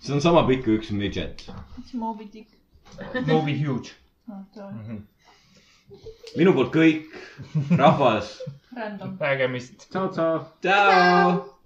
See 0.00 0.12
on 0.14 0.20
sama 0.20 0.46
pikk 0.46 0.64
kui 0.64 0.78
üks 0.78 0.90
midget. 0.90 1.44
mis 1.76 1.92
Moby 1.94 2.28
Dick? 2.32 2.48
Moby 3.26 3.54
Huge. 3.58 3.92
ta 4.54 4.66
on. 4.68 5.04
minu 6.36 6.52
poolt 6.56 6.72
kõik, 6.74 7.06
rahvas. 7.82 8.34
Random. 8.76 9.16
nägemist. 9.20 9.88
tšau, 9.90 10.10
tšau. 10.12 10.42
tšau. 10.62 11.57